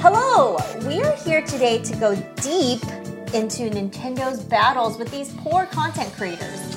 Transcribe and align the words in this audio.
Hello! 0.00 0.56
We 0.86 1.02
are 1.02 1.16
here 1.16 1.42
today 1.42 1.82
to 1.82 1.96
go 1.96 2.14
deep 2.36 2.84
into 3.34 3.68
Nintendo's 3.68 4.40
battles 4.44 4.96
with 4.96 5.10
these 5.10 5.34
poor 5.38 5.66
content 5.66 6.12
creators. 6.14 6.76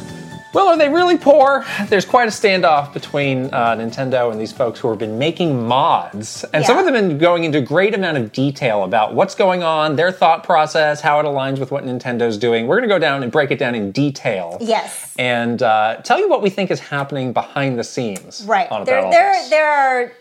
Well, 0.56 0.70
are 0.70 0.76
they 0.76 0.90
really 0.90 1.20
poor? 1.20 1.64
There's 1.86 2.04
quite 2.04 2.28
a 2.28 2.32
standoff 2.32 2.94
between 2.94 3.46
uh, 3.54 3.76
Nintendo 3.76 4.32
and 4.32 4.42
these 4.42 4.52
folks 4.52 4.80
who 4.80 4.90
have 4.90 4.98
been 4.98 5.20
making 5.20 5.68
mods, 5.68 6.46
and 6.52 6.66
some 6.66 6.80
of 6.80 6.86
them 6.86 6.96
have 6.96 7.10
been 7.10 7.20
going 7.20 7.44
into 7.44 7.60
a 7.60 7.62
great 7.62 7.94
amount 7.94 8.18
of 8.18 8.32
detail 8.32 8.84
about 8.86 9.14
what's 9.14 9.36
going 9.36 9.62
on, 9.62 9.98
their 9.98 10.12
thought 10.12 10.44
process, 10.44 11.00
how 11.00 11.20
it 11.20 11.24
aligns 11.24 11.60
with 11.60 11.70
what 11.70 11.86
Nintendo's 11.86 12.40
doing. 12.40 12.66
We're 12.66 12.78
going 12.78 12.90
to 12.90 12.96
go 12.96 13.00
down 13.00 13.22
and 13.22 13.32
break 13.32 13.52
it 13.52 13.60
down 13.60 13.76
in 13.76 13.92
detail. 13.92 14.58
Yes. 14.60 15.14
And 15.20 15.62
uh, 15.62 15.98
tell 15.98 16.20
you 16.20 16.28
what 16.28 16.42
we 16.42 16.50
think 16.50 16.72
is 16.72 16.80
happening 16.80 17.34
behind 17.34 17.78
the 17.78 17.84
scenes. 17.84 18.44
Right. 18.48 18.70
On 18.72 18.82
a 18.82 18.86
There, 18.86 19.12
there, 19.12 19.50
there 19.50 19.70
are 19.72 20.12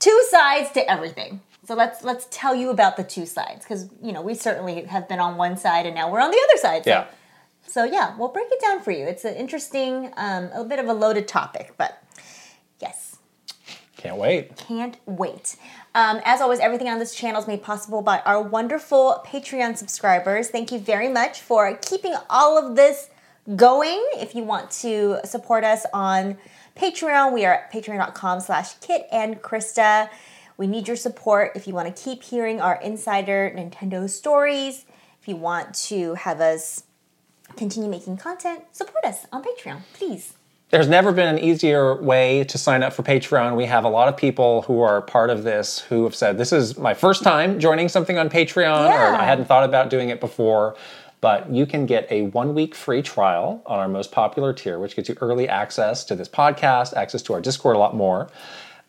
two 0.00 0.24
sides 0.28 0.72
to 0.72 0.90
everything. 0.90 1.40
So 1.68 1.74
let's 1.74 2.02
let's 2.02 2.26
tell 2.30 2.54
you 2.54 2.70
about 2.70 2.96
the 2.96 3.04
two 3.04 3.26
sides 3.26 3.62
because 3.62 3.90
you 4.02 4.10
know 4.10 4.22
we 4.22 4.34
certainly 4.34 4.84
have 4.84 5.06
been 5.06 5.20
on 5.20 5.36
one 5.36 5.58
side 5.58 5.84
and 5.84 5.94
now 5.94 6.10
we're 6.10 6.22
on 6.22 6.30
the 6.30 6.40
other 6.48 6.58
side. 6.58 6.84
So, 6.84 6.90
Yeah. 6.90 7.04
So 7.66 7.84
yeah, 7.84 8.16
we'll 8.16 8.30
break 8.30 8.46
it 8.50 8.58
down 8.58 8.80
for 8.80 8.90
you. 8.90 9.04
It's 9.04 9.26
an 9.26 9.34
interesting, 9.34 10.10
um, 10.16 10.48
a 10.54 10.64
bit 10.64 10.78
of 10.78 10.86
a 10.86 10.94
loaded 10.94 11.28
topic, 11.28 11.74
but 11.76 12.02
yes, 12.80 13.18
Can't 13.98 14.16
wait. 14.16 14.56
can't 14.56 14.96
wait. 15.04 15.56
Um, 15.94 16.22
as 16.24 16.40
always, 16.40 16.58
everything 16.58 16.88
on 16.88 16.98
this 16.98 17.14
channel 17.14 17.38
is 17.38 17.46
made 17.46 17.62
possible 17.62 18.00
by 18.00 18.20
our 18.20 18.40
wonderful 18.40 19.22
Patreon 19.26 19.76
subscribers. 19.76 20.48
Thank 20.48 20.72
you 20.72 20.78
very 20.78 21.10
much 21.10 21.42
for 21.42 21.76
keeping 21.82 22.14
all 22.30 22.56
of 22.56 22.76
this 22.76 23.10
going. 23.56 24.02
If 24.14 24.34
you 24.34 24.42
want 24.42 24.70
to 24.80 25.18
support 25.24 25.64
us 25.64 25.84
on 25.92 26.38
Patreon, 26.76 27.34
we 27.34 27.44
are 27.44 27.52
at 27.52 27.70
patreon.com 27.70 28.40
slash 28.40 28.72
Kit 28.76 29.06
and 29.12 29.42
Krysta. 29.42 30.08
We 30.58 30.66
need 30.66 30.88
your 30.88 30.96
support 30.96 31.52
if 31.54 31.68
you 31.68 31.72
want 31.72 31.94
to 31.94 32.02
keep 32.02 32.24
hearing 32.24 32.60
our 32.60 32.80
insider 32.82 33.54
Nintendo 33.56 34.10
stories. 34.10 34.84
If 35.22 35.28
you 35.28 35.36
want 35.36 35.72
to 35.86 36.14
have 36.14 36.40
us 36.40 36.82
continue 37.56 37.88
making 37.88 38.16
content, 38.16 38.64
support 38.72 39.04
us 39.04 39.24
on 39.32 39.44
Patreon, 39.44 39.82
please. 39.94 40.34
There's 40.70 40.88
never 40.88 41.12
been 41.12 41.28
an 41.28 41.38
easier 41.38 41.94
way 42.02 42.42
to 42.42 42.58
sign 42.58 42.82
up 42.82 42.92
for 42.92 43.04
Patreon. 43.04 43.56
We 43.56 43.66
have 43.66 43.84
a 43.84 43.88
lot 43.88 44.08
of 44.08 44.16
people 44.16 44.62
who 44.62 44.80
are 44.80 45.00
part 45.00 45.30
of 45.30 45.44
this 45.44 45.78
who 45.78 46.02
have 46.02 46.14
said, 46.14 46.38
This 46.38 46.52
is 46.52 46.76
my 46.76 46.92
first 46.92 47.22
time 47.22 47.60
joining 47.60 47.88
something 47.88 48.18
on 48.18 48.28
Patreon, 48.28 48.90
or 48.90 49.14
I 49.14 49.24
hadn't 49.24 49.44
thought 49.44 49.64
about 49.64 49.90
doing 49.90 50.08
it 50.08 50.18
before. 50.18 50.76
But 51.20 51.50
you 51.50 51.66
can 51.66 51.86
get 51.86 52.10
a 52.10 52.22
one 52.22 52.54
week 52.54 52.74
free 52.74 53.02
trial 53.02 53.62
on 53.64 53.78
our 53.78 53.88
most 53.88 54.10
popular 54.10 54.52
tier, 54.52 54.78
which 54.80 54.96
gets 54.96 55.08
you 55.08 55.16
early 55.20 55.48
access 55.48 56.04
to 56.04 56.16
this 56.16 56.28
podcast, 56.28 56.94
access 56.94 57.22
to 57.22 57.32
our 57.34 57.40
Discord, 57.40 57.76
a 57.76 57.78
lot 57.78 57.94
more. 57.94 58.28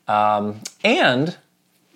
Um, 0.08 0.62
and 0.84 1.38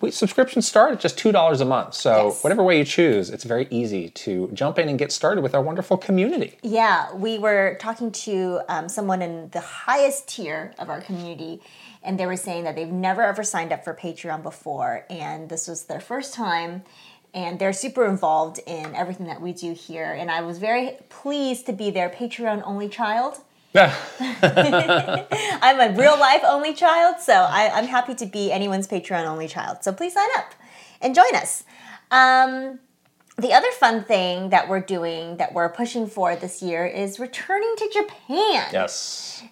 we, 0.03 0.11
subscriptions 0.11 0.67
start 0.67 0.91
at 0.91 0.99
just 0.99 1.17
$2 1.17 1.61
a 1.61 1.65
month. 1.65 1.93
So, 1.93 2.27
Yes. 2.27 2.43
whatever 2.43 2.61
way 2.61 2.77
you 2.77 2.83
choose, 2.83 3.29
it's 3.29 3.45
very 3.45 3.67
easy 3.69 4.09
to 4.09 4.49
jump 4.53 4.77
in 4.77 4.89
and 4.89 4.99
get 4.99 5.11
started 5.11 5.41
with 5.41 5.55
our 5.55 5.61
wonderful 5.61 5.97
community. 5.97 6.57
Yeah, 6.61 7.13
we 7.15 7.39
were 7.39 7.77
talking 7.79 8.11
to 8.11 8.59
um, 8.67 8.89
someone 8.89 9.21
in 9.21 9.49
the 9.51 9.61
highest 9.61 10.27
tier 10.27 10.73
of 10.77 10.89
our 10.89 10.99
community, 11.01 11.61
and 12.03 12.19
they 12.19 12.25
were 12.25 12.35
saying 12.35 12.65
that 12.65 12.75
they've 12.75 12.87
never 13.09 13.21
ever 13.23 13.43
signed 13.43 13.71
up 13.71 13.83
for 13.85 13.93
Patreon 13.93 14.43
before, 14.43 15.05
and 15.09 15.47
this 15.49 15.67
was 15.67 15.85
their 15.85 16.01
first 16.01 16.33
time. 16.33 16.83
And 17.35 17.57
they're 17.57 17.73
super 17.73 18.05
involved 18.05 18.59
in 18.67 18.93
everything 18.93 19.25
that 19.25 19.41
we 19.41 19.53
do 19.53 19.73
here. 19.73 20.11
And 20.13 20.29
I 20.29 20.41
was 20.41 20.59
very 20.59 20.97
pleased 21.09 21.65
to 21.65 21.73
be 21.73 21.89
their 21.89 22.07
Patreon 22.07 22.61
only 22.63 22.87
child. 22.87 23.37
I'm 25.61 25.79
a 25.79 25.97
real 25.97 26.17
life 26.19 26.41
only 26.45 26.73
child, 26.73 27.19
so 27.19 27.33
I, 27.33 27.71
I'm 27.73 27.87
happy 27.87 28.13
to 28.15 28.25
be 28.25 28.51
anyone's 28.51 28.87
Patreon 28.87 29.25
only 29.25 29.47
child. 29.47 29.83
So 29.83 29.91
please 29.91 30.13
sign 30.13 30.29
up 30.37 30.53
and 31.01 31.15
join 31.15 31.35
us. 31.35 31.63
Um, 32.11 32.79
the 33.37 33.51
other 33.51 33.71
fun 33.71 34.03
thing 34.03 34.51
that 34.51 34.69
we're 34.69 34.79
doing, 34.79 35.37
that 35.37 35.53
we're 35.53 35.69
pushing 35.69 36.05
for 36.05 36.35
this 36.35 36.61
year, 36.61 36.85
is 36.85 37.19
returning 37.19 37.73
to 37.77 37.89
Japan. 37.91 38.69
yes. 38.71 39.43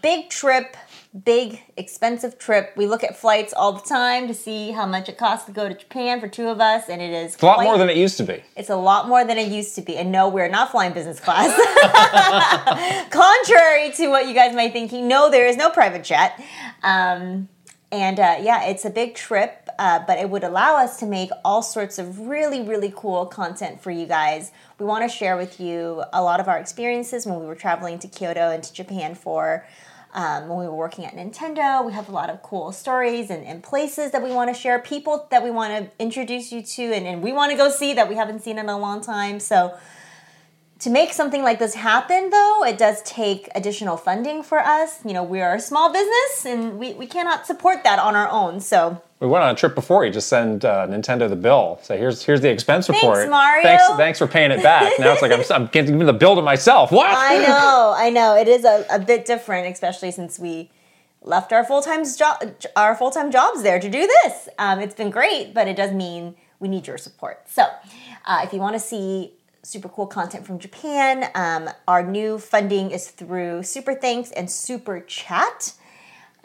Big 0.00 0.30
trip, 0.30 0.76
big 1.24 1.62
expensive 1.76 2.38
trip. 2.38 2.72
We 2.76 2.86
look 2.86 3.02
at 3.02 3.16
flights 3.16 3.52
all 3.54 3.72
the 3.72 3.80
time 3.80 4.28
to 4.28 4.34
see 4.34 4.72
how 4.72 4.84
much 4.86 5.08
it 5.08 5.16
costs 5.16 5.46
to 5.46 5.52
go 5.52 5.68
to 5.68 5.74
Japan 5.74 6.20
for 6.20 6.28
two 6.28 6.48
of 6.48 6.60
us, 6.60 6.88
and 6.88 7.00
it 7.00 7.10
is 7.12 7.34
It's 7.34 7.42
a 7.42 7.46
lot 7.46 7.54
quite- 7.56 7.64
more 7.64 7.78
than 7.78 7.88
it 7.88 7.96
used 7.96 8.16
to 8.18 8.22
be. 8.24 8.42
it's 8.56 8.70
a 8.70 8.76
lot 8.76 9.08
more 9.08 9.24
than 9.24 9.38
it 9.38 9.48
used 9.48 9.74
to 9.76 9.82
be. 9.82 9.96
And 9.96 10.12
no, 10.12 10.28
we're 10.28 10.48
not 10.48 10.70
flying 10.70 10.92
business 10.92 11.18
class. 11.20 11.48
Contrary 13.10 13.92
to 13.92 14.08
what 14.08 14.26
you 14.26 14.34
guys 14.34 14.54
might 14.54 14.72
think, 14.72 14.92
no, 14.92 15.30
there 15.30 15.46
is 15.46 15.56
no 15.56 15.70
private 15.70 16.04
jet. 16.04 16.40
Um, 16.82 17.48
and 17.92 18.18
uh, 18.18 18.36
yeah, 18.40 18.64
it's 18.64 18.84
a 18.84 18.90
big 18.90 19.14
trip, 19.14 19.68
uh, 19.78 20.00
but 20.06 20.18
it 20.18 20.28
would 20.28 20.42
allow 20.44 20.76
us 20.76 20.98
to 20.98 21.06
make 21.06 21.30
all 21.44 21.62
sorts 21.62 21.98
of 21.98 22.20
really, 22.26 22.60
really 22.62 22.92
cool 22.94 23.26
content 23.26 23.80
for 23.80 23.90
you 23.90 24.06
guys. 24.06 24.50
We 24.78 24.86
want 24.86 25.08
to 25.08 25.16
share 25.16 25.36
with 25.36 25.60
you 25.60 26.02
a 26.12 26.22
lot 26.22 26.40
of 26.40 26.48
our 26.48 26.58
experiences 26.58 27.26
when 27.26 27.38
we 27.40 27.46
were 27.46 27.54
traveling 27.54 27.98
to 28.00 28.08
Kyoto 28.08 28.50
and 28.50 28.62
to 28.62 28.72
Japan 28.72 29.14
for. 29.14 29.66
Um, 30.16 30.48
when 30.48 30.58
we 30.58 30.64
were 30.64 30.74
working 30.74 31.04
at 31.04 31.14
Nintendo, 31.14 31.84
we 31.84 31.92
have 31.92 32.08
a 32.08 32.12
lot 32.12 32.30
of 32.30 32.42
cool 32.42 32.72
stories 32.72 33.28
and, 33.28 33.44
and 33.44 33.62
places 33.62 34.12
that 34.12 34.22
we 34.22 34.32
want 34.32 34.48
to 34.48 34.58
share, 34.58 34.78
people 34.78 35.26
that 35.30 35.44
we 35.44 35.50
want 35.50 35.76
to 35.76 36.02
introduce 36.02 36.50
you 36.50 36.62
to, 36.62 36.82
and, 36.84 37.06
and 37.06 37.22
we 37.22 37.34
want 37.34 37.50
to 37.52 37.56
go 37.56 37.68
see 37.68 37.92
that 37.92 38.08
we 38.08 38.14
haven't 38.14 38.40
seen 38.40 38.58
in 38.58 38.70
a 38.70 38.78
long 38.78 39.02
time. 39.02 39.38
So, 39.38 39.76
to 40.78 40.90
make 40.90 41.12
something 41.12 41.42
like 41.42 41.58
this 41.58 41.74
happen, 41.74 42.30
though, 42.30 42.64
it 42.64 42.78
does 42.78 43.02
take 43.02 43.50
additional 43.54 43.98
funding 43.98 44.42
for 44.42 44.58
us. 44.58 45.04
You 45.04 45.12
know, 45.12 45.22
we 45.22 45.42
are 45.42 45.56
a 45.56 45.60
small 45.60 45.92
business 45.92 46.46
and 46.46 46.78
we, 46.78 46.94
we 46.94 47.06
cannot 47.06 47.46
support 47.46 47.84
that 47.84 47.98
on 47.98 48.16
our 48.16 48.28
own. 48.30 48.60
So, 48.60 49.02
We 49.18 49.26
went 49.26 49.44
on 49.44 49.50
a 49.50 49.54
trip 49.54 49.74
before. 49.74 50.04
You 50.04 50.12
just 50.12 50.28
send 50.28 50.64
uh, 50.64 50.86
Nintendo 50.86 51.28
the 51.28 51.36
bill. 51.36 51.78
Say, 51.82 51.96
here's 51.96 52.22
here's 52.22 52.42
the 52.42 52.50
expense 52.50 52.88
report. 52.88 53.16
Thanks, 53.16 53.30
Mario. 53.30 53.62
Thanks, 53.62 53.88
thanks 53.96 54.18
for 54.18 54.26
paying 54.26 54.50
it 54.50 54.62
back. 54.62 54.98
now 54.98 55.12
it's 55.12 55.22
like 55.22 55.32
I'm, 55.32 55.42
I'm 55.50 55.68
giving 55.68 55.98
the 55.98 56.12
bill 56.12 56.36
to 56.36 56.42
myself. 56.42 56.92
What? 56.92 57.06
I 57.08 57.38
know, 57.38 57.94
I 57.96 58.10
know. 58.10 58.36
It 58.36 58.46
is 58.46 58.64
a, 58.64 58.84
a 58.90 58.98
bit 58.98 59.24
different, 59.24 59.72
especially 59.72 60.10
since 60.10 60.38
we 60.38 60.70
left 61.22 61.52
our 61.52 61.64
full 61.64 61.80
time 61.80 62.04
job, 62.04 62.54
our 62.76 62.94
full 62.94 63.10
time 63.10 63.30
jobs 63.30 63.62
there 63.62 63.80
to 63.80 63.88
do 63.88 64.06
this. 64.22 64.48
Um, 64.58 64.80
it's 64.80 64.94
been 64.94 65.10
great, 65.10 65.54
but 65.54 65.66
it 65.66 65.76
does 65.76 65.92
mean 65.92 66.36
we 66.60 66.68
need 66.68 66.86
your 66.86 66.98
support. 66.98 67.48
So, 67.48 67.64
uh, 68.26 68.40
if 68.44 68.52
you 68.52 68.58
want 68.58 68.74
to 68.74 68.80
see 68.80 69.32
super 69.62 69.88
cool 69.88 70.06
content 70.06 70.46
from 70.46 70.58
Japan, 70.58 71.30
um, 71.34 71.68
our 71.88 72.02
new 72.02 72.38
funding 72.38 72.90
is 72.90 73.08
through 73.08 73.62
Super 73.62 73.94
Thanks 73.94 74.30
and 74.32 74.50
Super 74.50 75.00
Chat. 75.00 75.72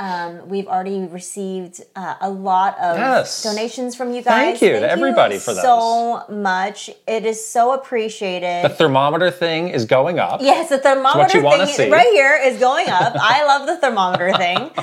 Um, 0.01 0.49
we've 0.49 0.65
already 0.67 1.01
received 1.05 1.83
uh, 1.95 2.15
a 2.21 2.29
lot 2.29 2.75
of 2.79 2.97
Yes. 2.97 3.43
donations 3.43 3.95
from 3.95 4.11
you 4.11 4.23
guys. 4.23 4.59
Thank 4.59 4.61
you 4.63 4.79
to 4.79 4.89
everybody 4.89 5.37
for 5.37 5.53
those. 5.53 5.61
so 5.61 6.23
much. 6.27 6.89
It 7.05 7.23
is 7.23 7.45
so 7.45 7.73
appreciated. 7.73 8.65
the 8.65 8.69
thermometer 8.69 9.29
thing 9.29 9.69
is 9.69 9.85
going 9.85 10.17
up. 10.17 10.41
Yes, 10.41 10.69
the 10.69 10.79
thermometer 10.79 11.37
you 11.39 11.51
thing 11.51 11.67
see. 11.67 11.89
right 11.91 12.07
here 12.07 12.35
is 12.43 12.59
going 12.59 12.89
up. 12.89 13.13
I 13.15 13.45
love 13.45 13.67
the 13.67 13.77
thermometer 13.77 14.33
thing. 14.33 14.71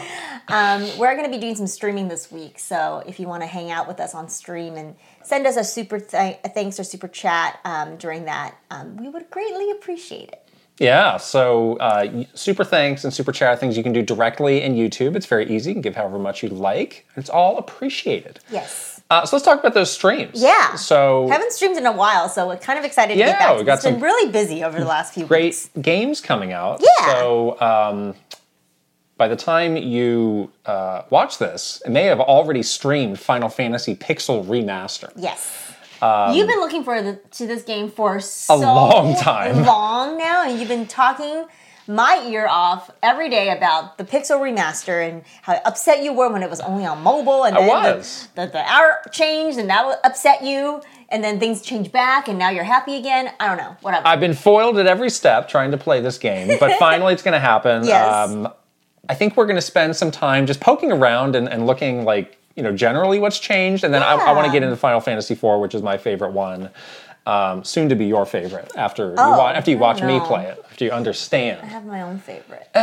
Um, 0.50 0.80
we're 0.96 1.14
going 1.14 1.30
to 1.30 1.30
be 1.30 1.38
doing 1.38 1.56
some 1.56 1.66
streaming 1.66 2.08
this 2.08 2.32
week, 2.32 2.58
so 2.58 3.02
if 3.06 3.20
you 3.20 3.28
want 3.28 3.42
to 3.42 3.46
hang 3.46 3.70
out 3.70 3.86
with 3.86 4.00
us 4.00 4.14
on 4.14 4.30
stream 4.30 4.76
and 4.76 4.96
send 5.22 5.46
us 5.46 5.58
a 5.58 5.62
super 5.62 6.00
th- 6.00 6.38
thanks 6.54 6.80
or 6.80 6.84
super 6.84 7.06
chat 7.06 7.60
um, 7.66 7.98
during 7.98 8.24
that, 8.24 8.56
um, 8.70 8.96
we 8.96 9.10
would 9.10 9.28
greatly 9.30 9.70
appreciate 9.70 10.30
it. 10.30 10.47
Yeah, 10.78 11.16
so 11.16 11.76
uh, 11.76 12.24
super 12.34 12.64
thanks 12.64 13.04
and 13.04 13.12
super 13.12 13.32
chat 13.32 13.48
are 13.54 13.56
things 13.56 13.76
you 13.76 13.82
can 13.82 13.92
do 13.92 14.02
directly 14.02 14.62
in 14.62 14.74
YouTube. 14.74 15.16
It's 15.16 15.26
very 15.26 15.48
easy. 15.50 15.70
You 15.70 15.74
can 15.74 15.82
give 15.82 15.96
however 15.96 16.18
much 16.18 16.42
you 16.42 16.48
like. 16.50 17.06
It's 17.16 17.30
all 17.30 17.58
appreciated. 17.58 18.40
Yes. 18.50 19.00
Uh, 19.10 19.24
so 19.24 19.36
let's 19.36 19.44
talk 19.44 19.58
about 19.58 19.74
those 19.74 19.90
streams. 19.90 20.40
Yeah. 20.40 20.74
So 20.74 21.28
Haven't 21.28 21.52
streamed 21.52 21.78
in 21.78 21.86
a 21.86 21.92
while, 21.92 22.28
so 22.28 22.46
we're 22.46 22.58
kind 22.58 22.78
of 22.78 22.84
excited 22.84 23.14
to 23.14 23.18
Yeah, 23.18 23.26
get 23.26 23.38
back. 23.38 23.48
Yeah, 23.48 23.52
we 23.54 23.58
to 23.60 23.64
got. 23.64 23.74
It's 23.74 23.84
been 23.84 23.94
some 23.94 24.02
really 24.02 24.30
busy 24.30 24.62
over 24.62 24.78
the 24.78 24.84
last 24.84 25.14
few 25.14 25.22
weeks. 25.22 25.28
great 25.28 25.44
weeks. 25.44 25.70
games 25.80 26.20
coming 26.20 26.52
out. 26.52 26.80
Yeah. 26.82 27.06
So 27.14 27.60
um, 27.60 28.14
by 29.16 29.26
the 29.28 29.36
time 29.36 29.76
you 29.76 30.52
uh, 30.66 31.02
watch 31.10 31.38
this, 31.38 31.82
it 31.86 31.90
may 31.90 32.04
have 32.04 32.20
already 32.20 32.62
streamed 32.62 33.18
Final 33.18 33.48
Fantasy 33.48 33.96
Pixel 33.96 34.44
Remaster. 34.44 35.10
Yes. 35.16 35.64
You've 36.02 36.46
been 36.48 36.60
looking 36.60 36.84
forward 36.84 37.18
to 37.32 37.46
this 37.46 37.62
game 37.62 37.90
for 37.90 38.20
so 38.20 38.54
Um, 38.54 38.60
long 38.60 39.16
time. 39.16 39.62
long 39.64 40.18
now, 40.18 40.44
and 40.48 40.58
you've 40.58 40.68
been 40.68 40.86
talking 40.86 41.44
my 41.90 42.22
ear 42.28 42.46
off 42.46 42.90
every 43.02 43.30
day 43.30 43.48
about 43.50 43.96
the 43.96 44.04
Pixel 44.04 44.38
remaster 44.40 45.08
and 45.08 45.22
how 45.40 45.54
upset 45.64 46.02
you 46.02 46.12
were 46.12 46.30
when 46.30 46.42
it 46.42 46.50
was 46.50 46.60
only 46.60 46.84
on 46.84 47.02
mobile, 47.02 47.44
and 47.44 47.56
I 47.56 47.60
then 47.60 47.82
the- 47.92 47.96
was. 47.98 48.28
The, 48.34 48.46
the, 48.46 48.58
hour 48.70 48.98
changed, 49.10 49.58
and 49.58 49.70
that 49.70 49.86
would 49.86 49.96
upset 50.04 50.42
you, 50.44 50.82
and 51.08 51.24
then 51.24 51.40
things 51.40 51.62
changed 51.62 51.90
back, 51.90 52.28
and 52.28 52.38
now 52.38 52.50
you're 52.50 52.64
happy 52.64 52.96
again. 52.96 53.32
I 53.40 53.46
don't 53.48 53.56
know, 53.56 53.74
whatever. 53.80 54.06
I've 54.06 54.20
been 54.20 54.34
foiled 54.34 54.78
at 54.78 54.86
every 54.86 55.08
step 55.10 55.48
trying 55.48 55.70
to 55.70 55.78
play 55.78 56.00
this 56.02 56.18
game, 56.18 56.58
but 56.60 56.72
finally 56.78 57.14
it's 57.14 57.22
going 57.22 57.32
to 57.32 57.40
happen. 57.40 57.84
Yes. 57.86 58.30
Um, 58.30 58.52
I 59.08 59.14
think 59.14 59.38
we're 59.38 59.46
going 59.46 59.56
to 59.56 59.62
spend 59.62 59.96
some 59.96 60.10
time 60.10 60.44
just 60.46 60.60
poking 60.60 60.92
around 60.92 61.34
and, 61.34 61.48
and 61.48 61.66
looking 61.66 62.04
like, 62.04 62.36
you 62.58 62.64
know, 62.64 62.72
generally 62.76 63.20
what's 63.20 63.38
changed. 63.38 63.84
And 63.84 63.94
then 63.94 64.02
I, 64.02 64.14
I 64.14 64.32
want 64.32 64.46
to 64.46 64.52
get 64.52 64.64
into 64.64 64.76
Final 64.76 65.00
Fantasy 65.00 65.34
IV, 65.34 65.60
which 65.60 65.74
is 65.76 65.80
my 65.82 65.96
favorite 65.96 66.32
one. 66.32 66.70
um, 67.26 67.62
soon 67.62 67.88
to 67.90 67.94
be 67.94 68.06
your 68.06 68.24
favorite 68.24 68.72
after 68.74 69.08
you 69.10 69.14
Oh, 69.18 69.36
wa- 69.38 69.50
after 69.50 69.70
you 69.70 69.76
watch 69.78 70.02
me 70.02 70.18
play 70.18 70.46
it, 70.46 70.64
after 70.70 70.86
you 70.86 70.90
understand. 70.90 71.60
I 71.62 71.66
have 71.66 71.84
my 71.84 72.02
own 72.02 72.18
favorite. 72.18 72.66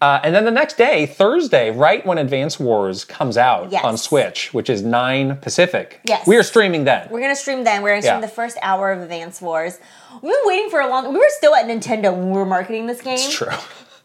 Uh, 0.00 0.20
and 0.22 0.32
then 0.34 0.44
the 0.44 0.50
next 0.50 0.76
day, 0.76 1.06
Thursday, 1.06 1.70
right 1.72 2.04
when 2.06 2.18
Advance 2.18 2.60
Wars 2.60 3.04
comes 3.04 3.36
out 3.36 3.72
Yes. 3.72 3.84
on 3.84 3.96
Switch, 3.96 4.54
which 4.54 4.70
is 4.70 4.82
9 4.82 5.36
Pacific, 5.38 6.00
Yes. 6.04 6.24
we 6.26 6.36
are 6.36 6.42
streaming 6.44 6.84
then. 6.84 7.08
We're 7.10 7.20
gonna 7.20 7.34
stream 7.34 7.64
then. 7.64 7.82
We're 7.82 7.90
gonna 7.90 8.02
stream 8.02 8.16
Yeah. 8.20 8.20
the 8.20 8.28
first 8.32 8.56
hour 8.62 8.92
of 8.92 9.00
Advance 9.02 9.40
Wars. 9.42 9.78
We've 10.22 10.32
been 10.32 10.42
waiting 10.44 10.70
for 10.70 10.80
a 10.80 10.86
long. 10.88 11.08
We 11.12 11.18
were 11.18 11.24
still 11.30 11.54
at 11.54 11.66
Nintendo 11.66 12.12
when 12.14 12.30
we 12.30 12.38
were 12.38 12.46
marketing 12.46 12.86
this 12.86 13.00
game, 13.00 13.14
It's 13.14 13.34
true. 13.34 13.48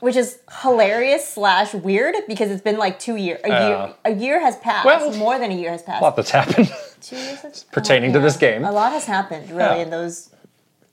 Which 0.04 0.18
is 0.18 0.40
hilarious 0.62 1.30
slash 1.30 1.74
weird 1.74 2.14
because 2.28 2.52
it's 2.52 2.62
been 2.62 2.78
like 2.78 3.00
two 3.00 3.16
years. 3.16 3.40
A 3.46 3.48
year. 3.48 3.58
Yeah. 3.58 3.94
A 4.04 4.14
year 4.14 4.40
has 4.42 4.58
passed. 4.58 4.86
Well, 4.86 5.14
more 5.14 5.40
than 5.40 5.50
a 5.50 5.56
year 5.56 5.72
has 5.72 5.82
passed. 5.82 6.02
A 6.02 6.04
lot 6.04 6.18
that's 6.18 6.30
happened. 6.30 6.70
Two 7.02 7.16
years 7.16 7.40
has- 7.40 7.64
pertaining 7.72 8.10
oh, 8.10 8.16
to 8.16 8.20
this 8.20 8.36
game. 8.36 8.66
A 8.66 8.72
lot 8.74 8.92
has 8.92 9.06
happened 9.06 9.50
really 9.50 9.78
Yeah. 9.78 9.84
in 9.84 9.92
those 9.92 10.30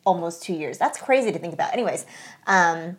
almost 0.06 0.44
two 0.44 0.52
years. 0.54 0.78
That's 0.78 0.96
crazy 0.96 1.32
to 1.32 1.40
think 1.40 1.52
about. 1.52 1.72
Anyways, 1.72 2.06
um, 2.46 2.98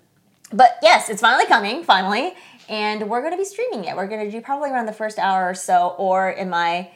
but 0.52 0.80
yes, 0.84 1.08
it's 1.08 1.22
finally 1.22 1.46
coming. 1.46 1.82
Finally, 1.86 2.34
and 2.68 3.10
we're 3.10 3.24
gonna 3.24 3.38
be 3.38 3.46
streaming 3.46 3.86
it. 3.86 3.96
We're 3.96 4.08
gonna 4.08 4.30
do 4.30 4.42
probably 4.42 4.70
around 4.70 4.88
the 4.88 4.94
first 4.94 5.18
hour 5.18 5.50
or 5.50 5.54
so, 5.54 5.96
or 5.98 6.30
in 6.30 6.50
my 6.50 6.90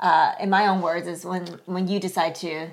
uh, 0.00 0.32
in 0.40 0.48
my 0.48 0.66
own 0.66 0.80
words, 0.80 1.06
is 1.06 1.26
when 1.26 1.60
when 1.66 1.88
you 1.88 2.00
decide 2.00 2.34
to 2.36 2.70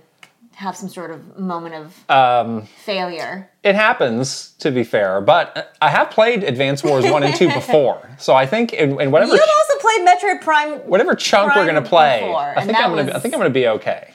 have 0.55 0.75
some 0.77 0.87
sort 0.89 1.11
of 1.11 1.37
moment 1.37 1.75
of 1.75 2.09
Um, 2.09 2.63
failure. 2.85 3.49
it 3.63 3.75
happens, 3.75 4.51
to 4.59 4.71
be 4.71 4.83
fair, 4.83 5.19
but 5.21 5.75
I 5.81 5.89
have 5.89 6.09
played 6.11 6.43
Advance 6.43 6.83
Wars 6.83 7.05
1 7.05 7.23
and 7.23 7.35
2 7.35 7.47
before. 7.53 8.09
So 8.19 8.33
I 8.35 8.45
think 8.45 8.71
in, 8.73 8.99
in 9.01 9.11
whatever 9.11 9.31
You've 9.33 9.41
also 9.41 9.79
played 9.79 10.07
Metroid 10.07 10.41
Prime. 10.41 10.71
whatever 10.87 11.15
chunk 11.15 11.55
we're 11.55 11.63
going 11.65 11.81
to 11.83 11.89
play, 11.89 12.19
before, 12.21 12.53
I 12.57 12.63
think 12.65 12.77
I'm 12.77 12.91
going 12.91 13.05
to 13.07 13.13
was- 13.13 13.15
I 13.15 13.19
think 13.19 13.33
I'm 13.33 13.39
going 13.39 13.49
to 13.51 13.59
be 13.59 13.67
okay. 13.67 14.11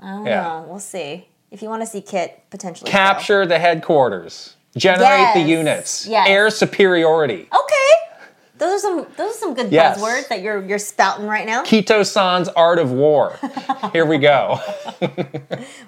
I 0.00 0.06
don't 0.08 0.26
Yeah. 0.26 0.42
know. 0.42 0.64
We'll 0.68 0.78
see. 0.78 1.28
If 1.50 1.62
you 1.62 1.68
want 1.68 1.82
to 1.82 1.86
see 1.86 2.00
Kit 2.00 2.42
potentially 2.50 2.90
fail. 2.90 2.98
Capture 2.98 3.46
the 3.46 3.58
headquarters. 3.58 4.54
Generate 4.76 5.32
the 5.34 5.40
units. 5.40 6.06
Yes. 6.06 6.28
Air 6.28 6.50
superiority. 6.50 7.48
Okay. 7.52 8.05
Those 8.58 8.72
are 8.72 8.78
some 8.78 9.06
those 9.16 9.34
are 9.34 9.38
some 9.38 9.54
good 9.54 9.70
Yes. 9.72 9.98
buzzwords 10.00 10.28
that 10.28 10.40
you're 10.42 10.64
you're 10.64 10.78
spouting 10.78 11.26
right 11.26 11.44
now. 11.46 11.62
Kito-san's 11.64 12.48
art 12.48 12.78
of 12.78 12.90
war. 12.92 13.38
Here 13.92 14.06
we 14.06 14.18
go. 14.18 14.60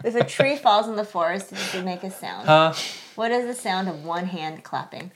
If 0.05 0.15
a 0.15 0.25
tree 0.25 0.57
falls 0.57 0.87
in 0.89 0.97
the 0.97 1.05
forest, 1.05 1.51
does 1.51 1.75
it 1.75 1.85
make 1.85 2.03
a 2.05 2.11
sound? 2.11 2.47
Huh? 2.47 2.73
What 3.17 3.31
is 3.33 3.47
the 3.47 3.55
sound 3.55 3.89
of 3.89 4.05
one 4.05 4.27
hand 4.27 4.63
clapping? 4.65 5.11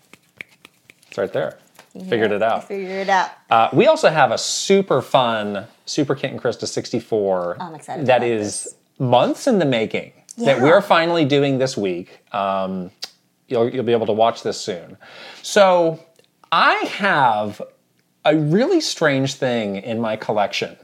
It's 1.09 1.17
right 1.19 1.33
there. 1.33 1.59
Figured 2.09 2.33
it 2.33 2.43
out. 2.43 2.65
Figured 2.69 2.91
it 2.91 3.09
out. 3.09 3.31
Uh, 3.51 3.69
we 3.73 3.87
also 3.87 4.09
have 4.11 4.31
a 4.33 4.39
super 4.39 5.03
fun 5.03 5.67
Super 5.87 6.15
Kit 6.15 6.31
and 6.33 6.41
Krysta 6.41 6.67
64 6.67 7.59
I'm 7.61 7.75
excited 7.75 8.07
that 8.07 8.23
is 8.23 8.65
this. 8.65 8.75
months 8.99 9.47
in 9.47 9.59
the 9.59 9.65
making 9.67 10.13
Yeah. 10.37 10.55
that 10.55 10.63
we're 10.63 10.81
finally 10.83 11.25
doing 11.27 11.59
this 11.59 11.77
week. 11.77 12.21
Um, 12.35 12.91
you'll, 13.49 13.69
you'll 13.69 13.85
be 13.85 13.93
able 13.93 14.07
to 14.07 14.13
watch 14.15 14.43
this 14.43 14.59
soon. 14.61 14.97
So 15.43 16.01
I 16.53 16.75
have 16.99 17.63
a 18.27 18.37
really 18.37 18.83
strange 18.83 19.35
thing 19.35 19.77
in 19.77 19.99
my 20.01 20.17
collection, 20.17 20.77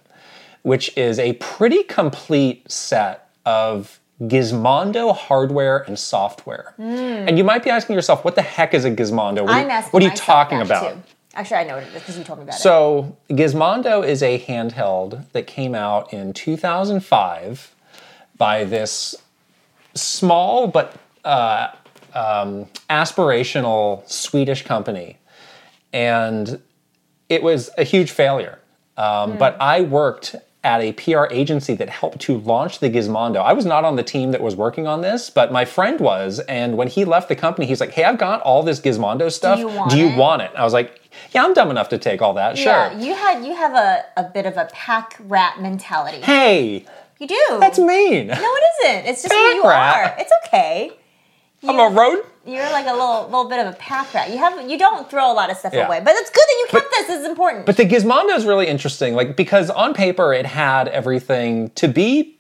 which 0.62 0.96
is 0.96 1.18
a 1.18 1.34
pretty 1.34 1.82
complete 1.84 2.70
set 2.72 3.30
of 3.44 4.00
Gizmondo 4.22 5.14
hardware 5.14 5.78
and 5.86 5.98
software. 5.98 6.74
And 6.78 7.36
you 7.36 7.44
might 7.44 7.62
be 7.62 7.70
asking 7.70 7.94
yourself, 7.94 8.24
what 8.24 8.34
the 8.34 8.42
heck 8.42 8.72
is 8.72 8.86
a 8.86 8.90
Gizmondo? 8.90 9.42
What, 9.42 9.50
are 9.50 9.58
you-. 9.58 9.64
I'm 9.64 9.70
asking 9.70 9.92
what 9.92 10.02
are 10.02 10.06
you 10.06 10.12
talking 10.12 10.60
about? 10.62 10.94
Too. 10.94 11.02
Actually, 11.34 11.58
I 11.58 11.64
know 11.64 11.74
what 11.74 11.82
it 11.84 11.88
is 11.88 11.94
because 11.94 12.18
you 12.18 12.24
told 12.24 12.38
me 12.38 12.44
about 12.44 12.56
it. 12.56 12.60
So, 12.60 13.16
Gizmondo 13.30 14.04
is 14.04 14.22
a 14.22 14.40
handheld 14.40 15.30
that 15.32 15.46
came 15.46 15.74
out 15.74 16.12
in 16.12 16.32
2005 16.32 17.74
by 18.38 18.64
this 18.64 19.14
small 19.94 20.66
but 20.66 20.96
uh, 21.24 21.68
um, 22.14 22.66
aspirational 22.88 24.08
Swedish 24.08 24.64
company. 24.64 25.17
And 25.92 26.60
it 27.28 27.42
was 27.42 27.70
a 27.78 27.84
huge 27.84 28.10
failure. 28.10 28.58
Um, 28.96 29.36
But 29.38 29.56
I 29.60 29.80
worked 29.82 30.34
at 30.64 30.80
a 30.80 30.92
PR 30.92 31.26
agency 31.30 31.74
that 31.74 31.88
helped 31.88 32.18
to 32.18 32.38
launch 32.38 32.80
the 32.80 32.90
Gizmondo. 32.90 33.36
I 33.36 33.52
was 33.52 33.64
not 33.64 33.84
on 33.84 33.94
the 33.94 34.02
team 34.02 34.32
that 34.32 34.40
was 34.42 34.56
working 34.56 34.86
on 34.88 35.02
this, 35.02 35.30
but 35.30 35.52
my 35.52 35.64
friend 35.64 36.00
was. 36.00 36.40
And 36.40 36.76
when 36.76 36.88
he 36.88 37.04
left 37.04 37.28
the 37.28 37.36
company, 37.36 37.64
he's 37.66 37.80
like, 37.80 37.92
"Hey, 37.92 38.02
I've 38.04 38.18
got 38.18 38.42
all 38.42 38.62
this 38.64 38.80
Gizmondo 38.80 39.30
stuff. 39.30 39.58
you 39.60 39.68
want 39.68 39.90
Do 39.92 39.96
you 39.98 40.08
it?" 40.08 40.16
want 40.18 40.42
it?" 40.42 40.50
I 40.56 40.64
was 40.64 40.72
like, 40.72 41.00
"Yeah, 41.30 41.44
I'm 41.44 41.54
dumb 41.54 41.70
enough 41.70 41.88
to 41.90 41.98
take 41.98 42.20
all 42.22 42.34
that. 42.34 42.58
Sure." 42.58 42.72
Yeah, 42.72 42.98
you 42.98 43.14
had 43.14 43.44
you 43.44 43.54
have 43.54 43.74
a, 43.74 44.04
a 44.16 44.24
bit 44.24 44.46
of 44.46 44.56
a 44.56 44.68
pack 44.72 45.16
rat 45.20 45.60
mentality. 45.62 46.20
Hey, 46.22 46.84
You 47.20 47.28
do. 47.28 47.46
that's 47.60 47.78
mean. 47.78 48.26
No, 48.26 48.34
it 48.34 48.64
isn't. 48.84 49.06
It's 49.06 49.22
just 49.22 49.32
who 49.32 49.38
you 49.40 49.64
rat. 49.64 49.96
are. 49.96 50.16
It's 50.20 50.32
okay. 50.46 50.90
I'm 51.66 51.78
a 51.78 51.88
road. 51.88 52.24
You're 52.46 52.70
like 52.70 52.86
a 52.86 52.92
little 52.92 53.24
little 53.24 53.48
bit 53.48 53.58
of 53.66 53.74
a 53.74 53.76
pack 53.76 54.14
rat. 54.14 54.30
You 54.30 54.38
have 54.38 54.70
you 54.70 54.78
don't 54.78 55.10
throw 55.10 55.30
a 55.30 55.34
lot 55.34 55.50
of 55.50 55.56
stuff 55.56 55.74
Yeah. 55.74 55.86
away, 55.86 56.00
but 56.02 56.14
it's 56.14 56.30
good 56.30 56.40
that 56.46 56.56
you 56.60 56.66
kept 56.70 56.90
this. 56.90 57.06
This 57.08 57.20
is 57.20 57.26
important. 57.26 57.66
But 57.66 57.76
the 57.76 57.84
Gizmondo 57.84 58.36
is 58.36 58.46
really 58.46 58.68
interesting, 58.68 59.14
like 59.14 59.36
because 59.36 59.68
on 59.70 59.92
paper 59.92 60.32
it 60.32 60.46
had 60.46 60.88
everything 60.88 61.70
to 61.70 61.88
be 61.88 62.37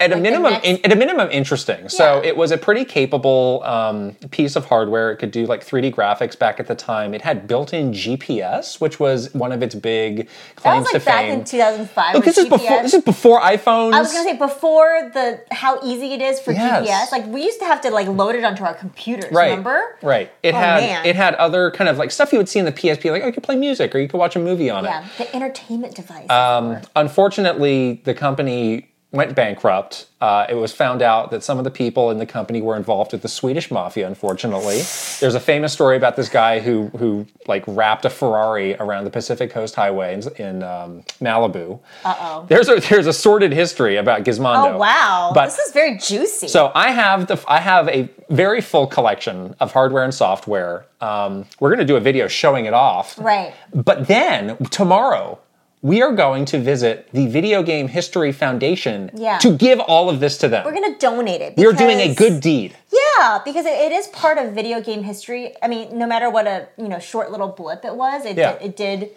at 0.00 0.10
a 0.10 0.14
Like 0.14 0.22
minimum 0.22 0.52
next- 0.54 0.66
in, 0.66 0.80
at 0.84 0.92
a 0.92 0.96
minimum 0.96 1.28
interesting. 1.30 1.88
So 1.90 2.20
it 2.24 2.36
was 2.36 2.50
a 2.50 2.58
pretty 2.58 2.84
capable 2.84 3.62
um, 3.64 4.14
piece 4.30 4.56
of 4.56 4.64
hardware. 4.64 5.12
It 5.12 5.18
could 5.18 5.30
do 5.30 5.46
like 5.46 5.64
3D 5.64 5.94
graphics 5.94 6.38
back 6.38 6.58
at 6.58 6.66
the 6.66 6.74
time. 6.74 7.12
It 7.14 7.22
had 7.22 7.46
built-in 7.46 7.92
GPS, 7.92 8.80
which 8.80 8.98
was 8.98 9.32
one 9.34 9.52
of 9.52 9.62
its 9.62 9.74
big 9.74 10.26
that 10.26 10.56
claims 10.56 10.84
was 10.84 10.92
like 10.94 11.02
to 11.02 11.06
back 11.06 11.24
fame. 11.26 11.38
in 11.40 11.44
2005. 11.44 12.14
Look, 12.14 12.24
this 12.24 12.38
is 12.38 12.48
before 12.48 12.58
GPS. 12.70 12.82
this 12.82 12.94
is 12.94 13.04
before 13.04 13.40
iPhones. 13.40 13.92
I 13.92 14.00
was 14.00 14.12
gonna 14.12 14.24
say 14.30 14.36
before 14.38 15.10
the 15.12 15.40
how 15.50 15.78
easy 15.84 16.12
it 16.14 16.22
is 16.22 16.40
for 16.40 16.52
Yes. 16.52 16.86
GPS. 16.88 17.12
Like 17.12 17.26
we 17.26 17.42
used 17.44 17.58
to 17.60 17.66
have 17.66 17.80
to 17.82 17.90
like 17.90 18.08
load 18.08 18.34
it 18.34 18.44
onto 18.44 18.64
our 18.64 18.74
computers. 18.74 19.30
Right. 19.32 19.50
Remember? 19.50 19.98
Right. 20.02 20.32
It 20.42 20.54
Oh, 20.54 20.58
had 20.58 20.80
man. 20.80 21.06
it 21.06 21.14
had 21.16 21.34
other 21.34 21.70
kind 21.72 21.88
of 21.90 21.98
like 21.98 22.10
stuff 22.10 22.32
you 22.32 22.38
would 22.38 22.48
see 22.48 22.58
in 22.58 22.64
the 22.64 22.72
PSP, 22.72 23.10
like 23.10 23.22
oh, 23.22 23.26
you 23.26 23.32
could 23.32 23.42
play 23.42 23.56
music 23.56 23.94
or 23.94 23.98
you 23.98 24.08
could 24.08 24.18
watch 24.18 24.34
a 24.34 24.38
movie 24.38 24.70
on 24.70 24.84
it. 24.86 24.88
Yeah. 24.88 25.04
The 25.18 25.36
entertainment 25.36 25.94
device. 25.94 26.28
Um, 26.30 26.78
unfortunately, 26.96 28.00
the 28.04 28.14
company 28.14 28.86
went 29.12 29.34
bankrupt. 29.34 30.06
Uh, 30.20 30.46
it 30.48 30.54
was 30.54 30.72
found 30.72 31.02
out 31.02 31.30
that 31.30 31.42
some 31.42 31.58
of 31.58 31.64
the 31.64 31.70
people 31.70 32.10
in 32.10 32.18
the 32.18 32.26
company 32.26 32.62
were 32.62 32.76
involved 32.76 33.10
with 33.12 33.22
the 33.22 33.28
Swedish 33.28 33.70
mafia. 33.70 34.06
Unfortunately, 34.06 34.82
there's 35.18 35.34
a 35.34 35.40
famous 35.40 35.72
story 35.72 35.96
about 35.96 36.14
this 36.16 36.28
guy 36.28 36.60
who 36.60 36.88
who 36.98 37.26
like 37.48 37.64
wrapped 37.66 38.04
a 38.04 38.10
Ferrari 38.10 38.76
around 38.76 39.04
the 39.04 39.10
Pacific 39.10 39.50
Coast 39.50 39.74
Highway 39.74 40.14
in, 40.14 40.36
in 40.36 40.62
um, 40.62 41.02
Malibu. 41.20 41.80
uh 42.04 42.14
oh. 42.20 42.46
There's 42.48 42.68
a 42.68 42.76
there's 42.88 43.06
a 43.06 43.12
sordid 43.12 43.52
history 43.52 43.96
about 43.96 44.22
Gizmondo. 44.24 44.74
Oh 44.74 44.78
wow. 44.78 45.32
But 45.34 45.46
this 45.46 45.58
is 45.58 45.72
very 45.72 45.96
juicy. 45.98 46.48
so 46.48 46.70
I 46.74 46.90
have 46.92 47.26
the 47.26 47.42
I 47.48 47.60
have 47.60 47.88
a 47.88 48.08
very 48.28 48.60
full 48.60 48.86
collection 48.86 49.56
of 49.58 49.72
hardware 49.72 50.04
and 50.04 50.14
software. 50.14 50.86
Um, 51.00 51.46
we're 51.58 51.70
going 51.70 51.80
to 51.80 51.84
do 51.86 51.96
a 51.96 52.00
video 52.00 52.28
showing 52.28 52.66
it 52.66 52.74
off. 52.74 53.18
right. 53.18 53.54
But 53.74 54.06
then 54.06 54.56
tomorrow, 54.66 55.38
we 55.82 56.02
are 56.02 56.12
going 56.12 56.44
to 56.44 56.58
visit 56.58 57.08
the 57.12 57.26
Video 57.26 57.62
Game 57.62 57.88
History 57.88 58.32
Foundation 58.32 59.10
Yeah. 59.14 59.38
to 59.38 59.56
give 59.56 59.80
all 59.80 60.10
of 60.10 60.20
this 60.20 60.36
to 60.38 60.48
them. 60.48 60.64
We're 60.64 60.74
gonna 60.74 60.98
donate 60.98 61.40
it. 61.40 61.56
we 61.56 61.66
are 61.66 61.72
doing 61.72 61.98
a 62.00 62.14
good 62.14 62.40
deed. 62.40 62.76
Yeah, 62.92 63.40
because 63.44 63.64
it, 63.66 63.72
it 63.72 63.92
is 63.92 64.06
part 64.08 64.38
of 64.38 64.52
video 64.52 64.80
game 64.80 65.02
history. 65.02 65.54
I 65.62 65.68
mean, 65.68 65.96
no 65.96 66.06
matter 66.06 66.28
what 66.30 66.46
a 66.46 66.68
you 66.76 66.88
know 66.88 66.98
short 66.98 67.30
little 67.30 67.48
blip 67.48 67.84
it 67.84 67.94
was, 67.94 68.24
it 68.26 68.36
Yeah. 68.36 68.52
did, 68.58 68.62
it 68.62 68.76
did 68.76 69.10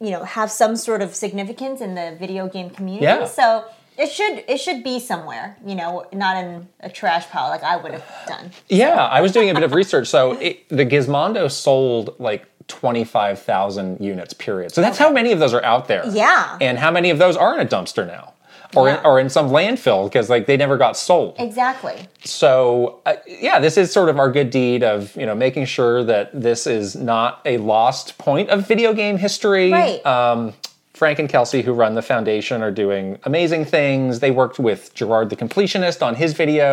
you 0.00 0.10
know 0.10 0.24
have 0.24 0.50
some 0.50 0.76
sort 0.76 1.02
of 1.02 1.14
significance 1.14 1.80
in 1.80 1.94
the 1.94 2.16
video 2.18 2.48
game 2.48 2.70
community. 2.70 3.04
Yeah. 3.04 3.24
So 3.26 3.64
it 3.98 4.10
should 4.10 4.44
it 4.48 4.58
should 4.58 4.82
be 4.84 5.00
somewhere. 5.00 5.56
You 5.66 5.74
know, 5.74 6.06
not 6.12 6.36
in 6.42 6.68
a 6.80 6.88
trash 6.88 7.28
pile 7.28 7.48
like 7.50 7.64
I 7.64 7.76
would 7.76 7.92
have 7.92 8.04
done. 8.28 8.50
Yeah, 8.68 8.94
I 9.04 9.20
was 9.20 9.32
doing 9.32 9.50
a 9.50 9.54
bit 9.54 9.64
of 9.64 9.74
research. 9.74 10.06
So 10.06 10.32
it, 10.32 10.68
the 10.68 10.86
Gizmondo 10.86 11.50
sold 11.50 12.14
like 12.20 12.46
25,000 12.70 14.00
units, 14.00 14.32
period. 14.34 14.72
So 14.72 14.80
that's 14.80 14.98
how 14.98 15.10
many 15.10 15.32
of 15.32 15.38
those 15.38 15.52
are 15.54 15.62
out 15.64 15.88
there. 15.88 16.04
Yeah. 16.08 16.56
And 16.60 16.78
how 16.78 16.90
many 16.90 17.10
of 17.10 17.18
those 17.18 17.36
are 17.36 17.54
in 17.58 17.66
a 17.66 17.68
dumpster 17.68 18.06
now? 18.06 18.34
Or, 18.76 18.88
in, 18.88 19.04
or 19.04 19.18
in 19.18 19.28
some 19.28 19.48
landfill 19.50 20.04
because 20.08 20.30
like 20.30 20.46
they 20.46 20.56
never 20.56 20.76
got 20.78 20.96
sold. 20.96 21.34
Exactly. 21.40 22.06
so 22.22 23.00
uh, 23.04 23.14
yeah 23.26 23.58
this 23.58 23.76
is 23.76 23.92
sort 23.92 24.08
of 24.08 24.16
our 24.20 24.30
good 24.30 24.50
deed 24.50 24.84
of 24.84 25.16
you 25.16 25.26
know 25.26 25.34
making 25.34 25.64
sure 25.64 26.04
that 26.04 26.30
this 26.40 26.68
is 26.68 26.94
not 26.94 27.40
a 27.44 27.56
lost 27.58 28.16
point 28.16 28.48
of 28.48 28.68
video 28.68 28.92
game 28.94 29.16
history 29.18 29.72
Right. 29.72 30.06
um, 30.06 30.52
frank 31.00 31.18
and 31.18 31.28
kelsey 31.30 31.62
who 31.62 31.72
run 31.72 31.94
the 31.94 32.02
foundation 32.12 32.62
are 32.66 32.70
doing 32.84 33.18
amazing 33.24 33.64
things 33.64 34.20
they 34.20 34.30
worked 34.30 34.58
with 34.58 34.94
Jirard 34.94 35.30
the 35.30 35.36
completionist 35.44 35.98
on 36.08 36.14
his 36.14 36.34
video 36.34 36.70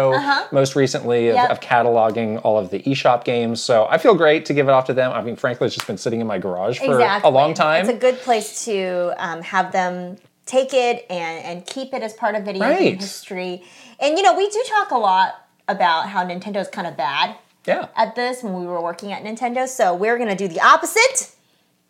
most 0.52 0.76
recently 0.76 1.30
of, 1.30 1.36
Uh-huh. 1.38 1.48
Yep. 1.48 1.52
of 1.54 1.60
cataloging 1.72 2.42
all 2.44 2.58
of 2.60 2.70
the 2.70 2.80
eShop 2.92 3.24
games 3.24 3.58
so 3.70 3.76
i 3.90 3.98
feel 3.98 4.16
great 4.24 4.46
to 4.48 4.54
give 4.54 4.68
it 4.68 4.72
off 4.78 4.86
to 4.92 4.94
them 4.94 5.10
i 5.14 5.22
mean 5.22 5.38
frankly 5.38 5.66
it's 5.68 5.76
just 5.76 5.88
been 5.88 5.98
sitting 6.06 6.20
in 6.20 6.28
my 6.28 6.40
garage 6.40 6.78
for 6.80 6.96
exactly. 6.96 7.30
a 7.30 7.32
long 7.40 7.54
time 7.54 7.82
It's 7.86 7.96
a 8.00 8.06
good 8.08 8.20
place 8.28 8.66
to 8.66 8.78
um, 9.18 9.42
have 9.44 9.72
them 9.72 10.18
take 10.46 10.74
it 10.74 11.06
and, 11.10 11.36
and 11.46 11.66
keep 11.66 11.94
it 11.94 12.02
as 12.02 12.14
part 12.14 12.34
of 12.36 12.44
video 12.44 12.68
game 12.78 12.96
history. 13.00 13.64
And 14.00 14.18
you 14.18 14.24
know, 14.24 14.34
we 14.36 14.50
do 14.50 14.62
talk 14.76 14.92
a 14.92 14.98
lot 14.98 15.30
about 15.68 16.08
how 16.10 16.24
Nintendo's 16.26 16.70
kind 16.70 16.88
of 16.88 16.96
bad 16.98 17.36
yeah 17.66 17.88
at 17.98 18.16
this 18.16 18.44
when 18.44 18.54
we 18.60 18.66
were 18.66 18.82
working 18.82 19.12
at 19.12 19.24
Nintendo. 19.24 19.68
So 19.68 19.94
we're 19.94 20.18
gonna 20.18 20.36
do 20.38 20.48
the 20.48 20.62
opposite, 20.62 21.36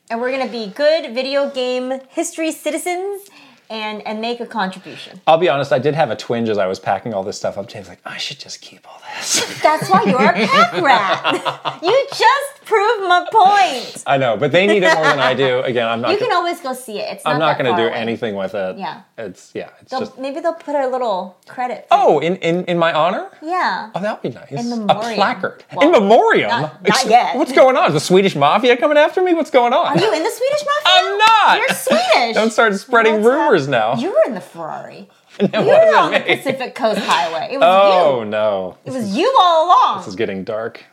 and 0.10 0.22
we're 0.22 0.32
gonna 0.32 0.50
be 0.52 0.68
good 0.68 1.14
video 1.14 1.50
game 1.50 2.00
history 2.10 2.52
citizens 2.52 3.30
and 3.70 4.06
and 4.08 4.22
make 4.22 4.40
a 4.40 4.46
contribution. 4.46 5.20
I'll 5.28 5.38
be 5.38 5.50
honest, 5.50 5.72
I 5.72 5.80
did 5.80 5.96
have 5.96 6.10
a 6.10 6.16
twinge 6.16 6.50
as 6.50 6.58
I 6.58 6.68
was 6.68 6.80
packing 6.80 7.14
all 7.14 7.24
this 7.24 7.38
stuff 7.38 7.58
up. 7.58 7.68
James 7.68 7.88
like, 7.88 8.00
I 8.06 8.18
should 8.18 8.40
just 8.40 8.62
keep 8.62 8.88
all 8.88 9.02
this. 9.16 9.62
That's 9.62 9.90
why 9.90 10.04
you're 10.04 10.22
a 10.22 10.34
pack 10.48 10.74
rat. 10.82 11.80
you 11.84 12.08
just 12.10 12.64
proved 12.66 13.04
my 13.08 13.26
point. 13.32 14.04
I 14.06 14.18
know, 14.18 14.36
but 14.38 14.52
they 14.52 14.68
need 14.68 14.84
it 14.84 14.94
more 14.94 15.04
than 15.04 15.20
I 15.20 15.34
do. 15.34 15.60
Again, 15.62 15.88
I'm 15.88 16.02
not. 16.02 16.12
You 16.12 16.18
gonna, 16.20 16.30
can 16.32 16.38
always 16.38 16.60
go 16.60 16.74
see 16.74 17.00
it. 17.00 17.14
It's 17.14 17.24
not 17.26 17.34
I'm 17.34 17.40
not 17.40 17.58
going 17.58 17.74
to 17.74 17.82
do 17.82 17.88
away. 17.88 17.98
anything 17.98 18.36
with 18.36 18.54
it. 18.56 18.78
Yeah. 18.78 19.02
It's 19.18 19.52
yeah. 19.56 19.70
It's 19.82 19.92
They'll- 19.92 20.02
just. 20.02 20.18
maybe 20.20 20.40
they'll 20.42 20.54
put 20.54 20.76
a 20.76 20.88
little 20.88 21.38
credit. 21.48 21.88
Oh, 21.92 22.20
in, 22.20 22.36
in 22.38 22.66
in 22.66 22.78
my 22.78 22.94
honor. 22.94 23.30
Yeah. 23.42 23.92
Oh, 23.96 24.00
that 24.02 24.22
would 24.22 24.32
be 24.34 24.38
nice. 24.38 24.52
In 24.52 24.90
A 24.90 24.96
placard. 24.96 25.64
Well, 25.74 25.86
in 25.88 25.92
memoriam. 25.92 26.50
not- 26.50 26.88
not 26.88 27.06
yet. 27.06 27.36
What's 27.38 27.54
going 27.54 27.76
on? 27.78 27.88
Is 27.88 27.94
the 27.94 28.00
Swedish 28.00 28.36
mafia 28.36 28.76
coming 28.78 28.98
after 28.98 29.22
me? 29.24 29.34
What's 29.34 29.52
going 29.52 29.74
on? 29.74 29.86
Are 29.88 29.98
you 30.00 30.14
in 30.14 30.24
the 30.24 30.30
Swedish 30.30 30.64
mafia? 30.66 31.00
I'm 31.00 31.18
not. 31.18 31.58
You're 31.60 31.70
Swedish. 31.70 32.34
Don't 32.36 32.52
start 32.52 32.76
spreading 32.76 33.16
What's 33.16 33.26
rumors 33.28 33.57
up? 33.66 33.70
now. 33.70 33.96
You 33.96 34.12
were 34.12 34.24
in 34.28 34.34
the 34.34 34.42
Ferrari. 34.42 35.08
It 35.40 35.54
You 35.54 35.62
were 35.66 35.96
on 35.98 36.12
the. 36.14 36.20
Pacific 36.22 36.74
Coast 36.76 37.00
Highway. 37.00 37.50
It 37.54 37.58
was 37.60 37.66
Oh 37.68 38.20
you. 38.24 38.26
no, 38.30 38.78
It 38.86 38.92
was 38.92 39.16
you 39.16 39.36
all 39.40 39.66
along. 39.68 39.98
this 40.00 40.08
is 40.08 40.16
getting 40.16 40.44
dark. 40.44 40.84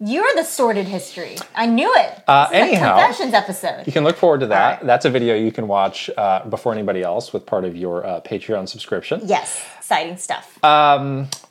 You're 0.00 0.32
the 0.36 0.44
sordid 0.44 0.86
history. 0.86 1.36
I 1.56 1.66
knew 1.66 1.92
it. 1.92 2.22
Uh, 2.28 2.48
anyhow. 2.52 2.94
confessions 2.96 3.34
episode. 3.34 3.82
You 3.84 3.92
can 3.92 4.04
look 4.04 4.16
forward 4.16 4.38
to 4.40 4.46
that. 4.46 4.76
Right. 4.78 4.86
That's 4.86 5.04
a 5.04 5.10
video 5.10 5.34
you 5.34 5.50
can 5.50 5.66
watch 5.66 6.08
uh, 6.16 6.44
before 6.48 6.72
anybody 6.72 7.02
else 7.02 7.32
with 7.32 7.44
part 7.46 7.64
of 7.64 7.74
your 7.74 8.06
uh, 8.06 8.20
Patreon 8.20 8.68
subscription. 8.68 9.20
Yes, 9.24 9.60
exciting 9.78 10.16
stuff. 10.16 10.56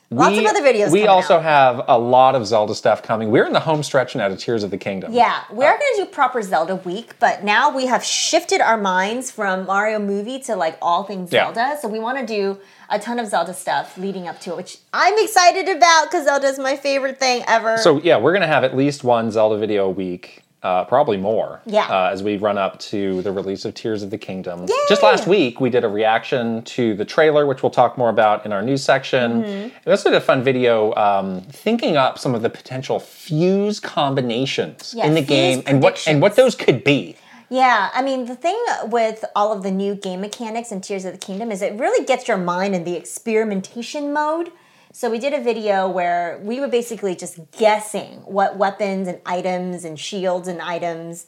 Uh, 0.10 0.16
Lots 0.16 0.38
of 0.38 0.46
other 0.46 0.62
videos 0.62 0.90
We 0.92 1.06
also 1.06 1.36
out. 1.36 1.44
have 1.44 1.82
a 1.90 1.98
lot 2.00 2.34
of 2.36 2.48
Zelda 2.48 2.74
stuff 2.74 3.04
coming. 3.04 3.30
We're 3.30 3.46
in 3.46 3.52
the 3.52 3.60
home 3.60 3.84
stretch 3.84 4.16
now 4.16 4.30
to 4.30 4.38
Tears 4.38 4.64
of 4.64 4.72
the 4.72 4.78
Kingdom. 4.78 5.12
yeah, 5.12 5.42
we 5.52 5.66
are 5.66 5.78
going 5.78 5.92
to 5.98 6.06
do 6.06 6.10
proper 6.10 6.42
Zelda 6.42 6.76
week, 6.78 7.20
but 7.20 7.44
now 7.44 7.70
we 7.76 7.88
have 7.88 8.06
shifted 8.06 8.62
our 8.62 8.78
minds 8.78 9.32
from 9.32 9.66
Mario 9.66 10.00
movie 10.00 10.40
to 10.44 10.56
like 10.56 10.78
all 10.82 11.04
things 11.04 11.34
Yeah. 11.34 11.46
Zelda. 11.54 11.78
So 11.82 11.90
we 11.90 12.00
want 12.00 12.18
to 12.20 12.26
do 12.26 12.58
a 12.90 12.98
ton 13.00 13.20
of 13.20 13.28
Zelda 13.28 13.54
stuff 13.54 13.98
leading 13.98 14.30
up 14.30 14.40
to 14.42 14.52
it, 14.52 14.56
which 14.58 14.78
I'm 14.94 15.18
excited 15.18 15.68
about 15.68 16.06
because 16.06 16.24
Zelda 16.24 16.48
is 16.48 16.58
my 16.58 16.78
favorite 16.78 17.20
thing 17.20 17.44
ever. 17.46 17.78
So 17.78 18.00
yeah, 18.02 18.18
we're 18.18 18.32
gonna 18.32 18.48
have 18.48 18.64
at 18.64 18.78
least 18.78 19.04
one 19.04 19.30
Zelda 19.30 19.58
video 19.58 19.88
a 19.88 19.90
week, 19.90 20.42
uh, 20.64 20.84
probably 20.86 21.18
more. 21.18 21.62
Yeah. 21.66 21.88
Uh, 21.88 22.10
as 22.12 22.24
we 22.24 22.38
run 22.38 22.58
up 22.58 22.80
to 22.80 23.22
the 23.22 23.32
release 23.32 23.64
of 23.66 23.74
Tears 23.74 24.04
of 24.04 24.10
the 24.10 24.18
Kingdom. 24.18 24.62
Yay! 24.62 24.76
Just 24.90 25.04
last 25.04 25.28
week, 25.28 25.62
we 25.62 25.70
did 25.70 25.84
a 25.84 25.88
reaction 25.88 26.64
to 26.64 26.96
the 26.96 27.06
trailer, 27.06 27.46
which 27.46 27.62
we'll 27.62 27.70
talk 27.70 27.98
more 27.98 28.10
about 28.10 28.46
in 28.46 28.52
our 28.52 28.62
news 28.62 28.84
section. 28.84 29.44
Mm-hmm. 29.44 29.78
We 29.86 29.92
also 29.92 30.10
did 30.10 30.18
a 30.18 30.22
fun 30.22 30.44
video 30.44 30.94
um, 30.96 31.42
thinking 31.42 31.96
up 31.96 32.18
some 32.18 32.34
of 32.34 32.42
the 32.42 32.50
potential 32.50 33.00
fuse 33.00 33.80
combinations 33.80 34.94
Yeah, 34.98 35.06
in 35.06 35.14
the 35.14 35.22
game 35.22 35.62
and 35.68 35.82
what 35.82 36.04
and 36.08 36.22
what 36.22 36.36
those 36.36 36.56
could 36.56 36.84
be. 36.84 37.16
Yeah, 37.50 37.90
I 37.94 38.02
mean, 38.02 38.26
the 38.26 38.36
thing 38.36 38.62
with 38.86 39.24
all 39.34 39.54
of 39.54 39.64
the 39.64 39.72
new 39.72 39.96
game 39.96 40.20
mechanics 40.20 40.72
in 40.72 40.82
Tears 40.82 41.06
of 41.06 41.14
the 41.14 41.18
Kingdom 41.18 41.50
is 41.50 41.62
it 41.62 41.80
really 41.80 42.06
gets 42.06 42.28
your 42.28 42.38
mind 42.38 42.76
in 42.76 42.84
the 42.84 42.96
experimentation 42.96 44.12
mode. 44.12 44.52
So 44.98 45.12
we 45.12 45.20
did 45.20 45.32
a 45.32 45.44
video 45.44 45.88
where 45.88 46.40
we 46.42 46.60
were 46.60 46.68
basically 46.68 47.16
just 47.16 47.38
guessing 47.52 48.14
what 48.26 48.58
weapons 48.58 49.08
and 49.08 49.22
items 49.28 49.86
and 49.86 50.00
shields 50.00 50.48
and 50.48 50.60
items, 50.60 51.28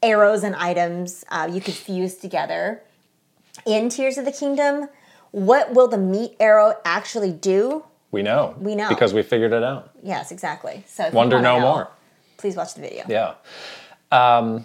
arrows 0.00 0.44
and 0.44 0.54
items 0.54 1.24
uh, 1.28 1.50
you 1.52 1.60
could 1.60 1.74
fuse 1.74 2.14
together 2.14 2.80
in 3.66 3.88
Tears 3.88 4.18
of 4.18 4.24
the 4.24 4.30
Kingdom. 4.30 4.88
What 5.32 5.74
will 5.74 5.88
the 5.88 5.98
meat 5.98 6.36
arrow 6.38 6.76
actually 6.84 7.32
do? 7.32 7.82
We 8.12 8.22
know. 8.22 8.54
We 8.56 8.76
know. 8.76 8.88
because 8.88 9.12
we 9.12 9.24
figured 9.24 9.52
it 9.52 9.64
out. 9.64 9.90
Yes, 10.00 10.30
exactly. 10.30 10.84
So 10.86 11.06
if 11.06 11.12
Wonder 11.12 11.40
no 11.40 11.58
know, 11.58 11.60
more. 11.60 11.88
Please 12.36 12.54
watch 12.54 12.74
the 12.74 12.82
video. 12.82 13.04
Yeah. 13.08 13.34
Um, 14.12 14.64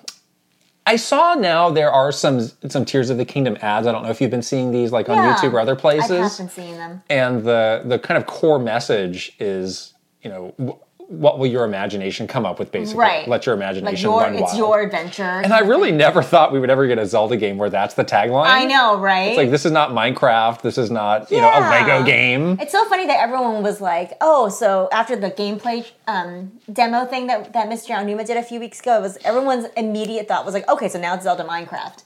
I 0.86 0.98
saw 0.98 1.34
now 1.36 1.70
there 1.70 1.92
are 1.92 2.12
some 2.12 2.42
some 2.68 2.84
Tears 2.86 3.10
of 3.10 3.18
the 3.18 3.26
Kingdom 3.26 3.58
ads. 3.62 3.88
I 3.88 3.92
don't 3.92 4.04
know 4.04 4.10
if 4.10 4.20
you've 4.20 4.32
been 4.32 4.42
seeing 4.42 4.72
these 4.72 4.92
like 4.92 5.08
on 5.10 5.18
Yeah, 5.18 5.34
YouTube 5.36 5.54
or 5.54 5.60
other 5.60 5.76
places. 5.76 6.12
I 6.12 6.16
have 6.18 6.38
been 6.38 6.50
seeing 6.50 6.78
them. 6.78 7.04
and 7.10 7.44
the 7.44 7.84
the 7.86 8.00
kind 8.00 8.18
of 8.18 8.26
core 8.26 8.60
message 8.60 9.34
is 9.40 9.94
you 10.22 10.30
know 10.30 10.78
what 11.08 11.38
will 11.40 11.48
your 11.48 11.64
imagination 11.66 12.28
come 12.28 12.46
up 12.46 12.60
with 12.60 12.72
basically 12.72 13.00
Right. 13.00 13.28
let 13.28 13.46
your 13.46 13.56
Like 13.56 13.64
imagination 13.64 14.10
your, 14.10 14.20
run 14.22 14.34
it's 14.34 14.42
wild 14.44 14.58
your 14.58 14.82
adventure. 14.82 15.24
and 15.44 15.54
i 15.54 15.60
really 15.60 15.92
never 15.92 16.24
thought 16.24 16.52
we 16.52 16.60
would 16.60 16.70
ever 16.70 16.88
get 16.88 16.98
a 16.98 17.06
zelda 17.06 17.38
game 17.38 17.58
where 17.58 17.70
that's 17.70 17.94
the 17.96 18.06
tagline 18.06 18.46
I 18.48 18.66
know, 18.66 18.98
right? 18.98 19.30
it's 19.30 19.38
like 19.38 19.50
this 19.52 19.66
is 19.66 19.72
not 19.72 19.90
minecraft 19.92 20.62
this 20.62 20.78
is 20.78 20.90
not 20.92 21.30
you 21.32 21.42
know 21.42 21.50
a 21.50 21.62
lego 21.62 22.04
game 22.04 22.58
It's 22.60 22.72
so 22.72 22.86
funny 22.90 23.06
that 23.08 23.20
everyone 23.20 23.64
was 23.64 23.82
like, 23.82 24.14
"Oh, 24.22 24.50
so 24.50 24.90
after 24.92 25.16
the 25.16 25.32
gameplay 25.32 25.90
um, 26.08 26.52
demo 26.72 27.06
thing 27.06 27.28
that, 27.28 27.54
that 27.54 27.68
Mr. 27.70 27.90
Aonuma 27.96 28.26
did 28.26 28.38
a 28.38 28.44
few 28.44 28.60
weeks 28.60 28.80
ago, 28.80 28.98
it 28.98 29.02
was 29.02 29.18
everyone's 29.26 29.66
immediate 29.78 30.28
thought 30.28 30.46
was 30.46 30.54
like, 30.54 30.68
okay, 30.70 30.88
so 30.90 31.00
now 31.00 31.14
it's 31.16 31.24
Zelda 31.24 31.44
Minecraft." 31.44 32.04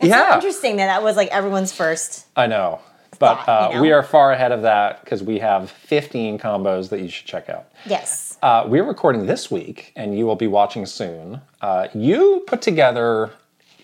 It's 0.00 0.08
Yeah. 0.08 0.30
so 0.30 0.34
interesting 0.36 0.76
that 0.76 0.86
that 0.86 1.02
was 1.02 1.16
like 1.16 1.28
everyone's 1.28 1.72
first. 1.72 2.26
i 2.36 2.46
know 2.46 2.80
but 3.20 3.48
uh, 3.48 3.68
you 3.70 3.76
know? 3.76 3.82
we 3.82 3.92
are 3.92 4.02
far 4.02 4.32
ahead 4.32 4.50
of 4.50 4.62
that 4.62 5.04
because 5.04 5.22
we 5.22 5.38
have 5.38 5.70
15 5.70 6.38
combos 6.40 6.88
that 6.88 7.00
you 7.00 7.08
should 7.08 7.26
check 7.26 7.48
out 7.48 7.66
Yes. 7.86 8.36
uh, 8.42 8.64
we're 8.66 8.82
recording 8.84 9.26
this 9.26 9.48
week 9.50 9.92
and 9.94 10.18
you 10.18 10.26
will 10.26 10.34
be 10.36 10.48
watching 10.48 10.84
soon 10.86 11.40
uh, 11.60 11.86
you 11.94 12.42
put 12.48 12.60
together 12.62 13.30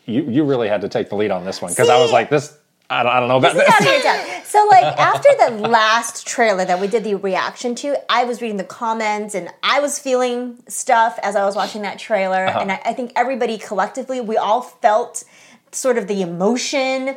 you, 0.06 0.22
you 0.24 0.42
really 0.44 0.68
had 0.68 0.80
to 0.80 0.88
take 0.88 1.08
the 1.08 1.16
lead 1.16 1.30
on 1.30 1.44
this 1.44 1.62
one 1.62 1.70
because 1.70 1.88
i 1.88 2.00
was 2.00 2.10
like 2.10 2.28
this 2.30 2.58
I 2.88 3.02
don't, 3.02 3.12
I 3.12 3.18
don't 3.18 3.28
know 3.28 3.38
about 3.38 3.54
This 3.54 3.64
this. 3.66 3.74
out 3.74 3.80
of 3.80 4.26
your. 4.28 4.44
So, 4.44 4.64
like, 4.70 4.84
after 4.84 5.28
the 5.44 5.68
last 5.68 6.24
trailer 6.24 6.64
that 6.64 6.80
we 6.80 6.86
did 6.86 7.02
the 7.02 7.16
reaction 7.16 7.74
to, 7.76 7.96
I 8.08 8.22
was 8.22 8.40
reading 8.40 8.58
the 8.58 8.64
comments 8.64 9.34
and 9.34 9.48
I 9.64 9.80
was 9.80 9.98
feeling 9.98 10.62
stuff 10.68 11.18
as 11.20 11.34
I 11.34 11.44
was 11.44 11.56
watching 11.56 11.82
that 11.82 11.98
trailer. 11.98 12.46
Uh-huh. 12.46 12.60
And 12.60 12.70
I, 12.70 12.80
I 12.84 12.92
think 12.92 13.10
everybody 13.16 13.58
collectively, 13.58 14.20
we 14.20 14.36
all 14.36 14.60
felt 14.62 15.24
sort 15.72 15.98
of 15.98 16.06
the 16.06 16.22
emotion. 16.22 17.16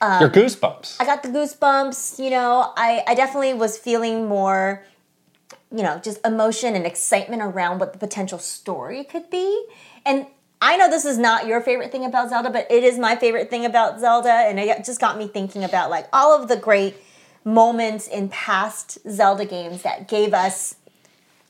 Um, 0.00 0.20
your 0.20 0.30
goosebumps. 0.30 0.96
I 1.00 1.04
got 1.04 1.22
the 1.22 1.28
goosebumps, 1.28 2.22
you 2.22 2.30
know. 2.30 2.72
I, 2.76 3.02
I 3.06 3.14
definitely 3.14 3.54
was 3.54 3.76
feeling 3.76 4.28
more, 4.28 4.84
you 5.70 5.82
know, 5.82 5.98
just 5.98 6.24
emotion 6.24 6.74
and 6.74 6.86
excitement 6.86 7.42
around 7.42 7.78
what 7.80 7.92
the 7.92 7.98
potential 7.98 8.38
story 8.38 9.04
could 9.04 9.28
be. 9.30 9.64
And 10.06 10.26
I 10.60 10.76
know 10.76 10.88
this 10.88 11.04
is 11.04 11.18
not 11.18 11.46
your 11.46 11.60
favorite 11.60 11.90
thing 11.90 12.04
about 12.04 12.30
Zelda, 12.30 12.50
but 12.50 12.70
it 12.70 12.84
is 12.84 12.98
my 12.98 13.16
favorite 13.16 13.50
thing 13.50 13.64
about 13.64 14.00
Zelda. 14.00 14.32
And 14.32 14.58
it 14.58 14.84
just 14.84 15.00
got 15.00 15.18
me 15.18 15.26
thinking 15.26 15.64
about 15.64 15.90
like 15.90 16.06
all 16.12 16.40
of 16.40 16.48
the 16.48 16.56
great 16.56 16.96
moments 17.44 18.06
in 18.06 18.28
past 18.28 18.98
Zelda 19.08 19.44
games 19.44 19.82
that 19.82 20.08
gave 20.08 20.34
us 20.34 20.76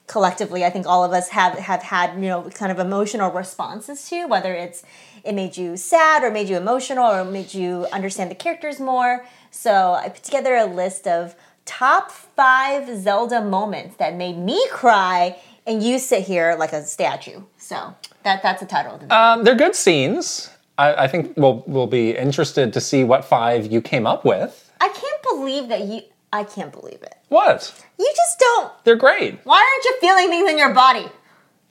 collectively 0.07 0.65
i 0.65 0.71
think 0.71 0.87
all 0.87 1.05
of 1.05 1.13
us 1.13 1.29
have 1.29 1.59
have 1.59 1.83
had 1.83 2.15
you 2.15 2.29
know 2.29 2.49
kind 2.55 2.73
of 2.73 2.79
emotional 2.79 3.31
responses 3.31 4.09
to 4.09 4.27
whether 4.27 4.55
it's 4.55 4.83
it 5.29 5.35
made 5.35 5.57
you 5.57 5.77
sad 5.77 6.25
or 6.25 6.31
made 6.31 6.49
you 6.49 6.57
emotional 6.57 7.05
or 7.07 7.23
made 7.25 7.53
you 7.53 7.87
understand 7.93 8.31
the 8.31 8.35
characters 8.35 8.81
more 8.81 9.25
so 9.51 9.93
i 10.03 10.09
put 10.09 10.23
together 10.23 10.55
a 10.57 10.65
list 10.65 11.07
of 11.07 11.35
top 11.67 12.11
five 12.11 12.89
zelda 13.03 13.41
moments 13.43 13.97
that 13.97 14.15
made 14.17 14.39
me 14.39 14.59
cry 14.71 15.37
and 15.67 15.83
you 15.83 15.99
sit 15.99 16.23
here 16.25 16.57
like 16.59 16.73
a 16.73 16.83
statue 16.83 17.41
so 17.59 17.95
that 18.23 18.43
that's 18.43 18.61
the 18.61 18.67
title 18.67 18.95
of 18.95 19.01
the 19.01 19.07
video. 19.07 19.17
Um, 19.19 19.45
they're 19.45 19.55
good 19.55 19.75
scenes. 19.77 20.51
I, 20.79 21.05
I 21.05 21.09
think 21.09 21.37
we'll 21.37 21.63
we'll 21.67 21.87
be 21.87 22.17
interested 22.17 22.73
to 22.73 22.81
see 22.81 23.05
what 23.05 23.25
five 23.25 23.71
you 23.71 23.81
came 23.83 24.07
up 24.07 24.25
with. 24.25 24.73
i 24.81 24.89
can't 24.89 25.23
believe 25.31 25.69
that 25.69 25.83
you 25.91 26.01
i 26.33 26.43
can't 26.45 26.73
believe 26.73 27.03
it 27.03 27.17
What? 27.29 27.61
you 27.99 28.11
just 28.17 28.39
don't 28.39 28.73
They're 28.85 28.97
great. 28.97 29.39
why 29.45 29.59
aren't 29.69 29.85
you 29.85 29.95
feeling 30.01 30.29
things 30.31 30.49
in 30.51 30.57
your 30.57 30.73
body 30.73 31.07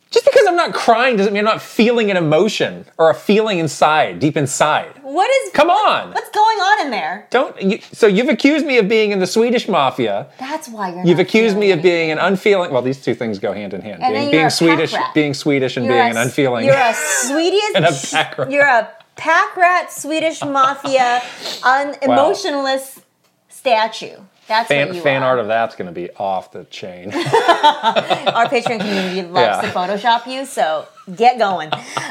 Just 0.09 0.25
because 0.25 0.45
I'm 0.47 0.55
not 0.55 0.73
crying 0.73 1.17
doesn't 1.17 1.33
mean 1.33 1.39
I'm 1.41 1.53
not 1.53 1.61
feeling 1.61 2.09
an 2.09 2.15
emotion 2.17 2.85
or 2.97 3.09
a 3.09 3.13
feeling 3.13 3.59
inside, 3.59 4.19
deep 4.19 4.37
inside. 4.37 4.93
what 5.03 5.29
is 5.29 5.51
Come 5.51 5.69
on. 5.69 6.13
what's 6.13 6.29
going 6.29 6.57
on 6.59 6.85
in 6.85 6.91
there 6.91 7.27
Don't. 7.29 7.61
You, 7.61 7.79
so 7.91 8.07
you've 8.07 8.29
accused 8.29 8.65
me 8.65 8.77
of 8.77 8.87
being 8.87 9.11
in 9.11 9.19
the 9.19 9.27
Swedish 9.27 9.67
mafia. 9.67 10.27
that's 10.39 10.69
why 10.69 10.93
you're 10.93 11.05
You've 11.05 11.19
accused 11.19 11.57
me 11.57 11.71
of 11.71 11.81
being 11.81 12.09
an 12.11 12.19
unfeeling. 12.19 12.71
Well, 12.71 12.81
these 12.81 13.01
two 13.03 13.15
things 13.15 13.37
go 13.39 13.51
hand 13.53 13.73
in 13.73 13.81
hand. 13.81 14.01
And 14.01 14.13
being 14.13 14.25
then 14.25 14.33
you're 14.33 14.41
a 14.43 14.45
pack 14.45 14.51
Swedish, 14.53 14.93
rat. 14.93 15.13
being 15.13 15.33
Swedish, 15.33 15.75
and 15.77 15.85
You're 15.85 15.95
being 15.95 16.07
a 16.07 16.11
an 16.11 16.17
unfeeling. 16.17 16.65
You're 16.65 16.75
a 16.75 16.93
Swedish. 17.27 17.75
And 17.75 17.85
a 17.85 17.91
pack 18.11 18.37
rat. 18.37 18.51
You're 18.51 18.65
a 18.65 18.89
pack 19.17 19.57
rat 19.57 19.91
Swedish 19.91 20.41
mafia, 20.43 21.19
unemotionless 21.63 22.99
statue. 23.49 24.15
That's 24.47 24.67
fan 24.67 24.93
fan 25.01 25.23
art 25.23 25.39
of 25.39 25.47
that's 25.47 25.75
going 25.75 25.87
to 25.87 25.91
be 25.93 26.09
off 26.11 26.51
the 26.51 26.63
chain. 26.65 27.11
Our 27.13 28.45
Patreon 28.47 28.79
community 28.79 29.21
loves 29.29 29.61
Yeah. 29.61 29.61
to 29.61 29.67
Photoshop 29.77 30.25
you, 30.31 30.45
so 30.45 30.87
get 31.15 31.37
going. 31.37 31.69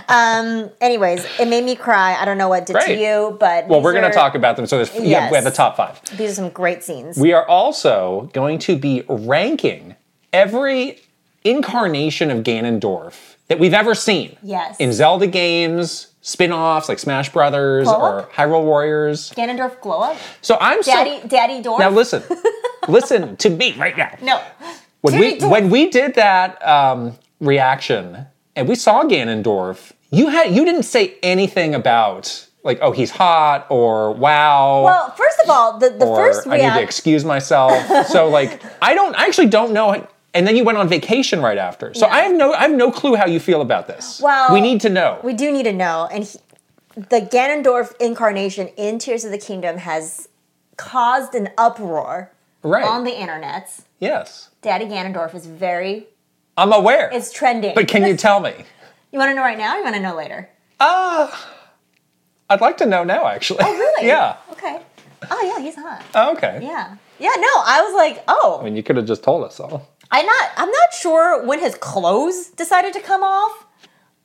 Um, 0.08 0.70
anyways, 0.80 1.24
it 1.38 1.48
made 1.48 1.64
me 1.64 1.76
cry. 1.76 2.14
I 2.14 2.24
don't 2.24 2.38
know 2.38 2.48
what 2.48 2.66
did 2.66 2.74
Great. 2.74 2.86
to 2.86 3.00
you, 3.00 3.36
but 3.40 3.68
well, 3.68 3.80
we're 3.80 3.92
going 3.92 4.04
to 4.04 4.10
talk 4.14 4.34
about 4.34 4.56
them. 4.56 4.66
So 4.66 4.76
there's, 4.76 4.94
yeah, 4.94 5.30
we 5.30 5.36
have 5.36 5.44
the 5.44 5.50
top 5.50 5.76
five. 5.76 6.00
These 6.16 6.32
are 6.32 6.34
some 6.34 6.50
great 6.50 6.82
scenes. 6.82 7.16
We 7.18 7.32
are 7.32 7.46
also 7.46 8.30
going 8.32 8.58
to 8.60 8.76
be 8.76 9.04
ranking 9.08 9.94
every 10.32 11.00
incarnation 11.44 12.30
of 12.30 12.42
Ganondorf 12.44 13.36
that 13.48 13.58
we've 13.58 13.74
ever 13.74 13.94
seen. 13.94 14.36
Yes. 14.42 14.76
In 14.78 14.92
Zelda 14.92 15.26
games, 15.26 16.08
spin-offs 16.26 16.88
like 16.88 16.98
Smash 16.98 17.32
Brothers 17.32 17.86
or? 17.86 18.28
Hyrule 18.34 18.64
Warriors. 18.64 19.30
Ganondorf 19.30 19.80
glow 19.80 20.00
up. 20.00 20.18
So 20.42 20.58
I'm 20.60 20.80
Daddy, 20.80 21.20
so 21.20 21.28
Daddy 21.28 21.62
Dorf. 21.62 21.78
now 21.78 21.88
listen, 21.90 22.22
listen 22.88 23.36
to 23.36 23.48
me 23.48 23.74
right 23.78 23.96
now. 23.96 24.10
no. 24.20 24.42
When 25.02 25.14
Daddy 25.14 25.34
we 25.34 25.38
Dorf. 25.38 25.52
when 25.52 25.70
we 25.70 25.88
did 25.88 26.14
that 26.16 26.66
um, 26.66 27.16
reaction 27.38 28.26
and 28.56 28.66
we 28.68 28.74
saw 28.74 29.04
Ganondorf, 29.04 29.92
you 30.10 30.26
had 30.28 30.52
you 30.52 30.64
didn't 30.64 30.82
say 30.82 31.16
anything 31.22 31.76
about 31.76 32.48
like, 32.64 32.80
oh, 32.82 32.90
he's 32.90 33.12
hot, 33.12 33.68
or 33.70 34.12
wow. 34.12 34.82
Well, 34.82 35.10
first 35.12 35.38
of 35.44 35.48
all, 35.48 35.78
the, 35.78 35.90
the 35.90 36.06
first 36.06 36.48
I 36.48 36.56
need 36.56 36.72
to 36.74 36.82
excuse 36.82 37.24
myself. 37.24 38.08
so 38.08 38.28
like, 38.28 38.60
I 38.82 38.94
don't, 38.94 39.14
I 39.14 39.26
actually 39.26 39.46
don't 39.46 39.72
know. 39.72 40.04
And 40.36 40.46
then 40.46 40.54
you 40.54 40.64
went 40.64 40.76
on 40.76 40.86
vacation 40.86 41.40
right 41.40 41.56
after. 41.56 41.94
So 41.94 42.06
Yeah. 42.06 42.12
I 42.12 42.20
have 42.20 42.36
no, 42.36 42.52
I 42.52 42.62
have 42.62 42.70
no 42.70 42.90
clue 42.92 43.14
how 43.14 43.26
you 43.26 43.40
feel 43.40 43.62
about 43.62 43.86
this. 43.86 44.20
Well, 44.20 44.52
we 44.52 44.60
need 44.60 44.82
to 44.82 44.90
know. 44.90 45.18
We 45.22 45.32
do 45.32 45.50
need 45.50 45.62
to 45.62 45.72
know. 45.72 46.08
And 46.12 46.24
he, 46.24 46.38
the 46.94 47.22
Ganondorf 47.22 47.98
incarnation 47.98 48.68
in 48.76 48.98
Tears 48.98 49.24
of 49.24 49.30
the 49.30 49.38
Kingdom 49.38 49.78
has 49.78 50.28
caused 50.76 51.34
an 51.34 51.48
uproar 51.56 52.32
right. 52.62 52.84
on 52.84 53.04
the 53.04 53.18
internet. 53.18 53.80
yes. 53.98 54.50
Daddy 54.60 54.84
Ganondorf 54.84 55.34
is 55.34 55.46
very, 55.46 56.06
I'm 56.58 56.72
aware. 56.72 57.08
it's 57.12 57.32
trending. 57.32 57.74
but 57.74 57.88
can 57.88 58.04
you 58.06 58.16
tell 58.26 58.40
me? 58.40 58.52
you 59.12 59.18
want 59.18 59.30
to 59.30 59.34
know 59.34 59.42
right 59.42 59.56
now 59.56 59.74
or 59.74 59.78
you 59.78 59.84
want 59.84 59.96
to 59.96 60.02
know 60.02 60.14
later? 60.14 60.50
Uh, 60.78 61.30
I'd 62.50 62.60
like 62.60 62.76
to 62.78 62.86
know 62.86 63.04
now, 63.04 63.26
actually. 63.26 63.60
Oh, 63.62 63.72
Really? 63.72 64.06
yeah. 64.12 64.36
Okay. 64.52 64.80
Oh, 65.30 65.42
yeah, 65.42 65.64
he's 65.64 65.76
hot. 65.76 66.04
Oh, 66.14 66.32
okay. 66.36 66.60
Yeah. 66.62 66.96
Yeah, 67.18 67.30
no, 67.38 67.48
I 67.64 67.80
was 67.82 67.94
like, 67.94 68.22
oh, 68.28 68.58
I 68.60 68.64
mean, 68.64 68.76
you 68.76 68.82
could 68.82 68.96
have 68.96 69.06
just 69.06 69.22
told 69.22 69.44
us 69.44 69.58
all. 69.58 69.88
I'm 70.10 70.24
not. 70.26 70.50
I'm 70.56 70.70
not 70.70 70.92
sure 71.00 71.44
when 71.46 71.60
his 71.60 71.74
clothes 71.74 72.48
decided 72.50 72.92
to 72.94 73.00
come 73.00 73.22
off 73.22 73.66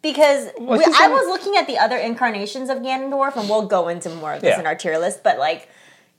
because 0.01 0.49
we, 0.59 0.67
I 0.77 1.07
was 1.07 1.27
looking 1.27 1.57
at 1.57 1.67
the 1.67 1.77
other 1.77 1.97
incarnations 1.97 2.69
of 2.69 2.79
Ganondorf, 2.79 3.35
and 3.37 3.49
we'll 3.49 3.67
go 3.67 3.87
into 3.87 4.09
more 4.09 4.33
of 4.33 4.41
this 4.41 4.53
Yeah. 4.55 4.59
in 4.59 4.65
our 4.65 4.75
tier 4.75 4.97
list. 4.97 5.23
But 5.23 5.37
like, 5.39 5.69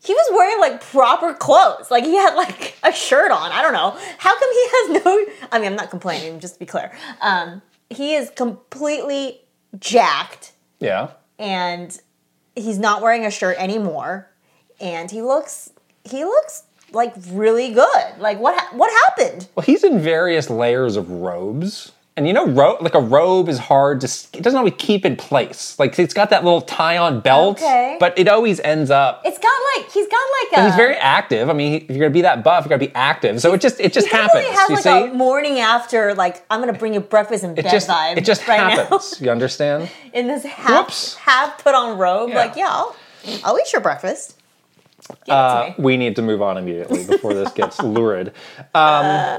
he 0.05 0.15
was 0.15 0.29
wearing 0.33 0.61
like 0.61 0.81
proper 0.81 1.33
clothes. 1.35 1.91
Like 1.91 2.05
he 2.05 2.17
had 2.17 2.35
like 2.35 2.77
a 2.83 2.93
shirt 2.93 3.31
on. 3.31 3.53
I 3.53 3.63
don't 3.63 3.73
know 3.73 3.97
how 4.19 4.39
come 4.39 4.49
he 4.53 4.65
has 4.71 5.05
no. 5.05 5.27
I 5.53 5.59
mean, 5.59 5.69
I'm 5.69 5.77
not 5.77 5.91
complaining. 5.91 6.41
Just 6.41 6.55
to 6.55 6.61
be 6.61 6.67
clear, 6.67 6.93
um, 7.21 7.63
he 7.91 8.15
is 8.15 8.31
completely 8.31 9.41
jacked, 9.79 10.53
Yeah. 10.81 11.11
and 11.39 11.99
he's 12.57 12.79
not 12.79 13.01
wearing 13.01 13.25
a 13.25 13.31
shirt 13.31 13.57
anymore, 13.59 14.29
and 14.81 15.11
he 15.11 15.23
looks 15.23 15.71
he 16.05 16.25
looks 16.25 16.65
like 16.93 17.15
really 17.31 17.73
good. 17.73 18.05
Like 18.19 18.39
what 18.39 18.59
ha- 18.59 18.71
what 18.77 18.91
happened? 19.09 19.49
Well, 19.55 19.65
he's 19.65 19.85
in 19.85 20.01
various 20.01 20.51
layers 20.51 20.97
of 20.97 21.11
robes. 21.11 21.93
And 22.15 22.27
you 22.27 22.35
know, 22.35 22.47
ro- 22.47 22.77
like 22.83 22.95
a 22.95 23.01
robe 23.01 23.49
is 23.49 23.59
hard 23.59 24.03
to, 24.03 24.07
it 24.35 24.43
doesn't 24.43 24.59
always 24.59 24.75
keep 24.77 25.07
in 25.07 25.17
place. 25.17 25.79
Like 25.79 25.99
it's 25.99 26.13
got 26.13 26.29
that 26.29 26.45
little 26.45 26.61
tie 26.61 26.99
on 26.99 27.21
belt, 27.21 27.57
Okay. 27.57 27.97
but 27.99 28.19
it 28.19 28.29
always 28.29 28.61
ends 28.61 28.91
up. 28.91 29.23
It's 29.25 29.39
got 29.39 29.55
like 29.77 29.91
he's 29.91 30.07
got 30.09 30.17
like 30.43 30.53
a. 30.53 30.59
And 30.59 30.67
he's 30.67 30.77
very 30.77 30.97
active. 30.97 31.49
I 31.49 31.55
mean, 31.55 31.77
if 31.77 31.89
you're 31.89 32.01
gonna 32.01 32.11
be 32.11 32.21
that 32.21 32.45
buff, 32.45 32.67
you 32.67 32.69
gotta 32.69 32.87
be 32.87 32.95
active. 32.95 33.41
So 33.41 33.55
it 33.55 33.63
just 33.63 33.81
it 33.81 33.95
just 33.95 34.09
happens. 34.09 34.45
has 34.45 34.69
you 34.69 34.75
like 34.75 34.85
see, 34.85 35.05
a 35.11 35.15
morning 35.15 35.59
after 35.61 36.15
like 36.15 36.45
I'm 36.51 36.61
gonna 36.61 36.75
bring 36.75 36.93
you 36.93 37.01
breakfast 37.01 37.45
in 37.45 37.53
it 37.53 37.63
bed 37.63 37.71
just 37.71 37.89
vibe. 37.89 38.19
it 38.19 38.27
just 38.27 38.47
right 38.47 38.61
happens. 38.61 39.19
You 39.19 39.31
understand? 39.31 39.89
in 40.13 40.27
this 40.27 40.45
half 40.45 40.89
Whoops. 40.89 41.15
half 41.15 41.65
put 41.65 41.75
on 41.75 41.97
robe. 41.97 42.29
Yeah. 42.29 42.37
Like 42.37 42.57
yeah, 42.57 42.69
I'll, 42.69 42.95
I'll 43.43 43.59
eat 43.59 43.73
your 43.73 43.81
breakfast. 43.81 44.37
Uh, 45.29 45.73
we 45.79 45.97
need 45.97 46.17
to 46.17 46.23
move 46.23 46.43
on 46.43 46.57
immediately 46.57 47.05
before 47.05 47.35
this 47.35 47.53
gets 47.53 47.81
lurid. 47.83 48.33
Um, 48.75 49.39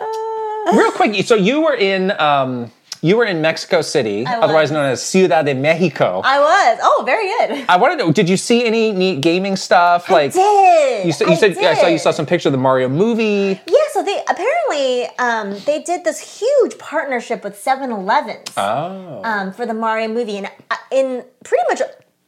real 0.75 0.91
quick, 0.91 1.25
so 1.25 1.35
you 1.35 1.61
were 1.61 1.75
in 1.75 2.11
um, 2.19 2.71
you 3.01 3.17
were 3.17 3.25
in 3.25 3.41
Mexico 3.41 3.81
City, 3.81 4.25
otherwise 4.25 4.71
known 4.71 4.85
as 4.85 5.03
Ciudad 5.03 5.45
de 5.45 5.53
Mexico. 5.53 6.21
I 6.23 6.39
was. 6.39 6.79
Oh, 6.81 7.03
very 7.05 7.27
good. 7.27 7.65
I 7.67 7.75
want 7.75 7.99
to 7.99 8.05
know, 8.05 8.13
did 8.13 8.29
you 8.29 8.37
see 8.37 8.65
any 8.65 8.93
neat 8.93 9.19
gaming 9.19 9.57
stuff? 9.57 10.09
Like 10.09 10.31
did. 10.31 11.05
you 11.05 11.11
said, 11.11 11.27
you 11.27 11.33
I 11.33 11.35
said 11.35 11.57
I 11.57 11.73
saw 11.73 11.87
you 11.87 11.97
saw 11.97 12.11
some 12.11 12.25
picture 12.25 12.47
of 12.47 12.53
the 12.53 12.57
Mario 12.57 12.87
movie. 12.87 13.59
Yeah, 13.67 13.75
so 13.91 14.03
they 14.03 14.21
apparently 14.29 15.05
um, 15.19 15.59
they 15.65 15.81
did 15.81 16.05
this 16.05 16.39
huge 16.39 16.77
partnership 16.77 17.43
with 17.43 17.61
7-Elevens 17.61 18.53
Oh, 18.55 19.21
um, 19.25 19.51
for 19.51 19.65
the 19.65 19.73
Mario 19.73 20.07
movie, 20.07 20.37
and 20.37 20.47
uh, 20.71 20.75
in 20.91 21.25
pretty 21.43 21.63
much 21.69 21.81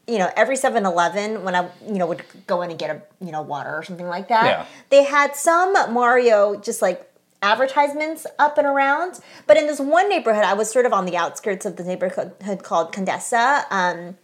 you 0.08 0.18
know 0.20 0.30
every 0.36 0.56
7-Eleven 0.56 1.44
when 1.44 1.56
I 1.56 1.68
you 1.88 1.96
know 2.00 2.06
would 2.08 2.24
go 2.48 2.62
in 2.62 2.70
and 2.70 2.78
get 2.80 2.90
a 2.90 3.02
you 3.26 3.32
know 3.32 3.42
water 3.42 3.76
or 3.76 3.84
something 3.84 4.08
like 4.08 4.28
that, 4.30 4.46
Yeah. 4.46 4.66
they 4.90 5.04
had 5.04 5.36
some 5.36 5.74
Mario 5.94 6.56
just 6.60 6.82
like 6.82 7.12
advertisements 7.42 8.26
up 8.40 8.58
and 8.58 8.68
around. 8.68 9.20
But 9.48 9.58
in 9.58 9.68
this 9.68 9.80
one 9.80 10.10
neighborhood, 10.10 10.44
I 10.44 10.54
was 10.54 10.72
sort 10.72 10.86
of 10.86 10.94
on 10.94 11.06
the 11.06 11.16
outskirts 11.18 11.66
of 11.66 11.76
the 11.76 11.84
neighborhood 11.84 12.34
called 12.64 12.92
Condesa. 12.94 13.64
Um, 13.72 14.18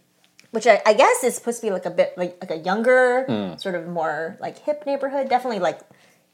which 0.50 0.66
I, 0.66 0.82
I 0.84 0.92
guess 0.92 1.24
is 1.24 1.34
supposed 1.34 1.60
to 1.62 1.66
be 1.66 1.70
like 1.70 1.86
a 1.86 1.90
bit 1.90 2.12
like, 2.18 2.36
like 2.42 2.50
a 2.50 2.58
younger, 2.58 3.24
Hmm. 3.24 3.56
sort 3.56 3.74
of 3.74 3.88
more 3.88 4.36
like 4.38 4.58
hip 4.58 4.84
neighborhood. 4.84 5.30
Definitely 5.30 5.60
like 5.60 5.80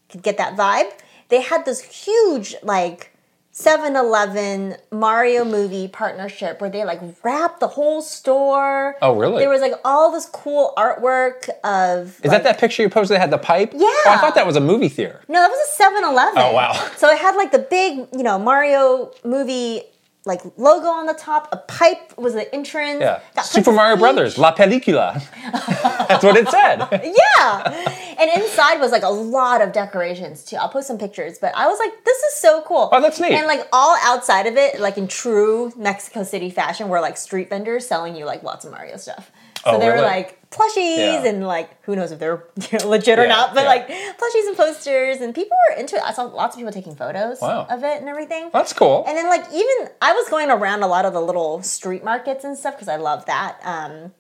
could 0.09 0.23
get 0.23 0.39
that 0.39 0.57
vibe. 0.57 0.91
They 1.29 1.41
had 1.43 1.65
this 1.65 1.81
huge 1.83 2.57
like 2.65 3.13
7-Eleven 3.59 4.77
Mario 4.93 5.45
movie 5.45 5.89
partnership 5.89 6.61
where 6.61 6.71
they 6.71 6.85
like 6.85 7.01
wrapped 7.25 7.59
the 7.59 7.67
whole 7.67 8.01
store. 8.03 8.95
Oh, 9.03 9.17
really? 9.17 9.41
There 9.41 9.51
was 9.51 9.61
like 9.61 9.73
all 9.85 10.13
this 10.13 10.27
cool 10.27 10.73
artwork 10.77 11.49
of 11.65 12.21
is 12.23 12.31
that 12.31 12.45
that 12.45 12.61
picture 12.61 12.83
you 12.83 12.89
posted 12.89 13.17
that 13.17 13.21
had 13.21 13.33
the 13.33 13.39
pipe? 13.39 13.73
Yeah. 13.73 13.81
Oh, 13.81 14.05
I 14.11 14.19
thought 14.19 14.37
that 14.37 14.47
was 14.47 14.55
a 14.55 14.61
movie 14.61 14.89
theater. 14.89 15.23
No, 15.27 15.41
that 15.41 15.49
was 15.49 15.59
a 15.59 15.83
7-Eleven. 15.83 16.35
Oh, 16.37 16.53
wow. 16.53 16.73
So 16.97 17.11
it 17.11 17.19
had 17.19 17.35
like 17.35 17.51
the 17.51 17.59
big, 17.59 18.07
you 18.13 18.23
know, 18.23 18.39
Mario 18.39 19.11
movie 19.25 19.83
like 20.25 20.43
logo 20.59 20.89
on 20.89 21.07
the 21.07 21.15
top. 21.15 21.49
A 21.53 21.57
pipe 21.57 22.17
was 22.19 22.35
the 22.35 22.53
entrance. 22.55 23.01
Yeah. 23.01 23.21
Got 23.35 23.47
Super 23.47 23.73
Mario. 23.73 23.97
Brothers, 23.97 24.37
La 24.37 24.55
Película. 24.55 25.23
That's 26.09 26.23
what 26.25 26.37
it 26.37 26.49
said. 26.49 26.79
Yeah. 26.93 27.95
and 28.19 28.43
inside 28.43 28.79
was 28.81 28.93
like 28.93 29.03
a 29.05 29.09
lot 29.09 29.63
of 29.63 29.73
decorations 29.73 30.45
too. 30.45 30.57
I'll 30.57 30.69
post 30.69 30.87
some 30.89 30.99
pictures, 30.99 31.39
but 31.39 31.53
I 31.57 31.67
was 31.67 31.79
like, 31.79 32.05
this 32.05 32.19
is 32.25 32.35
so 32.35 32.63
cool. 32.63 32.89
Oh, 32.93 33.01
that's 33.01 33.21
neat. 33.21 33.33
And 33.33 33.47
like 33.47 33.67
all 33.73 33.97
outside 34.03 34.47
of 34.47 34.57
it, 34.57 34.81
like 34.81 34.99
in 34.99 35.09
true 35.09 35.73
Mexico 35.77 36.23
City 36.25 36.51
fashion, 36.51 36.89
were 36.89 37.01
like 37.01 37.17
street 37.17 37.49
vendors 37.49 37.87
selling 37.87 38.15
you 38.17 38.25
like 38.25 38.43
lots 38.43 38.65
of 38.65 38.73
Mario 38.73 38.97
stuff. 38.97 39.31
So 39.65 39.73
Oh, 39.73 39.79
they 39.79 39.87
were 39.87 39.95
really? 39.95 40.07
like 40.07 40.38
plushies 40.51 40.97
Yeah. 40.97 41.25
and 41.27 41.47
like 41.47 41.83
who 41.85 41.95
knows 41.97 42.11
if 42.13 42.19
they're 42.19 42.45
you 42.71 42.79
know, 42.79 42.89
legit 42.89 43.19
or 43.19 43.23
Yeah, 43.23 43.29
not, 43.29 43.55
but 43.55 43.63
yeah. 43.63 43.69
like 43.69 43.89
plushies 43.89 44.47
and 44.49 44.57
posters 44.57 45.19
and 45.21 45.35
people 45.35 45.57
were 45.71 45.77
into 45.77 45.97
it. 45.97 46.03
I 46.03 46.13
saw 46.13 46.23
lots 46.25 46.55
of 46.57 46.59
people 46.59 46.73
taking 46.73 46.97
photos 46.97 47.41
Wow. 47.41 47.67
of 47.69 47.85
it 47.85 48.01
and 48.01 48.09
everything. 48.09 48.51
That's 48.53 48.73
cool. 48.73 49.05
And 49.07 49.17
then 49.17 49.29
like 49.29 49.45
even 49.53 49.89
I 50.01 50.13
was 50.13 50.29
going 50.29 50.51
around 50.51 50.83
a 50.83 50.87
lot 50.87 51.05
of 51.05 51.13
the 51.13 51.21
little 51.21 51.63
street 51.63 52.03
markets 52.05 52.45
and 52.45 52.57
stuff 52.57 52.75
because 52.75 52.89
I 52.89 52.97
love 52.97 53.27
that. 53.27 53.59
Um, 53.63 54.13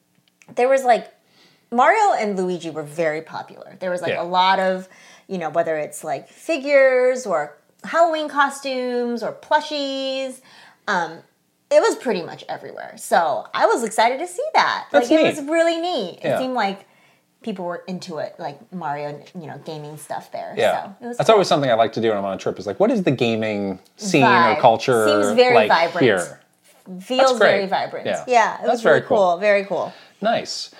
there 0.54 0.68
was 0.68 0.84
like 0.84 1.08
Mario 1.70 2.14
and 2.14 2.36
Luigi 2.36 2.70
were 2.70 2.82
very 2.82 3.20
popular. 3.22 3.76
There 3.80 3.90
was 3.90 4.00
like 4.00 4.16
a 4.16 4.22
lot 4.22 4.58
of, 4.58 4.88
you 5.26 5.36
know, 5.38 5.50
whether 5.50 5.76
it's 5.76 6.02
like 6.02 6.28
figures 6.28 7.26
or 7.26 7.56
Halloween 7.84 8.28
costumes 8.28 9.22
or 9.22 9.32
plushies. 9.32 10.40
Um, 10.86 11.18
it 11.70 11.80
was 11.80 11.96
pretty 11.96 12.22
much 12.22 12.44
everywhere. 12.48 12.94
So 12.96 13.46
I 13.54 13.66
was 13.66 13.84
excited 13.84 14.18
to 14.20 14.26
see 14.26 14.44
that. 14.54 14.86
That's 14.90 15.10
like 15.10 15.20
it 15.20 15.36
was 15.36 15.44
really 15.48 15.76
neat. 15.80 16.20
Yeah. 16.22 16.36
It 16.36 16.38
seemed 16.38 16.54
like 16.54 16.86
people 17.42 17.64
were 17.64 17.84
into 17.86 18.18
it, 18.18 18.34
like 18.38 18.72
Mario, 18.72 19.22
you 19.38 19.46
know, 19.46 19.58
gaming 19.64 19.96
stuff 19.96 20.32
there. 20.32 20.54
Yeah, 20.56 20.82
So 20.84 20.96
it 21.00 21.08
was 21.08 21.16
that's 21.18 21.30
always 21.30 21.46
something 21.48 21.70
I 21.70 21.74
like 21.74 21.92
to 21.94 22.00
do 22.00 22.08
when 22.08 22.18
I'm 22.18 22.24
on 22.24 22.34
a 22.34 22.38
trip. 22.38 22.58
Is 22.58 22.66
like, 22.66 22.80
what 22.80 22.90
is 22.90 23.02
the 23.02 23.10
gaming 23.10 23.78
scene 23.96 24.22
Vibe. 24.24 24.56
or 24.56 24.60
culture 24.60 25.06
Seems 25.08 25.36
very 25.36 25.54
like 25.54 25.68
vibrant. 25.68 26.02
here? 26.04 26.40
feels 27.02 27.38
very 27.38 27.66
vibrant. 27.66 28.06
Yeah. 28.06 28.24
Yeah, 28.26 28.54
it 28.54 28.58
That's 28.62 28.70
was 28.70 28.82
very 28.82 28.96
really 28.96 29.06
cool. 29.08 29.16
cool. 29.32 29.36
Very 29.38 29.64
cool. 29.66 29.92
Nice. 30.22 30.74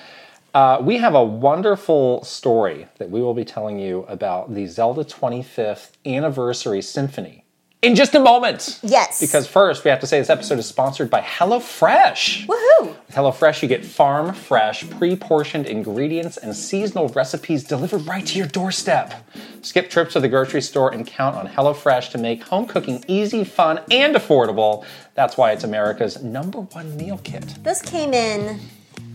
Uh, 0.54 0.78
we 0.80 0.96
have 0.96 1.14
a 1.14 1.22
wonderful 1.22 2.24
story 2.24 2.88
that 2.96 3.10
we 3.10 3.20
will 3.20 3.34
be 3.34 3.44
telling 3.44 3.78
you 3.78 4.04
about 4.08 4.54
the 4.54 4.66
Zelda 4.66 5.04
25th 5.04 5.90
Anniversary 6.06 6.80
Symphony 6.80 7.44
in 7.82 7.94
just 7.94 8.14
a 8.14 8.20
moment. 8.20 8.80
Yes. 8.82 9.20
Because 9.20 9.46
first, 9.46 9.84
we 9.84 9.90
have 9.90 10.00
to 10.00 10.06
say 10.06 10.18
this 10.18 10.30
episode 10.30 10.58
is 10.58 10.66
sponsored 10.66 11.10
by 11.10 11.20
HelloFresh. 11.20 12.46
Woohoo! 12.46 12.86
With 12.88 13.10
HelloFresh, 13.14 13.62
you 13.62 13.68
get 13.68 13.84
farm 13.84 14.34
fresh, 14.34 14.88
pre 14.90 15.14
portioned 15.16 15.66
ingredients 15.66 16.36
and 16.38 16.54
seasonal 16.54 17.08
recipes 17.10 17.62
delivered 17.64 18.06
right 18.06 18.26
to 18.26 18.36
your 18.38 18.48
doorstep. 18.48 19.14
Skip 19.62 19.90
trips 19.90 20.14
to 20.14 20.20
the 20.20 20.28
grocery 20.28 20.60
store 20.62 20.92
and 20.92 21.06
count 21.06 21.36
on 21.36 21.46
HelloFresh 21.46 22.10
to 22.12 22.18
make 22.18 22.42
home 22.42 22.66
cooking 22.66 23.04
easy, 23.06 23.44
fun, 23.44 23.80
and 23.90 24.14
affordable. 24.16 24.84
That's 25.14 25.36
why 25.36 25.52
it's 25.52 25.64
America's 25.64 26.22
number 26.22 26.60
one 26.60 26.96
meal 26.96 27.18
kit. 27.22 27.44
This 27.62 27.80
came 27.82 28.12
in 28.12 28.60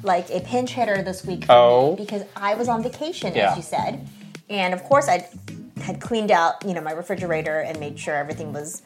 like 0.03 0.29
a 0.31 0.39
pinch 0.41 0.71
hitter 0.71 1.01
this 1.01 1.25
week 1.25 1.45
for 1.45 1.51
Oh. 1.53 1.89
me 1.97 2.03
because 2.03 2.23
I 2.35 2.55
was 2.55 2.67
on 2.69 2.83
vacation, 2.83 3.33
Yeah. 3.35 3.51
as 3.51 3.57
you 3.57 3.63
said, 3.63 4.05
and 4.49 4.73
of 4.73 4.83
course 4.83 5.07
I 5.07 5.27
had 5.83 5.99
cleaned 6.01 6.31
out, 6.31 6.65
you 6.65 6.73
know, 6.73 6.81
my 6.81 6.91
refrigerator 6.93 7.59
and 7.59 7.79
made 7.79 7.99
sure 7.99 8.15
everything 8.15 8.53
was, 8.53 8.81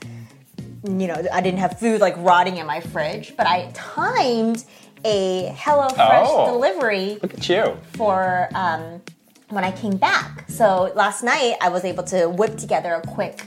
you 0.83 1.07
know, 1.07 1.21
I 1.31 1.41
didn't 1.41 1.59
have 1.59 1.79
food 1.79 2.01
like 2.01 2.15
rotting 2.17 2.57
in 2.57 2.65
my 2.65 2.79
fridge. 2.81 3.35
But 3.37 3.47
I 3.47 3.69
timed 3.73 4.65
a 5.05 5.53
HelloFresh 5.55 6.25
Oh. 6.27 6.51
delivery 6.51 7.19
Look 7.21 7.35
at 7.35 7.47
you. 7.47 7.77
for 7.93 8.49
um, 8.55 9.01
when 9.49 9.63
I 9.63 9.71
came 9.71 9.97
back. 9.97 10.45
So 10.49 10.91
last 10.95 11.23
night 11.23 11.55
I 11.61 11.69
was 11.69 11.85
able 11.85 12.03
to 12.05 12.27
whip 12.29 12.57
together 12.57 12.93
a 12.95 13.01
quick 13.07 13.45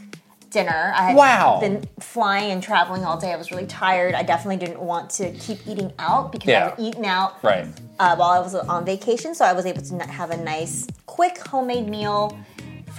dinner. 0.51 0.93
I 0.97 1.03
had 1.09 1.17
Wow. 1.17 1.59
been 1.61 1.85
flying 2.01 2.51
and 2.51 2.63
traveling 2.63 3.05
all 3.05 3.17
day. 3.19 3.33
I 3.33 3.37
was 3.37 3.51
really 3.53 3.67
tired. 3.67 4.15
I 4.15 4.23
definitely 4.25 4.57
didn't 4.65 4.81
want 4.81 5.11
to 5.11 5.31
keep 5.33 5.59
eating 5.67 5.93
out 5.99 6.33
because 6.33 6.49
Yeah. 6.49 6.67
I 6.67 6.69
was 6.71 6.75
eating 6.89 7.07
out 7.07 7.35
Right. 7.43 7.67
uh, 8.01 8.17
while 8.17 8.31
I 8.31 8.41
was 8.41 8.55
on 8.55 8.85
vacation. 8.85 9.35
So 9.35 9.45
I 9.45 9.53
was 9.53 9.65
able 9.67 9.83
to 9.83 9.99
have 10.07 10.31
a 10.33 10.37
nice, 10.37 10.89
quick 11.07 11.39
homemade 11.47 11.89
meal. 11.89 12.37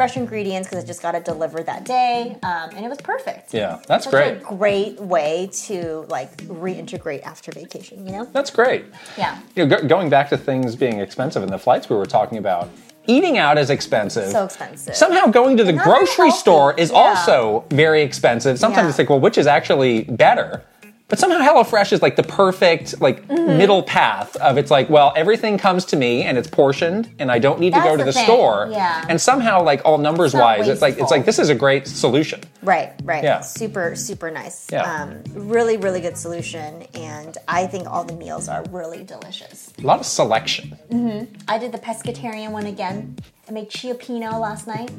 Fresh 0.01 0.17
ingredients 0.17 0.67
because 0.67 0.83
I 0.83 0.87
just 0.87 1.03
got 1.03 1.13
it 1.13 1.25
delivered 1.25 1.67
that 1.67 1.85
day, 1.85 2.35
um, 2.41 2.71
and 2.75 2.83
it 2.83 2.89
was 2.89 2.97
perfect. 3.01 3.53
Yeah, 3.53 3.79
that's 3.87 4.05
Such 4.05 4.11
great. 4.11 4.37
a 4.37 4.39
great 4.39 4.99
way 4.99 5.47
to 5.67 6.07
like 6.09 6.35
reintegrate 6.47 7.21
after 7.21 7.51
vacation. 7.51 8.03
You 8.07 8.13
know? 8.13 8.25
That's 8.33 8.49
great. 8.49 8.85
Yeah. 9.15 9.37
You 9.55 9.67
know, 9.67 9.77
go- 9.77 9.87
going 9.87 10.09
back 10.09 10.29
to 10.29 10.37
things 10.39 10.75
being 10.75 10.99
expensive 10.99 11.43
and 11.43 11.53
the 11.53 11.59
flights 11.59 11.87
we 11.87 11.95
were 11.95 12.07
talking 12.07 12.39
about, 12.39 12.67
eating 13.05 13.37
out 13.37 13.59
is 13.59 13.69
expensive. 13.69 14.31
So 14.31 14.45
expensive. 14.45 14.95
Somehow 14.95 15.27
going 15.27 15.55
to 15.57 15.63
the 15.63 15.73
grocery 15.73 16.31
store 16.31 16.73
is 16.79 16.89
Yeah. 16.89 16.97
also 16.97 17.63
very 17.69 18.01
expensive. 18.01 18.57
Sometimes 18.57 18.85
Yeah. 18.85 18.89
it's 18.89 18.97
like, 18.97 19.09
well, 19.11 19.19
which 19.19 19.37
is 19.37 19.45
actually 19.45 20.05
better? 20.05 20.63
But 21.11 21.19
somehow 21.19 21.39
HelloFresh 21.39 21.91
is 21.91 22.01
like 22.01 22.15
the 22.15 22.23
perfect 22.23 22.99
like 23.01 23.27
Mm-hmm. 23.27 23.57
middle 23.57 23.83
path 23.83 24.35
of 24.37 24.57
it's 24.57 24.71
like, 24.71 24.89
well, 24.89 25.11
everything 25.15 25.57
comes 25.57 25.83
to 25.85 25.95
me 25.97 26.23
and 26.23 26.37
it's 26.37 26.47
portioned 26.47 27.09
and 27.19 27.29
I 27.31 27.37
don't 27.39 27.59
need 27.59 27.73
to 27.73 27.81
go 27.81 27.91
to 27.97 28.03
the 28.03 28.11
the 28.11 28.23
store. 28.23 28.69
yeah. 28.71 29.05
And 29.09 29.19
somehow 29.19 29.61
like 29.63 29.81
all 29.83 29.97
numbers 29.97 30.33
not 30.33 30.41
wise, 30.59 30.67
it's 30.69 30.81
like 30.81 30.97
it's 30.97 31.11
like 31.11 31.25
this 31.25 31.37
is 31.37 31.49
a 31.49 31.55
great 31.55 31.85
solution. 31.87 32.39
Right, 32.63 32.93
right. 33.03 33.23
Yeah. 33.23 33.41
Super, 33.41 33.95
super 33.95 34.31
nice. 34.31 34.67
Yeah. 34.71 34.83
Um, 34.83 35.21
really, 35.33 35.75
really 35.77 35.99
good 36.01 36.17
solution. 36.17 36.83
And 36.93 37.37
I 37.47 37.67
think 37.67 37.89
all 37.91 38.03
the 38.05 38.15
meals 38.15 38.47
are 38.47 38.63
really 38.69 39.03
delicious. 39.03 39.73
A 39.77 39.81
lot 39.81 39.99
of 39.99 40.05
selection. 40.05 40.77
Mm-hmm. 40.89 41.35
I 41.49 41.57
did 41.57 41.71
the 41.73 41.79
pescatarian 41.79 42.51
one 42.51 42.65
again. 42.67 43.17
I 43.49 43.51
made 43.51 43.69
Chiopino 43.69 44.39
last 44.39 44.65
night. 44.67 44.91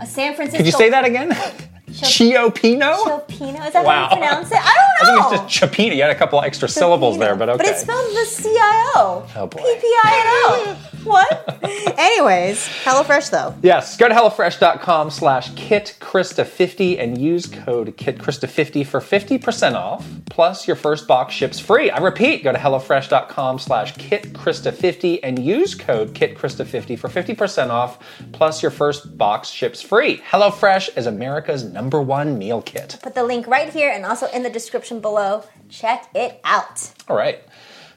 A 0.00 0.06
San 0.06 0.34
Francisco. 0.34 0.58
Could 0.58 0.66
you 0.66 0.72
say 0.72 0.90
that 0.90 1.04
again? 1.06 1.34
Chiopino? 1.90 2.94
Chiopino? 2.96 3.66
Is 3.66 3.72
that 3.72 3.84
Wow. 3.84 4.08
how 4.08 4.16
you 4.16 4.16
pronounce 4.20 4.50
it? 4.50 4.58
I 4.58 4.60
I 5.00 5.04
don't 5.04 5.16
know. 5.16 5.20
I 5.20 5.28
think 5.30 5.32
it's 5.42 5.42
just 5.42 5.54
Chapina. 5.72 5.94
You 5.94 6.02
had 6.02 6.10
a 6.10 6.14
couple 6.14 6.40
extra 6.42 6.68
syllables 6.68 7.18
there, 7.18 7.36
but 7.36 7.48
okay. 7.48 7.58
But 7.58 7.66
it's 7.66 7.82
spelled 7.82 8.10
the 8.14 8.24
C-I-O. 8.24 9.26
Oh, 9.36 9.46
boy. 9.46 9.58
P-P-I-N-O. 9.62 10.76
what? 11.04 11.58
Anyways, 11.98 12.58
HelloFresh 12.84 13.30
though. 13.30 13.54
Yes, 13.62 13.96
go 13.96 14.08
to 14.08 14.14
HelloFresh.com 14.14 15.10
slash 15.10 15.50
KitKrysta50 15.52 16.98
and 16.98 17.16
use 17.18 17.46
code 17.46 17.96
KitKrysta50 17.96 18.86
for 18.86 19.00
50% 19.00 19.74
off, 19.74 20.06
plus 20.30 20.66
your 20.66 20.76
first 20.76 21.06
box 21.06 21.34
ships 21.34 21.58
free. 21.60 21.90
I 21.90 21.98
repeat, 21.98 22.42
go 22.42 22.52
to 22.52 22.58
HelloFresh.com 22.58 23.58
slash 23.58 23.94
KitKrysta50 23.94 25.20
and 25.22 25.38
use 25.38 25.74
code 25.74 26.12
KitKrysta50 26.14 26.98
for 26.98 27.08
50% 27.08 27.70
off, 27.70 27.98
plus 28.32 28.62
your 28.62 28.70
first 28.70 29.16
box 29.16 29.48
ships 29.48 29.80
free. 29.80 30.18
HelloFresh 30.18 30.96
is 30.96 31.06
America's 31.06 31.64
number 31.76 32.00
one 32.00 32.38
meal 32.38 32.62
kit. 32.62 32.98
Put 33.02 33.14
the 33.14 33.22
link 33.22 33.46
right 33.46 33.68
here 33.68 33.90
and 33.92 34.06
also 34.06 34.26
in 34.28 34.42
the 34.42 34.48
description 34.48 35.00
below. 35.00 35.44
Check 35.68 36.08
it 36.14 36.40
out. 36.42 36.90
All 37.06 37.16
right. 37.16 37.40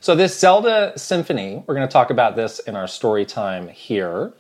So 0.02 0.16
this 0.16 0.38
Zelda 0.38 0.92
Symphony, 0.98 1.64
we're 1.66 1.76
going 1.76 1.88
to 1.88 1.92
talk 1.92 2.10
about 2.10 2.36
this 2.36 2.60
in 2.60 2.76
our 2.76 2.88
story 2.88 3.26
time 3.26 3.70
here. 3.70 4.34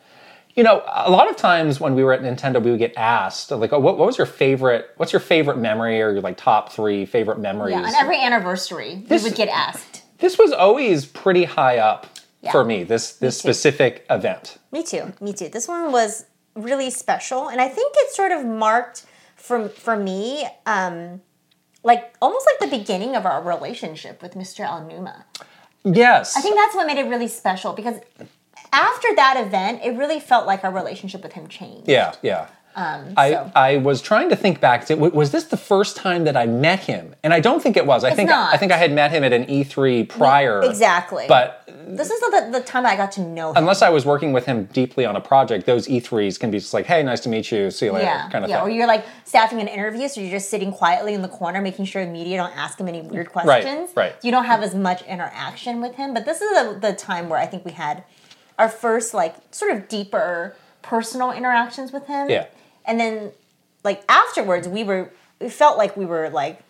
You 0.56 0.63
know, 0.63 0.84
a 0.93 1.10
lot 1.10 1.30
of 1.30 1.38
times 1.38 1.80
when 1.80 1.95
we 1.95 2.04
were 2.04 2.12
at 2.12 2.21
Nintendo, 2.21 2.62
we 2.62 2.71
would 2.71 2.80
get 2.80 2.93
asked, 2.97 3.49
like, 3.52 3.71
oh, 3.71 3.80
what, 3.80 3.97
what 3.97 4.08
was 4.08 4.17
your 4.17 4.28
favorite, 4.28 4.89
what's 4.97 5.13
your 5.13 5.21
favorite 5.21 5.58
memory 5.58 6.02
or 6.02 6.12
your 6.12 6.21
like 6.21 6.36
top 6.36 6.73
three 6.73 7.06
favorite 7.06 7.39
memories? 7.39 7.75
Yeah, 7.75 7.84
on 7.88 7.95
every 7.95 8.21
anniversary, 8.21 9.04
This- 9.08 9.23
we 9.23 9.30
would 9.30 9.38
get 9.38 9.47
asked. 9.47 10.02
this 10.17 10.38
was 10.38 10.52
always 10.52 11.06
pretty 11.06 11.45
high 11.45 11.78
up 11.78 12.08
Yeah. 12.41 12.52
for 12.52 12.65
me, 12.65 12.84
this, 12.84 13.13
this 13.13 13.38
too. 13.41 13.47
specific 13.47 14.06
event. 14.10 14.58
Me 14.73 14.84
too. 14.84 15.13
Me 15.21 15.32
too. 15.32 15.47
This 15.47 15.67
one 15.69 15.93
was 15.93 16.25
really 16.56 16.89
special, 16.89 17.47
and 17.47 17.62
I 17.62 17.69
think 17.69 17.93
it 17.97 18.12
sort 18.13 18.32
of 18.34 18.45
marked 18.45 19.06
for 19.39 19.69
for 19.69 19.95
me, 19.95 20.47
um, 20.65 21.21
like 21.84 22.15
almost 22.21 22.45
like 22.45 22.69
the 22.69 22.78
beginning 22.78 23.15
of 23.15 23.25
our 23.25 23.41
relationship 23.41 24.21
with 24.21 24.34
Mr. 24.36 24.65
Aonuma. 24.65 25.23
Yes. 25.84 26.36
I 26.36 26.41
think 26.41 26.56
that's 26.56 26.75
what 26.75 26.86
made 26.86 26.97
it 26.97 27.08
really 27.10 27.28
special 27.30 27.73
because 27.73 27.95
after 28.73 29.08
that 29.15 29.41
event, 29.45 29.82
it 29.84 29.91
really 29.97 30.19
felt 30.19 30.45
like 30.45 30.63
our 30.63 30.71
relationship 30.71 31.23
with 31.23 31.34
him 31.34 31.47
changed. 31.47 31.88
Yeah, 31.88 32.13
yeah. 32.21 32.47
Um, 32.75 33.13
I, 33.17 33.32
so- 33.32 33.52
I 33.56 33.78
was 33.78 34.02
trying 34.02 34.30
to 34.30 34.36
think 34.36 34.60
back. 34.60 34.86
To, 34.88 34.95
was 34.95 35.32
this 35.32 35.45
the 35.45 35.58
first 35.58 35.95
time 35.95 36.25
that 36.25 36.38
I 36.38 36.45
met 36.45 36.82
him? 36.82 37.15
And 37.23 37.34
I 37.34 37.39
don't 37.39 37.63
think 37.63 37.78
it 37.78 37.86
was. 37.86 38.04
I 38.04 38.12
think 38.13 38.30
not. 38.30 38.54
I 38.54 38.58
think 38.58 38.71
I 38.71 38.78
had 38.78 38.91
met 38.93 39.12
him 39.12 39.23
at 39.23 39.34
an 39.34 39.45
E3 39.45 40.08
prior. 40.08 40.62
exactly. 40.62 41.25
But 41.28 41.68
this 41.97 42.12
is 42.12 42.19
the, 42.19 42.49
the 42.52 42.62
time 42.62 42.86
I 42.86 42.95
got 42.95 43.12
to 43.13 43.21
know 43.21 43.49
him. 43.49 43.58
unless 43.58 43.82
I 43.82 43.89
was 43.89 44.06
working 44.06 44.32
with 44.32 44.45
him 44.45 44.65
deeply 44.65 45.06
on 45.06 45.15
a 45.15 45.21
project, 45.21 45.65
those 45.65 45.88
E3s 45.88 46.39
can 46.39 46.52
be 46.52 46.60
just 46.60 46.73
like, 46.73 46.86
hey, 46.86 47.02
nice 47.02 47.19
to 47.21 47.30
meet 47.30 47.52
you, 47.52 47.71
see 47.71 47.88
you 47.88 47.93
later, 47.93 48.06
yeah, 48.06 48.30
kind 48.30 48.45
of 48.45 48.49
yeah. 48.49 48.58
thing. 48.58 48.67
Or 48.67 48.69
you're 48.69 48.88
like 48.88 49.06
staffing 49.25 49.60
an 49.60 49.67
interview, 49.67 50.08
so 50.08 50.21
you're 50.21 50.32
just 50.32 50.49
sitting 50.49 50.71
quietly 50.71 51.13
in 51.13 51.21
the 51.21 51.28
corner, 51.28 51.62
making 51.62 51.86
sure 51.86 52.06
the 52.06 52.12
media 52.12 52.38
don't 52.38 52.56
ask 52.56 52.80
him 52.80 52.88
any 52.88 53.02
weird 53.02 53.32
questions. 53.32 53.89
right. 53.95 54.12
right. 54.12 54.15
You 54.23 54.32
don't 54.32 54.45
have 54.45 54.62
as 54.62 54.75
much 54.75 55.02
interaction 55.04 55.82
with 55.82 55.95
him. 55.95 56.13
But 56.13 56.25
this 56.25 56.41
is 56.41 56.49
the, 56.52 56.80
the 56.80 56.93
time 56.93 57.28
where 57.30 57.39
I 57.39 57.45
think 57.45 57.65
we 57.65 57.71
had 57.71 58.04
our 58.58 58.69
first 58.69 59.13
like 59.13 59.36
sort 59.52 59.71
of 59.71 59.88
deeper 59.88 60.56
personal 60.82 61.32
interactions 61.32 61.91
with 61.91 62.06
him. 62.08 62.30
Yeah. 62.30 62.47
And 62.86 62.99
then 62.99 63.32
like 63.84 64.04
afterwards, 64.10 64.67
we 64.67 64.84
were 64.84 65.12
we 65.39 65.49
felt 65.49 65.78
like 65.78 65.95
we 65.95 66.06
were 66.06 66.30
like 66.30 66.62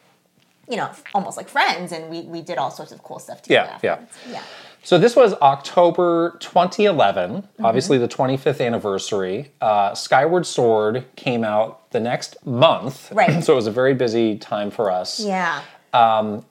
you 0.69 0.77
know 0.77 0.91
almost 1.13 1.35
like 1.35 1.49
friends, 1.49 1.91
and 1.91 2.09
we 2.09 2.21
we 2.21 2.41
did 2.41 2.57
all 2.57 2.71
sorts 2.71 2.91
of 2.91 3.03
cool 3.03 3.19
stuff 3.19 3.41
together. 3.41 3.77
Yeah, 3.83 3.99
yeah. 4.27 4.33
yeah. 4.33 4.43
So 4.83 4.97
this 4.97 5.15
was 5.15 5.33
October 5.41 6.37
2011, 6.39 7.31
Mm-hmm. 7.43 7.65
obviously 7.65 7.97
the 7.97 8.07
25th 8.07 8.65
anniversary. 8.65 9.51
Uh, 9.61 9.93
Skyward 9.93 10.45
Sword 10.45 11.05
came 11.15 11.43
out 11.43 11.91
the 11.91 11.99
next 11.99 12.43
month, 12.45 13.11
Right. 13.13 13.43
so 13.43 13.53
it 13.53 13.55
was 13.55 13.67
a 13.67 13.71
very 13.71 13.93
busy 13.93 14.37
time 14.37 14.71
for 14.71 14.89
us. 14.91 15.19
Yeah. 15.19 15.61
Um, 15.93 16.45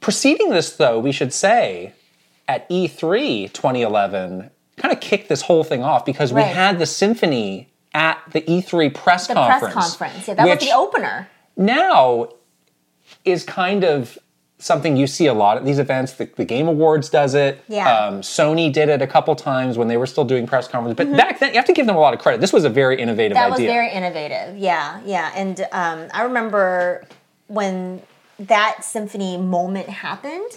preceding 0.00 0.50
this, 0.50 0.76
though, 0.76 0.98
we 0.98 1.12
should 1.12 1.32
say 1.32 1.92
at 2.48 2.66
E 2.68 2.88
E3 2.88 3.52
2011 3.52 4.50
kind 4.76 4.92
of 4.94 5.00
kicked 5.00 5.28
this 5.28 5.42
whole 5.42 5.64
thing 5.64 5.82
off 5.82 6.04
because 6.06 6.32
we 6.32 6.40
had 6.42 6.78
the 6.78 6.86
symphony 6.86 7.68
at 7.94 8.18
the 8.32 8.40
E3 8.42 8.94
press 8.94 9.26
The 9.26 9.34
conference. 9.34 9.74
press 9.74 9.96
conference. 9.96 10.28
Yeah, 10.28 10.34
that 10.34 10.46
was 10.48 10.58
the 10.60 10.72
opener. 10.72 11.28
now 11.56 12.28
is 13.24 13.42
kind 13.44 13.84
of 13.84 14.16
something 14.58 14.96
you 14.96 15.06
see 15.06 15.26
a 15.26 15.34
lot 15.34 15.56
at 15.56 15.64
these 15.64 15.78
events. 15.78 16.12
The, 16.14 16.24
the 16.36 16.44
Game 16.44 16.66
Awards 16.68 17.08
does 17.08 17.34
it. 17.34 17.62
Yeah. 17.68 17.88
Um, 18.06 18.22
Sony 18.22 18.72
did 18.72 18.88
it 18.88 19.00
a 19.00 19.06
couple 19.06 19.34
times 19.36 19.78
when 19.78 19.86
they 19.88 19.96
were 19.96 20.06
still 20.06 20.24
doing 20.24 20.46
press 20.46 20.66
conferences. 20.66 20.96
But 20.96 21.06
Mm-hmm. 21.08 21.16
back 21.16 21.38
then, 21.38 21.50
you 21.50 21.56
have 21.56 21.64
to 21.66 21.72
give 21.72 21.86
them 21.86 21.96
a 21.96 22.00
lot 22.00 22.12
of 22.14 22.20
credit. 22.20 22.40
This 22.40 22.52
was 22.52 22.64
a 22.64 22.68
very 22.68 23.00
innovative 23.00 23.34
That 23.36 23.50
was 23.50 23.60
very 23.60 23.90
innovative. 23.90 24.56
Yeah, 24.58 25.00
yeah. 25.04 25.32
And 25.36 25.60
um, 25.72 26.08
I 26.12 26.22
remember 26.24 27.04
when 27.46 28.02
that 28.40 28.84
symphony 28.84 29.36
moment 29.36 29.88
happened. 29.88 30.50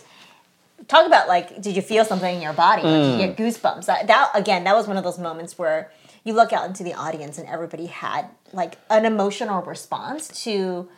Talk 0.87 1.05
about 1.05 1.27
like, 1.27 1.61
did 1.61 1.75
you 1.75 1.81
feel 1.83 2.03
something 2.03 2.35
in 2.35 2.41
your 2.41 2.53
body? 2.53 2.81
Like 2.81 2.91
Mm. 2.91 3.11
you 3.21 3.27
get 3.27 3.37
goosebumps. 3.37 3.85
That, 3.85 4.07
that 4.07 4.31
again, 4.33 4.63
that 4.63 4.75
was 4.75 4.87
one 4.87 4.97
of 4.97 5.03
those 5.03 5.19
moments 5.19 5.57
where 5.57 5.91
you 6.23 6.33
look 6.33 6.51
out 6.53 6.65
into 6.67 6.83
the 6.83 6.93
audience 6.95 7.37
and 7.37 7.47
everybody 7.47 7.85
had 7.85 8.25
like 8.51 8.77
an 8.89 9.05
emotional 9.05 9.61
response 9.61 10.27
to 10.43 10.89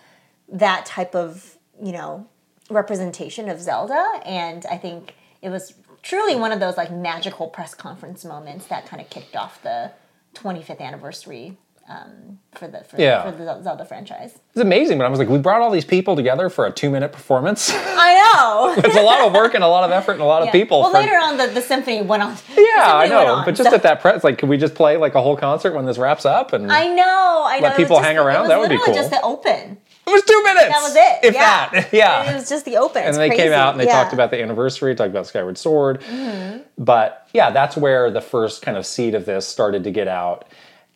that 0.50 0.86
type 0.86 1.16
of 1.16 1.58
you 1.82 1.92
know 1.92 2.28
representation 2.74 3.50
of 3.50 3.62
Zelda, 3.62 4.20
and 4.26 4.66
I 4.66 4.78
think 4.78 5.16
it 5.42 5.50
was 5.50 5.74
truly 6.02 6.36
one 6.36 6.52
of 6.52 6.60
those 6.60 6.78
like 6.78 6.92
magical 6.92 7.48
press 7.48 7.74
conference 7.74 8.26
moments 8.26 8.68
that 8.68 8.86
kind 8.86 9.02
of 9.02 9.10
kicked 9.10 9.36
off 9.36 9.62
the 9.64 9.92
25th 10.36 10.80
anniversary 10.82 11.58
um, 11.90 12.40
for 12.54 12.68
the 12.68 12.82
for, 12.84 13.00
Yeah. 13.00 13.30
for 13.30 13.38
the 13.38 13.62
Zelda 13.62 13.86
franchise. 13.86 14.38
It's 14.52 14.62
amazing, 14.62 14.98
but 14.98 15.06
I 15.06 15.10
was 15.10 15.20
like, 15.20 15.28
we 15.28 15.38
brought 15.38 15.62
all 15.62 15.70
these 15.70 15.84
people 15.86 16.16
together 16.16 16.50
for 16.50 16.66
a 16.66 16.72
two 16.72 16.90
minute 16.90 17.12
performance. 17.12 17.70
I 17.74 18.14
know. 18.16 18.74
it's 18.86 18.96
a 18.96 19.02
lot 19.02 19.26
of 19.28 19.34
work 19.34 19.54
and 19.54 19.64
a 19.64 19.68
lot 19.68 19.84
of 19.84 19.92
effort 19.92 20.14
and 20.14 20.22
a 20.22 20.26
lot 20.26 20.44
of 20.44 20.52
people. 20.52 20.82
Well, 20.82 20.92
for- 20.92 20.98
later 21.00 21.16
on, 21.16 21.38
the, 21.38 21.48
the 21.48 21.62
symphony 21.62 22.02
went 22.02 22.24
on. 22.24 22.38
yeah, 22.58 22.96
I 22.96 23.08
know. 23.08 23.44
But 23.46 23.56
just 23.56 23.70
so, 23.70 23.76
at 23.76 23.84
that 23.84 24.00
press, 24.02 24.24
like, 24.24 24.38
could 24.38 24.50
we 24.50 24.58
just 24.58 24.76
play 24.76 24.96
like 24.98 25.16
a 25.16 25.22
whole 25.22 25.36
concert 25.36 25.74
when 25.74 25.86
this 25.86 25.98
wraps 25.98 26.26
up? 26.26 26.54
And 26.54 26.72
I 26.72 26.88
know. 26.88 27.44
I 27.46 27.60
know. 27.60 27.68
Let 27.68 27.78
people 27.78 28.00
hang 28.00 28.18
around? 28.18 28.48
That 28.48 28.60
would 28.60 28.70
be 28.70 28.80
cool. 28.84 28.94
Just 28.94 29.10
the 29.10 29.22
open. 29.22 29.78
It 30.06 30.12
was 30.12 30.24
two 30.24 30.44
minutes. 30.44 30.68
That 30.70 30.82
was 30.82 30.96
it. 30.96 31.28
If 31.28 31.34
yeah. 31.34 31.70
that, 31.70 31.90
yeah. 31.94 32.32
It 32.32 32.36
was 32.36 32.50
just 32.50 32.66
the 32.66 32.78
open. 32.78 32.98
and 33.02 33.10
It's 33.10 33.18
then 33.18 33.30
they 33.30 33.36
came 33.36 33.52
out 33.52 33.72
and 33.74 33.80
they 33.80 33.86
Yeah. 33.86 34.02
talked 34.02 34.14
about 34.14 34.32
the 34.32 34.42
anniversary, 34.42 34.94
talked 34.96 35.10
about 35.12 35.28
Skyward 35.28 35.58
Sword. 35.58 36.02
Mm-hmm. 36.02 36.60
But 36.78 37.28
yeah, 37.34 37.52
that's 37.52 37.76
where 37.78 38.12
the 38.12 38.22
first 38.22 38.62
kind 38.62 38.78
of 38.78 38.86
seed 38.86 39.16
of 39.16 39.26
this 39.26 39.48
started 39.48 39.84
to 39.86 39.92
get 39.92 40.08
out. 40.08 40.46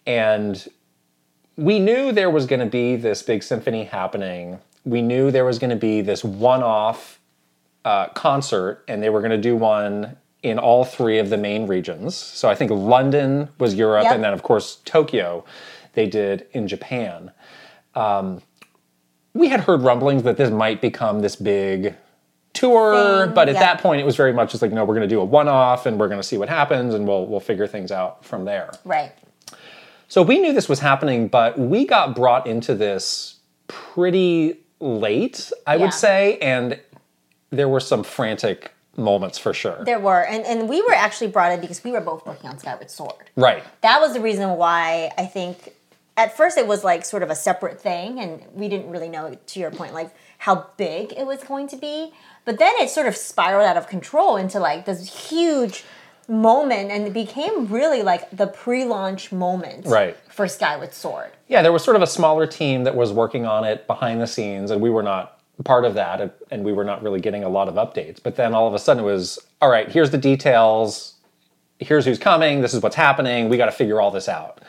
And 0.06 0.68
we 1.56 1.80
knew 1.80 2.12
there 2.12 2.30
was 2.30 2.46
going 2.46 2.60
to 2.60 2.66
be 2.66 2.96
this 2.96 3.24
big 3.24 3.44
symphony 3.44 3.86
happening. 3.86 4.60
We 4.86 5.02
knew 5.02 5.32
there 5.32 5.46
was 5.46 5.60
going 5.60 5.72
to 5.72 5.76
be 5.76 6.02
this 6.02 6.24
one 6.24 6.64
off 6.64 7.20
uh, 7.84 8.08
concert, 8.10 8.84
and 8.88 9.02
they 9.02 9.10
were 9.10 9.20
going 9.22 9.32
to 9.32 9.38
do 9.38 9.56
one 9.56 10.18
in 10.44 10.60
all 10.60 10.86
three 10.86 11.20
of 11.20 11.30
the 11.30 11.38
main 11.38 11.66
regions. 11.68 12.16
So 12.16 12.48
I 12.48 12.56
think 12.56 12.70
London 12.72 13.50
was 13.60 13.74
Europe, 13.76 14.04
Yep. 14.04 14.14
and 14.14 14.24
then, 14.24 14.34
of 14.34 14.44
course, 14.44 14.78
Tokyo 14.86 15.44
they 15.94 16.06
did 16.08 16.46
in 16.52 16.68
Japan 16.68 17.32
we 19.38 19.50
had 19.50 19.62
heard 19.62 19.82
rumblings 19.82 20.24
that 20.24 20.38
this 20.38 20.50
might 20.52 20.82
become 20.82 21.22
this 21.22 21.36
big 21.36 21.96
tour, 22.54 23.26
Thing, 23.26 23.36
but 23.36 23.50
at 23.50 23.56
yeah. 23.56 23.60
that 23.62 23.82
point 23.82 24.02
it 24.02 24.06
was 24.06 24.16
very 24.16 24.34
much 24.34 24.52
just 24.52 24.62
like, 24.62 24.72
no, 24.72 24.84
we're 24.84 24.96
going 24.96 25.08
to 25.08 25.14
do 25.16 25.20
a 25.22 25.26
one-off 25.26 25.86
and 25.86 26.00
we're 26.00 26.08
going 26.08 26.20
to 26.20 26.28
see 26.28 26.38
what 26.38 26.50
happens 26.50 26.94
and 26.94 27.08
we'll 27.08 27.26
we'll 27.28 27.40
figure 27.40 27.68
things 27.68 27.92
out 27.92 28.26
from 28.26 28.46
there. 28.46 28.72
Right. 28.84 29.12
So 30.08 30.22
we 30.22 30.40
knew 30.40 30.54
this 30.54 30.70
was 30.70 30.80
happening, 30.80 31.28
but 31.28 31.60
we 31.60 31.86
got 31.86 32.16
brought 32.16 32.48
into 32.48 32.74
this 32.76 33.36
pretty 33.68 34.58
late, 34.80 35.52
I 35.66 35.76
Yeah. 35.76 35.82
would 35.82 35.94
say, 35.94 36.38
and 36.40 36.80
there 37.50 37.68
were 37.68 37.80
some 37.82 38.04
frantic 38.04 38.72
moments 38.96 39.38
for 39.38 39.54
sure. 39.54 39.84
There 39.84 40.00
were, 40.00 40.26
and 40.26 40.44
and 40.46 40.68
we 40.70 40.82
were 40.82 40.94
actually 40.94 41.28
brought 41.28 41.52
in 41.52 41.60
because 41.62 41.84
we 41.84 41.92
were 41.92 42.02
both 42.02 42.26
working 42.26 42.50
on 42.50 42.58
Skyward 42.58 42.90
Sword. 42.90 43.30
right. 43.36 43.64
That 43.82 44.00
was 44.02 44.14
the 44.14 44.22
reason 44.22 44.50
why 44.58 45.12
I 45.18 45.26
think 45.26 45.74
at 46.18 46.36
first 46.36 46.58
it 46.58 46.68
was 46.68 46.84
like 46.84 47.06
sort 47.06 47.24
of 47.24 47.30
a 47.30 47.36
separate 47.36 47.80
thing, 47.80 48.20
and 48.20 48.44
we 48.54 48.68
didn't 48.68 48.90
really 48.90 49.08
know, 49.08 49.38
to 49.46 49.60
your 49.60 49.72
point, 49.72 49.94
like 49.94 50.14
how 50.40 50.68
big 50.76 51.14
it 51.14 51.26
was 51.26 51.44
going 51.44 51.68
to 51.70 51.78
be. 51.78 52.12
But 52.44 52.60
then 52.60 52.74
it 52.80 52.90
sort 52.90 53.08
of 53.08 53.16
spiraled 53.16 53.68
out 53.68 53.78
of 53.78 53.88
control 53.88 54.36
into 54.36 54.60
like 54.60 54.86
this 54.86 55.30
huge 55.30 55.86
moment, 56.28 56.92
and 56.92 57.06
it 57.08 57.14
became 57.14 57.68
really 57.68 58.02
like 58.02 58.30
the 58.36 58.48
pre-launch 58.48 59.32
moment 59.32 59.86
Right. 59.86 60.18
for 60.30 60.48
Skyward 60.48 60.94
Sword. 60.94 61.32
Yeah, 61.48 61.62
there 61.62 61.72
was 61.72 61.84
sort 61.84 61.96
of 61.96 62.02
a 62.02 62.08
smaller 62.08 62.46
team 62.48 62.84
that 62.84 62.96
was 62.96 63.14
working 63.14 63.46
on 63.46 63.64
it 63.64 63.88
behind 63.88 64.20
the 64.20 64.28
scenes, 64.28 64.72
and 64.72 64.82
we 64.82 64.90
were 64.90 65.04
not 65.04 65.40
part 65.64 65.86
of 65.86 65.94
that, 65.94 66.36
and 66.52 66.64
we 66.66 66.74
were 66.74 66.84
not 66.84 67.02
really 67.02 67.20
getting 67.20 67.44
a 67.44 67.50
lot 67.50 67.68
of 67.68 67.76
updates. 67.76 68.22
But 68.22 68.36
then 68.36 68.54
all 68.54 68.68
of 68.68 68.74
a 68.74 68.80
sudden 68.80 69.04
it 69.04 69.08
was, 69.08 69.40
all 69.62 69.70
right, 69.70 69.90
here's 69.90 70.12
the 70.12 70.18
details, 70.18 71.14
here's 71.80 72.06
who's 72.06 72.20
coming, 72.20 72.62
this 72.62 72.74
is 72.74 72.84
what's 72.84 72.96
happening, 72.96 73.50
we 73.50 73.58
got 73.58 73.66
to 73.68 73.72
figure 73.72 74.02
all 74.02 74.12
this 74.12 74.28
out. 74.28 74.62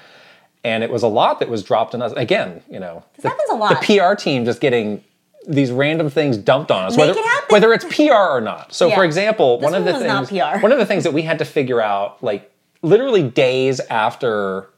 And 0.64 0.82
it 0.82 0.90
was 0.90 1.02
a 1.02 1.08
lot 1.08 1.38
that 1.40 1.48
was 1.48 1.62
dropped 1.62 1.94
on 1.94 2.02
us. 2.02 2.12
Again, 2.12 2.62
you 2.70 2.80
know, 2.80 3.04
the, 3.20 3.28
happens 3.28 3.50
a 3.50 3.54
lot. 3.54 3.80
the 3.80 3.98
PR 3.98 4.14
team 4.14 4.44
just 4.44 4.60
getting 4.60 5.02
these 5.46 5.70
random 5.70 6.10
things 6.10 6.36
dumped 6.36 6.70
on 6.70 6.84
us, 6.84 6.96
Make 6.96 7.06
whether 7.06 7.18
it 7.20 7.24
happen. 7.24 7.46
whether 7.54 7.72
it's 7.72 7.84
PR 7.96 8.12
or 8.12 8.40
not. 8.40 8.74
So, 8.74 8.90
for 8.90 9.04
example, 9.04 9.58
This 9.58 9.64
one 9.64 9.74
of 9.74 9.84
the 9.84 9.92
things 9.98 10.30
one 10.62 10.72
of 10.72 10.78
the 10.78 10.84
things 10.86 11.04
that 11.04 11.12
we 11.12 11.22
had 11.22 11.38
to 11.38 11.44
figure 11.44 11.80
out, 11.80 12.22
like 12.22 12.52
literally 12.82 13.22
days 13.22 13.80
after 13.88 14.68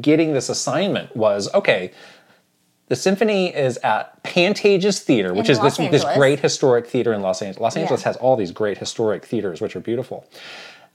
getting 0.00 0.32
this 0.32 0.48
assignment 0.48 1.14
was 1.14 1.52
okay 1.54 1.90
the 2.88 2.96
symphony 2.96 3.54
is 3.54 3.76
at 3.78 4.22
pantages 4.24 4.98
theater 5.00 5.34
which 5.34 5.46
In 5.48 5.52
is 5.52 5.58
this, 5.60 5.78
Los 5.78 5.90
this 5.90 6.02
Angeles. 6.02 6.16
great 6.16 6.40
historic 6.40 6.86
theater 6.86 7.12
in 7.12 7.20
los 7.20 7.42
angeles 7.42 7.60
los 7.60 7.76
angeles 7.76 8.00
Yeah. 8.00 8.04
has 8.08 8.16
all 8.16 8.36
these 8.36 8.52
great 8.52 8.78
historic 8.78 9.24
theaters 9.26 9.60
which 9.60 9.76
are 9.76 9.80
beautiful 9.80 10.26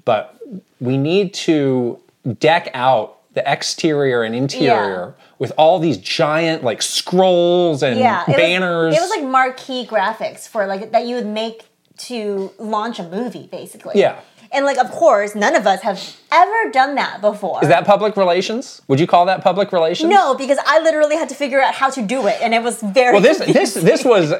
but 0.03 0.35
we 0.79 0.97
need 0.97 1.33
to 1.35 1.99
deck 2.39 2.69
out 2.73 3.16
the 3.37 3.51
exterior 3.51 4.23
and 4.23 4.33
interior 4.33 5.13
with 5.37 5.51
all 5.59 5.77
these 5.77 5.97
giant 5.97 6.63
like 6.63 6.81
scrolls 6.81 7.83
and 7.83 7.99
Yeah, 7.99 8.23
it 8.23 8.29
was- 8.29 8.35
banners 8.35 8.95
it 8.95 8.99
was 8.99 9.11
like 9.11 9.23
marquee 9.23 9.85
graphics 9.85 10.47
for 10.47 10.65
like 10.65 10.91
that 10.91 11.05
you 11.05 11.15
would 11.15 11.27
make 11.27 11.65
to 12.09 12.51
launch 12.59 12.99
a 12.99 13.03
movie, 13.03 13.47
basically. 13.51 13.99
Yeah. 13.99 14.19
And 14.51 14.65
like, 14.65 14.77
of 14.77 14.89
course, 14.91 15.35
none 15.35 15.55
of 15.55 15.67
us 15.67 15.81
have 15.81 15.99
ever 16.31 16.71
done 16.71 16.95
that 16.95 17.21
before. 17.21 17.59
is 17.61 17.67
that 17.69 17.85
public 17.85 18.15
relations 18.17 18.81
would 18.87 18.99
you 18.99 19.05
call 19.07 19.25
that 19.25 19.43
public 19.43 19.71
relations 19.71 20.09
no, 20.09 20.35
because 20.35 20.57
I 20.65 20.79
literally 20.79 21.15
had 21.15 21.29
to 21.29 21.35
figure 21.35 21.61
out 21.61 21.73
how 21.75 21.89
to 21.91 22.01
do 22.01 22.27
it, 22.27 22.37
and 22.41 22.53
it 22.53 22.63
was 22.63 22.81
very. 22.81 23.13
Well, 23.13 23.21
this 23.21 23.37
confusing. 23.37 23.83
this 23.83 24.03
this 24.03 24.05
was 24.05 24.33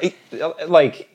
like 0.68 1.10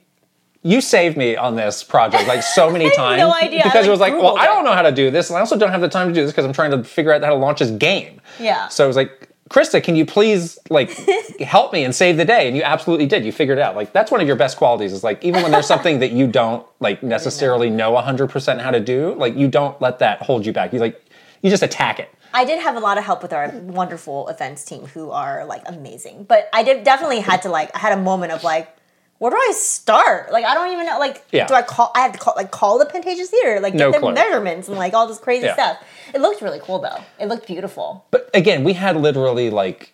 you 0.62 0.80
saved 0.80 1.16
me 1.16 1.36
on 1.36 1.56
this 1.56 1.82
project 1.82 2.28
like 2.28 2.42
so 2.42 2.70
many 2.70 2.90
times 2.96 3.18
no 3.18 3.32
idea. 3.32 3.60
I, 3.60 3.64
because 3.64 3.86
it 3.86 3.90
was 3.90 4.00
like, 4.00 4.14
well, 4.14 4.36
Googled 4.36 4.38
I 4.38 4.46
don't 4.46 4.64
know 4.64 4.72
how 4.72 4.82
to 4.82 4.92
do 4.92 5.10
this, 5.10 5.30
and 5.30 5.36
I 5.36 5.40
also 5.40 5.56
don't 5.56 5.70
have 5.70 5.80
the 5.80 5.88
time 5.88 6.08
to 6.08 6.14
do 6.14 6.22
this 6.22 6.30
because 6.30 6.44
I'm 6.44 6.52
trying 6.52 6.70
to 6.70 6.84
figure 6.84 7.12
out 7.12 7.22
how 7.22 7.30
to 7.30 7.36
launch 7.36 7.58
this 7.58 7.70
game. 7.70 8.20
Yeah. 8.38 8.68
So 8.68 8.84
it 8.84 8.86
was 8.86 8.96
like, 8.96 9.28
Krysta, 9.52 9.84
can 9.84 9.96
you 9.96 10.06
please 10.06 10.58
like 10.70 10.90
help 11.40 11.72
me 11.72 11.84
and 11.84 11.94
save 11.94 12.16
the 12.16 12.24
day? 12.24 12.48
And 12.48 12.56
you 12.56 12.62
absolutely 12.62 13.06
did. 13.06 13.24
You 13.24 13.32
figured 13.32 13.58
it 13.58 13.62
out. 13.62 13.76
Like 13.76 13.92
that's 13.92 14.10
one 14.10 14.20
of 14.20 14.26
your 14.26 14.36
best 14.36 14.56
qualities. 14.56 14.92
Is 14.92 15.04
like 15.04 15.22
even 15.22 15.42
when 15.42 15.52
there's 15.52 15.66
something 15.66 15.98
that 15.98 16.12
you 16.12 16.26
don't 16.26 16.66
like 16.80 17.02
necessarily 17.02 17.68
know 17.68 17.92
100% 17.92 18.60
how 18.60 18.70
to 18.70 18.80
do, 18.80 19.14
like 19.14 19.36
you 19.36 19.48
don't 19.48 19.80
let 19.80 19.98
that 19.98 20.22
hold 20.22 20.46
you 20.46 20.52
back. 20.52 20.72
You 20.72 20.78
like 20.78 21.04
you 21.42 21.50
just 21.50 21.62
attack 21.62 21.98
it. 21.98 22.08
I 22.34 22.46
did 22.46 22.62
have 22.62 22.76
a 22.76 22.80
lot 22.80 22.96
of 22.96 23.04
help 23.04 23.20
with 23.20 23.34
our 23.34 23.50
wonderful 23.50 24.28
events 24.28 24.64
team, 24.64 24.86
who 24.86 25.10
are 25.10 25.44
like 25.44 25.62
amazing. 25.66 26.24
But 26.24 26.48
I 26.54 26.62
did 26.62 26.82
definitely 26.82 27.20
had 27.20 27.42
to 27.42 27.50
like. 27.50 27.74
I 27.74 27.78
had 27.78 27.92
a 27.98 28.00
moment 28.00 28.32
of 28.32 28.42
like. 28.44 28.74
Where 29.22 29.30
do 29.30 29.36
I 29.36 29.52
start? 29.54 30.32
Like 30.32 30.44
I 30.44 30.52
don't 30.54 30.72
even 30.72 30.84
know. 30.84 30.98
Like, 30.98 31.24
Yeah. 31.30 31.46
do 31.46 31.54
I 31.54 31.62
call? 31.62 31.92
I 31.94 32.00
have 32.00 32.10
to 32.10 32.18
call 32.18 32.34
like 32.36 32.50
call 32.50 32.76
the 32.80 32.86
Pantages 32.86 33.26
Theater, 33.28 33.60
like 33.60 33.72
No 33.72 33.86
get 33.86 33.92
their 33.92 34.00
clue. 34.00 34.14
measurements 34.14 34.66
and 34.66 34.76
like 34.76 34.94
all 34.94 35.06
this 35.06 35.18
crazy 35.20 35.46
Yeah. 35.46 35.54
stuff. 35.54 35.76
It 36.12 36.20
looked 36.20 36.42
really 36.42 36.58
cool 36.58 36.80
though. 36.80 36.98
It 37.20 37.26
looked 37.26 37.46
beautiful. 37.46 38.04
But 38.10 38.28
again, 38.34 38.64
we 38.64 38.72
had 38.72 38.96
literally 38.96 39.48
like 39.48 39.92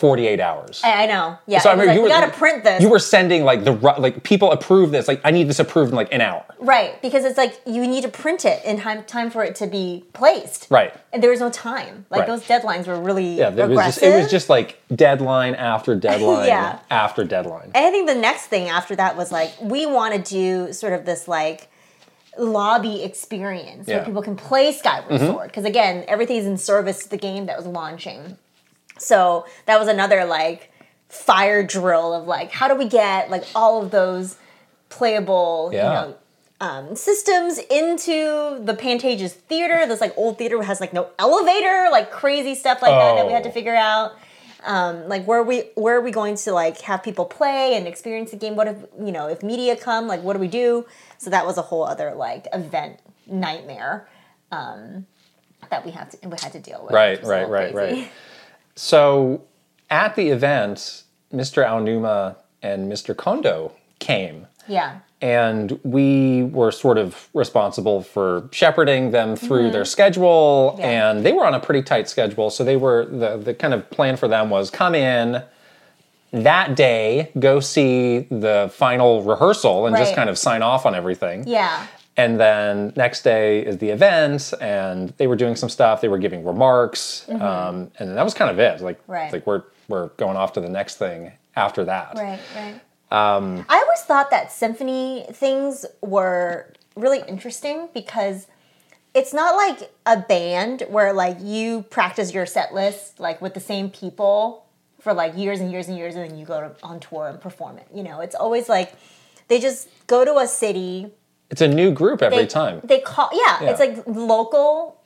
48 0.00 0.40
hours. 0.40 0.80
I, 0.82 1.02
I 1.04 1.06
know. 1.06 1.38
Yeah. 1.46 1.58
So 1.58 1.68
I 1.68 1.72
remember 1.72 1.90
like, 1.90 1.96
you 1.96 2.02
were 2.02 2.08
gotta 2.08 2.32
print 2.32 2.64
this. 2.64 2.82
You 2.82 2.88
were 2.88 2.98
sending 2.98 3.44
like 3.44 3.64
the 3.64 3.72
like 3.72 4.22
people 4.22 4.50
approve 4.50 4.92
this. 4.92 5.06
Like 5.06 5.20
I 5.24 5.30
need 5.30 5.46
this 5.46 5.58
approved 5.58 5.90
in 5.90 5.96
like 5.96 6.10
an 6.10 6.22
hour. 6.22 6.42
right 6.58 7.00
because 7.02 7.26
it's 7.26 7.36
like 7.36 7.60
you 7.66 7.86
need 7.86 8.02
to 8.02 8.08
print 8.08 8.46
it 8.46 8.64
in 8.64 8.80
time 8.80 9.04
time 9.04 9.30
for 9.30 9.44
it 9.44 9.54
to 9.56 9.66
be 9.66 10.04
placed. 10.14 10.68
Right. 10.70 10.94
And 11.12 11.22
there 11.22 11.30
was 11.30 11.40
no 11.40 11.50
time. 11.50 12.06
Like 12.08 12.20
Right. 12.20 12.26
those 12.28 12.42
deadlines 12.44 12.86
were 12.86 12.98
really 12.98 13.34
Yeah. 13.36 13.50
It 13.50 13.68
was 13.68 13.78
just 13.78 14.02
it 14.02 14.16
was 14.16 14.30
just 14.30 14.48
like 14.48 14.80
deadline 14.94 15.54
after 15.54 15.94
deadline 16.08 16.46
Yeah. 16.48 16.78
after 16.90 17.22
deadline. 17.22 17.70
And 17.74 17.84
I 17.84 17.90
think 17.90 18.08
the 18.08 18.14
next 18.14 18.46
thing 18.46 18.70
after 18.70 18.96
that 18.96 19.18
was 19.18 19.30
like 19.30 19.52
we 19.60 19.84
want 19.84 20.14
to 20.14 20.22
do 20.22 20.72
sort 20.72 20.94
of 20.94 21.04
this 21.04 21.28
like 21.28 21.68
lobby 22.38 23.02
experience 23.02 23.86
Yeah. 23.86 23.96
where 23.96 24.04
people 24.06 24.22
can 24.22 24.36
play 24.36 24.72
Skyward 24.72 25.10
mm-hmm. 25.10 25.26
Sword 25.26 25.48
because 25.48 25.66
again 25.66 26.04
everything's 26.08 26.46
in 26.46 26.56
service 26.56 27.02
to 27.02 27.10
the 27.10 27.18
game 27.18 27.44
that 27.46 27.58
was 27.58 27.66
launching. 27.66 28.38
So 29.00 29.46
that 29.66 29.78
was 29.78 29.88
another 29.88 30.24
like 30.24 30.70
fire 31.08 31.62
drill 31.64 32.12
of 32.14 32.26
like 32.26 32.52
how 32.52 32.68
do 32.68 32.74
we 32.76 32.86
get 32.88 33.30
like 33.30 33.44
all 33.54 33.82
of 33.82 33.90
those 33.90 34.36
playable 34.88 35.70
Yeah. 35.72 35.84
you 35.84 35.90
know 36.10 36.16
um, 36.62 36.94
systems 36.94 37.58
into 37.58 38.58
the 38.62 38.74
Pantages 38.74 39.30
theater. 39.32 39.86
This 39.86 40.00
like 40.02 40.12
old 40.18 40.36
theater 40.36 40.62
has 40.62 40.78
like 40.78 40.92
no 40.92 41.08
elevator, 41.18 41.88
like 41.90 42.10
crazy 42.10 42.54
stuff 42.54 42.82
like 42.82 42.90
that 42.90 43.14
that 43.16 43.26
we 43.26 43.32
had 43.32 43.44
to 43.44 43.48
Oh. 43.48 43.52
figure 43.52 43.74
out. 43.74 44.12
Um, 44.62 45.08
like 45.08 45.24
where 45.24 45.38
are 45.38 45.42
we 45.42 45.70
where 45.74 45.96
are 45.96 46.02
we 46.02 46.10
going 46.10 46.34
to 46.36 46.52
like 46.52 46.82
have 46.82 47.02
people 47.02 47.24
play 47.24 47.74
and 47.76 47.88
experience 47.88 48.30
the 48.32 48.36
game? 48.36 48.56
What 48.56 48.68
if 48.68 48.76
you 49.02 49.10
know 49.10 49.26
if 49.26 49.42
media 49.42 49.74
come? 49.74 50.06
Like 50.06 50.22
what 50.22 50.34
do 50.34 50.38
we 50.38 50.48
do? 50.48 50.84
So 51.16 51.30
that 51.30 51.46
was 51.46 51.56
a 51.56 51.62
whole 51.62 51.82
other 51.86 52.12
like 52.14 52.46
event 52.52 53.00
nightmare 53.26 54.06
um, 54.52 55.06
that 55.70 55.86
we 55.86 55.92
have 55.92 56.10
to 56.10 56.28
we 56.28 56.36
had 56.42 56.52
to 56.52 56.60
deal 56.60 56.82
with. 56.84 56.92
Right, 56.92 57.12
which 57.12 57.20
was 57.22 57.30
a 57.30 57.32
right, 57.32 57.48
right, 57.48 57.72
crazy. 57.72 58.00
right. 58.02 58.10
So 58.84 59.42
at 59.90 60.16
the 60.16 60.30
event, 60.30 61.02
Mr. 61.34 61.62
Aonuma 61.62 62.36
and 62.62 62.90
Mr. 62.90 63.14
Kondo 63.14 63.72
came. 63.98 64.46
Yeah. 64.66 65.00
and 65.20 65.78
we 65.82 66.44
were 66.44 66.70
sort 66.72 66.96
of 66.96 67.28
responsible 67.34 68.02
for 68.02 68.48
shepherding 68.52 69.10
them 69.10 69.36
through 69.36 69.64
Mm-hmm. 69.64 69.72
their 69.72 69.84
schedule 69.84 70.76
Yeah. 70.78 71.10
and 71.10 71.26
they 71.26 71.32
were 71.32 71.44
on 71.44 71.52
a 71.54 71.60
pretty 71.60 71.82
tight 71.82 72.08
schedule 72.08 72.48
so 72.50 72.62
they 72.64 72.76
were 72.76 73.04
the, 73.04 73.36
the 73.36 73.52
kind 73.52 73.74
of 73.74 73.90
plan 73.90 74.16
for 74.16 74.28
them 74.28 74.48
was 74.48 74.70
come 74.70 74.94
in 74.94 75.42
that 76.32 76.74
day 76.76 77.30
go 77.38 77.58
see 77.60 78.20
the 78.30 78.70
final 78.72 79.22
rehearsal 79.22 79.86
and 79.86 79.96
just 79.96 80.14
kind 80.14 80.30
of 80.30 80.38
sign 80.38 80.62
off 80.62 80.86
on 80.86 80.94
everything 80.94 81.44
Yeah. 81.46 81.86
And 82.16 82.38
then 82.40 82.92
next 82.96 83.22
day 83.22 83.60
is 83.64 83.78
the 83.78 83.88
event 83.90 84.52
and 84.60 85.10
they 85.16 85.26
were 85.26 85.36
doing 85.36 85.56
some 85.56 85.68
stuff 85.68 86.00
they 86.00 86.08
were 86.08 86.18
giving 86.18 86.44
remarks 86.44 87.28
um, 87.30 87.90
and 87.98 88.16
that 88.16 88.24
was 88.24 88.34
kind 88.34 88.50
of 88.50 88.58
it 88.58 88.80
like 88.80 89.00
Mm-hmm. 89.02 89.12
Right. 89.12 89.32
like 89.32 89.46
we're 89.46 89.62
we're 89.88 90.08
going 90.16 90.36
off 90.36 90.52
to 90.54 90.60
the 90.60 90.68
next 90.68 90.96
thing 90.96 91.32
after 91.56 91.84
that 91.84 92.12
Right, 92.16 92.40
right. 92.56 92.80
Um, 93.12 93.66
I 93.68 93.78
always 93.78 94.00
thought 94.02 94.30
that 94.30 94.52
symphony 94.52 95.24
things 95.32 95.84
were 96.00 96.72
really 96.94 97.22
interesting 97.26 97.88
because 97.92 98.46
it's 99.14 99.34
not 99.34 99.56
like 99.56 99.90
a 100.06 100.16
band 100.18 100.84
where 100.88 101.12
like 101.12 101.38
you 101.40 101.82
practice 101.90 102.32
your 102.32 102.46
set 102.46 102.72
list 102.72 103.18
like 103.18 103.40
with 103.42 103.54
the 103.54 103.60
same 103.60 103.90
people 103.90 104.64
for 105.00 105.12
like 105.12 105.36
years 105.36 105.58
and 105.60 105.72
years 105.72 105.88
and 105.88 105.96
years 105.96 106.14
and 106.14 106.30
then 106.30 106.38
you 106.38 106.44
go 106.44 106.60
to, 106.60 106.72
on 106.84 107.00
tour 107.00 107.26
and 107.26 107.40
perform 107.40 107.78
it. 107.78 107.88
You 107.92 108.02
know, 108.04 108.20
it's 108.20 108.36
always 108.36 108.68
like 108.68 108.92
they 109.48 109.58
just 109.58 109.88
go 110.06 110.24
to 110.24 110.36
a 110.38 110.46
city. 110.46 111.10
It's 111.50 111.60
a 111.60 111.68
new 111.68 111.90
group 111.90 112.22
every 112.22 112.38
They, 112.38 112.46
time 112.46 112.80
They 112.84 113.00
call 113.00 113.28
yeah, 113.32 113.62
Yeah. 113.62 113.70
it's 113.70 113.80
like 113.80 114.02
local 114.06 115.00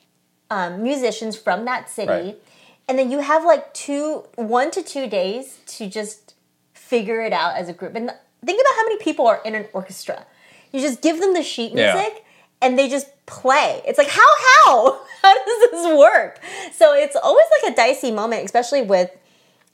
um, 0.50 0.82
musicians 0.82 1.36
from 1.36 1.64
that 1.64 1.88
city. 1.90 2.08
Right. 2.10 2.38
And 2.86 2.98
then 2.98 3.10
you 3.10 3.20
have 3.20 3.44
like 3.44 3.72
two, 3.72 4.24
one 4.36 4.70
to 4.72 4.82
two 4.82 5.08
days 5.08 5.58
to 5.78 5.88
just 5.88 6.34
figure 6.74 7.22
it 7.22 7.32
out 7.32 7.56
as 7.56 7.68
a 7.68 7.72
group. 7.72 7.94
And 7.94 8.10
think 8.44 8.60
about 8.60 8.74
how 8.76 8.82
many 8.84 8.98
people 8.98 9.26
are 9.26 9.40
in 9.44 9.54
an 9.54 9.66
orchestra. 9.72 10.26
You 10.70 10.80
just 10.80 11.00
give 11.00 11.18
them 11.20 11.32
the 11.32 11.42
sheet 11.42 11.72
Yeah. 11.72 11.94
music 11.94 12.24
and 12.60 12.78
they 12.78 12.88
just 12.88 13.06
play. 13.26 13.80
It's 13.86 13.96
like, 13.98 14.08
how, 14.08 14.22
how? 14.64 15.00
How 15.22 15.32
does 15.34 15.70
this 15.70 15.98
work? 15.98 16.38
So 16.74 16.92
it's 16.94 17.16
always 17.16 17.46
like 17.62 17.72
a 17.72 17.76
dicey 17.76 18.10
moment, 18.10 18.44
especially 18.44 18.82
with, 18.82 19.10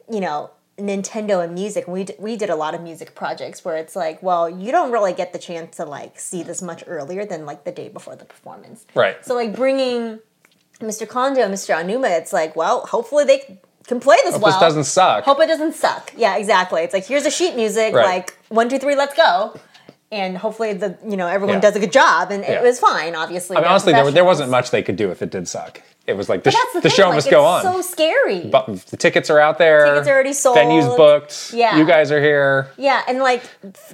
you 0.08 0.20
know, 0.20 0.50
Nintendo 0.80 1.42
and 1.44 1.54
music. 1.54 1.86
We, 1.86 2.04
d- 2.04 2.14
we 2.18 2.36
did 2.36 2.50
a 2.50 2.56
lot 2.56 2.74
of 2.74 2.80
music 2.82 3.14
projects 3.14 3.64
where 3.64 3.76
it's 3.76 3.94
like, 3.94 4.22
well, 4.22 4.48
you 4.48 4.72
don't 4.72 4.90
really 4.92 5.12
get 5.12 5.32
the 5.32 5.38
chance 5.38 5.76
to 5.76 5.84
like 5.84 6.18
see 6.18 6.42
this 6.42 6.60
much 6.62 6.82
earlier 6.86 7.24
than 7.24 7.46
like 7.46 7.64
the 7.64 7.72
day 7.72 7.88
before 7.88 8.16
the 8.16 8.24
performance. 8.24 8.86
right 8.94 9.24
So 9.24 9.34
like 9.34 9.54
bringing 9.54 10.20
Mr. 10.80 11.06
Kondo 11.08 11.42
and 11.42 11.52
Mr. 11.54 11.74
Aonuma, 11.74 12.18
it's 12.18 12.32
like, 12.32 12.56
well, 12.56 12.86
hopefully 12.86 13.24
they 13.24 13.60
can 13.86 14.00
play 14.00 14.16
this 14.24 14.32
Hope 14.34 14.42
well. 14.42 14.52
this 14.52 14.60
doesn't 14.60 14.84
suck 14.84 15.24
Hope 15.24 15.40
it 15.40 15.46
doesn't 15.46 15.74
suck. 15.74 16.12
Yeah, 16.16 16.36
exactly. 16.36 16.82
It's 16.82 16.94
like 16.94 17.06
here's 17.06 17.24
the 17.24 17.30
sheet 17.30 17.54
music, 17.56 17.94
Right. 17.94 18.04
like 18.06 18.38
one, 18.48 18.68
two, 18.68 18.78
three, 18.78 18.96
let's 18.96 19.14
go. 19.16 19.58
And 20.12 20.36
hopefully 20.36 20.72
the 20.72 20.98
you 21.06 21.16
know 21.16 21.28
everyone 21.28 21.56
Yeah. 21.56 21.60
does 21.60 21.76
a 21.76 21.80
good 21.80 21.92
job, 21.92 22.32
and 22.32 22.42
Yeah. 22.42 22.54
it 22.58 22.62
was 22.62 22.80
fine. 22.80 23.14
Obviously, 23.14 23.56
I 23.56 23.60
mean, 23.60 23.68
honestly, 23.68 23.92
there, 23.92 24.10
there 24.10 24.24
wasn't 24.24 24.50
much 24.50 24.70
they 24.72 24.82
could 24.82 24.96
do 24.96 25.10
if 25.12 25.22
it 25.22 25.30
did 25.30 25.46
suck. 25.46 25.82
It 26.06 26.16
was 26.16 26.28
like 26.28 26.42
the, 26.42 26.50
the, 26.74 26.80
the 26.80 26.90
show 26.90 27.06
like, 27.06 27.16
must 27.16 27.30
go 27.30 27.44
on. 27.44 27.62
So 27.62 27.82
scary. 27.82 28.48
but 28.48 28.66
the 28.86 28.96
tickets 28.96 29.30
are 29.30 29.38
out 29.38 29.58
there. 29.58 29.86
Tickets 29.86 30.08
are 30.08 30.14
already 30.14 30.32
sold. 30.32 30.56
Venues 30.56 30.96
booked. 30.96 31.52
Yeah. 31.54 31.76
You 31.78 31.86
guys 31.86 32.10
are 32.10 32.20
here. 32.20 32.70
yeah, 32.76 33.02
and 33.06 33.18
like 33.20 33.42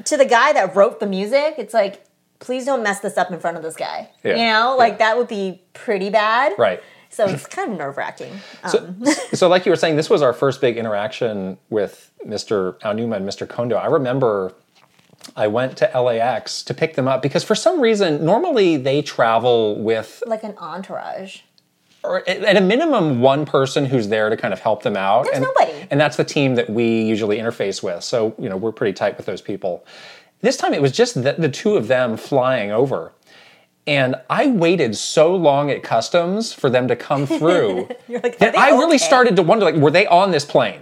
to 0.04 0.16
the 0.16 0.24
guy 0.24 0.52
that 0.54 0.74
wrote 0.74 1.00
the 1.00 1.06
music, 1.06 1.56
it's 1.58 1.74
like, 1.74 2.04
please 2.38 2.64
don't 2.64 2.82
mess 2.82 3.00
this 3.00 3.16
up 3.18 3.30
in 3.30 3.38
front 3.40 3.56
of 3.56 3.62
this 3.62 3.76
guy. 3.76 4.08
Yeah. 4.22 4.36
You 4.36 4.44
know, 4.52 4.76
like 4.78 4.94
Yeah. 4.94 4.98
that 4.98 5.18
would 5.18 5.28
be 5.28 5.60
pretty 5.74 6.08
bad. 6.10 6.52
Right. 6.58 6.82
So 7.10 7.26
it's 7.26 7.46
kind 7.56 7.72
of 7.72 7.78
nerve 7.78 7.96
wracking. 7.96 8.32
Um. 8.62 9.02
So, 9.06 9.12
so, 9.34 9.48
like 9.48 9.66
you 9.66 9.72
were 9.72 9.76
saying, 9.76 9.96
this 9.96 10.08
was 10.08 10.22
our 10.22 10.32
first 10.32 10.60
big 10.60 10.76
interaction 10.78 11.58
with 11.70 12.10
Mr. 12.26 12.78
Aonuma 12.80 13.16
and 13.16 13.28
Mr. 13.28 13.48
Kondo. 13.48 13.76
I 13.76 13.86
remember 13.86 14.54
I 15.34 15.48
went 15.48 15.76
to 15.78 15.90
LAX 16.00 16.62
to 16.64 16.72
pick 16.74 16.94
them 16.94 17.08
up 17.08 17.20
because 17.22 17.42
for 17.44 17.54
some 17.54 17.80
reason, 17.80 18.24
normally 18.24 18.76
they 18.76 19.02
travel 19.02 19.80
with, 19.82 20.22
like 20.26 20.44
an 20.44 20.54
entourage. 20.58 21.40
Or 22.06 22.28
at 22.28 22.56
a 22.56 22.60
minimum, 22.60 23.20
one 23.20 23.44
person 23.44 23.84
who's 23.84 24.08
there 24.08 24.30
to 24.30 24.36
kind 24.36 24.54
of 24.54 24.60
help 24.60 24.82
them 24.82 24.96
out. 24.96 25.24
There's 25.24 25.36
and, 25.36 25.44
nobody. 25.44 25.86
And 25.90 26.00
that's 26.00 26.16
the 26.16 26.24
team 26.24 26.54
that 26.54 26.70
we 26.70 27.02
usually 27.02 27.38
interface 27.38 27.82
with. 27.82 28.02
So, 28.04 28.34
you 28.38 28.48
know, 28.48 28.56
we're 28.56 28.72
pretty 28.72 28.92
tight 28.92 29.16
with 29.16 29.26
those 29.26 29.40
people. 29.40 29.84
This 30.40 30.56
time 30.56 30.74
it 30.74 30.82
was 30.82 30.92
just 30.92 31.14
the, 31.14 31.34
the 31.36 31.48
two 31.48 31.76
of 31.76 31.88
them 31.88 32.16
flying 32.16 32.70
over. 32.70 33.12
And 33.86 34.16
I 34.28 34.48
waited 34.48 34.96
so 34.96 35.34
long 35.34 35.70
at 35.70 35.82
customs 35.82 36.52
for 36.52 36.68
them 36.68 36.88
to 36.88 36.96
come 36.96 37.26
through 37.26 37.88
You're 38.08 38.20
like, 38.20 38.38
that 38.38 38.58
I 38.58 38.70
really 38.70 38.96
okay? 38.96 38.98
started 38.98 39.36
to 39.36 39.42
wonder 39.42 39.64
like, 39.64 39.76
were 39.76 39.92
they 39.92 40.06
on 40.06 40.32
this 40.32 40.44
plane? 40.44 40.80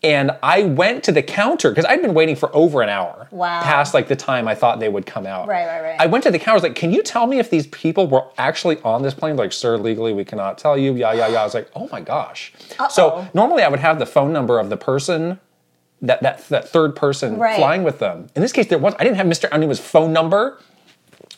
And 0.00 0.30
I 0.44 0.62
went 0.62 1.02
to 1.04 1.12
the 1.12 1.22
counter 1.24 1.70
because 1.70 1.84
I'd 1.84 2.00
been 2.00 2.14
waiting 2.14 2.36
for 2.36 2.54
over 2.54 2.82
an 2.82 2.88
hour. 2.88 3.26
Wow. 3.32 3.62
Past 3.62 3.94
like 3.94 4.06
the 4.06 4.14
time 4.14 4.46
I 4.46 4.54
thought 4.54 4.78
they 4.78 4.88
would 4.88 5.06
come 5.06 5.26
out. 5.26 5.48
Right, 5.48 5.66
right, 5.66 5.82
right. 5.82 5.96
I 6.00 6.06
went 6.06 6.22
to 6.22 6.30
the 6.30 6.38
counter, 6.38 6.52
I 6.52 6.54
was 6.54 6.62
like, 6.62 6.76
can 6.76 6.92
you 6.92 7.02
tell 7.02 7.26
me 7.26 7.40
if 7.40 7.50
these 7.50 7.66
people 7.66 8.06
were 8.06 8.24
actually 8.38 8.80
on 8.82 9.02
this 9.02 9.12
plane? 9.12 9.34
Like, 9.36 9.52
sir, 9.52 9.76
legally 9.76 10.12
we 10.12 10.24
cannot 10.24 10.56
tell 10.56 10.78
you. 10.78 10.94
Yeah, 10.94 11.12
yeah, 11.14 11.26
yeah. 11.26 11.40
I 11.40 11.44
was 11.44 11.52
like, 11.54 11.68
oh 11.74 11.88
my 11.90 12.00
gosh. 12.00 12.52
So 12.90 13.08
Uh-oh. 13.08 13.28
normally 13.34 13.64
I 13.64 13.68
would 13.68 13.80
have 13.80 13.98
the 13.98 14.06
phone 14.06 14.32
number 14.32 14.60
of 14.60 14.68
the 14.70 14.76
person 14.76 15.40
that 16.00 16.22
that, 16.22 16.46
that 16.48 16.68
third 16.68 16.94
person 16.94 17.36
Right. 17.36 17.56
flying 17.56 17.82
with 17.82 17.98
them. 17.98 18.28
In 18.36 18.42
this 18.42 18.52
case, 18.52 18.68
there 18.68 18.78
was 18.78 18.94
I 19.00 19.02
didn't 19.04 19.16
have 19.16 19.26
Mr. 19.26 19.48
Aonuma's 19.50 19.80
phone 19.80 20.12
number. 20.12 20.60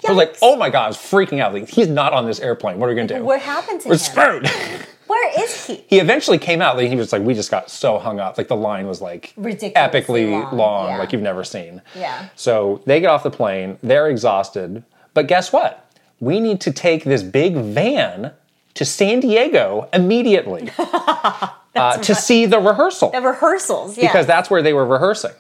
I 0.07 0.11
was 0.11 0.19
like, 0.19 0.37
oh 0.43 0.57
my 0.57 0.69
god, 0.69 0.85
I 0.85 0.89
was 0.89 0.97
freaking 0.99 1.41
out. 1.41 1.55
Like, 1.55 1.69
he's 1.69 1.89
not 1.89 2.13
on 2.13 2.27
this 2.27 2.41
airplane. 2.41 2.79
What 2.79 2.87
are 2.87 2.91
we 2.91 2.97
gonna 2.97 3.09
do? 3.21 3.25
What 3.25 3.41
happened 3.41 3.81
to 3.83 3.89
We're 3.89 3.95
him? 3.95 3.99
screwed. 3.99 4.51
Where 5.11 5.43
is 5.43 5.67
he? 5.67 5.85
he 5.89 5.99
eventually 5.99 6.39
came 6.39 6.63
out. 6.63 6.77
Like, 6.77 6.89
he 6.89 6.95
was 6.95 7.13
like, 7.13 7.23
we 7.23 7.35
just 7.35 7.51
got 7.51 7.69
so 7.69 7.99
hung 7.99 8.21
up. 8.21 8.39
Like 8.39 8.47
the 8.47 8.55
line 8.55 8.87
was 8.87 9.01
like 9.01 9.33
Ridiculously 9.37 10.01
epically 10.01 10.31
long, 10.31 10.57
long, 10.57 10.89
yeah. 10.91 10.99
like 10.99 11.13
you've 11.13 11.21
never 11.21 11.43
seen. 11.43 11.83
Yeah. 11.97 12.29
So 12.37 12.81
they 12.87 13.01
get 13.01 13.11
off 13.11 13.25
the 13.25 13.31
plane. 13.31 13.77
They're 13.83 14.09
exhausted. 14.09 14.85
But 15.13 15.27
guess 15.27 15.53
what? 15.53 15.93
We 16.21 16.39
need 16.39 16.61
to 16.61 16.73
take 16.73 17.03
this 17.03 17.25
big 17.25 17.57
van 17.57 18.35
to 18.75 18.85
San 18.85 19.19
Diego 19.19 19.89
immediately 19.93 20.71
uh, 20.79 21.97
to 21.99 22.15
see 22.15 22.47
the 22.47 22.61
rehearsal 22.61 23.11
The 23.11 23.21
rehearsals, 23.21 23.99
yeah. 23.99 24.07
because 24.07 24.29
that's 24.29 24.49
where 24.49 24.63
they 24.63 24.73
were 24.73 24.87
rehearsing. 24.87 25.35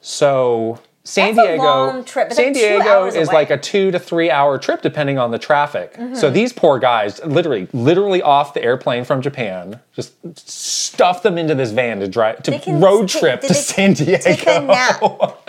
So 0.00 0.80
San 1.06 1.36
That's 1.36 1.48
Diego, 1.48 2.02
trip. 2.02 2.32
San 2.32 2.52
Diego 2.52 3.06
is 3.06 3.14
away. 3.14 3.24
like 3.24 3.50
a 3.50 3.56
two 3.56 3.92
to 3.92 3.98
three 3.98 4.28
hour 4.30 4.58
trip 4.58 4.82
depending 4.82 5.18
on 5.18 5.30
the 5.30 5.38
traffic. 5.38 5.94
Mm-hmm. 5.94 6.16
So 6.16 6.30
these 6.30 6.52
poor 6.52 6.80
guys, 6.80 7.24
literally, 7.24 7.68
literally 7.72 8.22
off 8.22 8.54
the 8.54 8.62
airplane 8.62 9.04
from 9.04 9.22
Japan, 9.22 9.80
just 9.94 10.14
stuff 10.36 11.22
them 11.22 11.38
into 11.38 11.54
this 11.54 11.70
van 11.70 12.00
to 12.00 12.08
drive 12.08 12.42
to 12.42 12.58
can 12.58 12.80
road 12.80 13.08
trip 13.08 13.40
to 13.42 13.48
they 13.48 13.54
San 13.54 13.92
Diego. 13.92 14.18
Take 14.18 14.46
a 14.46 14.60
nap. 14.60 15.00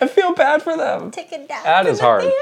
I 0.00 0.06
feel 0.06 0.32
bad 0.32 0.62
for 0.62 0.76
them. 0.76 1.10
Take 1.10 1.32
a 1.32 1.38
nap. 1.38 1.64
That 1.64 1.86
the 1.86 2.00
hard. 2.00 2.32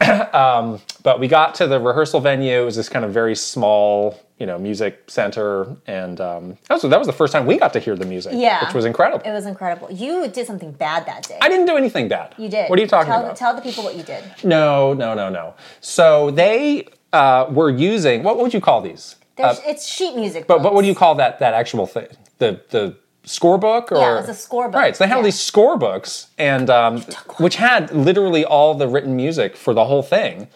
van. 0.00 0.80
But 1.02 1.18
we 1.18 1.28
got 1.28 1.54
to 1.56 1.66
the 1.66 1.80
rehearsal 1.80 2.20
venue. 2.20 2.60
It 2.60 2.64
was 2.64 2.76
this 2.76 2.90
kind 2.90 3.06
of 3.06 3.12
very 3.12 3.34
small, 3.34 4.20
you 4.40 4.46
know, 4.46 4.58
music 4.58 5.04
center, 5.06 5.76
and 5.86 6.18
um, 6.20 6.56
that 6.68 6.74
was 6.74 6.82
that 6.82 6.98
was 6.98 7.06
the 7.06 7.12
first 7.12 7.32
time 7.32 7.44
we 7.46 7.58
got 7.58 7.72
to 7.74 7.78
hear 7.78 7.94
the 7.94 8.06
music, 8.06 8.32
Yeah. 8.34 8.64
which 8.64 8.74
was 8.74 8.86
incredible. 8.86 9.22
It 9.24 9.32
was 9.32 9.46
incredible. 9.46 9.88
You 9.92 10.26
did 10.28 10.46
something 10.46 10.72
bad 10.72 11.04
that 11.06 11.28
day. 11.28 11.38
I 11.42 11.48
didn't 11.50 11.66
do 11.66 11.76
anything 11.76 12.08
bad. 12.08 12.34
you 12.38 12.48
did. 12.48 12.68
What 12.70 12.78
are 12.78 12.82
you 12.82 12.88
talking 12.88 13.12
tell, 13.12 13.20
about? 13.22 13.36
Tell 13.36 13.54
the 13.54 13.60
people 13.60 13.84
what 13.84 13.96
you 13.96 14.02
did. 14.02 14.24
no, 14.42 14.94
no, 14.94 15.12
no, 15.14 15.28
no. 15.28 15.54
So 15.80 16.30
they 16.30 16.88
uh, 17.12 17.46
were 17.50 17.70
using 17.70 18.22
what 18.22 18.38
would 18.38 18.54
you 18.54 18.60
call 18.62 18.80
these? 18.80 19.16
There's, 19.36 19.60
it's 19.66 19.86
sheet 19.86 20.16
music. 20.16 20.42
Uh, 20.44 20.46
But 20.48 20.62
but 20.62 20.74
what 20.74 20.82
do 20.82 20.88
you 20.88 20.94
call 20.94 21.14
that 21.16 21.38
that 21.40 21.52
actual 21.54 21.86
thing? 21.86 22.08
The 22.38 22.60
the 22.70 22.96
scorebook 23.26 23.92
or 23.92 23.98
Yeah, 23.98 24.20
it's 24.20 24.28
a 24.28 24.32
scorebook. 24.48 24.74
Right. 24.74 24.96
So 24.96 25.04
they 25.04 25.08
had 25.08 25.16
all 25.16 25.22
Yeah. 25.22 25.26
these 25.26 25.50
scorebooks 25.52 26.26
and 26.38 26.70
um, 26.70 27.02
which 27.38 27.56
had 27.56 27.92
literally 27.92 28.44
all 28.44 28.74
the 28.74 28.88
written 28.88 29.14
music 29.16 29.54
for 29.56 29.74
the 29.74 29.84
whole 29.84 30.02
thing. 30.02 30.48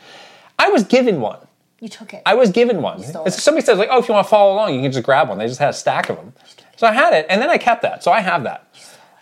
I 0.58 0.68
was 0.70 0.84
given 0.84 1.20
one. 1.20 1.38
You 1.84 1.90
took 1.90 2.14
it. 2.14 2.22
I 2.24 2.32
was 2.34 2.48
given 2.48 2.80
one. 2.80 3.02
Somebody 3.30 3.62
says 3.62 3.76
like, 3.76 3.90
"Oh, 3.92 3.98
if 3.98 4.08
you 4.08 4.14
want 4.14 4.24
to 4.26 4.30
follow 4.30 4.54
along, 4.54 4.74
you 4.74 4.80
can 4.80 4.90
just 4.90 5.04
grab 5.04 5.28
one." 5.28 5.36
They 5.36 5.46
just 5.46 5.60
had 5.60 5.68
a 5.68 5.72
stack 5.74 6.08
of 6.08 6.16
them. 6.16 6.32
So 6.76 6.86
I 6.86 6.92
had 6.92 7.12
it, 7.12 7.26
and 7.28 7.42
then 7.42 7.50
I 7.50 7.58
kept 7.58 7.82
that. 7.82 8.02
So 8.02 8.10
I 8.10 8.20
have 8.20 8.42
that. 8.44 8.66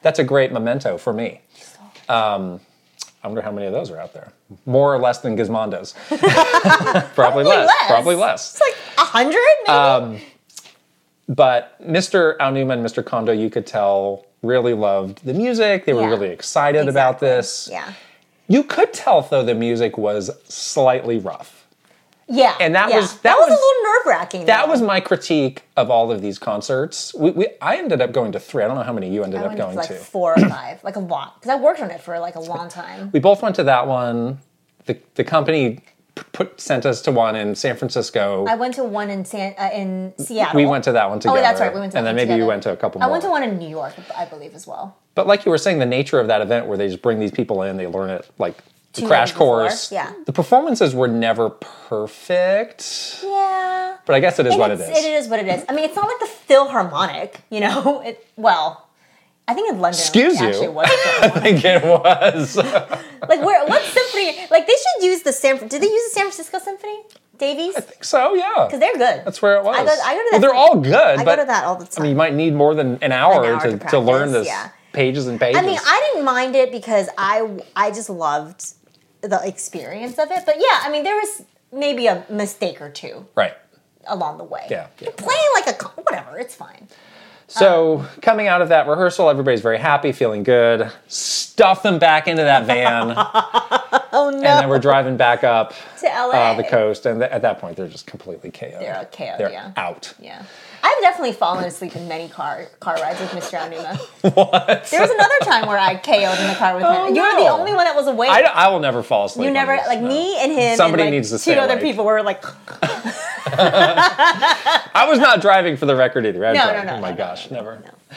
That's 0.03 0.20
a 0.20 0.25
great 0.25 0.53
memento 0.53 0.96
for 0.96 1.12
me. 1.12 1.40
Um, 2.09 2.61
I 3.25 3.27
wonder 3.27 3.42
how 3.42 3.51
many 3.51 3.66
of 3.66 3.72
those 3.72 3.90
are 3.90 3.98
out 3.98 4.14
there. 4.14 4.33
More 4.64 4.94
or 4.94 4.98
less 5.01 5.18
than 5.18 5.37
Gizmondo's. 5.37 5.94
Probably, 7.16 7.42
less. 7.42 7.66
less. 7.66 7.87
Probably 7.88 8.14
less. 8.14 8.53
it's 8.53 8.61
like 8.61 8.77
a 8.98 9.11
hundred, 9.11 9.38
maybe. 9.66 9.77
Um, 9.77 10.20
But 11.29 11.81
Mr. 11.85 12.37
Aonuma 12.38 12.75
and 12.75 12.87
Mr. 12.87 13.05
Kondo, 13.05 13.33
you 13.33 13.51
could 13.51 13.66
tell, 13.66 14.25
really 14.42 14.75
loved 14.75 15.25
the 15.25 15.35
music. 15.35 15.85
They 15.85 15.94
were 15.94 16.03
Yeah. 16.03 16.11
really 16.11 16.29
excited 16.29 16.88
about 16.88 17.18
this. 17.18 17.68
yeah. 17.70 17.92
You 18.46 18.62
could 18.62 18.92
tell, 18.92 19.22
though, 19.22 19.42
the 19.44 19.55
music 19.55 19.96
was 19.98 20.31
slightly 20.48 21.18
rough. 21.18 21.62
Yeah. 22.28 22.56
And 22.61 22.74
that 22.74 22.90
yeah. 22.90 22.96
was- 22.96 23.18
that 23.20 23.37
was, 23.37 23.50
was- 23.50 23.58
a 23.58 23.62
little 23.62 23.82
nerve 23.92 24.06
wracking. 24.06 24.46
That 24.46 24.68
was 24.68 24.82
my 24.82 25.00
critique 25.00 25.62
of 25.76 25.90
all 25.90 26.11
of 26.11 26.22
these 26.22 26.38
concerts. 26.38 27.14
We, 27.14 27.30
we, 27.32 27.48
I 27.61 27.76
ended 27.76 28.00
up 28.00 28.12
going 28.12 28.32
to 28.32 28.40
three. 28.40 28.62
I 28.62 28.68
don't 28.68 28.76
know 28.76 28.82
how 28.82 28.92
many 28.92 29.11
you 29.12 29.24
ended 29.24 29.40
I 29.40 29.44
up 29.44 29.48
went 29.48 29.58
to 29.58 29.64
going 29.64 29.76
like 29.76 29.88
to. 29.88 29.94
four 29.94 30.35
or 30.38 30.48
five, 30.48 30.82
like 30.85 30.96
a 30.96 31.00
lot, 31.00 31.40
because 31.40 31.50
I 31.50 31.61
worked 31.61 31.80
on 31.80 31.90
it 31.90 32.00
for 32.00 32.18
like 32.18 32.35
a 32.35 32.40
long 32.40 32.68
time. 32.68 33.11
We 33.12 33.20
both 33.20 33.42
went 33.42 33.56
to 33.56 33.64
that 33.64 33.87
one. 33.87 34.38
The, 34.87 34.98
the 35.14 35.24
company 35.24 35.80
put 36.14 36.61
sent 36.61 36.85
us 36.85 37.00
to 37.02 37.12
one 37.12 37.37
in 37.37 37.54
San 37.54 37.76
Francisco. 37.76 38.44
I 38.46 38.54
went 38.54 38.74
to 38.74 38.85
one 38.85 39.11
in 39.11 39.24
San 39.24 39.54
uh, 39.58 39.70
in 39.72 40.12
Seattle. 40.18 40.56
we 40.56 40.66
went 40.66 40.85
to 40.85 40.92
that 40.92 41.08
one 41.08 41.20
together. 41.20 41.38
Oh, 41.38 41.42
that's 41.42 41.61
right. 41.61 41.72
We 41.72 41.80
went 41.80 41.92
to 41.92 41.98
and 41.98 42.06
then 42.06 42.16
maybe 42.16 42.35
you 42.35 42.46
went 42.46 42.62
to 42.64 42.72
a 42.72 42.76
couple 42.76 43.00
more. 43.00 43.04
I 43.04 43.08
more. 43.08 43.12
went 43.12 43.24
to 43.24 43.30
one 43.30 43.42
in 43.42 43.58
New 43.58 43.68
York, 43.68 43.94
I 44.16 44.24
believe, 44.26 44.54
as 44.54 44.66
well. 44.66 44.96
But 45.14 45.26
like 45.26 45.44
you 45.44 45.50
were 45.50 45.58
saying, 45.58 45.78
the 45.78 45.87
nature 45.87 46.20
of 46.20 46.26
that 46.26 46.40
event 46.40 46.66
where 46.66 46.76
they 46.76 46.88
just 46.88 47.02
bring 47.02 47.18
these 47.18 47.30
people 47.30 47.62
in, 47.62 47.76
they 47.76 47.87
learn 47.87 48.11
it 48.11 48.28
like 48.38 48.56
the 48.92 49.07
crash 49.07 49.33
before, 49.33 49.61
course. 49.61 49.90
yeah. 49.92 50.12
The 50.26 50.33
performances 50.33 50.94
were 50.94 51.09
never 51.09 51.48
perfect, 51.50 53.20
Yeah. 53.22 53.96
but 54.07 54.14
I 54.14 54.20
guess 54.20 54.38
it 54.38 54.46
is 54.46 54.52
And 54.52 54.61
what 54.61 54.70
it 54.70 54.81
is. 54.81 54.88
It 54.88 55.05
is 55.05 55.28
what 55.28 55.40
it 55.40 55.48
is. 55.48 55.64
I 55.68 55.74
mean, 55.74 55.85
it's 55.85 55.96
not 55.96 56.07
like 56.07 56.18
the 56.20 56.26
Philharmonic, 56.26 57.40
you 57.50 57.61
know. 57.61 58.02
It, 58.07 58.26
well, 58.37 58.88
I 59.48 59.55
think 59.55 59.70
in 59.72 59.81
London, 59.81 59.98
Excuse 60.00 60.40
it 60.40 60.44
actually 60.44 60.66
you. 60.66 60.72
was. 60.72 60.88
I 61.22 61.28
think 61.28 61.64
it 61.64 61.83
was. 61.85 62.57
like, 63.28 63.40
where? 63.42 63.64
What 63.66 63.83
symphony? 63.83 64.46
Like, 64.50 64.66
they 64.66 64.74
should 64.74 65.05
use 65.05 65.22
the 65.22 65.33
San. 65.33 65.57
Did 65.68 65.81
they 65.83 65.87
use 65.87 66.05
the 66.11 66.14
San 66.14 66.24
Francisco 66.24 66.59
Symphony? 66.59 67.00
Davies? 67.38 67.74
I 67.76 67.81
think 67.81 68.05
so 68.05 68.35
yeah, 68.35 68.66
Because 68.66 68.78
they're 68.78 68.92
good. 68.92 69.24
that's 69.24 69.40
where 69.42 69.57
it 69.57 69.64
was. 69.64 69.76
I 69.76 69.85
go, 69.85 69.90
I 69.90 70.14
go 70.14 70.18
to 70.20 70.28
well, 70.33 70.40
they're 70.40 70.55
all 70.55 70.76
good, 70.81 70.94
I 71.20 71.24
but 71.24 71.37
go 71.37 71.42
to 71.42 71.46
that 71.46 71.64
all 71.64 71.74
the 71.76 71.87
time. 71.87 72.02
I 72.02 72.02
mean, 72.02 72.11
you 72.11 72.16
might 72.16 72.35
need 72.35 72.55
more 72.55 72.74
than 72.74 72.98
an 73.02 73.11
hour, 73.11 73.42
An 73.42 73.50
hour 73.55 73.61
to, 73.70 73.78
to 73.78 73.87
to 73.88 73.98
learn 73.98 74.31
this 74.31 74.46
yeah. 74.46 74.68
pages 74.92 75.26
and 75.26 75.40
pages. 75.40 75.61
I 75.61 75.66
mean, 75.66 75.78
I 75.85 76.09
didn't 76.12 76.24
mind 76.24 76.55
it 76.55 76.70
because 76.70 77.09
I 77.18 77.59
I 77.74 77.90
just 77.90 78.09
loved 78.11 78.74
the 79.22 79.40
experience 79.46 80.18
of 80.18 80.30
it. 80.30 80.44
But 80.44 80.56
yeah, 80.58 80.80
I 80.82 80.90
mean, 80.90 81.04
there 81.04 81.16
was 81.16 81.42
maybe 81.72 82.06
a 82.06 82.24
mistake 82.28 82.80
or 82.80 82.90
two 82.90 83.26
right. 83.35 83.54
along 84.06 84.38
the 84.38 84.44
way. 84.44 84.66
Yeah, 84.70 84.88
yeah. 84.98 85.04
You're 85.06 85.12
playing 85.12 85.48
like 85.54 85.66
a 85.68 85.85
whatever. 86.02 86.38
It's 86.38 86.54
fine. 86.54 86.88
So 87.48 88.06
coming 88.22 88.48
out 88.48 88.62
of 88.62 88.70
that 88.70 88.87
rehearsal, 88.88 89.28
everybody's 89.28 89.61
very 89.61 89.76
happy, 89.76 90.12
feeling 90.12 90.42
good. 90.42 90.90
Stuff 91.06 91.82
them 91.82 91.98
back 91.98 92.26
into 92.26 92.42
that 92.42 92.64
van, 92.64 93.12
Oh 94.14 94.30
no. 94.30 94.37
and 94.37 94.42
then 94.42 94.68
we're 94.70 94.78
driving 94.78 95.18
back 95.18 95.44
up 95.44 95.74
to 96.00 96.06
LA. 96.06 96.30
uh, 96.30 96.54
the 96.54 96.64
coast. 96.64 97.04
And 97.04 97.20
th- 97.20 97.30
at 97.30 97.42
that 97.42 97.58
point, 97.58 97.76
they're 97.76 97.88
just 97.88 98.06
completely 98.06 98.50
KO. 98.50 98.78
They're 98.80 99.06
KO, 99.12 99.35
They're 99.37 99.50
yeah. 99.50 99.72
out. 99.76 100.14
Yeah. 100.18 100.44
I've 100.85 101.01
definitely 101.01 101.33
fallen 101.33 101.64
asleep 101.64 101.95
in 101.95 102.09
many 102.09 102.29
car 102.29 102.66
car 102.81 102.97
rides 102.97 103.21
with 103.21 103.31
Mr. 103.31 103.59
Aonuma. 103.59 103.99
What? 104.35 104.88
There 104.90 105.01
was 105.01 105.11
another 105.11 105.38
time 105.42 105.66
where 105.68 105.79
I 105.79 105.95
KO'd 105.95 106.40
in 106.40 106.49
the 106.49 106.55
car 106.59 106.75
with 106.75 106.83
him. 106.85 106.90
Oh, 106.90 107.09
you 107.09 107.23
were 107.23 107.42
the 107.42 107.49
only 107.49 107.73
one 107.73 107.85
that 107.85 107.95
was 107.95 108.07
awake. 108.09 108.31
I, 108.31 108.42
I 108.42 108.68
will 108.68 108.81
never 108.81 109.03
fall 109.03 109.27
asleep. 109.27 109.47
you 109.47 109.53
never 109.53 109.77
these, 109.77 109.87
like 109.87 110.01
no. 110.01 110.09
me 110.09 110.37
and 110.40 110.53
him. 110.53 110.77
Somebody 110.77 111.03
and, 111.05 111.11
like, 111.11 111.18
needs 111.18 111.31
to 111.31 111.38
two 111.38 111.53
other 111.59 111.75
awake. 111.75 111.85
people 111.85 112.05
were 112.05 112.23
like, 112.23 112.42
I 113.55 115.07
was 115.09 115.18
not 115.18 115.40
driving 115.40 115.77
for 115.77 115.87
the 115.87 115.97
record 115.97 116.27
either. 116.27 116.45
I 116.47 116.53
No, 116.53 116.73
no, 116.73 116.83
no, 116.83 116.92
Oh 116.95 117.01
my 117.01 117.12
gosh, 117.12 117.51
never. 117.51 117.77
no. 117.85 118.16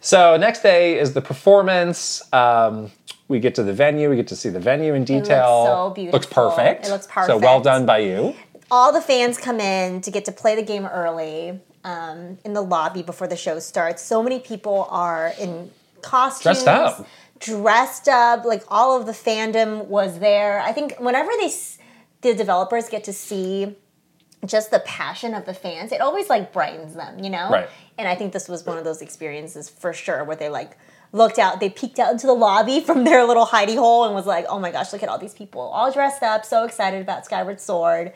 So 0.00 0.36
next 0.36 0.62
day 0.62 0.98
is 0.98 1.12
the 1.12 1.22
performance. 1.22 2.22
Um, 2.32 2.90
we 3.28 3.38
get 3.40 3.54
to 3.56 3.62
the 3.62 3.72
venue. 3.72 4.10
We 4.10 4.16
get 4.16 4.26
to 4.28 4.36
see 4.36 4.48
the 4.48 4.60
venue 4.60 4.94
in 4.94 5.04
detail. 5.04 5.64
so 5.66 5.86
Looks 5.86 6.26
beautiful. 6.26 6.50
perfect. 6.50 6.86
It 6.86 6.90
looks 6.90 7.06
perfect. 7.06 7.26
So 7.28 7.38
well 7.38 7.60
done 7.60 7.86
by 7.86 7.98
you. 7.98 8.34
all 8.70 8.92
the 8.92 9.00
fans 9.00 9.38
come 9.38 9.60
in 9.60 10.00
to 10.00 10.10
get 10.10 10.24
to 10.24 10.32
play 10.32 10.54
the 10.56 10.62
game 10.62 10.86
early 10.86 11.60
um, 11.84 12.38
in 12.44 12.52
the 12.52 12.62
lobby 12.62 13.02
before 13.02 13.26
the 13.26 13.36
show 13.36 13.58
starts. 13.58 14.02
So 14.02 14.22
many 14.22 14.38
people 14.38 14.86
are 14.90 15.32
in 15.38 15.70
costumes, 16.02 16.62
Dressed 16.64 16.68
up. 16.68 17.06
dressed 17.40 18.08
up. 18.08 18.44
Like 18.44 18.64
all 18.68 18.98
of 18.98 19.06
the 19.06 19.12
fandom 19.12 19.86
was 19.86 20.18
there. 20.18 20.60
I 20.60 20.72
think 20.72 20.96
whenever 20.98 21.30
they, 21.40 21.50
the 22.22 22.34
developers 22.34 22.88
get 22.88 23.04
to 23.04 23.12
see 23.12 23.76
just 24.44 24.70
the 24.70 24.80
passion 24.80 25.34
of 25.34 25.44
the 25.44 25.54
fans, 25.54 25.92
it 25.92 26.00
always 26.00 26.28
like 26.28 26.52
brightens 26.52 26.94
them, 26.94 27.18
you 27.22 27.30
know. 27.30 27.50
Right. 27.50 27.68
And 27.98 28.08
I 28.08 28.14
think 28.14 28.32
this 28.32 28.48
was 28.48 28.64
one 28.64 28.78
of 28.78 28.84
those 28.84 29.00
experiences 29.02 29.68
for 29.68 29.92
sure 29.92 30.24
where 30.24 30.36
they 30.36 30.48
like 30.48 30.76
looked 31.12 31.38
out, 31.38 31.60
they 31.60 31.68
peeked 31.68 31.98
out 31.98 32.10
into 32.10 32.26
the 32.26 32.32
lobby 32.32 32.80
from 32.80 33.04
their 33.04 33.24
little 33.24 33.46
hidey 33.46 33.76
hole 33.76 34.04
and 34.04 34.14
was 34.14 34.26
like, 34.26 34.46
"Oh 34.48 34.58
my 34.58 34.70
gosh, 34.70 34.92
look 34.92 35.02
at 35.02 35.08
all 35.08 35.18
these 35.18 35.34
people 35.34 35.60
all 35.60 35.92
dressed 35.92 36.22
up, 36.22 36.44
so 36.44 36.64
excited 36.64 37.02
about 37.02 37.24
Skyward 37.24 37.60
Sword." 37.60 38.12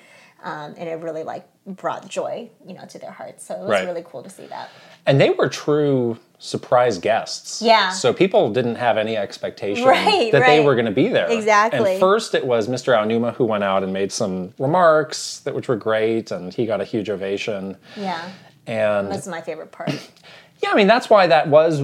Um, 0.46 0.74
and 0.78 0.88
it 0.88 0.94
really 1.02 1.24
like 1.24 1.44
brought 1.66 2.08
joy, 2.08 2.48
you 2.64 2.72
know, 2.74 2.84
to 2.86 2.98
their 3.00 3.10
hearts. 3.10 3.44
So 3.44 3.54
it 3.54 3.60
was 3.60 3.70
Right. 3.70 3.84
really 3.86 4.04
cool 4.06 4.22
to 4.22 4.30
see 4.30 4.46
that. 4.46 4.68
And 5.04 5.20
they 5.20 5.30
were 5.30 5.48
true 5.48 6.18
surprise 6.38 6.98
guests. 6.98 7.60
Yeah. 7.60 7.90
So 7.90 8.12
people 8.12 8.50
didn't 8.50 8.76
have 8.76 8.96
any 8.96 9.16
expectation 9.16 9.84
Right, 9.88 10.30
that 10.30 10.46
they 10.46 10.60
were 10.60 10.74
going 10.76 10.84
to 10.86 10.92
be 10.92 11.08
there. 11.08 11.28
Exactly. 11.28 11.92
And 11.92 12.00
first 12.00 12.34
it 12.34 12.46
was 12.46 12.68
Mr. 12.68 12.94
Aonuma 12.96 13.34
who 13.34 13.44
went 13.44 13.64
out 13.64 13.82
and 13.82 13.92
made 13.92 14.12
some 14.12 14.52
remarks 14.58 15.40
that 15.40 15.54
which 15.54 15.66
were 15.68 15.76
great, 15.76 16.30
and 16.30 16.54
he 16.54 16.64
got 16.66 16.80
a 16.80 16.84
huge 16.84 17.10
ovation. 17.10 17.76
Yeah, 17.96 18.30
And 18.68 19.10
that's 19.10 19.26
my 19.26 19.40
favorite 19.40 19.72
part. 19.72 19.90
yeah, 20.62 20.70
I 20.70 20.74
mean 20.76 20.86
that's 20.86 21.10
why 21.10 21.26
that 21.26 21.48
was 21.48 21.82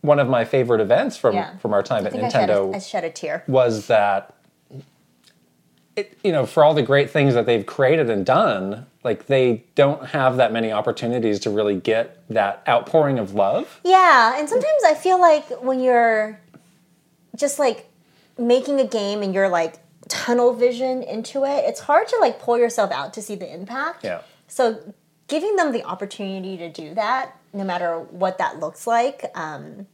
one 0.00 0.18
of 0.18 0.28
my 0.28 0.44
favorite 0.44 0.80
events 0.80 1.16
from 1.16 1.34
Yeah. 1.34 1.56
from 1.58 1.72
our 1.74 1.82
time 1.82 2.04
I 2.04 2.06
at 2.06 2.12
think 2.12 2.24
I 2.24 2.28
shed, 2.28 2.50
a, 2.50 2.70
I 2.74 2.78
shed 2.78 3.04
a 3.04 3.10
tear. 3.10 3.42
was 3.48 3.86
that 3.88 4.33
it, 5.96 6.18
you 6.24 6.32
know 6.32 6.46
for 6.46 6.64
all 6.64 6.74
the 6.74 6.82
great 6.82 7.10
things 7.10 7.34
that 7.34 7.46
they've 7.46 7.64
created 7.66 8.10
and 8.10 8.26
done 8.26 8.86
like 9.04 9.26
they 9.26 9.64
don't 9.74 10.06
have 10.06 10.38
that 10.38 10.52
many 10.52 10.72
opportunities 10.72 11.38
to 11.40 11.50
really 11.50 11.76
get 11.76 12.26
that 12.28 12.62
outpouring 12.66 13.18
of 13.18 13.34
love 13.34 13.80
Yeah, 13.84 14.38
and 14.38 14.48
sometimes 14.48 14.82
I 14.86 14.94
feel 14.94 15.20
like 15.20 15.46
when 15.62 15.80
you're 15.80 16.40
just 17.36 17.58
like 17.58 17.90
making 18.38 18.80
a 18.80 18.86
game 18.86 19.22
and 19.22 19.34
you're 19.34 19.48
like 19.48 19.78
tunnel 20.08 20.54
vision 20.54 21.02
into 21.02 21.44
it, 21.44 21.64
it's 21.64 21.80
hard 21.80 22.08
to 22.08 22.16
like 22.20 22.38
pull 22.40 22.58
yourself 22.58 22.90
out 22.90 23.12
to 23.14 23.22
see 23.22 23.34
the 23.34 23.52
impact. 23.52 24.04
yeah 24.04 24.22
So 24.48 24.94
giving 25.28 25.56
them 25.56 25.72
the 25.72 25.84
opportunity 25.84 26.56
to 26.56 26.68
do 26.70 26.94
that, 26.94 27.36
no 27.52 27.64
matter 27.64 27.98
what 27.98 28.38
that 28.38 28.58
looks 28.58 28.86
like, 28.86 29.30
um, 29.34 29.86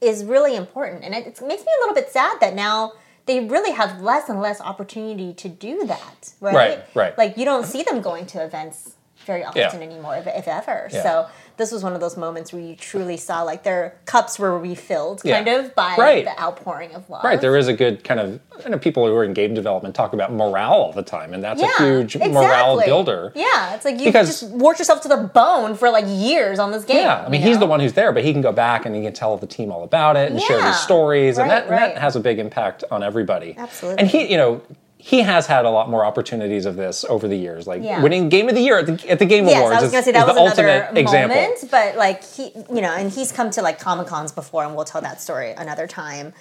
is 0.00 0.24
really 0.24 0.56
important. 0.56 1.04
And 1.04 1.14
it, 1.14 1.26
it 1.26 1.40
makes 1.46 1.62
me 1.62 1.72
a 1.76 1.80
little 1.80 1.94
bit 1.94 2.10
sad 2.10 2.40
that 2.40 2.54
now 2.54 2.92
they 3.28 3.46
really 3.46 3.70
have 3.70 4.00
less 4.00 4.28
and 4.28 4.40
less 4.40 4.60
opportunity 4.60 5.32
to 5.34 5.48
do 5.48 5.84
that. 5.86 6.32
Right. 6.40 6.54
Right, 6.54 6.84
right. 6.94 7.18
Like 7.18 7.36
you 7.36 7.44
don't 7.44 7.64
see 7.64 7.84
them 7.84 8.00
going 8.00 8.26
to 8.26 8.42
events 8.42 8.94
very 9.28 9.44
often 9.44 9.60
Yeah. 9.60 9.86
anymore, 9.86 10.16
if, 10.16 10.26
if 10.26 10.48
ever. 10.48 10.88
Yeah. 10.90 11.02
So 11.04 11.26
this 11.58 11.70
was 11.70 11.84
one 11.84 11.92
of 11.92 12.00
those 12.00 12.16
moments 12.16 12.52
where 12.52 12.62
you 12.62 12.74
truly 12.74 13.16
saw 13.16 13.42
like 13.42 13.62
their 13.62 13.94
cups 14.06 14.38
were 14.38 14.58
refilled, 14.58 15.20
Yeah. 15.22 15.36
kind 15.36 15.48
of 15.48 15.74
by 15.76 15.94
Right. 15.98 16.24
the 16.24 16.40
outpouring 16.40 16.94
of 16.94 17.08
love. 17.10 17.22
right 17.24 17.40
there 17.40 17.56
is 17.56 17.68
a 17.68 17.72
good 17.74 18.02
kind 18.04 18.18
of 18.20 18.40
I 18.64 18.68
know 18.70 18.78
people 18.78 19.06
who 19.06 19.14
are 19.14 19.22
in 19.24 19.34
game 19.34 19.54
development 19.54 19.94
talk 19.94 20.12
about 20.14 20.32
morale 20.32 20.72
all 20.72 20.92
the 20.92 21.02
time 21.02 21.34
and 21.34 21.44
that's 21.44 21.60
yeah, 21.60 21.68
a 21.78 21.82
huge 21.82 22.16
morale 22.16 22.80
builder 22.84 23.32
Yeah, 23.36 23.74
it's 23.74 23.84
like 23.84 23.98
you 24.00 24.06
Because- 24.06 24.40
just 24.40 24.52
worked 24.52 24.78
yourself 24.80 25.02
to 25.02 25.08
the 25.08 25.16
bone 25.18 25.74
for 25.76 25.90
like 25.90 26.06
years 26.08 26.58
on 26.58 26.72
this 26.72 26.84
game. 26.84 26.98
yeah, 27.04 27.22
I 27.24 27.28
mean, 27.28 27.42
you 27.42 27.48
he's 27.48 27.58
the 27.58 27.66
one 27.66 27.80
who's 27.80 27.92
there, 27.92 28.12
but 28.12 28.24
he 28.24 28.32
can 28.32 28.40
go 28.42 28.52
back 28.52 28.86
and 28.86 28.96
he 28.96 29.02
can 29.02 29.12
tell 29.12 29.36
the 29.36 29.46
team 29.46 29.70
all 29.70 29.84
about 29.84 30.16
it 30.16 30.30
and 30.32 30.40
share 30.40 30.58
Yeah. 30.58 30.66
these 30.68 30.78
stories, 30.80 31.36
and, 31.38 31.50
Right, 31.50 31.68
that, 31.68 31.70
and 31.70 31.94
that 31.96 31.98
has 32.00 32.16
a 32.16 32.20
big 32.20 32.38
impact 32.38 32.82
on 32.90 33.02
everybody. 33.02 33.54
Absolutely. 33.58 33.98
And 34.00 34.08
he, 34.08 34.30
you 34.32 34.36
know, 34.38 34.60
he 35.08 35.22
has 35.22 35.46
had 35.46 35.64
a 35.64 35.70
lot 35.70 35.88
more 35.88 36.04
opportunities 36.04 36.66
of 36.66 36.76
this 36.76 37.02
over 37.08 37.26
the 37.26 37.36
years, 37.36 37.66
like 37.66 37.82
Yeah. 37.82 38.02
winning 38.02 38.28
Game 38.28 38.46
of 38.50 38.54
the 38.54 38.60
Year 38.60 38.76
at 38.80 38.86
the, 38.86 39.10
at 39.10 39.18
the 39.18 39.24
Game 39.24 39.46
Yes, 39.46 39.56
Awards. 39.58 39.76
I 39.78 39.80
was 39.82 39.90
gonna 39.90 40.02
say 40.02 40.12
that 40.12 40.26
was 40.26 40.36
the 40.36 40.42
another 40.42 40.72
ultimate 40.82 40.98
example. 41.00 41.34
moment, 41.36 41.64
but 41.70 41.96
like 41.96 42.22
he, 42.22 42.52
you 42.74 42.82
know, 42.82 42.92
and 42.92 43.10
he's 43.10 43.32
come 43.32 43.48
to 43.52 43.62
like 43.62 43.78
comic 43.78 44.06
cons 44.06 44.32
before, 44.32 44.64
and 44.64 44.76
we'll 44.76 44.84
tell 44.84 45.00
that 45.00 45.22
story 45.22 45.52
another 45.52 45.86
time. 45.86 46.34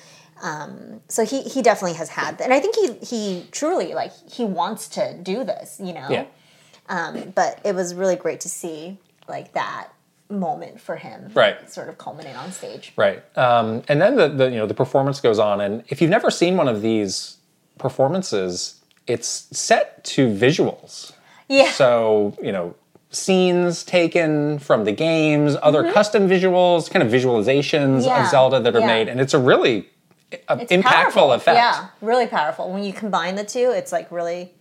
Um, 0.44 1.00
so 1.08 1.24
he 1.26 1.44
he 1.44 1.62
definitely 1.62 1.98
has 1.98 2.10
had, 2.10 2.42
and 2.42 2.54
I 2.54 2.60
think 2.60 2.76
he 2.76 2.94
he 3.06 3.46
truly 3.52 3.94
like 3.94 4.12
he 4.30 4.44
wants 4.44 4.90
to 4.90 5.14
do 5.14 5.46
this, 5.46 5.80
you 5.82 5.94
know. 5.94 6.08
Yeah. 6.10 6.26
Um, 6.90 7.32
but 7.36 7.60
it 7.64 7.74
was 7.74 7.96
really 7.96 8.18
great 8.18 8.42
to 8.42 8.50
see 8.50 8.98
like 9.30 9.54
that 9.54 9.88
moment 10.30 10.82
for 10.82 10.98
him, 10.98 11.32
Right. 11.34 11.72
Sort 11.72 11.88
of 11.88 11.98
culminate 11.98 12.36
on 12.36 12.52
stage. 12.52 12.92
Right. 12.98 13.24
Um, 13.38 13.82
and 13.88 14.02
then 14.02 14.16
the, 14.18 14.28
the 14.28 14.46
you 14.52 14.58
know 14.58 14.66
the 14.68 14.74
performance 14.74 15.22
goes 15.22 15.40
on, 15.40 15.62
and 15.62 15.84
if 15.88 16.02
you've 16.02 16.12
never 16.12 16.30
seen 16.30 16.58
one 16.58 16.68
of 16.68 16.82
these 16.82 17.38
performances, 17.78 18.82
it's 19.06 19.28
set 19.58 20.04
to 20.06 20.28
visuals. 20.30 21.14
Yeah. 21.48 21.72
So 21.72 22.36
you 22.42 22.52
know 22.52 22.76
scenes 23.10 23.84
taken 23.84 24.60
from 24.60 24.84
the 24.84 24.92
games, 24.92 25.56
other 25.62 25.92
custom 25.94 26.28
visuals, 26.28 26.92
kind 26.92 27.02
of 27.04 27.12
visualizations 27.12 28.00
Mm-hmm. 28.00 28.06
Yeah, 28.08 28.26
of 28.26 28.30
Zelda 28.30 28.60
that 28.60 28.76
are 28.76 28.80
yeah. 28.80 28.88
made, 28.88 29.08
and 29.08 29.20
it's 29.22 29.34
a 29.34 29.40
really 29.40 29.90
uh, 30.50 30.58
It's 30.60 30.72
impactful 30.72 30.84
powerful. 30.84 31.32
effect. 31.34 31.56
Yeah, 31.56 31.88
really 32.02 32.28
powerful. 32.28 32.72
When 32.72 32.84
you 32.84 32.92
combine 32.94 33.36
the 33.36 33.46
two, 33.46 33.72
it's 33.74 33.92
like 33.92 34.12
really, 34.12 34.52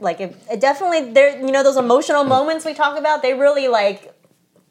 like 0.00 0.20
it, 0.20 0.36
it 0.50 0.60
definitely 0.60 1.12
there. 1.12 1.36
You 1.38 1.50
know 1.50 1.62
those 1.64 1.76
emotional 1.76 2.24
moments 2.24 2.64
we 2.64 2.74
talk 2.74 2.96
about. 2.98 3.22
They 3.22 3.34
really 3.34 3.66
like 3.68 4.14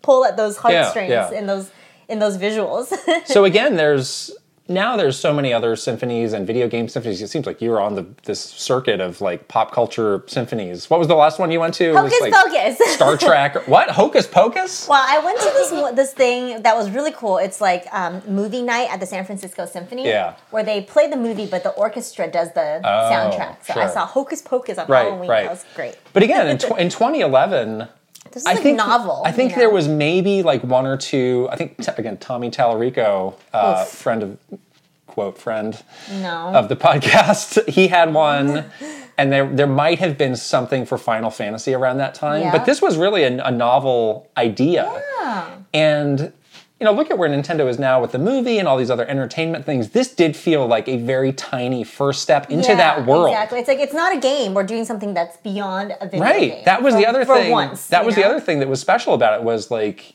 pull 0.02 0.24
at 0.26 0.38
those 0.38 0.58
heartstrings 0.58 1.10
yeah. 1.10 1.32
in 1.32 1.46
those 1.46 1.70
in 2.08 2.20
those 2.20 2.38
visuals. 2.38 2.94
So 3.26 3.44
again, 3.44 3.76
there's 3.76 4.32
now 4.70 4.98
there's 4.98 5.18
so 5.18 5.34
many 5.34 5.54
other 5.54 5.76
symphonies 5.76 6.34
and 6.34 6.46
video 6.46 6.68
game 6.68 6.88
symphonies. 6.90 7.22
It 7.22 7.28
seems 7.30 7.46
like 7.46 7.62
you're 7.62 7.80
on 7.80 7.96
the 7.96 8.06
this 8.24 8.40
circuit 8.42 9.00
of 9.00 9.22
like 9.22 9.48
pop 9.48 9.72
culture 9.72 10.24
symphonies. 10.28 10.90
What 10.90 11.00
was 11.00 11.08
the 11.08 11.16
last 11.16 11.40
one 11.40 11.52
you 11.52 11.60
went 11.60 11.74
to? 11.76 11.86
It 11.86 11.94
was 11.94 12.12
Hocus 12.14 12.22
like 12.22 12.34
Pocus. 12.34 12.94
Star 12.96 13.18
Trek. 13.18 13.68
What? 13.68 13.90
Hocus 13.92 14.28
Pocus? 14.28 14.88
Well, 14.88 15.04
I 15.08 15.24
went 15.24 15.40
to 15.40 15.46
this 15.46 15.96
this 15.96 16.14
thing 16.14 16.62
that 16.64 16.76
was 16.76 16.90
really 16.92 17.12
cool. 17.12 17.38
It's 17.38 17.62
like 17.62 17.86
um, 17.94 18.22
movie 18.28 18.62
night 18.62 18.90
at 18.92 19.00
the 19.00 19.06
San 19.06 19.26
Francisco 19.26 19.66
Symphony, 19.66 20.06
Yeah. 20.06 20.36
where 20.52 20.64
they 20.64 20.82
play 20.82 21.10
the 21.10 21.18
movie, 21.18 21.46
but 21.48 21.64
the 21.64 21.72
orchestra 21.72 22.30
does 22.30 22.52
the 22.54 22.82
Oh, 22.84 23.10
soundtrack. 23.12 23.66
So 23.66 23.80
I 23.80 23.88
saw 23.88 24.06
Hocus 24.06 24.42
Pocus 24.42 24.78
on 24.78 24.88
Right, 24.88 25.06
Halloween. 25.06 25.30
right. 25.30 25.44
That 25.44 25.52
was 25.52 25.66
great. 25.76 25.96
But 26.14 26.24
again, 26.24 26.48
in, 26.48 26.58
tw- 26.64 26.78
in 26.78 26.90
2011, 26.90 27.88
This 28.38 28.44
is 28.44 28.48
I 28.48 28.54
like 28.54 28.62
think 28.62 28.78
novel. 28.78 29.24
I 29.26 29.32
think 29.32 29.52
you 29.54 29.58
there 29.58 29.68
know? 29.70 29.74
was 29.74 29.88
maybe 29.88 30.44
like 30.44 30.64
one 30.64 30.86
or 30.86 30.96
two. 30.96 31.48
I 31.52 31.56
think 31.56 31.84
t- 31.84 31.92
again, 31.98 32.18
Tommy 32.18 32.52
Tallarico, 32.52 33.34
uh, 33.52 33.84
friend 33.84 34.22
of 34.22 34.38
quote 35.08 35.40
friend 35.40 35.84
no. 36.22 36.54
of 36.54 36.70
the 36.70 36.76
podcast, 36.76 37.68
he 37.78 37.88
had 37.88 38.14
one, 38.14 38.66
and 39.18 39.32
there 39.34 39.48
there 39.48 39.66
might 39.66 39.98
have 39.98 40.20
been 40.20 40.36
something 40.36 40.86
for 40.86 41.00
Final 41.00 41.32
Fantasy 41.32 41.74
around 41.74 41.98
that 41.98 42.14
time. 42.14 42.44
Yeah. 42.44 42.52
But 42.52 42.68
this 42.68 42.80
was 42.80 42.96
really 42.96 43.24
a, 43.24 43.44
a 43.44 43.50
novel 43.52 44.30
idea, 44.38 44.84
Yeah. 45.20 45.58
and. 45.74 46.32
You 46.80 46.86
know, 46.86 46.92
look 46.94 47.10
at 47.10 47.18
where 47.18 47.28
Nintendo 47.28 47.68
is 47.68 47.80
now 47.80 48.00
with 48.00 48.12
the 48.12 48.20
movie 48.20 48.60
and 48.60 48.68
all 48.68 48.78
these 48.78 48.92
other 48.92 49.08
entertainment 49.08 49.66
things. 49.66 49.90
This 49.90 50.14
did 50.14 50.36
feel 50.36 50.68
like 50.68 50.88
a 50.88 50.98
very 50.98 51.34
tiny 51.34 51.84
first 51.84 52.22
step 52.22 52.52
into 52.52 52.70
Yeah, 52.70 52.76
that 52.76 53.06
world. 53.08 53.30
Exactly. 53.30 53.60
It's 53.60 53.68
like 53.68 53.80
it's 53.80 53.94
not 53.96 54.16
a 54.16 54.20
game. 54.20 54.54
We're 54.54 54.64
doing 54.64 54.86
something 54.86 55.16
that's 55.16 55.38
beyond 55.38 55.96
a 56.00 56.06
video 56.06 56.22
right 56.24 56.40
game. 56.40 56.50
Right. 56.52 56.66
That 56.66 56.84
was 56.84 56.94
for- 56.94 57.00
the 57.00 57.08
other 57.08 57.26
thing 57.26 57.52
Once, 57.52 57.88
that 57.88 58.06
was 58.06 58.16
know? 58.16 58.22
the 58.24 58.30
other 58.30 58.40
thing 58.40 58.60
that 58.60 58.68
was 58.68 58.80
special 58.80 59.16
about 59.16 59.34
it 59.40 59.44
was 59.44 59.72
like 59.72 60.14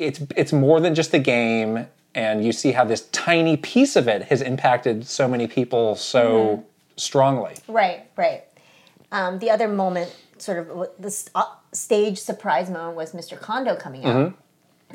it's 0.00 0.20
it's 0.36 0.52
more 0.52 0.80
than 0.80 0.96
just 0.96 1.14
a 1.14 1.20
game 1.20 1.86
and 2.16 2.44
you 2.44 2.50
see 2.52 2.72
how 2.72 2.84
this 2.84 3.02
tiny 3.12 3.56
piece 3.56 3.94
of 3.94 4.08
it 4.08 4.22
has 4.24 4.42
impacted 4.42 5.06
so 5.06 5.28
many 5.28 5.46
people 5.46 5.94
so 5.94 6.24
Mm-hmm. 6.56 6.62
strongly 6.96 7.54
Right. 7.68 8.10
Right. 8.16 8.42
Um, 9.12 9.38
the 9.38 9.50
other 9.50 9.68
moment, 9.68 10.12
sort 10.38 10.58
of 10.58 10.88
the 10.98 11.28
uh, 11.36 11.44
stage 11.72 12.18
surprise 12.18 12.68
moment, 12.68 12.96
was 12.96 13.12
Mr. 13.12 13.38
Kondo 13.40 13.76
coming 13.76 14.04
out. 14.04 14.16
Mm-hmm. 14.16 14.34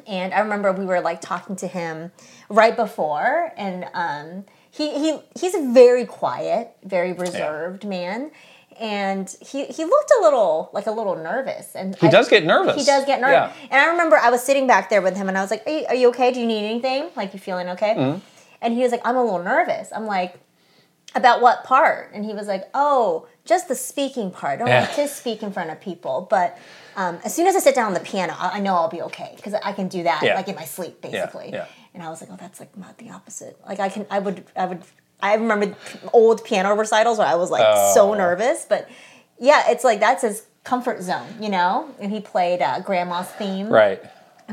And 0.08 0.34
I 0.34 0.40
remember 0.40 0.72
we 0.72 0.86
were 0.86 1.02
like 1.02 1.22
talking 1.22 1.56
to 1.58 1.68
him 1.68 2.12
right 2.50 2.76
before, 2.76 3.52
and 3.58 3.86
um, 3.94 4.46
he 4.72 4.92
he 5.00 5.20
he's 5.40 5.56
a 5.56 5.72
very 5.72 6.06
quiet, 6.06 6.76
very 6.84 7.14
reserved 7.14 7.86
man, 7.86 8.32
and 8.80 9.34
he 9.42 9.66
he 9.66 9.84
looked 9.86 10.12
a 10.20 10.22
little 10.22 10.70
like 10.74 10.88
a 10.88 10.92
little 10.92 11.16
nervous. 11.16 11.76
And 11.76 11.96
he 11.96 12.10
does 12.10 12.30
get 12.30 12.46
nervous 12.46 12.76
He 12.76 12.86
does 12.86 13.06
get 13.06 13.20
nervous. 13.22 13.56
Yeah. 13.56 13.68
And 13.72 13.82
I 13.82 13.88
remember 13.92 14.18
I 14.18 14.30
was 14.30 14.44
sitting 14.44 14.68
back 14.68 14.90
there 14.90 15.02
with 15.02 15.16
him, 15.18 15.28
and 15.28 15.38
I 15.38 15.42
was 15.42 15.52
like, 15.52 15.64
"Are 15.68 15.72
you, 15.72 15.86
are 15.88 15.96
you 15.96 16.08
okay? 16.10 16.32
Do 16.32 16.40
you 16.40 16.46
need 16.46 16.66
anything? 16.66 17.10
Like, 17.16 17.34
you 17.34 17.40
feeling 17.40 17.70
okay?" 17.70 17.96
Mm-hmm. 17.96 18.20
And 18.62 18.74
he 18.74 18.82
was 18.82 18.92
like, 18.92 19.02
"I'm 19.06 19.16
a 19.16 19.24
little 19.24 19.44
nervous." 19.44 19.90
I'm 19.94 20.06
like, 20.06 20.40
"About 21.16 21.42
what 21.42 21.64
part?" 21.64 22.12
And 22.14 22.24
he 22.26 22.34
was 22.34 22.48
like, 22.48 22.70
"Oh, 22.74 23.28
just 23.46 23.68
the 23.68 23.76
speaking 23.76 24.32
part. 24.32 24.54
I 24.54 24.58
don't 24.58 24.68
Yeah. 24.68 24.82
like 24.82 24.96
to 24.96 25.08
speak 25.08 25.44
in 25.44 25.52
front 25.52 25.70
of 25.72 25.80
people, 25.82 26.28
but." 26.30 26.58
Um, 27.00 27.20
as 27.24 27.34
soon 27.34 27.48
as 27.48 27.56
I 27.56 27.60
sit 27.60 27.76
down 27.76 27.88
on 27.88 27.94
the 27.94 28.00
piano, 28.12 28.34
I, 28.38 28.58
I 28.58 28.60
know 28.60 28.74
I'll 28.76 28.90
be 28.90 29.02
okay 29.04 29.32
because 29.38 29.54
I 29.54 29.72
can 29.74 29.88
do 29.88 30.04
that 30.04 30.22
Yeah. 30.22 30.36
like 30.36 30.48
in 30.50 30.56
my 30.56 30.66
sleep, 30.66 31.02
basically. 31.02 31.50
yeah. 31.54 31.66
And 31.94 32.04
I 32.04 32.10
was 32.10 32.20
like, 32.22 32.30
oh, 32.32 32.38
that's 32.38 32.60
like 32.60 32.76
not 32.78 32.98
the 32.98 33.10
opposite. 33.12 33.58
Like 33.68 33.80
I 33.80 33.90
can, 33.90 34.06
I 34.10 34.20
would, 34.20 34.44
I 34.56 34.66
would. 34.66 34.82
I 35.22 35.34
remember 35.36 35.76
old 36.14 36.44
piano 36.44 36.74
recitals 36.76 37.18
where 37.18 37.28
I 37.28 37.36
was 37.36 37.50
like 37.52 37.94
so 37.94 38.12
Oh. 38.12 38.14
nervous, 38.16 38.66
but 38.68 38.88
yeah, 39.40 39.64
it's 39.72 39.84
like 39.84 40.00
that's 40.00 40.22
his 40.24 40.46
comfort 40.64 41.02
zone, 41.02 41.28
you 41.42 41.50
know. 41.50 41.90
And 42.00 42.12
he 42.12 42.20
played 42.22 42.62
uh, 42.62 42.80
Grandma's 42.82 43.28
theme 43.40 43.70
right 43.70 44.02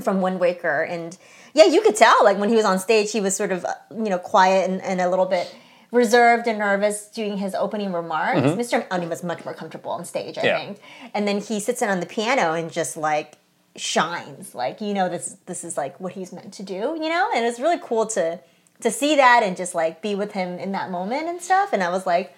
from 0.02 0.20
Wind 0.20 0.38
Waker, 0.40 0.82
and 0.82 1.16
yeah, 1.54 1.64
you 1.66 1.80
could 1.82 1.96
tell 1.96 2.16
like 2.24 2.38
when 2.38 2.48
he 2.48 2.54
was 2.56 2.64
on 2.64 2.78
stage, 2.78 3.12
he 3.12 3.20
was 3.20 3.36
sort 3.36 3.52
of 3.52 3.64
uh, 3.64 3.74
you 3.90 4.10
know 4.10 4.18
quiet 4.18 4.68
and, 4.70 4.80
and 4.82 5.00
a 5.00 5.08
little 5.08 5.26
bit 5.26 5.54
reserved 5.96 6.46
and 6.46 6.58
nervous 6.58 7.06
doing 7.06 7.38
his 7.38 7.54
opening 7.54 7.92
remarks. 7.92 8.40
Mr. 8.62 8.86
Oni 8.90 9.06
was 9.06 9.22
much 9.24 9.44
more 9.44 9.54
comfortable 9.54 9.90
on 9.90 10.04
stage, 10.04 10.36
I 10.38 10.40
Mm-hmm. 10.42 10.46
Yeah. 10.46 10.58
think, 10.66 10.78
and 11.14 11.26
then 11.28 11.40
he 11.40 11.58
sits 11.60 11.80
in 11.82 11.88
on 11.88 12.00
the 12.00 12.06
piano 12.06 12.52
and 12.52 12.70
just 12.70 12.96
like 12.96 13.38
shines, 13.74 14.54
like 14.54 14.80
you 14.80 14.94
know 14.94 15.08
this 15.08 15.36
this 15.46 15.64
is 15.64 15.76
like 15.76 15.98
what 16.00 16.12
he's 16.12 16.32
meant 16.32 16.52
to 16.54 16.62
do, 16.62 16.96
you 17.02 17.08
know, 17.08 17.28
and 17.34 17.44
it's 17.44 17.60
really 17.60 17.78
cool 17.82 18.06
to 18.06 18.38
to 18.80 18.90
see 18.90 19.16
that 19.16 19.40
and 19.42 19.56
just 19.56 19.74
like 19.74 20.02
be 20.02 20.14
with 20.14 20.32
him 20.32 20.58
in 20.58 20.72
that 20.72 20.90
moment 20.90 21.26
and 21.28 21.40
stuff. 21.40 21.72
And 21.72 21.82
I 21.82 21.88
was 21.90 22.04
like, 22.06 22.34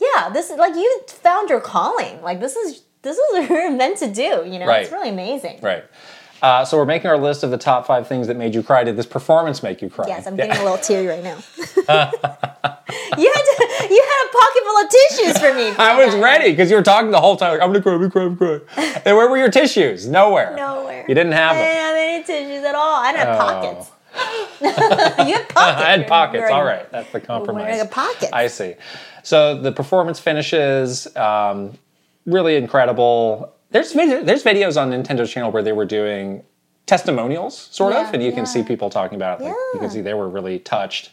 yeah, 0.00 0.30
this 0.30 0.50
is 0.50 0.56
like 0.58 0.74
you 0.74 1.00
found 1.08 1.48
your 1.50 1.60
calling. 1.60 2.20
Like 2.22 2.40
this 2.40 2.56
is 2.56 2.82
this 3.02 3.16
is 3.16 3.22
what 3.32 3.48
you're 3.50 3.70
meant 3.84 3.98
to 3.98 4.08
do. 4.10 4.44
You 4.46 4.58
know, 4.58 4.66
Right. 4.66 4.82
it's 4.82 4.92
really 4.92 5.10
amazing. 5.10 5.60
right 5.62 5.84
uh, 6.44 6.64
so 6.64 6.76
we're 6.76 6.84
making 6.84 7.08
our 7.10 7.16
list 7.18 7.42
of 7.42 7.50
the 7.50 7.56
top 7.58 7.86
five 7.86 8.06
things 8.06 8.26
that 8.26 8.36
made 8.36 8.54
you 8.54 8.62
cry 8.62 8.84
did 8.84 8.96
this 8.96 9.06
performance 9.06 9.62
make 9.62 9.80
you 9.82 9.88
cry 9.88 10.06
Yes, 10.08 10.26
I'm 10.26 10.36
Yeah. 10.36 10.46
getting 10.46 10.60
a 10.60 10.64
little 10.64 10.78
teary 10.78 11.06
right 11.06 11.24
now. 11.24 11.38
you 11.76 13.32
had 13.32 13.44
to, 13.44 13.86
you 13.94 14.02
had 14.02 14.26
a 14.26 14.32
pocket 14.32 14.62
full 14.64 14.78
of 14.82 14.88
tissues 14.90 15.38
for 15.38 15.54
me. 15.54 15.68
I 15.78 16.04
was 16.04 16.14
ready 16.16 16.50
because 16.50 16.70
you 16.70 16.76
were 16.76 16.82
talking 16.82 17.10
the 17.10 17.20
whole 17.20 17.36
time. 17.36 17.52
Like, 17.52 17.62
I'm 17.62 17.72
gonna 17.72 17.82
cry, 17.82 17.92
I'm 17.94 17.98
gonna 18.00 18.10
cry, 18.10 18.22
I'm 18.24 18.34
gonna 18.36 18.60
cry. 18.60 19.02
and 19.06 19.16
where 19.16 19.28
were 19.28 19.38
your 19.38 19.50
tissues? 19.50 20.06
Nowhere. 20.06 20.54
Nowhere. 20.56 21.04
You 21.08 21.14
didn't 21.14 21.32
have 21.32 21.56
I 21.56 21.60
didn't 21.60 21.74
them. 21.74 21.82
have 21.82 21.96
any 21.96 22.24
tissues 22.24 22.64
at 22.64 22.74
all. 22.74 22.96
I 23.02 23.12
didn't 23.12 23.26
have 23.26 23.40
Oh. 23.40 23.44
pockets. 23.46 23.90
you 24.60 25.34
had 25.34 25.48
pockets. 25.48 25.56
I 25.56 25.90
had 25.90 26.06
pockets. 26.06 26.40
wearing- 26.42 26.54
All 26.54 26.64
right, 26.64 26.90
that's 26.92 27.10
the 27.12 27.20
compromise. 27.20 27.64
Wearing 27.64 27.80
a 27.80 27.84
pocket. 27.86 28.30
I 28.32 28.46
see. 28.46 28.74
So 29.22 29.60
the 29.60 29.72
performance 29.72 30.20
finishes 30.20 31.14
um, 31.16 31.72
really 32.26 32.56
incredible. 32.56 33.52
There's 33.74 33.92
vid- 33.92 34.24
there's 34.24 34.44
videos 34.44 34.80
on 34.80 34.92
Nintendo's 34.92 35.32
channel 35.32 35.50
where 35.50 35.62
they 35.62 35.72
were 35.72 35.84
doing 35.84 36.44
testimonials, 36.86 37.58
sort 37.72 37.92
Yeah, 37.92 38.06
of, 38.06 38.14
and 38.14 38.22
you 38.22 38.30
can 38.30 38.46
see 38.46 38.62
people 38.62 38.88
talking 38.88 39.16
about 39.16 39.40
it. 39.40 39.44
Like, 39.44 39.54
You 39.74 39.80
can 39.80 39.90
see 39.90 40.00
they 40.00 40.14
were 40.14 40.28
really 40.28 40.60
touched. 40.60 41.10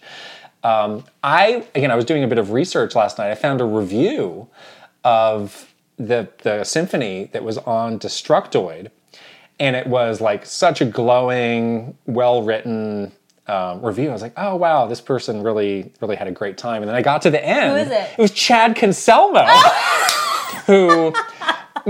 Um, 0.64 1.03
I 1.24 1.66
again, 1.74 1.89
I 1.89 1.95
was 1.95 2.05
doing 2.05 2.24
a 2.24 2.28
bit 2.28 2.38
of 2.38 2.51
research 2.51 2.93
last 2.93 3.18
night. 3.18 3.32
I 3.32 3.36
found 3.36 3.62
a 3.62 3.66
review 3.66 4.47
of 5.03 5.74
the 5.97 6.30
the 6.43 6.64
symphony 6.64 7.32
that 7.34 7.43
was 7.43 7.57
on 7.57 7.97
Destructoid, 7.97 8.91
and 9.59 9.76
it 9.76 9.88
was 9.88 10.22
like 10.22 10.45
such 10.45 10.82
a 10.82 10.86
glowing, 10.86 11.97
well 12.05 12.43
written 12.43 13.12
um, 13.47 13.84
review. 13.84 14.09
I 14.09 14.14
was 14.14 14.22
like, 14.22 14.34
oh 14.38 14.55
wow, 14.55 14.86
this 14.86 15.01
person 15.01 15.41
really 15.41 15.91
really 15.99 16.16
had 16.16 16.28
a 16.28 16.32
great 16.32 16.59
time. 16.59 16.84
And 16.84 16.89
then 16.89 16.95
I 16.95 17.01
got 17.01 17.24
to 17.24 17.32
the 17.32 17.43
end. 17.43 17.72
Who 17.72 17.78
is 17.78 17.89
it? 17.89 18.12
It 18.20 18.22
was 18.22 18.30
Chad 18.30 18.76
Concelmo, 18.76 19.47
who. 20.68 21.12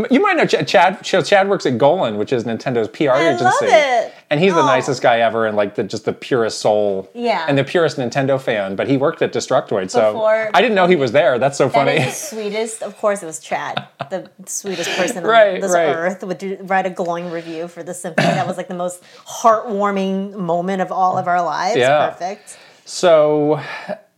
You 0.09 0.21
might 0.21 0.37
know 0.37 0.45
Ch- 0.45 0.67
Chad. 0.67 1.03
Chad 1.03 1.25
Chad 1.25 1.49
works 1.49 1.65
at 1.65 1.73
Golin, 1.73 2.17
which 2.17 2.31
is 2.33 2.43
Nintendo's 2.45 2.87
PR 2.87 3.11
I 3.11 3.27
agency, 3.29 3.43
love 3.45 3.53
it. 3.63 4.13
and 4.29 4.39
he's 4.39 4.53
the 4.53 4.61
Oh. 4.61 4.65
nicest 4.65 5.01
guy 5.01 5.19
ever, 5.19 5.45
and 5.45 5.57
like 5.57 5.75
the 5.75 5.83
just 5.83 6.05
the 6.05 6.13
purest 6.13 6.59
soul, 6.59 7.09
Yeah. 7.13 7.45
and 7.47 7.57
the 7.57 7.63
purest 7.63 7.97
Nintendo 7.97 8.39
fan. 8.39 8.75
But 8.75 8.87
he 8.87 8.97
worked 8.97 9.21
at 9.21 9.33
Destructoid, 9.33 9.89
so 9.91 10.13
Before- 10.13 10.49
I 10.53 10.61
didn't 10.61 10.75
know 10.75 10.87
he 10.87 10.95
was 10.95 11.11
there. 11.11 11.37
That's 11.39 11.57
so 11.57 11.65
That 11.65 11.73
funny. 11.73 11.97
is 11.97 12.05
the 12.05 12.11
sweetest. 12.35 12.83
Of 12.83 12.97
course, 12.99 13.21
it 13.21 13.25
was 13.25 13.39
Chad, 13.39 13.83
the 14.09 14.29
sweetest 14.45 14.89
person 14.97 15.23
Right, 15.25 15.55
on 15.55 15.59
this 15.61 15.71
right. 15.73 15.87
earth, 15.95 16.23
would 16.23 16.37
do, 16.37 16.57
write 16.61 16.85
a 16.85 16.89
glowing 16.89 17.29
review 17.31 17.67
for 17.67 17.83
the 17.83 17.93
symphony. 17.93 18.27
That 18.27 18.47
was 18.47 18.57
like 18.57 18.67
the 18.69 18.73
most 18.75 19.01
heartwarming 19.25 20.33
moment 20.35 20.81
of 20.81 20.91
all 20.91 21.17
of 21.17 21.27
our 21.27 21.41
lives. 21.41 21.77
Yeah. 21.77 22.09
Perfect. 22.09 22.57
So 22.85 23.59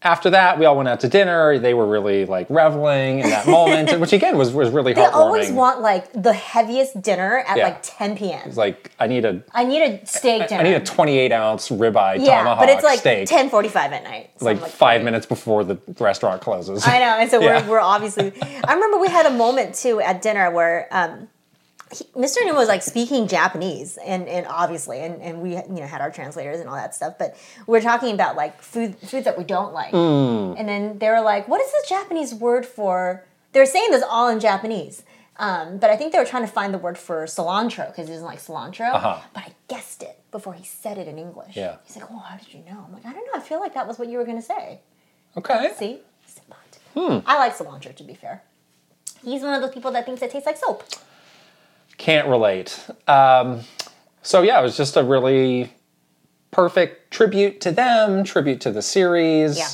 after 0.04 0.30
that, 0.32 0.60
we 0.60 0.66
all 0.66 0.76
went 0.76 0.89
out 0.89 0.99
to 1.01 1.08
dinner. 1.08 1.58
They 1.58 1.74
were 1.74 1.88
really 1.88 2.26
like 2.26 2.47
reveling 2.49 3.20
in 3.20 3.30
that 3.30 3.47
moment, 3.47 3.89
and 3.89 4.01
which 4.01 4.14
again 4.14 4.38
was 4.38 4.51
was 4.54 4.70
really 4.70 4.93
They 4.93 5.01
heartwarming. 5.01 5.14
always 5.14 5.51
want 5.51 5.82
like 5.82 6.12
the 6.14 6.34
heaviest 6.34 7.01
dinner 7.01 7.43
at 7.47 7.58
Yeah. 7.58 7.64
like 7.66 7.80
10 7.84 8.18
p.m. 8.18 8.41
It's 8.45 8.58
like 8.58 8.91
I 8.99 9.08
need 9.08 9.26
a 9.26 9.41
I 9.54 9.64
need 9.64 9.82
a 9.82 10.06
steak 10.06 10.47
dinner. 10.49 10.62
I 10.62 10.64
need 10.64 10.74
a 10.76 10.80
28 10.80 11.32
ounce 11.32 11.70
ribeye 11.70 12.18
yeah, 12.26 12.38
tomahawk 12.39 12.60
but 12.60 12.70
it's 12.70 12.84
like 12.84 12.99
steak, 12.99 13.28
10:45 13.30 13.76
at 13.76 14.04
night. 14.04 14.30
So 14.38 14.45
like 14.45 14.60
five 14.60 15.04
minutes 15.04 15.26
before 15.26 15.64
the 15.64 15.78
restaurant 15.99 16.41
closes. 16.41 16.86
I 16.86 16.99
know, 16.99 17.18
and 17.20 17.30
so 17.32 17.41
Yeah. 17.43 17.64
we're, 17.66 17.72
we're 17.72 17.80
obviously. 17.80 18.34
I 18.41 18.74
remember 18.74 18.97
we 18.99 19.08
had 19.10 19.26
a 19.26 19.32
moment 19.32 19.76
too 19.76 19.99
at 20.01 20.22
dinner 20.22 20.51
where 20.51 20.88
um, 20.91 21.28
he, 21.93 22.03
Mr. 22.15 22.43
New 22.43 22.53
was 22.55 22.67
like 22.67 22.81
speaking 22.81 23.27
Japanese, 23.27 23.97
and 23.97 24.27
and 24.27 24.45
obviously, 24.47 24.99
and, 25.01 25.21
and 25.21 25.41
we 25.41 25.51
you 25.55 25.63
know 25.67 25.87
had 25.87 26.01
our 26.01 26.11
translators 26.11 26.59
and 26.59 26.69
all 26.69 26.75
that 26.75 26.93
stuff, 26.95 27.15
but 27.17 27.35
we 27.67 27.77
are 27.77 27.81
talking 27.81 28.13
about 28.13 28.35
like 28.35 28.61
food 28.61 28.95
foods 28.97 29.25
that 29.25 29.37
we 29.37 29.43
don't 29.43 29.73
like, 29.73 29.91
Hmm. 29.91 30.55
and 30.57 30.67
then 30.67 30.99
they 30.99 31.09
were 31.09 31.21
like, 31.21 31.47
"What 31.47 31.61
is 31.61 31.71
the 31.71 31.85
Japanese 31.89 32.33
word 32.33 32.65
for?" 32.65 33.23
They 33.51 33.59
were 33.59 33.65
saying 33.65 33.91
this 33.91 34.03
all 34.07 34.29
in 34.29 34.39
Japanese. 34.39 35.03
Um, 35.37 35.79
but 35.79 35.89
I 35.89 35.95
think 35.97 36.11
they 36.13 36.19
were 36.19 36.25
trying 36.25 36.45
to 36.45 36.51
find 36.51 36.71
the 36.73 36.77
word 36.77 36.95
for 36.97 37.25
cilantro 37.25 37.87
because 37.87 38.07
he 38.07 38.13
doesn't 38.13 38.25
like 38.25 38.39
cilantro. 38.39 38.93
Uh-huh. 38.93 39.19
But 39.33 39.43
I 39.45 39.51
guessed 39.67 40.03
it 40.03 40.19
before 40.31 40.53
he 40.53 40.63
said 40.63 40.99
it 40.99 41.07
in 41.07 41.17
English. 41.17 41.55
Yeah. 41.57 41.77
He's 41.85 41.95
like, 41.95 42.05
"Oh, 42.11 42.17
how 42.19 42.37
did 42.37 42.53
you 42.53 42.59
know?" 42.69 42.83
I'm 42.85 42.93
like, 42.93 43.05
"I 43.05 43.13
don't 43.13 43.25
know. 43.25 43.33
I 43.35 43.39
feel 43.39 43.59
like 43.59 43.73
that 43.73 43.87
was 43.87 43.97
what 43.97 44.07
you 44.09 44.17
were 44.19 44.25
going 44.25 44.37
to 44.37 44.43
say." 44.43 44.79
Okay. 45.35 45.71
See? 45.77 45.99
Simpot. 46.27 47.23
I 47.25 47.37
like 47.39 47.57
cilantro, 47.57 47.95
to 47.95 48.03
be 48.03 48.13
fair. 48.13 48.43
He's 49.23 49.41
one 49.41 49.53
of 49.55 49.61
those 49.61 49.73
people 49.73 49.91
that 49.91 50.05
thinks 50.05 50.21
it 50.21 50.29
tastes 50.31 50.45
like 50.45 50.57
soap. 50.57 50.83
Can't 51.97 52.27
relate. 52.27 52.79
Um, 53.07 53.61
so 54.21 54.41
yeah, 54.41 54.59
it 54.59 54.63
was 54.63 54.75
just 54.77 54.97
a 54.97 55.03
really 55.03 55.71
perfect 56.51 57.11
tribute 57.11 57.61
to 57.61 57.71
them, 57.71 58.23
tribute 58.23 58.61
to 58.61 58.71
the 58.71 58.81
series. 58.81 59.57
Yeah. 59.57 59.67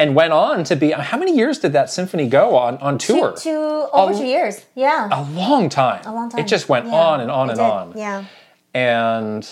And 0.00 0.14
went 0.14 0.32
on 0.32 0.62
to 0.64 0.76
be. 0.76 0.92
How 0.92 1.18
many 1.18 1.36
years 1.36 1.58
did 1.58 1.72
that 1.72 1.90
symphony 1.90 2.28
go 2.28 2.56
on 2.56 2.78
on 2.78 2.98
tour? 2.98 3.32
Two, 3.32 3.50
two 3.50 3.88
over 3.92 4.12
A- 4.12 4.16
two 4.16 4.26
years. 4.26 4.64
Yeah. 4.76 5.08
a 5.10 5.22
long 5.32 5.68
time. 5.68 6.02
a 6.06 6.12
long 6.14 6.30
time. 6.30 6.40
It 6.40 6.46
just 6.46 6.68
went 6.68 6.86
Yeah, 6.86 6.94
on 6.94 7.20
and 7.20 7.30
on 7.32 7.50
and 7.50 7.58
did. 7.58 7.64
on. 7.64 7.92
Yeah. 7.96 8.24
And 8.74 9.48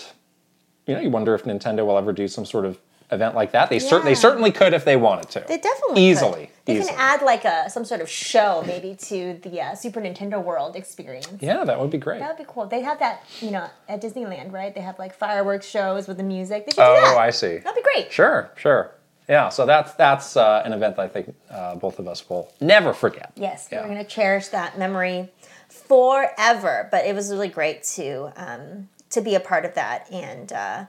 you 0.85 0.93
know, 0.95 1.01
you 1.01 1.09
wonder 1.09 1.35
if 1.35 1.43
Nintendo 1.43 1.85
will 1.85 1.97
ever 1.97 2.13
do 2.13 2.29
some 2.29 2.45
sort 2.45 2.63
of 2.65 2.79
event 3.11 3.35
like 3.35 3.51
that. 3.51 3.69
They 3.69 3.79
cer- 3.79 3.99
they 4.03 4.15
certainly 4.15 4.51
could 4.51 4.73
if 4.73 4.85
they 4.85 4.95
wanted 4.95 5.29
to. 5.31 5.43
They 5.45 5.57
definitely 5.57 6.03
easily 6.03 6.45
could. 6.45 6.53
They 6.67 6.79
can 6.79 6.95
add 6.97 7.21
like 7.21 7.45
a 7.45 7.69
some 7.69 7.85
sort 7.85 8.01
of 8.01 8.09
show 8.09 8.63
maybe 8.67 8.95
to 8.95 9.39
the 9.41 9.61
uh, 9.61 9.75
Super 9.75 9.99
Nintendo 10.01 10.43
World 10.43 10.75
experience. 10.75 11.27
yeah, 11.39 11.63
that 11.63 11.79
would 11.79 11.89
be 11.89 11.97
great. 11.97 12.19
That 12.19 12.29
would 12.37 12.45
be 12.45 12.51
cool. 12.51 12.65
They 12.67 12.81
have 12.81 12.99
that, 12.99 13.23
you 13.41 13.51
know, 13.51 13.67
at 13.89 14.01
Disneyland, 14.01 14.51
right? 14.51 14.73
They 14.75 14.81
have 14.81 14.99
like 14.99 15.15
fireworks 15.15 15.65
shows 15.67 16.07
with 16.07 16.17
the 16.17 16.23
music. 16.23 16.65
They 16.65 16.71
should 16.71 16.77
do 16.77 16.83
Oh, 16.83 17.01
that. 17.15 17.17
I 17.17 17.29
see. 17.31 17.57
That'd 17.57 17.75
be 17.75 17.81
great. 17.81 18.11
Sure, 18.11 18.51
sure. 18.55 18.91
Yeah, 19.29 19.49
so 19.49 19.65
that's 19.65 19.93
that's 19.95 20.37
uh, 20.37 20.61
an 20.65 20.71
event 20.73 20.95
that 20.97 21.01
I 21.03 21.07
think 21.09 21.35
uh, 21.49 21.75
both 21.75 21.99
of 21.99 22.07
us 22.07 22.29
will 22.29 22.51
never 22.61 22.93
forget. 22.93 23.31
Yes, 23.35 23.67
Yeah. 23.71 23.81
we're 23.81 23.87
going 23.89 23.97
to 23.97 24.09
cherish 24.09 24.47
that 24.49 24.77
memory 24.77 25.29
forever. 25.69 26.87
But 26.91 27.05
it 27.05 27.15
was 27.15 27.31
really 27.31 27.49
great 27.49 27.83
to 27.95 28.31
um, 28.35 28.89
to 29.09 29.21
be 29.21 29.35
a 29.35 29.39
part 29.39 29.65
of 29.65 29.73
that, 29.75 30.11
and 30.11 30.51
uh, 30.53 30.85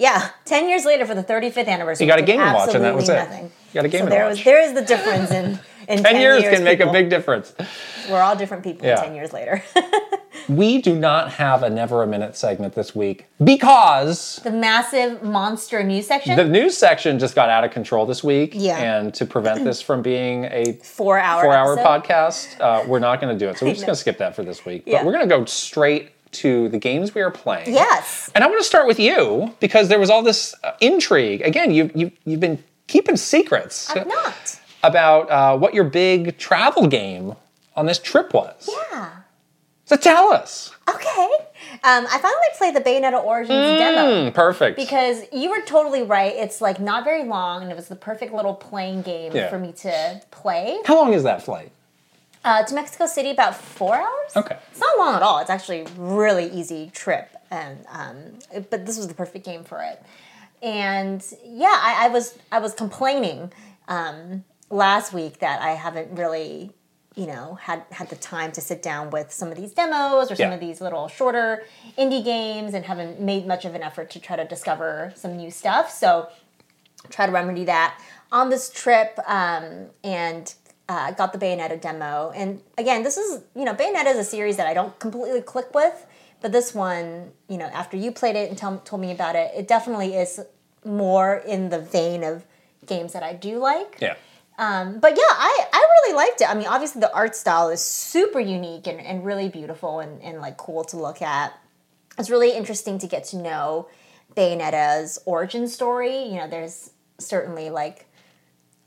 yeah, 0.00 0.30
ten 0.44 0.68
years 0.68 0.84
later 0.84 1.04
for 1.06 1.14
the 1.14 1.22
35th 1.22 1.68
anniversary, 1.68 2.06
You 2.06 2.10
got 2.10 2.18
a 2.18 2.22
Game 2.22 2.40
Watch, 2.40 2.74
and 2.74 2.82
that 2.82 2.94
was 2.96 3.08
absolutely 3.08 3.36
it. 3.36 3.40
nothing. 3.42 3.52
You 3.68 3.74
got 3.74 3.84
a 3.84 3.88
Game 3.88 4.04
so 4.04 4.10
there 4.10 4.24
Watch. 4.24 4.36
Was, 4.36 4.44
there 4.44 4.62
is 4.62 4.72
the 4.74 4.82
difference 4.82 5.30
in 5.30 5.60
in 5.88 6.02
10 6.02 6.20
years, 6.20 6.42
can 6.42 6.64
make 6.64 6.78
people. 6.78 6.90
a 6.90 6.92
big 6.92 7.10
difference. 7.10 7.54
We're 8.08 8.20
all 8.22 8.34
different 8.34 8.64
people 8.64 8.86
Yeah. 8.86 8.96
ten 8.96 9.14
years 9.14 9.32
later. 9.32 9.62
We 10.48 10.80
do 10.80 10.98
not 10.98 11.32
have 11.32 11.62
a 11.62 11.70
Never 11.70 12.02
a 12.02 12.06
Minute 12.06 12.36
segment 12.36 12.74
this 12.74 12.94
week 12.94 13.26
because 13.42 14.40
the 14.42 14.50
massive 14.50 15.22
monster 15.22 15.82
news 15.84 16.06
section, 16.06 16.34
the 16.36 16.44
news 16.44 16.76
section 16.76 17.18
just 17.18 17.34
got 17.34 17.50
out 17.50 17.62
of 17.62 17.70
control 17.70 18.06
this 18.06 18.24
week. 18.24 18.52
Yeah. 18.54 18.78
And 18.78 19.14
to 19.14 19.26
prevent 19.26 19.64
this 19.64 19.80
from 19.80 20.02
being 20.02 20.44
a 20.46 20.72
four 20.82 21.18
hour 21.18 21.42
four 21.42 21.54
hour 21.54 21.78
episode. 21.78 22.04
podcast, 22.04 22.60
uh, 22.60 22.84
we're 22.88 22.98
not 23.00 23.20
going 23.20 23.36
to 23.36 23.38
do 23.44 23.48
it. 23.50 23.58
So 23.58 23.66
we're 23.66 23.72
just 23.74 23.86
going 23.86 23.94
to 23.94 24.00
skip 24.00 24.18
that 24.18 24.34
for 24.34 24.42
this 24.42 24.64
week. 24.64 24.84
Yeah. 24.86 24.98
But 24.98 25.06
we're 25.06 25.12
going 25.12 25.28
to 25.28 25.36
go 25.36 25.44
straight 25.44 26.10
to 26.32 26.68
the 26.68 26.78
games 26.78 27.14
we 27.14 27.20
are 27.22 27.30
playing. 27.30 27.72
Yes. 27.74 28.30
And 28.34 28.44
I 28.44 28.46
want 28.46 28.60
to 28.60 28.64
start 28.64 28.86
with 28.86 28.98
you 29.00 29.54
because 29.60 29.88
there 29.88 29.98
was 29.98 30.10
all 30.10 30.22
this 30.22 30.54
uh, 30.64 30.72
intrigue. 30.80 31.42
Again, 31.42 31.70
you, 31.72 31.90
you, 31.94 32.12
you've 32.24 32.40
been 32.40 32.62
keeping 32.86 33.16
secrets 33.16 33.90
I'm 33.94 34.06
not. 34.08 34.60
about 34.82 35.30
uh, 35.30 35.58
what 35.58 35.74
your 35.74 35.84
big 35.84 36.38
travel 36.38 36.86
game 36.86 37.34
on 37.76 37.86
this 37.86 37.98
trip 37.98 38.32
was. 38.34 38.68
Yeah. 38.92 39.10
So 39.84 39.96
tell 39.96 40.32
us. 40.32 40.72
Okay. 40.88 41.28
Um, 41.82 42.06
I 42.08 42.18
finally 42.18 42.46
played 42.56 42.76
the 42.76 42.80
Bayonetta 42.80 43.22
Origins 43.24 43.48
demo. 43.78 44.26
Hmm, 44.26 44.34
perfect. 44.34 44.76
Because 44.76 45.22
you 45.32 45.50
were 45.50 45.62
totally 45.62 46.04
right. 46.04 46.32
It's 46.36 46.60
like 46.60 46.78
not 46.78 47.02
very 47.04 47.24
long, 47.24 47.62
and 47.62 47.72
it 47.72 47.76
was 47.76 47.88
the 47.88 47.96
perfect 47.96 48.32
little 48.32 48.54
playing 48.54 49.02
game 49.02 49.34
Yeah. 49.34 49.48
for 49.50 49.58
me 49.58 49.72
to 49.72 50.20
play. 50.30 50.78
How 50.84 50.96
long 50.96 51.12
is 51.12 51.24
that 51.24 51.42
flight? 51.42 51.72
Uh, 52.42 52.62
to 52.64 52.74
Mexico 52.74 53.04
City, 53.06 53.30
about 53.30 53.54
four 53.54 53.96
hours. 53.96 54.34
Okay. 54.34 54.56
It's 54.70 54.80
not 54.80 54.96
long 54.98 55.14
at 55.14 55.22
all. 55.22 55.38
It's 55.40 55.50
actually 55.50 55.80
a 55.82 55.88
really 55.98 56.46
easy 56.50 56.90
trip, 56.94 57.36
and 57.50 57.84
um, 57.90 58.16
but 58.70 58.86
this 58.86 58.96
was 58.96 59.08
the 59.08 59.14
perfect 59.14 59.44
game 59.44 59.62
for 59.62 59.82
it. 59.82 60.02
And 60.62 61.22
yeah, 61.44 61.66
I, 61.82 62.06
I 62.06 62.08
was 62.08 62.38
I 62.50 62.58
was 62.60 62.72
complaining 62.72 63.52
um, 63.88 64.44
last 64.70 65.12
week 65.12 65.40
that 65.40 65.60
I 65.60 65.72
haven't 65.72 66.16
really 66.18 66.72
you 67.14 67.26
know 67.26 67.56
had 67.60 67.82
had 67.90 68.08
the 68.08 68.16
time 68.16 68.52
to 68.52 68.60
sit 68.62 68.82
down 68.82 69.10
with 69.10 69.30
some 69.32 69.50
of 69.50 69.56
these 69.58 69.74
demos 69.74 70.30
or 70.30 70.36
some 70.36 70.48
Yeah. 70.48 70.54
of 70.54 70.60
these 70.60 70.80
little 70.80 71.08
shorter 71.08 71.64
indie 71.98 72.24
games 72.24 72.72
and 72.72 72.86
haven't 72.86 73.20
made 73.20 73.46
much 73.46 73.66
of 73.66 73.74
an 73.74 73.82
effort 73.82 74.08
to 74.10 74.18
try 74.20 74.36
to 74.36 74.44
discover 74.46 75.12
some 75.14 75.36
new 75.36 75.50
stuff. 75.50 75.90
So 75.90 76.28
try 77.10 77.26
to 77.26 77.32
remedy 77.32 77.64
that 77.64 78.00
on 78.32 78.48
this 78.48 78.70
trip 78.70 79.18
um, 79.26 79.86
and 80.04 80.54
uh, 80.90 81.12
got 81.12 81.32
the 81.32 81.38
Bayonetta 81.38 81.80
demo. 81.80 82.32
And 82.34 82.60
again, 82.76 83.04
this 83.04 83.16
is, 83.16 83.42
you 83.54 83.64
know, 83.64 83.74
Bayonetta 83.74 84.06
is 84.06 84.18
a 84.18 84.24
series 84.24 84.56
that 84.56 84.66
I 84.66 84.74
don't 84.74 84.98
completely 84.98 85.40
click 85.40 85.72
with, 85.72 86.04
but 86.40 86.50
this 86.50 86.74
one, 86.74 87.30
you 87.48 87.58
know, 87.58 87.66
after 87.66 87.96
you 87.96 88.10
played 88.10 88.34
it 88.34 88.48
and 88.48 88.58
tell, 88.58 88.78
told 88.78 89.00
me 89.00 89.12
about 89.12 89.36
it, 89.36 89.52
it 89.56 89.68
definitely 89.68 90.16
is 90.16 90.40
more 90.84 91.36
in 91.36 91.68
the 91.68 91.78
vein 91.78 92.24
of 92.24 92.44
games 92.86 93.12
that 93.12 93.22
I 93.22 93.34
do 93.34 93.58
like. 93.58 93.98
Yeah. 94.00 94.16
Um, 94.58 94.98
but 94.98 95.12
yeah, 95.12 95.22
I, 95.22 95.66
I 95.72 95.78
really 95.78 96.16
liked 96.16 96.40
it. 96.40 96.50
I 96.50 96.54
mean, 96.54 96.66
obviously 96.66 97.00
the 97.00 97.14
art 97.14 97.36
style 97.36 97.68
is 97.68 97.80
super 97.80 98.40
unique 98.40 98.88
and, 98.88 99.00
and 99.00 99.24
really 99.24 99.48
beautiful 99.48 100.00
and, 100.00 100.20
and 100.22 100.40
like 100.40 100.56
cool 100.56 100.82
to 100.84 100.96
look 100.96 101.22
at. 101.22 101.52
It's 102.18 102.30
really 102.30 102.52
interesting 102.52 102.98
to 102.98 103.06
get 103.06 103.22
to 103.26 103.36
know 103.36 103.88
Bayonetta's 104.34 105.20
origin 105.24 105.68
story. 105.68 106.24
You 106.24 106.34
know, 106.40 106.48
there's 106.48 106.90
certainly 107.18 107.70
like 107.70 108.09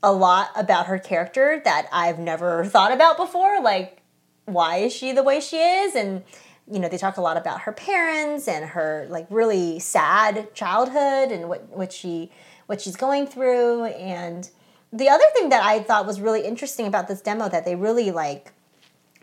a 0.04 0.12
lot 0.12 0.50
about 0.54 0.86
her 0.86 0.98
character 0.98 1.60
that 1.64 1.88
I've 1.92 2.18
never 2.18 2.64
thought 2.64 2.92
about 2.92 3.16
before. 3.16 3.60
Like, 3.60 4.02
why 4.44 4.76
is 4.76 4.92
she 4.92 5.12
the 5.12 5.22
way 5.22 5.40
she 5.40 5.56
is? 5.56 5.94
And 5.94 6.22
you 6.70 6.78
know, 6.78 6.88
they 6.88 6.96
talk 6.96 7.16
a 7.16 7.20
lot 7.20 7.36
about 7.36 7.62
her 7.62 7.72
parents 7.72 8.48
and 8.48 8.64
her 8.64 9.06
like 9.10 9.26
really 9.28 9.78
sad 9.78 10.54
childhood 10.54 11.30
and 11.30 11.48
what 11.48 11.68
what 11.68 11.92
she 11.92 12.30
what 12.66 12.80
she's 12.80 12.96
going 12.96 13.26
through 13.26 13.84
and 13.84 14.50
the 14.94 15.08
other 15.08 15.24
thing 15.34 15.48
that 15.48 15.64
I 15.64 15.80
thought 15.80 16.06
was 16.06 16.20
really 16.20 16.46
interesting 16.46 16.86
about 16.86 17.08
this 17.08 17.20
demo 17.20 17.48
that 17.48 17.64
they 17.64 17.74
really 17.74 18.12
like 18.12 18.52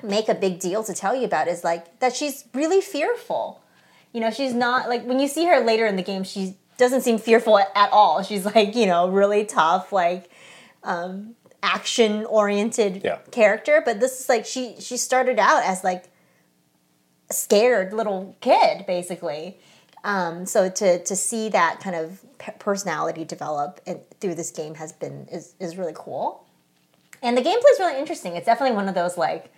make 0.03 0.27
a 0.27 0.35
big 0.35 0.59
deal 0.59 0.83
to 0.83 0.93
tell 0.93 1.15
you 1.15 1.25
about 1.25 1.47
is 1.47 1.63
like 1.63 1.99
that 1.99 2.15
she's 2.15 2.45
really 2.53 2.81
fearful. 2.81 3.61
You 4.11 4.19
know, 4.19 4.31
she's 4.31 4.53
not 4.53 4.89
like 4.89 5.05
when 5.05 5.19
you 5.19 5.27
see 5.27 5.45
her 5.45 5.61
later 5.61 5.85
in 5.85 5.95
the 5.95 6.03
game, 6.03 6.23
she 6.23 6.57
doesn't 6.77 7.01
seem 7.01 7.17
fearful 7.17 7.59
at, 7.59 7.91
all. 7.91 8.23
She's 8.23 8.45
like, 8.45 8.75
you 8.75 8.85
know, 8.85 9.09
really 9.09 9.45
tough, 9.45 9.93
like 9.93 10.29
um, 10.83 11.35
action 11.63 12.25
oriented 12.25 13.01
Yeah. 13.03 13.19
character. 13.31 13.81
But 13.83 13.99
this 13.99 14.19
is 14.21 14.29
like 14.29 14.45
she 14.45 14.75
she 14.79 14.97
started 14.97 15.39
out 15.39 15.63
as 15.63 15.83
like 15.83 16.05
a 17.29 17.33
scared 17.33 17.93
little 17.93 18.35
kid, 18.41 18.85
basically. 18.85 19.59
Um, 20.03 20.45
so 20.45 20.69
to 20.69 21.03
to 21.03 21.15
see 21.15 21.49
that 21.49 21.79
kind 21.79 21.95
of 21.95 22.23
personality 22.59 23.23
develop 23.23 23.79
in, 23.85 24.01
through 24.19 24.35
this 24.35 24.51
game 24.51 24.75
has 24.75 24.91
been 24.91 25.27
is 25.31 25.53
is 25.59 25.77
really 25.77 25.93
cool. 25.95 26.45
And 27.23 27.37
the 27.37 27.41
gameplay 27.41 27.71
is 27.73 27.79
really 27.79 27.99
interesting. 27.99 28.35
It's 28.35 28.47
definitely 28.47 28.75
one 28.75 28.89
of 28.89 28.95
those 28.95 29.15
like 29.15 29.51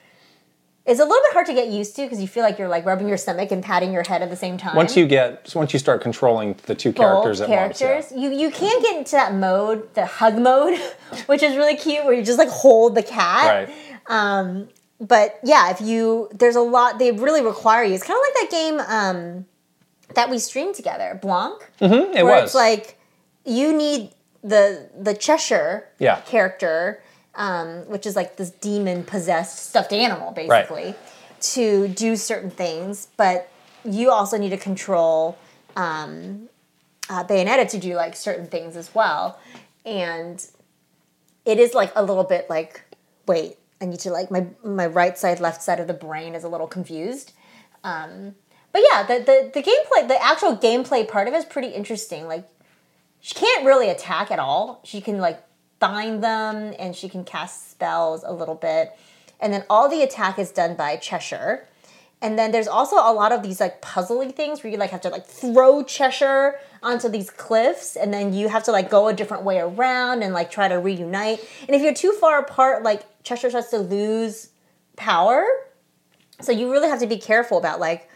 it's 0.86 1.00
a 1.00 1.04
little 1.04 1.22
bit 1.24 1.34
hard 1.34 1.46
to 1.46 1.54
get 1.54 1.70
used 1.70 1.96
to 1.96 2.02
because 2.04 2.20
you 2.20 2.28
feel 2.28 2.44
like 2.44 2.60
you're 2.60 2.68
like 2.68 2.86
rubbing 2.86 3.08
your 3.08 3.18
stomach 3.18 3.52
and 3.52 3.64
patting 3.64 3.94
your 3.94 4.04
head 4.04 4.22
at 4.22 4.30
the 4.30 4.36
same 4.36 4.58
time. 4.58 4.76
Once 4.76 4.98
you 4.98 5.06
get, 5.08 5.54
once 5.56 5.72
you 5.74 5.80
start 5.80 6.02
controlling 6.02 6.56
the 6.66 6.76
two 6.76 6.90
Both 6.92 6.98
characters 6.98 7.42
at 7.42 7.48
characters, 7.48 8.06
once, 8.12 8.12
yeah. 8.12 8.30
you 8.30 8.38
you 8.38 8.52
can 8.52 8.82
get 8.82 8.98
into 8.98 9.12
that 9.12 9.34
mode, 9.34 9.94
the 9.94 10.06
hug 10.06 10.38
mode, 10.38 10.78
which 11.28 11.42
is 11.44 11.56
really 11.56 11.76
cute, 11.78 12.04
where 12.06 12.14
you 12.14 12.24
just 12.24 12.38
like 12.38 12.50
hold 12.50 12.96
the 12.96 13.04
cat. 13.04 13.68
right? 13.68 13.76
Um, 14.08 14.68
But 15.00 15.40
yeah, 15.44 15.72
if 15.72 15.82
you 15.82 16.30
there's 16.34 16.56
a 16.56 16.62
lot 16.62 17.00
they 17.00 17.12
really 17.12 17.42
require 17.44 17.84
you. 17.84 17.94
It's 17.94 18.04
kind 18.06 18.18
of 18.18 18.24
like 18.28 18.50
that 18.50 18.58
game 18.58 18.80
um, 18.88 19.46
that 20.16 20.30
we 20.30 20.40
streamed 20.40 20.76
together, 20.76 21.20
Blanc. 21.22 21.60
Mm, 21.82 22.16
It 22.16 22.24
where 22.24 22.36
was 22.42 22.44
it's 22.46 22.56
like 22.56 22.98
you 23.46 23.74
need 23.76 24.12
the 24.44 24.90
the 24.98 25.14
Cheshire 25.14 25.88
Yeah. 26.00 26.22
character, 26.22 27.03
um, 27.36 27.88
which 27.88 28.06
is 28.06 28.16
like 28.16 28.38
this 28.38 28.52
demon 28.52 29.04
possessed 29.04 29.70
stuffed 29.70 29.94
animal, 29.94 30.32
basically, 30.32 30.96
to 31.42 31.88
do 31.90 32.16
certain 32.16 32.50
things. 32.50 33.08
But 33.18 33.50
you 33.86 34.12
also 34.12 34.38
need 34.38 34.50
to 34.50 34.58
control 34.58 35.38
um, 35.76 36.50
uh, 37.10 37.24
Bayonetta 37.24 37.70
to 37.70 37.78
do 37.78 37.96
like 37.96 38.16
certain 38.16 38.48
things 38.48 38.78
as 38.78 38.94
well, 38.94 39.40
and 39.86 40.46
it 41.46 41.60
is 41.60 41.74
like 41.74 41.92
a 41.96 42.04
little 42.04 42.24
bit 42.24 42.50
like 42.50 42.82
wait. 43.28 43.58
I 43.82 43.86
need 43.86 44.00
to 44.02 44.12
like 44.12 44.32
my 44.32 44.48
my 44.64 44.88
right 44.88 45.18
side, 45.18 45.40
left 45.40 45.62
side 45.62 45.80
of 45.80 45.88
the 45.88 45.94
brain 45.94 46.36
is 46.36 46.44
a 46.44 46.50
little 46.50 46.68
confused. 46.68 47.34
Um, 47.84 48.36
but 48.72 48.82
yeah, 48.92 49.04
the, 49.04 49.20
the 49.20 49.52
the 49.54 49.62
gameplay, 49.62 50.08
the 50.08 50.22
actual 50.24 50.56
gameplay 50.56 51.08
part 51.08 51.28
of 51.28 51.34
it 51.34 51.38
is 51.38 51.46
pretty 51.46 51.70
interesting. 51.70 52.28
Like 52.28 52.48
she 53.20 53.36
can't 53.36 53.66
really 53.66 53.90
attack 53.90 54.32
at 54.32 54.40
all. 54.40 54.80
She 54.84 55.02
can 55.02 55.18
like 55.18 55.44
bind 55.84 56.24
them 56.24 56.74
and 56.80 56.96
she 56.96 57.10
can 57.10 57.26
cast 57.26 57.72
spells 57.72 58.24
a 58.24 58.32
little 58.32 58.56
bit. 58.56 58.98
And 59.42 59.52
then 59.52 59.66
all 59.70 59.90
the 59.90 60.02
attack 60.02 60.40
is 60.40 60.50
done 60.50 60.76
by 60.76 60.96
Cheshire. 60.96 61.68
And 62.22 62.40
then 62.40 62.54
there's 62.54 62.70
also 62.70 62.96
a 62.96 63.12
lot 63.12 63.34
of 63.34 63.44
these 63.44 63.60
like 63.60 63.82
puzzly 63.82 64.34
things 64.34 64.64
where 64.64 64.72
you 64.72 64.78
like 64.78 64.92
have 64.92 65.02
to 65.02 65.10
like 65.10 65.26
throw 65.26 65.84
Cheshire 65.84 66.58
onto 66.82 67.10
these 67.10 67.30
cliffs 67.30 67.98
and 67.98 68.14
then 68.14 68.34
you 68.34 68.48
have 68.48 68.64
to 68.64 68.72
like 68.72 68.90
go 68.90 69.10
a 69.10 69.14
different 69.14 69.44
way 69.44 69.60
around 69.60 70.24
and 70.24 70.34
like 70.34 70.50
try 70.50 70.70
to 70.70 70.76
reunite. 70.76 71.46
And 71.68 71.76
if 71.76 71.82
you're 71.82 71.94
too 71.94 72.14
far 72.14 72.40
apart, 72.40 72.84
like 72.84 73.04
Cheshire 73.24 73.50
starts 73.50 73.72
to 73.72 73.80
lose 73.80 74.52
power. 74.96 75.46
So 76.40 76.54
you 76.54 76.72
really 76.72 76.88
have 76.88 77.00
to 77.02 77.08
be 77.08 77.18
careful 77.18 77.58
about 77.58 77.82
like 77.82 78.10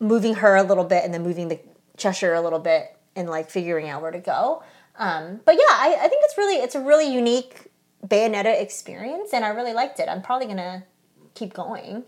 moving 0.00 0.34
her 0.34 0.56
a 0.56 0.64
little 0.64 0.84
bit 0.84 1.04
and 1.04 1.14
then 1.14 1.22
moving 1.22 1.46
the 1.46 1.60
Cheshire 1.96 2.34
a 2.34 2.40
little 2.40 2.58
bit 2.58 2.96
and 3.14 3.30
like 3.30 3.50
figuring 3.50 3.88
out 3.88 4.02
where 4.02 4.10
to 4.10 4.18
go. 4.18 4.64
Um, 4.96 5.40
but 5.44 5.54
yeah, 5.54 5.60
I, 5.70 5.96
I 6.02 6.08
think 6.08 6.22
it's 6.24 6.36
really 6.36 6.56
it's 6.56 6.74
a 6.74 6.80
really 6.80 7.12
unique 7.12 7.68
Bayonetta 8.06 8.60
experience, 8.60 9.30
and 9.32 9.44
I 9.44 9.48
really 9.48 9.72
liked 9.72 10.00
it. 10.00 10.08
I'm 10.08 10.22
probably 10.22 10.46
gonna 10.46 10.84
keep 11.34 11.54
going 11.54 12.04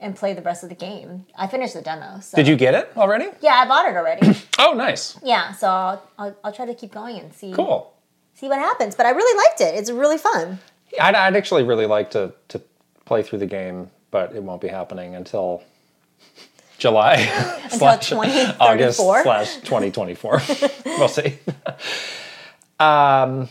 and 0.00 0.16
play 0.16 0.32
the 0.34 0.42
rest 0.42 0.62
of 0.62 0.68
the 0.68 0.74
game. 0.74 1.26
I 1.36 1.46
finished 1.46 1.74
the 1.74 1.82
demo. 1.82 2.20
So. 2.20 2.36
Did 2.36 2.48
you 2.48 2.56
get 2.56 2.74
it 2.74 2.90
already? 2.96 3.28
Yeah, 3.40 3.54
I 3.54 3.66
bought 3.66 3.88
it 3.88 3.96
already. 3.96 4.38
Oh, 4.58 4.74
nice. 4.74 5.18
yeah, 5.24 5.50
so 5.52 5.66
I'll, 5.68 6.02
I'll, 6.18 6.36
I'll 6.44 6.52
try 6.52 6.66
to 6.66 6.74
keep 6.74 6.92
going 6.92 7.18
and 7.18 7.34
see 7.34 7.52
Cool. 7.52 7.92
see 8.34 8.48
what 8.48 8.58
happens. 8.60 8.94
But 8.94 9.06
I 9.06 9.10
really 9.10 9.36
liked 9.48 9.60
it. 9.60 9.74
It's 9.78 9.90
really 9.90 10.18
fun. 10.18 10.60
I'd, 11.00 11.14
I'd 11.16 11.34
actually 11.36 11.64
really 11.64 11.86
like 11.86 12.10
to 12.12 12.32
to 12.48 12.60
play 13.04 13.22
through 13.24 13.40
the 13.40 13.46
game, 13.46 13.90
but 14.12 14.34
it 14.36 14.42
won't 14.42 14.60
be 14.60 14.68
happening 14.68 15.16
until 15.16 15.62
July 16.82 17.16
slash 17.70 18.08
2034? 18.08 18.56
August 18.60 18.98
slash 18.98 19.54
2024. 19.58 20.42
we'll 20.98 21.06
see. 21.06 21.38
Um, 22.80 23.48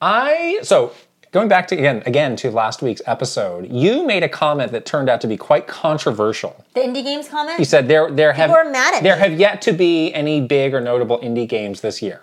I 0.00 0.60
so 0.62 0.92
going 1.32 1.48
back 1.48 1.66
to 1.68 1.74
again 1.74 2.04
again 2.06 2.36
to 2.36 2.52
last 2.52 2.80
week's 2.80 3.02
episode, 3.04 3.68
you 3.68 4.06
made 4.06 4.22
a 4.22 4.28
comment 4.28 4.70
that 4.70 4.86
turned 4.86 5.08
out 5.08 5.20
to 5.22 5.26
be 5.26 5.36
quite 5.36 5.66
controversial. 5.66 6.64
The 6.74 6.80
indie 6.82 7.02
games 7.02 7.28
comment. 7.28 7.58
You 7.58 7.64
said 7.64 7.88
there 7.88 8.12
there 8.12 8.32
have 8.32 8.50
were 8.50 8.70
mad 8.70 8.94
at 8.94 9.02
there 9.02 9.16
me. 9.16 9.22
have 9.22 9.40
yet 9.40 9.60
to 9.62 9.72
be 9.72 10.14
any 10.14 10.40
big 10.40 10.72
or 10.72 10.80
notable 10.80 11.18
indie 11.18 11.48
games 11.48 11.80
this 11.80 12.00
year, 12.00 12.22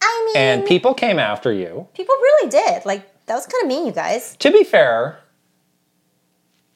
I 0.00 0.22
mean, 0.26 0.36
and 0.36 0.66
people 0.66 0.94
came 0.94 1.18
after 1.18 1.52
you. 1.52 1.88
people 1.94 2.14
really 2.14 2.48
did. 2.48 2.86
Like 2.86 3.26
that 3.26 3.34
was 3.34 3.46
kind 3.46 3.64
of 3.64 3.68
mean, 3.68 3.86
you 3.86 3.92
guys. 3.92 4.36
to 4.36 4.52
be 4.52 4.62
fair, 4.62 5.18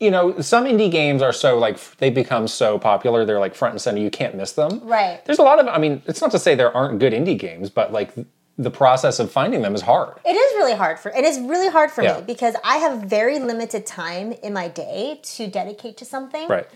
you 0.02 0.10
know, 0.10 0.40
some 0.40 0.64
indie 0.64 0.90
games 0.90 1.22
are 1.22 1.32
so 1.32 1.56
like 1.56 1.78
they 1.98 2.10
become 2.10 2.48
so 2.48 2.76
popular, 2.76 3.24
they're 3.24 3.38
like 3.38 3.54
front 3.54 3.74
and 3.74 3.80
center. 3.80 4.00
You 4.00 4.10
can't 4.10 4.34
miss 4.34 4.52
them. 4.52 4.80
Right. 4.82 5.24
There's 5.24 5.38
a 5.38 5.44
lot 5.44 5.60
of. 5.60 5.68
I 5.68 5.78
mean, 5.78 6.02
it's 6.06 6.20
not 6.20 6.32
to 6.32 6.40
say 6.40 6.56
there 6.56 6.76
aren't 6.76 6.98
good 6.98 7.12
indie 7.12 7.38
games, 7.38 7.70
but 7.70 7.92
like 7.92 8.12
the 8.58 8.70
process 8.70 9.20
of 9.20 9.30
finding 9.30 9.62
them 9.62 9.76
is 9.76 9.80
hard. 9.82 10.18
It 10.26 10.32
is 10.34 10.56
really 10.56 10.74
hard 10.74 10.98
for 10.98 11.12
it 11.12 11.24
is 11.24 11.38
really 11.38 11.68
hard 11.68 11.92
for 11.92 12.02
Yeah. 12.02 12.16
me 12.16 12.24
because 12.26 12.56
I 12.64 12.78
have 12.78 13.02
very 13.02 13.38
limited 13.38 13.86
time 13.86 14.32
in 14.42 14.52
my 14.52 14.66
day 14.66 15.20
to 15.36 15.46
dedicate 15.46 15.96
to 15.98 16.04
something. 16.04 16.48
Right. 16.48 16.66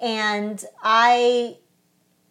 And 0.00 0.64
I 0.82 1.58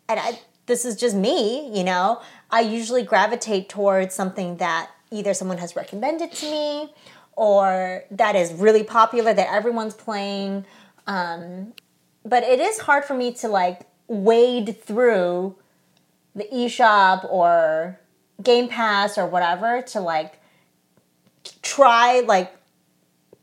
and 0.10 0.20
I 0.20 0.40
this 0.66 0.84
is 0.84 0.96
just 0.96 1.16
me, 1.16 1.72
you 1.78 1.84
know. 1.84 2.22
I 2.50 2.62
usually 2.62 3.04
gravitate 3.04 3.70
towards 3.70 4.16
something 4.16 4.58
that 4.58 4.90
either 5.12 5.36
someone 5.36 5.60
has 5.60 5.76
recommended 5.76 6.32
to 6.32 6.46
me 6.50 6.94
or 7.40 8.04
that 8.12 8.36
is 8.36 8.52
really 8.52 8.84
popular 8.84 9.34
that 9.34 9.50
everyone's 9.50 9.94
playing. 9.94 10.66
Um, 11.08 11.72
but 12.26 12.44
it 12.44 12.60
is 12.60 12.80
hard 12.80 13.06
for 13.06 13.14
me 13.14 13.32
to 13.36 13.48
like 13.48 13.88
wade 14.10 14.84
through 14.84 15.56
the 16.36 16.44
eShop 16.54 17.24
or 17.32 17.98
Game 18.44 18.68
Pass 18.68 19.18
or 19.18 19.26
whatever 19.26 19.82
to 19.84 20.02
like 20.02 20.42
try 21.62 22.20
like 22.28 22.54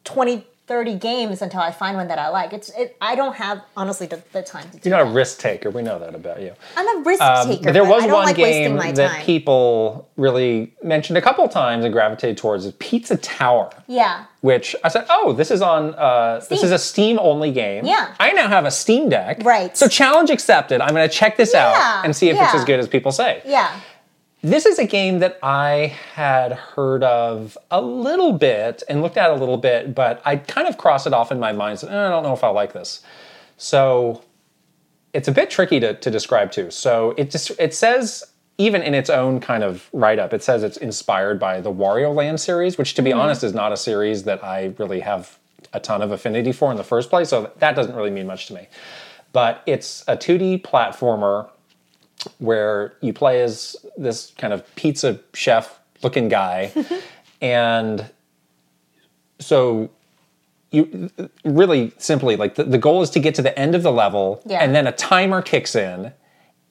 20 0.04 0.46
30 0.66 0.96
games 0.96 1.42
until 1.42 1.60
I 1.60 1.70
find 1.70 1.96
one 1.96 2.08
that 2.08 2.18
I 2.18 2.28
like. 2.28 2.52
It's 2.52 2.70
it 2.70 2.96
I 3.00 3.14
don't 3.14 3.36
have 3.36 3.62
honestly 3.76 4.06
the, 4.08 4.20
the 4.32 4.42
time 4.42 4.68
to 4.70 4.78
do 4.78 4.88
You're 4.88 4.98
not 4.98 5.06
a 5.06 5.10
risk 5.10 5.38
taker. 5.38 5.70
We 5.70 5.82
know 5.82 5.98
that 6.00 6.14
about 6.14 6.40
you. 6.42 6.52
I'm 6.76 6.98
a 6.98 7.02
risk 7.02 7.22
Um, 7.22 7.46
taker. 7.48 7.62
but 7.64 7.72
there 7.72 7.84
was 7.84 8.02
one 8.04 8.10
like 8.24 8.36
game 8.36 8.76
that 8.76 8.96
time. 8.96 9.22
people 9.24 10.08
really 10.16 10.74
mentioned 10.82 11.18
a 11.18 11.22
couple 11.22 11.46
times 11.48 11.84
and 11.84 11.92
gravitated 11.92 12.36
towards 12.36 12.64
is 12.64 12.72
Pizza 12.78 13.16
Tower. 13.16 13.70
yeah. 13.86 14.24
Which 14.42 14.76
I 14.84 14.88
said, 14.88 15.06
oh, 15.10 15.32
this 15.32 15.50
is 15.50 15.60
on. 15.60 15.94
Uh, 15.94 16.40
this 16.48 16.62
is 16.62 16.70
a 16.70 16.78
Steam 16.78 17.18
only 17.20 17.50
game. 17.50 17.84
Yeah. 17.84 18.14
I 18.20 18.30
now 18.32 18.46
have 18.46 18.64
a 18.64 18.70
Steam 18.70 19.08
Deck. 19.08 19.42
Right. 19.42 19.76
So 19.76 19.88
challenge 19.88 20.30
accepted. 20.30 20.80
I'm 20.80 20.94
going 20.94 21.08
to 21.08 21.12
check 21.12 21.36
this 21.36 21.52
Yeah, 21.52 21.66
out 21.66 22.04
and 22.04 22.14
see 22.14 22.28
if 22.28 22.36
it's 22.40 22.54
as 22.54 22.64
good 22.64 22.78
as 22.78 22.86
people 22.86 23.10
say. 23.10 23.42
Yeah. 23.44 23.80
This 24.46 24.64
is 24.64 24.78
a 24.78 24.86
game 24.86 25.18
that 25.18 25.40
I 25.42 25.96
had 26.14 26.52
heard 26.52 27.02
of 27.02 27.58
a 27.68 27.82
little 27.82 28.32
bit 28.32 28.84
and 28.88 29.02
looked 29.02 29.16
at 29.16 29.30
a 29.30 29.34
little 29.34 29.56
bit, 29.56 29.92
but 29.92 30.22
I 30.24 30.36
kind 30.36 30.68
of 30.68 30.78
crossed 30.78 31.04
it 31.04 31.12
off 31.12 31.32
in 31.32 31.40
my 31.40 31.50
mind. 31.50 31.82
"Eh, 31.82 31.88
I 31.88 32.08
don't 32.08 32.22
know 32.22 32.32
if 32.32 32.44
I 32.44 32.48
like 32.50 32.72
this. 32.72 33.00
So 33.56 34.22
it's 35.12 35.26
a 35.26 35.32
bit 35.32 35.50
tricky 35.50 35.80
to, 35.80 35.94
to 35.94 36.10
describe 36.12 36.52
too. 36.52 36.70
So 36.70 37.12
it 37.16 37.32
just 37.32 37.50
it 37.58 37.74
says 37.74 38.22
even 38.56 38.82
in 38.82 38.94
its 38.94 39.10
own 39.10 39.40
kind 39.40 39.64
of 39.64 39.88
write 39.92 40.20
up, 40.20 40.32
it 40.32 40.44
says 40.44 40.62
it's 40.62 40.76
inspired 40.76 41.40
by 41.40 41.60
the 41.60 41.72
Wario 41.72 42.14
Land 42.14 42.38
series, 42.38 42.78
which 42.78 42.94
to 42.94 43.02
be 43.02 43.12
honest 43.12 43.42
is 43.42 43.52
not 43.52 43.72
a 43.72 43.76
series 43.76 44.22
that 44.22 44.44
I 44.44 44.74
really 44.78 45.00
have 45.00 45.40
a 45.72 45.80
ton 45.80 46.02
of 46.02 46.12
affinity 46.12 46.52
for 46.52 46.70
in 46.70 46.76
the 46.76 46.84
first 46.84 47.10
place. 47.10 47.30
So 47.30 47.50
that 47.58 47.74
doesn't 47.74 47.96
really 47.96 48.12
mean 48.12 48.28
much 48.28 48.46
to 48.46 48.54
me. 48.54 48.68
But 49.32 49.64
it's 49.66 50.04
a 50.06 50.16
2D 50.16 50.62
platformer 50.62 51.48
where 52.38 52.94
you 53.00 53.12
play 53.12 53.42
as 53.42 53.76
this 53.96 54.32
kind 54.38 54.52
of 54.52 54.62
pizza 54.76 55.18
chef 55.34 55.78
looking 56.02 56.28
guy 56.28 56.72
and 57.40 58.08
so 59.38 59.90
you 60.70 61.10
really 61.44 61.92
simply 61.98 62.36
like 62.36 62.54
the, 62.56 62.64
the 62.64 62.78
goal 62.78 63.02
is 63.02 63.10
to 63.10 63.20
get 63.20 63.34
to 63.34 63.42
the 63.42 63.56
end 63.58 63.74
of 63.74 63.82
the 63.82 63.92
level 63.92 64.42
Yeah. 64.46 64.58
and 64.58 64.74
then 64.74 64.86
a 64.86 64.92
timer 64.92 65.42
kicks 65.42 65.74
in 65.74 66.12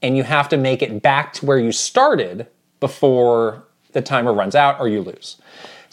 and 0.02 0.18
you 0.18 0.24
have 0.24 0.50
to 0.50 0.58
make 0.58 0.82
it 0.82 1.02
back 1.02 1.34
to 1.34 1.46
where 1.46 1.58
you 1.58 1.72
started 1.72 2.48
before 2.80 3.64
the 3.94 4.02
timer 4.02 4.34
runs 4.34 4.56
out 4.56 4.80
or 4.80 4.88
you 4.88 5.02
lose 5.02 5.38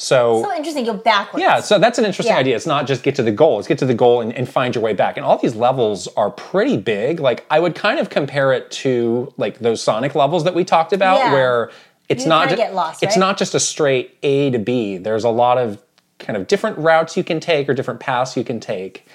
so 0.02 0.42
So 0.42 0.54
interesting. 0.54 0.84
Go 0.84 0.94
backwards. 0.94 1.42
yeah, 1.42 1.60
so 1.60 1.78
that's 1.78 1.98
an 1.98 2.04
interesting 2.04 2.34
Yeah. 2.34 2.40
idea. 2.40 2.56
It's 2.56 2.66
not 2.66 2.86
just 2.86 3.02
get 3.02 3.14
to 3.16 3.22
the 3.22 3.30
goal, 3.32 3.58
it's 3.58 3.68
get 3.68 3.78
to 3.78 3.86
the 3.86 3.94
goal 3.94 4.20
and, 4.20 4.32
and 4.34 4.48
find 4.48 4.74
your 4.74 4.82
way 4.82 4.92
back. 4.92 5.16
And 5.16 5.24
all 5.24 5.38
these 5.38 5.54
levels 5.54 6.08
are 6.16 6.30
pretty 6.30 6.76
big. 6.76 7.20
Like 7.20 7.44
I 7.50 7.60
would 7.60 7.74
kind 7.74 7.98
of 8.00 8.10
compare 8.10 8.52
it 8.52 8.70
to 8.82 9.32
like 9.36 9.58
those 9.60 9.82
Sonic 9.82 10.14
levels 10.14 10.44
that 10.44 10.54
we 10.54 10.64
talked 10.64 10.92
about 10.92 11.18
Yeah. 11.18 11.32
where 11.32 11.70
it's 12.08 12.24
You 12.24 12.28
not 12.30 12.48
get 12.56 12.74
lost, 12.74 13.02
it's 13.02 13.16
right? 13.16 13.20
not 13.20 13.38
just 13.38 13.54
a 13.54 13.60
straight 13.60 14.16
A 14.22 14.50
to 14.50 14.58
B. 14.58 14.98
There's 14.98 15.24
a 15.24 15.30
lot 15.30 15.56
of 15.58 15.80
kind 16.18 16.36
of 16.36 16.46
different 16.46 16.78
routes 16.78 17.16
you 17.16 17.24
can 17.24 17.40
take 17.40 17.68
or 17.68 17.74
different 17.74 18.00
paths 18.00 18.36
you 18.36 18.44
can 18.44 18.60
take. 18.60 19.06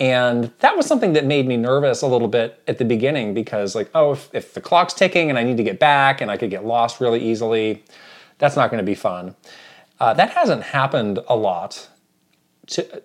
And 0.00 0.50
that 0.58 0.76
was 0.76 0.86
something 0.86 1.12
that 1.12 1.24
made 1.24 1.46
me 1.46 1.56
nervous 1.56 2.02
a 2.02 2.06
little 2.08 2.26
bit 2.26 2.60
at 2.66 2.78
the 2.78 2.84
beginning 2.84 3.32
because, 3.32 3.76
like, 3.76 3.88
oh, 3.94 4.12
if, 4.12 4.28
if 4.32 4.52
the 4.52 4.60
clock's 4.60 4.92
ticking 4.92 5.30
and 5.30 5.38
I 5.38 5.44
need 5.44 5.56
to 5.58 5.62
get 5.62 5.78
back 5.78 6.20
and 6.20 6.30
I 6.32 6.36
could 6.36 6.50
get 6.50 6.64
lost 6.64 7.00
really 7.00 7.20
easily, 7.20 7.84
that's 8.38 8.56
not 8.56 8.70
going 8.70 8.78
to 8.82 8.84
be 8.84 8.96
fun. 8.96 9.36
Uh, 10.00 10.12
that 10.14 10.30
hasn't 10.30 10.62
happened 10.62 11.18
a 11.28 11.36
lot. 11.36 11.88
To, 12.68 13.02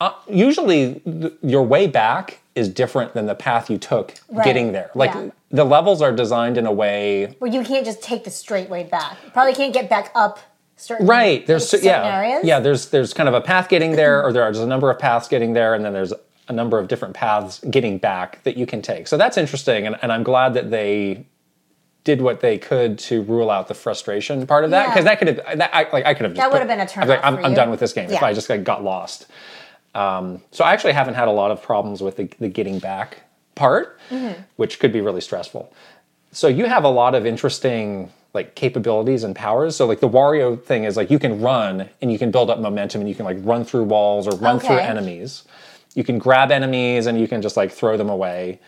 uh, 0.00 0.12
usually, 0.28 1.00
th- 1.00 1.32
your 1.42 1.62
way 1.62 1.86
back 1.86 2.40
is 2.54 2.68
different 2.68 3.14
than 3.14 3.26
the 3.26 3.34
path 3.34 3.70
you 3.70 3.78
took 3.78 4.14
Right. 4.28 4.44
getting 4.44 4.72
there. 4.72 4.90
Like, 4.94 5.12
Yeah. 5.14 5.28
the 5.50 5.64
levels 5.64 6.02
are 6.02 6.12
designed 6.12 6.56
in 6.58 6.66
a 6.66 6.72
way 6.72 7.34
Where 7.38 7.50
you 7.50 7.62
can't 7.62 7.84
just 7.84 8.02
take 8.02 8.24
the 8.24 8.30
straight 8.30 8.68
way 8.70 8.82
back. 8.84 9.16
You 9.24 9.30
probably 9.30 9.54
can't 9.54 9.72
get 9.72 9.88
back 9.88 10.10
up 10.14 10.38
certain 10.76 11.06
Right. 11.06 11.46
There's 11.46 11.68
certain 11.68 11.86
yeah. 11.86 12.16
areas. 12.16 12.44
Yeah, 12.44 12.58
there's 12.60 12.86
there's 12.88 13.12
kind 13.12 13.28
of 13.28 13.34
a 13.34 13.40
path 13.40 13.68
getting 13.68 13.92
there 13.92 14.22
or 14.24 14.32
there 14.32 14.42
there's 14.44 14.58
a 14.58 14.66
number 14.66 14.90
of 14.90 14.98
paths 14.98 15.28
getting 15.28 15.52
there 15.52 15.74
and 15.74 15.84
then 15.84 15.92
there's 15.92 16.12
a 16.48 16.52
number 16.52 16.78
of 16.78 16.88
different 16.88 17.14
paths 17.14 17.60
getting 17.70 17.98
back 17.98 18.42
that 18.44 18.56
you 18.56 18.66
can 18.66 18.80
take. 18.82 19.06
So 19.06 19.16
that's 19.16 19.36
interesting 19.36 19.86
and, 19.86 19.96
and 20.02 20.10
I'm 20.10 20.22
glad 20.22 20.54
that 20.54 20.70
they 20.70 21.26
did 22.10 22.20
what 22.22 22.40
they 22.40 22.58
could 22.58 22.98
to 22.98 23.22
rule 23.22 23.50
out 23.50 23.68
the 23.68 23.74
frustration 23.74 24.46
part 24.46 24.64
of 24.64 24.70
that 24.70 24.82
Yeah. 24.82 24.90
because 24.90 25.04
that 25.04 25.18
could 25.18 25.28
have 25.28 25.58
that 25.58 25.70
I, 25.72 25.88
like 25.92 26.04
I 26.06 26.14
could 26.14 26.24
have 26.24 26.34
just 26.34 26.42
That 26.42 26.50
would 26.52 26.58
have 26.58 26.68
been 26.68 26.80
a 26.80 26.86
turn 26.88 27.04
be 27.04 27.10
like, 27.10 27.24
I'm, 27.24 27.36
I'm 27.44 27.54
done 27.54 27.70
with 27.70 27.80
this 27.80 27.92
game 27.92 28.06
if 28.06 28.12
Yeah. 28.20 28.24
I 28.24 28.32
just 28.32 28.48
like 28.50 28.64
got 28.64 28.82
lost. 28.82 29.26
Um, 29.94 30.42
so 30.50 30.64
I 30.64 30.72
actually 30.72 30.92
haven't 30.92 31.14
had 31.14 31.28
a 31.28 31.32
lot 31.32 31.50
of 31.50 31.62
problems 31.62 32.02
with 32.02 32.16
the, 32.16 32.24
the 32.38 32.48
getting 32.48 32.78
back 32.78 33.22
part, 33.54 33.98
Mm-hmm. 34.10 34.42
which 34.56 34.78
could 34.80 34.92
be 34.92 35.00
really 35.00 35.20
stressful. 35.20 35.72
So 36.32 36.46
you 36.48 36.64
have 36.66 36.84
a 36.84 36.88
lot 36.88 37.14
of 37.14 37.24
interesting 37.26 38.10
like 38.34 38.54
capabilities 38.54 39.22
and 39.24 39.34
powers. 39.34 39.74
So 39.76 39.86
like 39.86 40.00
the 40.00 40.08
Wario 40.08 40.60
thing 40.60 40.84
is 40.84 40.96
like 40.96 41.10
you 41.10 41.18
can 41.18 41.40
run 41.40 41.88
and 42.00 42.10
you 42.12 42.18
can 42.18 42.30
build 42.30 42.48
up 42.50 42.58
momentum 42.60 43.00
and 43.02 43.08
you 43.08 43.14
can 43.14 43.24
like 43.24 43.38
run 43.40 43.64
through 43.64 43.84
walls 43.84 44.26
or 44.28 44.36
run 44.38 44.58
through 44.60 44.78
enemies. 44.78 45.44
You 45.94 46.04
can 46.04 46.18
grab 46.18 46.50
enemies 46.52 47.06
and 47.06 47.20
you 47.20 47.26
can 47.28 47.40
just 47.42 47.56
like 47.56 47.70
throw 47.72 47.96
them 47.96 48.08
away. 48.10 48.60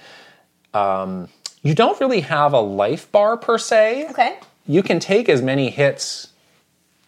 Um, 0.75 1.29
you 1.63 1.75
don't 1.75 2.01
really 2.01 2.21
have 2.21 2.53
a 2.53 2.61
life 2.61 3.11
bar 3.13 3.37
per 3.37 3.59
se 3.59 4.07
Okay. 4.11 4.39
you 4.67 4.83
can 4.83 4.99
take 5.01 5.29
as 5.29 5.43
many 5.43 5.71
hits 5.71 6.29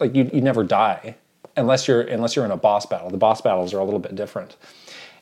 like 0.01 0.15
you, 0.15 0.31
you 0.33 0.41
never 0.41 0.65
die 0.65 1.17
unless 1.57 1.87
you're 1.89 2.03
unless 2.03 2.35
you're 2.37 2.45
in 2.45 2.51
a 2.51 2.57
boss 2.57 2.87
battle 2.87 3.11
the 3.11 3.17
boss 3.17 3.41
battles 3.41 3.73
are 3.75 3.79
a 3.79 3.85
little 3.85 4.01
bit 4.01 4.15
different 4.15 4.57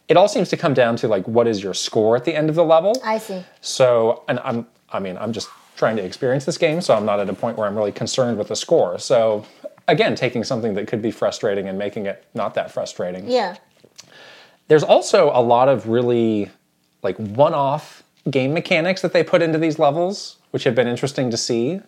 it 0.09 0.17
all 0.17 0.29
seems 0.29 0.49
to 0.51 0.57
come 0.57 0.75
down 0.75 0.97
to 0.97 1.09
like 1.09 1.27
what 1.29 1.47
is 1.47 1.63
your 1.63 1.75
score 1.75 2.17
at 2.17 2.25
the 2.25 2.35
end 2.35 2.49
of 2.51 2.55
the 2.57 2.65
level 2.65 2.93
I 3.05 3.19
see. 3.19 3.45
so 3.61 4.23
and 4.29 4.39
i'm 4.45 4.67
i 4.93 4.99
mean 4.99 5.17
i'm 5.19 5.33
just 5.33 5.49
trying 5.77 5.97
to 5.97 6.05
experience 6.05 6.45
this 6.45 6.59
game 6.59 6.81
so 6.81 6.95
i'm 6.95 7.05
not 7.07 7.21
at 7.21 7.29
a 7.29 7.35
point 7.35 7.57
where 7.59 7.67
i'm 7.67 7.77
really 7.77 7.93
concerned 7.93 8.39
with 8.39 8.49
the 8.49 8.57
score 8.57 8.99
so 8.99 9.45
again 9.89 10.15
taking 10.15 10.45
something 10.45 10.75
that 10.75 10.87
could 10.87 11.03
be 11.03 11.11
frustrating 11.11 11.69
and 11.69 11.79
making 11.79 12.07
it 12.07 12.25
not 12.35 12.55
that 12.55 12.71
frustrating 12.71 13.29
Yeah. 13.29 13.57
there's 14.69 14.83
also 14.85 15.31
a 15.35 15.41
lot 15.43 15.69
of 15.69 15.89
really 15.89 16.51
like 17.03 17.17
one-off 17.17 18.02
game 18.31 18.55
mechanics 18.55 19.03
that 19.03 19.13
they 19.13 19.23
put 19.23 19.43
into 19.43 19.59
these 19.59 19.79
levels, 19.79 20.37
which 20.51 20.65
have 20.65 20.75
been 20.75 20.89
interesting 20.89 21.31
to 21.31 21.37
see. 21.37 21.81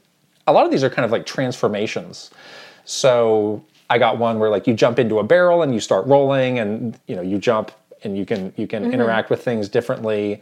A 0.47 0.53
lot 0.53 0.65
of 0.65 0.71
these 0.71 0.85
are 0.85 0.91
kind 0.91 1.05
of 1.05 1.13
like 1.13 1.27
transformations. 1.27 2.31
So 2.85 3.65
I 3.89 3.99
got 3.99 4.19
one 4.19 4.39
where 4.39 4.51
like 4.51 4.67
you 4.67 4.75
jump 4.75 4.99
into 4.99 5.19
a 5.19 5.25
barrel 5.25 5.63
and 5.63 5.73
you 5.73 5.81
start 5.81 6.07
rolling, 6.07 6.59
and 6.59 6.99
you 7.07 7.17
know 7.17 7.23
you 7.23 7.39
jump 7.39 7.71
and 8.03 8.17
you 8.17 8.27
can 8.27 8.53
you 8.57 8.67
can 8.67 8.85
mm-hmm. 8.85 8.93
interact 8.93 9.31
with 9.31 9.43
things 9.43 9.69
differently. 9.69 10.41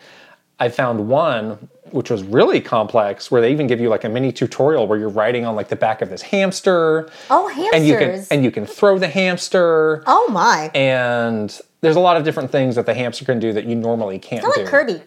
I 0.59 0.68
found 0.68 1.09
one 1.09 1.68
which 1.90 2.11
was 2.11 2.22
really 2.22 2.61
complex 2.61 3.30
where 3.30 3.40
they 3.40 3.53
even 3.53 3.66
give 3.66 3.80
you 3.80 3.88
like 3.88 4.05
a 4.05 4.09
mini 4.09 4.32
tutorial 4.32 4.86
where 4.86 4.99
you're 4.99 5.09
riding 5.09 5.45
on 5.45 5.55
like 5.55 5.68
the 5.68 5.76
back 5.76 6.01
of 6.03 6.09
this 6.09 6.22
hamster. 6.22 7.11
Oh, 7.30 7.49
hamsters. 7.49 7.72
And 7.74 7.86
you 7.86 7.99
can 7.99 8.26
and 8.30 8.45
you 8.45 8.51
can 8.51 8.66
throw 8.66 8.99
the 8.99 9.09
hamster 9.09 10.03
oh 10.07 10.28
my. 10.30 10.70
and 10.74 11.61
there's 11.80 11.97
a 11.97 12.01
lot 12.01 12.16
of 12.16 12.24
different 12.24 12.51
things 12.51 12.76
that 12.76 12.86
the 12.86 12.95
hamster 12.95 13.24
can 13.24 13.38
do 13.38 13.53
that 13.53 13.66
you 13.66 13.74
normally 13.74 14.18
can't 14.18 14.43
do. 14.43 14.62
like 14.62 14.70
Kirby. 14.70 15.03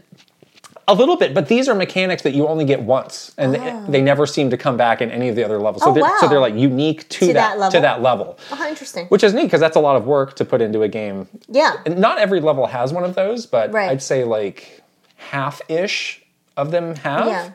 A 0.88 0.94
little 0.94 1.16
bit, 1.18 1.34
but 1.34 1.48
these 1.48 1.68
are 1.68 1.74
mechanics 1.74 2.22
that 2.24 2.36
you 2.36 2.48
only 2.48 2.64
get 2.64 2.82
once, 2.84 3.34
and 3.40 3.56
they, 3.56 3.82
they 3.90 4.02
never 4.02 4.28
seem 4.28 4.52
to 4.52 4.58
come 4.58 4.78
back 4.78 5.02
in 5.02 5.10
any 5.10 5.30
of 5.30 5.36
the 5.36 5.44
other 5.44 5.58
levels. 5.60 5.82
So, 5.84 5.90
Oh, 5.90 5.94
they're, 5.94 6.20
so 6.20 6.28
they're 6.28 6.40
like 6.40 6.54
unique 6.54 7.10
to, 7.10 7.20
To 7.22 7.26
that, 7.28 7.34
that 7.34 7.58
level? 7.60 7.72
to 7.72 7.80
that 7.82 8.02
level, 8.04 8.40
Oh, 8.52 8.68
interesting. 8.70 9.08
which 9.08 9.24
is 9.24 9.34
neat 9.34 9.46
because 9.46 9.60
that's 9.60 9.76
a 9.76 9.80
lot 9.80 9.96
of 9.96 10.06
work 10.06 10.36
to 10.36 10.46
put 10.46 10.62
into 10.62 10.84
a 10.84 10.88
game. 10.88 11.28
yeah. 11.48 11.78
And 11.88 11.98
not 11.98 12.20
every 12.20 12.40
level 12.40 12.68
has 12.68 12.94
one 12.94 13.04
of 13.04 13.16
those, 13.16 13.48
but 13.48 13.72
Right. 13.72 13.90
I'd 13.90 14.02
say 14.04 14.24
like 14.26 14.84
half 15.18 15.60
ish 15.70 16.22
of 16.56 16.70
them 16.70 16.96
have. 16.98 17.26
Yeah. 17.28 17.50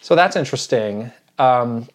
So 0.00 0.14
that's 0.14 0.34
interesting. 0.36 1.12
Um, 1.38 1.88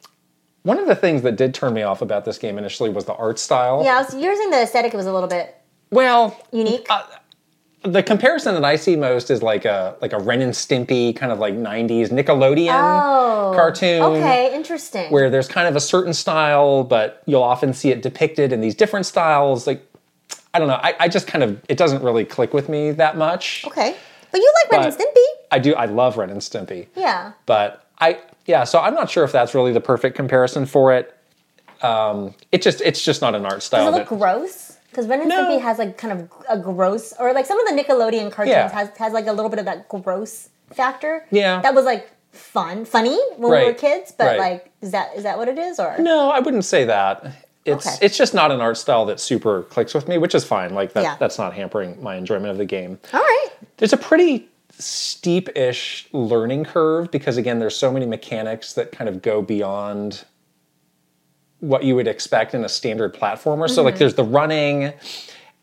one 0.61 0.77
of 0.77 0.85
the 0.85 0.95
things 0.95 1.23
that 1.23 1.37
did 1.37 1.55
turn 1.55 1.73
me 1.73 1.81
off 1.81 2.03
about 2.03 2.23
this 2.23 2.37
game 2.37 2.59
initially 2.59 2.91
was 2.91 3.05
the 3.05 3.15
art 3.15 3.39
style. 3.39 3.81
Yeah, 3.83 3.95
I 3.97 4.01
was 4.03 4.13
using 4.13 4.51
the 4.51 4.61
aesthetic 4.61 4.93
it 4.93 4.97
was 4.97 5.07
a 5.07 5.13
little 5.13 5.29
bit 5.29 5.55
Well, 5.89 6.39
unique. 6.51 6.85
Uh, 6.87 7.01
the 7.83 8.03
comparison 8.03 8.53
that 8.53 8.63
I 8.63 8.75
see 8.75 8.95
most 8.95 9.31
is 9.31 9.41
like 9.41 9.65
a 9.65 9.95
like 10.01 10.13
a 10.13 10.19
Ren 10.19 10.41
and 10.41 10.53
Stimpy 10.53 11.15
kind 11.15 11.31
of 11.31 11.39
like 11.39 11.55
'90s 11.55 12.09
Nickelodeon 12.09 12.69
oh. 12.71 13.53
cartoon, 13.55 14.01
Okay, 14.03 14.53
interesting. 14.53 15.11
where 15.11 15.29
there's 15.29 15.47
kind 15.47 15.67
of 15.67 15.75
a 15.75 15.79
certain 15.79 16.13
style, 16.13 16.83
but 16.83 17.23
you'll 17.25 17.43
often 17.43 17.73
see 17.73 17.89
it 17.89 18.01
depicted 18.01 18.53
in 18.53 18.61
these 18.61 18.75
different 18.75 19.05
styles. 19.05 19.65
Like 19.65 19.83
I 20.53 20.59
don't 20.59 20.67
know, 20.67 20.79
I, 20.81 20.95
I 20.99 21.07
just 21.07 21.27
kind 21.27 21.43
of 21.43 21.61
it 21.69 21.77
doesn't 21.77 22.03
really 22.03 22.25
click 22.25 22.53
with 22.53 22.69
me 22.69 22.91
that 22.91 23.17
much. 23.17 23.63
okay. 23.65 23.95
But 24.31 24.39
you 24.39 24.53
like 24.63 24.71
Ren 24.71 24.85
and 24.85 24.93
Stimpy? 24.93 25.25
I 25.51 25.59
do, 25.59 25.73
I 25.75 25.85
love 25.85 26.15
Ren 26.17 26.29
and 26.29 26.39
Stimpy, 26.39 26.87
Yeah. 26.95 27.33
but 27.45 27.85
I 27.99 28.19
yeah, 28.45 28.63
so 28.63 28.79
I'm 28.79 28.93
not 28.93 29.09
sure 29.09 29.23
if 29.23 29.31
that's 29.31 29.53
really 29.55 29.73
the 29.73 29.81
perfect 29.81 30.15
comparison 30.15 30.65
for 30.65 30.93
it. 30.93 31.17
Um, 31.81 32.35
it 32.51 32.61
just 32.61 32.81
it's 32.81 33.03
just 33.03 33.21
not 33.21 33.33
an 33.33 33.45
art 33.45 33.63
style. 33.63 33.85
Does 33.85 33.95
it 33.95 33.97
look 33.99 34.09
that- 34.09 34.17
gross? 34.19 34.70
Because 34.91 35.07
Ren 35.07 35.21
and 35.21 35.29
No. 35.29 35.45
Stimpy 35.45 35.61
has 35.61 35.79
like 35.79 35.97
kind 35.97 36.13
of 36.19 36.29
a 36.49 36.57
gross, 36.57 37.13
or 37.17 37.33
like 37.33 37.45
some 37.45 37.59
of 37.59 37.67
the 37.75 37.81
Nickelodeon 37.81 38.31
cartoons 38.31 38.53
Yeah. 38.55 38.69
has 38.69 38.89
has 38.97 39.13
like 39.13 39.25
a 39.27 39.31
little 39.33 39.49
bit 39.49 39.57
of 39.59 39.65
that 39.65 39.87
gross 39.89 40.49
factor. 40.73 41.25
Yeah. 41.31 41.61
That 41.61 41.73
was 41.73 41.85
like 41.85 42.09
fun, 42.33 42.85
funny 42.85 43.19
when 43.37 43.51
we 43.51 43.65
were 43.65 43.73
kids, 43.73 44.11
but 44.17 44.25
Right. 44.25 44.39
like, 44.39 44.71
is 44.81 44.91
that 44.91 45.15
is 45.15 45.23
that 45.23 45.37
what 45.37 45.47
it 45.47 45.57
is, 45.57 45.79
or 45.79 45.95
No, 45.97 46.29
I 46.29 46.39
wouldn't 46.39 46.65
say 46.65 46.83
that. 46.85 47.25
It's 47.65 47.85
Okay. 47.87 48.05
it's 48.05 48.17
just 48.17 48.33
not 48.33 48.51
an 48.51 48.59
art 48.59 48.77
style 48.77 49.05
that 49.05 49.19
super 49.19 49.63
clicks 49.63 49.93
with 49.93 50.07
me, 50.07 50.17
which 50.17 50.35
is 50.35 50.43
fine. 50.43 50.73
Like 50.73 50.93
that 50.93 51.03
Yeah. 51.03 51.15
that's 51.19 51.37
not 51.37 51.53
hampering 51.53 52.01
my 52.03 52.15
enjoyment 52.15 52.47
of 52.51 52.57
the 52.57 52.65
game. 52.65 52.99
all 53.13 53.19
right? 53.21 53.47
There's 53.77 53.93
a 53.93 53.97
pretty 53.97 54.49
steep-ish 54.77 56.07
learning 56.11 56.65
curve 56.65 57.11
because 57.11 57.37
again, 57.37 57.59
there's 57.59 57.75
so 57.75 57.91
many 57.91 58.05
mechanics 58.05 58.73
that 58.73 58.91
kind 58.91 59.07
of 59.09 59.21
go 59.21 59.41
beyond 59.41 60.23
what 61.61 61.83
you 61.83 61.95
would 61.95 62.07
expect 62.07 62.53
in 62.53 62.63
a 62.65 62.69
standard 62.69 63.13
platformer. 63.13 63.67
So 63.69 63.77
Mm-hmm. 63.77 63.85
like 63.85 63.97
there's 63.97 64.15
the 64.15 64.23
running 64.23 64.93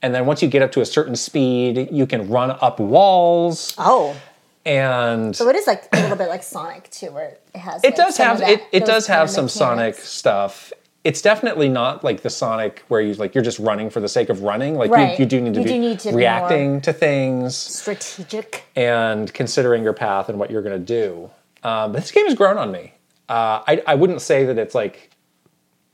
and 0.01 0.15
then 0.15 0.27
once 0.27 0.43
you 0.43 0.49
get 0.49 0.63
up 0.63 0.71
to 0.73 0.81
a 0.81 0.87
certain 0.87 1.17
speed, 1.17 1.89
you 1.91 2.07
can 2.07 2.29
run 2.29 2.51
up 2.61 2.79
walls 2.81 3.75
Oh, 3.79 4.17
and 4.65 5.35
so 5.35 5.49
it 5.49 5.57
is 5.57 5.67
like 5.67 5.89
a 5.93 6.01
little 6.01 6.17
bit 6.17 6.29
like 6.29 6.43
Sonic 6.43 6.89
too, 6.91 7.11
where 7.11 7.25
it 7.55 7.57
has. 7.57 7.83
it 7.83 7.89
like, 7.89 7.97
does 7.97 8.17
have 8.17 8.39
that- 8.39 8.51
it, 8.51 8.63
it 8.73 8.85
does 8.87 9.07
have 9.07 9.29
some 9.31 9.49
sonic 9.49 9.95
stuff 9.97 10.73
it's 11.05 11.23
definitely 11.23 11.69
not 11.69 12.03
like 12.05 12.23
the 12.23 12.29
sonic 12.29 12.83
where 12.89 13.01
you 13.01 13.15
like 13.15 13.35
you're 13.35 13.45
just 13.45 13.61
running 13.61 13.89
for 13.89 14.01
the 14.01 14.09
sake 14.09 14.29
of 14.29 14.43
running 14.43 14.75
like 14.75 14.91
Right. 14.91 15.13
you, 15.19 15.23
you 15.25 15.27
do 15.27 15.41
need 15.41 15.55
to 15.55 15.61
You 15.61 15.65
be 15.67 15.73
do 15.73 15.79
need 15.79 16.01
to 16.01 16.09
be 16.11 16.17
reacting 16.17 16.81
to 16.83 16.93
things 16.93 17.57
strategic. 17.57 18.65
and 18.77 19.33
considering 19.33 19.83
your 19.85 19.93
path 19.95 20.29
and 20.29 20.39
what 20.39 20.51
you're 20.51 20.61
going 20.63 20.79
to 20.79 20.85
do 20.85 21.31
um, 21.63 21.93
but 21.93 22.01
this 22.03 22.11
game 22.11 22.27
has 22.27 22.35
grown 22.35 22.59
on 22.59 22.71
me 22.73 22.93
uh, 23.29 23.63
I, 23.67 23.83
I 23.87 23.95
wouldn't 23.95 24.21
say 24.23 24.45
that 24.47 24.59
it's 24.59 24.75
like 24.75 25.11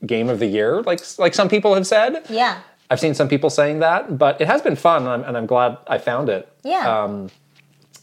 game 0.05 0.29
of 0.29 0.39
the 0.39 0.47
year 0.47 0.81
like 0.83 1.01
like 1.17 1.33
some 1.33 1.49
people 1.49 1.73
have 1.73 1.87
said 1.87 2.23
Yeah, 2.29 2.59
i've 2.89 2.99
seen 2.99 3.13
some 3.13 3.27
people 3.27 3.49
saying 3.49 3.79
that 3.79 4.17
but 4.17 4.39
it 4.39 4.47
has 4.47 4.61
been 4.61 4.75
fun 4.75 5.03
and 5.03 5.11
i'm, 5.11 5.23
and 5.23 5.37
I'm 5.37 5.45
glad 5.45 5.77
i 5.87 5.97
found 5.97 6.29
it 6.29 6.51
yeah. 6.65 7.03
Um, 7.03 7.29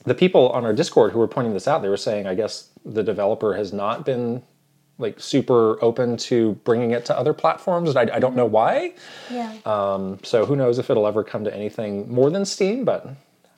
the 0.05 0.15
people 0.15 0.49
on 0.51 0.65
our 0.65 0.73
Discord 0.73 1.13
who 1.13 1.19
were 1.19 1.29
pointing 1.29 1.53
this 1.53 1.69
out, 1.69 1.83
they 1.83 1.89
were 1.89 1.97
saying, 1.97 2.27
I 2.27 2.35
guess 2.35 2.71
the 2.85 3.03
developer 3.03 3.55
has 3.55 3.73
not 3.73 4.07
been 4.07 4.43
like 4.99 5.19
super 5.19 5.83
open 5.83 6.17
to 6.17 6.53
bringing 6.65 6.93
it 6.93 7.05
to 7.07 7.19
other 7.19 7.33
platforms, 7.33 7.89
and 7.89 7.99
I, 7.99 8.17
I 8.17 8.19
don't 8.21 8.37
know 8.37 8.47
why. 8.47 8.95
yeah. 9.31 9.57
Um, 9.65 10.19
so 10.23 10.47
who 10.47 10.55
knows 10.55 10.79
if 10.79 10.91
it'll 10.91 11.07
ever 11.07 11.25
come 11.25 11.45
to 11.45 11.55
anything 11.55 12.13
more 12.13 12.31
than 12.31 12.45
Steam? 12.45 12.85
But 12.85 13.07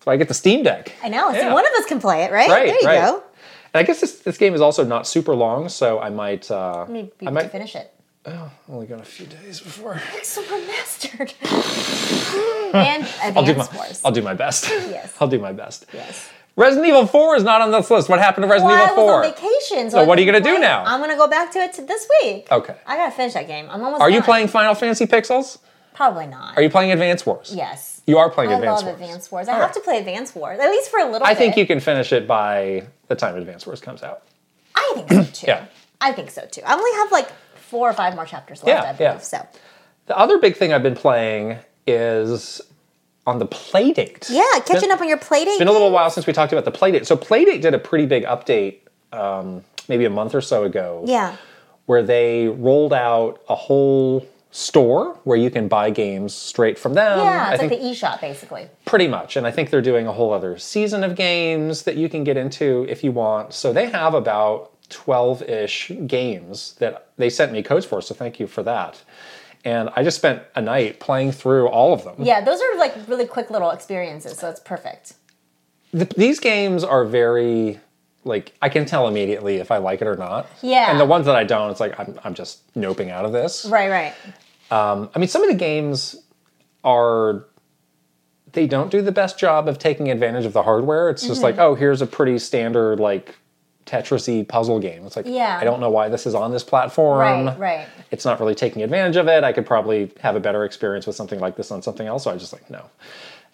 if 0.01 0.09
I 0.09 0.17
get 0.17 0.29
the 0.29 0.35
Steam 0.35 0.63
Deck, 0.63 0.93
I 1.03 1.09
know. 1.09 1.33
So 1.33 1.39
yeah. 1.39 1.53
one 1.53 1.67
of 1.67 1.73
us 1.73 1.87
can 1.87 2.01
play 2.01 2.25
it, 2.25 2.33
right? 2.33 2.49
right, 2.49 2.67
there 2.67 2.81
you 2.81 2.87
right. 2.87 3.11
go. 3.11 3.23
And 3.75 3.81
I 3.81 3.83
guess 3.83 4.01
this, 4.01 4.21
this 4.21 4.39
game 4.39 4.55
is 4.55 4.61
also 4.61 4.85
not 4.85 5.07
super 5.07 5.35
long, 5.35 5.69
so 5.69 6.01
I 6.01 6.09
might. 6.09 6.51
Uh, 6.51 6.87
Maybe 6.89 7.13
I 7.23 7.27
to 7.27 7.31
might 7.31 7.51
finish 7.51 7.75
it. 7.75 7.94
Oh, 8.27 8.51
only 8.71 8.87
got 8.87 9.01
a 9.01 9.05
few 9.05 9.27
days 9.27 9.61
before. 9.61 10.01
So 10.23 10.43
remastered. 10.45 11.35
and 12.75 13.37
I'll 13.37 13.45
do 13.45 13.55
my. 13.55 13.69
Wars. 13.75 14.01
I'll 14.05 14.13
do 14.13 14.23
my 14.23 14.35
best. 14.35 14.69
Yes. 14.69 15.15
I'll 15.21 15.29
do 15.29 15.39
my 15.39 15.53
best. 15.53 15.87
yes. 15.93 16.31
Resident 16.57 16.87
Evil 16.87 17.07
4 17.07 17.37
is 17.37 17.43
not 17.43 17.61
on 17.61 17.73
this 17.73 17.91
list. 17.91 18.09
What 18.09 18.21
happened 18.21 18.45
to 18.45 18.49
Resident 18.49 18.71
Well, 18.73 18.89
I 18.89 18.93
Evil 18.93 19.05
was 19.07 19.13
4? 19.13 19.25
on 19.25 19.31
vacation. 19.33 19.91
So, 19.91 19.99
So 19.99 20.05
what 20.05 20.17
are 20.19 20.23
you 20.23 20.27
gonna 20.31 20.45
do 20.45 20.59
now? 20.61 20.85
I'm 20.85 21.01
gonna 21.01 21.17
go 21.17 21.27
back 21.27 21.51
to 21.53 21.59
it 21.59 21.73
to 21.75 21.83
this 21.83 22.09
week. 22.23 22.47
Okay. 22.51 22.77
I 22.87 22.97
gotta 22.97 23.11
finish 23.11 23.35
that 23.35 23.47
game. 23.49 23.67
I'm 23.69 23.83
almost. 23.83 24.01
Are 24.01 24.09
you 24.11 24.23
playing 24.23 24.49
Final 24.49 24.75
Fantasy 24.75 25.07
Pixels? 25.07 25.59
Probably 25.95 26.27
not. 26.27 26.57
Are 26.57 26.63
you 26.63 26.71
playing 26.71 26.93
Advance 26.93 27.27
Wars? 27.27 27.53
Yes. 27.55 28.01
You 28.07 28.19
are 28.19 28.31
playing 28.31 28.51
I 28.53 28.55
Advance 28.55 28.83
love 28.83 28.85
Wars. 28.87 29.01
Advance 29.01 29.33
Wars. 29.33 29.49
I 29.49 29.53
All 29.53 29.59
have 29.61 29.67
right. 29.69 29.75
to 29.75 29.81
play 29.81 29.99
Advance 29.99 30.35
Wars 30.35 30.61
at 30.61 30.71
least 30.71 30.91
for 30.91 31.01
a 31.01 31.05
little. 31.11 31.27
I 31.27 31.33
bit. 31.35 31.39
think 31.39 31.57
you 31.57 31.67
can 31.67 31.81
finish 31.81 32.13
it 32.13 32.27
by 32.27 32.85
the 33.09 33.15
time 33.17 33.37
Advance 33.37 33.67
Wars 33.67 33.81
comes 33.81 34.03
out. 34.03 34.23
I 34.77 34.93
think 34.95 35.11
so 35.13 35.23
too. 35.33 35.47
Yeah. 35.49 35.67
I 36.01 36.13
think 36.13 36.31
so 36.31 36.47
too. 36.47 36.63
I 36.65 36.75
only 36.75 36.93
have 36.99 37.11
like 37.13 37.29
four 37.75 37.91
or 37.91 37.93
five 37.93 38.15
more 38.15 38.25
chapters 38.25 38.63
left, 38.63 38.69
Yeah, 38.85 38.89
I 38.91 38.93
believe. 38.93 39.01
yeah. 39.01 39.19
So 39.19 39.47
The 40.07 40.17
other 40.17 40.39
big 40.39 40.57
thing 40.57 40.73
I've 40.73 40.83
been 40.85 40.95
playing 40.95 41.59
is 41.89 42.61
on 43.27 43.39
the 43.41 43.47
Playdate. 43.47 44.29
yeah, 44.31 44.61
catching 44.65 44.91
up 44.93 45.01
on 45.01 45.09
your 45.09 45.19
play 45.19 45.45
date. 45.45 45.59
Been 45.59 45.67
a 45.69 45.73
little 45.73 45.91
while 45.91 46.11
since 46.11 46.27
we 46.27 46.33
talked 46.33 46.53
about 46.53 46.65
the 46.65 46.73
Playdate. 46.73 47.05
So 47.07 47.17
Playdate 47.17 47.61
did 47.63 47.75
a 47.75 47.79
pretty 47.79 48.07
big 48.07 48.25
update 48.25 48.77
um, 49.13 49.65
maybe 49.89 50.05
a 50.05 50.11
month 50.11 50.35
or 50.35 50.41
so 50.41 50.65
ago. 50.65 51.03
Yeah. 51.07 51.37
Where 51.87 52.03
they 52.03 52.47
rolled 52.49 52.93
out 52.93 53.41
a 53.49 53.55
whole 53.55 54.27
store 54.51 55.19
where 55.25 55.37
you 55.37 55.51
can 55.51 55.67
buy 55.69 55.91
games 55.91 56.33
straight 56.33 56.79
from 56.79 56.95
them. 56.95 57.19
Yeah, 57.19 57.47
I 57.49 57.53
it's 57.55 57.61
think 57.61 57.73
like 57.73 57.81
the 57.81 57.87
eShop 57.89 58.21
basically. 58.21 58.69
pretty 58.85 59.09
much. 59.09 59.37
And 59.37 59.47
I 59.47 59.51
think 59.51 59.71
they're 59.71 59.83
doing 59.83 60.07
a 60.07 60.13
whole 60.13 60.33
other 60.33 60.57
season 60.59 61.03
of 61.03 61.17
games 61.17 61.83
that 61.83 61.97
you 61.97 62.09
can 62.09 62.23
get 62.25 62.37
into 62.37 62.87
if 62.89 63.03
you 63.03 63.11
want. 63.11 63.53
So 63.53 63.73
they 63.73 63.87
have 63.91 64.15
about 64.15 64.71
12 64.95 65.43
ish 65.43 65.91
games 66.07 66.75
that 66.79 67.09
they 67.17 67.29
sent 67.29 67.51
me 67.53 67.63
codes 67.63 67.85
for. 67.85 68.01
So 68.01 68.15
thank 68.15 68.39
you 68.39 68.47
for 68.47 68.63
that. 68.63 69.03
And 69.65 69.89
I 69.97 70.05
just 70.05 70.17
spent 70.19 70.43
a 70.55 70.61
night 70.61 71.01
playing 71.01 71.33
through 71.33 71.67
all 71.69 71.93
of 71.93 72.05
them. 72.05 72.15
Yeah, 72.19 72.41
those 72.43 72.61
are 72.61 72.77
like 72.79 72.95
really 73.09 73.27
quick 73.27 73.51
little 73.51 73.71
experiences, 73.71 74.39
so 74.39 74.49
it's 74.49 74.61
perfect. 74.61 75.15
Th- 75.93 76.09
these 76.11 76.39
games 76.39 76.85
are 76.85 77.05
very 77.05 77.81
like 78.25 78.53
I 78.63 78.69
can 78.69 78.85
tell 78.87 79.09
immediately 79.09 79.57
if 79.57 79.71
I 79.71 79.79
like 79.79 80.01
it 80.01 80.07
or 80.07 80.17
not. 80.17 80.47
Yeah. 80.63 80.91
And 80.91 81.01
the 81.01 81.05
ones 81.05 81.27
that 81.27 81.35
I 81.37 81.45
don't, 81.45 81.71
it's 81.71 81.81
like 81.81 81.99
I'm 81.99 82.19
I'm 82.25 82.35
just 82.35 82.73
noping 82.75 83.11
out 83.11 83.25
of 83.25 83.33
this. 83.33 83.65
Right, 83.67 83.91
right. 83.91 84.15
I 84.71 85.09
mean, 85.19 85.29
some 85.29 85.43
of 85.43 85.49
the 85.49 85.57
games 85.57 86.17
are 86.85 87.47
they 88.53 88.67
don't 88.67 88.91
do 88.91 89.03
the 89.03 89.13
best 89.13 89.39
job 89.39 89.69
of 89.69 89.79
taking 89.79 90.11
advantage 90.11 90.45
of 90.45 90.53
the 90.53 90.63
hardware. 90.63 91.09
It's 91.11 91.23
just 91.23 91.35
Mm-hmm. 91.39 91.43
like, 91.45 91.59
oh, 91.59 91.75
here's 91.75 92.01
a 92.03 92.07
pretty 92.07 92.39
standard 92.39 93.01
like 93.01 93.35
Tetrisy 93.87 94.47
puzzle 94.47 94.79
game. 94.81 95.05
It's 95.07 95.17
like, 95.17 95.27
Yeah. 95.27 95.59
I 95.61 95.65
don't 95.65 95.81
know 95.81 95.91
why 95.91 96.09
this 96.09 96.27
is 96.27 96.35
on 96.35 96.51
this 96.53 96.63
platform. 96.65 97.19
Right, 97.47 97.59
right. 97.59 97.87
It's 98.11 98.25
not 98.25 98.41
really 98.41 98.55
taking 98.55 98.83
advantage 98.83 99.17
of 99.17 99.29
it. 99.29 99.45
I 99.45 99.53
could 99.53 99.67
probably 99.67 100.11
have 100.21 100.37
a 100.37 100.41
better 100.41 100.65
experience 100.65 101.07
with 101.07 101.17
something 101.17 101.41
like 101.41 101.57
this 101.57 101.71
on 101.71 101.83
something 101.83 102.07
else. 102.07 102.25
So 102.25 102.31
I 102.31 102.37
just 102.37 102.53
like 102.53 102.69
no. 102.71 102.91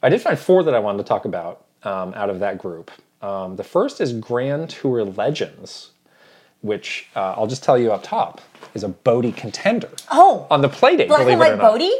I 0.02 0.08
did 0.08 0.20
find 0.22 0.38
four 0.38 0.62
that 0.62 0.74
I 0.74 0.78
wanted 0.78 0.98
to 0.98 1.04
talk 1.04 1.24
about 1.24 1.64
um, 1.82 2.14
out 2.14 2.30
of 2.30 2.40
that 2.40 2.58
group. 2.58 2.90
Um, 3.22 3.56
the 3.56 3.64
first 3.64 4.00
is 4.00 4.12
Grand 4.14 4.70
Tour 4.70 5.04
Legends, 5.04 5.90
which 6.62 7.08
uh, 7.14 7.34
I'll 7.36 7.46
just 7.46 7.62
tell 7.62 7.76
you 7.78 7.92
up 7.92 8.02
top 8.02 8.40
is 8.74 8.82
a 8.84 8.88
Bodhi 8.88 9.32
contender 9.32 9.90
Oh, 10.10 10.46
on 10.50 10.60
the 10.62 10.68
Playdate. 10.68 11.08
believe 11.08 11.28
it 11.28 11.52
or 11.52 11.56
not. 11.56 11.58
Bodhi? 11.58 11.92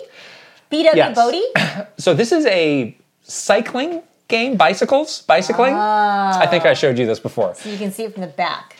BW 0.71 0.95
Yes. 0.95 1.15
Bodhi? 1.17 1.43
So 1.99 2.15
this 2.15 2.33
is 2.33 2.47
a 2.47 2.97
cycling 3.23 4.03
game, 4.31 4.57
bicycles, 4.57 5.23
bicycling. 5.23 5.75
I 5.75 6.47
think 6.49 6.65
I 6.65 6.73
showed 6.75 6.99
you 6.99 7.05
this 7.07 7.21
before. 7.21 7.55
You 7.65 7.77
can 7.77 7.93
see 7.93 8.05
it 8.05 8.13
from 8.15 8.23
the 8.23 8.29
back. 8.29 8.77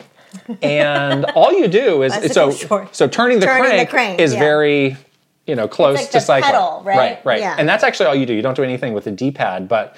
And 0.63 1.25
all 1.35 1.53
you 1.53 1.67
do 1.69 2.03
is 2.03 2.13
Bicycle 2.13 2.53
so 2.53 2.67
short. 2.67 2.95
so 2.97 3.09
turning 3.09 3.41
the 3.41 3.47
Turning 3.47 3.65
the 3.65 3.87
crank, 3.87 3.91
crank, 3.91 4.21
is 4.21 4.33
yeah. 4.33 4.39
very 4.41 4.97
you 5.47 5.57
know 5.57 5.67
close 5.67 5.97
like 5.99 6.11
to 6.13 6.21
cycling. 6.21 6.53
pedal, 6.53 6.83
right? 6.85 6.97
Right, 6.97 7.25
right. 7.25 7.41
Yeah. 7.41 7.57
And 7.59 7.69
that's 7.69 7.83
actually 7.83 8.07
all 8.07 8.15
you 8.15 8.27
do. 8.27 8.33
You 8.35 8.43
don't 8.43 8.55
do 8.55 8.63
anything 8.63 8.93
with 8.93 9.05
the 9.05 9.11
D-pad, 9.11 9.69
but 9.69 9.97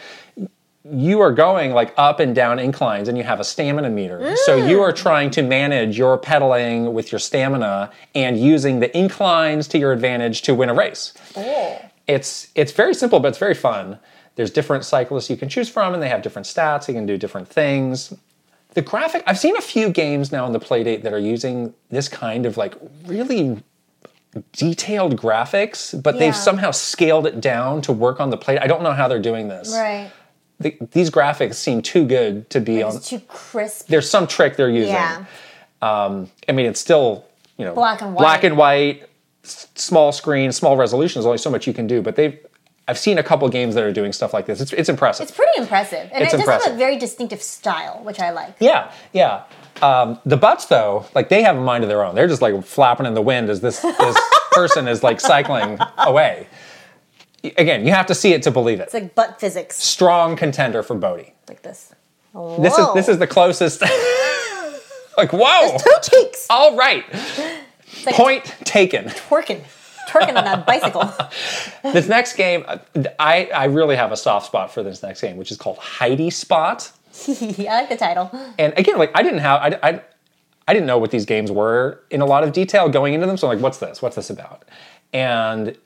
you 0.91 1.21
are 1.21 1.31
going 1.33 1.73
like 1.73 1.93
up 1.97 2.19
and 2.19 2.35
down 2.35 2.59
inclines 2.59 3.09
and 3.09 3.17
you 3.19 3.25
have 3.25 3.39
a 3.41 3.45
stamina 3.45 3.91
meter. 3.91 4.35
So 4.45 4.57
you 4.57 4.79
Mm. 4.79 4.89
are 4.89 4.93
trying 4.93 5.31
to 5.33 5.43
manage 5.43 5.97
your 5.99 6.17
pedaling 6.19 6.93
with 6.95 7.13
your 7.13 7.19
stamina 7.19 7.91
and 8.15 8.37
using 8.39 8.81
the 8.81 8.97
inclines 8.97 9.69
to 9.69 9.79
your 9.79 9.93
advantage 9.93 10.43
to 10.43 10.55
win 10.55 10.69
a 10.71 10.75
race. 10.75 11.13
Oh. 11.37 11.79
it's 12.09 12.49
it's 12.55 12.73
very 12.73 12.95
simple, 12.95 13.21
but 13.21 13.29
it's 13.29 13.39
very 13.39 13.55
fun. 13.55 13.99
There's 14.35 14.51
different 14.51 14.85
cyclists 14.85 15.29
you 15.31 15.37
can 15.37 15.49
choose 15.49 15.69
from, 15.69 15.93
and 15.95 16.03
they 16.03 16.09
have 16.09 16.23
different 16.23 16.47
stats. 16.47 16.89
You 16.89 16.95
can 16.95 17.07
do 17.07 17.17
different 17.19 17.49
things. 17.49 18.15
The 18.75 18.81
graphic, 18.83 19.23
I've 19.27 19.39
seen 19.39 19.57
a 19.57 19.61
few 19.61 19.91
games 19.91 20.33
now 20.33 20.47
in 20.47 20.53
the 20.53 20.61
Playdate 20.61 21.03
that 21.03 21.13
are 21.13 21.19
using 21.19 21.75
this 21.91 22.09
kind 22.09 22.47
of 22.47 22.57
like 22.57 22.75
really 23.07 23.63
detailed 24.53 25.17
graphics, 25.21 26.01
but 26.03 26.15
Yeah. 26.15 26.21
they've 26.21 26.37
somehow 26.37 26.71
scaled 26.71 27.27
it 27.27 27.41
down 27.41 27.83
to 27.83 27.93
work 27.93 28.21
on 28.21 28.31
the 28.31 28.37
plate. 28.39 28.59
I 28.63 28.67
don't 28.67 28.83
know 28.83 28.93
how 28.93 29.09
they're 29.09 29.19
doing 29.19 29.49
this. 29.49 29.71
Right. 29.75 30.11
The- 30.59 30.79
these 30.93 31.11
graphics 31.11 31.55
seem 31.57 31.83
too 31.83 32.05
good 32.07 32.49
to 32.51 32.61
be 32.61 32.83
on. 32.83 32.97
It's 32.97 33.09
too 33.11 33.21
crisp. 33.29 33.89
There's 33.89 34.09
some 34.09 34.27
trick 34.27 34.57
they're 34.57 34.71
using. 34.71 34.95
Yeah. 34.95 35.25
Um, 35.83 36.31
I 36.49 36.53
mean, 36.53 36.67
it's 36.67 36.81
still 36.81 37.25
you 37.59 37.65
know 37.67 37.75
Black 37.75 38.01
and 38.01 38.15
white. 38.15 38.21
black 38.23 38.45
and 38.45 38.57
white, 38.57 39.03
s- 39.45 39.67
small 39.75 40.13
screen, 40.13 40.51
small 40.53 40.77
resolution. 40.77 41.21
There's 41.21 41.27
only 41.27 41.39
so 41.39 41.51
much 41.51 41.67
you 41.67 41.75
can 41.75 41.87
do, 41.87 42.01
but 42.01 42.17
they've. 42.17 42.39
I've 42.89 42.99
seen 42.99 43.17
a 43.19 43.23
couple 43.23 43.49
games 43.49 43.75
that 43.77 43.85
are 43.85 43.93
doing 43.93 44.13
stuff 44.13 44.35
like 44.35 44.47
this. 44.47 44.61
It's 44.61 44.73
it's 44.73 44.89
impressive. 44.89 45.29
It's 45.29 45.37
pretty 45.37 45.53
impressive. 45.61 46.11
And 46.13 46.25
It's 46.25 46.35
it 46.35 46.39
does 46.45 46.49
have 46.65 46.75
a 46.75 46.77
very 46.77 46.99
distinctive 46.99 47.41
style, 47.43 48.01
which 48.03 48.19
I 48.21 48.31
like. 48.31 48.57
yeah, 48.61 48.93
yeah. 49.13 49.45
Um, 49.81 50.19
the 50.27 50.37
butts 50.37 50.67
though, 50.67 51.07
like 51.15 51.29
they 51.29 51.43
have 51.43 51.57
a 51.57 51.61
mind 51.61 51.85
of 51.85 51.89
their 51.89 52.05
own. 52.05 52.15
They're 52.15 52.29
just 52.29 52.43
like 52.43 52.63
flapping 52.65 53.07
in 53.07 53.15
the 53.15 53.23
wind 53.23 53.51
as 53.51 53.61
this 53.61 53.81
this 53.81 54.21
person 54.53 54.89
is 54.89 55.03
like 55.03 55.21
cycling 55.21 55.79
away. 55.99 56.47
Again, 57.57 57.85
you 57.87 57.93
have 57.93 58.07
to 58.07 58.15
see 58.15 58.33
it 58.35 58.43
to 58.45 58.51
believe 58.53 58.79
it. 58.79 58.85
It's 58.85 58.95
like 58.95 59.15
butt 59.17 59.41
physics, 59.41 59.77
Strong 59.83 60.37
contender 60.37 60.83
for 60.85 60.95
Bodhi. 60.97 61.35
like 61.49 61.63
this. 61.63 61.93
This 62.61 62.79
is 62.79 62.87
this 62.95 63.09
is 63.09 63.19
the 63.19 63.27
closest. 63.27 63.81
like 65.17 65.33
whoa! 65.33 65.77
Two 65.79 65.95
cheeks. 66.03 66.47
All 66.51 66.77
right, 66.77 67.05
like 68.07 68.15
point 68.15 68.45
taken. 68.65 69.07
twerking, 69.07 69.63
twerking 70.09 70.37
on 70.37 70.45
that 70.45 70.67
bicycle. 70.67 71.13
This 71.93 72.09
next 72.09 72.37
game, 72.37 72.65
I, 73.19 73.51
I 73.55 73.65
really 73.65 73.97
have 73.97 74.13
a 74.13 74.17
soft 74.17 74.47
spot 74.47 74.73
for 74.73 74.83
this 74.83 75.03
next 75.03 75.21
game, 75.21 75.37
which 75.37 75.51
is 75.51 75.57
called 75.57 75.79
Heidi 75.79 76.31
Spot. 76.31 76.91
I 77.29 77.65
like 77.69 77.89
the 77.89 77.97
title. 77.97 78.31
And 78.59 78.73
again, 78.77 78.99
like 78.99 79.11
I 79.15 79.23
didn't 79.23 79.41
have, 79.41 79.61
I, 79.61 79.79
I, 79.83 80.03
I 80.69 80.73
didn't 80.73 80.87
know 80.87 80.99
what 80.99 81.11
these 81.11 81.27
games 81.27 81.51
were 81.51 82.03
in 82.11 82.21
a 82.21 82.25
lot 82.25 82.45
of 82.45 82.53
detail 82.53 82.89
going 82.89 83.15
into 83.15 83.27
them. 83.27 83.37
So 83.37 83.49
I'm 83.49 83.57
like, 83.57 83.63
what's 83.63 83.79
this? 83.79 84.01
What's 84.01 84.17
this 84.17 84.31
about? 84.31 84.65
And 85.13 85.77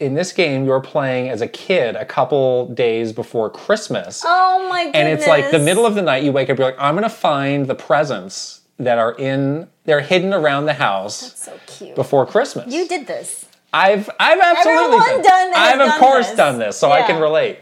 in 0.00 0.14
this 0.14 0.32
game, 0.32 0.64
you're 0.64 0.80
playing 0.80 1.28
as 1.28 1.40
a 1.40 1.48
kid 1.48 1.96
a 1.96 2.04
couple 2.04 2.68
days 2.74 3.12
before 3.12 3.50
Christmas. 3.50 4.22
Oh 4.24 4.68
my 4.68 4.84
goodness. 4.84 5.00
and 5.00 5.08
it's 5.08 5.26
like 5.26 5.50
the 5.50 5.58
middle 5.58 5.86
of 5.86 5.94
the 5.94 6.02
night, 6.02 6.22
you 6.22 6.32
wake 6.32 6.50
up, 6.50 6.58
you're 6.58 6.66
like, 6.66 6.78
I'm 6.78 6.94
gonna 6.94 7.08
find 7.08 7.66
the 7.66 7.74
presents 7.74 8.62
that 8.78 8.98
are 8.98 9.14
in, 9.14 9.68
they're 9.84 10.00
hidden 10.00 10.32
around 10.32 10.66
the 10.66 10.74
house 10.74 11.20
That's 11.20 11.44
So 11.44 11.60
cute. 11.66 11.94
before 11.94 12.26
Christmas. 12.26 12.72
You 12.72 12.86
did 12.88 13.06
this. 13.06 13.46
I've 13.72 14.08
I've 14.20 14.38
absolutely 14.40 14.82
Everyone 14.98 15.08
done, 15.08 15.22
done- 15.22 15.52
has 15.52 15.74
I've 15.74 15.80
of 15.80 15.86
done 15.88 16.00
course 16.00 16.26
this. 16.28 16.36
done 16.36 16.58
this, 16.58 16.76
so 16.76 16.92
I 16.92 17.02
can 17.02 17.20
relate. 17.20 17.58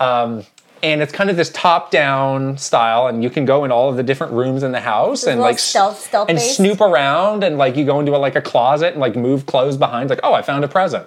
Um, 0.00 0.44
and 0.82 1.00
it's 1.00 1.12
kind 1.12 1.30
of 1.30 1.36
this 1.36 1.50
top-down 1.52 2.58
style, 2.58 3.06
and 3.06 3.22
you 3.24 3.30
can 3.30 3.46
go 3.46 3.64
in 3.64 3.72
all 3.72 3.88
of 3.88 3.96
the 3.96 4.02
different 4.02 4.34
rooms 4.34 4.62
in 4.62 4.72
the 4.72 4.80
house 4.80 5.24
and 5.24 5.40
like 5.40 5.58
stealth- 5.58 6.00
stealth 6.00 6.28
and 6.28 6.36
based. 6.36 6.56
snoop 6.56 6.80
around, 6.82 7.42
and 7.42 7.56
like 7.56 7.76
you 7.76 7.84
go 7.86 7.98
into 8.00 8.14
a, 8.14 8.18
like 8.18 8.36
a 8.36 8.42
closet 8.42 8.92
and 8.92 9.00
like 9.00 9.16
move 9.16 9.46
clothes 9.46 9.76
behind, 9.78 10.10
like 10.10 10.20
oh 10.22 10.34
I 10.34 10.42
found 10.42 10.64
a 10.64 10.68
present, 10.68 11.06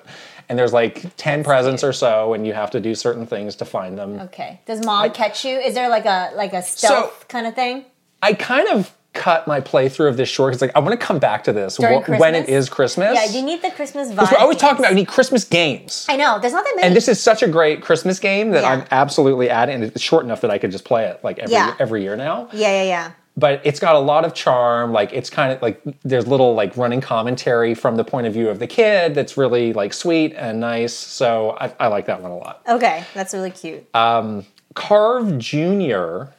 and 0.50 0.58
there's 0.58 0.74
like 0.74 1.16
ten 1.18 1.44
presents 1.44 1.84
or 1.84 1.94
so, 1.94 2.34
and 2.34 2.48
you 2.48 2.54
have 2.54 2.72
to 2.72 2.80
do 2.80 2.96
certain 2.96 3.28
things 3.28 3.56
to 3.58 3.66
find 3.66 3.98
them. 4.00 4.20
Okay. 4.22 4.60
Does 4.66 4.84
mom 4.84 5.12
catch 5.12 5.46
you? 5.46 5.58
Is 5.60 5.76
there 5.76 5.90
like 5.90 6.06
a 6.06 6.32
like 6.36 6.54
a 6.54 6.64
stealth 6.64 7.28
kind 7.28 7.46
of 7.46 7.54
thing? 7.54 7.86
I 8.24 8.34
kind 8.34 8.68
of 8.70 8.92
cut 9.20 9.46
my 9.48 9.60
playthrough 9.62 10.08
of 10.10 10.18
this 10.18 10.30
short 10.30 10.52
because 10.52 10.62
like 10.62 10.76
I 10.76 10.80
want 10.80 11.00
to 11.00 11.06
come 11.06 11.20
back 11.20 11.44
to 11.44 11.54
this 11.54 11.78
wh- 11.78 12.08
when 12.20 12.34
it 12.36 12.48
is 12.50 12.70
Christmas? 12.70 13.14
Yeah, 13.14 13.26
you 13.38 13.46
need 13.46 13.62
the 13.62 13.70
Christmas 13.72 14.10
vibe. 14.12 14.32
We're 14.32 14.38
always 14.40 14.58
talking 14.58 14.80
about 14.80 14.92
we 14.92 15.02
need 15.02 15.08
Christmas 15.08 15.44
games. 15.44 16.06
I 16.10 16.16
know. 16.16 16.40
There's 16.40 16.54
not 16.54 16.64
that 16.64 16.74
many. 16.76 16.88
And 16.88 16.96
this 16.96 17.08
is 17.08 17.22
such 17.22 17.44
a 17.44 17.48
great 17.48 17.82
Christmas 17.82 18.18
game 18.20 18.52
that 18.52 18.64
Yeah. 18.64 18.70
I'm 18.70 18.86
absolutely 18.92 19.50
adding. 19.50 19.76
And 19.76 19.84
it's 19.84 20.02
short 20.02 20.24
enough 20.26 20.42
that 20.42 20.52
I 20.52 20.58
could 20.58 20.72
just 20.72 20.86
play 20.86 21.06
it 21.06 21.20
like 21.24 21.38
every 21.40 21.54
Yeah. 21.54 21.76
every 21.80 22.02
year 22.04 22.16
now. 22.16 22.48
yeah, 22.54 22.70
yeah, 22.70 22.84
yeah. 22.84 23.12
But 23.38 23.62
it's 23.64 23.80
got 23.80 23.96
a 23.96 24.00
lot 24.00 24.26
of 24.26 24.34
charm. 24.34 24.92
Like 24.92 25.14
it's 25.14 25.30
kind 25.30 25.54
of 25.54 25.62
like 25.62 25.82
there's 26.04 26.28
little 26.28 26.56
like 26.56 26.76
running 26.76 27.00
commentary 27.02 27.74
from 27.74 27.96
the 27.96 28.04
point 28.04 28.28
of 28.28 28.34
view 28.34 28.50
of 28.50 28.60
the 28.60 28.68
kid 28.68 29.16
that's 29.16 29.38
really 29.38 29.72
like 29.74 29.94
sweet 29.94 30.34
and 30.36 30.60
nice. 30.60 30.94
So 30.94 31.58
I, 31.60 31.72
I 31.80 31.88
like 31.88 32.06
that 32.08 32.22
one 32.22 32.32
a 32.32 32.38
lot. 32.38 32.62
Okay, 32.68 33.04
that's 33.14 33.34
really 33.34 33.52
cute. 33.52 33.86
Uh, 33.94 34.42
Carve 34.76 35.38
Junior 35.38 36.34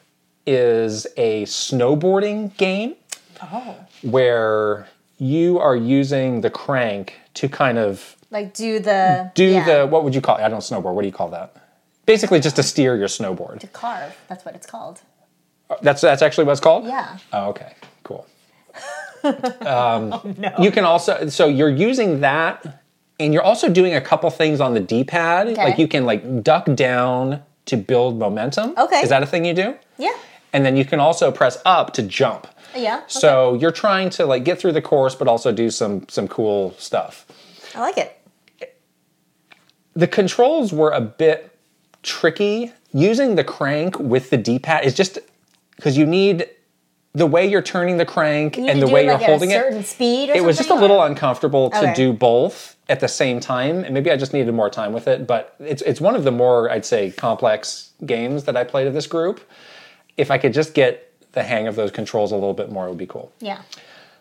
is 0.47 1.07
a 1.16 1.45
snowboarding 1.45 2.57
game 2.57 2.97
oh. 3.43 3.76
where 4.03 4.88
you 5.18 5.59
are 5.59 5.76
using 5.76 6.41
the 6.41 6.51
crank 6.51 7.14
to 7.34 7.49
kind 7.49 7.78
of 7.78 8.16
Like 8.30 8.55
do 8.55 8.78
the 8.78 9.30
do 9.34 9.45
yeah, 9.45 9.64
the 9.64 9.86
what 9.86 10.05
would 10.05 10.14
you 10.14 10.20
call 10.20 10.36
it? 10.38 10.43
I 10.43 10.49
don't 10.49 10.61
snowboard. 10.61 10.95
What 10.95 11.03
do 11.03 11.09
you 11.09 11.12
call 11.12 11.28
that? 11.28 11.55
Basically, 12.07 12.41
just 12.41 12.57
to 12.57 12.62
steer 12.62 12.97
your 12.97 13.09
snowboard. 13.09 13.61
To 13.61 13.66
carve. 13.68 14.16
That's 14.28 14.45
what 14.45 14.55
it's 14.55 14.66
called. 14.66 15.01
That's 15.82 16.01
that's 16.01 16.22
actually 16.22 16.45
what 16.45 16.53
it's 16.53 16.61
called. 16.61 16.86
Yeah. 16.86 17.18
Oh, 17.32 17.51
okay. 17.51 17.74
Cool. 18.03 18.26
um, 19.66 20.36
You 20.59 20.70
can 20.70 20.84
also 20.84 21.28
so 21.28 21.47
you're 21.47 21.68
using 21.68 22.20
that, 22.20 22.82
and 23.20 23.32
you're 23.34 23.43
also 23.43 23.68
doing 23.68 23.95
a 23.95 24.01
couple 24.01 24.30
things 24.30 24.61
on 24.61 24.74
the 24.74 24.80
D-pad. 24.80 25.49
Okay. 25.49 25.62
Like 25.62 25.78
you 25.78 25.86
can 25.86 26.05
like 26.05 26.43
duck 26.43 26.74
down 26.74 27.43
to 27.67 27.77
build 27.77 28.19
momentum. 28.19 28.75
Okay. 28.77 29.01
Is 29.01 29.09
that 29.11 29.23
a 29.23 29.27
thing 29.27 29.45
you 29.45 29.55
do? 29.55 29.77
Yeah. 29.99 30.15
And 30.53 30.65
then 30.67 30.77
you 30.77 30.85
can 30.85 30.99
also 31.01 31.31
press 31.31 31.59
up 31.65 31.93
to 31.95 32.03
jump. 32.03 32.47
Yeah. 32.77 33.03
So 33.07 33.55
you're 33.55 33.71
trying 33.73 34.11
to 34.11 34.27
like 34.27 34.45
get 34.45 34.59
through 34.61 34.73
the 34.73 34.83
course, 34.83 35.15
but 35.15 35.29
also 35.29 35.53
do 35.53 35.71
some 35.71 36.07
some 36.09 36.27
cool 36.29 36.75
stuff. 36.79 37.27
I 37.75 37.81
like 37.81 37.99
it. 37.99 38.17
the 39.95 40.07
controls 40.07 40.73
were 40.73 40.91
a 40.91 41.01
bit 41.01 41.57
tricky. 42.03 42.73
Using 42.93 43.37
the 43.37 43.45
crank 43.45 43.99
with 44.01 44.31
the 44.31 44.37
D-pad 44.37 44.85
is 44.85 44.95
just 44.95 45.19
because 45.77 45.97
you 45.97 46.07
need 46.07 46.49
the 47.13 47.27
way 47.27 47.45
you're 47.51 47.63
turning 47.63 47.97
the 47.97 48.07
crank 48.07 48.57
You 48.57 48.67
and 48.67 48.81
the 48.81 48.87
way 48.87 49.03
it, 49.03 49.07
you're 49.07 49.15
like, 49.15 49.27
holding 49.27 49.53
at 49.53 49.57
a 49.57 49.67
it, 49.67 49.71
certain 49.71 49.85
speed. 49.85 50.31
Or 50.31 50.35
it 50.35 50.45
was 50.45 50.57
just 50.57 50.71
a 50.71 50.75
little 50.75 50.99
or- 50.99 51.07
uncomfortable 51.07 51.71
to 51.71 51.79
Okay. 51.79 51.95
do 51.95 52.13
both 52.13 52.77
at 52.89 53.01
the 53.01 53.09
same 53.09 53.39
time 53.41 53.85
and 53.85 53.95
maybe 53.95 54.11
i 54.11 54.17
just 54.17 54.33
needed 54.33 54.53
more 54.53 54.69
time 54.69 54.93
with 54.93 55.07
it 55.07 55.25
but 55.27 55.55
it's, 55.61 55.81
it's 55.83 56.01
one 56.01 56.17
of 56.17 56.25
the 56.25 56.33
more 56.33 56.69
i'd 56.73 56.85
say 56.85 57.11
complex 57.13 57.91
games 58.05 58.43
that 58.45 58.57
i 58.57 58.65
played 58.65 58.89
of 58.89 58.95
this 58.95 59.07
group 59.07 59.41
if 60.17 60.29
i 60.31 60.37
could 60.39 60.53
just 60.53 60.75
get 60.75 61.13
the 61.33 61.43
hang 61.45 61.69
of 61.69 61.77
those 61.77 61.93
controls 61.93 62.33
a 62.33 62.35
little 62.35 62.53
bit 62.53 62.69
more 62.73 62.87
it 62.87 62.89
would 62.89 62.99
be 62.99 63.07
cool 63.07 63.31
Yeah. 63.39 63.63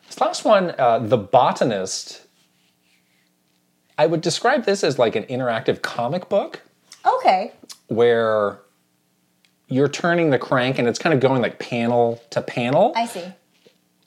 this 0.08 0.22
last 0.22 0.46
one 0.46 0.76
uh, 0.78 1.00
the 1.00 1.18
botanist 1.18 2.22
i 3.98 4.06
would 4.06 4.22
describe 4.22 4.66
this 4.66 4.84
as 4.84 5.00
like 5.00 5.16
an 5.16 5.24
interactive 5.24 5.82
comic 5.82 6.30
book 6.30 6.62
Okay. 7.06 7.54
where 7.88 8.60
you're 9.70 9.88
turning 9.88 10.32
the 10.32 10.40
crank 10.40 10.80
and 10.80 10.88
it's 10.88 11.00
kind 11.00 11.14
of 11.14 11.20
going 11.20 11.42
like 11.42 11.60
panel 11.60 12.22
to 12.32 12.42
panel 12.42 12.94
I 12.96 13.06
see. 13.06 13.24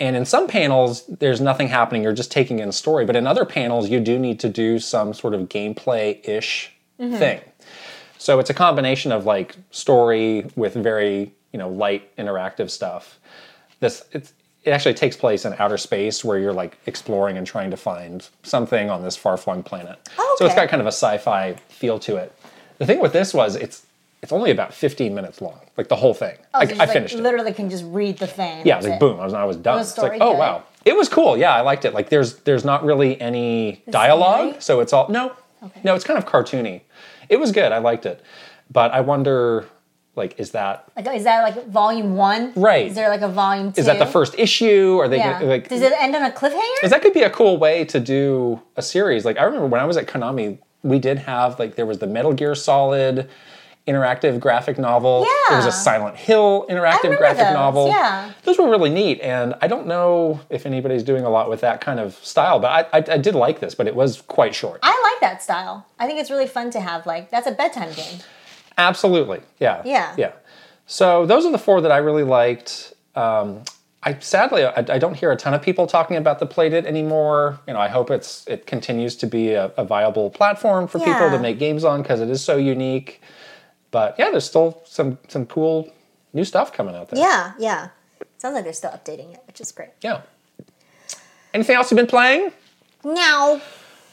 and 0.00 0.16
in 0.16 0.24
some 0.24 0.48
panels, 0.48 1.06
there's 1.06 1.40
nothing 1.40 1.68
happening. 1.68 2.02
You're 2.02 2.12
just 2.12 2.32
taking 2.32 2.58
in 2.58 2.72
story. 2.72 3.04
But 3.04 3.16
in 3.16 3.26
other 3.26 3.44
panels, 3.44 3.88
you 3.88 4.00
do 4.00 4.18
need 4.18 4.40
to 4.40 4.48
do 4.48 4.78
some 4.78 5.14
sort 5.14 5.34
of 5.34 5.48
gameplay 5.48 6.26
ish 6.28 6.72
mm-hmm. 7.00 7.16
thing. 7.16 7.40
So 8.18 8.38
it's 8.38 8.50
a 8.50 8.54
combination 8.54 9.12
of 9.12 9.24
like 9.24 9.56
story 9.70 10.46
with 10.56 10.74
very 10.74 11.32
you 11.52 11.58
know 11.58 11.68
light 11.68 12.14
interactive 12.16 12.70
stuff. 12.70 13.18
This 13.80 14.04
it's, 14.12 14.32
it 14.64 14.70
actually 14.70 14.94
takes 14.94 15.16
place 15.16 15.44
in 15.44 15.54
outer 15.58 15.76
space 15.76 16.24
where 16.24 16.38
you're 16.38 16.52
like 16.52 16.78
exploring 16.86 17.36
and 17.36 17.46
trying 17.46 17.70
to 17.72 17.76
find 17.76 18.28
something 18.44 18.90
on 18.90 19.02
this 19.02 19.16
far 19.16 19.36
flung 19.36 19.62
planet. 19.62 19.98
Oh, 20.18 20.36
So 20.38 20.46
it's 20.46 20.54
got 20.54 20.68
kind 20.68 20.80
of 20.80 20.86
a 20.86 20.92
sci-fi 20.92 21.54
feel 21.68 21.98
to 22.00 22.16
it. 22.16 22.32
The 22.78 22.86
thing 22.86 23.00
with 23.00 23.12
this 23.12 23.34
was 23.34 23.56
it's 23.56 23.86
it's 24.22 24.32
only 24.32 24.52
about 24.52 24.72
15 24.72 25.14
minutes 25.14 25.40
long, 25.40 25.60
like 25.76 25.88
the 25.88 25.96
whole 25.96 26.14
thing. 26.14 26.36
Oh, 26.54 26.60
I, 26.60 26.66
so 26.66 26.74
I 26.74 26.76
just, 26.76 26.92
finished 26.92 27.14
like, 27.14 27.20
it. 27.20 27.24
Literally 27.24 27.52
can 27.52 27.68
just 27.68 27.84
read 27.86 28.18
the 28.18 28.28
thing. 28.28 28.64
Yeah, 28.64 28.76
like 28.78 28.92
it. 28.92 29.00
boom, 29.00 29.18
I 29.18 29.24
was 29.24 29.34
I 29.34 29.44
was 29.44 29.56
done. 29.56 29.78
Was 29.78 29.90
It's 29.90 29.98
like, 29.98 30.14
story 30.14 30.18
oh 30.20 30.36
wow. 30.38 30.62
It 30.84 30.96
was 30.96 31.08
cool. 31.08 31.36
Yeah, 31.36 31.54
I 31.54 31.60
liked 31.60 31.84
it. 31.84 31.92
Like 31.92 32.08
there's 32.08 32.36
there's 32.38 32.64
not 32.64 32.84
really 32.84 33.20
any 33.20 33.82
dialogue, 33.90 34.48
story? 34.50 34.60
so 34.60 34.80
it's 34.80 34.92
all 34.92 35.08
no. 35.08 35.32
Okay. 35.62 35.80
No, 35.84 35.94
it's 35.94 36.04
kind 36.04 36.18
of 36.18 36.26
cartoony. 36.26 36.82
It 37.28 37.38
was 37.38 37.52
good. 37.52 37.72
I 37.72 37.78
liked 37.78 38.06
it. 38.06 38.22
But 38.70 38.92
I 38.92 39.00
wonder 39.00 39.66
like 40.14 40.38
is 40.38 40.50
that 40.52 40.84
Like, 40.96 41.06
is 41.16 41.24
that 41.24 41.42
like 41.42 41.66
volume 41.68 42.14
one? 42.16 42.52
Right. 42.54 42.86
Is 42.86 42.94
there 42.94 43.08
like 43.08 43.22
a 43.22 43.28
volume 43.28 43.72
two? 43.72 43.80
is 43.80 43.86
that 43.86 43.98
the 43.98 44.06
first 44.06 44.34
issue? 44.38 44.98
Are 45.00 45.08
they 45.08 45.16
Yeah. 45.18 45.32
gonna, 45.40 45.46
like 45.46 45.68
Does 45.68 45.82
it 45.82 45.92
end 45.98 46.14
on 46.14 46.22
a 46.22 46.30
cliffhanger? 46.30 46.74
Because 46.76 46.90
that 46.90 47.02
could 47.02 47.14
be 47.14 47.22
a 47.22 47.30
cool 47.30 47.56
way 47.58 47.84
to 47.86 47.98
do 47.98 48.60
a 48.76 48.82
series. 48.82 49.24
Like 49.24 49.38
I 49.38 49.42
remember 49.44 49.66
when 49.66 49.80
I 49.80 49.84
was 49.84 49.96
at 49.96 50.06
Konami, 50.06 50.58
we 50.82 50.98
did 50.98 51.18
have 51.20 51.58
like 51.58 51.76
there 51.76 51.86
was 51.86 51.98
the 51.98 52.06
Metal 52.06 52.32
Gear 52.32 52.54
Solid 52.54 53.28
interactive 53.86 54.38
graphic 54.38 54.78
novel. 54.78 55.26
Yeah. 55.26 55.34
There 55.48 55.58
was 55.58 55.66
a 55.66 55.72
Silent 55.72 56.16
Hill 56.16 56.66
interactive 56.70 57.18
graphic 57.18 57.46
those, 57.46 57.54
novel. 57.54 57.88
yeah. 57.88 58.32
Those 58.44 58.58
were 58.58 58.70
really 58.70 58.90
neat, 58.90 59.20
and 59.20 59.54
I 59.60 59.66
don't 59.66 59.86
know 59.86 60.40
if 60.50 60.66
anybody's 60.66 61.02
doing 61.02 61.24
a 61.24 61.30
lot 61.30 61.50
with 61.50 61.60
that 61.62 61.80
kind 61.80 61.98
of 61.98 62.14
style, 62.16 62.58
but 62.60 62.88
I, 62.92 62.98
I, 62.98 63.04
I 63.14 63.18
did 63.18 63.34
like 63.34 63.60
this, 63.60 63.74
but 63.74 63.86
it 63.86 63.96
was 63.96 64.20
quite 64.22 64.54
short. 64.54 64.80
I 64.82 65.10
like 65.12 65.20
that 65.20 65.42
style. 65.42 65.86
I 65.98 66.06
think 66.06 66.20
it's 66.20 66.30
really 66.30 66.46
fun 66.46 66.70
to 66.70 66.80
have 66.80 67.06
like 67.06 67.30
that's 67.30 67.46
a 67.46 67.52
bedtime 67.52 67.92
game. 67.92 68.20
Absolutely, 68.78 69.40
yeah, 69.58 69.82
Yeah. 69.84 70.14
yeah. 70.16 70.32
So 70.86 71.26
those 71.26 71.44
are 71.46 71.52
the 71.52 71.58
four 71.58 71.80
that 71.80 71.92
I 71.92 71.98
really 71.98 72.24
liked. 72.24 72.94
Um, 73.14 73.62
I 74.02 74.18
sadly 74.18 74.64
I, 74.64 74.74
I 74.76 74.98
don't 74.98 75.14
hear 75.14 75.30
a 75.30 75.36
ton 75.36 75.54
of 75.54 75.62
people 75.62 75.86
talking 75.86 76.16
about 76.16 76.38
the 76.38 76.46
Playdate 76.46 76.86
anymore. 76.86 77.60
You 77.66 77.74
know, 77.74 77.80
I 77.80 77.88
hope 77.88 78.10
it's 78.10 78.46
it 78.48 78.66
continues 78.66 79.16
to 79.16 79.26
be 79.26 79.52
a, 79.52 79.66
a 79.76 79.84
viable 79.84 80.30
platform 80.30 80.88
for 80.88 80.98
people 80.98 81.30
to 81.30 81.38
make 81.38 81.58
games 81.58 81.84
on 81.84 82.02
because 82.02 82.20
it 82.20 82.28
is 82.28 82.42
so 82.42 82.56
unique. 82.56 83.20
But 83.92 84.16
yeah, 84.18 84.30
there's 84.30 84.44
still 84.44 84.82
some 84.84 85.18
some 85.28 85.46
cool 85.46 85.88
new 86.32 86.44
stuff 86.44 86.72
coming 86.72 86.96
out 86.96 87.10
there. 87.10 87.20
Yeah, 87.20 87.52
yeah. 87.58 87.88
Sounds 88.38 88.54
like 88.54 88.64
they're 88.64 88.72
still 88.72 88.90
updating 88.90 89.32
it, 89.34 89.42
which 89.46 89.60
is 89.60 89.70
great. 89.70 89.90
Yeah. 90.02 90.22
Anything 91.54 91.76
else 91.76 91.90
you've 91.90 91.96
been 91.96 92.06
playing? 92.08 92.50
No. 93.04 93.60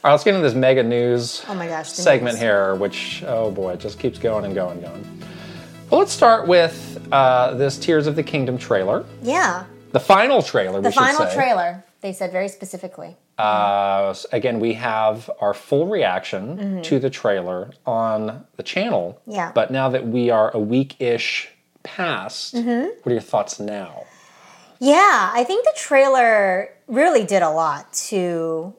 All 0.02 0.08
right, 0.08 0.12
let's 0.12 0.24
get 0.24 0.34
into 0.34 0.42
this 0.46 0.54
mega 0.54 0.82
news 0.82 1.44
oh 1.48 1.54
my 1.54 1.66
gosh, 1.66 1.90
segment 1.90 2.34
news. 2.34 2.40
here, 2.42 2.74
which 2.76 3.22
oh 3.26 3.50
boy, 3.50 3.72
it 3.72 3.80
just 3.80 3.98
keeps 3.98 4.18
going 4.18 4.44
and 4.44 4.54
going 4.54 4.78
and 4.78 4.82
going. 4.82 5.22
Well, 5.90 6.00
let's 6.00 6.12
start 6.12 6.46
with 6.46 7.06
uh, 7.10 7.54
this 7.54 7.76
Tears 7.76 8.06
of 8.06 8.14
the 8.16 8.22
Kingdom 8.22 8.56
trailer, 8.56 9.04
Yeah, 9.22 9.64
the 9.92 10.00
final 10.00 10.42
trailer. 10.42 10.80
the 10.80 10.88
we 10.88 10.92
should 10.92 11.02
final 11.02 11.26
trailer. 11.32 11.84
They 12.00 12.12
said 12.12 12.30
very 12.32 12.48
specifically. 12.48 13.16
Uh, 13.40 14.14
again, 14.32 14.60
we 14.60 14.74
have 14.74 15.30
our 15.40 15.54
full 15.54 15.86
reaction 15.86 16.82
to 16.82 16.98
the 16.98 17.10
trailer 17.10 17.70
on 17.86 18.44
the 18.56 18.62
channel. 18.62 19.18
Mm-hmm. 19.22 19.30
Yeah. 19.32 19.52
But 19.54 19.70
now 19.70 19.88
that 19.88 20.06
we 20.06 20.30
are 20.30 20.50
a 20.54 20.58
week-ish 20.60 21.48
past, 21.82 22.54
Mm-hmm. 22.54 22.88
what 23.02 23.06
are 23.06 23.12
your 23.12 23.20
thoughts 23.22 23.58
now? 23.58 24.04
Yeah, 24.78 25.30
I 25.34 25.44
think 25.44 25.64
the 25.64 25.74
trailer 25.76 26.70
really 26.86 27.24
did 27.24 27.42
a 27.42 27.50
lot 27.50 27.92
to 28.08 28.74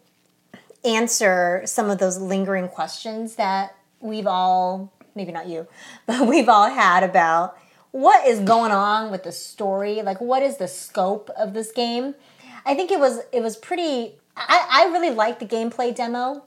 answer 0.83 1.61
some 1.65 1.89
of 1.89 1.99
those 1.99 2.17
lingering 2.17 2.67
questions 2.67 3.35
that 3.35 3.75
we've 3.99 4.25
all, 4.27 4.91
maybe 5.15 5.31
not 5.31 5.47
you, 5.47 5.67
but 6.07 6.27
we've 6.27 6.49
all 6.49 6.69
had 6.69 7.03
about 7.03 7.57
what 7.91 8.25
is 8.25 8.39
going 8.39 8.71
on 8.71 9.11
with 9.11 9.23
the 9.23 9.31
story, 9.31 10.01
like 10.01 10.21
what 10.21 10.41
is 10.41 10.57
the 10.57 10.67
scope 10.67 11.29
of 11.37 11.53
this 11.53 11.71
game. 11.71 12.15
I 12.65 12.73
think 12.75 12.89
it 12.91 12.99
was 12.99 13.19
it 13.33 13.41
was 13.41 13.57
pretty 13.57 14.15
I, 14.35 14.67
I 14.69 14.91
really 14.91 15.09
liked 15.09 15.39
the 15.39 15.45
gameplay 15.45 15.95
demo 15.95 16.43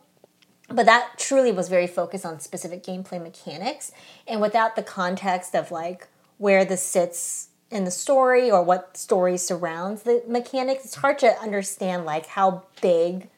but 0.68 0.86
that 0.86 1.18
truly 1.18 1.52
was 1.52 1.68
very 1.68 1.86
focused 1.86 2.24
on 2.24 2.40
specific 2.40 2.82
gameplay 2.82 3.22
mechanics 3.22 3.92
and 4.26 4.40
without 4.40 4.76
the 4.76 4.82
context 4.82 5.54
of 5.54 5.70
like 5.70 6.08
where 6.38 6.64
this 6.64 6.82
sits 6.82 7.48
in 7.70 7.84
the 7.84 7.90
story 7.90 8.50
or 8.50 8.62
what 8.62 8.96
story 8.96 9.36
surrounds 9.36 10.02
the 10.02 10.22
mechanics. 10.26 10.84
It's 10.84 10.94
hard 10.96 11.18
to 11.20 11.38
understand 11.40 12.04
like 12.04 12.26
how 12.26 12.62
big 12.80 13.28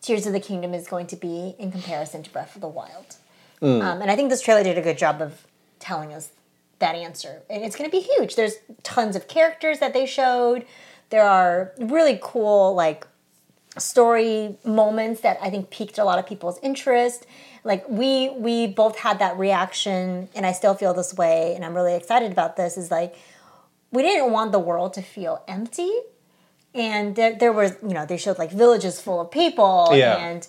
tears 0.00 0.26
of 0.26 0.32
the 0.32 0.40
kingdom 0.40 0.74
is 0.74 0.88
going 0.88 1.06
to 1.08 1.16
be 1.16 1.54
in 1.58 1.70
comparison 1.70 2.22
to 2.22 2.30
breath 2.30 2.54
of 2.54 2.60
the 2.60 2.68
wild. 2.68 3.16
Um, 3.82 4.02
and 4.02 4.08
i 4.08 4.14
think 4.14 4.30
this 4.30 4.40
trailer 4.40 4.62
did 4.62 4.78
a 4.78 4.82
good 4.82 4.96
job 4.96 5.20
of 5.20 5.44
telling 5.80 6.12
us 6.12 6.30
that 6.78 6.94
answer. 6.94 7.42
And 7.50 7.64
it's 7.64 7.74
going 7.74 7.90
to 7.90 7.96
be 7.96 8.02
huge. 8.02 8.36
There's 8.36 8.54
tons 8.84 9.16
of 9.16 9.26
characters 9.26 9.80
that 9.80 9.92
they 9.92 10.06
showed. 10.06 10.64
There 11.10 11.24
are 11.24 11.72
really 11.78 12.18
cool 12.22 12.74
like 12.74 13.06
story 13.78 14.56
moments 14.64 15.20
that 15.22 15.38
I 15.42 15.50
think 15.50 15.70
piqued 15.70 15.98
a 15.98 16.04
lot 16.04 16.18
of 16.18 16.26
people's 16.26 16.58
interest. 16.62 17.26
Like 17.64 17.88
we 17.88 18.30
we 18.30 18.66
both 18.66 18.98
had 18.98 19.18
that 19.18 19.38
reaction 19.38 20.28
and 20.34 20.46
I 20.46 20.52
still 20.52 20.74
feel 20.74 20.94
this 20.94 21.14
way 21.14 21.54
and 21.54 21.64
I'm 21.64 21.74
really 21.74 21.94
excited 21.94 22.32
about 22.32 22.56
this 22.56 22.76
is 22.76 22.90
like 22.90 23.14
we 23.90 24.02
didn't 24.02 24.32
want 24.32 24.52
the 24.52 24.58
world 24.58 24.94
to 24.94 25.02
feel 25.02 25.42
empty. 25.48 25.90
And 26.74 27.16
there, 27.16 27.34
there 27.34 27.52
was, 27.52 27.72
you 27.82 27.94
know, 27.94 28.04
they 28.06 28.18
showed 28.18 28.38
like 28.38 28.52
villages 28.52 29.00
full 29.00 29.20
of 29.20 29.30
people 29.30 29.90
Yeah. 29.94 30.16
and 30.16 30.46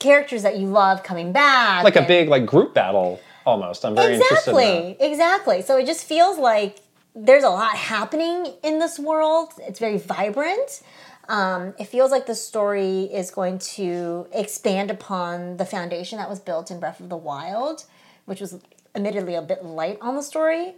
characters 0.00 0.42
that 0.42 0.58
you 0.58 0.66
love 0.66 1.02
coming 1.04 1.32
back. 1.32 1.84
Like 1.84 1.96
a 1.96 2.02
big 2.02 2.28
like 2.28 2.44
group 2.44 2.74
battle 2.74 3.20
almost. 3.46 3.84
I'm 3.84 3.94
very 3.94 4.14
interested 4.14 4.50
in. 4.50 4.56
Exactly, 4.56 5.06
exactly. 5.06 5.62
So 5.62 5.78
it 5.78 5.86
just 5.86 6.04
feels 6.04 6.38
like 6.38 6.78
there's 7.14 7.44
a 7.44 7.48
lot 7.50 7.76
happening 7.76 8.52
in 8.62 8.78
this 8.78 8.98
world. 8.98 9.52
It's 9.58 9.78
very 9.78 9.98
vibrant. 9.98 10.82
Um, 11.28 11.74
it 11.78 11.84
feels 11.84 12.10
like 12.10 12.26
the 12.26 12.34
story 12.34 13.04
is 13.04 13.30
going 13.30 13.58
to 13.60 14.26
expand 14.32 14.90
upon 14.90 15.56
the 15.56 15.64
foundation 15.64 16.18
that 16.18 16.28
was 16.28 16.40
built 16.40 16.70
in 16.70 16.80
Breath 16.80 17.00
of 17.00 17.08
the 17.08 17.16
Wild, 17.16 17.84
which 18.24 18.40
was 18.40 18.58
admittedly 18.94 19.34
a 19.34 19.42
bit 19.42 19.64
light 19.64 19.98
on 20.00 20.16
the 20.16 20.22
story. 20.22 20.74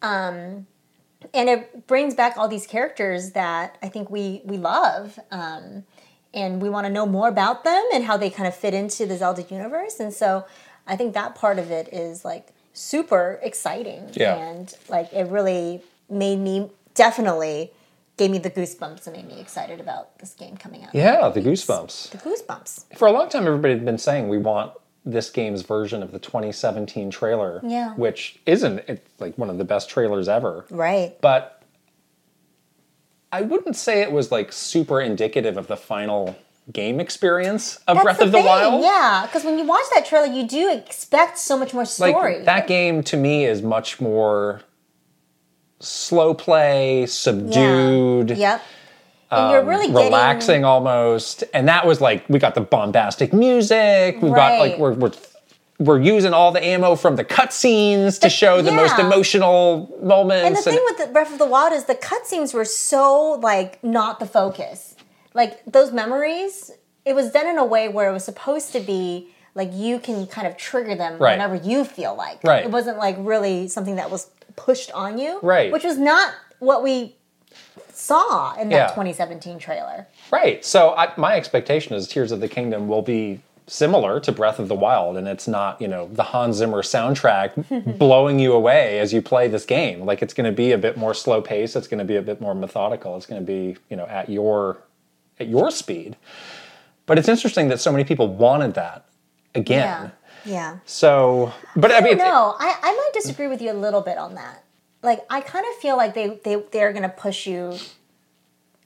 Um, 0.00 0.66
and 1.34 1.48
it 1.48 1.86
brings 1.86 2.14
back 2.14 2.36
all 2.36 2.48
these 2.48 2.66
characters 2.66 3.32
that 3.32 3.76
I 3.82 3.88
think 3.88 4.08
we 4.08 4.40
we 4.44 4.56
love. 4.56 5.18
Um, 5.30 5.84
and 6.34 6.60
we 6.60 6.68
want 6.68 6.86
to 6.86 6.92
know 6.92 7.06
more 7.06 7.28
about 7.28 7.64
them 7.64 7.82
and 7.92 8.04
how 8.04 8.16
they 8.16 8.30
kind 8.30 8.46
of 8.46 8.54
fit 8.54 8.74
into 8.74 9.06
the 9.06 9.16
Zelda 9.16 9.42
universe. 9.48 9.98
And 9.98 10.12
so 10.12 10.44
I 10.86 10.94
think 10.96 11.14
that 11.14 11.34
part 11.34 11.58
of 11.58 11.70
it 11.70 11.88
is 11.92 12.24
like 12.24 12.48
super 12.72 13.40
exciting. 13.42 14.10
Yeah. 14.12 14.36
And 14.36 14.74
like 14.88 15.12
it 15.12 15.28
really 15.28 15.82
made 16.08 16.38
me 16.38 16.70
definitely 16.94 17.72
gave 18.18 18.30
me 18.30 18.38
the 18.38 18.50
goosebumps 18.50 19.06
and 19.06 19.16
made 19.16 19.26
me 19.28 19.40
excited 19.40 19.80
about 19.80 20.18
this 20.18 20.34
game 20.34 20.56
coming 20.56 20.84
out. 20.84 20.94
Yeah, 20.94 21.28
the 21.28 21.40
goosebumps. 21.40 22.10
The 22.10 22.18
goosebumps. 22.18 22.96
For 22.98 23.08
a 23.08 23.12
long 23.12 23.28
time, 23.28 23.46
everybody 23.46 23.74
had 23.74 23.84
been 23.84 23.98
saying 23.98 24.28
we 24.28 24.38
want 24.38 24.72
this 25.04 25.30
game's 25.30 25.62
version 25.62 26.02
of 26.02 26.12
the 26.12 26.18
2017 26.18 27.10
trailer, 27.10 27.60
Yeah. 27.64 27.94
which 27.94 28.38
isn't 28.44 29.00
like 29.18 29.38
one 29.38 29.48
of 29.48 29.56
the 29.56 29.64
best 29.64 29.88
trailers 29.88 30.28
ever. 30.28 30.66
Right. 30.68 31.18
But 31.22 31.62
I 33.32 33.42
wouldn't 33.42 33.76
say 33.76 34.02
it 34.02 34.12
was 34.12 34.30
like 34.32 34.52
super 34.52 35.00
indicative 35.00 35.56
of 35.56 35.66
the 35.66 35.76
final 35.76 36.36
game 36.72 37.00
experience 37.00 37.76
of 37.86 37.96
That's 37.96 38.04
Breath 38.04 38.18
the 38.18 38.24
of 38.24 38.32
the 38.32 38.38
thing, 38.38 38.46
Wild. 38.46 38.82
Yeah, 38.82 39.24
because 39.26 39.44
when 39.44 39.58
you 39.58 39.64
watch 39.64 39.84
that 39.94 40.04
trailer, 40.06 40.26
you 40.26 40.46
do 40.46 40.70
expect 40.72 41.38
so 41.38 41.56
much 41.56 41.72
more 41.72 41.84
Like 41.84 41.88
story. 41.88 42.42
that 42.44 42.66
game 42.66 43.02
to 43.04 43.16
me 43.16 43.46
is 43.46 43.62
much 43.62 44.00
more 44.00 44.60
slow 45.80 46.34
play, 46.34 47.06
subdued. 47.06 48.30
Yep. 48.30 48.62
And 49.30 49.52
you're 49.52 49.62
really 49.64 49.88
getting 49.88 49.96
Um, 49.98 50.04
relaxing 50.04 50.64
almost 50.64 51.44
and 51.52 51.68
that 51.68 51.86
was 51.86 52.00
like 52.00 52.24
we 52.30 52.38
got 52.38 52.54
the 52.54 52.62
bombastic 52.62 53.34
music 53.34 54.16
we've 54.22 54.32
got 54.34 54.58
like 54.58 54.78
we're, 54.78 54.94
we're 54.94 55.12
we're 55.78 56.00
using 56.00 56.32
all 56.32 56.50
the 56.50 56.64
ammo 56.64 56.96
from 56.96 57.14
the 57.16 57.24
cutscenes 57.24 58.18
to 58.20 58.30
show 58.30 58.62
the 58.62 58.72
most 58.72 58.98
emotional 58.98 59.96
moments. 60.02 60.44
And 60.46 60.56
the 60.56 60.62
thing 60.62 60.80
with 60.88 60.98
the 60.98 61.12
Breath 61.12 61.30
of 61.32 61.38
the 61.38 61.46
Wild 61.46 61.72
is 61.72 61.84
the 61.84 61.94
cutscenes 61.94 62.52
were 62.52 62.64
so 62.64 63.38
like 63.40 63.82
not 63.84 64.18
the 64.18 64.26
focus. 64.26 64.96
Like 65.34 65.62
those 65.66 65.92
memories, 65.92 66.72
it 67.04 67.14
was 67.14 67.30
done 67.30 67.46
in 67.46 67.58
a 67.58 67.64
way 67.64 67.88
where 67.88 68.08
it 68.08 68.12
was 68.12 68.24
supposed 68.24 68.72
to 68.72 68.80
be 68.80 69.28
like 69.54 69.70
you 69.72 70.00
can 70.00 70.26
kind 70.26 70.48
of 70.48 70.56
trigger 70.56 70.96
them 70.96 71.18
Right. 71.18 71.32
whenever 71.38 71.54
you 71.54 71.84
feel 71.84 72.16
like. 72.16 72.42
Right. 72.42 72.64
It 72.64 72.72
wasn't 72.72 72.98
like 72.98 73.14
really 73.18 73.68
something 73.68 73.96
that 73.96 74.10
was 74.10 74.30
pushed 74.58 74.90
on 74.92 75.16
you. 75.18 75.38
Right. 75.42 75.72
Which 75.72 75.84
was 75.84 75.96
not 75.98 76.34
what 76.58 76.82
we 76.82 77.16
saw 77.92 78.54
in 78.60 78.68
that 78.68 78.74
Yeah. 78.76 78.86
2017 78.88 79.58
trailer. 79.58 80.06
Right. 80.30 80.64
So 80.64 80.94
I, 80.96 81.12
my 81.16 81.34
expectation 81.36 81.94
is 81.94 82.06
Tears 82.08 82.32
of 82.32 82.40
the 82.40 82.48
Kingdom 82.48 82.88
will 82.88 83.02
be 83.02 83.40
similar 83.66 84.18
to 84.18 84.32
Breath 84.32 84.58
of 84.58 84.68
the 84.68 84.74
Wild, 84.74 85.16
and 85.18 85.28
it's 85.28 85.46
not 85.46 85.80
you 85.80 85.88
know 85.88 86.08
the 86.12 86.22
Hans 86.22 86.56
Zimmer 86.56 86.82
soundtrack 86.82 87.98
blowing 87.98 88.38
you 88.38 88.52
away 88.52 88.98
as 88.98 89.12
you 89.12 89.20
play 89.22 89.46
this 89.48 89.64
game. 89.66 90.00
Like 90.04 90.22
it's 90.22 90.34
going 90.34 90.46
to 90.46 90.56
be 90.56 90.72
a 90.72 90.78
bit 90.78 90.96
more 90.96 91.14
slow 91.14 91.40
pace. 91.42 91.76
It's 91.76 91.88
going 91.88 91.98
to 91.98 92.04
be 92.04 92.16
a 92.16 92.22
bit 92.22 92.40
more 92.40 92.54
methodical. 92.54 93.16
It's 93.16 93.26
going 93.26 93.40
to 93.40 93.46
be 93.46 93.76
you 93.90 93.96
know 93.96 94.06
at 94.06 94.28
your 94.28 94.78
at 95.38 95.48
your 95.48 95.70
speed. 95.70 96.16
But 97.06 97.18
it's 97.18 97.28
interesting 97.28 97.68
that 97.68 97.80
so 97.80 97.90
many 97.92 98.04
people 98.04 98.28
wanted 98.28 98.74
that 98.74 99.06
again. 99.54 99.80
Yeah. 99.80 100.10
Yeah. 100.44 100.78
So, 100.86 101.52
but 101.76 101.90
I, 101.90 101.98
I 101.98 102.00
mean, 102.00 102.18
don't. 102.18 102.56
I, 102.58 102.76
I 102.82 102.92
might 102.92 103.10
disagree 103.12 103.48
with 103.48 103.60
you 103.60 103.72
a 103.72 103.74
little 103.74 104.00
bit 104.00 104.18
on 104.18 104.34
that. 104.34 104.64
Like 105.02 105.24
I 105.30 105.40
kind 105.40 105.64
of 105.68 105.74
feel 105.80 105.96
like 105.96 106.14
they 106.14 106.40
they 106.44 106.62
they're 106.72 106.92
gonna 106.92 107.08
push 107.08 107.46
you 107.46 107.76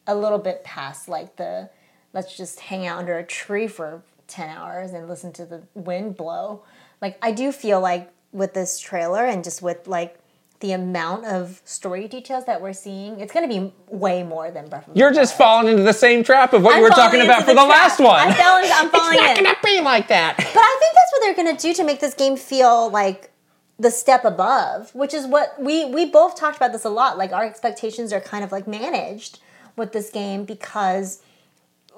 a 0.07 0.14
little 0.14 0.38
bit 0.38 0.64
past 0.64 1.09
like 1.09 1.36
the 1.36 1.70
let's 2.12 2.36
just 2.36 2.61
hang 2.61 2.86
out 2.86 2.98
under 2.98 3.16
a 3.18 3.24
tree 3.24 3.66
for 3.66 4.03
ten 4.26 4.50
hours 4.50 4.92
and 4.92 5.09
listen 5.09 5.32
to 5.34 5.46
the 5.46 5.62
wind 5.74 6.16
blow. 6.16 6.62
Like 7.00 7.18
I 7.22 7.32
do 7.32 7.53
feel 7.53 7.80
like 7.80 8.11
with 8.32 8.55
this 8.55 8.78
trailer 8.78 9.24
and 9.24 9.44
just 9.44 9.62
with 9.62 9.86
like 9.86 10.18
the 10.62 10.72
amount 10.72 11.26
of 11.26 11.60
story 11.64 12.08
details 12.08 12.46
that 12.46 12.62
we're 12.62 12.72
seeing, 12.72 13.20
it's 13.20 13.32
gonna 13.32 13.48
be 13.48 13.72
way 13.88 14.22
more 14.22 14.50
than 14.50 14.68
Breath 14.68 14.86
of 14.88 14.94
the 14.94 14.98
you're 14.98 15.08
Wild. 15.08 15.16
just 15.16 15.36
falling 15.36 15.68
into 15.68 15.82
the 15.82 15.92
same 15.92 16.22
trap 16.24 16.52
of 16.54 16.62
what 16.62 16.72
I'm 16.74 16.78
you 16.78 16.84
were 16.84 16.90
talking 16.90 17.20
into 17.20 17.30
about 17.32 17.44
for 17.44 17.54
the, 17.54 17.62
last 17.64 17.98
one. 18.00 18.28
I'm 18.28 18.34
falling, 18.34 18.70
I'm 18.72 18.88
falling 18.90 19.14
it's 19.14 19.20
not 19.22 19.36
in. 19.38 19.44
going 19.44 19.54
to 19.56 19.60
be 19.62 19.80
like 19.82 20.08
that. 20.08 20.36
But 20.38 20.46
I 20.46 20.76
think 20.80 20.94
that's 20.94 21.12
what 21.12 21.20
they're 21.20 21.34
going 21.44 21.56
to 21.56 21.60
do 21.60 21.74
to 21.74 21.84
make 21.84 22.00
this 22.00 22.14
game 22.14 22.36
feel 22.36 22.90
like 22.90 23.30
the 23.78 23.90
step 23.90 24.24
above, 24.24 24.94
which 24.94 25.12
is 25.12 25.26
what 25.26 25.60
we 25.60 25.84
we 25.86 26.06
both 26.06 26.36
talked 26.38 26.56
about 26.56 26.72
this 26.72 26.84
a 26.84 26.90
lot. 26.90 27.18
Like 27.18 27.32
our 27.32 27.44
expectations 27.44 28.12
are 28.12 28.20
kind 28.20 28.44
of 28.44 28.52
like 28.52 28.68
managed 28.68 29.40
with 29.76 29.92
this 29.92 30.10
game 30.10 30.44
because 30.44 31.20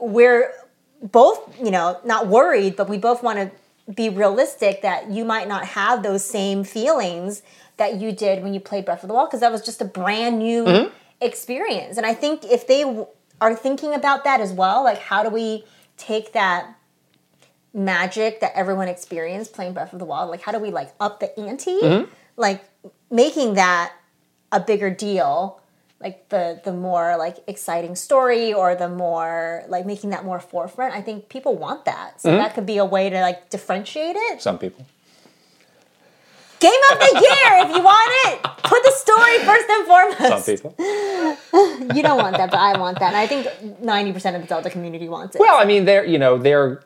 we're 0.00 0.52
both, 1.02 1.54
you 1.62 1.70
know, 1.70 2.00
not 2.04 2.28
worried, 2.28 2.76
but 2.76 2.88
we 2.88 2.96
both 2.96 3.22
want 3.22 3.38
to 3.38 3.92
be 3.92 4.08
realistic 4.08 4.80
that 4.80 5.10
you 5.10 5.24
might 5.24 5.46
not 5.46 5.66
have 5.66 6.02
those 6.02 6.24
same 6.24 6.64
feelings 6.64 7.42
that 7.76 8.00
you 8.00 8.12
did 8.12 8.42
when 8.42 8.54
you 8.54 8.60
played 8.60 8.84
Breath 8.84 9.02
of 9.02 9.08
the 9.08 9.14
Wild 9.14 9.28
because 9.28 9.40
that 9.40 9.52
was 9.52 9.62
just 9.62 9.80
a 9.80 9.84
brand 9.84 10.38
new 10.38 10.64
mm-hmm. 10.64 10.94
experience. 11.20 11.96
And 11.96 12.06
I 12.06 12.14
think 12.14 12.44
if 12.44 12.66
they 12.66 12.82
w- 12.82 13.06
are 13.40 13.54
thinking 13.54 13.94
about 13.94 14.24
that 14.24 14.40
as 14.40 14.52
well, 14.52 14.84
like 14.84 14.98
how 14.98 15.22
do 15.22 15.30
we 15.30 15.64
take 15.96 16.32
that 16.32 16.76
magic 17.72 18.40
that 18.40 18.52
everyone 18.54 18.88
experienced 18.88 19.52
playing 19.52 19.74
Breath 19.74 19.92
of 19.92 19.98
the 19.98 20.04
Wild, 20.04 20.30
like 20.30 20.42
how 20.42 20.52
do 20.52 20.58
we 20.58 20.70
like 20.70 20.92
up 21.00 21.20
the 21.20 21.38
ante? 21.38 21.80
Mm-hmm. 21.80 22.10
Like 22.36 22.64
making 23.10 23.54
that 23.54 23.92
a 24.52 24.60
bigger 24.60 24.90
deal, 24.90 25.60
like 26.00 26.28
the 26.28 26.60
the 26.64 26.72
more 26.72 27.16
like 27.16 27.38
exciting 27.46 27.96
story 27.96 28.52
or 28.52 28.74
the 28.74 28.88
more 28.88 29.64
like 29.68 29.86
making 29.86 30.10
that 30.10 30.24
more 30.24 30.38
forefront. 30.38 30.94
I 30.94 31.00
think 31.00 31.28
people 31.28 31.56
want 31.56 31.86
that. 31.86 32.20
So 32.20 32.28
mm-hmm. 32.28 32.38
that 32.38 32.54
could 32.54 32.66
be 32.66 32.78
a 32.78 32.84
way 32.84 33.10
to 33.10 33.20
like 33.20 33.50
differentiate 33.50 34.16
it. 34.16 34.42
Some 34.42 34.58
people. 34.58 34.86
Game 36.64 36.84
of 36.92 36.98
the 36.98 37.12
year 37.20 37.50
if 37.64 37.76
you 37.76 37.82
want 37.82 38.12
it. 38.26 38.42
Put 38.62 38.82
the 38.82 38.92
story 38.92 39.38
first 39.44 39.68
and 39.68 39.86
foremost. 39.86 40.18
Some 40.18 40.42
people. 40.42 40.74
You 41.94 42.02
don't 42.02 42.18
want 42.18 42.36
that, 42.38 42.50
but 42.50 42.58
I 42.58 42.78
want 42.78 42.98
that. 43.00 43.12
And 43.12 43.16
I 43.16 43.26
think 43.26 43.46
90% 43.82 44.34
of 44.34 44.42
the 44.42 44.48
Zelda 44.48 44.70
community 44.70 45.08
wants 45.08 45.36
it. 45.36 45.40
Well, 45.40 45.60
I 45.60 45.64
mean, 45.64 45.84
they're 45.84 46.04
you 46.04 46.18
know 46.18 46.38
they're 46.38 46.82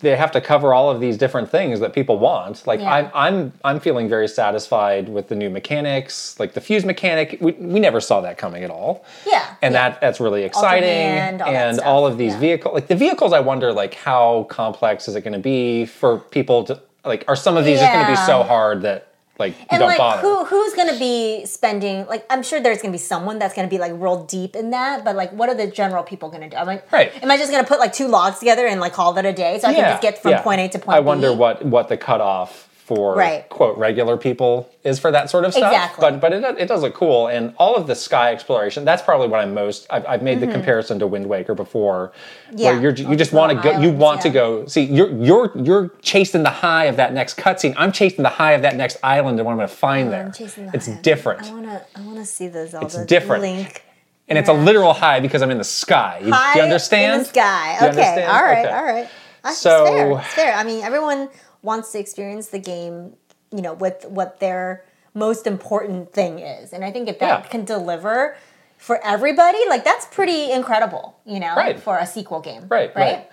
they 0.00 0.16
have 0.16 0.32
to 0.32 0.40
cover 0.40 0.72
all 0.72 0.90
of 0.90 1.00
these 1.00 1.18
different 1.18 1.50
things 1.50 1.80
that 1.80 1.92
people 1.92 2.18
want. 2.18 2.66
Like 2.66 2.80
Yeah. 2.80 2.92
I'm 2.92 3.10
I'm 3.14 3.52
I'm 3.64 3.80
feeling 3.80 4.08
very 4.08 4.28
satisfied 4.28 5.08
with 5.08 5.28
the 5.28 5.34
new 5.34 5.50
mechanics, 5.50 6.38
like 6.40 6.54
the 6.54 6.60
fuse 6.60 6.84
mechanic. 6.84 7.38
We, 7.40 7.52
we 7.52 7.80
never 7.80 8.00
saw 8.00 8.20
that 8.22 8.38
coming 8.38 8.64
at 8.64 8.70
all. 8.70 9.04
yeah. 9.26 9.54
And 9.62 9.74
yeah. 9.74 9.90
that 9.90 10.00
that's 10.00 10.20
really 10.20 10.42
exciting. 10.44 10.88
hand, 10.88 11.42
all 11.42 11.48
and 11.48 11.80
all 11.80 12.06
of 12.06 12.18
these 12.18 12.32
yeah. 12.32 12.40
vehicles, 12.40 12.74
like 12.74 12.88
the 12.88 12.96
vehicles, 12.96 13.32
I 13.32 13.40
wonder 13.40 13.72
like 13.72 13.94
how 13.94 14.46
complex 14.48 15.06
is 15.06 15.16
it 15.16 15.20
going 15.20 15.34
to 15.34 15.38
be 15.38 15.86
for 15.86 16.18
people 16.18 16.64
to 16.64 16.80
like? 17.04 17.24
Are 17.28 17.36
some 17.36 17.56
of 17.56 17.64
these 17.64 17.78
just 17.78 17.92
going 17.92 18.06
to 18.06 18.12
be 18.12 18.16
so 18.26 18.42
hard 18.42 18.82
that 18.82 19.09
like 19.40 19.54
and 19.70 19.82
like 19.82 19.98
bother? 19.98 20.22
who 20.22 20.44
who's 20.44 20.74
gonna 20.74 20.98
be 20.98 21.44
spending 21.46 22.06
like 22.06 22.24
I'm 22.30 22.42
sure 22.42 22.60
there's 22.60 22.80
gonna 22.80 22.92
be 22.92 22.98
someone 22.98 23.38
that's 23.38 23.54
gonna 23.54 23.68
be 23.68 23.78
like 23.78 23.92
real 23.94 24.24
deep 24.24 24.54
in 24.54 24.70
that, 24.70 25.04
but 25.04 25.16
like 25.16 25.32
what 25.32 25.48
are 25.48 25.54
the 25.54 25.66
general 25.66 26.04
people 26.04 26.28
gonna 26.30 26.48
do? 26.48 26.56
I'm 26.56 26.66
like, 26.66 26.90
Right. 26.92 27.10
Am 27.22 27.30
I 27.30 27.36
just 27.36 27.50
gonna 27.50 27.66
put 27.66 27.80
like 27.80 27.92
two 27.92 28.06
logs 28.06 28.38
together 28.38 28.66
and 28.66 28.80
like 28.80 28.92
call 28.92 29.12
that 29.14 29.26
a 29.26 29.32
day 29.32 29.58
so 29.58 29.68
I 29.68 29.74
can 29.74 29.84
just 29.84 30.02
get 30.02 30.22
from 30.22 30.32
yeah. 30.32 30.42
point 30.42 30.60
A 30.60 30.68
to 30.68 30.78
point 30.78 30.96
I 30.96 31.00
B? 31.00 31.06
wonder 31.06 31.32
what 31.32 31.64
what 31.64 31.88
the 31.88 31.96
cutoff 31.96 32.68
for 32.94 33.14
Right. 33.14 33.48
quote 33.48 33.78
regular 33.78 34.16
people 34.16 34.68
is 34.82 34.98
for 34.98 35.12
that 35.12 35.30
sort 35.30 35.44
of 35.44 35.52
stuff. 35.54 35.72
Exactly. 35.72 36.00
But 36.00 36.20
but 36.20 36.32
it, 36.32 36.42
it 36.58 36.66
does 36.66 36.82
look 36.82 36.94
cool, 36.94 37.28
and 37.28 37.54
all 37.56 37.76
of 37.76 37.86
the 37.86 37.94
sky 37.94 38.32
exploration. 38.32 38.84
That's 38.84 39.00
probably 39.02 39.28
what 39.28 39.38
I'm 39.40 39.54
most. 39.54 39.86
I've, 39.90 40.04
I've 40.06 40.22
made 40.22 40.40
the 40.40 40.48
comparison 40.48 40.98
to 40.98 41.06
Wind 41.06 41.26
Waker 41.26 41.54
before, 41.54 42.10
Mm-hmm. 42.48 42.58
Yeah. 42.58 42.72
where 42.72 42.80
you're 42.82 42.92
you 43.10 43.14
just 43.16 43.32
want 43.32 43.52
to 43.52 43.62
go. 43.62 43.78
You 43.78 43.90
want 43.92 44.20
to 44.22 44.30
go. 44.30 44.66
See, 44.66 44.82
you're 44.82 45.10
you're 45.12 45.52
you're 45.56 45.88
chasing 46.02 46.42
the 46.42 46.50
high 46.50 46.86
of 46.86 46.96
that 46.96 47.12
next 47.14 47.36
cutscene. 47.36 47.74
I'm 47.76 47.92
chasing 47.92 48.24
the 48.24 48.28
high 48.28 48.52
of 48.52 48.62
that 48.62 48.74
next 48.74 48.96
island 49.04 49.38
and 49.38 49.46
what 49.46 49.52
I'm 49.52 49.58
going 49.58 49.68
to 49.68 49.74
find 49.74 50.12
there. 50.12 50.24
I'm 50.26 50.32
chasing 50.32 50.66
the 50.66 50.72
It's 50.74 50.88
different, 51.02 51.44
I 51.44 51.52
wanna 51.52 51.82
I 51.94 52.00
wanna 52.02 52.24
see 52.26 52.48
the 52.48 52.66
Zelda 52.66 53.04
different. 53.06 53.42
link. 53.42 53.84
and 54.28 54.36
it's 54.38 54.48
a 54.48 54.52
literal 54.52 54.92
high 54.94 55.20
because 55.20 55.42
I'm 55.42 55.50
in 55.52 55.58
the 55.58 55.64
sky. 55.64 56.20
You, 56.24 56.32
High 56.32 56.52
do 56.54 56.58
you 56.58 56.64
understand? 56.64 57.12
in 57.14 57.18
the 57.20 57.24
sky. 57.26 57.76
Okay, 57.88 58.24
all 58.26 58.42
right, 58.42 58.64
Okay. 58.66 58.74
all 58.76 58.84
right. 58.84 59.08
That's 59.42 59.56
So- 59.58 59.86
fair. 59.86 60.10
It's 60.18 60.26
fair. 60.34 60.52
I 60.54 60.64
mean, 60.64 60.82
everyone 60.84 61.28
wants 61.62 61.92
to 61.92 61.98
experience 61.98 62.48
the 62.48 62.58
game, 62.58 63.14
you 63.50 63.62
know, 63.62 63.74
with 63.74 64.04
what 64.08 64.40
their 64.40 64.84
most 65.14 65.46
important 65.46 66.12
thing 66.12 66.38
is, 66.38 66.72
and 66.72 66.84
I 66.84 66.90
think 66.92 67.08
if 67.08 67.18
that 67.18 67.44
Yeah. 67.44 67.48
can 67.48 67.64
deliver 67.64 68.36
for 68.76 69.04
everybody, 69.04 69.58
like 69.68 69.84
that's 69.84 70.06
pretty 70.06 70.50
incredible, 70.52 71.16
you 71.24 71.40
know, 71.40 71.54
Right. 71.56 71.78
for 71.78 71.98
a 71.98 72.06
sequel 72.06 72.40
game. 72.40 72.66
Right, 72.68 72.94
right. 72.96 73.28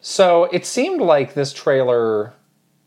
So 0.00 0.44
it 0.52 0.66
seemed 0.66 1.00
like 1.00 1.34
this 1.34 1.52
trailer 1.52 2.32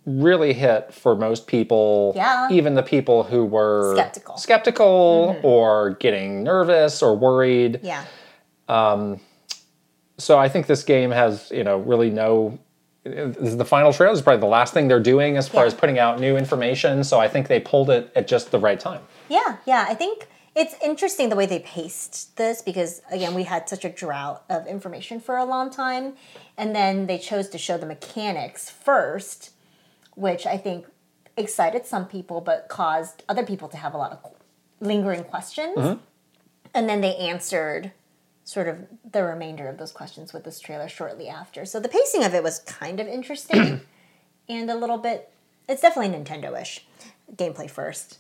really 0.05 0.53
hit 0.53 0.93
for 0.93 1.15
most 1.15 1.47
people. 1.47 2.13
Yeah. 2.15 2.47
Even 2.51 2.76
the 2.76 2.84
people 2.84 3.24
who 3.24 3.45
were 3.45 3.95
Skeptical. 3.95 4.34
Mm-hmm. 4.36 4.39
skeptical 4.41 5.36
or 5.43 5.91
getting 5.99 6.43
nervous 6.43 7.01
or 7.01 7.15
worried. 7.15 7.80
Yeah. 7.84 8.03
Um, 8.67 9.20
So 10.17 10.38
I 10.38 10.49
think 10.49 10.67
this 10.67 10.84
game 10.84 11.11
has, 11.11 11.49
you 11.49 11.63
know, 11.63 11.78
really 11.78 12.09
no. 12.09 12.59
This 13.04 13.38
is 13.38 13.58
the 13.58 13.66
final 13.66 13.93
trailer 13.93 14.14
is 14.14 14.22
probably 14.22 14.41
the 14.41 14.45
last 14.47 14.74
thing 14.74 14.88
they're 14.88 15.00
doing 15.00 15.38
as 15.38 15.47
far 15.47 15.64
Yeah. 15.64 15.68
as 15.68 15.74
putting 15.74 16.00
out 16.00 16.20
new 16.20 16.36
information. 16.38 17.04
So 17.04 17.20
I 17.20 17.28
think 17.28 17.47
they 17.47 17.60
pulled 17.60 17.89
it 17.89 18.12
at 18.16 18.28
just 18.28 18.52
the 18.52 18.60
right 18.60 18.80
time. 18.80 19.02
Yeah, 19.30 19.58
yeah. 19.66 19.86
I 19.88 19.95
think 19.95 20.28
it's 20.56 20.76
interesting 20.84 21.30
the 21.30 21.36
way 21.36 21.45
they 21.45 21.60
paced 21.60 22.36
this 22.36 22.62
because 22.62 23.02
again, 23.12 23.34
we 23.34 23.43
had 23.43 23.70
such 23.70 23.86
a 23.86 23.89
drought 23.89 24.43
of 24.50 24.68
information 24.68 25.20
for 25.22 25.38
a 25.38 25.45
long 25.45 25.70
time, 25.70 26.14
and 26.58 26.76
then 26.76 27.08
they 27.08 27.18
chose 27.18 27.47
to 27.50 27.58
show 27.58 27.78
the 27.78 27.86
mechanics 27.86 28.70
first, 28.70 29.52
which 30.16 30.45
I 30.45 30.58
think 30.58 30.86
excited 31.38 31.86
some 31.86 32.05
people 32.05 32.42
but 32.42 32.67
caused 32.67 33.24
other 33.30 33.46
people 33.46 33.70
to 33.70 33.78
have 33.78 33.93
a 33.93 33.97
lot 33.97 34.12
of 34.12 34.20
lingering 34.82 35.24
questions. 35.24 35.78
Mm-hmm. 35.78 36.00
And 36.74 36.89
then 36.89 37.01
they 37.01 37.16
answered 37.16 37.92
sort 38.50 38.67
of 38.67 38.80
the 39.12 39.24
remainder 39.24 39.67
of 39.67 39.78
those 39.78 39.92
questions 39.92 40.34
with 40.34 40.43
this 40.43 40.59
trailer 40.59 40.89
shortly 40.89 41.30
after. 41.30 41.66
So 41.66 41.80
the 41.80 41.88
pacing 41.88 42.24
of 42.24 42.34
it 42.34 42.42
was 42.42 42.58
kind 42.62 43.00
of 43.00 43.08
interesting 43.08 43.82
and 44.50 44.71
a 44.71 44.76
little 44.76 44.97
bit 44.97 45.32
it's 45.67 45.84
definitely 45.84 46.17
Nintendo-ish. 46.17 46.84
Gameplay 47.36 47.70
first, 47.70 48.17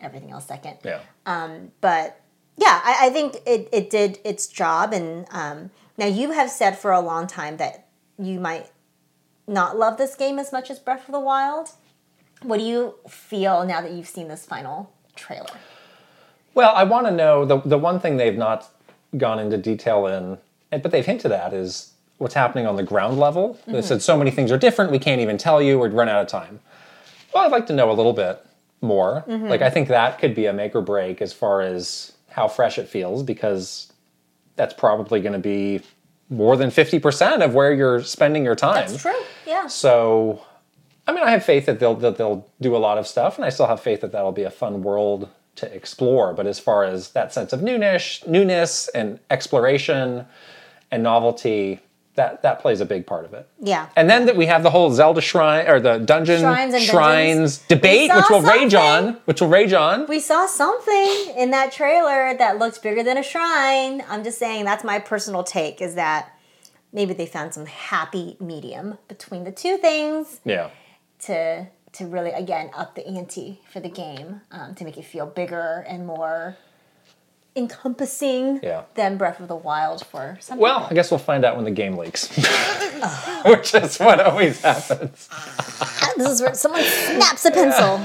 everything 0.00 0.32
else 0.32 0.48
second 0.48 0.78
Yeah. 0.84 0.98
Um, 1.26 1.70
but 1.80 2.20
yeah, 2.56 2.80
I, 2.82 3.06
I 3.06 3.10
think 3.10 3.36
it, 3.46 3.68
it 3.70 3.88
did 3.88 4.18
its 4.24 4.48
job. 4.48 4.92
And 4.92 5.26
um, 5.30 5.70
now 5.96 6.06
you 6.06 6.32
have 6.32 6.50
said 6.50 6.76
for 6.76 6.90
a 6.90 6.98
long 6.98 7.28
time 7.28 7.58
that 7.58 7.86
you 8.18 8.40
might 8.40 8.72
not 9.46 9.78
love 9.78 9.96
this 9.96 10.16
game 10.16 10.40
as 10.40 10.50
much 10.50 10.72
as 10.72 10.80
Breath 10.80 11.06
of 11.06 11.12
the 11.12 11.20
Wild. 11.20 11.68
What 12.42 12.58
do 12.58 12.64
you 12.64 12.94
feel 13.08 13.64
now 13.64 13.80
that 13.80 13.92
you've 13.92 14.08
seen 14.08 14.26
this 14.26 14.44
final 14.44 14.92
trailer? 15.14 15.46
Well, 16.52 16.74
I 16.74 16.82
want 16.82 17.06
to 17.06 17.12
know 17.12 17.44
the 17.44 17.60
the 17.60 17.78
one 17.78 18.00
thing 18.00 18.16
they've 18.16 18.36
not 18.36 18.68
gone 19.16 19.38
into 19.38 19.56
detail 19.56 20.06
in, 20.06 20.38
but 20.70 20.90
they've 20.90 21.06
hinted 21.06 21.32
at 21.32 21.52
is 21.52 21.92
what's 22.18 22.34
happening 22.34 22.66
on 22.66 22.76
the 22.76 22.82
ground 22.82 23.18
level. 23.18 23.54
Mm-hmm. 23.54 23.72
They 23.72 23.82
said 23.82 24.02
so 24.02 24.16
many 24.16 24.30
things 24.30 24.52
are 24.52 24.58
different, 24.58 24.90
we 24.90 24.98
can't 24.98 25.20
even 25.20 25.38
tell 25.38 25.62
you, 25.62 25.78
we'd 25.78 25.92
run 25.92 26.08
out 26.08 26.20
of 26.20 26.28
time. 26.28 26.60
Well, 27.32 27.44
I'd 27.44 27.52
like 27.52 27.66
to 27.68 27.72
know 27.72 27.90
a 27.90 27.94
little 27.94 28.12
bit 28.12 28.44
more. 28.80 29.24
Mm-hmm. 29.26 29.48
Like 29.48 29.62
I 29.62 29.70
think 29.70 29.88
that 29.88 30.18
could 30.18 30.34
be 30.34 30.46
a 30.46 30.52
make 30.52 30.74
or 30.74 30.82
break 30.82 31.22
as 31.22 31.32
far 31.32 31.60
as 31.60 32.12
how 32.30 32.48
fresh 32.48 32.78
it 32.78 32.88
feels, 32.88 33.22
because 33.22 33.92
that's 34.56 34.74
probably 34.74 35.20
going 35.20 35.32
to 35.32 35.38
be 35.38 35.80
more 36.30 36.56
than 36.56 36.70
fifty 36.70 36.98
percent 36.98 37.42
of 37.42 37.54
where 37.54 37.72
you're 37.72 38.02
spending 38.02 38.44
your 38.44 38.54
time. 38.54 38.88
That's 38.88 39.02
true. 39.02 39.22
Yeah. 39.46 39.66
So 39.66 40.42
I 41.06 41.12
mean, 41.12 41.24
I 41.24 41.30
have 41.30 41.44
faith 41.44 41.66
that 41.66 41.80
they'll 41.80 41.94
that 41.96 42.18
they'll 42.18 42.46
do 42.60 42.76
a 42.76 42.78
lot 42.78 42.98
of 42.98 43.06
stuff, 43.06 43.36
and 43.36 43.44
I 43.44 43.48
still 43.48 43.66
have 43.66 43.80
faith 43.80 44.02
that 44.02 44.12
that'll 44.12 44.32
be 44.32 44.42
a 44.42 44.50
fun 44.50 44.82
world 44.82 45.28
to 45.58 45.74
explore. 45.74 46.32
But 46.32 46.46
as 46.46 46.58
far 46.58 46.84
as 46.84 47.10
that 47.10 47.32
sense 47.32 47.52
of 47.52 47.62
newness, 47.62 48.26
newness, 48.26 48.88
and 48.88 49.20
exploration 49.30 50.26
and 50.90 51.02
novelty, 51.02 51.80
that 52.18 52.42
that 52.42 52.60
plays 52.60 52.80
a 52.80 52.84
big 52.84 53.06
part 53.06 53.24
of 53.24 53.32
it. 53.32 53.48
Yeah. 53.60 53.88
And 53.94 54.10
then 54.10 54.26
that 54.26 54.36
we 54.36 54.46
have 54.46 54.62
the 54.62 54.70
whole 54.70 54.90
Zelda 54.90 55.20
shrine 55.20 55.68
or 55.68 55.80
the 55.80 55.98
dungeon 55.98 56.40
Shrines 56.40 56.84
shrines 56.84 57.58
debate, 57.68 58.10
We 58.12 58.16
which 58.16 58.30
will 58.30 58.42
rage 58.42 58.74
on, 58.74 59.18
which 59.24 59.40
will 59.40 59.48
rage 59.48 59.72
on. 59.72 60.06
We 60.08 60.20
saw 60.20 60.46
something 60.46 61.34
in 61.36 61.50
that 61.52 61.72
trailer 61.72 62.36
that 62.36 62.58
looked 62.58 62.82
bigger 62.82 63.02
than 63.04 63.16
a 63.16 63.22
shrine. 63.22 64.02
I'm 64.08 64.24
just 64.24 64.38
saying 64.38 64.64
that's 64.64 64.84
my 64.84 64.98
personal 64.98 65.44
take 65.44 65.80
is 65.80 65.94
that 65.94 66.32
maybe 66.92 67.14
they 67.14 67.26
found 67.26 67.54
some 67.54 67.66
happy 67.66 68.36
medium 68.40 68.98
between 69.06 69.44
the 69.44 69.52
two 69.52 69.76
things 69.76 70.40
yeah. 70.44 70.70
to 71.20 71.68
to 71.98 72.06
really 72.06 72.30
again 72.30 72.70
up 72.76 72.94
the 72.94 73.06
ante 73.06 73.60
for 73.72 73.80
the 73.80 73.88
game 73.88 74.40
um, 74.50 74.74
to 74.74 74.84
make 74.84 74.96
it 74.96 75.04
feel 75.04 75.26
bigger 75.26 75.84
and 75.88 76.06
more 76.06 76.56
encompassing 77.56 78.60
Yeah. 78.62 78.82
than 78.94 79.16
Breath 79.16 79.40
of 79.40 79.48
the 79.48 79.56
Wild 79.56 80.06
for 80.06 80.36
some 80.40 80.58
Well, 80.58 80.86
I 80.90 80.94
guess 80.94 81.10
we'll 81.10 81.18
find 81.18 81.44
out 81.44 81.56
when 81.56 81.64
the 81.64 81.70
game 81.72 81.96
leaks, 81.96 82.28
which 83.44 83.74
is 83.74 83.98
what 83.98 84.20
always 84.20 84.60
happens. 84.62 85.28
this 86.16 86.28
is 86.30 86.40
where 86.40 86.54
someone 86.54 86.82
snaps 86.82 87.44
a 87.44 87.50
pencil. 87.50 88.00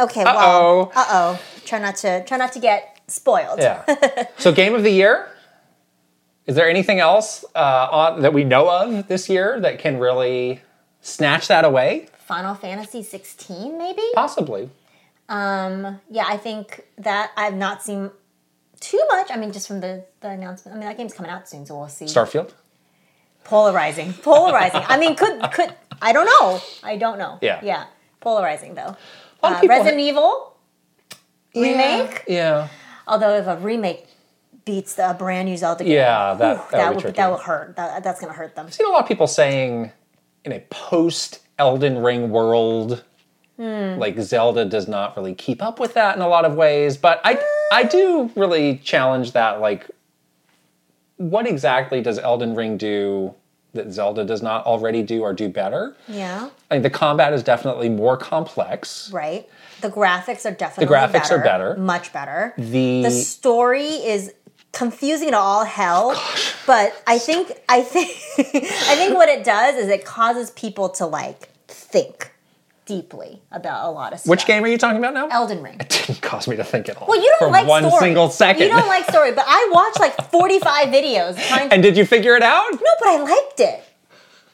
Okay, 0.00 0.22
Uh-oh. 0.22 0.34
well, 0.34 0.92
uh 0.94 1.06
oh. 1.10 1.40
Try 1.64 1.78
not 1.78 1.96
to 1.96 2.24
try 2.24 2.36
not 2.38 2.52
to 2.52 2.58
get 2.60 3.00
spoiled. 3.08 3.58
Yeah. 3.58 3.84
so, 4.38 4.52
game 4.52 4.74
of 4.74 4.82
the 4.82 4.90
year. 4.90 5.28
Is 6.46 6.54
there 6.56 6.68
anything 6.68 6.98
else 6.98 7.44
uh, 7.54 7.88
on, 7.90 8.22
that 8.22 8.32
we 8.32 8.42
know 8.42 8.70
of 8.70 9.06
this 9.06 9.28
year 9.28 9.60
that 9.60 9.78
can 9.78 9.98
really 9.98 10.62
snatch 11.02 11.46
that 11.48 11.64
away? 11.66 12.08
Final 12.28 12.54
Fantasy 12.54 13.02
16, 13.02 13.78
maybe. 13.78 14.02
Possibly. 14.14 14.68
Um, 15.30 15.98
yeah, 16.10 16.26
I 16.28 16.36
think 16.36 16.84
that 16.98 17.32
I've 17.38 17.54
not 17.54 17.82
seen 17.82 18.10
too 18.80 19.02
much. 19.08 19.28
I 19.30 19.36
mean, 19.36 19.50
just 19.50 19.66
from 19.66 19.80
the, 19.80 20.04
the 20.20 20.28
announcement. 20.28 20.76
I 20.76 20.78
mean, 20.78 20.86
that 20.88 20.98
game's 20.98 21.14
coming 21.14 21.30
out 21.30 21.48
soon, 21.48 21.64
so 21.64 21.78
we'll 21.78 21.88
see. 21.88 22.04
Starfield. 22.04 22.52
Polarizing, 23.44 24.12
polarizing. 24.12 24.82
I 24.86 24.98
mean, 24.98 25.16
could 25.16 25.40
could 25.52 25.74
I 26.02 26.12
don't 26.12 26.26
know. 26.26 26.60
I 26.82 26.96
don't 26.98 27.16
know. 27.18 27.38
Yeah. 27.40 27.60
yeah, 27.62 27.84
polarizing 28.20 28.74
though. 28.74 28.94
A 29.42 29.50
lot 29.50 29.64
of 29.64 29.64
Uh, 29.64 29.68
Resident 29.68 30.00
Evil 30.00 30.54
remake. 31.54 32.24
Yeah. 32.28 32.68
Although 33.06 33.36
if 33.38 33.46
a 33.46 33.56
remake 33.56 34.06
beats 34.66 34.96
the, 34.96 35.10
a 35.10 35.14
brand 35.14 35.48
new 35.48 35.56
Zelda 35.56 35.82
game, 35.84 35.94
Yeah, 35.94 36.34
that- 36.34 36.56
whew, 36.58 36.64
that 36.72 36.94
would 36.94 37.04
would 37.04 37.14
that 37.14 37.30
would 37.30 37.40
hurt. 37.40 37.76
That, 37.76 38.04
that's 38.04 38.20
gonna 38.20 38.34
hurt 38.34 38.54
them. 38.54 38.66
I've 38.66 38.74
seen 38.74 38.86
a 38.86 38.90
lot 38.90 39.02
of 39.02 39.08
people 39.08 39.26
saying 39.26 39.92
in 40.44 40.52
a 40.52 40.60
post 40.68 41.40
Elden 41.58 41.98
Ring 41.98 42.30
world, 42.30 43.04
Hmm. 43.56 43.98
like 43.98 44.16
Zelda 44.20 44.64
does 44.64 44.86
not 44.86 45.16
really 45.16 45.34
keep 45.34 45.60
up 45.60 45.80
with 45.80 45.94
that 45.94 46.14
in 46.14 46.22
a 46.22 46.28
lot 46.28 46.44
of 46.44 46.54
ways. 46.54 46.96
But 46.96 47.20
I, 47.24 47.42
I 47.72 47.82
do 47.82 48.30
really 48.36 48.76
challenge 48.78 49.32
that. 49.32 49.60
Like, 49.60 49.90
what 51.16 51.46
exactly 51.46 52.00
does 52.00 52.18
Elden 52.20 52.54
Ring 52.54 52.76
do 52.76 53.34
that 53.74 53.90
Zelda 53.90 54.24
does 54.24 54.42
not 54.42 54.64
already 54.64 55.02
do 55.02 55.22
or 55.22 55.32
do 55.32 55.48
better? 55.48 55.96
Yeah, 56.06 56.50
I 56.70 56.74
mean, 56.74 56.82
the 56.82 56.90
combat 56.90 57.32
is 57.32 57.42
definitely 57.42 57.88
more 57.88 58.16
complex. 58.16 59.10
right. 59.12 59.48
The 59.80 59.90
graphics 59.90 60.44
are 60.44 60.54
definitely 60.54 60.86
the 60.86 60.92
graphics 61.00 61.30
are 61.30 61.38
better. 61.42 61.76
much 61.76 62.12
better. 62.12 62.52
The, 62.58 63.02
the 63.02 63.10
story 63.12 63.86
is 63.86 64.32
confusing 64.78 65.30
to 65.30 65.36
all 65.36 65.64
hell 65.64 66.10
but 66.64 67.02
i 67.08 67.18
think 67.18 67.50
i 67.68 67.82
think 67.82 68.08
i 68.38 68.94
think 68.94 69.12
what 69.12 69.28
it 69.28 69.44
does 69.44 69.74
is 69.74 69.88
it 69.88 70.04
causes 70.04 70.52
people 70.52 70.88
to 70.88 71.04
like 71.04 71.48
think 71.66 72.30
deeply 72.86 73.42
about 73.50 73.88
a 73.88 73.90
lot 73.90 74.12
of 74.12 74.20
stuff 74.20 74.30
which 74.30 74.46
game 74.46 74.62
are 74.62 74.68
you 74.68 74.78
talking 74.78 74.98
about 74.98 75.12
now? 75.14 75.26
elden 75.30 75.60
ring 75.64 75.76
It 75.80 75.88
didn't 75.88 76.20
cause 76.22 76.46
me 76.46 76.54
to 76.56 76.62
think 76.62 76.88
at 76.88 76.96
all. 76.96 77.08
well 77.08 77.20
you 77.20 77.28
don't 77.40 77.48
for 77.48 77.52
like 77.52 77.66
one 77.66 77.82
story 77.82 78.00
single 78.00 78.30
second. 78.30 78.62
you 78.62 78.68
don't 78.68 78.86
like 78.86 79.04
story 79.10 79.32
but 79.32 79.44
i 79.48 79.68
watched 79.72 79.98
like 79.98 80.14
45 80.30 80.86
videos 80.88 81.36
trying 81.48 81.68
to 81.70 81.74
and 81.74 81.82
did 81.82 81.96
you 81.96 82.06
figure 82.06 82.36
it 82.36 82.44
out? 82.44 82.68
no 82.72 82.78
but 83.00 83.08
i 83.08 83.16
liked 83.20 83.58
it 83.58 83.82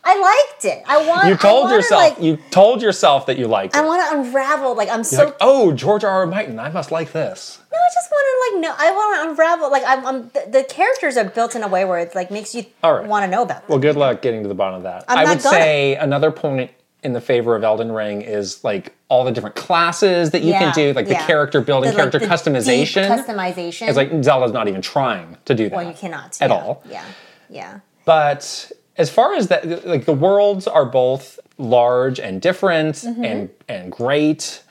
i 0.04 0.18
liked 0.20 0.64
it 0.64 0.82
i 0.86 1.06
want 1.06 1.26
You 1.28 1.36
told 1.36 1.64
wanna, 1.64 1.76
yourself. 1.76 2.02
like, 2.02 2.20
you 2.22 2.36
told 2.50 2.82
yourself 2.82 3.26
that 3.26 3.38
you 3.38 3.46
liked 3.46 3.74
it. 3.74 3.78
i 3.78 3.84
want 3.84 4.08
to 4.10 4.18
unravel 4.18 4.74
like 4.76 4.88
i'm 4.90 5.04
so 5.04 5.24
like, 5.26 5.36
oh, 5.40 5.72
George 5.72 6.04
R. 6.04 6.10
R. 6.10 6.26
Martin, 6.26 6.58
I 6.58 6.68
must 6.70 6.90
like 6.92 7.12
this. 7.12 7.58
No, 7.72 7.78
I 7.78 7.88
just 7.92 8.10
want 8.10 8.24
to 8.24 8.34
like 8.56 8.62
no. 8.62 8.86
I 8.86 8.90
want 8.92 9.24
to 9.24 9.30
unravel. 9.30 9.70
Like 9.70 9.82
I'm, 9.86 10.06
I'm 10.06 10.22
the, 10.28 10.46
the 10.60 10.64
characters 10.64 11.16
are 11.16 11.24
built 11.24 11.56
in 11.56 11.62
a 11.62 11.68
way 11.68 11.84
where 11.84 11.98
it 11.98 12.14
like 12.14 12.30
makes 12.30 12.54
you 12.54 12.64
right. 12.84 13.04
want 13.06 13.24
to 13.24 13.30
know 13.30 13.42
about 13.42 13.62
them. 13.62 13.68
Well, 13.68 13.78
good 13.80 13.96
luck 13.96 14.22
getting 14.22 14.42
to 14.42 14.48
the 14.48 14.54
bottom 14.54 14.76
of 14.76 14.82
that. 14.84 15.04
I'm 15.08 15.18
I 15.18 15.24
would 15.24 15.42
gonna. 15.42 15.56
say 15.56 15.96
another 15.96 16.30
point 16.30 16.70
in 17.02 17.12
the 17.14 17.20
favor 17.20 17.56
of 17.56 17.64
Elden 17.64 17.90
Ring 17.90 18.22
is 18.22 18.62
like 18.62 18.94
all 19.08 19.24
the 19.24 19.32
different 19.32 19.56
classes 19.56 20.30
that 20.30 20.42
you 20.42 20.50
Yeah, 20.50 20.60
can 20.60 20.74
do, 20.74 20.92
like 20.92 21.08
yeah. 21.08 21.20
the 21.20 21.26
character 21.26 21.60
building, 21.60 21.90
The, 21.90 21.96
like, 21.96 22.10
character 22.12 22.18
the 22.20 22.26
customization. 22.32 23.08
customization. 23.08 23.88
it's 23.88 23.96
like 23.96 24.10
Zelda's 24.22 24.52
not 24.52 24.68
even 24.68 24.80
trying 24.80 25.36
to 25.46 25.54
do 25.54 25.68
that. 25.68 25.76
well, 25.76 25.86
you 25.88 25.94
cannot 25.94 26.40
at 26.40 26.50
yeah, 26.50 26.56
all. 26.56 26.82
Yeah, 26.88 27.04
yeah. 27.50 27.80
But 28.04 28.70
as 28.96 29.10
far 29.10 29.34
as 29.34 29.48
that, 29.48 29.86
like 29.86 30.04
the 30.04 30.12
worlds 30.12 30.66
are 30.66 30.84
both 30.84 31.38
large 31.58 32.18
and 32.20 32.40
different 32.40 32.96
Mm-hmm. 32.96 33.24
and 33.24 33.50
and 33.68 33.92
great. 33.92 34.62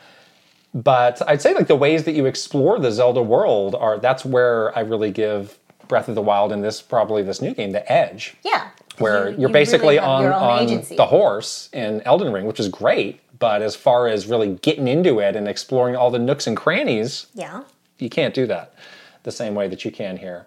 But 0.74 1.22
I'd 1.28 1.42
say 1.42 1.54
like 1.54 1.68
the 1.68 1.76
ways 1.76 2.04
that 2.06 2.14
you 2.14 2.26
explore 2.26 2.80
the 2.80 2.92
Zelda 2.92 3.22
world 3.22 3.76
are 3.76 4.00
that's 4.00 4.26
where 4.26 4.76
I 4.78 4.82
really 4.82 5.12
give 5.12 5.58
Breath 5.88 6.08
of 6.10 6.16
the 6.16 6.22
Wild 6.22 6.52
and 6.52 6.64
this 6.64 6.82
probably 6.82 7.22
this 7.22 7.42
new 7.42 7.54
game 7.54 7.72
the 7.72 7.90
edge. 7.92 8.36
Yeah. 8.44 8.70
Where 8.98 9.30
You- 9.30 9.40
you're 9.42 9.50
you 9.50 9.54
basically 9.54 9.96
really 9.96 10.00
on, 10.00 10.26
on 10.26 10.64
agency. 10.64 10.96
the 10.96 11.06
horse 11.08 11.70
in 11.74 12.02
Elden 12.02 12.32
Ring, 12.34 12.46
which 12.46 12.60
is 12.60 12.70
great. 12.70 13.20
But 13.38 13.62
as 13.62 13.76
far 13.76 14.08
as 14.08 14.26
really 14.28 14.54
getting 14.62 14.88
into 14.88 15.20
it 15.20 15.36
and 15.36 15.48
exploring 15.48 15.96
all 15.96 16.10
the 16.10 16.20
nooks 16.20 16.48
and 16.48 16.56
crannies, 16.58 17.28
Yeah. 17.36 17.64
you 18.00 18.10
can't 18.10 18.34
do 18.34 18.48
that 18.48 18.74
the 19.24 19.32
same 19.32 19.54
way 19.54 19.68
that 19.68 19.84
you 19.86 19.92
can 19.92 20.18
here. 20.18 20.46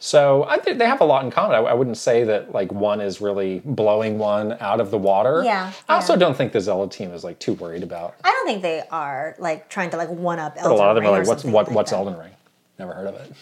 So 0.00 0.44
I 0.48 0.58
think 0.58 0.78
they 0.78 0.86
have 0.86 1.00
a 1.00 1.04
lot 1.04 1.24
in 1.24 1.30
common. 1.30 1.56
I, 1.56 1.58
I 1.58 1.74
wouldn't 1.74 1.96
say 1.96 2.22
that 2.24 2.52
like 2.52 2.72
one 2.72 3.00
is 3.00 3.20
really 3.20 3.60
blowing 3.64 4.18
one 4.18 4.56
out 4.60 4.80
of 4.80 4.92
the 4.92 4.98
water. 4.98 5.42
Yeah, 5.44 5.72
I 5.88 5.96
also 5.96 6.16
don't 6.16 6.36
think 6.36 6.52
the 6.52 6.60
Zelda 6.60 6.94
team 6.94 7.12
is 7.12 7.24
like 7.24 7.40
too 7.40 7.54
worried 7.54 7.82
about. 7.82 8.14
I 8.22 8.30
don't 8.30 8.46
think 8.46 8.62
they 8.62 8.82
are 8.92 9.34
like 9.38 9.68
trying 9.68 9.90
to 9.90 9.96
like 9.96 10.08
one 10.08 10.38
up. 10.38 10.54
But 10.54 10.70
a 10.70 10.74
lot 10.74 10.96
of 10.96 11.02
them 11.02 11.12
are 11.12 11.18
like, 11.18 11.26
what's 11.26 11.44
what, 11.44 11.70
what's 11.72 11.92
Elden? 11.92 12.14
Elden 12.14 12.26
Ring? 12.26 12.34
Never 12.78 12.92
heard 12.94 13.08
of 13.08 13.16
it. 13.16 13.32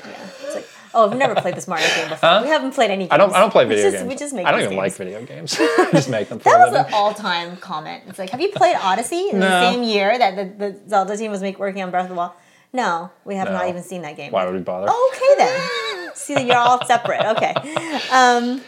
It's 0.44 0.54
like, 0.54 0.66
oh, 0.94 1.10
I've 1.10 1.18
never 1.18 1.34
played 1.34 1.56
this 1.56 1.68
Mario 1.68 1.86
game 1.94 2.08
before. 2.08 2.40
We 2.40 2.48
haven't 2.48 2.72
played 2.72 2.90
any. 2.90 3.04
Games. 3.04 3.12
I 3.12 3.18
don't. 3.18 3.34
I 3.34 3.40
don't 3.40 3.50
play 3.50 3.66
video 3.66 3.84
just, 3.84 3.96
games. 3.96 4.08
We 4.08 4.16
just 4.16 4.34
make. 4.34 4.46
I 4.46 4.50
don't 4.50 4.60
even 4.60 4.70
games. 4.70 4.78
like 4.78 4.94
video 4.94 5.22
games. 5.26 5.56
I 5.60 5.90
just 5.92 6.08
make 6.08 6.30
them 6.30 6.38
That 6.44 6.58
was 6.58 6.72
an 6.72 6.86
all-time 6.94 7.58
comment. 7.58 8.04
It's 8.06 8.18
like, 8.18 8.30
have 8.30 8.40
you 8.40 8.48
played 8.48 8.76
Odyssey 8.76 9.28
in 9.30 9.40
the 9.40 9.60
same 9.60 9.82
year 9.82 10.16
that 10.18 10.36
the, 10.36 10.70
the 10.70 10.88
Zelda 10.88 11.18
team 11.18 11.30
was 11.30 11.42
make, 11.42 11.58
working 11.58 11.82
on 11.82 11.90
Breath 11.90 12.04
of 12.04 12.10
the 12.10 12.14
Wild? 12.14 12.32
No, 12.72 13.10
we 13.26 13.34
have 13.34 13.50
not 13.50 13.68
even 13.68 13.82
seen 13.82 14.02
that 14.02 14.16
game. 14.16 14.32
Why 14.32 14.46
would 14.46 14.54
we 14.54 14.60
bother? 14.60 14.86
Oh, 14.88 15.12
okay 15.14 15.44
then. 15.44 15.70
See 16.16 16.34
that 16.34 16.46
you're 16.46 16.56
all 16.56 16.84
separate. 16.86 17.24
Okay. 17.36 17.54
Um, 18.10 18.62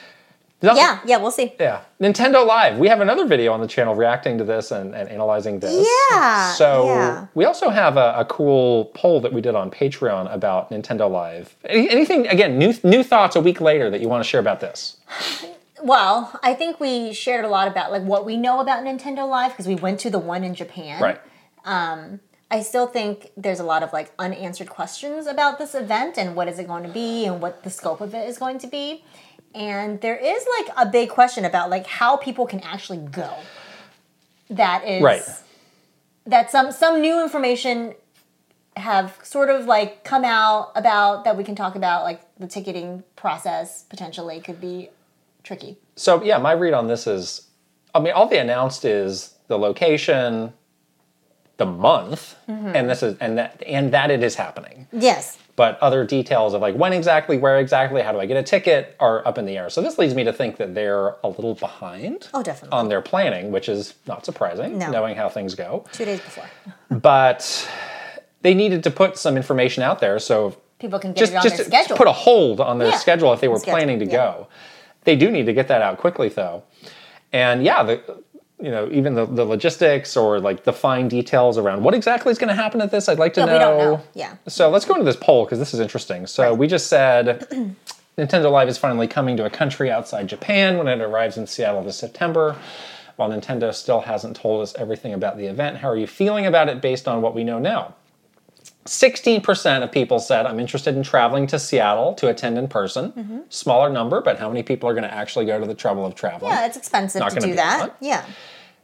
yeah, 0.61 0.99
yeah, 1.05 1.19
we'll 1.19 1.31
see. 1.31 1.55
Yeah, 1.61 1.83
Nintendo 2.01 2.45
Live. 2.45 2.79
We 2.79 2.89
have 2.89 3.01
another 3.01 3.27
video 3.27 3.53
on 3.53 3.61
the 3.61 3.67
channel 3.67 3.95
reacting 3.95 4.39
to 4.39 4.45
this 4.45 4.73
and, 4.73 4.95
and 4.95 5.09
analyzing 5.09 5.61
this. 5.61 5.87
Yeah, 6.11 6.53
So 6.55 6.87
yeah. 6.87 7.27
we 7.35 7.45
also 7.45 7.71
have 7.71 7.97
a, 7.97 8.15
a 8.19 8.25
cool 8.25 8.87
poll 8.87 9.21
that 9.21 9.33
we 9.33 9.41
did 9.41 9.55
on 9.55 9.71
Patreon 9.71 10.33
about 10.33 10.71
Nintendo 10.71 11.09
Live. 11.09 11.55
Any, 11.65 11.89
anything 11.89 12.27
again? 12.27 12.59
New 12.59 12.75
new 12.83 13.05
thoughts 13.05 13.37
a 13.37 13.41
week 13.41 13.61
later 13.61 13.89
that 13.91 14.01
you 14.01 14.09
want 14.09 14.23
to 14.23 14.29
share 14.29 14.41
about 14.41 14.61
this? 14.61 14.97
Well, 15.81 16.39
I 16.43 16.55
think 16.55 16.81
we 16.81 17.13
shared 17.13 17.45
a 17.45 17.49
lot 17.49 17.69
about 17.69 17.93
like 17.93 18.03
what 18.03 18.27
we 18.27 18.37
know 18.37 18.59
about 18.61 18.85
Nintendo 18.85 19.29
Live 19.29 19.53
because 19.53 19.69
we 19.69 19.77
went 19.77 20.01
to 20.01 20.11
the 20.11 20.19
one 20.19 20.43
in 20.43 20.55
Japan. 20.55 21.01
Right. 21.01 21.21
I 22.51 22.63
still 22.63 22.87
think 22.87 23.31
there's 23.37 23.61
a 23.61 23.65
lot 23.65 23.83
of 23.83 23.93
like 23.93 24.13
unanswered 24.19 24.71
questions 24.71 25.27
about 25.27 25.59
this 25.59 25.75
event 25.75 26.17
and 26.17 26.35
what 26.35 26.49
is 26.49 26.59
it 26.59 26.67
going 26.67 26.83
to 26.85 26.89
be 26.89 27.27
and 27.27 27.41
what 27.43 27.63
the 27.63 27.71
scope 27.71 28.01
of 28.01 28.15
it 28.15 28.29
is 28.29 28.39
going 28.39 28.59
to 28.61 28.67
be. 28.67 29.05
And 29.55 30.01
there 30.01 30.17
is 30.17 30.47
like 30.59 30.75
a 30.77 30.91
big 30.91 31.11
question 31.11 31.45
about 31.45 31.69
like 31.71 31.87
how 31.87 32.17
people 32.17 32.47
can 32.47 32.61
actually 32.61 32.99
go. 32.99 33.35
That 34.51 34.87
is 34.87 35.03
Right. 35.03 35.23
that 36.27 36.51
some 36.51 36.73
some 36.73 37.01
new 37.03 37.23
information 37.23 37.95
have 38.77 39.19
sort 39.23 39.51
of 39.51 39.67
like 39.67 40.05
come 40.05 40.25
out 40.25 40.71
about 40.75 41.25
that 41.25 41.37
we 41.37 41.45
can 41.45 41.55
talk 41.55 41.75
about 41.75 42.05
like 42.05 42.23
the 42.39 42.47
ticketing 42.47 43.03
process 43.17 43.83
potentially 43.91 44.41
could 44.41 44.61
be 44.61 44.89
tricky. 45.43 45.77
So 45.97 46.23
yeah, 46.23 46.39
my 46.39 46.53
read 46.53 46.73
on 46.75 46.87
this 46.87 47.07
is, 47.07 47.49
I 47.95 48.01
mean, 48.01 48.13
all 48.13 48.29
they 48.29 48.39
announced 48.39 48.85
is 48.85 49.35
the 49.49 49.59
location, 49.59 50.53
the 51.59 51.67
month, 51.67 52.35
Mm-hmm. 52.49 52.75
and 52.75 52.89
this 52.89 53.03
is 53.03 53.17
and 53.21 53.37
that 53.39 53.63
and 53.67 53.93
that 53.93 54.11
it 54.11 54.23
is 54.23 54.35
happening. 54.37 54.87
Yes. 54.91 55.37
But 55.55 55.77
other 55.81 56.05
details 56.05 56.55
of 56.55 56.63
like 56.63 56.77
when 56.77 56.93
exactly, 56.93 57.37
where 57.37 57.59
exactly, 57.59 58.01
how 58.01 58.13
do 58.13 58.21
I 58.21 58.27
get 58.27 58.37
a 58.37 58.43
ticket 58.43 58.97
are 59.01 59.27
up 59.27 59.37
in 59.39 59.45
the 59.45 59.57
air. 59.59 59.69
So 59.71 59.83
this 59.83 59.99
leads 59.99 60.15
me 60.15 60.25
to 60.25 60.33
think 60.33 60.57
that 60.57 60.75
they're 60.75 61.17
a 61.25 61.29
little 61.29 61.55
behind 61.57 62.29
Oh, 62.33 62.43
definitely. 62.43 62.79
on 62.79 62.89
their 62.89 63.03
planning, 63.03 63.51
which 63.51 63.69
is 63.69 63.95
not 64.07 64.25
surprising, 64.25 64.79
No. 64.79 64.91
knowing 64.91 65.17
how 65.17 65.29
things 65.29 65.55
go. 65.57 65.85
Two 65.93 66.05
days 66.05 66.21
before. 66.21 66.45
But 66.91 67.69
they 68.43 68.55
needed 68.55 68.83
to 68.85 68.91
put 68.91 69.19
some 69.19 69.37
information 69.37 69.83
out 69.83 69.99
there 70.01 70.19
so 70.19 70.57
People 70.79 71.01
can 71.01 71.13
get 71.13 71.19
just 71.21 71.33
it 71.33 71.37
on 71.37 71.43
just 71.43 71.57
their 71.57 71.65
to 71.65 71.71
schedule. 71.71 71.97
put 71.97 72.07
a 72.07 72.13
hold 72.13 72.61
on 72.61 72.79
their 72.79 72.89
Yeah. 72.89 72.97
schedule 72.97 73.33
if 73.33 73.41
they 73.41 73.49
were 73.49 73.59
Schedule, 73.59 73.73
planning 73.79 73.99
to 73.99 74.05
yeah. 74.07 74.13
go. 74.13 74.47
They 75.05 75.17
do 75.17 75.31
need 75.31 75.47
to 75.47 75.53
get 75.53 75.69
that 75.69 75.83
out 75.83 75.99
quickly 75.99 76.29
though. 76.29 76.63
And 77.33 77.63
yeah, 77.65 77.83
the 77.83 78.01
you 78.61 78.71
know, 78.71 78.89
even 78.91 79.15
the, 79.15 79.25
the 79.25 79.45
logistics 79.45 80.17
or 80.17 80.41
like 80.41 80.65
the 80.65 80.73
fine 80.73 81.09
details 81.09 81.59
around 81.59 81.83
what 81.85 81.95
exactly 81.95 82.33
is 82.33 82.39
going 82.39 82.49
to 82.49 82.55
happen 82.55 82.81
at 82.81 82.91
this, 82.91 83.09
I'd 83.09 83.19
like 83.19 83.35
to 83.35 83.47
know. 83.47 83.53
we 83.53 83.59
don't 83.59 83.79
know. 83.79 84.03
Yeah. 84.15 84.37
So 84.49 84.69
let's 84.69 84.85
go 84.85 84.95
into 84.95 85.05
this 85.05 85.17
poll 85.17 85.45
because 85.45 85.59
this 85.59 85.73
is 85.73 85.81
interesting. 85.81 86.27
So 86.27 86.55
we 86.55 86.67
just 86.67 86.89
said 86.89 87.47
Nintendo 88.19 88.51
Live 88.51 88.69
is 88.69 88.77
finally 88.77 89.07
coming 89.07 89.37
to 89.37 89.45
a 89.45 89.51
country 89.51 89.91
outside 89.91 90.27
Japan 90.27 90.77
when 90.77 90.89
it 90.89 91.01
arrives 91.01 91.37
in 91.37 91.47
Seattle 91.47 91.83
this 91.85 91.97
September. 91.97 92.57
While 93.15 93.31
Nintendo 93.31 93.75
still 93.75 94.01
hasn't 94.01 94.37
told 94.37 94.63
us 94.63 94.75
everything 94.77 95.13
about 95.13 95.37
the 95.37 95.47
event, 95.47 95.79
how 95.79 95.89
are 95.89 95.97
you 95.97 96.07
feeling 96.07 96.47
about 96.47 96.69
it 96.69 96.81
based 96.81 97.09
on 97.09 97.23
what 97.23 97.35
we 97.35 97.45
know 97.45 97.59
now? 97.59 97.95
16% 98.89 99.83
of 99.83 99.93
people 99.93 100.19
said, 100.19 100.47
I'm 100.47 100.59
interested 100.59 100.97
in 100.97 101.03
traveling 101.03 101.47
to 101.49 101.59
Seattle 101.59 102.15
to 102.15 102.29
attend 102.29 102.57
in 102.57 102.69
person. 102.69 103.13
Mm-hmm. 103.13 103.39
Smaller 103.51 103.91
number, 103.91 104.21
but 104.21 104.39
how 104.39 104.49
many 104.49 104.63
people 104.63 104.89
are 104.89 104.95
going 104.95 105.05
to 105.05 105.13
actually 105.13 105.45
go 105.45 105.61
to 105.61 105.67
the 105.67 105.75
trouble 105.75 106.07
of 106.07 106.15
traveling? 106.15 106.53
Yeah, 106.53 106.67
it's 106.67 106.77
expensive 106.77 107.21
Not 107.21 107.33
to 107.33 107.41
do 107.41 107.55
that. 107.55 107.81
fun. 107.81 107.91
Yeah. 108.01 108.25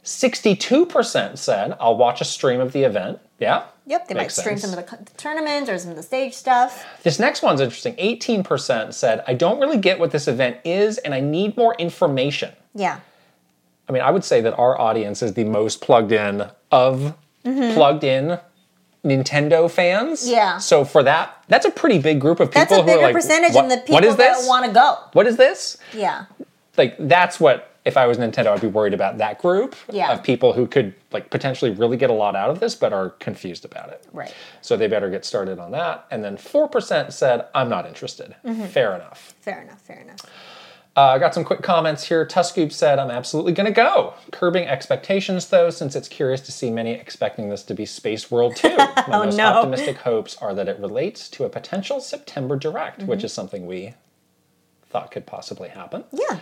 62% 0.03 1.37
said, 1.39 1.75
I'll 1.79 1.97
watch 1.97 2.21
a 2.21 2.25
stream 2.25 2.59
of 2.59 2.71
the 2.71 2.83
event. 2.83 3.19
Yeah? 3.39 3.65
Yep. 3.87 4.07
They 4.07 4.13
might 4.13 4.31
stream 4.31 4.57
sense. 4.57 4.71
some 4.71 4.79
of 4.79 5.05
the 5.05 5.11
tournaments 5.17 5.69
or 5.69 5.79
some 5.79 5.89
of 5.89 5.97
the 5.97 6.03
stage 6.03 6.33
stuff. 6.35 6.85
This 7.01 7.17
next 7.17 7.41
one's 7.41 7.59
interesting. 7.59 7.95
18% 7.95 8.93
said, 8.93 9.23
I 9.27 9.33
don't 9.33 9.59
really 9.59 9.77
get 9.77 9.97
what 9.99 10.11
this 10.11 10.27
event 10.27 10.57
is 10.63 10.99
and 10.99 11.15
I 11.15 11.19
need 11.19 11.57
more 11.57 11.73
information. 11.75 12.51
Yeah. 12.75 12.99
I 13.89 13.91
mean, 13.91 14.03
I 14.03 14.11
would 14.11 14.23
say 14.23 14.41
that 14.41 14.53
our 14.57 14.79
audience 14.79 15.23
is 15.23 15.33
the 15.33 15.43
most 15.43 15.81
plugged 15.81 16.11
in 16.11 16.49
of 16.71 17.15
plugged 17.43 18.03
in 18.03 18.39
Nintendo 19.05 19.69
fans. 19.69 20.27
Yeah. 20.27 20.57
So 20.57 20.83
for 20.83 21.03
that, 21.03 21.43
that's 21.47 21.65
a 21.65 21.71
pretty 21.71 21.99
big 21.99 22.19
group 22.19 22.39
of 22.39 22.49
people 22.49 22.61
That's 22.61 22.73
a 22.73 22.83
bigger 22.83 23.01
like, 23.03 23.13
percentage 23.13 23.53
than 23.53 23.69
the 23.69 23.77
people 23.77 23.93
what 23.93 24.03
is 24.03 24.15
that 24.17 24.43
want 24.47 24.65
to 24.65 24.71
go. 24.71 24.97
What 25.13 25.27
is 25.27 25.37
this? 25.37 25.77
Yeah. 25.93 26.25
Like 26.75 26.95
that's 26.99 27.39
what 27.39 27.71
if 27.85 27.97
I 27.97 28.07
was 28.07 28.17
Nintendo, 28.17 28.47
I'd 28.47 28.61
be 28.61 28.67
worried 28.67 28.95
about 28.95 29.19
that 29.19 29.39
group 29.39 29.75
Yeah. 29.91 30.11
of 30.11 30.23
people 30.23 30.53
who 30.53 30.65
could 30.65 30.95
like 31.11 31.29
potentially 31.29 31.69
really 31.69 31.97
get 31.97 32.09
a 32.09 32.13
lot 32.13 32.35
out 32.35 32.49
of 32.49 32.59
this, 32.59 32.73
but 32.73 32.91
are 32.91 33.11
confused 33.11 33.63
about 33.63 33.89
it. 33.89 34.03
Right. 34.11 34.33
So 34.61 34.75
they 34.75 34.87
better 34.87 35.09
get 35.11 35.23
started 35.23 35.59
on 35.59 35.69
that. 35.71 36.07
And 36.09 36.23
then 36.23 36.35
four 36.35 36.67
percent 36.67 37.13
said, 37.13 37.45
"I'm 37.53 37.69
not 37.69 37.85
interested." 37.85 38.35
Mm-hmm. 38.43 38.65
Fair 38.65 38.95
enough. 38.95 39.35
Fair 39.39 39.61
enough. 39.61 39.81
Fair 39.81 39.99
enough. 40.01 40.19
Uh, 40.97 41.01
I 41.09 41.19
got 41.19 41.33
some 41.33 41.43
quick 41.43 41.61
comments 41.61 42.05
here. 42.05 42.25
Tuscoop 42.25 42.71
said, 42.71 42.99
I'm 42.99 43.11
absolutely 43.11 43.51
going 43.51 43.65
to 43.65 43.73
go. 43.73 44.13
Curbing 44.31 44.65
expectations, 44.65 45.47
though, 45.47 45.69
since 45.69 45.93
it's 45.93 46.07
curious 46.07 46.39
to 46.41 46.53
see 46.53 46.71
many 46.71 46.91
expecting 46.91 47.49
this 47.49 47.63
to 47.63 47.73
be 47.73 47.85
Space 47.85 48.31
World 48.31 48.55
2. 48.55 48.69
My 48.77 49.03
most 49.07 49.33
Oh, 49.33 49.37
no. 49.37 49.43
optimistic 49.55 49.97
hopes 49.97 50.37
are 50.37 50.53
that 50.53 50.69
it 50.69 50.79
relates 50.79 51.27
to 51.31 51.43
a 51.43 51.49
potential 51.49 51.99
September 51.99 52.55
Direct, 52.55 53.03
which 53.03 53.19
Mm-hmm. 53.19 53.25
is 53.25 53.33
something 53.33 53.65
we 53.65 53.93
thought 54.89 55.11
could 55.11 55.25
possibly 55.25 55.67
happen. 55.67 56.05
Yeah. 56.13 56.39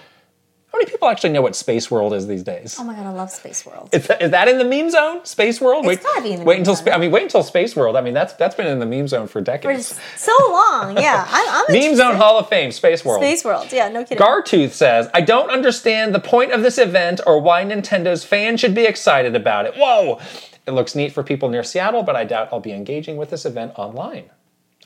How 0.74 0.80
many 0.80 0.90
people 0.90 1.08
actually 1.08 1.30
know 1.30 1.44
what 1.44 1.56
Space 1.56 1.92
World 1.92 2.16
is 2.16 2.26
these 2.26 2.42
days? 2.42 2.78
Oh 2.80 2.84
my 2.84 2.96
god, 2.96 3.06
I 3.06 3.12
love 3.12 3.30
Space 3.30 3.64
World. 3.64 3.90
Is 3.92 4.08
that, 4.08 4.20
is 4.24 4.32
that 4.32 4.48
in 4.48 4.58
the 4.58 4.64
meme 4.66 4.90
zone? 4.90 5.24
Space 5.24 5.62
World? 5.62 5.86
It's 5.86 6.04
gotta 6.04 6.24
be 6.24 6.32
in 6.32 6.40
the 6.40 6.46
wait 6.46 6.56
meme 6.56 6.62
until 6.62 6.76
zone. 6.76 6.90
I 6.94 6.98
mean, 6.98 7.12
wait 7.12 7.22
until 7.22 7.44
Space 7.44 7.76
World. 7.76 7.96
I 7.96 8.02
mean, 8.02 8.16
that's 8.16 8.34
that's 8.34 8.56
been 8.56 8.66
in 8.66 8.80
the 8.80 8.88
meme 8.88 9.08
zone 9.08 9.28
for 9.28 9.34
For 9.34 9.42
decades. 9.42 9.90
just 9.90 10.02
so 10.18 10.34
long. 10.50 10.98
Yeah. 10.98 11.28
I'm, 11.30 11.66
I'm 11.70 11.72
Meme. 11.72 11.96
Zone 11.96 12.16
Hall 12.16 12.40
of 12.40 12.50
Fame, 12.50 12.72
Space 12.72 13.06
World. 13.06 13.22
Space 13.22 13.46
World. 13.46 13.72
Yeah. 13.72 13.88
No 13.90 14.04
kidding. 14.04 14.18
Gartooth 14.18 14.72
says, 14.72 15.08
I 15.14 15.22
don't 15.22 15.52
understand 15.52 16.16
the 16.16 16.20
point 16.20 16.52
of 16.52 16.64
this 16.64 16.80
event 16.80 17.22
or 17.28 17.40
why 17.40 17.64
Nintendo's 17.64 18.24
fans 18.24 18.60
should 18.60 18.74
be 18.74 18.86
excited 18.86 19.36
about 19.36 19.68
it. 19.68 19.76
Whoa! 19.78 20.20
It 20.66 20.72
looks 20.72 20.96
neat 20.96 21.12
for 21.12 21.22
people 21.22 21.50
near 21.50 21.62
Seattle, 21.62 22.02
but 22.02 22.16
I 22.16 22.24
doubt 22.24 22.50
I'll 22.52 22.60
be 22.60 22.72
engaging 22.72 23.18
with 23.18 23.30
this 23.30 23.46
event 23.46 23.74
online. 23.76 24.32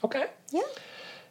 Okay. 0.03 0.26
yeah. 0.51 0.64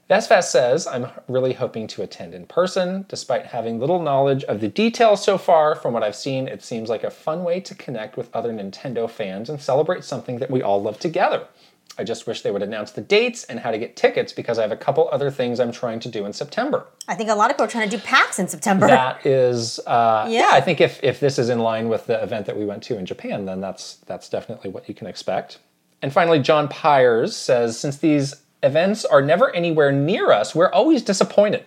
Vesfast 0.08 0.44
says, 0.44 0.86
I'm 0.86 1.08
really 1.26 1.54
hoping 1.54 1.88
to 1.88 2.02
attend 2.02 2.32
in 2.32 2.46
person. 2.46 3.06
Despite 3.08 3.46
having 3.46 3.80
little 3.80 4.00
knowledge 4.00 4.44
of 4.44 4.60
the 4.60 4.68
details 4.68 5.24
so 5.24 5.36
far, 5.36 5.74
from 5.74 5.92
what 5.92 6.04
I've 6.04 6.14
seen, 6.14 6.46
it 6.46 6.62
seems 6.62 6.88
like 6.88 7.02
a 7.02 7.10
fun 7.10 7.42
way 7.42 7.58
to 7.60 7.74
connect 7.74 8.16
with 8.16 8.34
other 8.34 8.52
Nintendo 8.52 9.10
fans 9.10 9.50
and 9.50 9.60
celebrate 9.60 10.04
something 10.04 10.38
that 10.38 10.50
we 10.50 10.62
all 10.62 10.80
love 10.80 11.00
together. 11.00 11.48
I 11.98 12.04
just 12.04 12.26
wish 12.26 12.42
they 12.42 12.50
would 12.50 12.62
announce 12.62 12.92
the 12.92 13.00
dates 13.00 13.44
and 13.44 13.58
how 13.58 13.70
to 13.70 13.78
get 13.78 13.96
tickets 13.96 14.32
because 14.32 14.58
I 14.58 14.62
have 14.62 14.70
a 14.70 14.76
couple 14.76 15.08
other 15.10 15.30
things 15.30 15.58
I'm 15.58 15.72
trying 15.72 15.98
to 16.00 16.08
do 16.08 16.26
in 16.26 16.32
September. 16.32 16.86
I 17.08 17.14
think 17.14 17.30
a 17.30 17.34
lot 17.34 17.50
of 17.50 17.56
people 17.56 17.64
are 17.64 17.70
trying 17.70 17.88
to 17.88 17.96
do 17.96 18.02
PAX 18.02 18.38
in 18.38 18.48
September. 18.48 18.86
that 18.86 19.24
is 19.24 19.80
uh, 19.86 20.26
yeah. 20.28 20.40
Yeah. 20.40 20.50
I 20.52 20.60
think 20.60 20.80
if 20.80 21.02
if 21.02 21.20
this 21.20 21.38
is 21.38 21.48
in 21.48 21.58
line 21.58 21.88
with 21.88 22.06
the 22.06 22.22
event 22.22 22.46
that 22.46 22.56
we 22.56 22.66
went 22.66 22.82
to 22.84 22.98
in 22.98 23.06
Japan, 23.06 23.46
then 23.46 23.60
that's 23.60 23.96
that's 24.06 24.28
definitely 24.28 24.70
what 24.70 24.88
you 24.88 24.94
can 24.94 25.06
expect. 25.06 25.58
And 26.02 26.12
finally, 26.12 26.38
John 26.38 26.68
Pyers 26.68 27.34
says, 27.34 27.80
since 27.80 27.96
these 27.96 28.34
events 28.62 29.04
are 29.04 29.22
never 29.22 29.54
anywhere 29.54 29.92
near 29.92 30.30
us, 30.30 30.54
we're 30.54 30.70
always 30.70 31.02
disappointed. 31.02 31.64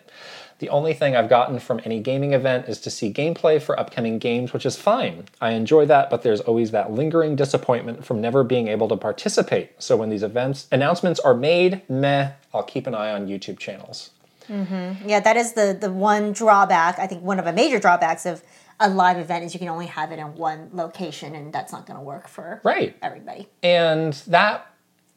The 0.59 0.69
only 0.69 0.93
thing 0.93 1.15
I've 1.15 1.29
gotten 1.29 1.59
from 1.59 1.79
any 1.85 2.01
gaming 2.01 2.33
event 2.33 2.67
is 2.67 2.81
to 2.81 2.89
see 2.89 3.13
gameplay 3.13 3.61
for 3.61 3.79
upcoming 3.79 4.19
games, 4.19 4.51
which 4.51 4.65
is 4.65 4.75
fine. 4.75 5.23
I 5.39 5.51
enjoy 5.51 5.85
that, 5.85 6.09
but 6.09 6.21
there's 6.21 6.41
always 6.41 6.71
that 6.71 6.91
lingering 6.91 7.37
disappointment 7.37 8.03
from 8.03 8.19
never 8.19 8.43
being 8.43 8.67
able 8.67 8.89
to 8.89 8.97
participate. 8.97 9.81
So 9.81 9.95
when 9.95 10.09
these 10.09 10.23
events 10.23 10.67
announcements 10.69 11.19
are 11.21 11.33
made, 11.33 11.81
meh, 11.89 12.31
I'll 12.53 12.63
keep 12.63 12.87
an 12.87 12.95
eye 12.95 13.11
on 13.11 13.27
YouTube 13.27 13.57
channels. 13.57 14.09
Mm-hmm. 14.49 15.07
Yeah, 15.07 15.21
that 15.21 15.37
is 15.37 15.53
the 15.53 15.77
the 15.79 15.91
one 15.91 16.33
drawback. 16.33 16.99
I 16.99 17.07
think 17.07 17.23
one 17.23 17.39
of 17.39 17.45
the 17.45 17.53
major 17.53 17.79
drawbacks 17.79 18.25
of 18.25 18.41
a 18.81 18.89
live 18.89 19.17
event 19.17 19.45
is 19.45 19.53
you 19.53 19.59
can 19.59 19.69
only 19.69 19.85
have 19.87 20.11
it 20.11 20.19
in 20.19 20.35
one 20.35 20.69
location, 20.73 21.35
and 21.35 21.53
that's 21.53 21.71
not 21.71 21.85
going 21.85 21.97
to 21.99 22.03
work 22.03 22.27
for 22.27 22.59
Right. 22.63 22.95
everybody. 23.01 23.47
And 23.61 24.13
that 24.27 24.65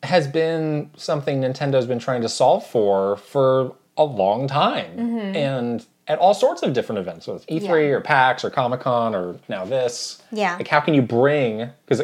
has 0.02 0.26
been 0.26 0.90
something 0.96 1.40
Nintendo's 1.40 1.86
been 1.86 1.98
trying 1.98 2.22
to 2.22 2.28
solve 2.28 2.66
for 2.66 3.16
for 3.18 3.74
a 3.96 4.04
long 4.04 4.48
time. 4.48 4.90
Mm-hmm. 4.96 5.36
And 5.36 5.86
at 6.08 6.18
all 6.18 6.34
sorts 6.34 6.62
of 6.62 6.72
different 6.72 6.98
events, 6.98 7.26
whether 7.26 7.36
it's 7.36 7.46
E3 7.46 7.62
Yeah. 7.68 7.94
or 7.96 8.00
PAX 8.00 8.44
or 8.44 8.50
Comic 8.50 8.80
Con 8.80 9.14
or 9.14 9.36
now 9.48 9.64
this. 9.64 10.20
Yeah. 10.32 10.56
Like, 10.56 10.66
how 10.68 10.80
can 10.80 10.94
you 10.94 11.02
bring, 11.02 11.68
because 11.86 12.00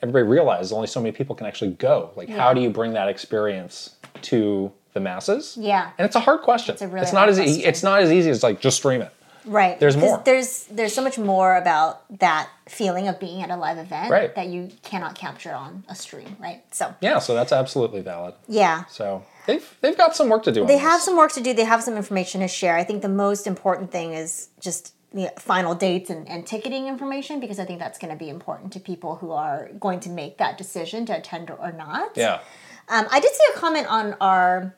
everybody 0.00 0.22
realizes 0.24 0.72
only 0.72 0.86
so 0.86 1.00
many 1.00 1.10
people 1.12 1.34
can 1.34 1.46
actually 1.46 1.72
go. 1.72 2.10
Like, 2.16 2.28
how 2.28 2.54
do 2.54 2.60
you 2.60 2.70
bring 2.70 2.92
that 2.92 3.08
experience 3.08 3.96
to 4.22 4.70
the 4.94 5.00
masses? 5.00 5.56
Yeah. 5.58 5.90
And 5.98 6.06
it's 6.06 6.14
a 6.16 6.20
hard 6.20 6.42
question. 6.42 6.74
It's 6.74 6.82
a 6.82 6.86
really 6.88 7.04
not 7.06 7.14
hard 7.14 7.30
as 7.30 7.38
e- 7.40 7.64
it's 7.64 7.82
not 7.82 8.02
as 8.02 8.12
easy 8.12 8.30
as 8.30 8.42
like 8.42 8.60
just 8.60 8.76
stream 8.76 9.02
it. 9.02 9.12
Right. 9.44 9.78
There's 9.80 9.96
more. 9.96 10.22
There's 10.24 10.64
there's 10.66 10.94
so 10.94 11.02
much 11.02 11.18
more 11.18 11.56
about 11.56 12.18
that 12.20 12.48
feeling 12.68 13.08
of 13.08 13.18
being 13.18 13.42
at 13.42 13.50
a 13.50 13.56
live 13.56 13.78
event 13.78 14.10
Right. 14.10 14.34
that 14.34 14.46
you 14.48 14.70
cannot 14.82 15.14
capture 15.14 15.52
on 15.52 15.84
a 15.88 15.94
stream, 15.94 16.36
right? 16.38 16.62
So 16.70 16.94
Yeah, 17.00 17.18
so 17.18 17.34
that's 17.34 17.52
absolutely 17.52 18.00
valid. 18.02 18.34
yeah. 18.48 18.84
So 18.86 19.24
they've 19.46 19.76
they've 19.80 19.96
got 19.96 20.14
some 20.16 20.28
work 20.28 20.42
to 20.44 20.52
do. 20.52 20.62
on 20.62 20.66
They 20.66 20.74
this. 20.74 20.82
have 20.82 21.00
some 21.00 21.16
work 21.16 21.32
to 21.32 21.40
do. 21.40 21.52
They 21.54 21.64
have 21.64 21.82
some 21.82 21.96
information 21.96 22.40
to 22.40 22.48
share. 22.48 22.76
I 22.76 22.84
think 22.84 23.02
the 23.02 23.08
most 23.08 23.46
important 23.46 23.90
thing 23.90 24.12
is 24.12 24.48
just 24.60 24.94
the 25.14 25.30
final 25.38 25.74
dates 25.74 26.08
and, 26.08 26.26
and 26.28 26.46
ticketing 26.46 26.86
information 26.86 27.38
because 27.38 27.58
I 27.58 27.64
think 27.66 27.80
that's 27.80 27.98
going 27.98 28.12
to 28.12 28.18
be 28.18 28.30
important 28.30 28.72
to 28.74 28.80
people 28.80 29.16
who 29.16 29.30
are 29.32 29.68
going 29.78 30.00
to 30.00 30.08
make 30.08 30.38
that 30.38 30.56
decision 30.56 31.04
to 31.06 31.16
attend 31.18 31.50
or 31.50 31.70
not. 31.72 32.16
Yeah. 32.16 32.40
Um, 32.88 33.06
I 33.10 33.20
did 33.20 33.30
see 33.32 33.44
a 33.54 33.58
comment 33.58 33.86
on 33.88 34.14
our 34.22 34.74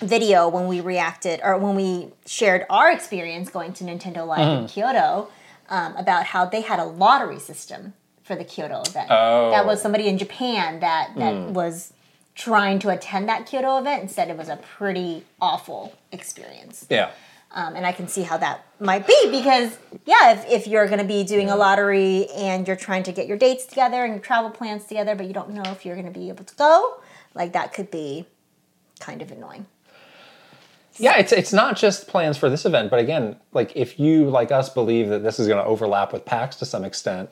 video 0.00 0.48
when 0.48 0.66
we 0.66 0.80
reacted 0.80 1.40
or 1.42 1.56
when 1.58 1.74
we 1.74 2.08
shared 2.26 2.66
our 2.68 2.90
experience 2.90 3.48
going 3.50 3.72
to 3.74 3.84
Nintendo 3.84 4.26
Live 4.26 4.38
Mm-hmm. 4.40 4.62
in 4.62 4.68
Kyoto 4.68 5.28
um, 5.70 5.96
about 5.96 6.26
how 6.26 6.44
they 6.44 6.60
had 6.60 6.78
a 6.78 6.84
lottery 6.84 7.38
system 7.38 7.94
for 8.22 8.34
the 8.36 8.44
Kyoto 8.44 8.82
event. 8.86 9.08
Oh. 9.10 9.50
That 9.50 9.66
was 9.66 9.80
somebody 9.80 10.08
in 10.08 10.18
Japan 10.18 10.80
that 10.80 11.10
that 11.16 11.34
Hmm. 11.34 11.52
was 11.52 11.92
trying 12.34 12.78
to 12.80 12.88
attend 12.88 13.28
that 13.28 13.46
Kyoto 13.46 13.78
event 13.78 14.00
and 14.02 14.10
said 14.10 14.28
it 14.28 14.36
was 14.36 14.48
a 14.48 14.56
pretty 14.56 15.24
awful 15.40 15.94
experience. 16.10 16.84
Yeah. 16.90 17.10
Um, 17.52 17.76
and 17.76 17.86
I 17.86 17.92
can 17.92 18.08
see 18.08 18.22
how 18.22 18.36
that 18.38 18.64
might 18.80 19.06
be 19.06 19.28
because, 19.30 19.78
yeah, 20.04 20.32
if, 20.32 20.50
if 20.50 20.66
you're 20.66 20.86
going 20.88 20.98
to 20.98 21.04
be 21.04 21.22
doing 21.22 21.48
a 21.48 21.54
lottery 21.54 22.26
and 22.30 22.66
you're 22.66 22.74
trying 22.76 23.04
to 23.04 23.12
get 23.12 23.28
your 23.28 23.36
dates 23.36 23.64
together 23.64 24.02
and 24.02 24.14
your 24.14 24.20
travel 24.20 24.50
plans 24.50 24.84
together, 24.86 25.14
but 25.14 25.26
you 25.26 25.32
don't 25.32 25.50
know 25.50 25.62
if 25.70 25.86
you're 25.86 25.94
going 25.94 26.12
to 26.12 26.18
be 26.18 26.28
able 26.28 26.42
to 26.44 26.54
go, 26.56 26.96
like 27.32 27.52
that 27.52 27.72
could 27.72 27.92
be 27.92 28.26
kind 28.98 29.22
of 29.22 29.30
annoying. 29.30 29.66
Yeah, 30.96 31.18
it's 31.18 31.32
it's 31.32 31.52
not 31.52 31.76
just 31.76 32.06
plans 32.06 32.36
for 32.38 32.48
this 32.48 32.64
event, 32.64 32.90
but 32.90 33.00
again, 33.00 33.36
like 33.52 33.72
if 33.74 33.98
you 33.98 34.30
like 34.30 34.52
us 34.52 34.68
believe 34.68 35.08
that 35.08 35.22
this 35.22 35.38
is 35.40 35.46
going 35.48 35.62
to 35.62 35.64
overlap 35.64 36.12
with 36.12 36.24
PAX 36.24 36.56
to 36.56 36.64
some 36.66 36.84
extent, 36.84 37.30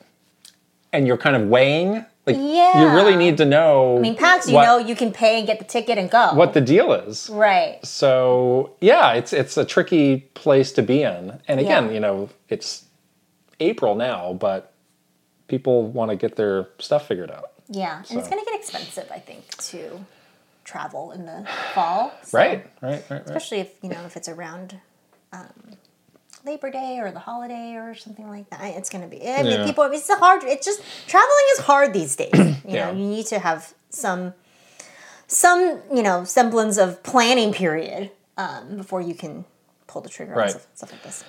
and 0.91 1.07
you're 1.07 1.17
kind 1.17 1.35
of 1.35 1.47
weighing, 1.47 2.05
like 2.25 2.35
you 2.35 2.87
really 2.89 3.15
need 3.15 3.37
to 3.37 3.45
know. 3.45 3.97
I 3.97 4.01
mean, 4.01 4.15
PAX, 4.15 4.47
you 4.47 4.55
what, 4.55 4.65
know, 4.65 4.77
you 4.77 4.95
can 4.95 5.11
pay 5.11 5.37
and 5.37 5.47
get 5.47 5.59
the 5.59 5.65
ticket 5.65 5.97
and 5.97 6.09
go. 6.09 6.33
what 6.33 6.53
the 6.53 6.61
deal 6.61 6.91
is. 6.93 7.29
Right. 7.29 7.79
So 7.85 8.75
yeah, 8.81 9.13
it's 9.13 9.31
it's 9.33 9.55
a 9.55 9.63
tricky 9.65 10.17
place 10.33 10.71
to 10.73 10.81
be 10.81 11.03
in, 11.03 11.39
and 11.47 11.59
again, 11.59 11.87
Yeah. 11.87 11.91
you 11.93 11.99
know, 12.01 12.29
it's 12.49 12.85
April 13.59 13.95
now, 13.95 14.33
but 14.33 14.73
people 15.47 15.83
want 15.83 16.09
to 16.11 16.17
get 16.17 16.35
their 16.35 16.67
stuff 16.79 17.07
figured 17.07 17.31
out, 17.31 17.51
Yeah. 17.69 18.03
And 18.09 18.19
it's 18.19 18.27
going 18.27 18.43
to 18.43 18.49
get 18.49 18.59
expensive, 18.59 19.09
I 19.11 19.19
think, 19.19 19.55
to 19.57 20.03
travel 20.73 21.11
in 21.11 21.25
the 21.25 21.47
fall. 21.73 22.11
So- 22.23 22.37
right? 22.37 22.65
Right? 22.81 22.91
Right? 22.91 23.03
Right. 23.09 23.21
Especially 23.25 23.59
if, 23.59 23.69
you 23.83 23.89
know, 23.89 24.03
if 24.05 24.17
it's 24.17 24.27
around 24.27 24.79
um, 25.31 25.47
Labor 26.45 26.69
Day 26.71 26.99
or 26.99 27.11
the 27.11 27.19
holiday 27.19 27.75
or 27.75 27.93
something 27.95 28.27
like 28.27 28.49
that. 28.49 28.61
It's 28.75 28.89
going 28.89 29.03
to 29.03 29.07
be, 29.09 29.21
I 29.27 29.43
mean, 29.43 29.51
Yeah. 29.51 29.65
people, 29.65 29.83
it's 29.85 30.09
a 30.09 30.15
hard, 30.15 30.43
it's 30.43 30.65
just, 30.65 30.81
traveling 31.07 31.45
is 31.53 31.59
hard 31.59 31.93
these 31.93 32.15
days. 32.15 32.31
You 32.65 32.75
Yeah. 32.75 32.91
know, 32.91 32.97
you 32.97 33.05
need 33.07 33.25
to 33.27 33.39
have 33.39 33.73
some, 33.89 34.33
some, 35.27 35.81
you 35.93 36.01
know, 36.01 36.23
semblance 36.23 36.77
of 36.77 37.03
planning 37.03 37.53
period 37.53 38.11
um, 38.37 38.77
before 38.77 39.01
you 39.01 39.13
can 39.13 39.45
pull 39.87 40.01
the 40.01 40.09
trigger 40.09 40.33
Right. 40.33 40.45
on 40.45 40.49
stuff, 40.51 40.67
stuff 40.75 40.91
like 40.91 41.03
this. 41.03 41.23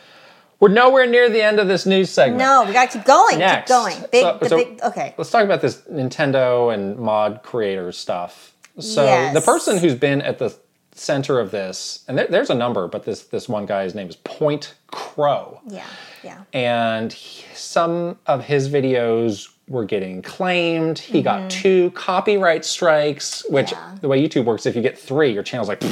We're 0.61 0.69
nowhere 0.69 1.07
near 1.07 1.29
the 1.29 1.43
end 1.43 1.59
of 1.59 1.67
this 1.69 1.85
news 1.85 2.11
segment. 2.11 2.39
No, 2.39 2.65
we 2.65 2.73
gotta 2.73 2.91
keep 2.97 3.05
going. 3.05 3.39
Next. 3.39 3.69
Keep 3.69 3.77
going. 3.77 3.97
Big, 4.13 4.23
So- 4.23 4.39
the 4.41 4.49
so- 4.49 4.57
big. 4.57 4.81
Okay. 4.83 5.15
Let's 5.19 5.31
talk 5.31 5.45
about 5.45 5.61
this 5.61 5.83
Nintendo 5.91 6.73
and 6.73 6.97
mod 6.97 7.43
creator 7.43 7.91
stuff. 7.93 8.54
So 8.79 9.05
Yes. 9.05 9.35
the 9.35 9.41
person 9.41 9.79
who's 9.79 9.95
been 9.95 10.21
at 10.23 10.39
the 10.39 10.55
center 10.93 11.39
of 11.41 11.51
this, 11.51 12.05
and 12.09 12.17
there, 12.19 12.27
there's 12.29 12.51
a 12.51 12.55
number, 12.55 12.87
but 12.89 13.05
this 13.05 13.23
this 13.25 13.49
one 13.49 13.67
guy's 13.67 13.95
name 13.95 14.09
is 14.09 14.17
Point 14.17 14.75
Crow, 14.89 15.61
Yeah. 15.69 15.85
Yeah. 16.23 16.39
and 16.53 17.13
he- 17.13 17.45
some 17.55 18.19
of 18.27 18.45
his 18.45 18.69
videos 18.69 19.49
were 19.69 19.85
getting 19.85 20.23
claimed. 20.23 20.99
He 20.99 21.23
got 21.23 21.51
two 21.51 21.91
copyright 21.93 22.65
strikes, 22.65 23.45
which 23.49 23.69
Mm-hmm. 23.73 23.93
Yeah. 23.95 23.99
the 24.03 24.09
way 24.09 24.23
YouTube 24.23 24.45
works, 24.45 24.67
if 24.67 24.77
you 24.77 24.83
get 24.83 24.99
three, 24.99 25.33
your 25.33 25.43
channel's 25.43 25.69
like 25.69 25.83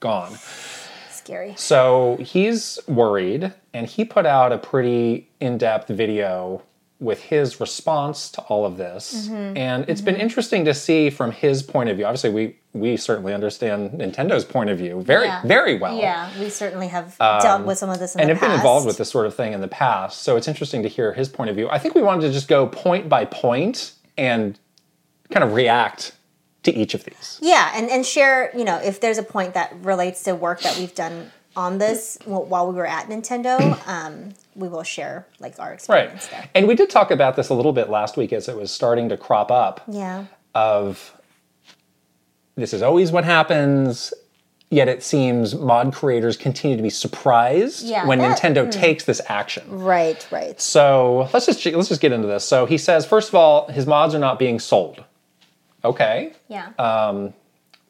gone. 0.00 0.36
Scary. 1.10 1.54
So 1.56 2.18
he's 2.20 2.78
worried, 2.86 3.52
and 3.74 3.86
he 3.86 4.04
put 4.04 4.26
out 4.26 4.52
a 4.52 4.58
pretty 4.58 5.28
in 5.40 5.58
depth 5.58 5.88
video 5.88 6.62
with 6.98 7.20
his 7.24 7.60
response 7.60 8.30
to 8.30 8.40
all 8.42 8.64
of 8.64 8.78
this. 8.78 9.28
Mm-hmm. 9.28 9.56
And 9.56 9.84
it's 9.88 10.00
been 10.00 10.16
interesting 10.16 10.64
to 10.64 10.72
see 10.72 11.10
from 11.10 11.30
his 11.30 11.62
point 11.62 11.90
of 11.90 11.96
view. 11.96 12.06
Obviously, 12.06 12.30
we, 12.30 12.56
we 12.72 12.96
certainly 12.96 13.34
understand 13.34 13.90
Nintendo's 13.90 14.46
point 14.46 14.70
of 14.70 14.78
view 14.78 15.02
very, 15.02 15.26
Yeah. 15.26 15.42
very 15.44 15.78
well. 15.78 15.98
Yeah, 15.98 16.30
we 16.40 16.48
certainly 16.48 16.88
have 16.88 17.16
dealt 17.18 17.66
with 17.66 17.76
some 17.76 17.90
of 17.90 17.98
this 17.98 18.14
in 18.14 18.22
Um, 18.22 18.30
And 18.30 18.38
have 18.38 18.48
been 18.48 18.56
involved 18.56 18.86
with 18.86 18.96
this 18.96 19.10
sort 19.10 19.26
of 19.26 19.34
thing 19.34 19.52
in 19.52 19.60
the 19.60 19.68
past. 19.68 20.22
So 20.22 20.36
it's 20.36 20.48
interesting 20.48 20.82
to 20.84 20.88
hear 20.88 21.12
his 21.12 21.28
point 21.28 21.50
of 21.50 21.56
view. 21.56 21.68
I 21.68 21.78
think 21.78 21.94
we 21.94 22.02
wanted 22.02 22.22
to 22.28 22.32
just 22.32 22.48
go 22.48 22.66
point 22.66 23.10
by 23.10 23.26
point 23.26 23.92
and 24.16 24.58
kind 25.30 25.44
of 25.44 25.52
react 25.52 26.12
to 26.62 26.74
each 26.74 26.94
of 26.94 27.04
these. 27.04 27.38
Yeah, 27.42 27.72
and, 27.74 27.90
and 27.90 28.06
share, 28.06 28.50
you 28.56 28.64
know, 28.64 28.78
if 28.82 29.00
there's 29.00 29.18
a 29.18 29.22
point 29.22 29.52
that 29.52 29.74
relates 29.82 30.22
to 30.22 30.34
work 30.34 30.62
that 30.62 30.78
we've 30.78 30.94
done 30.94 31.30
on 31.54 31.76
this 31.78 32.18
while 32.24 32.66
we 32.68 32.74
were 32.74 32.86
at 32.86 33.08
Nintendo, 33.08 33.58
um, 33.86 34.32
we 34.56 34.68
will 34.68 34.82
share 34.82 35.26
like 35.38 35.58
our 35.58 35.68
Right. 35.70 35.74
experience 35.74 36.26
there. 36.28 36.48
And 36.54 36.66
we 36.66 36.74
did 36.74 36.90
talk 36.90 37.10
about 37.10 37.36
this 37.36 37.48
a 37.50 37.54
little 37.54 37.72
bit 37.72 37.88
last 37.90 38.16
week 38.16 38.32
as 38.32 38.48
it 38.48 38.56
was 38.56 38.70
starting 38.72 39.08
to 39.10 39.16
crop 39.16 39.50
up. 39.50 39.82
Yeah. 39.88 40.24
of 40.54 41.12
this 42.56 42.72
is 42.72 42.80
always 42.80 43.12
what 43.12 43.24
happens 43.24 44.14
yet 44.70 44.88
it 44.88 45.02
seems 45.02 45.54
mod 45.54 45.92
creators 45.92 46.36
continue 46.36 46.76
to 46.76 46.82
be 46.82 46.88
surprised 46.90 47.84
Yeah, 47.86 48.06
when 48.06 48.18
that-. 48.18 48.38
Nintendo 48.40 48.68
takes 48.70 49.04
this 49.04 49.20
action. 49.28 49.64
Right, 49.68 50.26
right. 50.32 50.60
So 50.60 51.28
let's 51.32 51.46
just 51.46 51.64
let's 51.66 51.88
just 51.88 52.00
get 52.00 52.10
into 52.12 52.26
this. 52.26 52.42
So 52.44 52.64
he 52.66 52.78
says 52.78 53.04
first 53.06 53.28
of 53.28 53.34
all 53.34 53.68
his 53.68 53.86
mods 53.86 54.14
are 54.14 54.18
not 54.18 54.38
being 54.38 54.58
sold. 54.58 55.04
Okay. 55.84 56.32
Yeah. 56.48 56.70
Uh, 56.78 57.28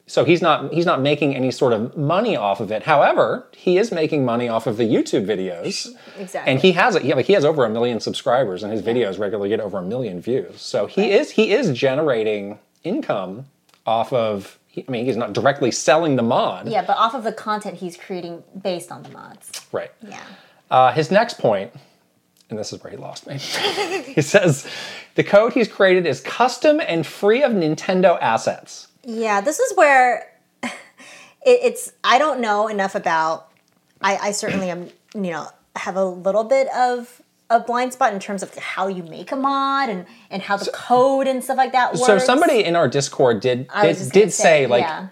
So 0.08 0.24
he's 0.24 0.40
not 0.40 0.72
he's 0.72 0.86
not 0.86 1.00
making 1.00 1.34
any 1.34 1.50
sort 1.50 1.72
of 1.72 1.96
money 1.96 2.36
off 2.36 2.60
of 2.60 2.70
it. 2.70 2.84
However, 2.84 3.48
he 3.52 3.76
is 3.76 3.90
making 3.90 4.24
money 4.24 4.48
off 4.48 4.66
of 4.68 4.76
the 4.76 4.84
YouTube 4.84 5.26
videos. 5.26 5.88
exactly. 6.18 6.52
And 6.52 6.60
he 6.60 6.72
has 6.72 6.94
it. 6.94 7.02
He, 7.02 7.12
like 7.12 7.26
he 7.26 7.32
has 7.32 7.44
over 7.44 7.64
a 7.64 7.70
million 7.70 7.98
subscribers, 7.98 8.62
and 8.62 8.72
his 8.72 8.82
videos 8.82 9.18
regularly 9.18 9.48
get 9.48 9.58
over 9.58 9.78
a 9.78 9.82
million 9.82 10.20
views. 10.20 10.60
So 10.60 10.86
he 10.86 11.10
is 11.10 11.30
he 11.32 11.52
is 11.52 11.76
generating 11.76 12.58
income 12.84 13.46
off 13.84 14.12
of. 14.12 14.58
I 14.76 14.90
mean, 14.90 15.06
he's 15.06 15.16
not 15.16 15.32
directly 15.32 15.70
selling 15.70 16.16
the 16.16 16.22
mod, 16.22 16.68
yeah, 16.68 16.84
but 16.84 16.98
off 16.98 17.14
of 17.14 17.24
the 17.24 17.32
content 17.32 17.78
he's 17.78 17.96
creating 17.96 18.44
based 18.62 18.92
on 18.92 19.02
the 19.02 19.08
mods. 19.08 19.50
right? 19.72 19.90
Yeah. 20.06 20.20
Uh, 20.70 20.92
his 20.92 21.10
next 21.10 21.38
point, 21.38 21.72
and 22.50 22.58
this 22.58 22.74
is 22.74 22.84
where 22.84 22.90
he 22.90 22.98
lost 22.98 23.26
me. 23.26 23.38
he 24.04 24.20
says 24.20 24.68
the 25.14 25.24
code 25.24 25.54
he's 25.54 25.66
created 25.66 26.06
is 26.06 26.20
custom 26.20 26.80
and 26.86 27.06
free 27.06 27.42
of 27.42 27.52
Nintendo 27.52 28.18
assets. 28.20 28.88
Yeah, 29.06 29.40
this 29.40 29.58
is 29.60 29.76
where 29.76 30.30
it, 30.62 30.72
it's. 31.44 31.92
I 32.04 32.18
don't 32.18 32.40
know 32.40 32.68
enough 32.68 32.94
about. 32.94 33.50
I, 34.02 34.16
I 34.16 34.32
certainly 34.32 34.68
am. 34.68 34.90
You 35.14 35.30
know, 35.30 35.48
have 35.76 35.96
a 35.96 36.04
little 36.04 36.44
bit 36.44 36.68
of 36.74 37.22
a 37.48 37.60
blind 37.60 37.92
spot 37.92 38.12
in 38.12 38.18
terms 38.18 38.42
of 38.42 38.52
how 38.56 38.88
you 38.88 39.04
make 39.04 39.30
a 39.30 39.36
mod 39.36 39.88
and 39.88 40.06
and 40.30 40.42
how 40.42 40.56
the 40.56 40.70
code 40.72 41.26
and 41.26 41.42
stuff 41.42 41.56
like 41.56 41.72
that 41.72 41.92
works. 41.92 42.06
So 42.06 42.18
somebody 42.18 42.64
in 42.64 42.74
our 42.74 42.88
Discord 42.88 43.40
did 43.40 43.68
was 43.74 44.10
did, 44.10 44.24
just 44.24 44.38
say 44.38 44.66
like 44.66 44.82
yeah. 44.82 45.08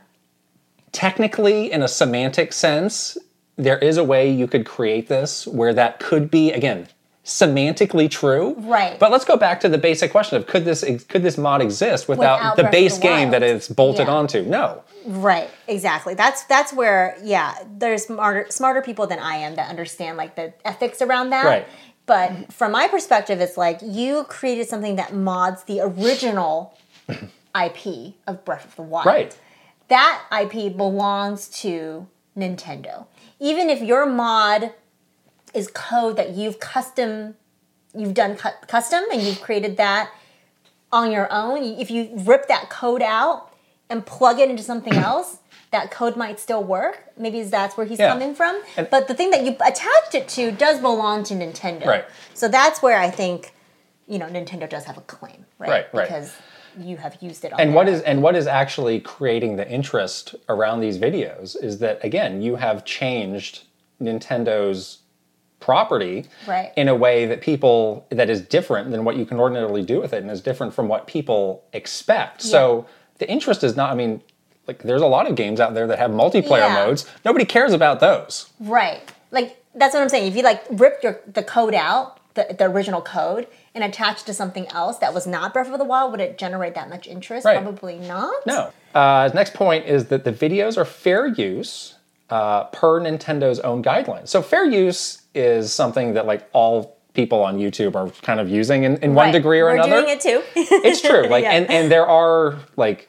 technically 0.93 1.71
in 1.71 1.83
a 1.83 1.89
semantic 1.89 2.53
sense 2.53 3.17
there 3.57 3.79
is 3.79 3.97
a 3.97 4.05
way 4.05 4.29
you 4.29 4.49
could 4.49 4.67
create 4.67 5.09
this 5.09 5.47
where 5.47 5.73
that 5.73 6.01
could 6.01 6.29
be 6.29 6.51
again 6.51 6.89
semantically 7.25 8.11
true 8.11 8.55
Right. 8.59 8.99
but 8.99 9.11
let's 9.11 9.25
go 9.25 9.37
back 9.37 9.61
to 9.61 9.69
the 9.69 9.79
basic 9.79 10.11
question 10.11 10.37
of 10.37 10.47
could 10.47 10.65
this 10.67 10.85
could 11.09 11.23
this 11.23 11.39
mod 11.39 11.63
exist 11.63 12.07
without, 12.09 12.39
Without 12.39 12.57
the 12.57 12.65
base 12.65 12.97
the 12.97 13.03
game 13.03 13.31
that 13.31 13.43
it's 13.43 13.67
bolted 13.69 14.07
Yeah. 14.09 14.13
onto 14.15 14.43
no 14.43 14.83
Right, 15.07 15.51
exactly. 15.69 16.15
That's 16.15 16.45
that's 16.45 16.73
where 16.73 17.17
yeah, 17.23 17.55
there's 17.77 18.07
smarter 18.07 18.47
smarter 18.49 18.81
people 18.81 19.07
than 19.07 19.19
I 19.19 19.37
am 19.37 19.55
that 19.57 19.69
understand 19.69 20.17
like 20.17 20.35
the 20.35 20.55
ethics 20.65 21.03
around 21.03 21.29
that. 21.31 21.45
Right. 21.45 21.67
But 22.07 22.51
from 22.51 22.73
my 22.73 22.89
perspective, 22.89 23.39
it's 23.41 23.59
like 23.59 23.81
you 23.83 24.25
created 24.25 24.67
something 24.67 24.97
that 24.97 25.13
mods 25.15 25.65
the 25.65 25.81
original 25.81 26.75
IP 27.55 28.15
of 28.27 28.45
Breath 28.47 28.65
of 28.65 28.77
the 28.77 28.83
Wild. 28.83 29.05
right 29.05 29.37
That 29.89 30.23
IP 30.33 30.75
belongs 30.75 31.49
to 31.61 32.07
Nintendo. 32.35 33.05
Even 33.39 33.69
if 33.69 33.83
your 33.83 34.07
mod 34.07 34.73
is 35.55 35.69
code 35.69 36.17
that 36.17 36.31
you've 36.31 36.59
custom, 36.61 37.35
you've 37.95 38.15
done 38.15 38.37
cu- 38.37 38.49
custom 38.67 39.05
and 39.13 39.23
you've 39.23 39.41
created 39.41 39.77
that 39.77 40.11
on 40.93 41.11
your 41.11 41.29
own. 41.33 41.63
If 41.63 41.91
you 41.91 42.11
rip 42.25 42.49
that 42.49 42.71
code 42.71 43.03
out 43.03 43.51
and 43.91 44.05
plug 44.05 44.39
it 44.41 44.51
into 44.51 44.63
something 44.63 44.95
else, 45.11 45.39
that 45.71 45.91
code 45.91 46.17
might 46.17 46.39
still 46.39 46.63
work. 46.63 47.05
Maybe 47.17 47.43
that's 47.43 47.77
where 47.77 47.87
he's 47.87 47.99
Yeah. 47.99 48.11
coming 48.11 48.35
from. 48.35 48.61
And- 48.77 48.89
but 48.91 49.09
the 49.09 49.15
thing 49.15 49.31
that 49.31 49.45
you 49.45 49.53
attached 49.65 50.15
it 50.15 50.29
to 50.31 50.53
does 50.53 50.79
belong 50.81 51.25
to 51.25 51.35
Nintendo. 51.35 51.87
Right. 51.87 52.05
So 52.35 52.49
that's 52.49 52.81
where 52.83 52.99
I 52.99 53.11
think, 53.11 53.53
you 54.07 54.19
know, 54.19 54.27
Nintendo 54.27 54.69
does 54.69 54.85
have 54.85 54.97
a 54.99 55.03
claim, 55.03 55.47
right? 55.59 55.69
Right, 55.71 55.87
right. 55.95 56.07
Because 56.09 56.33
you 56.79 56.97
have 56.97 57.17
used 57.21 57.45
it 57.45 57.53
on 57.53 57.61
and 57.61 57.73
what 57.73 57.89
is 57.89 58.01
and 58.03 58.21
what 58.21 58.35
is 58.35 58.49
actually 58.49 58.99
creating 58.99 59.55
the 59.55 59.71
interest 59.71 60.35
around 60.49 60.81
these 60.81 60.99
videos 60.99 61.55
is 61.63 61.79
that 61.79 62.05
again 62.05 62.43
you 62.43 62.57
have 62.57 62.85
changed 62.85 63.63
Nintendo's 64.03 64.99
property 65.65 66.27
Right. 66.47 66.73
in 66.77 66.89
a 66.89 66.95
way 66.95 67.25
that 67.27 67.41
people 67.41 68.07
that 68.11 68.29
is 68.29 68.43
different 68.43 68.91
than 68.91 69.05
what 69.05 69.17
you 69.17 69.25
can 69.25 69.41
ordinarily 69.41 69.83
do 69.83 69.99
with 70.01 70.13
it 70.13 70.23
and 70.23 70.31
is 70.31 70.43
different 70.43 70.75
from 70.75 70.89
what 70.89 71.07
people 71.07 71.65
expect. 71.73 72.43
So 72.43 72.85
the 73.19 73.29
interest 73.31 73.65
is 73.65 73.75
not 73.77 73.91
I 73.91 73.95
mean 73.95 74.21
like 74.69 74.83
there's 74.83 75.03
a 75.03 75.07
lot 75.07 75.29
of 75.29 75.37
games 75.37 75.61
out 75.61 75.73
there 75.75 75.87
that 75.87 75.99
have 75.99 76.11
multiplayer 76.11 76.69
Yeah. 76.69 76.75
modes. 76.87 77.07
Nobody 77.25 77.45
cares 77.47 77.73
about 77.73 78.01
those. 78.01 78.51
Right. 78.61 79.01
Like 79.31 79.57
that's 79.75 79.95
what 79.95 80.03
I'm 80.03 80.09
saying. 80.11 80.29
If 80.29 80.37
you 80.37 80.43
like 80.43 80.63
rip 80.71 81.03
your 81.03 81.21
the 81.27 81.43
code 81.43 81.75
out, 81.75 82.19
the, 82.35 82.55
the 82.59 82.65
original 82.65 83.01
code, 83.01 83.47
and 83.75 83.83
attach 83.83 84.25
to 84.25 84.35
something 84.35 84.67
else 84.69 84.99
that 84.99 85.15
was 85.15 85.27
not 85.27 85.53
Breath 85.55 85.71
of 85.73 85.79
the 85.79 85.85
Wild, 85.85 86.11
would 86.13 86.21
it 86.21 86.37
generate 86.37 86.75
that 86.75 86.89
much 86.91 87.07
interest? 87.07 87.45
Right. 87.47 87.61
Probably 87.63 87.99
not. 87.99 88.35
No. 88.47 88.71
Uh, 88.95 89.31
next 89.33 89.55
point 89.55 89.87
is 89.87 90.07
that 90.07 90.25
the 90.25 90.33
videos 90.33 90.77
are 90.77 90.85
fair 90.85 91.27
use 91.27 91.95
uh, 92.31 92.65
per 92.65 93.01
Nintendo's 93.01 93.61
own 93.61 93.83
guidelines. 93.83 94.29
So 94.29 94.41
fair 94.43 94.65
use 94.65 95.23
is 95.35 95.73
something 95.73 96.15
that 96.15 96.27
like 96.27 96.49
all 96.53 96.97
people 97.15 97.43
on 97.43 97.59
YouTube 97.59 97.95
are 97.95 98.11
kind 98.23 98.41
of 98.41 98.49
using 98.51 98.85
in, 98.85 98.97
in 98.99 99.15
one 99.15 99.31
degree 99.33 99.61
or 99.61 99.67
We're 99.67 99.75
another. 99.77 100.01
doing 100.03 100.09
it 100.09 100.21
too. 100.21 100.43
it's 100.57 101.01
true. 101.01 101.27
Like 101.29 101.45
Yeah. 101.45 101.53
and, 101.53 101.71
and 101.71 101.91
there 101.91 102.07
are 102.07 102.59
like 102.77 103.09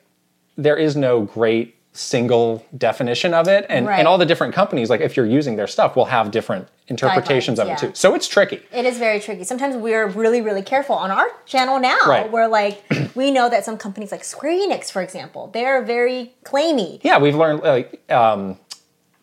there 0.57 0.77
is 0.77 0.95
no 0.95 1.21
great 1.21 1.75
single 1.91 2.65
definition 2.77 3.33
of 3.33 3.47
it. 3.47 3.65
And 3.69 3.87
Right. 3.87 3.99
and 3.99 4.07
all 4.07 4.17
the 4.17 4.25
different 4.25 4.53
companies, 4.53 4.89
like 4.89 4.99
if 5.01 5.15
you're 5.15 5.25
using 5.25 5.55
their 5.55 5.65
stuff, 5.67 5.95
will 5.95 6.05
have 6.05 6.29
different 6.29 6.67
interpretations 6.87 7.57
of 7.57 7.67
it 7.69 7.77
too. 7.77 7.91
So 7.95 8.13
it's 8.15 8.27
tricky. 8.27 8.59
It 8.71 8.85
is 8.85 8.97
very 8.99 9.19
tricky. 9.21 9.43
Sometimes 9.45 9.75
we're 9.77 10.07
really, 10.07 10.41
really 10.41 10.61
careful 10.61 10.95
on 10.95 11.09
our 11.09 11.27
channel 11.45 11.79
now. 11.79 11.97
Right. 12.05 12.29
We're 12.29 12.47
like, 12.47 12.83
we 13.15 13.31
know 13.31 13.49
that 13.49 13.63
some 13.65 13.77
companies 13.77 14.11
like 14.11 14.23
Square 14.25 14.53
Enix, 14.67 14.91
for 14.91 15.01
example, 15.01 15.49
they're 15.53 15.81
very 15.83 16.33
claimy. 16.43 16.99
Yeah, 17.01 17.17
we've 17.17 17.35
learned 17.35 17.61
like 17.63 18.11
um, 18.11 18.59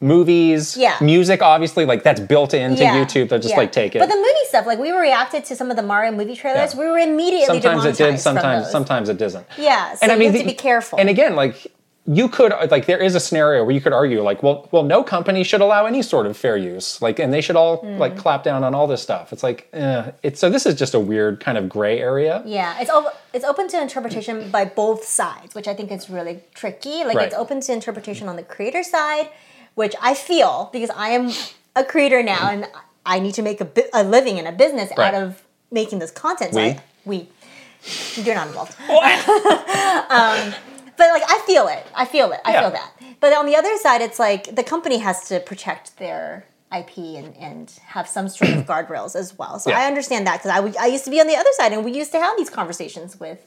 movies, 0.02 0.76
Yeah. 0.76 0.96
music, 1.00 1.42
obviously, 1.42 1.84
like 1.86 2.02
that's 2.02 2.20
built 2.20 2.52
into 2.54 2.82
Yeah. 2.82 2.96
YouTube. 3.02 3.28
They'll 3.28 3.38
just 3.38 3.50
Yeah. 3.54 3.56
like 3.58 3.72
take 3.72 3.94
it. 3.94 4.00
But 4.00 4.08
the 4.08 4.16
movie 4.16 4.28
stuff, 4.48 4.66
like 4.66 4.78
we 4.78 4.92
were 4.92 5.00
reacted 5.00 5.44
to 5.46 5.56
some 5.56 5.70
of 5.70 5.76
the 5.76 5.82
Mario 5.82 6.12
movie 6.12 6.36
trailers, 6.36 6.74
Yeah. 6.74 6.80
we 6.80 6.86
were 6.90 6.98
immediately 6.98 7.60
sometimes 7.60 7.84
it 7.84 7.96
did, 7.96 8.20
sometimes 8.20 8.70
sometimes 8.70 9.08
it 9.08 9.16
doesn't. 9.18 9.46
Yeah, 9.56 9.92
so 9.94 9.98
and 10.02 10.12
I 10.12 10.16
mean, 10.16 10.22
you 10.22 10.26
have 10.26 10.32
the- 10.34 10.38
to 10.40 10.44
be 10.48 10.54
careful. 10.54 10.98
And 10.98 11.08
again, 11.08 11.36
like 11.36 11.66
you 12.04 12.28
could 12.28 12.52
like 12.68 12.86
there 12.86 12.98
is 12.98 13.14
a 13.14 13.20
scenario 13.20 13.62
where 13.62 13.72
you 13.72 13.80
could 13.80 13.92
argue 13.92 14.20
like, 14.24 14.42
well, 14.42 14.66
well, 14.72 14.82
no 14.82 15.04
company 15.04 15.44
should 15.44 15.60
allow 15.60 15.86
any 15.86 16.02
sort 16.02 16.26
of 16.26 16.36
fair 16.36 16.56
use, 16.56 17.00
like, 17.00 17.20
and 17.20 17.32
they 17.32 17.40
should 17.40 17.54
all 17.54 17.76
Hmm. 17.76 17.96
like 17.96 18.16
clap 18.16 18.42
down 18.42 18.64
on 18.64 18.74
all 18.74 18.88
this 18.88 19.00
stuff. 19.00 19.32
It's 19.32 19.44
like, 19.44 19.68
eh. 19.72 20.02
it's 20.24 20.40
so 20.40 20.50
this 20.50 20.66
is 20.66 20.74
just 20.74 20.94
a 20.94 20.98
weird 20.98 21.38
kind 21.38 21.56
of 21.56 21.68
gray 21.68 22.00
area. 22.00 22.42
Yeah, 22.44 22.74
it's 22.80 22.90
op- 22.90 23.14
it's 23.32 23.44
open 23.44 23.68
to 23.68 23.80
interpretation 23.80 24.50
by 24.50 24.64
both 24.64 25.04
sides, 25.04 25.54
which 25.54 25.68
I 25.68 25.74
think 25.74 25.92
is 25.92 26.10
really 26.10 26.40
tricky. 26.56 27.04
Like 27.04 27.14
Right. 27.16 27.26
it's 27.28 27.36
open 27.36 27.60
to 27.60 27.72
interpretation 27.72 28.28
on 28.28 28.34
the 28.34 28.42
creator 28.42 28.82
side, 28.82 29.28
which 29.74 29.94
I 30.00 30.14
feel 30.14 30.70
because 30.72 30.90
I 30.90 31.10
am 31.10 31.30
a 31.76 31.84
creator 31.84 32.22
now 32.22 32.50
and 32.50 32.66
I 33.06 33.18
need 33.20 33.34
to 33.34 33.42
make 33.42 33.60
a, 33.60 33.64
bi- 33.64 33.88
a 33.92 34.04
living 34.04 34.38
and 34.38 34.46
a 34.46 34.52
business 34.52 34.90
Right. 34.96 35.14
out 35.14 35.22
of 35.22 35.42
making 35.70 35.98
this 35.98 36.10
content. 36.10 36.54
So 36.54 36.60
We? 36.60 36.66
I, 36.68 36.80
we, 37.04 37.28
you're 38.22 38.34
not 38.34 38.48
involved. 38.48 38.76
um, 38.88 40.54
but 40.96 41.08
like 41.10 41.22
I 41.28 41.42
feel 41.46 41.68
it. 41.68 41.86
I 41.94 42.04
feel 42.04 42.32
it. 42.32 42.40
I 42.44 42.52
Yeah. 42.52 42.60
feel 42.62 42.70
that. 42.72 42.92
But 43.20 43.32
on 43.34 43.46
the 43.46 43.56
other 43.56 43.76
side, 43.78 44.02
it's 44.02 44.18
like 44.18 44.54
the 44.54 44.62
company 44.64 44.98
has 44.98 45.26
to 45.28 45.40
protect 45.40 45.96
their 45.98 46.46
IP 46.76 46.96
and, 46.98 47.36
and 47.38 47.70
have 47.86 48.08
some 48.08 48.28
sort 48.28 48.50
of 48.52 48.66
guardrails 48.72 49.14
as 49.16 49.36
well. 49.38 49.58
So 49.58 49.70
Yeah. 49.70 49.80
I 49.80 49.86
understand 49.86 50.26
that 50.26 50.38
because 50.38 50.50
I, 50.50 50.60
would- 50.60 50.76
I 50.76 50.86
used 50.86 51.04
to 51.04 51.10
be 51.10 51.20
on 51.20 51.26
the 51.26 51.36
other 51.36 51.50
side 51.54 51.72
and 51.72 51.84
we 51.84 51.92
used 51.92 52.12
to 52.12 52.18
have 52.20 52.36
these 52.36 52.50
conversations 52.50 53.18
with, 53.18 53.46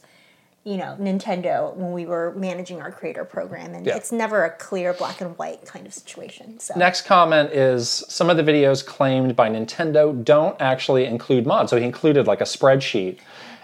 you 0.66 0.78
know, 0.78 0.98
Nintendo 1.00 1.76
when 1.76 1.92
we 1.92 2.08
were 2.08 2.34
managing 2.36 2.82
our 2.82 2.92
creator 2.92 3.24
program. 3.24 3.76
And 3.76 3.86
Yeah. 3.86 3.96
it's 3.96 4.12
never 4.12 4.44
a 4.44 4.50
clear 4.50 4.94
black 4.94 5.22
and 5.22 5.38
white 5.38 5.64
kind 5.66 5.86
of 5.86 5.94
situation. 5.94 6.60
So 6.60 6.74
Next 6.76 7.04
comment 7.04 7.52
is 7.52 8.04
some 8.10 8.32
of 8.32 8.36
the 8.38 8.44
videos 8.44 8.84
claimed 8.84 9.36
by 9.36 9.48
Nintendo 9.48 10.24
don't 10.24 10.60
actually 10.60 11.06
include 11.06 11.46
mods. 11.46 11.70
So 11.70 11.78
he 11.78 11.86
included 11.86 12.26
like 12.26 12.42
a 12.42 12.46
spreadsheet. 12.46 13.20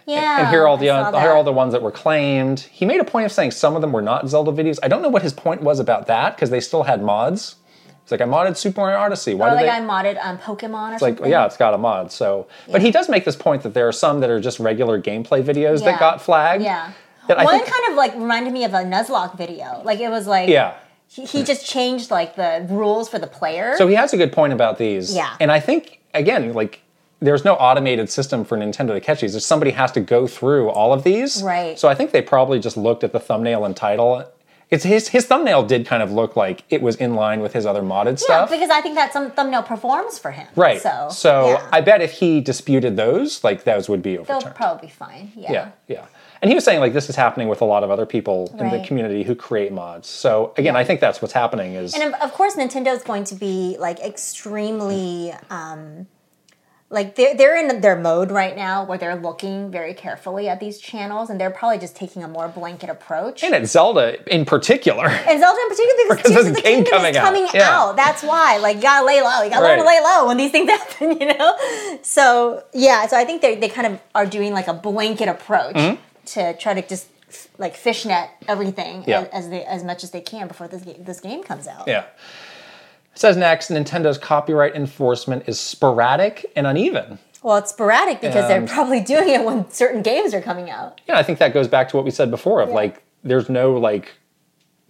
yeah. 0.05 0.41
and 0.41 0.49
here 0.49 0.61
are 0.63 0.67
all 0.67 0.77
the 0.77 0.87
saw 0.87 1.19
here 1.19 1.31
are 1.31 1.35
all 1.35 1.43
the 1.43 1.51
ones 1.51 1.73
that 1.73 1.81
were 1.81 1.91
claimed. 1.91 2.59
He 2.59 2.85
made 2.85 2.99
a 3.01 3.03
point 3.03 3.25
of 3.25 3.31
saying 3.31 3.51
some 3.51 3.75
of 3.75 3.81
them 3.81 3.91
were 3.91 4.01
not 4.03 4.29
Zelda 4.29 4.51
videos. 4.51 4.77
I 4.83 4.87
don't 4.87 5.01
know 5.01 5.09
what 5.09 5.23
his 5.23 5.33
point 5.33 5.61
was 5.63 5.79
about 5.79 6.05
that 6.07 6.35
because 6.35 6.51
they 6.51 6.59
still 6.61 6.83
had 6.83 7.01
mods. 7.03 7.55
It's 8.03 8.11
like 8.11 8.21
I 8.21 8.25
modded 8.25 8.57
Super 8.57 8.81
Mario 8.81 8.97
Odyssey. 8.97 9.33
Why 9.35 9.47
Or 9.47 9.49
did 9.51 9.55
like 9.57 9.65
they? 9.65 9.71
I 9.71 9.79
modded 9.79 10.17
um, 10.25 10.37
Pokemon 10.39 10.89
or 10.89 10.91
Like, 10.93 10.99
something. 10.99 11.29
yeah, 11.31 11.45
it's 11.45 11.57
got 11.57 11.73
a 11.73 11.77
mod. 11.77 12.11
So, 12.11 12.47
but 12.69 12.81
he 12.81 12.91
does 12.91 13.07
make 13.09 13.25
this 13.25 13.35
point 13.35 13.63
that 13.63 13.73
there 13.73 13.87
are 13.87 13.91
some 13.93 14.19
that 14.21 14.29
are 14.29 14.39
just 14.39 14.59
regular 14.59 15.01
gameplay 15.01 15.43
videos 15.43 15.79
Yeah. 15.79 15.91
that 15.91 15.99
got 15.99 16.21
flagged. 16.21 16.63
Yeah. 16.63 16.91
That 17.27 17.37
One 17.43 17.59
think- 17.59 17.67
kind 17.71 17.91
of 17.91 17.95
like 17.97 18.13
reminded 18.15 18.51
me 18.53 18.63
of 18.65 18.73
a 18.73 18.79
Nuzlocke 18.83 19.37
video. 19.37 19.81
Like 19.85 19.99
it 19.99 20.09
was 20.09 20.25
like 20.27 20.49
Yeah. 20.49 20.73
he, 21.07 21.25
he 21.25 21.43
just 21.43 21.65
changed 21.65 22.09
like 22.11 22.35
the 22.35 22.65
rules 22.69 23.07
for 23.07 23.19
the 23.19 23.27
player. 23.27 23.75
So 23.77 23.87
he 23.87 23.93
has 23.95 24.11
a 24.13 24.17
good 24.17 24.33
point 24.33 24.51
about 24.53 24.77
these. 24.79 25.15
Yeah. 25.15 25.29
And 25.39 25.51
I 25.51 25.59
think 25.59 25.99
again, 26.13 26.53
like 26.53 26.81
there's 27.21 27.45
no 27.45 27.53
automated 27.53 28.09
system 28.09 28.43
for 28.43 28.57
Nintendo 28.57 28.93
to 28.93 28.99
catch 28.99 29.21
these. 29.21 29.33
There's 29.33 29.45
somebody 29.45 29.71
has 29.71 29.91
to 29.91 29.99
go 30.01 30.25
through 30.25 30.69
all 30.71 30.91
of 30.91 31.03
these. 31.03 31.43
Right. 31.43 31.77
So 31.77 31.87
I 31.87 31.93
think 31.93 32.11
they 32.11 32.21
probably 32.23 32.59
just 32.59 32.75
looked 32.77 33.03
at 33.03 33.11
the 33.13 33.19
thumbnail 33.19 33.63
and 33.63 33.75
title. 33.75 34.25
It's 34.71 34.85
his 34.85 35.09
his 35.09 35.25
thumbnail 35.25 35.63
did 35.63 35.85
kind 35.85 36.01
of 36.01 36.11
look 36.11 36.35
like 36.37 36.63
it 36.69 36.81
was 36.81 36.95
in 36.95 37.13
line 37.13 37.41
with 37.41 37.51
his 37.53 37.65
other 37.65 37.81
modded 37.81 38.17
stuff. 38.19 38.29
yeah, 38.29 38.45
stuff. 38.45 38.49
because 38.51 38.69
I 38.69 38.79
think 38.81 38.95
that 38.95 39.11
some 39.11 39.29
thumbnail 39.31 39.63
performs 39.63 40.17
for 40.17 40.31
him. 40.31 40.47
Right. 40.55 40.81
So 40.81 41.09
so 41.11 41.49
yeah. 41.49 41.69
I 41.73 41.81
bet 41.81 42.01
if 42.01 42.13
he 42.13 42.39
disputed 42.39 42.95
those, 42.95 43.43
like 43.43 43.65
those 43.65 43.89
would 43.89 44.01
be 44.01 44.15
they'll 44.15 44.21
overturned. 44.37 44.55
probably 44.55 44.87
be 44.87 44.93
fine. 44.93 45.31
Yeah. 45.35 45.51
Yeah, 45.51 45.71
yeah. 45.89 46.05
And 46.41 46.49
he 46.49 46.55
was 46.55 46.63
saying 46.63 46.79
like 46.79 46.93
this 46.93 47.09
is 47.09 47.15
happening 47.15 47.49
with 47.49 47.61
a 47.61 47.65
lot 47.65 47.83
of 47.83 47.91
other 47.91 48.05
people 48.05 48.55
in 48.57 48.69
the 48.71 48.83
community 48.87 49.21
who 49.23 49.35
create 49.35 49.71
mods. 49.71 50.07
So 50.07 50.53
again, 50.57 50.75
I 50.75 50.83
think 50.83 50.99
that's 51.01 51.21
what's 51.21 51.33
happening 51.33 51.73
is 51.73 51.93
And 51.93 52.03
of- 52.15 52.21
of 52.21 52.31
course, 52.33 52.55
Nintendo's 52.55 53.03
going 53.03 53.25
to 53.25 53.35
be 53.35 53.75
like 53.79 53.99
extremely, 53.99 55.33
um, 55.49 56.07
like 56.91 57.15
they're 57.15 57.33
they're 57.35 57.55
in 57.57 57.79
their 57.81 57.95
mode 57.95 58.29
right 58.31 58.55
now 58.55 58.83
where 58.83 58.97
they're 58.97 59.15
looking 59.15 59.71
very 59.71 59.93
carefully 59.93 60.47
at 60.49 60.59
these 60.59 60.77
channels, 60.79 61.29
and 61.29 61.39
they're 61.39 61.49
probably 61.49 61.77
just 61.79 61.95
taking 61.95 62.21
a 62.23 62.27
more 62.27 62.47
blanket 62.49 62.89
approach. 62.89 63.43
and 63.43 63.55
at 63.55 63.65
Zelda 63.65 64.21
in 64.31 64.43
particular. 64.45 65.07
And 65.07 65.39
Zelda 65.39 65.59
in 65.61 65.69
particular 65.69 65.97
because 66.15 66.17
Because 66.17 66.31
Tears 66.31 66.35
there's 66.35 66.45
of 66.47 66.51
a 66.51 66.55
the 66.55 66.61
game 66.61 66.75
Kingdom 66.83 66.91
coming 66.91 67.11
is 67.11 67.17
out. 67.17 67.23
coming 67.23 67.47
Yeah. 67.53 67.69
out. 67.79 67.95
That's 67.95 68.21
why. 68.21 68.57
Like 68.57 68.75
you 68.75 68.81
gotta 68.83 69.05
lay 69.05 69.21
low. 69.21 69.41
You 69.41 69.49
gotta 69.49 69.65
learn 69.65 69.79
to 69.79 69.85
lay 69.85 69.99
low 70.01 70.27
when 70.27 70.37
these 70.37 70.51
things 70.51 70.69
happen, 70.77 71.17
you 71.19 71.27
know? 71.37 71.55
So 72.03 72.63
yeah, 72.73 73.07
so 73.07 73.17
I 73.17 73.23
think 73.25 73.41
they 73.41 73.55
they 73.55 73.69
kind 73.69 73.87
of 73.87 73.99
are 74.13 74.25
doing 74.25 74.53
like 74.53 74.67
a 74.67 74.73
blanket 74.73 75.29
approach 75.29 75.97
to 76.33 76.55
try 76.57 76.73
to 76.73 76.87
just 76.87 77.07
like 77.57 77.75
fishnet 77.75 78.29
everything 78.49 79.01
Mm-hmm. 79.01 79.09
Yeah. 79.09 79.21
as, 79.31 79.45
as 79.45 79.49
they 79.49 79.63
as 79.63 79.83
much 79.83 80.03
as 80.03 80.11
they 80.11 80.21
can 80.21 80.47
before 80.49 80.67
this 80.67 80.83
this 80.99 81.21
game 81.21 81.41
comes 81.43 81.67
out. 81.67 81.87
Yeah. 81.87 82.03
It 83.13 83.19
says 83.19 83.35
next, 83.37 83.69
Nintendo's 83.69 84.17
copyright 84.17 84.75
enforcement 84.75 85.43
is 85.47 85.59
sporadic 85.59 86.51
and 86.55 86.65
uneven. 86.65 87.19
Well, 87.43 87.57
it's 87.57 87.71
sporadic 87.71 88.21
because 88.21 88.47
they're 88.47 88.65
probably 88.67 89.01
doing 89.01 89.29
it 89.29 89.43
when 89.43 89.69
certain 89.71 90.01
games 90.01 90.33
are 90.33 90.41
coming 90.41 90.69
out. 90.69 91.01
Yeah, 91.07 91.17
I 91.17 91.23
think 91.23 91.39
that 91.39 91.53
goes 91.53 91.67
back 91.67 91.89
to 91.89 91.95
what 91.97 92.05
we 92.05 92.11
said 92.11 92.29
before 92.31 92.61
of 92.61 92.69
like 92.69 93.03
there's 93.23 93.49
no 93.49 93.73
like 93.77 94.13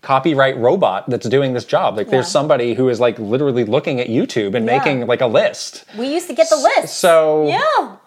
copyright 0.01 0.57
robot 0.57 1.09
that's 1.09 1.27
doing 1.29 1.53
this 1.53 1.63
job. 1.65 1.95
Like 1.95 2.09
there's 2.09 2.27
somebody 2.27 2.73
who 2.73 2.89
is 2.89 2.99
like 2.99 3.17
literally 3.19 3.63
looking 3.63 3.99
at 3.99 4.07
YouTube 4.07 4.53
and 4.55 4.65
Yeah. 4.65 4.77
making 4.77 5.07
like 5.07 5.21
a 5.21 5.27
list. 5.27 5.85
We 5.97 6.13
used 6.13 6.27
to 6.27 6.33
get 6.33 6.49
the 6.49 6.57
list. 6.57 6.97
So 6.97 7.47
yeah. 7.47 7.97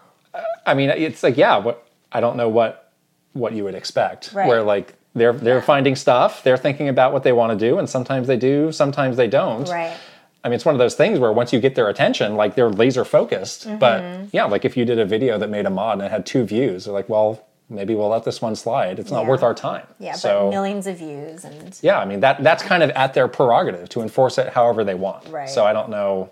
I 0.66 0.74
mean, 0.74 0.90
it's 0.90 1.22
like 1.22 1.36
yeah, 1.36 1.56
what 1.56 1.86
I 2.12 2.20
don't 2.20 2.36
know 2.36 2.48
what 2.48 2.92
what 3.32 3.52
you 3.54 3.64
would 3.64 3.74
expect. 3.74 4.32
Right. 4.32 4.46
Where 4.46 4.62
like 4.62 4.94
they're 5.14 5.32
they're 5.32 5.62
finding 5.62 5.94
stuff, 5.96 6.42
they're 6.42 6.56
thinking 6.56 6.88
about 6.88 7.12
what 7.12 7.22
they 7.22 7.32
want 7.32 7.58
to 7.58 7.68
do, 7.68 7.78
and 7.78 7.88
sometimes 7.88 8.26
they 8.26 8.36
do, 8.36 8.72
sometimes 8.72 9.16
they 9.16 9.28
don't. 9.28 9.68
Right. 9.68 9.96
I 10.42 10.48
mean, 10.48 10.56
it's 10.56 10.64
one 10.66 10.74
of 10.74 10.78
those 10.78 10.94
things 10.94 11.18
where 11.18 11.32
once 11.32 11.52
you 11.54 11.60
get 11.60 11.74
their 11.74 11.88
attention, 11.88 12.36
like 12.36 12.54
they're 12.54 12.68
laser 12.68 13.04
focused. 13.04 13.66
Mm-hmm. 13.66 13.78
But 13.78 14.28
yeah, 14.34 14.44
like 14.44 14.64
if 14.66 14.76
you 14.76 14.84
did 14.84 14.98
a 14.98 15.06
video 15.06 15.38
that 15.38 15.48
made 15.48 15.64
a 15.66 15.70
mod 15.70 15.94
and 15.94 16.02
it 16.02 16.10
had 16.10 16.26
two 16.26 16.44
views, 16.44 16.84
they're 16.84 16.92
like, 16.92 17.08
well, 17.08 17.46
maybe 17.70 17.94
we'll 17.94 18.10
let 18.10 18.24
this 18.24 18.42
one 18.42 18.54
slide. 18.54 18.98
It's 18.98 19.10
not 19.10 19.22
Yeah. 19.22 19.28
worth 19.30 19.42
our 19.42 19.54
time. 19.54 19.86
Yeah, 19.98 20.12
So 20.12 20.44
but 20.44 20.50
millions 20.50 20.86
of 20.86 20.98
views 20.98 21.44
and 21.46 21.78
yeah, 21.80 21.98
I 21.98 22.04
mean 22.04 22.20
that 22.20 22.42
that's 22.42 22.62
kind 22.62 22.82
of 22.82 22.90
at 22.90 23.14
their 23.14 23.26
prerogative 23.26 23.88
to 23.90 24.02
enforce 24.02 24.36
it 24.36 24.52
however 24.52 24.84
they 24.84 24.94
want. 24.94 25.26
Right. 25.28 25.48
So 25.48 25.64
I 25.64 25.72
don't 25.72 25.88
know 25.88 26.30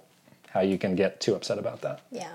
how 0.50 0.60
you 0.60 0.76
can 0.76 0.94
get 0.94 1.18
too 1.20 1.34
upset 1.34 1.58
about 1.58 1.80
that. 1.80 2.00
yeah. 2.10 2.28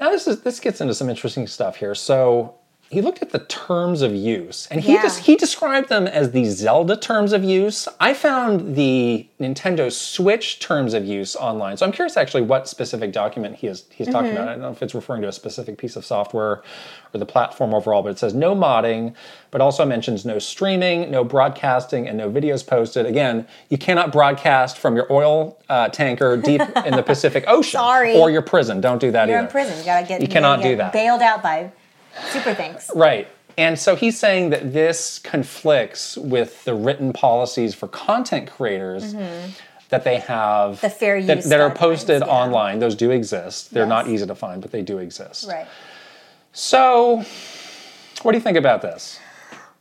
Now 0.00 0.10
this 0.10 0.26
is 0.26 0.40
this 0.42 0.60
gets 0.60 0.80
into 0.82 0.92
some 0.94 1.08
interesting 1.08 1.46
stuff 1.46 1.76
here. 1.76 1.94
So 1.94 2.56
he 2.90 3.00
looked 3.00 3.22
at 3.22 3.30
the 3.30 3.40
terms 3.40 4.02
of 4.02 4.14
use, 4.14 4.68
and 4.70 4.80
he 4.80 4.94
Yeah. 4.94 5.02
just 5.02 5.20
he 5.20 5.34
described 5.36 5.88
them 5.88 6.06
as 6.06 6.30
the 6.30 6.44
Zelda 6.44 6.96
terms 6.96 7.32
of 7.32 7.42
use. 7.42 7.88
I 7.98 8.14
found 8.14 8.76
the 8.76 9.26
Nintendo 9.40 9.90
Switch 9.90 10.60
terms 10.60 10.94
of 10.94 11.04
use 11.04 11.34
online, 11.34 11.76
so 11.76 11.86
I'm 11.86 11.92
curious 11.92 12.16
actually 12.16 12.42
what 12.42 12.68
specific 12.68 13.12
document 13.12 13.56
he 13.56 13.66
is 13.66 13.84
he's 13.92 14.06
talking 14.08 14.28
Mm-hmm. 14.30 14.36
about. 14.36 14.48
I 14.48 14.52
don't 14.52 14.60
know 14.62 14.70
if 14.70 14.82
it's 14.82 14.94
referring 14.94 15.22
to 15.22 15.28
a 15.28 15.32
specific 15.32 15.76
piece 15.76 15.96
of 15.96 16.04
software 16.04 16.62
or 17.12 17.18
the 17.18 17.26
platform 17.26 17.74
overall, 17.74 18.02
but 18.02 18.10
it 18.10 18.18
says 18.18 18.32
no 18.34 18.54
modding, 18.54 19.14
but 19.50 19.60
also 19.60 19.84
mentions 19.84 20.24
no 20.24 20.38
streaming, 20.38 21.10
no 21.10 21.24
broadcasting, 21.24 22.06
and 22.06 22.16
no 22.18 22.30
videos 22.30 22.64
posted. 22.64 23.06
Again, 23.06 23.46
you 23.70 23.78
cannot 23.78 24.12
broadcast 24.12 24.78
from 24.78 24.94
your 24.94 25.12
oil 25.12 25.58
uh, 25.68 25.88
tanker 25.88 26.36
deep 26.36 26.60
in 26.86 26.94
the 26.94 27.02
Pacific 27.06 27.44
Ocean 27.48 27.78
Sorry. 27.80 28.14
or 28.16 28.30
your 28.30 28.42
prison. 28.42 28.80
Don't 28.80 29.00
do 29.00 29.10
that 29.10 29.28
You're 29.28 29.38
either. 29.38 29.46
in 29.46 29.50
prison. 29.50 29.78
You 29.78 29.84
gotta 29.84 30.06
get 30.06 30.20
You 30.20 30.28
cannot 30.28 30.62
do 30.62 30.76
that. 30.76 30.92
Bailed 30.92 31.22
out 31.22 31.42
by 31.42 31.72
super 32.30 32.54
things. 32.54 32.90
Right. 32.94 33.28
And 33.56 33.78
so 33.78 33.94
he's 33.94 34.18
saying 34.18 34.50
that 34.50 34.72
this 34.72 35.18
conflicts 35.20 36.16
with 36.16 36.64
the 36.64 36.74
written 36.74 37.12
policies 37.12 37.74
for 37.74 37.86
content 37.86 38.50
creators 38.50 39.14
that 39.90 40.02
they 40.04 40.18
have 40.18 40.76
Mm-hmm. 40.76 40.86
The 40.86 40.90
fair 40.90 41.22
that, 41.22 41.36
use 41.36 41.48
that 41.48 41.60
are 41.60 41.70
posted 41.70 42.20
yeah. 42.22 42.26
online. 42.26 42.80
Those 42.80 42.96
do 42.96 43.10
exist. 43.10 43.72
They're 43.72 43.86
not 43.86 44.08
easy 44.08 44.26
to 44.26 44.34
find, 44.34 44.60
but 44.60 44.72
they 44.72 44.82
do 44.82 44.98
exist. 44.98 45.46
Right. 45.48 45.66
So, 46.52 47.24
what 48.22 48.32
do 48.32 48.38
you 48.38 48.42
think 48.42 48.56
about 48.56 48.82
this? 48.82 49.20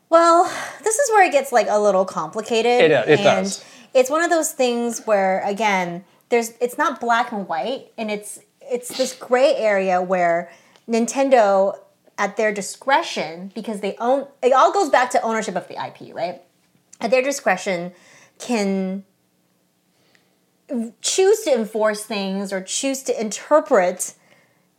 Well, 0.10 0.44
this 0.84 0.96
is 1.00 1.10
where 1.12 1.24
it 1.26 1.32
gets 1.32 1.52
like 1.52 1.68
a 1.70 1.80
little 1.80 2.06
complicated. 2.06 2.82
It- 2.82 2.92
it 2.92 3.08
and 3.08 3.24
does. 3.24 3.64
It's 3.96 4.10
one 4.10 4.24
of 4.24 4.30
those 4.30 4.52
things 4.52 5.02
where 5.06 5.42
again, 5.46 6.04
there's 6.30 6.54
it's 6.60 6.78
not 6.78 7.00
black 7.00 7.32
and 7.32 7.48
white, 7.48 7.88
and 7.98 8.12
it's 8.12 8.40
it's 8.62 8.96
this 8.98 9.14
gray 9.16 9.56
area 9.56 10.02
where 10.02 10.52
Nintendo, 10.90 11.78
at 12.24 12.38
their 12.38 12.54
discretion, 12.54 13.52
because 13.54 13.82
they 13.82 13.96
own 14.00 14.28
it 14.42 14.54
all 14.54 14.72
goes 14.72 14.90
back 14.90 15.10
to 15.12 15.22
ownership 15.22 15.56
of 15.56 15.68
the 15.68 15.76
IP, 15.88 16.16
right? 16.16 16.42
At 17.02 17.12
their 17.12 17.22
discretion, 17.22 17.92
can 18.40 19.04
choose 21.02 21.42
to 21.42 21.54
enforce 21.54 22.06
things 22.06 22.54
or 22.54 22.62
choose 22.62 23.04
to 23.04 23.22
interpret 23.22 24.14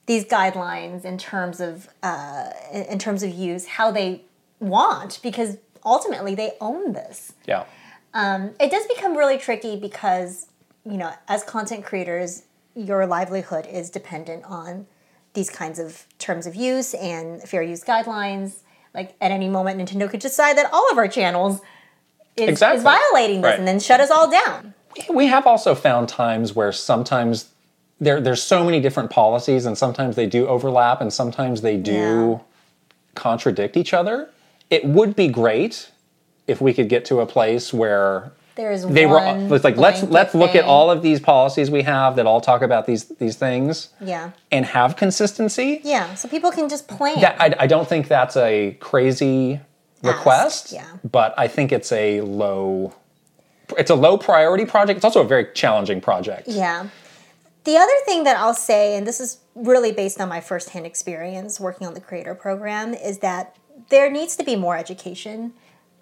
these 0.07 0.25
guidelines 0.25 1.05
in 1.05 1.19
terms 1.19 1.61
of 1.61 1.89
uh, 2.03 2.51
in 2.73 2.83
in 2.85 2.99
terms 2.99 3.23
of 3.23 3.31
use 3.31 3.67
how 3.67 3.91
they 3.91 4.23
want 4.61 5.21
because 5.23 5.59
ultimately 5.85 6.35
they 6.35 6.53
own 6.63 6.93
this 6.95 7.35
Yeah. 7.47 7.65
it 8.59 8.71
does 8.71 8.87
become 8.87 9.15
really 9.17 9.37
tricky 9.37 9.77
because 9.77 10.47
you 10.87 10.97
know 10.97 11.13
as 11.29 11.45
content 11.45 11.85
creators 11.85 12.45
your 12.75 13.07
livelihood 13.07 13.67
is 13.67 13.91
dependent 13.91 14.45
on 14.45 14.87
these 15.35 15.51
kinds 15.51 15.79
of 15.79 16.05
terms 16.19 16.47
of 16.47 16.55
use 16.55 16.95
and 16.95 17.43
fair 17.43 17.63
use 17.63 17.85
guidelines 17.85 18.59
like 18.95 19.15
at 19.21 19.31
any 19.31 19.49
moment 19.49 19.79
nintendo 19.81 20.09
could 20.09 20.21
decide 20.21 20.57
that 20.57 20.73
all 20.73 20.89
of 20.91 20.97
our 20.99 21.09
channels 21.09 21.61
is, 22.37 22.49
Exactly. 22.49 22.79
is 22.79 22.83
violating 22.83 23.41
this 23.43 23.51
Right. 23.51 23.59
and 23.59 23.69
then 23.69 23.79
shut 23.81 24.01
us 24.01 24.11
all 24.11 24.31
down 24.31 24.75
We 25.11 25.27
have 25.27 25.45
also 25.47 25.75
found 25.75 26.09
times 26.09 26.55
where 26.55 26.71
sometimes 26.73 27.51
there 28.01 28.21
there's 28.21 28.43
so 28.43 28.65
many 28.65 28.81
different 28.81 29.11
policies 29.11 29.67
and 29.67 29.77
sometimes 29.77 30.15
they 30.17 30.27
do 30.27 30.47
overlap 30.47 31.01
and 31.01 31.13
sometimes 31.13 31.63
they 31.63 31.77
do 31.77 31.93
Yeah. 31.93 32.39
contradict 33.15 33.77
each 33.77 33.93
other. 33.95 34.29
It 34.71 34.85
would 34.85 35.15
be 35.17 35.29
great 35.29 35.91
if 36.47 36.61
we 36.61 36.73
could 36.75 36.89
get 36.89 37.05
to 37.07 37.21
a 37.21 37.27
place 37.27 37.73
where 37.73 38.33
there's 38.57 38.87
they 38.87 39.07
were 39.07 39.19
uh, 39.19 39.55
it's 39.55 39.65
like 39.65 39.77
let's 39.77 40.03
let's 40.05 40.35
look 40.35 40.55
at 40.55 40.65
all 40.65 40.91
of 40.91 41.03
these 41.03 41.21
policies 41.21 41.71
we 41.71 41.83
have 41.83 42.17
that 42.17 42.27
all 42.27 42.41
talk 42.41 42.63
about 42.63 42.87
these 42.87 43.05
these 43.17 43.37
things 43.37 43.89
yeah 44.01 44.31
and 44.53 44.65
have 44.65 44.97
consistency. 44.97 45.81
yeah 45.83 46.15
so 46.15 46.29
people 46.29 46.51
can 46.51 46.69
just 46.69 46.87
plan 46.89 47.21
That 47.21 47.41
I, 47.41 47.55
I 47.61 47.67
don't 47.67 47.89
think 47.89 48.09
that's 48.09 48.37
a 48.37 48.77
crazy 48.81 49.61
request, 50.05 50.73
yeah. 50.73 50.87
but 51.11 51.35
I 51.39 51.49
think 51.49 51.73
it's 51.73 51.91
a 51.93 52.21
low 52.21 52.95
it's 53.79 53.91
a 53.91 53.95
low 53.95 54.19
priority 54.19 54.67
project. 54.67 54.99
It's 54.99 55.05
also 55.05 55.23
a 55.23 55.27
very 55.27 55.49
challenging 55.55 56.01
project. 56.01 56.49
Yeah. 56.49 56.89
The 57.65 57.77
other 57.77 57.93
thing 58.05 58.25
that 58.25 58.37
I'll 58.37 58.55
say, 58.55 58.95
and 58.97 59.07
this 59.07 59.21
is 59.21 59.39
really 59.55 59.91
based 59.91 60.21
on 60.21 60.29
my 60.29 60.41
firsthand 60.41 60.85
experience 60.85 61.59
working 61.59 61.87
on 61.87 61.95
the 61.95 62.01
creator 62.01 62.35
program, 62.35 62.93
is 62.93 63.19
that 63.21 63.57
there 63.89 64.11
needs 64.11 64.37
to 64.37 64.45
be 64.45 64.55
more 64.55 64.77
education 64.77 65.55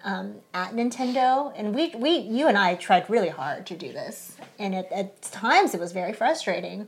um, 0.03 0.35
at 0.53 0.73
Nintendo, 0.73 1.53
and 1.55 1.73
we 1.73 1.93
we 1.95 2.17
you 2.17 2.47
and 2.47 2.57
I 2.57 2.75
tried 2.75 3.09
really 3.09 3.29
hard 3.29 3.65
to 3.67 3.75
do 3.75 3.91
this, 3.93 4.37
and 4.59 4.75
at, 4.75 4.91
at 4.91 5.21
times 5.21 5.73
it 5.73 5.79
was 5.79 5.91
very 5.91 6.13
frustrating 6.13 6.87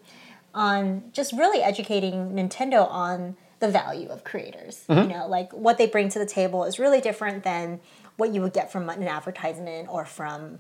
on 0.54 1.04
just 1.12 1.34
really 1.34 1.62
educating 1.62 2.32
Nintendo 2.32 2.90
on 2.90 3.36
the 3.60 3.68
value 3.70 4.10
of 4.10 4.24
creators. 4.24 4.84
You 5.04 5.08
know, 5.08 5.28
like 5.28 5.52
what 5.54 5.78
they 5.78 5.88
bring 5.88 6.10
to 6.10 6.20
the 6.20 6.26
table 6.26 6.66
is 6.66 6.78
really 6.80 7.02
different 7.02 7.44
than 7.44 7.80
what 8.18 8.34
you 8.34 8.42
would 8.42 8.54
get 8.54 8.72
from 8.72 8.90
an 8.90 9.04
advertisement 9.04 9.90
or 9.90 10.06
from 10.06 10.60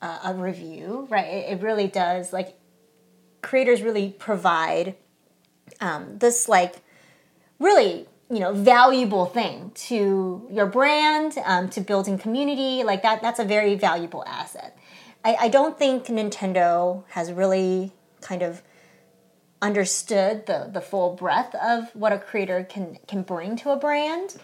uh, 0.00 0.18
a 0.24 0.34
review, 0.34 1.06
right? 1.10 1.26
It, 1.26 1.52
it 1.52 1.62
really 1.62 1.86
does 1.88 2.32
like 2.32 2.56
creators 3.42 3.82
really 3.82 4.10
provide 4.10 4.96
um, 5.80 6.18
this 6.18 6.48
like 6.48 6.76
really 7.58 8.06
you 8.30 8.40
know 8.40 8.52
valuable 8.52 9.26
thing 9.26 9.70
to 9.74 10.46
your 10.50 10.66
brand 10.66 11.36
um, 11.44 11.68
to 11.68 11.80
building 11.80 12.18
community 12.18 12.82
like 12.82 13.02
that 13.02 13.20
that's 13.20 13.38
a 13.38 13.44
very 13.44 13.74
valuable 13.74 14.24
asset. 14.26 14.76
I, 15.24 15.36
I 15.42 15.48
don't 15.48 15.78
think 15.78 16.06
nintendo 16.06 17.04
has 17.08 17.32
really 17.32 17.92
kind 18.20 18.42
of 18.42 18.62
understood 19.60 20.46
the, 20.46 20.68
the 20.72 20.80
full 20.80 21.14
breadth 21.14 21.54
of 21.54 21.94
what 21.94 22.12
a 22.12 22.18
creator 22.18 22.64
can 22.64 22.98
can 23.06 23.22
bring 23.22 23.56
to 23.56 23.70
a 23.70 23.76
brand. 23.76 24.36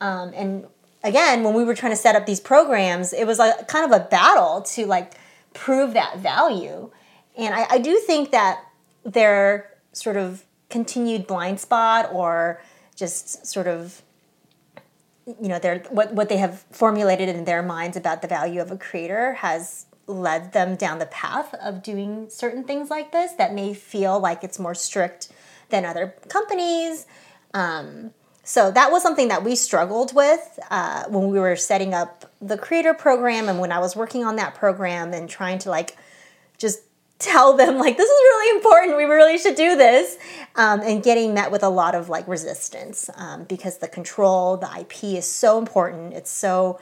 Um, 0.00 0.32
and 0.34 0.66
again 1.04 1.44
when 1.44 1.54
we 1.54 1.64
were 1.64 1.74
trying 1.74 1.92
to 1.92 1.96
set 1.96 2.16
up 2.16 2.26
these 2.26 2.40
programs 2.40 3.12
it 3.12 3.26
was 3.26 3.38
like 3.38 3.68
kind 3.68 3.90
of 3.90 4.00
a 4.00 4.04
battle 4.04 4.62
to 4.62 4.86
like 4.86 5.14
prove 5.52 5.92
that 5.92 6.18
value. 6.18 6.90
And 7.36 7.54
i, 7.54 7.66
I 7.70 7.78
do 7.78 7.98
think 7.98 8.30
that 8.30 8.64
their 9.04 9.70
sort 9.92 10.16
of 10.16 10.44
continued 10.70 11.26
blind 11.26 11.60
spot 11.60 12.10
or 12.12 12.62
just 13.00 13.46
sort 13.46 13.66
of 13.66 14.02
you 15.26 15.48
know 15.48 15.58
their 15.58 15.80
what, 15.90 16.14
what 16.14 16.28
they 16.28 16.36
have 16.36 16.64
formulated 16.70 17.28
in 17.28 17.44
their 17.44 17.62
minds 17.62 17.96
about 17.96 18.22
the 18.22 18.28
value 18.28 18.60
of 18.60 18.70
a 18.70 18.76
creator 18.76 19.32
has 19.34 19.86
led 20.06 20.52
them 20.52 20.76
down 20.76 20.98
the 20.98 21.06
path 21.06 21.54
of 21.54 21.82
doing 21.82 22.28
certain 22.28 22.62
things 22.64 22.90
like 22.90 23.10
this 23.10 23.32
that 23.32 23.54
may 23.54 23.72
feel 23.74 24.20
like 24.20 24.44
it's 24.44 24.58
more 24.58 24.74
strict 24.74 25.28
than 25.70 25.84
other 25.84 26.14
companies. 26.28 27.06
Um, 27.54 28.10
so 28.42 28.70
that 28.72 28.90
was 28.90 29.02
something 29.02 29.28
that 29.28 29.44
we 29.44 29.54
struggled 29.54 30.14
with 30.14 30.58
uh, 30.70 31.04
when 31.08 31.28
we 31.28 31.38
were 31.38 31.56
setting 31.56 31.94
up 31.94 32.32
the 32.40 32.58
creator 32.58 32.94
program 32.94 33.48
and 33.48 33.60
when 33.60 33.70
i 33.70 33.78
was 33.78 33.94
working 33.94 34.24
on 34.24 34.36
that 34.36 34.54
program 34.54 35.12
and 35.12 35.28
trying 35.28 35.58
to 35.58 35.68
like 35.70 35.96
just 36.58 36.80
tell 37.20 37.54
them 37.56 37.78
like 37.78 37.96
this 37.96 38.08
is 38.08 38.20
really 38.22 38.56
important 38.56 38.96
we 38.96 39.04
really 39.04 39.38
should 39.38 39.54
do 39.54 39.76
this 39.76 40.16
um, 40.56 40.80
and 40.80 41.02
getting 41.02 41.32
met 41.34 41.52
with 41.52 41.62
a 41.62 41.68
lot 41.68 41.94
of 41.94 42.08
like 42.08 42.26
resistance 42.26 43.08
um, 43.16 43.44
because 43.44 43.78
the 43.78 43.88
control 43.88 44.56
the 44.56 44.68
ip 44.80 45.04
is 45.04 45.26
so 45.30 45.58
important 45.58 46.14
it's 46.14 46.30
so 46.30 46.80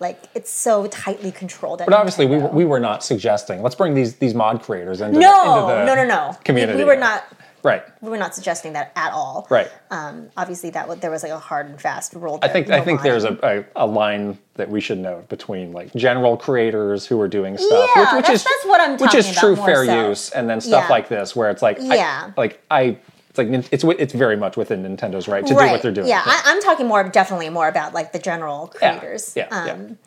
like 0.00 0.24
it's 0.34 0.50
so 0.50 0.86
tightly 0.88 1.30
controlled 1.30 1.78
But 1.78 1.92
obviously, 1.92 2.26
we, 2.26 2.36
Nintendo. 2.36 2.52
we 2.52 2.64
were 2.64 2.80
not 2.80 3.04
suggesting 3.04 3.62
let's 3.62 3.76
bring 3.76 3.94
these 3.94 4.16
these 4.16 4.34
mod 4.34 4.62
creators 4.62 5.00
into, 5.00 5.14
the, 5.14 5.20
no 5.20 5.42
into 5.42 5.66
the 5.72 5.84
no 5.84 5.94
no 5.94 6.04
no 6.04 6.36
community. 6.44 6.78
we 6.78 6.84
were 6.84 6.96
not 6.96 7.24
right, 7.62 7.82
we 8.00 8.10
were 8.10 8.16
not 8.16 8.34
suggesting 8.34 8.72
that 8.74 8.92
at 8.96 9.12
all 9.12 9.46
right. 9.50 9.70
um, 9.90 10.28
obviously 10.36 10.70
that 10.70 10.88
would, 10.88 11.00
there 11.00 11.10
was 11.10 11.22
like 11.22 11.32
a 11.32 11.38
hard 11.38 11.66
and 11.66 11.80
fast 11.80 12.14
rule 12.14 12.38
I 12.42 12.48
think 12.48 12.70
I 12.70 12.80
think 12.80 13.00
line. 13.00 13.04
there's 13.10 13.24
a, 13.24 13.64
a, 13.76 13.84
a 13.84 13.86
line 13.86 14.38
that 14.54 14.68
we 14.68 14.80
should 14.80 14.98
note 14.98 15.28
between 15.28 15.72
like 15.72 15.92
general 15.94 16.36
creators 16.36 17.06
who 17.06 17.20
are 17.20 17.28
doing 17.28 17.56
stuff, 17.56 17.90
Yeah, 17.96 18.02
which, 18.02 18.12
which 18.14 18.22
that's- 18.26 18.40
is 18.40 18.44
that's 18.44 18.64
what 18.66 18.80
I'm 18.80 18.96
which 18.98 19.14
is 19.14 19.34
true 19.36 19.56
fair 19.56 19.84
so. 19.86 20.08
use, 20.08 20.30
and 20.30 20.48
then 20.48 20.60
stuff 20.60 20.84
Yeah. 20.88 20.94
like 20.94 21.08
this 21.08 21.34
where 21.36 21.50
it's 21.50 21.62
like 21.62 21.80
I- 21.80 21.94
Yeah. 21.96 22.30
like 22.36 22.62
I 22.70 22.98
it's 23.30 23.38
like 23.38 23.48
it's 23.72 23.84
it's 23.98 24.12
very 24.12 24.36
much 24.36 24.58
within 24.58 24.82
Nintendo's 24.84 25.26
right 25.26 25.42
to 25.46 25.48
do 25.48 25.56
what 25.56 25.80
they're 25.80 25.90
doing. 25.90 26.06
Yeah, 26.08 26.22
I, 26.22 26.42
I'm 26.46 26.60
talking 26.60 26.86
more 26.86 27.02
definitely 27.08 27.48
more 27.48 27.66
about 27.66 27.94
like 27.94 28.12
the 28.12 28.18
general 28.18 28.66
creators. 28.66 29.32
yeah, 29.34 29.46
yeah. 29.66 29.72
Um, 29.72 29.98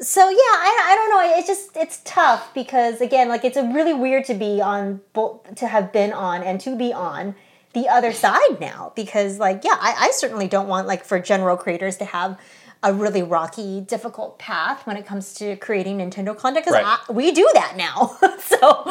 So 0.00 0.28
yeah, 0.30 0.36
I, 0.36 0.86
I 0.90 0.94
don't 0.94 1.10
know. 1.10 1.38
It's 1.38 1.46
just 1.46 1.76
it's 1.76 2.00
tough 2.04 2.54
because 2.54 3.00
again, 3.00 3.28
like 3.28 3.44
it's 3.44 3.56
a 3.58 3.64
really 3.64 3.92
weird 3.92 4.24
to 4.26 4.34
be 4.34 4.60
on 4.62 5.00
both 5.12 5.54
to 5.56 5.66
have 5.66 5.92
been 5.92 6.12
on 6.12 6.42
and 6.42 6.58
to 6.62 6.74
be 6.76 6.92
on 6.92 7.34
the 7.74 7.88
other 7.88 8.12
side 8.12 8.58
now 8.60 8.92
because 8.96 9.38
like 9.38 9.62
yeah, 9.62 9.76
I, 9.78 9.94
I 9.98 10.10
certainly 10.12 10.48
don't 10.48 10.68
want 10.68 10.86
like 10.86 11.04
for 11.04 11.18
general 11.20 11.56
creators 11.56 11.98
to 11.98 12.06
have 12.06 12.38
a 12.82 12.94
really 12.94 13.22
rocky, 13.22 13.82
difficult 13.82 14.38
path 14.38 14.86
when 14.86 14.96
it 14.96 15.04
comes 15.04 15.34
to 15.34 15.54
creating 15.56 15.98
Nintendo 15.98 16.34
content 16.34 16.64
because 16.64 16.82
Right. 16.82 16.98
we 17.10 17.30
do 17.30 17.46
that 17.52 17.74
now. 17.76 18.16
so 18.38 18.86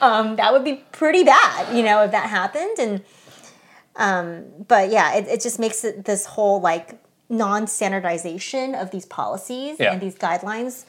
um, 0.00 0.36
that 0.36 0.50
would 0.50 0.64
be 0.64 0.76
pretty 0.92 1.24
bad, 1.24 1.76
you 1.76 1.82
know, 1.82 2.04
if 2.04 2.10
that 2.12 2.30
happened 2.30 2.78
and 2.78 3.02
um, 3.96 4.46
but 4.66 4.90
yeah, 4.90 5.14
it, 5.14 5.28
it 5.28 5.40
just 5.42 5.58
makes 5.58 5.84
it 5.84 6.04
this 6.06 6.24
whole 6.26 6.60
like 6.60 6.98
non-standardization 7.28 8.74
of 8.74 8.90
these 8.90 9.06
policies 9.06 9.76
Yeah. 9.78 9.92
and 9.92 10.00
these 10.00 10.14
guidelines 10.14 10.84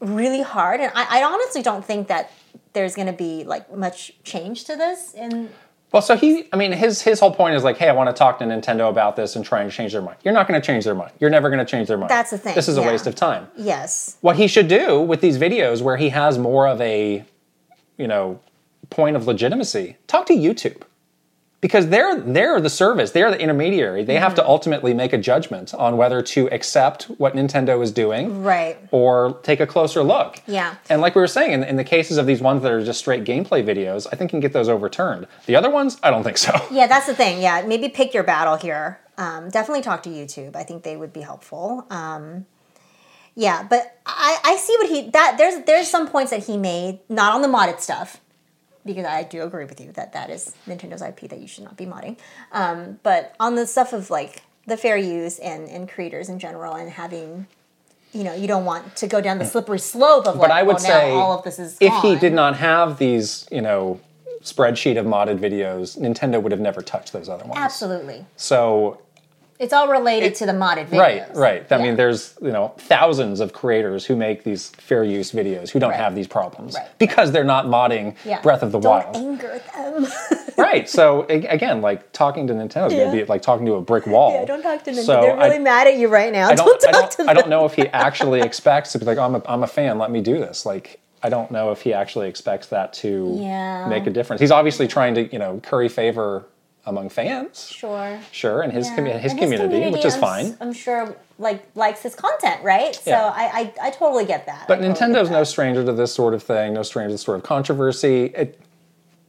really 0.00 0.42
hard. 0.42 0.80
And 0.80 0.92
I, 0.94 1.20
I 1.20 1.24
honestly 1.24 1.62
don't 1.62 1.84
think 1.84 2.08
that 2.08 2.30
there's 2.72 2.94
going 2.94 3.06
to 3.06 3.12
be 3.12 3.44
like 3.44 3.74
much 3.74 4.12
change 4.24 4.64
to 4.64 4.76
this. 4.76 5.14
And 5.14 5.48
Well, 5.92 6.02
so 6.02 6.16
he, 6.16 6.48
I 6.52 6.56
mean, 6.56 6.72
his 6.72 7.02
his 7.02 7.20
whole 7.20 7.30
point 7.32 7.54
is 7.54 7.62
like, 7.62 7.76
hey, 7.78 7.88
I 7.88 7.92
want 7.92 8.08
to 8.10 8.12
talk 8.12 8.38
to 8.40 8.44
Nintendo 8.44 8.88
about 8.90 9.14
this 9.16 9.36
and 9.36 9.44
try 9.44 9.62
and 9.62 9.70
change 9.70 9.92
their 9.92 10.02
mind. 10.02 10.16
You're 10.24 10.34
not 10.34 10.48
going 10.48 10.60
to 10.60 10.66
change 10.66 10.84
their 10.84 10.94
mind. 10.94 11.12
You're 11.20 11.30
never 11.30 11.48
going 11.50 11.64
to 11.64 11.70
change 11.70 11.88
their 11.88 11.96
mind. 11.98 12.10
That's 12.10 12.30
the 12.30 12.38
thing, 12.38 12.54
This 12.54 12.68
is 12.68 12.76
a 12.76 12.82
waste 12.82 13.06
of 13.06 13.14
time. 13.14 13.46
yes, 13.56 14.16
What 14.20 14.36
he 14.36 14.46
should 14.48 14.68
do 14.68 15.00
with 15.00 15.20
these 15.20 15.38
videos, 15.38 15.80
where 15.82 15.96
he 15.96 16.08
has 16.08 16.36
more 16.38 16.66
of 16.66 16.80
a, 16.80 17.24
you 17.96 18.08
know, 18.08 18.40
point 18.90 19.16
of 19.16 19.26
legitimacy, 19.26 19.96
talk 20.08 20.26
to 20.26 20.34
YouTube. 20.34 20.82
Because 21.64 21.88
they're 21.88 22.20
they're 22.20 22.60
the 22.60 22.68
service, 22.68 23.12
they're 23.12 23.30
the 23.30 23.40
intermediary. 23.40 24.04
They 24.04 24.18
have 24.18 24.32
Mm-hmm. 24.32 24.42
to 24.42 24.46
ultimately 24.46 24.92
make 24.92 25.14
a 25.14 25.18
judgment 25.18 25.72
on 25.72 25.96
whether 25.96 26.20
to 26.20 26.46
accept 26.52 27.04
what 27.16 27.32
Nintendo 27.34 27.82
is 27.82 27.90
doing, 27.90 28.42
right. 28.42 28.76
or 28.90 29.38
take 29.42 29.60
a 29.60 29.66
closer 29.66 30.02
look. 30.02 30.42
Yeah. 30.46 30.74
And 30.90 31.00
like 31.00 31.14
we 31.14 31.22
were 31.22 31.26
saying, 31.26 31.52
in, 31.52 31.64
in 31.64 31.76
the 31.76 31.84
cases 31.84 32.18
of 32.18 32.26
these 32.26 32.42
ones 32.42 32.62
that 32.64 32.70
are 32.70 32.84
just 32.84 32.98
straight 32.98 33.24
gameplay 33.24 33.64
videos, 33.64 34.06
I 34.12 34.16
think 34.16 34.28
you 34.30 34.36
can 34.36 34.40
get 34.40 34.52
those 34.52 34.68
overturned. 34.68 35.26
The 35.46 35.56
other 35.56 35.70
ones, 35.70 35.96
I 36.02 36.10
don't 36.10 36.22
think 36.22 36.36
so. 36.36 36.52
Yeah, 36.70 36.86
that's 36.86 37.06
the 37.06 37.14
thing. 37.14 37.40
Yeah, 37.40 37.64
maybe 37.66 37.88
pick 37.88 38.12
your 38.12 38.24
battle 38.24 38.56
here. 38.56 39.00
Um, 39.16 39.48
definitely 39.48 39.80
talk 39.82 40.02
to 40.02 40.10
YouTube. 40.10 40.56
I 40.56 40.64
think 40.64 40.82
they 40.82 40.96
would 40.98 41.14
be 41.14 41.22
helpful. 41.22 41.86
Um, 41.88 42.44
yeah, 43.34 43.62
but 43.62 44.00
I, 44.04 44.38
I 44.44 44.56
see 44.56 44.76
what 44.80 44.90
he 44.90 45.10
that 45.10 45.36
there's 45.38 45.64
there's 45.64 45.88
some 45.88 46.08
points 46.08 46.30
that 46.30 46.44
he 46.44 46.58
made 46.58 46.98
not 47.08 47.32
on 47.34 47.40
the 47.42 47.48
modded 47.48 47.80
stuff 47.80 48.20
because 48.84 49.06
I 49.06 49.22
do 49.22 49.42
agree 49.42 49.64
with 49.64 49.80
you 49.80 49.92
that 49.92 50.12
that 50.12 50.30
is 50.30 50.54
Nintendo's 50.66 51.02
IP 51.02 51.28
that 51.30 51.40
you 51.40 51.46
should 51.46 51.64
not 51.64 51.76
be 51.76 51.86
modding. 51.86 52.16
Um, 52.52 52.98
but 53.02 53.34
on 53.40 53.54
the 53.54 53.66
stuff 53.66 53.92
of 53.92 54.10
like 54.10 54.42
the 54.66 54.76
fair 54.76 54.96
use 54.96 55.38
and 55.38 55.68
and 55.68 55.88
creators 55.88 56.28
in 56.28 56.38
general 56.38 56.74
and 56.74 56.90
having. 56.90 57.46
You 58.12 58.22
know, 58.22 58.32
you 58.32 58.46
don't 58.46 58.64
want 58.64 58.94
to 58.98 59.08
go 59.08 59.20
down 59.20 59.38
the 59.38 59.44
slippery 59.44 59.80
slope 59.80 60.28
of 60.28 60.36
like, 60.36 60.48
But 60.48 60.50
I 60.52 60.62
would 60.62 60.74
well, 60.74 60.84
say 60.84 61.10
all 61.10 61.36
of 61.36 61.42
this 61.42 61.58
is 61.58 61.76
if 61.80 61.92
he 62.00 62.14
did 62.14 62.32
not 62.32 62.54
have 62.58 62.98
these, 62.98 63.44
you 63.50 63.60
know, 63.60 63.98
spreadsheet 64.40 64.96
of 64.96 65.04
modded 65.04 65.38
videos, 65.40 65.98
Nintendo 65.98 66.40
would 66.40 66.52
have 66.52 66.60
never 66.60 66.80
touched 66.80 67.12
those 67.12 67.28
other 67.28 67.44
ones. 67.44 67.56
absolutely, 67.58 68.24
So 68.36 69.00
it's 69.58 69.72
all 69.72 69.88
related 69.88 70.34
to 70.36 70.46
the 70.46 70.52
modded 70.52 70.86
videos. 70.88 70.98
right, 70.98 71.36
right. 71.36 71.66
I 71.72 71.76
Yeah. 71.76 71.82
mean, 71.82 71.96
there's 71.96 72.34
you 72.42 72.50
know 72.50 72.72
thousands 72.76 73.40
of 73.40 73.52
creators 73.52 74.04
who 74.04 74.16
make 74.16 74.42
these 74.44 74.70
fair 74.70 75.04
use 75.04 75.30
videos 75.32 75.70
who 75.70 75.78
don't 75.78 75.90
Right. 75.90 76.00
have 76.00 76.14
these 76.14 76.26
problems 76.26 76.74
Right. 76.74 76.86
because 76.98 77.30
they're 77.32 77.44
not 77.44 77.66
modding 77.66 78.14
Yeah. 78.24 78.40
Breath 78.40 78.62
of 78.62 78.72
the 78.72 78.80
Don't 78.80 78.90
Wild. 79.14 79.16
anger 79.16 79.60
them. 79.74 80.06
right. 80.56 80.88
So 80.88 81.22
again, 81.28 81.80
like 81.82 82.10
talking 82.12 82.46
to 82.48 82.52
Nintendo 82.54 82.86
is 82.88 82.92
Yeah. 82.94 82.98
going 83.04 83.10
to 83.12 83.16
be 83.16 83.24
like 83.26 83.42
talking 83.42 83.64
to 83.66 83.74
a 83.74 83.80
brick 83.80 84.06
wall. 84.06 84.32
Yeah, 84.32 84.44
don't 84.44 84.62
talk 84.62 84.82
to 84.84 84.92
them. 84.92 85.04
So 85.04 85.20
They're 85.20 85.36
really 85.36 85.56
I, 85.56 85.58
mad 85.60 85.86
at 85.86 85.96
you 85.96 86.08
right 86.08 86.32
now. 86.32 86.48
I 86.48 86.54
don't, 86.54 86.66
don't, 86.80 86.88
I 86.88 86.90
talk 86.92 87.00
don't, 87.02 87.10
to 87.12 87.16
them. 87.18 87.28
I 87.28 87.34
don't 87.34 87.48
know 87.48 87.64
if 87.64 87.74
he 87.74 87.86
actually 87.92 88.40
expects 88.40 88.92
to 88.92 88.98
be 88.98 89.04
like, 89.04 89.18
oh, 89.18 89.22
I'm 89.22 89.34
a, 89.36 89.42
I'm 89.46 89.62
a 89.62 89.66
fan. 89.68 89.98
Let 89.98 90.10
me 90.10 90.20
do 90.20 90.38
this. 90.38 90.66
Like, 90.66 91.00
I 91.22 91.28
don't 91.30 91.50
know 91.50 91.70
if 91.70 91.80
he 91.82 91.94
actually 91.94 92.28
expects 92.28 92.66
that 92.66 92.92
to 92.94 93.36
Yeah. 93.40 93.86
make 93.86 94.06
a 94.06 94.10
difference. 94.10 94.40
He's 94.40 94.50
obviously 94.50 94.86
trying 94.88 95.14
to, 95.14 95.22
you 95.32 95.38
know, 95.38 95.60
curry 95.62 95.88
favor 95.88 96.44
among 96.86 97.08
fans, 97.08 97.70
Sure. 97.70 98.18
sure, 98.30 98.60
and 98.62 98.72
his 98.72 98.88
Yeah. 98.88 98.96
commu- 98.96 99.18
his, 99.18 99.32
And 99.32 99.40
community, 99.40 99.90
which 99.90 100.04
is 100.04 100.14
I'm, 100.14 100.20
fine. 100.20 100.44
s- 100.46 100.56
I'm 100.60 100.72
sure 100.72 101.16
like 101.38 101.64
likes 101.74 102.02
his 102.02 102.14
content, 102.14 102.62
right? 102.62 102.94
So 102.94 103.10
Yeah. 103.10 103.24
I, 103.34 103.72
I 103.80 103.86
I 103.88 103.90
totally 103.90 104.24
get 104.24 104.46
that. 104.46 104.64
But 104.68 104.78
I 104.78 104.82
totally 104.88 104.94
Nintendo's 105.14 105.28
get 105.28 105.34
no 105.38 105.44
stranger 105.44 105.84
to 105.84 105.92
this 105.92 106.12
sort 106.12 106.34
of 106.34 106.42
thing, 106.42 106.74
no 106.74 106.82
stranger 106.82 107.08
to 107.08 107.14
this 107.14 107.22
sort 107.22 107.38
of 107.38 107.42
controversy. 107.42 108.26
It, 108.26 108.60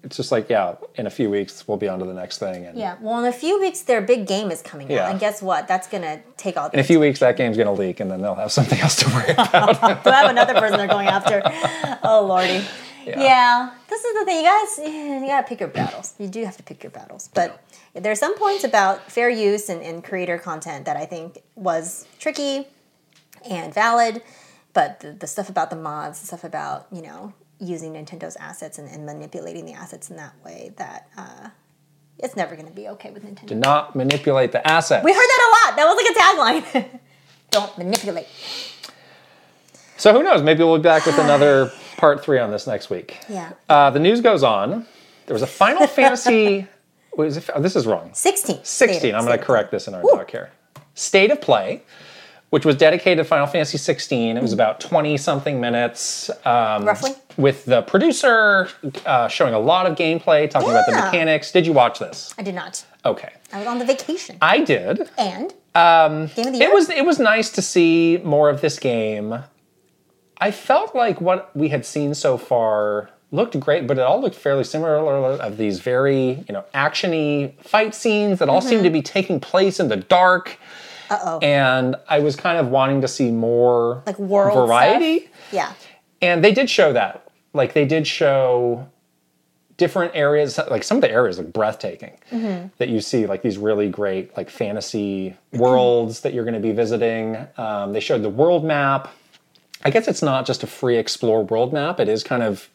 it's 0.03 0.18
just 0.18 0.32
like, 0.32 0.49
yeah, 0.52 0.76
in 0.95 1.07
a 1.07 1.10
few 1.10 1.32
weeks 1.32 1.68
we'll 1.68 1.77
be 1.77 1.88
on 1.88 1.98
to 1.98 2.06
the 2.06 2.14
next 2.14 2.38
thing, 2.38 2.65
and 2.68 2.77
Yeah. 2.77 2.95
Well, 3.02 3.18
in 3.19 3.26
a 3.26 3.32
few 3.32 3.60
weeks, 3.60 3.82
their 3.82 4.02
big 4.02 4.27
game 4.27 4.52
is 4.52 4.61
coming 4.61 4.91
Yeah. 4.91 5.06
out, 5.06 5.11
and 5.11 5.19
guess 5.19 5.41
what? 5.41 5.68
That's 5.68 5.88
gonna 5.88 6.19
take 6.38 6.57
all. 6.57 6.69
in 6.73 6.80
a 6.80 6.84
few 6.84 6.99
weeks 6.99 7.22
that 7.22 7.38
game's 7.38 7.57
going 7.57 7.65
to 7.73 7.73
leak, 7.73 7.99
and 8.02 8.11
then 8.11 8.22
they'll 8.22 8.36
have 8.36 8.52
something 8.60 8.80
else 8.82 8.98
to 8.98 9.10
worry 9.10 9.32
about. 9.32 9.82
They'll 10.03 10.14
have 10.14 10.30
another 10.30 10.53
person 10.56 10.77
they're 10.77 10.88
going 10.88 11.07
after. 11.07 11.41
Oh 12.03 12.23
lordy. 12.23 12.61
Yeah. 13.06 13.72
This 13.88 14.03
is 14.03 14.14
the 14.19 14.26
thing, 14.26 14.44
you 14.44 14.49
guys. 14.49 14.80
You 15.26 15.27
gotta 15.27 15.48
pick 15.48 15.60
your 15.60 15.69
battles. 15.69 16.14
You 16.19 16.27
do 16.27 16.44
have 16.45 16.57
to 16.57 16.64
pick 16.64 16.84
your 16.84 16.91
battles, 16.91 17.30
but. 17.34 17.61
There 17.95 18.11
are 18.11 18.15
some 18.15 18.38
points 18.38 18.65
about 18.65 19.10
fair 19.10 19.30
use 19.30 19.69
and, 19.69 19.82
and 19.82 20.03
creator 20.03 20.38
content 20.38 20.86
that 20.86 20.98
I 20.98 21.06
think 21.06 21.41
was 21.56 22.06
tricky 22.19 22.68
and 23.49 23.73
valid, 23.73 24.22
but 24.73 24.99
the, 24.99 25.14
the 25.14 25.27
stuff 25.27 25.48
about 25.48 25.69
the 25.69 25.77
mods, 25.77 26.19
the 26.19 26.27
stuff 26.27 26.44
about 26.44 26.88
you 26.91 27.02
know 27.02 27.34
using 27.57 27.94
Nintendo's 27.94 28.36
assets 28.36 28.77
and, 28.77 28.90
and 28.90 29.06
manipulating 29.06 29.65
the 29.65 29.72
assets 29.72 30.10
in 30.10 30.18
that 30.18 30.34
way, 30.44 30.73
that 30.76 31.07
uh, 31.15 31.49
it's 32.19 32.36
never 32.36 32.56
going 32.56 32.68
to 32.68 32.73
be 32.73 32.90
okay 32.90 33.11
with 33.11 33.23
Nintendo. 33.23 33.48
Do 33.48 33.56
not 33.56 33.95
manipulate 33.95 34.52
the 34.52 34.65
assets. 34.68 35.06
We 35.06 35.14
heard 35.14 35.18
that 35.18 35.41
a 35.48 35.49
lot. 35.56 35.77
That 35.77 35.86
was 35.86 35.95
like 35.95 36.65
a 36.65 36.82
tagline. 36.84 36.99
don't 37.52 37.77
manipulate. 37.77 38.27
So 39.95 40.11
who 40.11 40.22
knows? 40.22 40.44
Maybe 40.44 40.65
we'll 40.65 40.80
be 40.80 40.84
back 40.84 41.06
with 41.06 41.18
another 41.19 41.72
part 41.97 42.23
three 42.23 42.39
on 42.39 42.51
this 42.51 42.67
next 42.67 42.89
week. 42.89 43.19
Yeah. 43.30 43.51
Uh, 43.69 43.89
the 43.89 43.99
news 43.99 44.22
goes 44.22 44.43
on. 44.43 44.85
There 45.26 45.34
was 45.34 45.41
a 45.41 45.47
Final 45.47 45.88
Fantasy. 45.88 46.67
What 47.11 47.27
is 47.27 47.38
it? 47.38 47.49
Oh, 47.55 47.61
this 47.61 47.76
is 47.76 47.85
wrong. 47.88 48.11
16. 48.13 48.63
16. 48.63 49.15
I'm 49.15 49.26
going 49.26 49.38
to 49.38 49.43
correct 49.43 49.72
this 49.72 49.88
in 49.88 49.93
our 49.93 50.01
doc 50.01 50.30
here. 50.31 50.51
State 50.95 51.31
of 51.31 51.41
Play, 51.41 51.81
which 52.49 52.65
was 52.65 52.76
dedicated 52.76 53.17
to 53.19 53.23
Final 53.23 53.47
Fantasy 53.47 53.77
16. 53.77 54.38
It 54.38 54.41
was 54.41 54.53
about 54.53 54.80
20 54.80 55.17
something 55.17 55.59
minutes. 55.59 56.30
Um, 56.45 56.85
Roughly? 56.85 57.11
With 57.38 57.65
the 57.65 57.81
producer 57.84 58.69
uh, 59.05 59.27
showing 59.27 59.53
a 59.53 59.59
lot 59.59 59.85
of 59.88 59.97
gameplay, 59.97 60.49
talking 60.49 60.69
about 60.69 60.85
the 60.85 60.93
mechanics. 60.93 61.51
Did 61.51 61.65
you 61.65 61.73
watch 61.73 61.99
this? 61.99 62.34
I 62.38 62.43
did 62.43 62.55
not. 62.55 62.85
Okay. 63.05 63.34
I 63.53 63.59
was 63.59 63.67
on 63.67 63.80
the 63.80 63.85
vacation. 63.85 64.38
I 64.41 64.61
did. 64.61 65.09
and? 65.17 65.53
Um, 65.73 66.27
Game 66.27 66.47
of 66.47 66.53
the 66.53 66.59
Year? 66.59 66.69
It 66.69 66.73
was 66.73 66.89
it 66.89 67.05
was 67.05 67.19
nice 67.19 67.49
to 67.51 67.61
see 67.61 68.22
more 68.23 68.49
of 68.49 68.61
this 68.61 68.80
game. 68.80 69.39
I 70.40 70.52
felt 70.52 70.95
like 70.95 71.22
what 71.22 71.56
we 71.56 71.70
had 71.70 71.86
seen 71.86 72.14
so 72.14 72.38
far 72.38 73.10
looked 73.32 73.60
great, 73.60 73.88
but 73.88 73.98
it 73.98 74.02
all 74.02 74.22
looked 74.22 74.36
fairly 74.36 74.64
similar 74.64 74.98
of 74.98 75.57
these 75.57 75.80
very, 75.80 76.44
you 76.48 76.53
know, 76.53 76.64
actiony 76.74 77.53
fight 77.64 77.95
scenes 77.95 78.40
that 78.40 78.49
all 78.49 78.62
seemed 78.62 78.84
to 78.84 78.90
be 78.90 79.02
taking 79.02 79.40
place 79.40 79.80
in 79.80 79.88
the 79.90 79.98
dark. 79.98 80.57
Uh-oh. 81.10 81.40
And 81.40 81.95
I 82.10 82.20
was 82.20 82.36
kind 82.36 82.57
of 82.57 82.68
wanting 82.70 83.02
to 83.02 83.07
see 83.07 83.32
more 83.32 84.03
Like 84.06 84.18
world 84.20 84.68
variety. 84.68 85.20
stuff? 85.20 85.32
Yeah. 85.52 85.74
And 86.22 86.44
they 86.44 86.52
did 86.52 86.70
show 86.70 86.94
that. 86.94 87.28
Like 87.53 87.74
they 87.74 87.86
did 87.86 88.07
show 88.07 88.88
different 89.78 90.16
areas 90.16 90.57
like 90.72 90.84
some 90.84 90.98
of 90.98 91.02
the 91.02 91.12
areas 91.12 91.38
look 91.38 91.52
breathtaking 91.52 92.18
that 92.78 92.88
you 92.88 93.02
see 93.02 93.26
like 93.26 93.41
these 93.41 93.57
really 93.57 93.90
great 93.90 94.36
like 94.38 94.49
fantasy 94.49 95.36
worlds 95.52 96.22
that 96.22 96.34
you're 96.34 96.45
going 96.45 96.53
to 96.53 96.62
be 96.62 96.72
visiting 96.72 97.36
um, 97.57 97.91
they 97.91 97.99
showed 97.99 98.24
the 98.24 98.30
world 98.30 98.64
map 98.64 99.10
i 99.86 99.90
guess 99.90 100.07
it's 100.07 100.22
not 100.22 100.45
just 100.45 100.64
a 100.64 100.68
free 100.68 100.98
explore 100.98 101.44
world 101.44 101.72
map 101.72 101.99
it 101.99 102.10
is 102.10 102.24
kind 102.24 102.44
of 102.44 102.70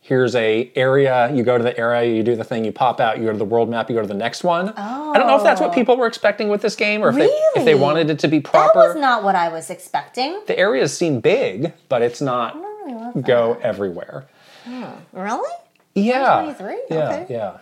here's 0.00 0.34
a 0.34 0.70
area 0.74 1.32
you 1.32 1.44
go 1.44 1.56
to 1.56 1.62
the 1.62 1.78
area 1.78 2.12
you 2.12 2.22
do 2.24 2.34
the 2.34 2.42
thing 2.44 2.64
you 2.64 2.72
pop 2.72 2.98
out 3.00 3.18
you 3.18 3.24
go 3.24 3.32
to 3.32 3.38
the 3.38 3.44
world 3.44 3.68
map 3.70 3.88
you 3.88 3.94
go 3.94 4.02
to 4.02 4.08
the 4.08 4.14
next 4.14 4.42
one 4.42 4.72
Oh. 4.76 5.12
i 5.12 5.18
don't 5.18 5.26
know 5.28 5.36
if 5.36 5.42
that's 5.44 5.60
what 5.60 5.70
oh. 5.70 5.74
people 5.74 5.96
were 5.96 6.06
expecting 6.08 6.48
with 6.48 6.60
this 6.60 6.74
game 6.74 7.02
or 7.02 7.10
if, 7.10 7.14
they, 7.16 7.26
if 7.56 7.64
they 7.64 7.74
wanted 7.76 8.10
it 8.10 8.18
to 8.20 8.28
be 8.28 8.40
proper 8.40 8.80
That 8.80 8.88
was 8.88 8.96
not 8.96 9.22
what 9.22 9.36
I 9.36 9.48
was 9.48 9.70
expecting. 9.70 10.40
the 10.46 10.58
areas 10.58 10.96
seem 10.96 11.20
big 11.20 11.72
but 11.88 12.02
it's 12.02 12.20
not 12.20 12.56
really 12.56 13.22
go 13.22 13.58
everywhere 13.62 14.26
hmm. 14.64 14.84
Really? 15.12 15.50
yeah 15.94 16.42
23? 16.42 16.82
yeah 16.90 16.96
Okay. 16.96 17.26
yeah 17.30 17.58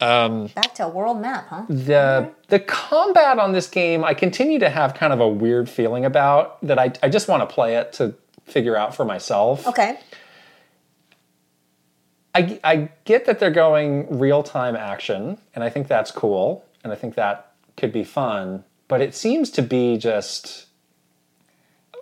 um, 0.00 0.08
um, 0.32 0.46
Back 0.54 0.74
to 0.76 0.84
a 0.84 0.88
world 0.88 1.20
map, 1.20 1.48
huh? 1.48 1.64
the 1.68 1.74
mm-hmm. 1.74 2.30
the 2.48 2.60
combat 2.60 3.38
on 3.38 3.52
this 3.52 3.68
game 3.68 4.04
I 4.04 4.14
continue 4.14 4.58
to 4.60 4.68
have 4.70 4.94
kind 4.94 5.12
of 5.12 5.20
a 5.20 5.28
weird 5.28 5.68
feeling 5.68 6.04
about 6.04 6.60
that 6.66 6.78
I, 6.78 6.92
I 7.02 7.08
just 7.08 7.28
want 7.28 7.48
to 7.48 7.52
play 7.52 7.74
it 7.76 7.92
to 7.94 8.14
figure 8.50 8.76
out 8.76 8.94
for 8.94 9.04
myself. 9.04 9.66
Okay. 9.66 9.98
I, 12.34 12.60
I 12.62 12.90
get 13.04 13.24
that 13.26 13.38
they're 13.38 13.50
going 13.50 14.18
real 14.18 14.42
time 14.42 14.76
action 14.76 15.38
and 15.54 15.64
I 15.64 15.70
think 15.70 15.88
that's 15.88 16.10
cool 16.10 16.64
and 16.84 16.92
I 16.92 16.96
think 16.96 17.14
that 17.16 17.52
could 17.76 17.92
be 17.92 18.04
fun, 18.04 18.64
but 18.86 19.00
it 19.00 19.14
seems 19.14 19.50
to 19.52 19.62
be 19.62 19.96
just 19.96 20.66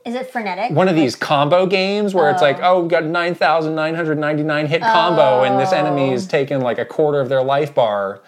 Is 0.05 0.14
it 0.14 0.31
frenetic? 0.31 0.73
one 0.73 0.89
of 0.89 0.94
these 0.94 1.16
combo 1.16 1.66
games 1.66 2.12
where 2.14 2.31
it's 2.31 2.43
like, 2.43 2.59
oh, 2.59 2.77
oh 2.77 2.82
we 2.82 2.89
got 2.89 3.05
9,999 3.05 4.66
hit 4.66 4.82
combo 4.82 5.44
and 5.44 5.59
this 5.59 5.73
oh. 5.73 5.77
enemy 5.77 6.12
is 6.12 6.27
taking 6.27 6.60
like 6.60 6.78
a 6.78 6.85
quarter 6.85 7.20
of 7.20 7.28
their 7.28 7.43
life 7.43 7.74
bar. 7.74 8.20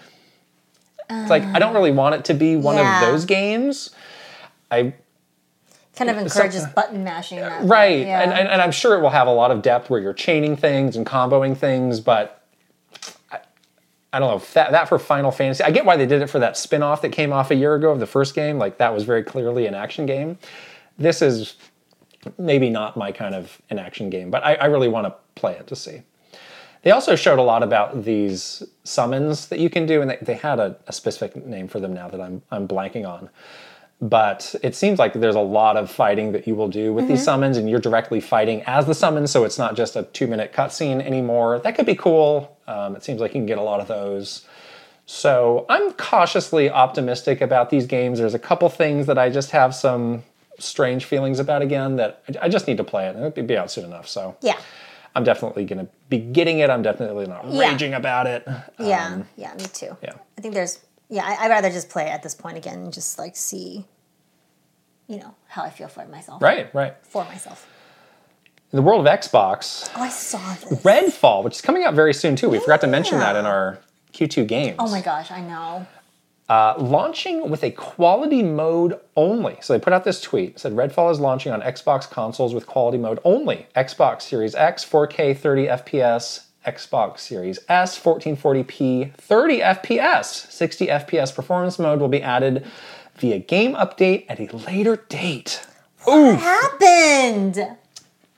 It's 1.11 1.31
like, 1.31 1.43
I 1.43 1.59
don't 1.59 1.71
um, 1.71 1.77
really 1.77 1.93
want 1.93 2.15
it 2.15 2.25
to 2.27 2.35
be 2.35 2.57
one 2.57 2.77
Yeah. 2.77 3.01
of 3.01 3.07
those 3.07 3.25
games. 3.25 3.91
I 4.71 4.93
kind 5.99 6.11
of 6.11 6.19
encourages 6.19 6.65
button 6.69 7.05
mashing. 7.05 7.41
That. 7.41 7.65
Right, 7.65 8.07
Yeah. 8.07 8.23
and, 8.23 8.33
and 8.33 8.49
and 8.49 8.63
I'm 8.63 8.73
sure 8.73 8.97
it 8.97 9.03
will 9.03 9.11
have 9.11 9.27
a 9.27 9.33
lot 9.33 9.51
of 9.51 9.61
depth 9.63 9.91
where 9.91 10.01
you're 10.01 10.15
chaining 10.15 10.57
things 10.57 10.97
and 10.97 11.05
comboing 11.05 11.57
things, 11.57 12.01
but 12.01 12.43
I, 13.31 13.41
I 14.13 14.19
don't 14.19 14.31
know 14.31 14.45
that 14.55 14.71
that 14.73 14.89
for 14.89 14.99
Final 14.99 15.31
Fantasy. 15.31 15.63
I 15.65 15.71
get 15.71 15.85
why 15.85 15.97
they 15.97 16.07
did 16.07 16.23
it 16.23 16.29
for 16.29 16.39
that 16.39 16.57
spin-off 16.57 17.03
that 17.03 17.11
came 17.13 17.33
off 17.33 17.51
a 17.51 17.55
year 17.55 17.75
ago 17.75 17.91
of 17.91 18.01
the 18.01 18.07
first 18.07 18.35
game. 18.35 18.59
Like 18.59 18.79
that 18.79 18.95
was 18.95 19.05
very 19.05 19.23
clearly 19.23 19.67
an 19.67 19.75
action 19.75 20.07
game. 20.07 20.39
This 20.99 21.21
is 21.23 21.57
maybe 22.39 22.71
not 22.71 22.97
my 22.97 23.13
kind 23.13 23.35
of 23.35 23.61
an 23.71 23.79
action 23.79 24.11
game, 24.11 24.31
but 24.31 24.45
I, 24.45 24.55
I 24.55 24.65
really 24.67 24.89
want 24.89 25.07
to 25.07 25.15
play 25.35 25.53
it 25.55 25.67
to 25.69 25.77
see. 25.77 26.03
They 26.83 26.93
also 26.93 27.17
showed 27.17 27.39
a 27.39 27.43
lot 27.43 27.63
about 27.63 28.05
these 28.05 28.63
summons 28.85 29.49
that 29.49 29.59
you 29.59 29.69
can 29.69 29.85
do, 29.85 30.01
and 30.01 30.11
they, 30.11 30.19
they 30.23 30.35
had 30.35 30.59
a, 30.61 30.77
a 30.87 30.93
specific 30.93 31.45
name 31.45 31.67
for 31.69 31.81
them 31.81 31.93
now 31.93 32.09
that 32.09 32.21
I'm 32.21 32.43
I'm 32.51 32.67
blanking 32.69 33.07
on 33.09 33.31
but 34.01 34.55
it 34.63 34.77
seems 34.77 34.99
like 34.99 35.13
there's 35.15 35.35
a 35.35 35.41
lot 35.41 35.77
of 35.77 35.91
fighting 35.91 36.31
that 36.33 36.47
you 36.47 36.55
will 36.55 36.69
do 36.69 36.93
with 36.95 37.09
these 37.09 37.25
summons 37.25 37.57
and 37.57 37.69
you're 37.69 37.81
directly 37.81 38.21
fighting 38.21 38.63
as 38.67 38.87
the 38.87 38.95
summons 38.95 39.31
so 39.31 39.43
it's 39.45 39.59
not 39.59 39.75
just 39.75 39.97
a 39.97 40.05
two 40.05 40.27
minute 40.29 40.53
cutscene 40.53 41.03
anymore 41.05 41.59
that 41.59 41.75
could 41.75 41.87
be 41.87 41.97
cool 41.97 42.57
um, 42.69 42.95
it 42.95 43.03
seems 43.03 43.21
like 43.21 43.33
you 43.33 43.41
can 43.41 43.47
get 43.47 43.59
a 43.59 43.63
lot 43.63 43.81
of 43.81 43.89
those 43.89 44.47
so 45.05 45.67
i'm 45.69 45.93
cautiously 45.95 46.71
optimistic 46.71 47.41
about 47.41 47.71
these 47.71 47.87
games 47.87 48.19
there's 48.21 48.35
a 48.35 48.39
couple 48.39 48.69
things 48.69 49.07
that 49.07 49.19
i 49.19 49.29
just 49.29 49.51
have 49.51 49.75
some 49.75 50.23
strange 50.61 51.05
feelings 51.05 51.39
about 51.41 51.61
again 51.63 51.97
that 51.97 52.23
I- 52.41 52.49
just 52.49 52.67
need 52.69 52.77
to 52.77 52.85
play 52.85 53.07
it 53.09 53.17
and 53.17 53.25
it'll 53.25 53.43
be 53.43 53.57
out 53.57 53.71
soon 53.71 53.85
enough 53.85 54.07
so 54.09 54.37
yeah. 54.43 54.57
i'm 55.17 55.25
definitely 55.25 55.65
going 55.65 55.85
to 55.85 55.91
be 56.09 56.19
getting 56.19 56.61
it 56.61 56.71
i'm 56.71 56.83
definitely 56.83 57.27
not 57.27 57.47
Yeah. 57.51 57.71
raging 57.71 57.95
about 57.95 58.27
it 58.29 58.47
Yeah. 58.79 59.23
yeah. 59.37 59.55
Me 59.55 59.65
too. 59.73 59.97
yeah 60.03 60.13
I 60.37 60.41
think 60.41 60.55
there's. 60.55 60.79
Yeah. 61.09 61.25
I, 61.25 61.45
I'd 61.45 61.49
rather 61.49 61.71
just 61.71 61.89
play 61.89 62.09
at 62.09 62.23
this 62.23 62.35
point 62.35 62.57
again 62.57 62.79
and 62.81 62.93
just 62.93 63.19
like 63.19 63.37
see. 63.37 63.85
You 65.07 65.19
know 65.19 65.35
how 65.47 65.63
I 65.63 65.71
feel 65.71 65.89
for 65.89 66.05
myself. 66.07 66.43
right 66.43 66.73
right 66.75 66.95
For 67.03 67.25
myself. 67.25 67.67
in 68.73 68.77
the 68.77 68.83
world 68.83 69.07
of 69.07 69.21
xbox 69.21 69.91
Oh, 69.97 70.03
I 70.03 70.11
saw 70.11 70.55
this. 70.55 70.83
Redfall, 70.83 71.43
which 71.45 71.55
is 71.55 71.61
coming 71.63 71.85
out 71.85 71.95
very 71.95 72.13
soon 72.13 72.37
too. 72.37 72.51
We 72.51 72.59
forgot 72.61 72.83
to 72.83 72.87
mention 72.87 73.19
that 73.19 73.35
in 73.35 73.47
our 73.47 73.79
Q2 74.13 74.47
games. 74.47 74.77
Oh 74.79 74.91
my 74.91 75.01
gosh! 75.01 75.31
I 75.31 75.41
know. 75.41 75.87
Uh, 76.49 76.75
launching 76.79 77.51
with 77.51 77.63
a 77.63 77.71
quality 77.71 78.43
mode 78.43 78.99
only. 79.17 79.57
So 79.61 79.73
they 79.75 79.79
put 79.79 79.93
out 79.93 80.05
this 80.05 80.21
tweet 80.21 80.59
said 80.59 80.73
Redfall 80.73 81.11
is 81.13 81.21
launching 81.21 81.53
on 81.53 81.61
Xbox 81.63 82.09
consoles 82.11 82.53
with 82.55 82.67
quality 82.67 82.97
mode 82.99 83.19
only. 83.25 83.67
Xbox 83.77 84.23
Series 84.23 84.55
X 84.55 84.85
4K 84.85 85.37
30 85.37 85.67
FPS, 85.67 86.47
Xbox 86.67 87.21
Series 87.21 87.59
S 87.69 87.99
1440p 87.99 89.15
30 89.15 89.61
FPS, 89.61 90.51
60 90.51 90.87
FPS 90.87 91.35
performance 91.35 91.79
mode 91.79 92.01
will 92.01 92.09
be 92.09 92.23
added 92.23 92.67
via 93.17 93.39
game 93.39 93.75
update 93.75 94.27
at 94.29 94.41
a 94.41 94.55
later 94.57 94.97
date. 95.09 95.67
What 96.05 96.39
happened? 96.39 97.77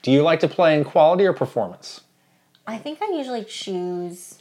Do 0.03 0.11
you 0.11 0.23
like 0.23 0.41
to 0.41 0.49
play 0.49 0.77
in 0.77 0.85
quality 0.85 1.25
or 1.27 1.33
performance? 1.33 2.01
I 2.67 2.79
think 2.79 3.03
I 3.03 3.11
usually 3.17 3.45
choose 3.45 4.39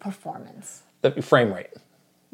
performance. 0.00 0.82
The 1.02 1.20
frame 1.22 1.52
rate. 1.52 1.70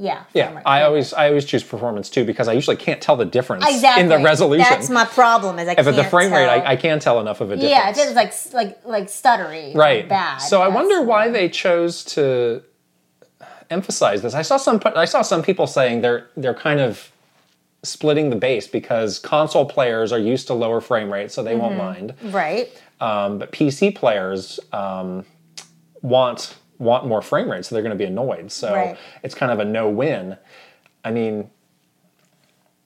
Yeah. 0.00 0.24
Yeah, 0.32 0.62
I 0.64 0.82
always 0.82 1.12
I 1.12 1.28
always 1.28 1.44
choose 1.44 1.62
performance 1.62 2.08
too 2.08 2.24
because 2.24 2.48
I 2.48 2.54
usually 2.54 2.76
can't 2.76 3.02
tell 3.02 3.16
the 3.16 3.26
difference 3.26 3.66
exactly 3.68 4.02
in 4.02 4.08
the 4.08 4.18
resolution. 4.18 4.66
That's 4.68 4.88
my 4.88 5.04
problem. 5.04 5.58
Is 5.58 5.68
I 5.68 5.72
if 5.72 5.84
the 5.84 6.04
frame 6.04 6.32
rate. 6.32 6.48
I, 6.48 6.72
I 6.72 6.76
can 6.76 7.00
tell 7.00 7.20
enough 7.20 7.42
of 7.42 7.50
a 7.50 7.56
difference. 7.56 7.70
yeah, 7.70 7.90
if 7.90 7.98
it's 7.98 8.14
like 8.14 8.32
like 8.54 8.86
like 8.86 9.06
stuttery, 9.08 9.74
right. 9.74 10.08
Bad. 10.08 10.38
So 10.38 10.62
I 10.62 10.68
wonder 10.68 11.02
why 11.02 11.28
they 11.28 11.50
chose 11.50 12.02
to 12.16 12.62
emphasize 13.68 14.22
this. 14.22 14.32
I 14.32 14.40
saw 14.40 14.56
some 14.56 14.80
I 14.96 15.04
saw 15.04 15.20
some 15.20 15.42
people 15.42 15.66
saying 15.66 16.00
they're 16.00 16.30
they're 16.34 16.54
kind 16.54 16.80
of 16.80 17.12
splitting 17.82 18.30
the 18.30 18.36
base 18.36 18.66
because 18.66 19.18
console 19.18 19.66
players 19.66 20.12
are 20.12 20.18
used 20.18 20.46
to 20.46 20.54
lower 20.54 20.80
frame 20.80 21.12
rates, 21.12 21.34
so 21.34 21.42
they 21.42 21.56
won't 21.56 21.76
mind. 21.76 22.14
Right. 22.22 22.70
Um, 23.00 23.38
but 23.38 23.52
PC 23.52 23.94
players 23.94 24.60
um, 24.72 25.24
want 26.02 26.56
want 26.80 27.06
more 27.06 27.22
frame 27.22 27.48
rate, 27.50 27.64
so 27.64 27.74
they're 27.74 27.82
going 27.82 27.96
to 27.96 28.04
be 28.04 28.04
annoyed. 28.06 28.50
So 28.50 28.74
Right. 28.74 28.96
it's 29.22 29.34
kind 29.36 29.52
of 29.52 29.60
a 29.60 29.64
no 29.64 29.88
win. 29.88 30.36
I 31.04 31.12
mean, 31.12 31.50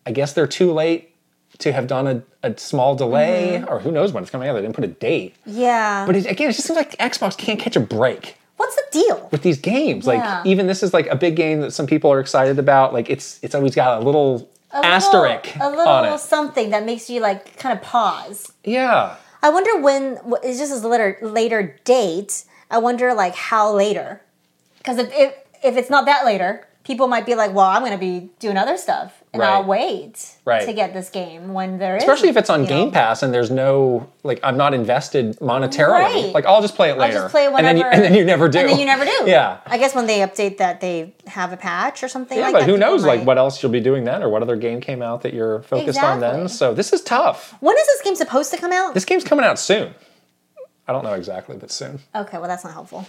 I 0.07 0.11
guess 0.12 0.33
they're 0.35 0.47
too 0.47 0.73
late 0.73 1.11
to 1.59 1.73
have 1.73 1.87
done 1.87 2.07
a, 2.07 2.23
a 2.49 2.59
small 2.59 2.95
delay, 2.97 3.61
mm-hmm. 3.61 3.73
or 3.73 3.79
who 3.79 3.91
knows 3.93 4.12
when 4.12 4.23
it's 4.23 4.31
coming 4.31 4.49
out. 4.49 4.55
They 4.55 4.61
didn't 4.62 4.75
put 4.75 4.85
a 4.85 4.89
date. 4.89 5.37
Yeah. 5.47 6.05
But 6.07 6.16
it, 6.16 6.27
again, 6.27 6.51
it 6.51 6.55
just 6.55 6.66
seems 6.66 6.77
like 6.77 6.97
Xbox 6.99 7.37
can't 7.39 7.59
catch 7.61 7.77
a 7.77 7.81
break 7.81 8.37
What's 8.57 8.75
the 8.77 8.83
deal? 8.93 9.29
with 9.33 9.43
these 9.43 9.59
games. 9.59 10.07
Like 10.07 10.19
Yeah. 10.19 10.43
even 10.45 10.66
this 10.66 10.83
is 10.83 10.93
like 10.93 11.07
a 11.07 11.16
big 11.16 11.37
game 11.37 11.61
that 11.61 11.73
some 11.73 11.87
people 11.87 12.12
are 12.12 12.21
excited 12.21 12.59
about. 12.59 12.93
Like 12.93 13.09
it's 13.09 13.39
it's 13.43 13.55
always 13.55 13.75
got 13.75 14.03
a 14.03 14.05
little 14.05 14.51
A 14.73 14.79
little- 14.81 14.91
asterisk 14.93 15.57
a 15.61 15.69
little 15.71 15.89
on 15.89 16.05
it. 16.15 16.19
something 16.19 16.71
that 16.71 16.85
makes 16.85 17.09
you 17.09 17.21
like 17.21 17.57
kind 17.57 17.77
of 17.77 17.83
pause. 17.85 18.53
Yeah. 18.65 19.16
I 19.43 19.51
wonder 19.51 19.79
when 19.81 20.19
it's 20.43 20.59
just 20.59 20.85
a 20.85 20.89
later 20.89 21.19
later 21.23 21.79
date. 21.85 22.45
I 22.70 22.78
wonder 22.78 23.15
like 23.15 23.35
how 23.35 23.73
later, 23.73 24.20
because 24.78 24.99
if, 24.99 25.11
if 25.12 25.35
if 25.62 25.77
it's 25.77 25.91
not 25.91 26.05
that 26.07 26.24
later, 26.24 26.66
people 26.85 27.09
might 27.09 27.24
be 27.24 27.35
like, 27.35 27.55
well, 27.55 27.65
I'm 27.66 27.81
going 27.81 27.93
to 27.93 27.99
be 27.99 28.28
doing 28.39 28.59
other 28.59 28.77
stuff 28.77 29.23
and 29.32 29.43
I'll 29.43 29.65
wait 29.65 30.36
Right. 30.45 30.66
to 30.66 30.73
get 30.74 30.93
this 30.93 31.09
game 31.09 31.55
when 31.55 31.78
there 31.78 31.97
is. 31.97 32.03
Especially 32.03 32.28
if 32.28 32.36
it's 32.36 32.51
on 32.51 32.66
Game 32.66 32.86
know, 32.89 32.93
Pass 32.93 33.23
and 33.23 33.32
there's 33.32 33.51
no 33.51 34.09
like 34.23 34.39
I'm 34.43 34.57
not 34.59 34.74
invested 34.74 35.39
monetarily. 35.39 35.89
Right. 36.24 36.32
Like 36.35 36.45
I'll 36.45 36.61
just 36.61 36.74
play 36.77 36.91
it 36.91 36.99
later. 36.99 37.16
I'll 37.16 37.23
just 37.24 37.32
play 37.32 37.45
it 37.45 37.47
and 37.47 37.55
whenever. 37.55 37.78
then 37.78 37.78
you, 37.78 37.85
and 37.85 38.03
then 38.05 38.15
you 38.15 38.24
never 38.27 38.49
do. 38.49 38.59
And 38.59 38.69
then 38.69 38.78
you 38.78 38.85
never 38.85 39.05
do. 39.07 39.24
Yeah. 39.27 39.61
I 39.66 39.78
guess 39.78 39.95
when 39.95 40.07
they 40.07 40.19
update 40.19 40.59
that, 40.59 40.81
they 40.82 41.15
have 41.27 41.53
a 41.53 41.57
patch 41.57 42.03
or 42.03 42.09
something 42.09 42.36
Yeah, 42.36 42.45
like 42.45 42.53
but 42.53 42.61
that. 42.61 42.69
who 42.69 42.77
knows 42.77 43.05
like 43.05 43.24
what 43.24 43.39
else 43.39 43.62
you'll 43.62 43.73
be 43.73 43.81
doing 43.81 44.05
then 44.05 44.23
or 44.23 44.28
what 44.28 44.43
other 44.43 44.57
game 44.57 44.81
came 44.82 45.01
out 45.03 45.23
that 45.23 45.32
you're 45.32 45.62
focused 45.62 45.99
on 46.03 46.20
then. 46.20 46.49
So 46.49 46.74
this 46.74 46.93
is 46.93 47.01
tough. 47.03 47.55
When 47.61 47.77
is 47.77 47.86
this 47.86 48.03
game 48.03 48.15
supposed 48.16 48.53
to 48.53 48.59
come 48.59 48.73
out? 48.73 48.93
This 48.95 49.07
game's 49.07 49.24
coming 49.24 49.45
out 49.47 49.59
soon. 49.59 49.95
I 50.86 50.93
don't 50.93 51.02
know 51.05 51.15
exactly, 51.15 51.56
but 51.56 51.70
soon. 51.70 51.98
okay, 52.15 52.36
well, 52.39 52.47
that's 52.48 52.62
not 52.65 52.74
helpful. 52.74 53.06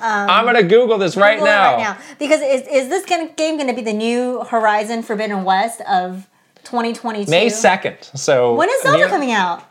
I'm 0.00 0.44
gonna 0.46 0.62
Google 0.62 0.96
this 0.98 1.16
right 1.16 1.34
Google 1.38 1.46
now. 1.52 1.74
right 1.74 1.82
now. 1.82 1.98
Because 2.18 2.40
is, 2.40 2.66
is 2.68 2.88
this 2.88 3.04
gonna, 3.04 3.28
game 3.32 3.56
going 3.56 3.68
to 3.68 3.74
be 3.74 3.82
the 3.82 3.92
new 3.92 4.42
Horizon 4.44 5.02
Forbidden 5.02 5.44
West 5.44 5.80
of 5.82 6.26
2022? 6.64 7.30
May 7.30 7.46
2nd. 7.48 8.16
So 8.18 8.54
When 8.54 8.68
is 8.70 8.80
Zelda 8.82 8.98
near- 8.98 9.08
coming 9.08 9.32
out? 9.32 9.62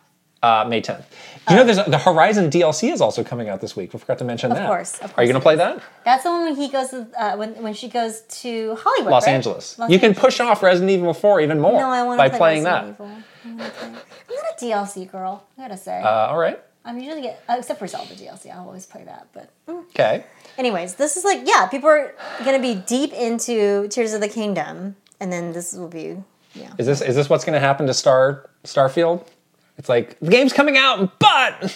Uh, 0.44 0.66
May 0.70 0.82
10th. 0.84 1.04
You 1.50 1.56
know, 1.56 1.64
there's 1.64 1.84
the 1.84 1.98
Horizon 1.98 2.50
DLC 2.52 2.92
is 2.92 3.00
also 3.02 3.24
coming 3.24 3.48
out 3.50 3.60
this 3.62 3.76
week. 3.76 3.92
We 3.94 4.00
forgot 4.00 4.18
to 4.20 4.26
mention 4.26 4.50
that. 4.52 4.64
Of 4.64 4.68
course, 4.68 5.00
of 5.00 5.14
Are 5.18 5.24
you 5.24 5.34
to 5.34 5.40
play 5.40 5.56
that? 5.56 5.82
That's 6.06 6.24
the 6.24 6.30
one 6.30 6.44
when 6.44 6.56
he 6.58 6.68
goes, 6.68 6.90
to, 6.90 7.08
uh, 7.18 7.38
when, 7.38 7.54
when 7.64 7.74
she 7.74 7.88
goes 7.90 8.22
to 8.42 8.76
Hollywood. 8.76 9.12
Los 9.12 9.26
right? 9.26 9.34
Angeles. 9.34 9.80
Los 9.80 9.90
you 9.90 9.98
can 9.98 10.10
Angeles. 10.10 10.24
push 10.26 10.40
off 10.42 10.62
Resident 10.62 10.92
Evil 10.92 11.14
4 11.14 11.42
even 11.42 11.60
more 11.60 11.72
No, 11.82 11.90
I 11.90 12.04
want 12.04 12.18
by 12.20 12.26
to 12.28 12.30
play 12.32 12.38
playing 12.38 12.64
Resident 12.66 12.98
that. 12.98 13.04
Evil. 13.06 13.24
I 13.46 13.50
wanna 13.50 13.70
play- 13.70 13.88
I'm 14.30 14.36
not 14.36 14.62
a 14.62 14.66
DLC 14.66 15.12
girl, 15.12 15.44
I 15.58 15.62
gotta 15.62 15.78
say. 15.78 16.02
Uh, 16.02 16.08
all 16.28 16.38
right. 16.38 16.60
I'm 16.88 16.98
usually 17.00 17.22
get, 17.22 17.44
uh, 17.50 17.56
except 17.60 17.80
for 17.80 17.88
Zelda 17.88 18.16
DLC, 18.16 18.50
I'll 18.50 18.66
always 18.66 18.86
play 18.86 19.04
that. 19.04 19.28
But. 19.34 19.50
Okay. 19.90 20.24
anyways, 20.58 20.96
this 20.96 21.18
is 21.18 21.26
like, 21.26 21.42
yeah, 21.46 21.68
people 21.68 21.90
are 21.90 22.16
gonna 22.46 22.62
be 22.62 22.76
deep 22.76 23.12
into 23.14 23.88
Tears 23.90 24.14
of 24.14 24.22
the 24.22 24.30
Kingdom, 24.30 24.96
and 25.20 25.32
then 25.32 25.52
this 25.52 25.74
will 25.74 25.90
be, 25.90 26.16
yeah. 26.54 26.72
Is 26.78 26.86
this 26.88 27.02
is 27.02 27.16
this 27.16 27.30
what's 27.30 27.44
to 27.44 27.60
happen 27.60 27.88
to 27.88 27.94
Star 27.94 28.50
Starfield? 28.64 29.28
It's 29.78 29.90
like 29.90 30.18
the 30.22 30.32
game's 30.32 30.54
coming 30.54 30.78
out, 30.78 31.20
but 31.20 31.76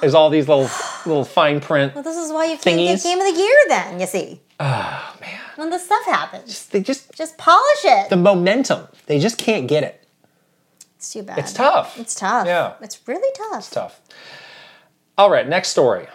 there's 0.00 0.14
all 0.14 0.28
these 0.28 0.48
little 0.48 0.68
little 1.06 1.24
fine 1.24 1.60
print. 1.60 1.94
Well, 1.94 2.04
this 2.04 2.16
is 2.16 2.32
why 2.32 2.46
you 2.46 2.58
can't 2.58 2.78
get 2.78 3.02
Game 3.02 3.20
of 3.20 3.32
the 3.32 3.40
Year 3.40 3.56
then, 3.68 4.00
you 4.00 4.06
see. 4.06 4.40
Oh 4.58 5.16
man, 5.20 5.40
When 5.56 5.70
the 5.70 5.78
stuff 5.78 6.04
happens, 6.04 6.66
they 6.66 6.80
just 6.80 7.12
just 7.14 7.38
polish 7.38 7.84
it. 7.84 8.10
the 8.10 8.16
momentum. 8.16 8.88
They 9.06 9.18
just 9.18 9.38
can't 9.38 9.68
get 9.68 9.84
it. 9.84 10.02
It's 11.06 11.12
too 11.12 11.22
bad. 11.22 11.38
It's 11.38 11.52
tough. 11.52 11.98
It's 11.98 12.14
tough. 12.14 12.46
Yeah. 12.46 12.74
It's 12.80 12.98
really 13.06 13.32
tough. 13.36 13.58
It's 13.58 13.70
tough. 13.70 14.00
All 15.16 15.30
right, 15.30 15.48
next 15.48 15.68
story. 15.68 16.08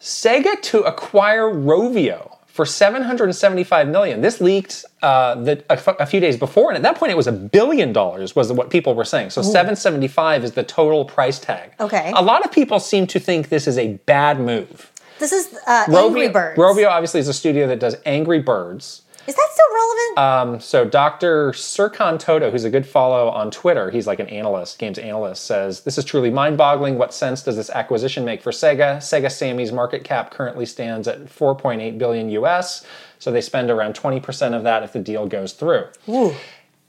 Sega 0.00 0.60
to 0.62 0.80
acquire 0.82 1.50
Rovio 1.52 2.36
for 2.46 2.64
775 2.64 3.88
million. 3.88 4.20
This 4.20 4.40
leaked 4.40 4.84
uh, 5.02 5.34
the, 5.36 5.62
a, 5.68 5.72
f- 5.72 6.00
a 6.00 6.06
few 6.06 6.18
days 6.20 6.36
before, 6.36 6.70
and 6.70 6.76
at 6.76 6.82
that 6.82 6.98
point 6.98 7.12
it 7.12 7.16
was 7.16 7.26
a 7.26 7.32
billion 7.32 7.92
dollars 7.92 8.34
was 8.34 8.52
what 8.52 8.70
people 8.70 8.94
were 8.94 9.04
saying. 9.04 9.30
So 9.30 9.42
775 9.42 10.44
is 10.44 10.52
the 10.52 10.64
total 10.64 11.04
price 11.04 11.38
tag. 11.38 11.72
Okay. 11.78 12.10
A 12.16 12.22
lot 12.22 12.44
of 12.44 12.50
people 12.50 12.80
seem 12.80 13.06
to 13.08 13.20
think 13.20 13.48
this 13.50 13.66
is 13.66 13.76
a 13.76 13.94
bad 14.06 14.40
move. 14.40 14.90
This 15.18 15.32
is 15.32 15.56
uh, 15.66 15.84
Angry 15.94 16.28
Birds. 16.28 16.58
Rovio 16.58 16.88
obviously 16.88 17.20
is 17.20 17.28
a 17.28 17.34
studio 17.34 17.66
that 17.66 17.80
does 17.80 17.96
Angry 18.06 18.40
Birds. 18.40 19.02
Is 19.28 19.34
that 19.34 19.48
still 19.52 19.74
relevant? 19.74 20.18
Um, 20.18 20.60
so 20.60 20.86
Dr. 20.86 21.52
Serkan 21.52 22.18
Toto, 22.18 22.50
who's 22.50 22.64
a 22.64 22.70
good 22.70 22.86
follow 22.86 23.28
on 23.28 23.50
Twitter, 23.50 23.90
he's 23.90 24.06
like 24.06 24.20
an 24.20 24.26
analyst, 24.28 24.78
games 24.78 24.96
analyst, 24.98 25.44
says 25.44 25.82
this 25.82 25.98
is 25.98 26.04
truly 26.06 26.30
mind-boggling. 26.30 26.96
What 26.96 27.12
sense 27.12 27.42
does 27.42 27.56
this 27.56 27.68
acquisition 27.68 28.24
make 28.24 28.40
for 28.42 28.50
Sega? 28.52 28.96
Sega 28.96 29.30
Sammy's 29.30 29.70
market 29.70 30.02
cap 30.02 30.30
currently 30.30 30.64
stands 30.64 31.06
at 31.06 31.26
4.8 31.26 31.98
billion 31.98 32.30
US, 32.30 32.86
so 33.18 33.30
they 33.30 33.42
spend 33.42 33.70
around 33.70 33.94
20% 33.94 34.54
of 34.56 34.62
that 34.62 34.82
if 34.82 34.94
the 34.94 34.98
deal 34.98 35.26
goes 35.26 35.52
through. 35.52 35.84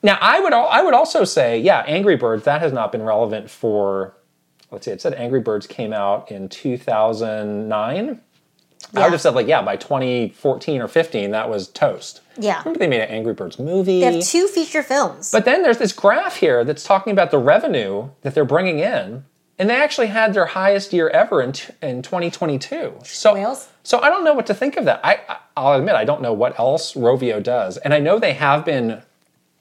Now, 0.01 0.17
I 0.21 0.39
would 0.39 0.53
al- 0.53 0.69
I 0.69 0.81
would 0.81 0.93
also 0.93 1.25
say, 1.25 1.59
yeah, 1.59 1.83
Angry 1.87 2.15
Birds 2.15 2.45
that 2.45 2.61
has 2.61 2.71
not 2.71 2.93
been 2.93 3.03
relevant 3.03 3.49
for. 3.49 4.15
Let's 4.71 4.85
see, 4.85 4.91
it 4.91 5.01
said 5.01 5.13
Angry 5.15 5.41
Birds 5.41 5.67
came 5.67 5.91
out 5.91 6.31
in 6.31 6.47
2009. 6.47 8.21
I 8.95 9.01
would 9.03 9.11
have 9.11 9.21
said 9.21 9.35
like, 9.35 9.47
yeah, 9.47 9.61
by 9.61 9.75
2014 9.75 10.81
or 10.81 10.87
15, 10.87 11.31
that 11.31 11.49
was 11.49 11.67
toast. 11.67 12.21
Yeah. 12.37 12.59
Remember 12.59 12.79
they 12.79 12.87
made 12.87 13.01
an 13.01 13.09
Angry 13.09 13.33
Birds 13.33 13.59
movie. 13.59 13.99
they 13.99 14.13
have 14.13 14.23
two 14.25 14.47
feature 14.47 14.81
films. 14.83 15.31
But 15.31 15.45
then 15.45 15.61
there's 15.63 15.77
this 15.77 15.91
graph 15.93 16.37
here 16.37 16.63
that's 16.63 16.83
talking 16.83 17.11
about 17.13 17.31
the 17.31 17.37
revenue 17.37 18.09
that 18.21 18.33
they're 18.33 18.45
bringing 18.45 18.79
in, 18.79 19.25
and 19.59 19.69
they 19.69 19.75
actually 19.75 20.07
had 20.07 20.33
their 20.33 20.45
highest 20.45 20.93
year 20.93 21.09
ever 21.09 21.41
in 21.41 21.51
t- 21.51 21.73
in 21.81 22.01
2022. 22.01 22.93
So 23.03 23.33
Whales? 23.33 23.67
so 23.83 23.99
I 23.99 24.09
don't 24.09 24.23
know 24.23 24.33
what 24.33 24.47
to 24.47 24.53
think 24.53 24.77
of 24.77 24.85
that. 24.85 25.01
I 25.03 25.19
I- 25.27 25.37
I'll 25.57 25.73
admit 25.77 25.95
I 25.95 26.05
don't 26.05 26.21
know 26.21 26.31
what 26.33 26.57
else 26.57 26.93
Rovio 26.93 27.43
does, 27.43 27.75
and 27.77 27.93
I 27.93 27.99
know 27.99 28.17
they 28.17 28.33
have 28.33 28.63
been 28.63 29.01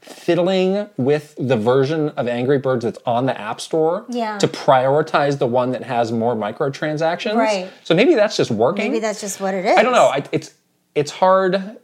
fiddling 0.08 0.88
with 0.96 1.34
the 1.38 1.56
version 1.56 2.08
of 2.10 2.26
Angry 2.28 2.58
Birds 2.58 2.84
that's 2.84 2.98
on 3.06 3.26
the 3.26 3.38
App 3.40 3.60
Store 3.60 4.04
Yeah. 4.08 4.38
to 4.38 4.48
prioritize 4.48 5.38
the 5.38 5.46
one 5.46 5.70
that 5.72 5.82
has 5.84 6.12
more 6.12 6.34
microtransactions. 6.34 7.34
Right. 7.36 7.70
So 7.84 7.94
maybe 7.94 8.14
that's 8.14 8.36
just 8.36 8.50
working. 8.50 8.84
Maybe 8.84 8.98
that's 9.00 9.20
just 9.20 9.40
what 9.40 9.54
it 9.54 9.64
is. 9.64 9.76
I 9.76 9.82
don't 9.82 9.92
know. 9.92 10.06
I, 10.06 10.24
it's 10.32 10.54
it's 10.94 11.10
hard. 11.12 11.78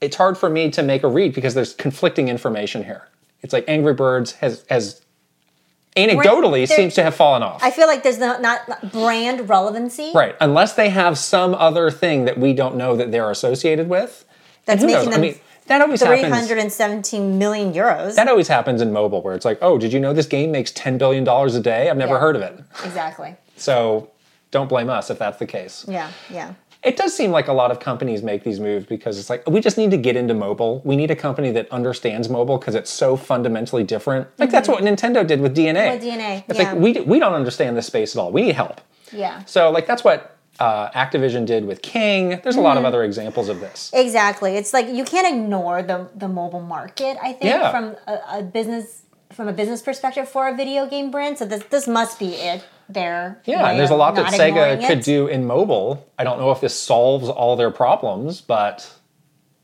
It's 0.00 0.16
hard 0.16 0.38
for 0.38 0.48
me 0.48 0.70
to 0.70 0.82
make 0.82 1.02
a 1.02 1.08
read 1.08 1.34
because 1.34 1.54
there's 1.54 1.74
conflicting 1.74 2.28
information 2.28 2.84
here. 2.84 3.08
It's 3.42 3.52
like 3.52 3.64
Angry 3.68 3.94
Birds 3.94 4.32
has 4.32 4.64
has 4.70 5.02
anecdotally 5.96 6.66
seems 6.68 6.94
to 6.94 7.02
have 7.02 7.14
fallen 7.14 7.42
off. 7.42 7.62
I 7.62 7.70
feel 7.70 7.86
like 7.86 8.02
there's 8.02 8.18
not, 8.18 8.40
not 8.40 8.92
brand 8.92 9.48
relevancy 9.48 10.12
right, 10.14 10.36
unless 10.40 10.74
they 10.74 10.88
have 10.90 11.18
some 11.18 11.54
other 11.54 11.90
thing 11.90 12.26
that 12.26 12.38
we 12.38 12.52
don't 12.52 12.76
know 12.76 12.96
that 12.96 13.10
they're 13.10 13.30
associated 13.30 13.88
with. 13.88 14.24
that's 14.66 14.82
Who 14.82 14.86
knows? 14.88 14.96
making 15.06 15.08
I 15.08 15.12
them 15.12 15.20
mean, 15.22 15.40
that 15.70 15.80
always 15.82 16.02
happens. 16.02 16.48
317 16.48 17.38
million 17.38 17.72
euros. 17.72 18.16
That 18.16 18.28
always 18.28 18.48
happens 18.48 18.82
in 18.82 18.92
mobile, 18.92 19.22
where 19.22 19.34
it's 19.34 19.44
like, 19.44 19.58
oh, 19.62 19.78
did 19.78 19.92
you 19.92 20.00
know 20.00 20.12
this 20.12 20.26
game 20.26 20.50
makes 20.50 20.72
ten 20.72 20.98
billion 20.98 21.22
dollars 21.22 21.54
a 21.54 21.60
day? 21.60 21.88
I've 21.88 21.96
never 21.96 22.14
Yeah. 22.14 22.20
heard 22.20 22.36
of 22.36 22.42
it. 22.42 22.58
exactly. 22.84 23.36
So 23.56 24.10
don't 24.50 24.68
blame 24.68 24.90
us 24.90 25.10
if 25.10 25.18
that's 25.18 25.38
the 25.38 25.46
case. 25.46 25.84
Yeah, 25.86 26.10
yeah. 26.28 26.54
It 26.82 26.96
does 26.96 27.14
seem 27.14 27.30
like 27.30 27.46
a 27.46 27.52
lot 27.52 27.70
of 27.70 27.78
companies 27.78 28.22
make 28.22 28.42
these 28.42 28.58
moves 28.58 28.86
because 28.86 29.18
it's 29.18 29.30
like 29.30 29.48
we 29.48 29.60
just 29.60 29.76
need 29.78 29.90
to 29.92 29.98
get 29.98 30.16
into 30.16 30.34
mobile. 30.34 30.80
We 30.84 30.96
need 30.96 31.10
a 31.10 31.16
company 31.16 31.52
that 31.52 31.70
understands 31.70 32.28
mobile 32.28 32.58
because 32.58 32.74
it's 32.74 32.90
so 32.90 33.16
fundamentally 33.16 33.84
different. 33.84 34.26
Like 34.38 34.50
that's 34.50 34.68
mm-hmm. 34.68 34.84
what 34.84 34.96
Nintendo 34.98 35.24
did 35.24 35.40
with 35.40 35.54
DeNA. 35.56 35.92
With 35.92 36.02
DeNA, 36.02 36.44
It's 36.48 36.58
yeah. 36.58 36.72
like 36.72 36.80
we 36.80 37.00
we 37.02 37.20
don't 37.20 37.34
understand 37.34 37.76
this 37.76 37.86
space 37.86 38.16
at 38.16 38.20
all. 38.20 38.32
We 38.32 38.42
need 38.42 38.56
help. 38.56 38.80
Yeah. 39.12 39.44
So 39.44 39.70
like 39.70 39.86
that's 39.86 40.02
what 40.02 40.36
uh, 40.58 40.90
Activision 40.90 41.46
did 41.46 41.64
with 41.64 41.80
King. 41.82 42.40
There's 42.42 42.56
a 42.56 42.60
lot 42.60 42.76
of 42.76 42.80
Mm-hmm. 42.80 42.86
other 42.86 43.04
examples 43.04 43.48
of 43.48 43.60
this. 43.60 43.90
Exactly. 43.94 44.56
It's 44.56 44.72
like 44.72 44.88
you 44.88 45.04
can't 45.04 45.26
ignore 45.26 45.82
the 45.82 46.08
the 46.14 46.28
mobile 46.28 46.60
market. 46.62 47.16
I 47.22 47.32
think 47.32 47.44
Yeah. 47.44 47.70
from 47.70 47.96
a, 48.06 48.38
a 48.38 48.42
business 48.42 49.02
from 49.32 49.46
a 49.48 49.52
business 49.52 49.80
perspective 49.80 50.28
for 50.28 50.48
a 50.48 50.54
video 50.56 50.86
game 50.86 51.10
brand. 51.10 51.38
So 51.38 51.44
this 51.46 51.62
this 51.70 51.86
must 51.86 52.18
be 52.18 52.34
it. 52.34 52.64
Their 52.88 53.40
Yeah, 53.44 53.68
and 53.70 53.78
there's 53.78 53.90
a 53.90 53.94
lot 53.94 54.16
that 54.16 54.32
Sega 54.32 54.84
could 54.86 55.02
do 55.02 55.28
in 55.28 55.46
mobile. 55.46 56.08
I 56.18 56.24
don't 56.24 56.40
know 56.40 56.50
if 56.50 56.60
this 56.60 56.74
solves 56.74 57.28
all 57.28 57.54
their 57.54 57.70
problems, 57.70 58.40
but 58.40 58.92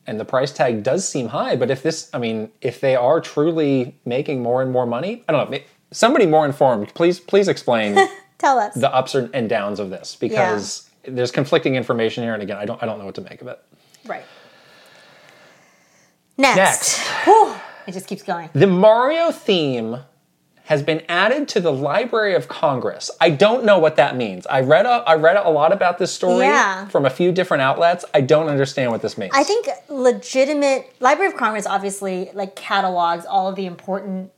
and 0.06 0.20
the 0.20 0.24
price 0.24 0.52
tag 0.52 0.84
does 0.84 1.08
seem 1.08 1.26
high. 1.28 1.56
But 1.56 1.68
if 1.68 1.82
this, 1.82 2.08
I 2.14 2.18
mean, 2.18 2.52
if 2.60 2.80
they 2.80 2.94
are 2.94 3.20
truly 3.20 3.96
making 4.04 4.40
more 4.44 4.62
and 4.62 4.70
more 4.70 4.86
money, 4.86 5.24
I 5.28 5.32
don't 5.32 5.44
know. 5.46 5.50
may- 5.50 5.64
Somebody 5.90 6.26
more 6.26 6.46
informed, 6.46 6.94
please, 6.94 7.18
please 7.18 7.48
explain 7.48 7.96
Tell 8.38 8.58
us. 8.58 8.74
the 8.74 8.92
ups 8.94 9.14
and 9.14 9.48
downs 9.48 9.80
of 9.80 9.90
this 9.90 10.14
because 10.16 10.88
there's 11.04 11.30
conflicting 11.30 11.74
information 11.74 12.22
here. 12.24 12.34
And 12.34 12.42
again, 12.42 12.58
I 12.58 12.64
don't, 12.66 12.82
I 12.82 12.86
don't 12.86 12.98
know 12.98 13.06
what 13.06 13.14
to 13.16 13.20
make 13.22 13.40
of 13.40 13.48
it. 13.48 13.60
right. 14.06 14.24
Next. 16.38 16.56
Next. 16.56 16.98
Whew, 17.24 17.54
it 17.86 17.92
just 17.92 18.06
keeps 18.06 18.22
going. 18.22 18.50
The 18.52 18.66
Mario 18.66 19.30
theme 19.30 19.98
has 20.64 20.82
been 20.82 21.00
added 21.08 21.46
to 21.48 21.60
the 21.60 21.72
Library 21.72 22.34
of 22.34 22.48
Congress. 22.48 23.08
I 23.20 23.30
don't 23.30 23.64
know 23.64 23.78
what 23.78 23.96
that 23.96 24.16
means. 24.16 24.46
I 24.48 24.60
read 24.62 24.84
a, 24.84 25.04
I 25.06 25.14
read 25.14 25.36
a 25.36 25.48
lot 25.48 25.72
about 25.72 25.96
this 25.98 26.12
story 26.12 26.44
Yeah. 26.44 26.88
from 26.88 27.06
a 27.06 27.10
few 27.10 27.30
different 27.30 27.62
outlets. 27.62 28.04
I 28.12 28.20
don't 28.20 28.48
understand 28.48 28.90
what 28.90 29.00
this 29.00 29.16
means. 29.16 29.30
I 29.34 29.44
think 29.44 29.68
legitimate 29.88 30.92
Library 31.00 31.30
of 31.30 31.38
Congress 31.38 31.66
obviously 31.66 32.30
like 32.34 32.56
catalogs 32.56 33.24
all 33.24 33.48
of 33.48 33.54
the 33.54 33.64
important 33.64 34.32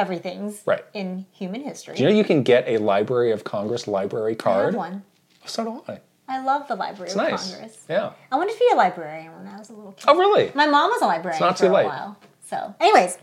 everything's 0.00 0.62
Right. 0.66 0.84
in 0.94 1.26
human 1.32 1.62
history. 1.62 1.94
Do 1.94 2.02
you 2.02 2.08
know 2.08 2.14
you 2.14 2.24
can 2.24 2.42
get 2.42 2.66
a 2.66 2.78
Library 2.78 3.30
of 3.32 3.44
Congress 3.44 3.86
library 3.86 4.34
card? 4.34 4.62
I 4.62 4.66
have 4.66 4.74
one. 4.74 5.02
So 5.44 5.64
do 5.64 5.84
I. 5.92 6.00
I 6.28 6.42
love 6.44 6.68
the 6.68 6.76
Library 6.76 7.06
It's 7.10 7.16
of 7.16 7.22
nice. 7.28 7.50
Congress. 7.52 7.78
Yeah. 7.88 8.12
I 8.30 8.36
wanted 8.36 8.52
to 8.52 8.58
be 8.60 8.68
a 8.72 8.76
librarian 8.76 9.32
when 9.36 9.46
I 9.52 9.58
was 9.58 9.68
a 9.68 9.72
little 9.72 9.92
kid. 9.92 10.04
Oh, 10.08 10.16
really? 10.16 10.52
My 10.54 10.66
mom 10.66 10.90
was 10.90 11.02
a 11.02 11.06
librarian 11.06 11.34
it's 11.36 11.40
not 11.40 11.58
for 11.58 11.64
too 11.66 11.72
a 11.72 11.74
late. 11.74 11.86
while. 11.86 12.16
So, 12.46 12.74
anyways, 12.80 13.18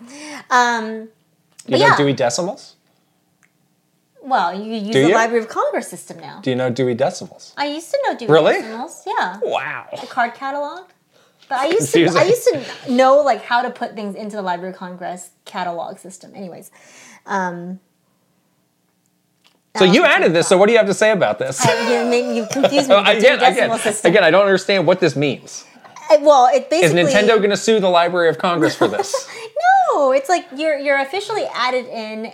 um, 0.49 1.05
Do 1.65 1.73
you 1.73 1.77
know 1.79 1.87
yeah. 1.87 1.97
Dewey 1.97 2.13
Decimals? 2.13 2.75
well, 4.21 4.53
you 4.53 4.73
use 4.73 4.93
Do 4.93 5.03
the 5.03 5.09
you? 5.09 5.15
Library 5.15 5.41
of 5.41 5.47
Congress 5.49 5.87
system 5.89 6.19
now. 6.19 6.39
Do 6.41 6.49
you 6.49 6.55
know 6.55 6.69
Dewey 6.69 6.95
Decimals? 6.95 7.53
I 7.57 7.67
used 7.67 7.89
to 7.91 7.99
know 8.05 8.17
Dewey 8.17 8.29
Really? 8.29 8.53
Decimals. 8.55 9.03
Yeah, 9.07 9.39
Wow. 9.41 9.87
the 10.01 10.07
card 10.07 10.33
catalog. 10.33 10.89
But 11.49 11.59
I 11.59 11.65
used 11.79 11.93
to 11.93 12.05
I 12.07 12.23
used 12.23 12.47
to 12.51 12.91
know 12.91 13.21
like 13.21 13.43
how 13.43 13.61
to 13.61 13.69
put 13.69 13.95
things 13.95 14.15
into 14.15 14.35
the 14.35 14.41
Library 14.41 14.73
of 14.73 14.77
Congress 14.79 15.29
catalog 15.45 15.97
system. 15.97 16.33
Anyways, 16.35 16.71
um, 17.25 17.79
So 19.77 19.85
you 19.85 20.05
added 20.05 20.33
this. 20.33 20.47
So 20.47 20.57
what 20.57 20.65
do 20.67 20.71
you 20.73 20.77
have 20.77 20.87
to 20.87 20.93
say 20.93 21.11
about 21.11 21.39
this? 21.39 21.63
you, 21.65 22.05
made- 22.05 22.35
you 22.35 22.47
confused 22.51 22.89
me 22.89 22.95
with 22.95 23.05
I- 23.05 23.15
the 23.15 23.21
Dewey 23.21 23.33
again, 23.35 23.53
again, 23.53 23.79
system. 23.79 24.11
again, 24.11 24.23
I 24.23 24.31
don't 24.31 24.43
understand 24.45 24.87
what 24.87 24.99
this 24.99 25.15
means. 25.15 25.65
Well, 26.21 26.47
it 26.47 26.63
Is 26.63 26.69
basically 26.69 27.01
is 27.01 27.13
Nintendo 27.13 27.37
going 27.37 27.49
to 27.49 27.57
sue 27.57 27.79
the 27.81 27.89
Library 27.89 28.29
of 28.29 28.37
Congress 28.37 28.75
for 28.75 28.87
this? 28.87 29.13
No, 29.93 30.11
it's 30.11 30.29
like 30.29 30.45
you're 30.55 30.77
you're 30.77 30.99
officially 30.99 31.45
added 31.55 31.85
in 31.87 32.31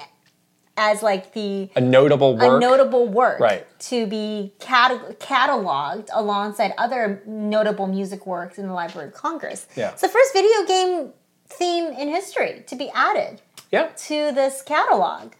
as 0.75 1.03
like 1.03 1.33
the 1.33 1.69
a 1.75 1.81
notable 1.81 2.39
a 2.41 2.49
work. 2.49 2.61
notable 2.61 3.07
work 3.07 3.39
Right. 3.39 3.65
to 3.81 4.07
be 4.07 4.53
cata- 4.59 5.15
cataloged 5.19 6.09
alongside 6.13 6.73
other 6.77 7.21
notable 7.25 7.87
music 7.87 8.25
works 8.25 8.57
in 8.57 8.67
the 8.67 8.73
Library 8.73 9.09
of 9.09 9.13
Congress. 9.13 9.67
Yeah. 9.75 9.91
It's 9.91 10.01
the 10.01 10.09
first 10.09 10.33
video 10.33 10.65
game 10.65 11.13
theme 11.47 11.85
in 11.93 12.07
history 12.07 12.63
to 12.67 12.75
be 12.75 12.89
added 12.95 13.41
yeah. 13.71 13.89
to 14.07 14.31
this 14.31 14.61
catalog. 14.63 15.33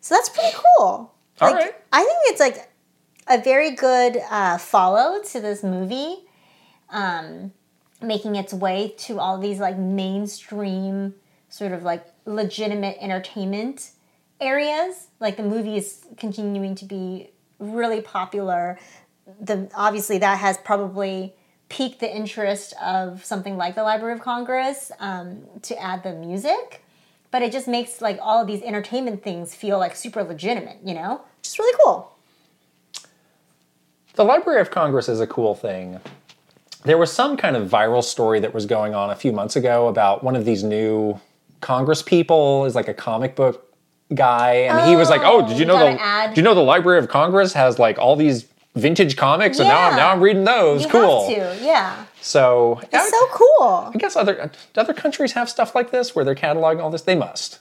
So 0.00 0.14
that's 0.14 0.28
pretty 0.28 0.54
cool. 0.78 0.86
All 1.40 1.50
Like, 1.50 1.54
right. 1.54 1.74
I 1.92 2.04
think 2.04 2.18
it's 2.26 2.40
like 2.40 2.70
a 3.26 3.40
very 3.42 3.70
good 3.70 4.18
uh, 4.30 4.58
follow 4.58 5.22
to 5.22 5.40
this 5.40 5.62
movie, 5.62 6.26
um, 6.90 7.52
making 8.02 8.36
its 8.36 8.52
way 8.52 8.94
to 8.98 9.18
all 9.18 9.38
these 9.38 9.58
like 9.60 9.78
mainstream, 9.78 11.14
sort 11.48 11.72
of 11.72 11.82
like 11.84 12.04
legitimate 12.26 12.98
entertainment 13.00 13.92
areas. 14.44 15.08
Like 15.20 15.36
the 15.36 15.42
movie 15.42 15.76
is 15.76 16.04
continuing 16.16 16.74
to 16.76 16.84
be 16.84 17.30
really 17.58 18.00
popular. 18.00 18.78
The 19.40 19.70
obviously 19.74 20.18
that 20.18 20.38
has 20.38 20.58
probably 20.58 21.34
piqued 21.68 22.00
the 22.00 22.14
interest 22.14 22.74
of 22.82 23.24
something 23.24 23.56
like 23.56 23.74
the 23.74 23.82
Library 23.82 24.14
of 24.14 24.20
Congress 24.20 24.92
um, 25.00 25.42
to 25.62 25.80
add 25.80 26.02
the 26.02 26.12
music 26.12 26.84
but 27.34 27.42
it 27.42 27.50
just 27.50 27.66
makes 27.66 28.00
like 28.00 28.16
all 28.22 28.40
of 28.40 28.46
these 28.46 28.62
entertainment 28.62 29.24
things 29.24 29.56
feel 29.56 29.76
like 29.76 29.96
super 29.96 30.22
legitimate, 30.22 30.78
you 30.84 30.94
know? 30.94 31.20
Which 31.38 31.48
is 31.48 31.58
really 31.58 31.76
cool. 31.84 32.16
The 34.14 34.24
Library 34.24 34.60
of 34.60 34.70
Congress 34.70 35.08
is 35.08 35.18
a 35.18 35.26
cool 35.26 35.56
thing. 35.56 35.98
There 36.84 36.96
was 36.96 37.12
some 37.12 37.36
kind 37.36 37.56
of 37.56 37.68
viral 37.68 38.04
story 38.04 38.38
that 38.38 38.54
was 38.54 38.66
going 38.66 38.94
on 38.94 39.10
a 39.10 39.16
few 39.16 39.32
months 39.32 39.56
ago 39.56 39.88
about 39.88 40.22
one 40.22 40.36
of 40.36 40.44
these 40.44 40.62
new 40.62 41.20
Congress 41.60 42.02
people 42.02 42.66
is 42.66 42.76
like 42.76 42.86
a 42.86 42.94
comic 42.94 43.34
book 43.34 43.73
guy, 44.14 44.52
and 44.52 44.88
he 44.88 44.96
was 44.96 45.10
like, 45.10 45.22
"Oh, 45.24 45.46
did 45.46 45.58
you 45.58 45.64
oh, 45.64 45.68
know 45.68 45.78
the 45.78 46.28
did 46.28 46.36
you 46.36 46.42
know 46.42 46.54
the 46.54 46.60
Library 46.60 46.98
of 46.98 47.08
Congress 47.08 47.52
has 47.52 47.78
like 47.78 47.98
all 47.98 48.16
these 48.16 48.46
vintage 48.74 49.16
comics, 49.16 49.58
and 49.58 49.68
now 49.68 49.90
I'm, 49.90 49.96
now 49.96 50.10
I'm 50.10 50.20
reading 50.20 50.44
those. 50.44 50.82
You 50.82 50.88
cool. 50.88 51.28
have 51.28 51.58
to, 51.58 51.64
yeah. 51.64 52.04
So 52.20 52.80
It's 52.82 52.94
I, 52.94 53.08
so 53.08 53.26
cool. 53.32 53.90
I 53.94 53.98
guess 53.98 54.16
other 54.16 54.50
do 54.72 54.80
other 54.80 54.94
countries 54.94 55.32
have 55.32 55.48
stuff 55.48 55.74
like 55.74 55.90
this 55.90 56.14
where 56.14 56.24
they're 56.24 56.34
cataloging 56.34 56.80
all 56.80 56.90
this. 56.90 57.02
They 57.02 57.14
must. 57.14 57.60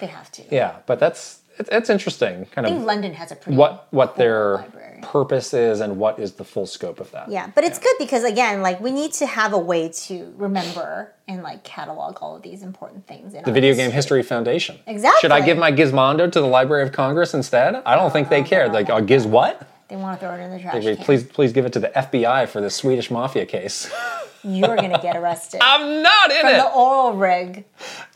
They 0.00 0.06
have 0.06 0.30
to. 0.32 0.42
Yeah, 0.50 0.76
but 0.86 0.98
that's 0.98 1.40
it, 1.58 1.68
it's 1.70 1.90
interesting, 1.90 2.46
kind 2.46 2.66
I 2.66 2.70
of 2.70 2.82
London 2.82 3.14
has 3.14 3.32
a 3.32 3.36
pretty 3.36 3.56
what 3.56 3.86
what 3.90 4.16
their 4.16 4.56
library. 4.56 5.00
purpose 5.02 5.54
is 5.54 5.80
and 5.80 5.98
what 5.98 6.18
is 6.18 6.32
the 6.32 6.44
full 6.44 6.66
scope 6.66 7.00
of 7.00 7.10
that. 7.12 7.30
Yeah, 7.30 7.50
but 7.54 7.64
it's 7.64 7.78
good 7.78 7.94
because 7.98 8.24
again, 8.24 8.62
like 8.62 8.80
we 8.80 8.90
need 8.90 9.12
to 9.14 9.26
have 9.26 9.52
a 9.52 9.58
way 9.58 9.88
to 9.88 10.32
remember 10.36 11.12
and 11.28 11.42
like 11.42 11.64
catalog 11.64 12.18
all 12.20 12.36
of 12.36 12.42
these 12.42 12.62
important 12.62 13.06
things. 13.06 13.34
In 13.34 13.44
The 13.44 13.52
Video 13.52 13.74
Game 13.74 13.90
History 13.90 14.22
Foundation. 14.22 14.78
Exactly. 14.86 15.20
Should 15.20 15.32
I 15.32 15.40
give 15.40 15.58
my 15.58 15.72
Gizmondo 15.72 16.30
to 16.30 16.40
the 16.40 16.46
Library 16.46 16.82
of 16.82 16.92
Congress 16.92 17.34
instead? 17.34 17.76
I 17.86 17.94
don't 17.94 18.12
think 18.12 18.28
they 18.28 18.42
oh, 18.42 18.44
care. 18.44 18.68
Like, 18.68 18.90
oh, 18.90 19.00
Giz 19.00 19.26
what? 19.26 19.66
They 19.88 19.96
want 19.96 20.18
to 20.18 20.26
throw 20.26 20.34
it 20.34 20.40
in 20.40 20.50
the 20.50 20.58
trash 20.58 20.82
can. 20.82 20.96
Please, 20.98 21.24
please 21.24 21.52
give 21.52 21.66
it 21.66 21.72
to 21.74 21.80
the 21.80 21.88
FBI 21.88 22.48
for 22.48 22.60
the 22.60 22.70
Swedish 22.70 23.10
mafia 23.10 23.46
case. 23.46 23.90
You're 24.44 24.76
gonna 24.76 25.00
get 25.00 25.16
arrested 25.16 25.60
I'm 25.64 26.02
not 26.02 26.30
in 26.30 26.40
from 26.42 26.50
it. 26.50 26.56
the 26.58 26.70
oil 26.76 27.14
rig. 27.14 27.64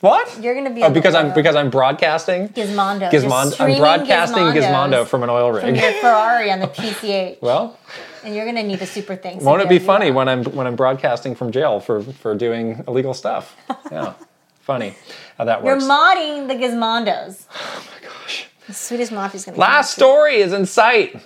What? 0.00 0.40
You're 0.42 0.54
gonna 0.54 0.70
be 0.74 0.82
Oh, 0.82 0.90
because 0.90 1.14
I'm 1.14 1.32
because 1.34 1.56
I'm 1.56 1.70
broadcasting. 1.70 2.48
Gizmondo. 2.50 3.10
Gizmondo. 3.10 3.10
Just 3.10 3.26
I'm 3.32 3.50
streaming 3.50 3.78
broadcasting 3.78 4.38
Gizmondo 4.44 5.06
from 5.06 5.22
an 5.22 5.30
oil 5.30 5.50
rig. 5.52 5.62
from 5.62 5.72
rig. 5.72 5.80
your 5.82 5.92
Ferrari 5.94 6.50
on 6.52 6.60
the 6.60 6.66
PCH, 6.78 7.40
well, 7.40 7.78
and 8.24 8.34
you're 8.34 8.44
gonna 8.46 8.62
need 8.62 8.80
a 8.82 8.86
super 8.86 9.16
things. 9.16 9.40
to 9.42 9.44
won't 9.46 9.62
it 9.62 9.68
be 9.68 9.68
be 9.70 9.74
able 9.76 9.78
to 9.78 9.84
do 9.84 9.86
funny 9.86 10.06
that. 10.10 10.14
when 10.14 10.28
I'm 10.28 10.44
when 10.44 10.66
I'm 10.66 10.76
broadcasting 10.76 11.34
from 11.34 11.50
jail 11.50 11.80
for 11.80 12.02
for 12.02 12.34
doing 12.34 12.84
illegal 12.86 13.14
stuff? 13.14 13.56
Yeah, 13.90 14.12
funny 14.60 14.94
how 15.38 15.44
that 15.46 15.62
works. 15.62 15.82
You're 15.82 15.90
modding 15.90 16.46
the 16.48 16.54
Gizmondos. 16.54 17.46
Oh 17.54 17.84
my 18.02 18.06
gosh. 18.08 18.46
The 18.66 18.74
Swedish 18.74 19.08
Mafia's 19.08 19.46
gonna. 19.46 19.56
Last 19.56 19.94
story 19.94 20.36
is 20.36 20.52
in 20.52 20.66
sight. 20.66 21.22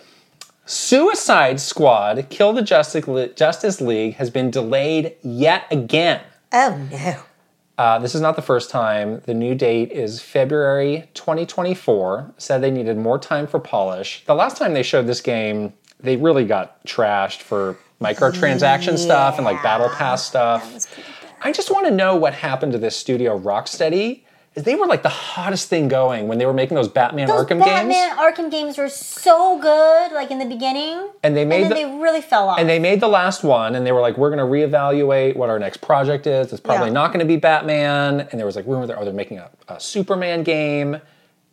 Suicide 0.64 1.60
Squad 1.60 2.26
Kill 2.30 2.52
the 2.52 2.62
Justice, 2.62 3.80
League 3.80 4.14
has 4.14 4.30
been 4.30 4.50
delayed 4.50 5.16
yet 5.22 5.66
again. 5.70 6.22
Oh 6.52 6.88
no. 6.90 7.22
Uh, 7.78 7.98
this 7.98 8.14
is 8.14 8.20
not 8.20 8.36
the 8.36 8.42
first 8.42 8.70
time. 8.70 9.20
The 9.24 9.34
new 9.34 9.54
date 9.54 9.90
is 9.90 10.20
February 10.20 11.08
2024. 11.14 12.34
Said 12.36 12.58
they 12.58 12.70
needed 12.70 12.96
more 12.96 13.18
time 13.18 13.46
for 13.46 13.58
polish. 13.58 14.22
The 14.26 14.34
last 14.34 14.56
time 14.56 14.72
they 14.72 14.84
showed 14.84 15.06
this 15.06 15.20
game, 15.20 15.72
they 15.98 16.16
really 16.16 16.44
got 16.44 16.84
trashed 16.86 17.40
for 17.40 17.76
microtransaction 18.00 18.98
stuff 18.98 19.36
and 19.38 19.44
like 19.44 19.62
battle 19.62 19.88
pass 19.88 20.24
stuff. 20.24 20.86
I 21.42 21.50
just 21.50 21.70
want 21.72 21.86
to 21.86 21.90
know 21.90 22.14
what 22.14 22.34
happened 22.34 22.72
to 22.72 22.78
this 22.78 22.96
studio 22.96 23.36
Rocksteady. 23.38 24.22
Is 24.54 24.64
they 24.64 24.74
were 24.74 24.86
like 24.86 25.02
the 25.02 25.08
hottest 25.08 25.70
thing 25.70 25.88
going 25.88 26.28
when 26.28 26.36
they 26.36 26.44
were 26.44 26.52
making 26.52 26.74
those 26.74 26.88
Batman 26.88 27.26
Those 27.26 27.46
Arkham 27.46 27.58
Batman 27.58 27.88
games. 27.88 27.94
Batman 27.94 28.18
Arkham 28.48 28.50
games 28.50 28.76
were 28.76 28.90
so 28.90 29.58
good, 29.58 30.12
like 30.12 30.30
in 30.30 30.38
the 30.38 30.44
beginning, 30.44 31.08
And 31.22 31.34
they 31.34 31.46
made 31.46 31.62
and 31.62 31.72
then 31.72 31.88
the- 31.88 31.94
they 31.96 32.02
really 32.02 32.20
fell 32.20 32.50
off. 32.50 32.58
And 32.58 32.68
they 32.68 32.78
made 32.78 33.00
the 33.00 33.08
last 33.08 33.44
one, 33.44 33.74
and 33.74 33.86
they 33.86 33.92
were 33.92 34.02
like, 34.02 34.18
"We're 34.18 34.28
going 34.34 34.38
to 34.40 34.44
reevaluate 34.76 35.36
what 35.36 35.48
our 35.48 35.58
next 35.58 35.78
project 35.80 36.26
is. 36.26 36.52
It's 36.52 36.60
probably 36.60 36.88
Yeah. 36.88 36.92
not 36.92 37.08
going 37.14 37.20
to 37.20 37.24
be 37.26 37.36
Batman." 37.38 38.28
And 38.30 38.38
there 38.38 38.44
was 38.44 38.54
like 38.56 38.66
rumor 38.66 38.86
that 38.86 38.98
oh, 38.98 39.04
they're 39.04 39.14
making 39.14 39.38
a, 39.38 39.48
a 39.68 39.80
Superman 39.80 40.42
game, 40.42 41.00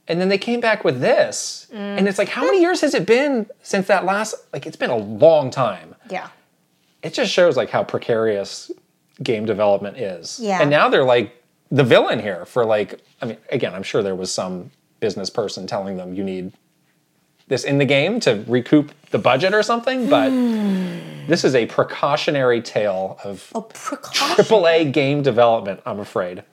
and 0.09 0.19
then 0.19 0.27
they 0.27 0.37
came 0.37 0.59
back 0.59 0.83
with 0.83 0.99
this, 0.99 1.67
Mm. 1.71 1.99
and 1.99 2.07
it's 2.09 2.17
like, 2.17 2.29
how 2.29 2.43
many 2.43 2.59
years 2.59 2.81
has 2.81 2.93
it 2.93 3.05
been 3.05 3.47
since 3.61 3.87
that 3.87 4.03
last? 4.03 4.35
Like, 4.51 4.65
it's 4.65 4.75
been 4.75 4.89
a 4.89 4.97
long 4.97 5.51
time. 5.51 5.95
yeah. 6.09 6.27
It 7.01 7.13
just 7.13 7.31
shows 7.31 7.55
like 7.55 7.69
how 7.69 7.85
precarious 7.85 8.69
game 9.23 9.45
development 9.45 9.95
is. 9.97 10.37
Yeah. 10.41 10.59
And 10.61 10.69
now 10.69 10.89
they're 10.89 11.05
like 11.05 11.31
the 11.71 11.83
villain 11.83 12.19
here 12.19 12.45
for 12.45 12.65
like, 12.65 12.99
I 13.21 13.25
mean, 13.25 13.37
again, 13.51 13.73
I'm 13.75 13.83
sure 13.83 14.01
there 14.03 14.15
was 14.15 14.31
some 14.31 14.71
business 14.99 15.29
person 15.29 15.67
telling 15.67 15.97
them 15.97 16.13
you 16.13 16.23
need 16.23 16.51
this 17.47 17.63
in 17.63 17.77
the 17.77 17.85
game 17.85 18.19
to 18.21 18.43
recoup 18.47 18.91
the 19.11 19.17
budget 19.17 19.53
or 19.53 19.63
something, 19.63 20.09
but 20.09 20.29
this 21.27 21.43
is 21.43 21.55
a 21.55 21.65
precautionary 21.67 22.61
tale 22.61 23.19
of 23.23 23.49
Oh, 23.55 23.61
precaution. 23.61 24.43
AAA 24.45 24.91
game 24.91 25.21
development, 25.23 25.79
I'm 25.85 25.99
afraid. 25.99 26.43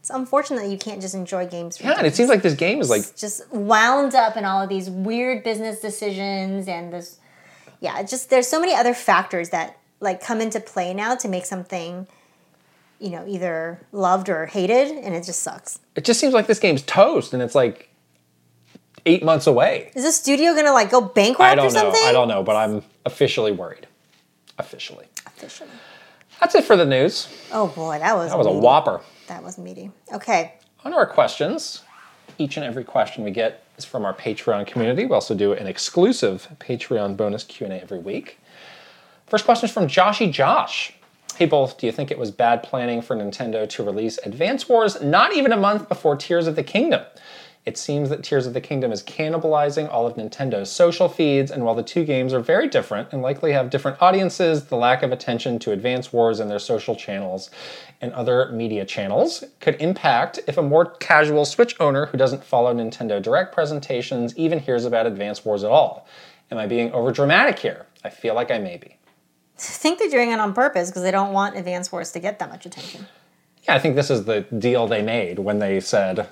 It's 0.00 0.10
unfortunate 0.10 0.60
that 0.62 0.68
you 0.68 0.78
can't 0.78 1.00
just 1.00 1.14
enjoy 1.14 1.46
games. 1.46 1.78
for 1.78 1.84
yeah, 1.84 1.94
and 1.96 2.06
it 2.06 2.14
seems 2.14 2.28
like 2.28 2.42
this 2.42 2.54
game 2.54 2.80
is 2.80 2.90
like 2.90 3.16
just 3.16 3.50
wound 3.52 4.14
up 4.14 4.36
in 4.36 4.44
all 4.44 4.60
of 4.62 4.68
these 4.68 4.90
weird 4.90 5.42
business 5.42 5.80
decisions 5.80 6.68
and 6.68 6.92
this 6.92 7.18
yeah 7.80 7.98
it's 8.00 8.10
just 8.10 8.28
there's 8.28 8.46
so 8.46 8.60
many 8.60 8.74
other 8.74 8.92
factors 8.92 9.48
that 9.50 9.78
like 10.00 10.20
come 10.22 10.40
into 10.42 10.60
play 10.60 10.92
now 10.92 11.14
to 11.14 11.26
make 11.26 11.46
something 11.46 12.06
you 13.04 13.10
know 13.10 13.24
either 13.28 13.78
loved 13.92 14.28
or 14.30 14.46
hated 14.46 14.88
and 15.04 15.14
it 15.14 15.24
just 15.24 15.42
sucks 15.42 15.78
it 15.94 16.04
just 16.04 16.18
seems 16.18 16.32
like 16.32 16.46
this 16.46 16.58
game's 16.58 16.82
toast 16.82 17.34
and 17.34 17.42
it's 17.42 17.54
like 17.54 17.90
eight 19.06 19.22
months 19.22 19.46
away. 19.46 19.92
is 19.94 20.02
this 20.02 20.16
studio 20.16 20.54
gonna 20.54 20.72
like 20.72 20.90
go 20.90 21.00
bankrupt 21.02 21.42
I 21.42 21.52
or 21.52 21.56
don't 21.56 21.74
know. 21.74 21.80
something 21.80 22.02
I 22.06 22.12
don't 22.12 22.28
know, 22.28 22.42
but 22.42 22.56
I'm 22.56 22.82
officially 23.04 23.52
worried. 23.52 23.86
Officially. 24.58 25.06
Officially. 25.26 25.68
That's 26.40 26.54
it 26.54 26.64
for 26.64 26.76
the 26.76 26.86
news. 26.86 27.28
oh 27.52 27.68
boy 27.68 27.98
that 27.98 28.16
was 28.16 28.30
That 28.30 28.38
was 28.38 28.46
a 28.46 28.52
whopper. 28.52 29.02
that 29.28 29.42
was 29.42 29.58
meaty 29.58 29.90
okay 30.12 30.54
On 30.84 30.94
our 30.94 31.06
questions. 31.06 31.82
Each 32.38 32.56
and 32.56 32.64
every 32.64 32.82
question 32.84 33.22
we 33.22 33.30
get 33.30 33.64
is 33.76 33.84
from 33.84 34.04
our 34.04 34.14
Patreon 34.14 34.66
community. 34.66 35.04
We 35.04 35.12
also 35.12 35.34
do 35.34 35.52
an 35.52 35.66
exclusive 35.66 36.48
Patreon 36.58 37.16
bonus 37.16 37.44
Q&A 37.44 37.74
every 37.80 37.98
week. 37.98 38.38
First 39.26 39.44
question 39.44 39.68
is 39.68 39.72
from 39.72 39.86
Joshy 39.86 40.32
Josh. 40.32 40.94
Hey 41.36 41.46
both, 41.46 41.78
do 41.78 41.86
you 41.86 41.90
think 41.90 42.12
it 42.12 42.18
was 42.18 42.30
bad 42.30 42.62
planning 42.62 43.02
for 43.02 43.16
Nintendo 43.16 43.68
to 43.70 43.82
release 43.82 44.20
Advance 44.24 44.68
Wars 44.68 45.02
not 45.02 45.34
even 45.34 45.50
a 45.50 45.56
month 45.56 45.88
before 45.88 46.14
Tears 46.14 46.46
of 46.46 46.54
the 46.54 46.62
Kingdom? 46.62 47.02
It 47.66 47.76
seems 47.76 48.08
that 48.10 48.22
Tears 48.22 48.46
of 48.46 48.54
the 48.54 48.60
Kingdom 48.60 48.92
is 48.92 49.02
cannibalizing 49.02 49.90
all 49.90 50.06
of 50.06 50.14
Nintendo's 50.14 50.70
social 50.70 51.08
feeds, 51.08 51.50
and 51.50 51.64
while 51.64 51.74
the 51.74 51.82
two 51.82 52.04
games 52.04 52.32
are 52.32 52.38
very 52.38 52.68
different 52.68 53.08
and 53.10 53.20
likely 53.20 53.50
have 53.50 53.68
different 53.68 54.00
audiences, 54.00 54.66
the 54.66 54.76
lack 54.76 55.02
of 55.02 55.10
attention 55.10 55.58
to 55.58 55.72
Advance 55.72 56.12
Wars 56.12 56.38
and 56.38 56.48
their 56.48 56.60
social 56.60 56.94
channels 56.94 57.50
and 58.00 58.12
other 58.12 58.52
media 58.52 58.84
channels 58.84 59.42
could 59.58 59.74
impact 59.82 60.38
if 60.46 60.56
a 60.56 60.62
more 60.62 60.84
casual 60.84 61.44
Switch 61.44 61.74
owner 61.80 62.06
who 62.06 62.16
doesn't 62.16 62.44
follow 62.44 62.72
Nintendo 62.72 63.20
Direct 63.20 63.52
presentations 63.52 64.36
even 64.36 64.60
hears 64.60 64.84
about 64.84 65.04
Advance 65.04 65.44
Wars 65.44 65.64
at 65.64 65.72
all. 65.72 66.06
Am 66.52 66.58
I 66.58 66.68
being 66.68 66.92
overdramatic 66.92 67.58
here? 67.58 67.86
I 68.04 68.10
feel 68.10 68.36
like 68.36 68.52
I 68.52 68.58
may 68.58 68.76
be. 68.76 68.98
I 69.56 69.60
think 69.60 69.98
they're 69.98 70.08
doing 70.10 70.30
it 70.30 70.40
on 70.40 70.52
purpose 70.52 70.90
because 70.90 71.02
they 71.02 71.10
don't 71.10 71.32
want 71.32 71.56
advance 71.56 71.90
wars 71.92 72.12
to 72.12 72.18
get 72.20 72.38
that 72.38 72.48
much 72.50 72.66
attention 72.66 73.06
Yeah, 73.66 73.74
I 73.76 73.78
think 73.78 73.96
this 73.96 74.10
is 74.10 74.24
the 74.24 74.42
deal 74.42 74.86
they 74.86 75.00
made 75.02 75.38
when 75.38 75.58
they 75.58 75.80
said, 75.80 76.28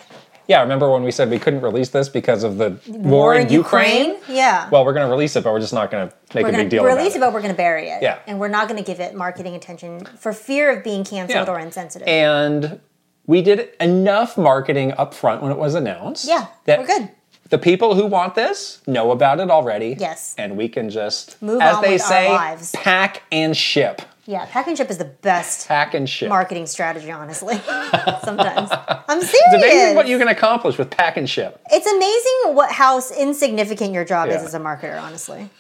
yeah, 0.48 0.60
remember 0.60 0.90
when 0.92 1.02
we 1.02 1.10
said 1.10 1.30
we 1.30 1.38
couldn't 1.38 1.62
release 1.62 1.88
this 1.90 2.08
because 2.10 2.42
of 2.44 2.58
the 2.58 2.76
war, 2.88 3.34
in 3.34 3.48
Ukraine? 3.48 4.16
yeah 4.28 4.68
Well, 4.70 4.84
we're 4.84 4.92
going 4.92 5.06
to 5.06 5.10
release 5.10 5.34
it, 5.36 5.44
but 5.44 5.52
we're 5.54 5.60
just 5.60 5.72
not 5.72 5.90
going 5.90 6.08
to 6.08 6.14
make 6.34 6.42
we're 6.44 6.48
a 6.50 6.52
going 6.52 6.64
big 6.64 6.70
to 6.70 6.76
deal 6.76 6.84
release 6.84 7.14
it, 7.16 7.20
but 7.20 7.32
we're 7.32 7.40
going 7.40 7.54
to 7.54 7.56
bury 7.56 7.88
it. 7.88 8.02
Yeah. 8.02 8.18
And 8.26 8.38
we're 8.40 8.48
not 8.58 8.68
going 8.68 8.76
to 8.82 8.84
give 8.84 9.00
it 9.00 9.14
marketing 9.14 9.54
attention 9.54 10.04
for 10.18 10.32
fear 10.34 10.76
of 10.76 10.84
being 10.84 11.04
canceled 11.04 11.46
Yeah. 11.46 11.52
or 11.54 11.58
insensitive. 11.58 12.06
And 12.08 12.80
we 13.26 13.40
did 13.40 13.70
enough 13.80 14.36
marketing 14.36 14.92
up 14.98 15.14
front 15.14 15.42
when 15.42 15.52
it 15.52 15.58
was 15.58 15.74
announced. 15.74 16.26
Yeah, 16.28 16.48
that 16.66 16.80
we're 16.80 16.86
good. 16.86 17.08
The 17.52 17.58
people 17.58 17.94
who 17.94 18.06
want 18.06 18.34
this 18.34 18.80
know 18.86 19.10
about 19.10 19.38
it 19.38 19.50
already. 19.50 19.94
Yes. 20.00 20.34
And 20.38 20.56
we 20.56 20.70
can 20.70 20.88
just, 20.88 21.40
Move 21.42 21.60
as 21.60 21.76
on 21.76 21.82
they 21.82 21.92
with 21.92 22.00
our 22.02 22.08
say, 22.08 22.28
lives. 22.30 22.70
pack 22.72 23.24
and 23.30 23.54
ship. 23.54 24.00
Yeah, 24.24 24.46
pack 24.46 24.68
and 24.68 24.76
ship 24.78 24.88
is 24.88 24.96
the 24.96 25.04
best 25.04 25.68
Pack 25.68 25.92
and 25.92 26.08
ship. 26.08 26.30
marketing 26.30 26.64
strategy, 26.64 27.10
honestly. 27.12 27.56
Sometimes. 28.24 28.70
I'm 29.06 29.20
serious. 29.20 29.34
It's 29.34 29.54
amazing 29.54 29.96
what 29.96 30.08
you 30.08 30.16
can 30.18 30.28
accomplish 30.28 30.78
with 30.78 30.88
pack 30.88 31.18
and 31.18 31.28
ship. 31.28 31.60
It's 31.70 31.86
amazing 31.86 32.56
what 32.56 32.72
how 32.72 33.02
insignificant 33.18 33.92
your 33.92 34.06
job 34.06 34.30
is 34.30 34.36
Yeah. 34.36 34.44
as 34.44 34.54
a 34.54 34.58
marketer, 34.58 34.98
honestly. 34.98 35.50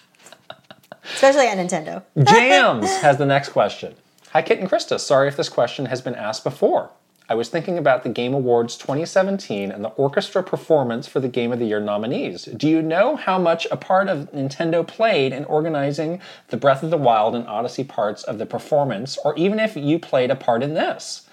Especially 1.04 1.46
at 1.46 1.58
Nintendo. 1.58 2.02
Jams 2.24 2.88
has 3.02 3.18
the 3.18 3.26
next 3.26 3.50
question. 3.50 3.96
Hi, 4.30 4.40
Kit 4.40 4.60
and 4.60 4.70
Krysta. 4.70 4.98
Sorry 4.98 5.28
if 5.28 5.36
this 5.36 5.50
question 5.50 5.84
has 5.86 6.00
been 6.00 6.14
asked 6.14 6.42
before. 6.42 6.88
I 7.28 7.34
was 7.34 7.48
thinking 7.48 7.78
about 7.78 8.02
the 8.02 8.08
Game 8.08 8.34
Awards 8.34 8.76
2017 8.76 9.70
and 9.70 9.84
the 9.84 9.90
orchestra 9.90 10.42
performance 10.42 11.06
for 11.06 11.20
the 11.20 11.28
Game 11.28 11.52
of 11.52 11.60
the 11.60 11.66
Year 11.66 11.80
nominees. 11.80 12.46
Do 12.46 12.68
you 12.68 12.82
know 12.82 13.14
how 13.14 13.38
much 13.38 13.66
a 13.70 13.76
part 13.76 14.08
of 14.08 14.30
Nintendo 14.32 14.86
played 14.86 15.32
in 15.32 15.44
organizing 15.44 16.20
the 16.48 16.56
Breath 16.56 16.82
of 16.82 16.90
the 16.90 16.98
Wild 16.98 17.36
and 17.36 17.46
Odyssey 17.46 17.84
parts 17.84 18.24
of 18.24 18.38
the 18.38 18.46
performance, 18.46 19.16
or 19.24 19.36
even 19.36 19.60
if 19.60 19.76
you 19.76 20.00
played 20.00 20.30
a 20.30 20.36
part 20.36 20.62
in 20.62 20.74
this? 20.74 21.28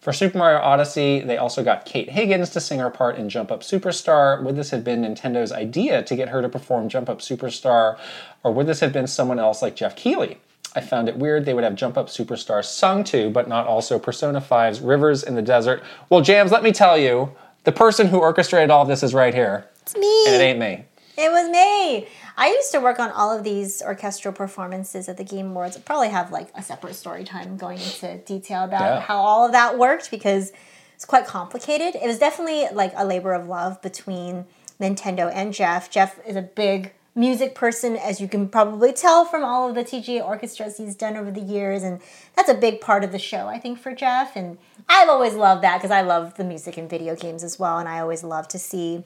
For 0.00 0.12
Super 0.12 0.38
Mario 0.38 0.58
Odyssey, 0.58 1.20
they 1.20 1.36
also 1.36 1.62
got 1.62 1.84
Kate 1.84 2.10
Higgins 2.10 2.50
to 2.50 2.60
sing 2.60 2.78
her 2.78 2.90
part 2.90 3.16
in 3.16 3.28
Jump 3.28 3.52
Up 3.52 3.60
Superstar. 3.60 4.42
Would 4.42 4.56
this 4.56 4.70
have 4.70 4.82
been 4.84 5.02
Nintendo's 5.02 5.52
idea 5.52 6.02
to 6.02 6.16
get 6.16 6.28
her 6.30 6.42
to 6.42 6.48
perform 6.48 6.88
Jump 6.88 7.08
Up 7.08 7.20
Superstar, 7.20 7.98
or 8.42 8.52
would 8.52 8.66
this 8.66 8.80
have 8.80 8.92
been 8.92 9.06
someone 9.06 9.38
else 9.38 9.62
like 9.62 9.76
Geoff 9.76 9.96
Keighley? 9.96 10.38
I 10.74 10.80
found 10.80 11.08
it 11.08 11.16
weird 11.16 11.44
they 11.44 11.54
would 11.54 11.64
have 11.64 11.74
Jump 11.74 11.98
Up 11.98 12.08
Superstar 12.08 12.64
sung 12.64 13.04
to, 13.04 13.28
but 13.30 13.48
not 13.48 13.66
also 13.66 13.98
Persona 13.98 14.40
5's 14.40 14.80
Rivers 14.80 15.22
in 15.22 15.34
the 15.34 15.42
Desert. 15.42 15.82
Well, 16.08 16.20
Jams, 16.22 16.50
let 16.50 16.62
me 16.62 16.72
tell 16.72 16.96
you, 16.96 17.32
the 17.64 17.72
person 17.72 18.06
who 18.08 18.18
orchestrated 18.18 18.70
all 18.70 18.82
of 18.82 18.88
this 18.88 19.02
is 19.02 19.12
right 19.14 19.34
here, 19.34 19.68
It's 19.82 19.94
me. 19.96 20.24
and 20.26 20.34
it 20.34 20.40
ain't 20.44 20.58
me. 20.58 20.84
It 21.18 21.30
was 21.30 21.50
me. 21.50 22.08
I 22.38 22.48
used 22.48 22.72
to 22.72 22.80
work 22.80 22.98
on 22.98 23.10
all 23.10 23.36
of 23.36 23.44
these 23.44 23.82
orchestral 23.82 24.32
performances 24.32 25.08
at 25.10 25.18
the 25.18 25.24
Game 25.24 25.50
Awards. 25.50 25.76
I'd 25.76 25.84
probably 25.84 26.08
have 26.08 26.32
like 26.32 26.48
a 26.54 26.62
separate 26.62 26.94
story 26.94 27.24
time 27.24 27.58
going 27.58 27.78
into 27.78 28.16
detail 28.24 28.64
about 28.64 28.80
Yeah. 28.80 29.00
how 29.00 29.18
all 29.18 29.44
of 29.44 29.52
that 29.52 29.76
worked 29.78 30.10
because 30.10 30.52
it's 30.94 31.04
quite 31.04 31.26
complicated. 31.26 31.94
It 31.96 32.06
was 32.06 32.18
definitely 32.18 32.66
like 32.72 32.94
a 32.96 33.04
labor 33.04 33.34
of 33.34 33.46
love 33.46 33.82
between 33.82 34.46
Nintendo 34.80 35.30
and 35.32 35.52
Geoff. 35.52 35.90
Geoff 35.90 36.18
is 36.26 36.34
a 36.34 36.42
big 36.42 36.92
music 37.14 37.54
person, 37.54 37.96
as 37.96 38.20
you 38.20 38.28
can 38.28 38.48
probably 38.48 38.92
tell 38.92 39.24
from 39.24 39.44
all 39.44 39.68
of 39.68 39.74
the 39.74 39.84
TGA 39.84 40.24
orchestras 40.24 40.78
he's 40.78 40.94
done 40.94 41.16
over 41.16 41.30
the 41.30 41.40
years, 41.40 41.82
and 41.82 42.00
that's 42.34 42.48
a 42.48 42.54
big 42.54 42.80
part 42.80 43.04
of 43.04 43.12
the 43.12 43.18
show, 43.18 43.46
I 43.46 43.58
think, 43.58 43.78
for 43.78 43.94
Geoff. 43.94 44.34
And 44.34 44.58
I've 44.88 45.08
always 45.08 45.34
loved 45.34 45.62
that 45.62 45.78
because 45.78 45.90
I 45.90 46.00
love 46.00 46.36
the 46.36 46.44
music 46.44 46.78
in 46.78 46.88
video 46.88 47.14
games 47.14 47.44
as 47.44 47.58
well, 47.58 47.78
and 47.78 47.88
I 47.88 48.00
always 48.00 48.24
love 48.24 48.48
to 48.48 48.58
see 48.58 49.04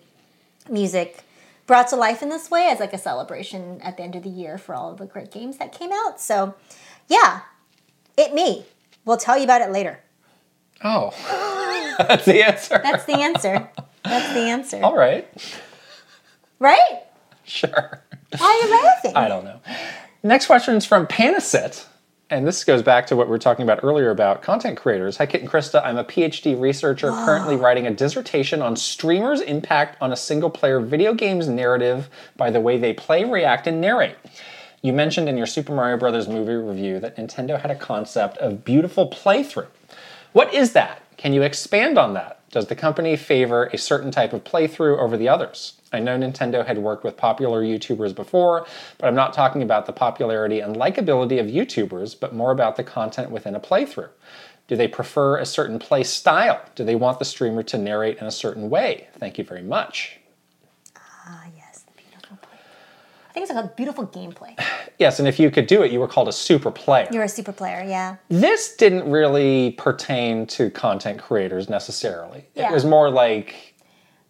music 0.69 1.21
brought 1.67 1.89
to 1.89 1.97
life 1.97 2.23
in 2.23 2.29
this 2.29 2.49
way 2.51 2.69
as 2.71 2.79
like 2.79 2.93
a 2.93 2.99
celebration 2.99 3.81
at 3.83 3.97
the 3.97 4.03
end 4.05 4.15
of 4.15 4.23
the 4.23 4.29
year 4.29 4.57
for 4.57 4.75
all 4.75 4.93
of 4.93 4.99
the 4.99 5.07
great 5.07 5.33
games 5.33 5.59
that 5.59 5.73
came 5.73 5.91
out. 5.93 6.21
So, 6.21 6.55
yeah, 7.09 7.41
it 8.17 8.33
me. 8.33 8.67
We'll 9.05 9.17
tell 9.17 9.37
you 9.37 9.45
about 9.45 9.63
it 9.63 9.71
later. 9.71 10.01
Oh, 10.85 11.11
that's 11.99 12.25
the 12.25 12.45
answer. 12.47 12.81
That's 12.83 13.05
the 13.05 13.15
answer. 13.17 13.69
That's 14.05 14.33
the 14.33 14.41
answer. 14.41 14.81
all 14.83 14.97
right, 14.97 15.27
Right? 16.61 17.03
sure. 17.49 18.01
Why 18.37 18.61
are 18.63 18.67
you 18.67 18.85
laughing? 18.85 19.13
I 19.15 19.29
don't 19.29 19.45
know. 19.45 19.61
Next 20.23 20.47
question 20.47 20.75
is 20.75 20.85
from 20.85 21.07
Panasit. 21.07 21.87
And 22.29 22.45
this 22.45 22.65
goes 22.65 22.83
back 22.83 23.07
to 23.07 23.17
what 23.17 23.29
we 23.29 23.31
were 23.31 23.39
talking 23.39 23.63
about 23.63 23.85
earlier 23.85 24.11
about 24.11 24.43
content 24.43 24.77
creators. 24.77 25.17
Hi, 25.19 25.27
Kit 25.27 25.43
and 25.43 25.51
Krysta. 25.51 25.81
I'm 25.85 25.97
a 25.97 26.03
PhD 26.03 26.61
researcher 26.61 27.11
currently 27.25 27.55
writing 27.55 27.87
a 27.87 27.93
dissertation 27.93 28.63
on 28.63 28.75
streamers' 28.75 29.41
impact 29.41 29.97
on 30.03 30.13
a 30.13 30.17
single 30.17 30.51
player 30.51 30.81
video 30.81 31.15
game's 31.15 31.47
narrative 31.47 32.09
by 32.37 32.51
the 32.51 32.61
way 32.61 32.79
they 32.79 32.93
play, 32.93 33.23
react, 33.23 33.69
and 33.69 33.81
narrate. 33.81 34.17
You 34.83 34.93
mentioned 34.93 35.29
in 35.29 35.37
your 35.37 35.47
Super 35.47 35.73
Mario 35.73 35.99
Brothers 35.99 36.27
movie 36.27 36.55
review 36.55 36.99
that 36.99 37.17
Nintendo 37.17 37.61
had 37.61 37.71
a 37.71 37.77
concept 37.77 38.39
of 38.39 38.65
beautiful 38.65 39.09
playthrough. 39.09 39.69
What 40.33 40.53
is 40.53 40.73
that? 40.73 41.03
Can 41.17 41.33
you 41.33 41.43
expand 41.43 41.97
on 41.97 42.15
that? 42.15 42.41
Does 42.57 42.69
the 42.69 42.75
company 42.75 43.17
favor 43.17 43.67
a 43.67 43.77
certain 43.77 44.11
type 44.11 44.33
of 44.33 44.43
playthrough 44.43 44.99
over 44.99 45.19
the 45.19 45.29
others? 45.29 45.75
I 45.93 46.01
know 46.01 46.17
Nintendo 46.17 46.67
had 46.67 46.79
worked 46.79 47.05
with 47.05 47.15
popular 47.15 47.63
YouTubers 47.63 48.15
before, 48.15 48.67
but 48.97 49.07
I'm 49.07 49.15
not 49.15 49.35
talking 49.35 49.63
about 49.63 49.85
the 49.85 49.93
popularity 49.93 50.61
and 50.61 50.75
likability 50.75 51.39
of 51.39 51.49
YouTubers, 51.49 52.19
but 52.19 52.35
more 52.35 52.53
about 52.53 52.77
the 52.77 52.83
content 52.83 53.31
within 53.31 53.55
a 53.55 53.61
playthrough. 53.61 54.09
Do 54.69 54.75
they 54.75 54.89
prefer 54.89 55.37
a 55.37 55.45
certain 55.45 55.79
play 55.79 56.03
style? 56.03 56.63
Do 56.75 56.83
they 56.83 56.95
want 56.95 57.19
the 57.19 57.27
streamer 57.27 57.63
to 57.65 57.77
narrate 57.77 58.17
in 58.23 58.27
a 58.27 58.31
certain 58.31 58.71
way? 58.71 59.09
Thank 59.19 59.37
you 59.37 59.45
very 59.45 59.63
much. 59.63 60.19
Ah, 60.97 61.45
yes, 61.55 61.81
the 61.81 61.93
beautiful 61.93 62.39
play. 62.39 62.59
I 63.26 63.26
think 63.37 63.51
it's 63.51 63.55
like 63.55 63.65
a 63.65 63.69
beautiful 63.77 64.07
gameplay. 64.07 64.59
Yes, 64.99 65.19
and 65.19 65.29
if 65.29 65.39
you 65.39 65.51
could 65.51 65.67
do 65.67 65.83
it, 65.83 65.93
you 65.93 66.01
were 66.01 66.09
called 66.09 66.27
a 66.27 66.33
super 66.33 66.71
player. 66.71 67.07
You're 67.13 67.25
a 67.25 67.29
super 67.29 67.53
player, 67.53 67.85
yeah. 67.87 68.17
this 68.31 68.75
didn't 68.77 69.11
really 69.11 69.73
pertain 69.73 70.47
to 70.47 70.71
content 70.71 71.19
creators 71.21 71.69
necessarily. 71.69 72.47
Yeah. 72.55 72.71
It 72.71 72.73
was 72.73 72.87
more 72.87 73.11
like 73.11 73.75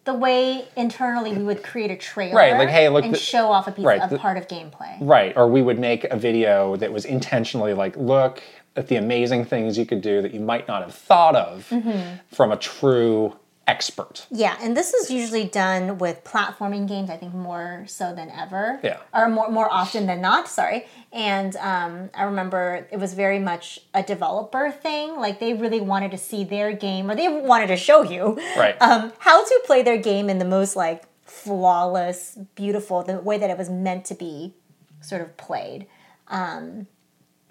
The 0.03 0.13
way 0.13 0.65
internally 0.75 1.31
we 1.31 1.41
would 1.43 1.63
create 1.63 1.89
a 1.89 1.95
trailer, 1.95 2.35
Right, 2.35 2.57
like, 2.57 2.67
hey, 2.67 2.89
look, 2.89 3.05
and 3.05 3.13
the- 3.13 3.17
show 3.17 3.49
off 3.49 3.69
a 3.69 3.71
piece 3.71 3.85
right, 3.85 4.01
of 4.01 4.09
the- 4.09 4.17
part 4.19 4.37
of 4.37 4.49
gameplay. 4.49 4.97
Right, 4.99 5.31
or 5.37 5.47
we 5.47 5.61
would 5.61 5.79
make 5.79 6.03
a 6.03 6.17
video 6.17 6.75
that 6.75 6.91
was 6.91 7.05
intentionally 7.05 7.73
like, 7.73 7.95
look 7.95 8.43
at 8.75 8.89
the 8.89 8.97
amazing 8.97 9.45
things 9.45 9.77
you 9.77 9.85
could 9.85 10.01
do 10.01 10.21
that 10.21 10.33
you 10.33 10.41
might 10.41 10.67
not 10.67 10.81
have 10.83 10.93
thought 10.93 11.37
of 11.37 11.65
Mm-hmm. 11.71 12.17
from 12.35 12.51
a 12.51 12.57
true 12.57 13.37
expert. 13.67 14.25
Yeah, 14.31 14.57
and 14.61 14.75
this 14.75 14.93
is 14.93 15.11
usually 15.11 15.45
done 15.45 15.97
with 15.97 16.23
platforming 16.23 16.87
games. 16.87 17.09
I 17.09 17.17
think 17.17 17.33
more 17.33 17.83
so 17.87 18.15
than 18.15 18.29
ever. 18.31 18.79
Yeah. 18.83 18.97
Or 19.13 19.29
more 19.29 19.49
more 19.51 19.71
often 19.71 20.07
than 20.07 20.21
not. 20.21 20.47
Sorry. 20.47 20.85
And 21.11 21.55
um, 21.57 22.09
I 22.15 22.23
remember 22.23 22.87
it 22.91 22.97
was 22.99 23.13
very 23.13 23.39
much 23.39 23.79
a 23.93 24.01
developer 24.03 24.71
thing. 24.71 25.17
Like 25.17 25.39
they 25.39 25.53
really 25.53 25.81
wanted 25.81 26.11
to 26.11 26.17
see 26.17 26.43
their 26.43 26.71
game, 26.73 27.11
or 27.11 27.15
they 27.15 27.27
wanted 27.27 27.67
to 27.67 27.77
show 27.77 28.03
you, 28.03 28.39
Right. 28.57 28.75
um, 28.81 29.11
how 29.19 29.43
to 29.43 29.61
play 29.65 29.83
their 29.83 29.97
game 29.97 30.29
in 30.29 30.39
the 30.39 30.45
most 30.45 30.75
like 30.75 31.03
flawless, 31.23 32.37
beautiful, 32.55 33.03
the 33.03 33.19
way 33.19 33.37
that 33.37 33.49
it 33.49 33.57
was 33.57 33.69
meant 33.69 34.05
to 34.05 34.15
be, 34.15 34.53
sort 35.01 35.21
of 35.21 35.35
played. 35.37 35.87
Um, 36.29 36.87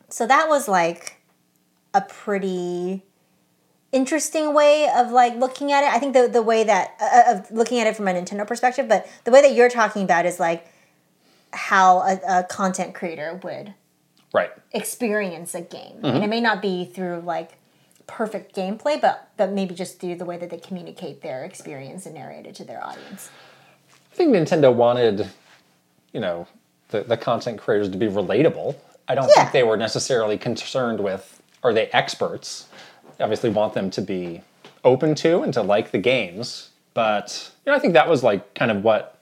so 0.08 0.26
that 0.26 0.48
was 0.48 0.68
like 0.68 1.20
a 1.94 2.00
pretty 2.00 3.02
interesting 3.92 4.52
way 4.54 4.88
of 4.94 5.10
like 5.10 5.36
looking 5.36 5.72
at 5.72 5.84
it. 5.84 5.90
I 5.94 5.98
think 5.98 6.12
the 6.14 6.28
the 6.28 6.42
way 6.42 6.64
that 6.64 6.94
uh, 7.00 7.34
of 7.36 7.50
looking 7.50 7.78
at 7.80 7.86
it 7.86 7.96
from 7.96 8.08
a 8.08 8.12
Nintendo 8.12 8.46
perspective, 8.46 8.88
but 8.88 9.06
the 9.24 9.30
way 9.30 9.42
that 9.42 9.54
you're 9.54 9.68
talking 9.70 10.02
about 10.02 10.26
is 10.26 10.38
like 10.40 10.66
how 11.52 11.98
a, 12.00 12.20
a 12.40 12.42
content 12.44 12.94
creator 12.94 13.40
would 13.42 13.74
Right. 14.32 14.50
experience 14.72 15.54
a 15.54 15.60
game, 15.62 15.96
Mm-hmm. 15.96 16.06
and 16.06 16.24
it 16.24 16.28
may 16.28 16.40
not 16.40 16.60
be 16.60 16.84
through 16.84 17.20
like 17.24 17.52
perfect 18.06 18.54
gameplay, 18.54 19.00
but 19.00 19.30
but 19.36 19.52
maybe 19.52 19.74
just 19.74 19.98
through 20.00 20.16
the 20.16 20.24
way 20.24 20.36
that 20.36 20.50
they 20.50 20.58
communicate 20.58 21.22
their 21.22 21.44
experience 21.44 22.04
and 22.06 22.14
narrate 22.14 22.46
it 22.46 22.54
to 22.56 22.64
their 22.64 22.84
audience. 22.84 23.30
I 24.12 24.16
think 24.16 24.34
Nintendo 24.34 24.72
wanted, 24.74 25.28
you 26.12 26.20
know, 26.20 26.46
the, 26.88 27.02
the 27.02 27.16
content 27.16 27.58
creators 27.58 27.88
to 27.90 27.96
be 27.98 28.06
relatable. 28.06 28.76
I 29.08 29.14
don't 29.14 29.28
Yeah. 29.28 29.42
think 29.42 29.52
they 29.52 29.62
were 29.62 29.76
necessarily 29.76 30.36
concerned 30.38 31.00
with 31.00 31.40
are 31.62 31.72
they 31.72 31.86
experts. 31.88 32.66
Obviously, 33.20 33.50
want 33.50 33.74
them 33.74 33.90
to 33.90 34.02
be 34.02 34.42
open 34.84 35.14
to 35.16 35.42
and 35.42 35.52
to 35.54 35.62
like 35.62 35.90
the 35.90 35.98
games. 35.98 36.70
But 36.94 37.52
you 37.64 37.72
know, 37.72 37.76
I 37.76 37.80
think 37.80 37.94
that 37.94 38.08
was 38.08 38.22
like 38.22 38.54
kind 38.54 38.70
of 38.70 38.82
what, 38.82 39.18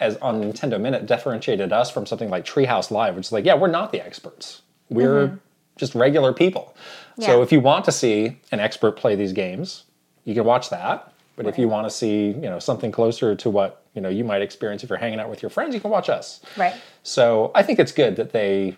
as 0.00 0.16
on 0.18 0.42
Nintendo 0.42 0.80
Minute, 0.80 1.06
differentiated 1.06 1.72
us 1.72 1.90
from 1.90 2.06
something 2.06 2.30
like 2.30 2.44
Treehouse 2.44 2.90
Live, 2.90 3.16
which 3.16 3.26
is 3.26 3.32
like, 3.32 3.44
yeah, 3.44 3.54
we're 3.54 3.68
not 3.68 3.92
the 3.92 4.04
experts. 4.04 4.62
We're 4.88 5.28
mm-hmm. 5.28 5.36
just 5.76 5.94
regular 5.94 6.32
people. 6.32 6.74
So 7.20 7.42
if 7.42 7.52
you 7.52 7.60
want 7.60 7.84
to 7.84 7.92
see 7.92 8.38
an 8.50 8.58
expert 8.58 8.96
play 8.96 9.14
these 9.14 9.32
games, 9.32 9.84
you 10.24 10.34
can 10.34 10.44
watch 10.44 10.70
that. 10.70 11.12
But 11.36 11.46
if 11.46 11.58
you 11.58 11.68
want 11.68 11.86
to 11.86 11.90
see, 11.90 12.28
you 12.28 12.48
know, 12.48 12.58
something 12.58 12.92
closer 12.92 13.34
to 13.34 13.50
what 13.50 13.82
you 13.94 14.00
know 14.00 14.08
you 14.08 14.24
might 14.24 14.42
experience 14.42 14.84
if 14.84 14.90
you're 14.90 14.98
hanging 14.98 15.20
out 15.20 15.28
with 15.28 15.42
your 15.42 15.50
friends, 15.50 15.74
you 15.74 15.80
can 15.80 15.90
watch 15.90 16.08
us. 16.08 16.40
Right. 16.56 16.74
So 17.02 17.50
I 17.54 17.62
think 17.62 17.78
it's 17.78 17.92
good 17.92 18.16
that 18.16 18.32
they 18.32 18.76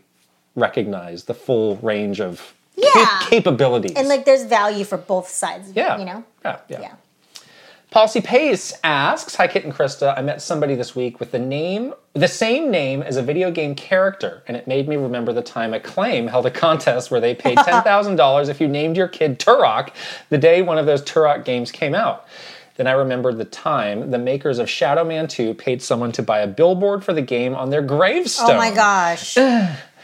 recognize 0.55 1.25
the 1.25 1.35
full 1.35 1.77
range 1.77 2.21
of 2.21 2.55
Yeah. 2.77 2.91
cap- 2.93 3.23
capabilities. 3.31 3.95
And 3.97 4.09
like 4.09 4.25
there's 4.25 4.45
value 4.45 4.85
for 4.85 4.99
both 4.99 5.29
sides. 5.29 5.73
yeah, 5.75 5.99
You 5.99 6.05
know? 6.05 6.25
yeah, 6.45 6.59
yeah. 6.69 6.81
Yeah. 6.81 6.93
Policy 7.91 8.21
Pace 8.21 8.75
asks, 8.85 9.37
"Hi 9.37 9.47
Kit 9.47 9.65
and 9.65 9.73
Krysta, 9.73 10.13
I 10.19 10.21
met 10.21 10.43
somebody 10.43 10.75
this 10.75 10.95
week 10.95 11.19
with 11.19 11.31
the 11.31 11.39
name, 11.39 11.95
the 12.13 12.29
same 12.29 12.71
name 12.71 13.01
as 13.01 13.17
a 13.17 13.23
video 13.23 13.51
game 13.51 13.75
character, 13.75 14.43
and 14.47 14.57
it 14.57 14.67
made 14.67 14.87
me 14.89 14.97
remember 14.97 15.33
the 15.33 15.41
time 15.41 15.73
Acclaim 15.73 16.27
held 16.27 16.45
a 16.45 16.51
contest 16.51 17.11
where 17.11 17.21
they 17.21 17.35
paid 17.35 17.57
ten 17.65 17.83
thousand 17.83 18.17
dollars 18.17 18.49
if 18.51 18.61
you 18.61 18.69
named 18.69 18.97
your 18.97 19.09
kid 19.09 19.39
Turok 19.39 19.91
the 20.29 20.37
day 20.37 20.61
one 20.61 20.77
of 20.77 20.85
those 20.85 21.03
Turok 21.03 21.45
games 21.45 21.71
came 21.73 21.95
out." 21.95 22.27
Then 22.75 22.87
I 22.87 22.93
remembered 22.93 23.39
the 23.39 23.47
time 23.47 24.11
the 24.11 24.19
makers 24.19 24.59
of 24.59 24.69
Shadow 24.69 25.03
Man 25.03 25.29
2 25.29 25.55
paid 25.55 25.81
someone 25.81 26.13
to 26.13 26.23
buy 26.23 26.41
a 26.41 26.47
billboard 26.47 27.03
for 27.03 27.15
the 27.15 27.23
game 27.23 27.55
on 27.55 27.71
their 27.71 27.81
gravestone. 27.81 28.51
Oh 28.51 28.59
my 28.59 28.71
gosh. 28.71 29.39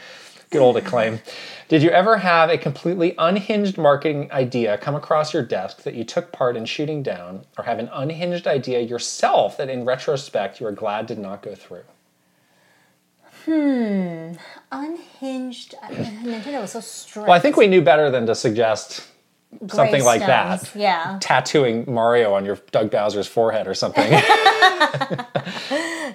Good 0.53 0.61
old 0.61 0.77
acclaim. 0.77 1.19
Did 1.67 1.81
you 1.81 1.89
ever 1.89 2.17
have 2.17 2.49
a 2.49 2.57
completely 2.57 3.15
unhinged 3.17 3.77
marketing 3.77 4.31
idea 4.31 4.77
come 4.77 4.95
across 4.95 5.33
your 5.33 5.41
desk 5.43 5.81
that 5.81 5.95
you 5.95 6.03
took 6.03 6.31
part 6.31 6.55
in 6.55 6.65
shooting 6.65 7.01
down, 7.01 7.45
or 7.57 7.63
have 7.63 7.79
an 7.79 7.89
unhinged 7.91 8.45
idea 8.45 8.79
yourself 8.81 9.57
that 9.57 9.69
in 9.69 9.83
retrospect 9.83 10.59
you 10.59 10.67
are 10.67 10.71
glad 10.71 11.07
did 11.07 11.17
not 11.17 11.41
go 11.41 11.55
through? 11.55 11.83
Hmm, 13.45 14.33
unhinged. 14.71 15.75
uh, 15.81 15.87
Nintendo 15.87 16.61
was 16.61 16.71
so 16.71 16.79
strict. 16.79 17.27
Well, 17.27 17.35
I 17.35 17.39
think 17.39 17.57
we 17.57 17.67
knew 17.67 17.81
better 17.81 18.09
than 18.11 18.25
to 18.27 18.35
suggest 18.35 19.07
something 19.67 20.03
like 20.03 20.21
that. 20.21 20.71
Yeah. 20.75 21.17
Tattooing 21.21 21.91
Mario 21.91 22.33
on 22.33 22.45
your 22.45 22.57
Doug 22.71 22.91
Bowser's 22.91 23.27
forehead 23.27 23.67
or 23.67 23.73
something. 23.73 24.09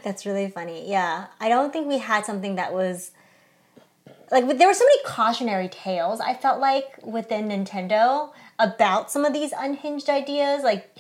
That's 0.04 0.24
really 0.24 0.48
funny. 0.48 0.88
Yeah. 0.88 1.26
I 1.40 1.48
don't 1.48 1.72
think 1.72 1.88
we 1.88 1.98
had 1.98 2.24
something 2.24 2.54
that 2.54 2.72
was 2.72 3.10
like 4.30 4.46
but 4.46 4.58
there 4.58 4.68
were 4.68 4.74
so 4.74 4.84
many 4.84 5.02
cautionary 5.04 5.68
tales 5.68 6.20
I 6.20 6.34
felt 6.34 6.60
like 6.60 6.98
within 7.02 7.48
Nintendo 7.48 8.30
about 8.58 9.10
some 9.10 9.24
of 9.24 9.32
these 9.32 9.52
unhinged 9.56 10.08
ideas. 10.08 10.62
Like 10.62 10.94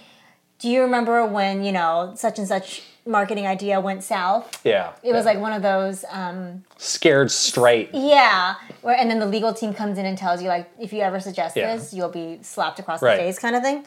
do 0.60 0.68
you 0.68 0.82
remember 0.82 1.24
when, 1.24 1.62
you 1.62 1.70
know, 1.70 2.12
such 2.16 2.36
and 2.40 2.48
such 2.48 2.82
marketing 3.06 3.46
idea 3.46 3.80
went 3.80 4.02
south? 4.02 4.60
yeah. 4.64 4.92
It 5.04 5.12
was 5.12 5.24
yeah. 5.24 5.32
like 5.32 5.38
one 5.40 5.52
of 5.52 5.62
those 5.62 6.04
um 6.10 6.64
scared 6.76 7.30
straight. 7.30 7.90
yeah, 7.94 8.56
where 8.82 8.96
and 8.96 9.08
then 9.10 9.18
the 9.20 9.26
legal 9.26 9.52
team 9.54 9.72
comes 9.72 9.98
in 9.98 10.04
and 10.06 10.18
tells 10.18 10.42
you 10.42 10.48
like 10.48 10.68
if 10.80 10.92
you 10.92 11.00
ever 11.00 11.20
suggest 11.20 11.56
Yeah. 11.56 11.76
this, 11.76 11.94
you'll 11.94 12.08
be 12.10 12.38
slapped 12.42 12.78
across 12.80 13.00
Right. 13.02 13.16
the 13.16 13.22
face 13.22 13.38
kind 13.38 13.54
of 13.56 13.62
thing. 13.62 13.84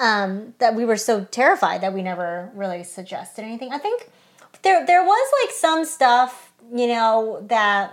Um, 0.00 0.54
that 0.58 0.74
we 0.74 0.84
were 0.84 0.96
so 0.96 1.24
terrified 1.24 1.80
that 1.80 1.92
we 1.92 2.02
never 2.02 2.50
really 2.54 2.84
suggested 2.84 3.42
anything. 3.42 3.72
I 3.72 3.78
think 3.78 4.10
there 4.62 4.84
there 4.86 5.04
was 5.04 5.32
like 5.42 5.54
some 5.54 5.84
stuff, 5.84 6.52
you 6.74 6.88
know, 6.88 7.44
that 7.48 7.92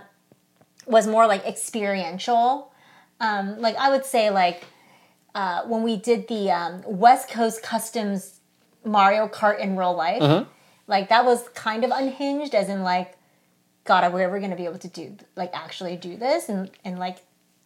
was 0.86 1.06
more 1.06 1.26
like 1.26 1.44
experiential. 1.44 2.72
Um, 3.20 3.60
like 3.60 3.76
I 3.76 3.90
would 3.90 4.04
say 4.04 4.30
like 4.30 4.64
uh, 5.34 5.62
when 5.64 5.82
we 5.82 5.96
did 5.96 6.28
the 6.28 6.50
um, 6.50 6.82
West 6.86 7.28
Coast 7.28 7.62
Customs 7.62 8.40
Mario 8.84 9.28
Kart 9.28 9.58
in 9.58 9.76
real 9.76 9.94
life, 9.94 10.22
Mm-hmm. 10.22 10.48
like 10.86 11.08
that 11.08 11.24
was 11.24 11.48
kind 11.50 11.84
of 11.84 11.90
unhinged, 11.90 12.54
as 12.54 12.68
in 12.68 12.82
like, 12.82 13.16
God, 13.84 14.04
are 14.04 14.10
we 14.10 14.22
ever 14.22 14.38
going 14.38 14.50
to 14.50 14.56
be 14.56 14.64
able 14.64 14.78
to 14.78 14.88
do 14.88 15.16
like 15.34 15.50
actually 15.54 15.96
do 15.96 16.16
this 16.16 16.48
and 16.48 16.70
and 16.84 16.98
like 16.98 17.18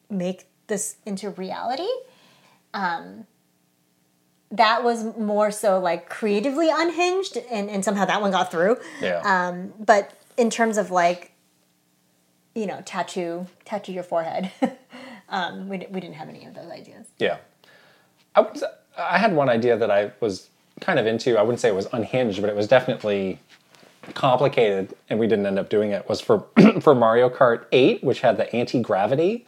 make 0.08 0.46
this 0.66 0.96
into 1.06 1.30
reality? 1.30 1.88
Um, 2.74 3.26
that 4.52 4.82
was 4.82 5.04
more 5.16 5.50
so 5.50 5.78
like 5.78 6.08
creatively 6.08 6.68
unhinged, 6.72 7.36
and, 7.50 7.70
and 7.70 7.84
somehow 7.84 8.04
that 8.04 8.20
one 8.20 8.30
got 8.32 8.50
through. 8.50 8.78
Yeah. 9.00 9.20
Um, 9.24 9.72
but 9.78 10.12
in 10.36 10.50
terms 10.50 10.76
of 10.78 10.90
like, 10.90 11.29
you 12.54 12.66
know, 12.66 12.82
tattoo 12.84 13.46
tattoo 13.64 13.92
your 13.92 14.02
forehead, 14.02 14.50
um, 15.28 15.68
we, 15.68 15.78
we 15.90 16.00
didn't 16.00 16.14
have 16.16 16.28
any 16.28 16.44
of 16.46 16.54
those 16.54 16.70
ideas. 16.70 17.06
Yeah. 17.18 17.38
I, 18.34 18.40
was, 18.40 18.62
I 18.96 19.18
had 19.18 19.34
one 19.34 19.48
idea 19.48 19.76
that 19.76 19.90
I 19.90 20.12
was 20.20 20.48
kind 20.80 20.98
of 20.98 21.06
into. 21.06 21.38
I 21.38 21.42
wouldn't 21.42 21.60
say 21.60 21.68
it 21.68 21.74
was 21.74 21.88
unhinged, 21.92 22.40
but 22.40 22.50
it 22.50 22.56
was 22.56 22.68
definitely 22.68 23.38
complicated, 24.14 24.94
and 25.08 25.18
we 25.18 25.26
didn't 25.26 25.46
end 25.46 25.58
up 25.58 25.68
doing 25.68 25.90
it. 25.90 26.08
Was 26.08 26.20
for 26.20 26.46
for 26.80 26.94
Mario 26.94 27.28
Kart 27.28 27.66
8, 27.72 28.02
which 28.04 28.20
had 28.20 28.36
the 28.36 28.54
anti 28.54 28.80
gravity 28.80 29.46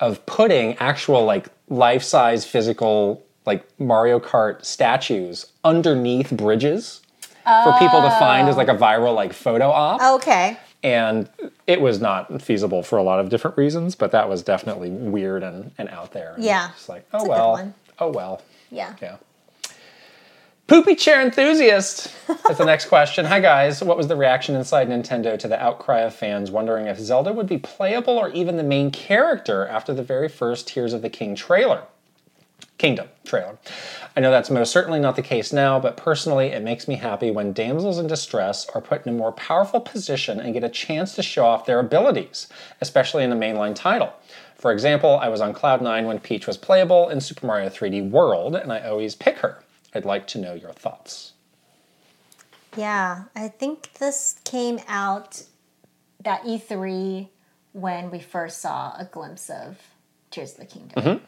of 0.00 0.24
putting 0.26 0.74
actual 0.78 1.24
like 1.24 1.48
life 1.68 2.02
size 2.02 2.44
physical 2.44 3.24
like 3.44 3.66
Mario 3.78 4.20
Kart 4.20 4.64
statues 4.64 5.46
underneath 5.64 6.30
bridges 6.30 7.00
for 7.44 7.72
people 7.78 8.00
to 8.02 8.10
find 8.18 8.48
as 8.48 8.56
like 8.56 8.68
a 8.68 8.74
viral 8.74 9.14
like 9.14 9.32
photo 9.32 9.68
op 9.68 10.00
Okay. 10.16 10.56
And 10.82 11.28
it 11.66 11.80
was 11.80 12.00
not 12.00 12.42
feasible 12.42 12.82
for 12.82 12.98
a 12.98 13.02
lot 13.02 13.20
of 13.20 13.28
different 13.28 13.56
reasons 13.56 13.94
but 13.94 14.10
that 14.12 14.28
was 14.28 14.42
definitely 14.42 14.90
weird 14.90 15.42
and, 15.42 15.70
and 15.78 15.88
out 15.90 16.12
there. 16.12 16.34
And 16.34 16.44
Yeah. 16.44 16.70
it's 16.74 16.88
like 16.88 17.06
oh 17.12 17.20
good 17.20 17.28
well. 17.28 17.74
oh 17.98 18.10
well. 18.10 18.42
Yeah. 18.70 18.94
yeah. 19.02 19.16
Poopy 20.68 20.94
chair 20.94 21.20
enthusiast 21.20 22.12
that's 22.26 22.58
the 22.58 22.64
next 22.64 22.86
question. 22.86 23.24
Hi 23.26 23.40
guys. 23.40 23.82
What 23.82 23.96
was 23.96 24.08
the 24.08 24.16
reaction 24.16 24.54
inside 24.54 24.88
nintendo 24.88 25.38
to 25.38 25.48
the 25.48 25.60
outcry 25.62 26.00
of 26.00 26.14
fans 26.14 26.50
wondering 26.50 26.86
if 26.86 26.98
zelda 26.98 27.32
would 27.32 27.46
be 27.48 27.58
playable 27.58 28.16
or 28.18 28.30
even 28.30 28.56
the 28.56 28.62
main 28.62 28.90
character 28.90 29.66
after 29.66 29.92
the 29.92 30.02
very 30.02 30.28
first 30.28 30.66
tears 30.68 30.92
of 30.92 31.02
the 31.02 31.10
king 31.10 31.34
trailer 31.34 31.82
Kingdom 32.82 33.06
trailer. 33.24 33.58
I 34.16 34.20
know 34.20 34.32
that's 34.32 34.50
most 34.50 34.72
certainly 34.72 34.98
not 34.98 35.14
the 35.14 35.22
case 35.22 35.52
now, 35.52 35.78
but 35.78 35.96
personally, 35.96 36.48
it 36.48 36.64
makes 36.64 36.88
me 36.88 36.96
happy 36.96 37.30
when 37.30 37.52
damsels 37.52 37.96
in 37.96 38.08
distress 38.08 38.68
are 38.70 38.80
put 38.80 39.06
in 39.06 39.14
a 39.14 39.16
more 39.16 39.30
powerful 39.30 39.78
position 39.78 40.40
and 40.40 40.52
get 40.52 40.64
a 40.64 40.68
chance 40.68 41.14
to 41.14 41.22
show 41.22 41.46
off 41.46 41.64
their 41.64 41.78
abilities, 41.78 42.48
especially 42.80 43.22
in 43.22 43.30
a 43.30 43.36
mainline 43.36 43.76
title. 43.76 44.12
For 44.56 44.72
example, 44.72 45.16
I 45.22 45.28
was 45.28 45.40
on 45.40 45.52
Cloud 45.52 45.80
9 45.80 46.06
when 46.06 46.18
Peach 46.18 46.48
was 46.48 46.56
playable 46.56 47.08
in 47.08 47.20
Super 47.20 47.46
Mario 47.46 47.68
3D 47.68 48.10
World, 48.10 48.56
and 48.56 48.72
I 48.72 48.80
always 48.80 49.14
pick 49.14 49.36
her. 49.38 49.62
I'd 49.94 50.04
like 50.04 50.26
to 50.26 50.38
know 50.38 50.54
your 50.54 50.72
thoughts. 50.72 51.34
Yeah. 52.76 53.26
I 53.36 53.46
think 53.46 53.92
this 54.00 54.40
came 54.42 54.80
out 54.88 55.44
that 56.18 56.42
E3 56.42 57.28
when 57.74 58.10
we 58.10 58.18
first 58.18 58.60
saw 58.60 58.96
a 58.98 59.04
glimpse 59.04 59.48
of 59.50 59.78
Tears 60.32 60.54
of 60.54 60.58
the 60.58 60.66
Kingdom. 60.66 61.00
Mm-hmm. 61.00 61.24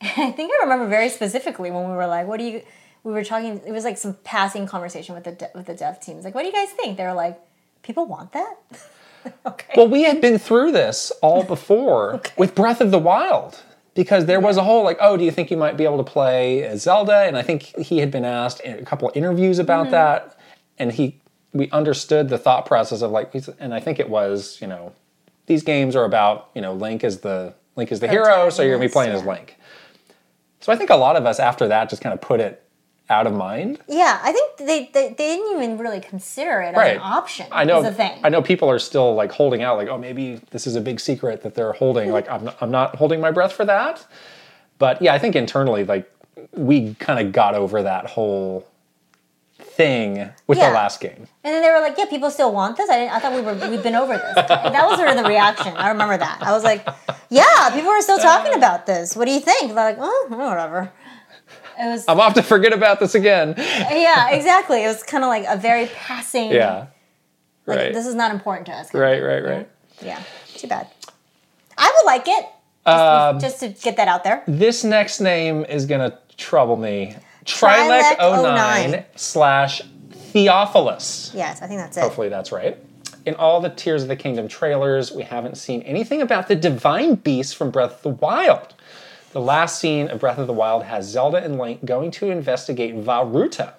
I 0.16 0.32
think 0.32 0.52
I 0.52 0.62
remember 0.62 0.88
very 0.88 1.08
specifically 1.08 1.70
when 1.70 1.88
we 1.88 1.94
were 1.94 2.06
like, 2.06 2.26
"What 2.26 2.38
do 2.38 2.44
you?" 2.44 2.62
We 3.02 3.12
were 3.12 3.24
talking. 3.24 3.60
It 3.66 3.72
was 3.72 3.84
like 3.84 3.98
some 3.98 4.14
passing 4.24 4.66
conversation 4.66 5.14
with 5.14 5.24
the 5.24 5.32
de- 5.32 5.50
with 5.54 5.66
the 5.66 5.74
dev 5.74 6.00
teams. 6.00 6.24
Like, 6.24 6.34
what 6.34 6.42
do 6.42 6.48
you 6.48 6.52
guys 6.52 6.70
think? 6.70 6.96
They 6.96 7.04
were 7.04 7.12
like, 7.12 7.38
"People 7.82 8.06
want 8.06 8.32
that." 8.32 8.56
okay. 9.46 9.74
Well, 9.76 9.88
we 9.88 10.04
had 10.04 10.20
been 10.20 10.38
through 10.38 10.72
this 10.72 11.12
all 11.22 11.44
before 11.56 12.22
with 12.36 12.54
Breath 12.54 12.80
of 12.80 12.90
the 12.90 12.98
Wild 12.98 13.62
because 13.94 14.26
there 14.26 14.40
was 14.40 14.56
a 14.56 14.62
whole 14.62 14.84
like, 14.84 14.98
oh, 15.00 15.16
do 15.16 15.24
you 15.24 15.30
think 15.30 15.50
you 15.50 15.56
might 15.56 15.76
be 15.76 15.84
able 15.84 15.98
to 15.98 16.10
play 16.10 16.74
Zelda? 16.76 17.24
And 17.24 17.36
I 17.36 17.42
think 17.42 17.62
he 17.78 17.98
had 17.98 18.10
been 18.10 18.24
asked 18.24 18.60
in 18.60 18.78
a 18.78 18.84
couple 18.84 19.08
of 19.08 19.16
interviews 19.16 19.58
about 19.58 19.84
mm-hmm. 19.84 19.92
that, 19.92 20.38
and 20.78 20.92
he 20.92 21.20
we 21.52 21.68
understood 21.70 22.28
the 22.28 22.38
thought 22.38 22.64
process 22.64 23.02
of 23.02 23.10
like, 23.10 23.34
and 23.58 23.74
I 23.74 23.80
think 23.80 23.98
it 23.98 24.08
was 24.08 24.58
you 24.62 24.66
know, 24.66 24.94
these 25.46 25.62
games 25.62 25.94
are 25.94 26.04
about 26.04 26.48
you 26.54 26.62
know 26.62 26.72
Link 26.72 27.04
is 27.04 27.18
the 27.18 27.54
Link 27.76 27.92
is 27.92 28.00
the 28.00 28.08
hero, 28.08 28.50
so 28.50 28.62
you're 28.62 28.76
gonna 28.76 28.88
be 28.88 28.92
playing 28.92 29.12
as. 29.12 29.24
Link. 29.24 29.56
So 30.60 30.72
I 30.72 30.76
think 30.76 30.90
a 30.90 30.96
lot 30.96 31.16
of 31.16 31.26
us 31.26 31.40
after 31.40 31.68
that 31.68 31.90
just 31.90 32.02
kind 32.02 32.12
of 32.12 32.20
put 32.20 32.40
it 32.40 32.62
out 33.08 33.26
of 33.26 33.34
mind. 33.34 33.80
yeah, 33.88 34.20
I 34.22 34.30
think 34.30 34.56
they, 34.58 34.88
they 34.92 35.08
they 35.08 35.36
didn't 35.36 35.56
even 35.56 35.78
really 35.78 36.00
consider 36.00 36.60
it 36.60 36.76
as 36.76 36.96
an 36.96 37.00
option. 37.02 37.46
I 37.50 37.64
know. 37.64 37.82
The 37.82 37.92
thing. 37.92 38.20
I 38.22 38.28
know 38.28 38.40
people 38.40 38.70
are 38.70 38.78
still 38.78 39.14
like 39.14 39.32
holding 39.32 39.62
out, 39.62 39.76
like, 39.76 39.88
oh, 39.88 39.98
maybe 39.98 40.40
this 40.52 40.66
is 40.66 40.76
a 40.76 40.80
big 40.80 41.00
secret 41.00 41.42
that 41.42 41.56
they're 41.56 41.72
holding. 41.72 42.04
Mm-hmm. 42.04 42.12
like, 42.12 42.30
I'm 42.30 42.44
not, 42.44 42.56
I'm 42.60 42.70
not 42.70 42.96
holding 42.96 43.20
my 43.20 43.32
breath 43.32 43.52
for 43.52 43.64
that. 43.64 44.06
But 44.78 45.02
yeah, 45.02 45.12
I 45.12 45.18
think 45.18 45.34
internally, 45.34 45.84
like, 45.84 46.10
we 46.52 46.94
kind 46.94 47.26
of 47.26 47.32
got 47.32 47.54
over 47.54 47.82
that 47.82 48.06
whole 48.06 48.69
thing 49.82 50.30
with 50.46 50.58
Yeah. 50.58 50.68
the 50.68 50.74
last 50.74 51.00
game. 51.00 51.26
And 51.44 51.50
then 51.54 51.62
they 51.62 51.70
were 51.70 51.80
like, 51.80 51.96
"Yeah, 51.98 52.06
people 52.14 52.30
still 52.30 52.52
want 52.52 52.76
this." 52.76 52.88
I 52.90 52.96
didn't, 52.98 53.12
I 53.14 53.18
thought 53.20 53.32
we 53.34 53.40
were 53.40 53.54
we've 53.72 53.82
been 53.82 53.94
over 54.04 54.14
this. 54.24 54.34
that 54.48 54.84
was 54.88 54.96
sort 54.98 55.08
of 55.10 55.16
the 55.16 55.24
reaction. 55.24 55.72
I 55.76 55.88
remember 55.88 56.16
that. 56.26 56.38
I 56.48 56.52
was 56.52 56.64
like, 56.64 56.86
"Yeah, 57.30 57.70
people 57.76 57.90
are 57.90 58.02
still 58.02 58.18
talking 58.18 58.54
about 58.54 58.86
this. 58.86 59.16
What 59.16 59.26
do 59.26 59.32
you 59.32 59.40
think?" 59.40 59.62
They're 59.74 59.88
like, 59.92 59.98
"Oh, 60.00 60.26
whatever." 60.28 60.92
It 61.82 61.86
was 61.86 62.04
I'm 62.08 62.20
off 62.20 62.34
to 62.34 62.42
forget 62.42 62.72
about 62.74 63.00
this 63.00 63.14
again. 63.14 63.54
yeah, 63.56 64.30
exactly. 64.30 64.84
It 64.84 64.88
was 64.88 65.02
kind 65.02 65.24
of 65.24 65.28
like 65.28 65.44
a 65.48 65.56
very 65.56 65.86
passing. 65.86 66.50
Yeah. 66.50 66.86
like, 67.66 67.78
Right. 67.78 67.92
This 67.94 68.06
is 68.06 68.14
not 68.14 68.30
important 68.32 68.66
to 68.66 68.72
us. 68.72 68.92
Right. 68.92 69.22
Right. 69.22 69.42
Right. 69.44 69.68
Yeah. 70.02 70.18
Too 70.56 70.66
bad. 70.68 70.88
I 71.78 71.90
would 71.96 72.06
like 72.06 72.26
it. 72.28 72.44
Just, 72.86 72.98
Um, 72.98 73.38
just 73.40 73.60
to 73.60 73.68
get 73.68 73.96
that 73.96 74.08
out 74.08 74.24
there. 74.24 74.42
This 74.46 74.84
next 74.84 75.20
name 75.20 75.64
is 75.76 75.86
gonna 75.86 76.18
trouble 76.36 76.76
me. 76.76 77.16
Trilec 77.44 78.16
Trilec09 78.18 79.04
slash 79.16 79.82
Theophilus. 80.32 81.32
Yes, 81.34 81.62
I 81.62 81.66
think 81.66 81.80
that's 81.80 81.96
it. 81.96 82.00
Hopefully 82.00 82.28
that's 82.28 82.52
right. 82.52 82.78
In 83.26 83.34
all 83.34 83.60
the 83.60 83.70
Tears 83.70 84.02
of 84.02 84.08
the 84.08 84.16
Kingdom 84.16 84.48
trailers, 84.48 85.12
we 85.12 85.22
haven't 85.22 85.56
seen 85.56 85.82
anything 85.82 86.22
about 86.22 86.48
the 86.48 86.56
divine 86.56 87.16
beast 87.16 87.56
from 87.56 87.70
Breath 87.70 87.96
of 87.96 88.02
the 88.02 88.24
Wild. 88.24 88.74
The 89.32 89.40
last 89.40 89.78
scene 89.78 90.08
of 90.08 90.20
Breath 90.20 90.38
of 90.38 90.46
the 90.46 90.52
Wild 90.52 90.84
has 90.84 91.06
Zelda 91.06 91.38
and 91.38 91.58
Link 91.58 91.84
going 91.84 92.10
to 92.12 92.30
investigate 92.30 92.94
Vah 92.96 93.22
Ruta. 93.22 93.74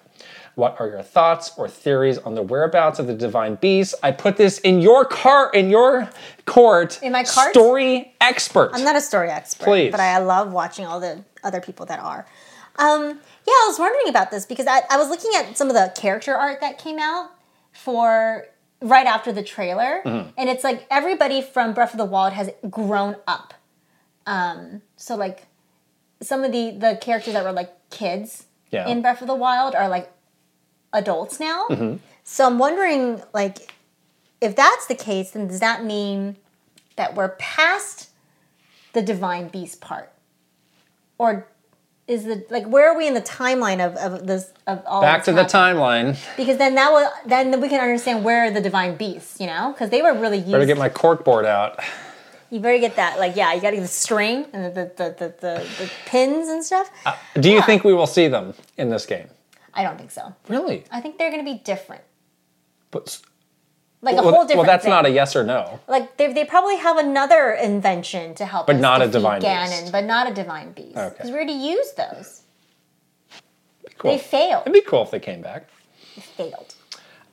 What 0.54 0.78
are 0.78 0.86
your 0.86 1.02
thoughts 1.02 1.52
or 1.56 1.66
theories 1.66 2.18
on 2.18 2.34
the 2.34 2.42
whereabouts 2.42 2.98
of 2.98 3.06
the 3.06 3.14
divine 3.14 3.54
beast? 3.56 3.94
I 4.02 4.12
put 4.12 4.36
this 4.36 4.58
in 4.58 4.82
your 4.82 5.04
cart, 5.06 5.54
in 5.54 5.70
your 5.70 6.10
court. 6.44 7.02
In 7.02 7.12
my 7.12 7.24
cart? 7.24 7.52
Story 7.52 8.14
expert. 8.20 8.70
I'm 8.74 8.84
not 8.84 8.96
a 8.96 9.00
story 9.00 9.30
expert, 9.30 9.64
Please. 9.64 9.90
but 9.90 10.00
I 10.00 10.18
love 10.18 10.52
watching 10.52 10.84
all 10.84 11.00
the 11.00 11.24
other 11.42 11.60
people 11.60 11.86
that 11.86 12.00
are. 12.00 12.26
Um, 12.76 13.20
yeah, 13.46 13.52
I 13.52 13.66
was 13.68 13.78
wondering 13.78 14.08
about 14.08 14.30
this 14.30 14.46
because 14.46 14.66
I, 14.66 14.82
I 14.90 14.96
was 14.96 15.08
looking 15.08 15.30
at 15.36 15.56
some 15.58 15.68
of 15.68 15.74
the 15.74 15.92
character 16.00 16.34
art 16.34 16.60
that 16.60 16.78
came 16.78 16.98
out 16.98 17.30
for 17.72 18.46
right 18.80 19.06
after 19.06 19.32
the 19.32 19.42
trailer, 19.42 20.02
Mm-hmm. 20.04 20.30
and 20.36 20.48
it's 20.48 20.64
like 20.64 20.86
everybody 20.90 21.40
from 21.42 21.72
Breath 21.74 21.92
of 21.92 21.98
the 21.98 22.04
Wild 22.04 22.32
has 22.34 22.50
grown 22.70 23.16
up. 23.26 23.54
Um, 24.26 24.82
so 24.96 25.16
like 25.16 25.46
some 26.20 26.44
of 26.44 26.52
the 26.52 26.70
the 26.72 26.98
characters 27.00 27.34
that 27.34 27.44
were 27.44 27.52
like 27.52 27.70
kids 27.90 28.44
Yeah. 28.70 28.86
in 28.88 29.02
Breath 29.02 29.20
of 29.20 29.26
the 29.26 29.34
Wild 29.34 29.74
are 29.74 29.88
like 29.88 30.12
adults 30.92 31.40
now. 31.40 31.66
Mm-hmm. 31.70 31.96
So 32.24 32.46
I'm 32.46 32.58
wondering 32.58 33.22
like 33.32 33.72
if 34.40 34.54
that's 34.56 34.86
the 34.86 34.94
case, 34.94 35.30
then 35.32 35.46
does 35.48 35.60
that 35.60 35.84
mean 35.84 36.36
that 36.96 37.14
we're 37.14 37.30
past 37.36 38.10
the 38.92 39.02
divine 39.02 39.48
beast 39.48 39.80
part? 39.80 40.12
Or 41.18 41.46
is 42.08 42.24
the 42.24 42.44
like 42.50 42.66
where 42.66 42.90
are 42.90 42.96
we 42.96 43.06
in 43.06 43.14
the 43.14 43.22
timeline 43.22 43.84
of, 43.84 43.96
of 43.96 44.26
this 44.26 44.52
of 44.66 44.82
all 44.86 45.00
Back 45.00 45.24
to 45.24 45.32
the 45.32 45.44
timeline. 45.44 46.18
because 46.36 46.56
then 46.58 46.74
that 46.74 46.90
will 46.90 47.08
then 47.26 47.60
we 47.60 47.68
can 47.68 47.80
understand 47.80 48.24
where 48.24 48.46
are 48.46 48.50
the 48.50 48.60
divine 48.60 48.96
beasts 48.96 49.40
you 49.40 49.46
know 49.46 49.72
because 49.72 49.90
they 49.90 50.02
were 50.02 50.12
really 50.12 50.38
used 50.38 50.50
Better 50.52 50.66
get 50.66 50.78
my 50.78 50.88
cork 50.88 51.24
board 51.24 51.46
out. 51.46 51.78
you 52.50 52.58
better 52.60 52.78
get 52.78 52.96
that 52.96 53.18
like 53.18 53.36
yeah 53.36 53.52
you 53.54 53.60
gotta 53.60 53.76
get 53.76 53.82
the 53.82 53.88
string 53.88 54.46
and 54.52 54.64
the 54.64 54.70
the, 54.70 54.84
the, 54.96 55.14
the, 55.18 55.34
the, 55.40 55.68
the 55.84 55.90
pins 56.06 56.48
and 56.48 56.64
stuff 56.64 56.90
uh, 57.06 57.14
Do 57.40 57.50
you 57.50 57.62
think 57.62 57.84
we 57.84 57.94
will 57.94 58.06
see 58.08 58.26
them 58.28 58.54
in 58.76 58.90
this 58.90 59.06
game? 59.06 59.28
i 59.74 59.82
don't 59.82 59.96
think 59.96 60.10
so 60.10 60.34
Really? 60.48 60.84
i 60.90 61.00
think 61.00 61.16
they're 61.18 61.30
gonna 61.30 61.44
be 61.44 61.58
different 61.64 62.02
But, 62.90 63.20
like 64.02 64.16
a 64.16 64.22
whole 64.22 64.32
different 64.42 64.56
well, 64.58 64.64
that's 64.66 64.84
thing. 64.84 64.90
not 64.90 65.06
a 65.06 65.10
yes 65.10 65.34
or 65.36 65.44
no. 65.44 65.80
like 65.88 66.16
they, 66.16 66.32
they 66.32 66.44
probably 66.44 66.76
have 66.76 66.98
another 66.98 67.52
invention 67.52 68.34
to 68.34 68.44
help 68.44 68.66
But 68.66 68.76
not 68.76 69.00
a 69.00 69.08
divine 69.08 69.40
Ganon, 69.40 69.80
beast. 69.82 69.92
but 69.92 70.04
not 70.04 70.30
a 70.30 70.34
divine 70.34 70.72
beast 70.72 70.96
Okay. 70.96 71.14
because 71.14 71.30
we 71.30 71.36
already 71.36 71.52
used 71.52 71.96
those 71.96 72.42
Cool. 73.98 74.12
they 74.12 74.18
failed 74.18 74.62
It'd 74.62 74.72
be 74.72 74.80
cool 74.82 75.02
if 75.02 75.10
they 75.10 75.20
came 75.20 75.40
back. 75.42 75.68
they 76.16 76.22
failed 76.22 76.74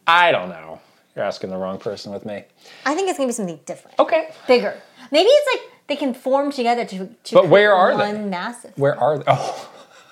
I 0.07 0.31
don't 0.31 0.49
know. 0.49 0.79
You're 1.15 1.25
asking 1.25 1.49
the 1.49 1.57
wrong 1.57 1.77
person 1.79 2.11
with 2.13 2.25
me. 2.25 2.43
i 2.85 2.93
think 2.95 3.09
it's 3.09 3.17
gonna 3.17 3.27
be 3.27 3.33
something 3.33 3.59
different 3.65 3.97
Okay. 3.99 4.29
bigger 4.47 4.79
maybe 5.11 5.27
it's 5.29 5.55
like 5.61 5.71
they 5.87 5.95
can 5.95 6.13
form 6.13 6.51
together 6.51 6.85
to, 6.85 7.09
to 7.23 7.33
But 7.35 7.47
where 7.49 7.73
are 7.73 7.97
they? 7.97 8.13
one 8.13 8.29
massive 8.29 8.77
Where 8.77 8.95
are 8.99 9.17
they? 9.17 9.23
Oh, 9.27 9.69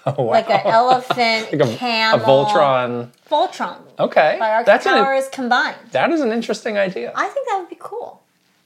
oh 0.08 0.24
wow. 0.24 0.32
like 0.32 0.50
an 0.50 0.62
elephant 0.66 1.52
Like 1.52 1.62
a, 1.70 1.74
a 1.74 1.78
camel 1.78 2.26
Voltron. 2.26 3.10
Voltron 3.30 3.78
Okay. 4.00 4.38
by 4.40 4.64
That's 4.64 4.86
an, 4.86 4.94
powers 4.94 5.28
combined 5.30 5.78
that 5.92 6.12
is 6.12 6.22
an 6.22 6.32
interesting 6.32 6.78
idea. 6.78 7.12
i 7.16 7.28
think 7.28 7.48
that 7.48 7.58
would 7.60 7.70
be 7.70 7.78
cool 7.80 8.22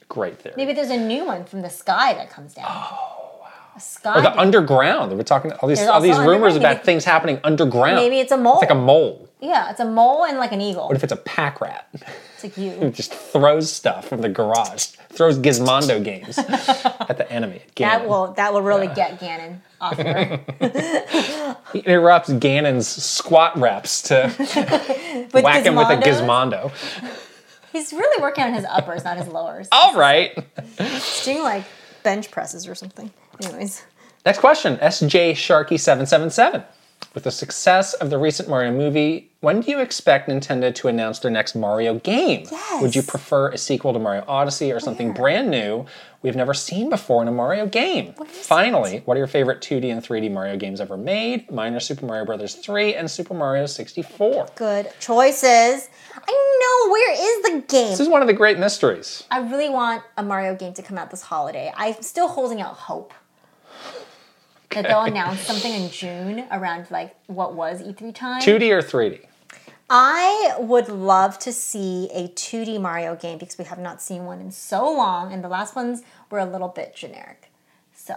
Great 0.08 0.38
theory. 0.40 0.54
maybe 0.56 0.72
there's 0.72 0.90
a 0.90 0.96
new 0.98 1.24
one 1.24 1.44
from 1.44 1.62
the 1.62 1.70
sky 1.70 2.12
that 2.14 2.30
comes 2.30 2.54
down 2.54 2.66
oh 2.68 3.38
wow 3.40 3.48
a 3.74 3.80
sky 3.80 4.18
or 4.18 4.20
the 4.22 4.38
underground. 4.38 5.16
We're 5.16 5.22
talking 5.22 5.50
all 5.52 5.68
these 5.68 5.78
There's 5.78 5.88
all 5.90 6.00
these 6.02 6.18
rumors 6.18 6.56
about 6.56 6.74
Maybe- 6.76 6.84
things 6.84 7.04
happening 7.06 7.40
underground. 7.42 7.96
maybe 7.96 8.20
it's 8.20 8.30
a 8.32 8.36
mole 8.36 8.54
It's 8.60 8.62
like 8.68 8.70
a 8.70 8.74
mole. 8.74 9.28
Yeah 9.42 9.70
it's 9.70 9.80
a 9.80 9.84
mole 9.84 10.24
and 10.24 10.38
like 10.38 10.52
an 10.52 10.60
eagle 10.62 10.86
What 10.88 10.96
if 10.96 11.02
it's 11.04 11.12
a 11.12 11.16
pack 11.16 11.60
rat? 11.60 11.86
it's 11.92 12.44
like 12.44 12.56
you 12.56 12.70
It 12.80 12.94
just 12.94 13.12
throws 13.12 13.70
stuff 13.70 14.08
from 14.08 14.20
the 14.22 14.28
garage, 14.30 14.86
throws 15.10 15.38
Gizmondo 15.38 16.02
games 16.02 16.38
at 16.38 17.18
the 17.18 17.30
enemy. 17.30 17.60
That 17.76 18.08
will 18.08 18.32
that 18.34 18.52
will 18.54 18.62
really 18.62 18.86
get 18.88 19.20
Ganon 19.20 19.58
off 19.80 19.96
the 19.96 21.56
He 21.72 21.78
interrupts 21.90 22.30
Ganon's 22.30 22.88
squat 22.88 23.58
reps 23.58 24.02
to 24.02 24.32
whack 25.34 25.64
him 25.66 25.74
with 25.74 25.88
a. 25.90 25.96
Gizmondo. 25.96 26.70
He's 27.72 27.92
really 27.92 28.22
working 28.22 28.44
on 28.44 28.52
his 28.54 28.64
uppers, 28.66 29.02
not 29.04 29.16
his 29.16 29.28
lowers. 29.28 29.66
All 29.72 29.94
right. 29.96 30.36
He's 30.78 31.24
doing 31.24 31.42
like 31.42 31.64
bench 32.02 32.30
presses 32.30 32.68
or 32.68 32.74
something. 32.74 33.10
Anyways, 33.42 33.82
Next 34.26 34.38
question. 34.38 34.76
SJ 34.76 35.32
Sharky 35.32 35.80
seven 35.80 36.06
seven 36.06 36.30
seven. 36.30 36.62
With 37.14 37.24
the 37.24 37.30
success 37.30 37.92
of 37.92 38.08
the 38.08 38.16
recent 38.16 38.48
Mario 38.48 38.72
movie, 38.72 39.30
when 39.40 39.60
do 39.60 39.70
you 39.70 39.80
expect 39.80 40.30
Nintendo 40.30 40.74
to 40.76 40.88
announce 40.88 41.18
their 41.18 41.30
next 41.30 41.54
Mario 41.54 41.98
game? 41.98 42.46
Yes. 42.50 42.80
Would 42.80 42.96
you 42.96 43.02
prefer 43.02 43.50
a 43.50 43.58
sequel 43.58 43.92
to 43.92 43.98
Mario 43.98 44.24
Odyssey 44.26 44.72
or 44.72 44.80
something 44.80 45.08
Where? 45.08 45.16
brand 45.16 45.50
new 45.50 45.84
we've 46.22 46.36
never 46.36 46.54
seen 46.54 46.88
before 46.88 47.20
in 47.20 47.28
a 47.28 47.32
Mario 47.32 47.66
game? 47.66 48.14
is 48.18 48.46
Finally, 48.46 49.02
what 49.04 49.16
are 49.16 49.18
your 49.18 49.26
favorite 49.26 49.60
2D 49.60 49.92
and 49.92 50.02
3D 50.02 50.32
Mario 50.32 50.56
games 50.56 50.80
ever 50.80 50.96
made? 50.96 51.50
Mine 51.50 51.74
are 51.74 51.80
Super 51.80 52.06
Mario 52.06 52.24
Bros. 52.24 52.54
3 52.54 52.94
and 52.94 53.10
Super 53.10 53.34
Mario 53.34 53.66
64. 53.66 54.46
good 54.54 54.90
choices. 54.98 55.90
I 56.16 56.60
know 56.60 56.90
where 56.92 57.12
is 57.12 57.42
the 57.42 57.66
game. 57.68 57.90
This 57.90 58.00
is 58.00 58.08
one 58.08 58.22
of 58.22 58.28
the 58.28 58.34
great 58.34 58.58
mysteries. 58.58 59.24
I 59.30 59.40
really 59.40 59.68
want 59.68 60.02
a 60.16 60.22
Mario 60.22 60.54
game 60.54 60.72
to 60.74 60.82
come 60.82 60.96
out 60.96 61.10
this 61.10 61.22
holiday. 61.22 61.70
I'm 61.76 62.00
still 62.00 62.28
holding 62.28 62.62
out 62.62 62.74
hope 62.74 63.12
that 64.74 64.84
they'll 64.84 65.02
announce 65.02 65.40
something 65.40 65.72
in 65.72 65.90
June 65.90 66.46
around 66.50 66.90
like 66.90 67.16
what 67.26 67.54
was 67.54 67.82
E3 67.82 68.14
time. 68.14 68.42
2D 68.42 68.70
or 68.70 68.82
3D? 68.82 69.26
I 69.90 70.54
would 70.58 70.88
love 70.88 71.38
to 71.40 71.52
see 71.52 72.08
a 72.14 72.28
2D 72.28 72.80
Mario 72.80 73.14
game 73.14 73.36
because 73.36 73.58
we 73.58 73.64
have 73.64 73.78
not 73.78 74.00
seen 74.00 74.24
one 74.24 74.40
in 74.40 74.50
so 74.50 74.90
long, 74.90 75.32
and 75.32 75.44
the 75.44 75.48
last 75.48 75.76
ones 75.76 76.02
were 76.30 76.38
a 76.38 76.46
little 76.46 76.68
bit 76.68 76.94
generic. 76.96 77.50
So 77.94 78.14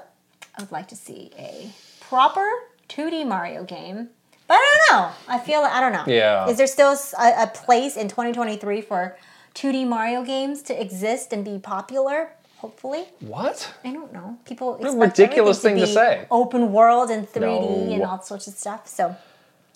I 0.57 0.61
would 0.61 0.71
like 0.71 0.87
to 0.87 0.95
see 0.95 1.31
a 1.37 1.71
proper 1.99 2.47
2D 2.87 3.27
Mario 3.27 3.63
game. 3.65 4.09
But 4.47 4.55
I 4.55 4.87
don't 4.89 4.97
know. 4.97 5.11
I 5.27 5.39
feel 5.39 5.61
I 5.61 5.81
don't 5.81 5.91
know. 5.91 6.05
Yeah. 6.07 6.47
Is 6.47 6.57
there 6.57 6.67
still 6.67 6.95
a 7.19 7.47
place 7.47 7.97
in 7.97 8.07
2023 8.07 8.79
for 8.81 9.17
2D 9.55 9.87
Mario 9.87 10.23
games 10.23 10.61
to 10.63 10.79
exist 10.79 11.33
and 11.33 11.43
be 11.43 11.57
popular? 11.57 12.31
Hopefully. 12.65 13.05
What? 13.19 13.71
I 13.83 13.93
don't 13.93 14.11
know. 14.11 14.39
People 14.43 14.77
it's 14.77 14.95
a 14.95 14.97
ridiculous 14.97 15.61
thing 15.61 15.75
to 15.75 15.85
be 15.85 15.93
say. 15.93 16.25
Open 16.31 16.73
world 16.73 17.11
and 17.11 17.31
3D 17.31 17.93
and 17.93 18.01
all 18.01 18.23
sorts 18.23 18.47
of 18.47 18.55
stuff. 18.55 18.87
So, 18.87 19.15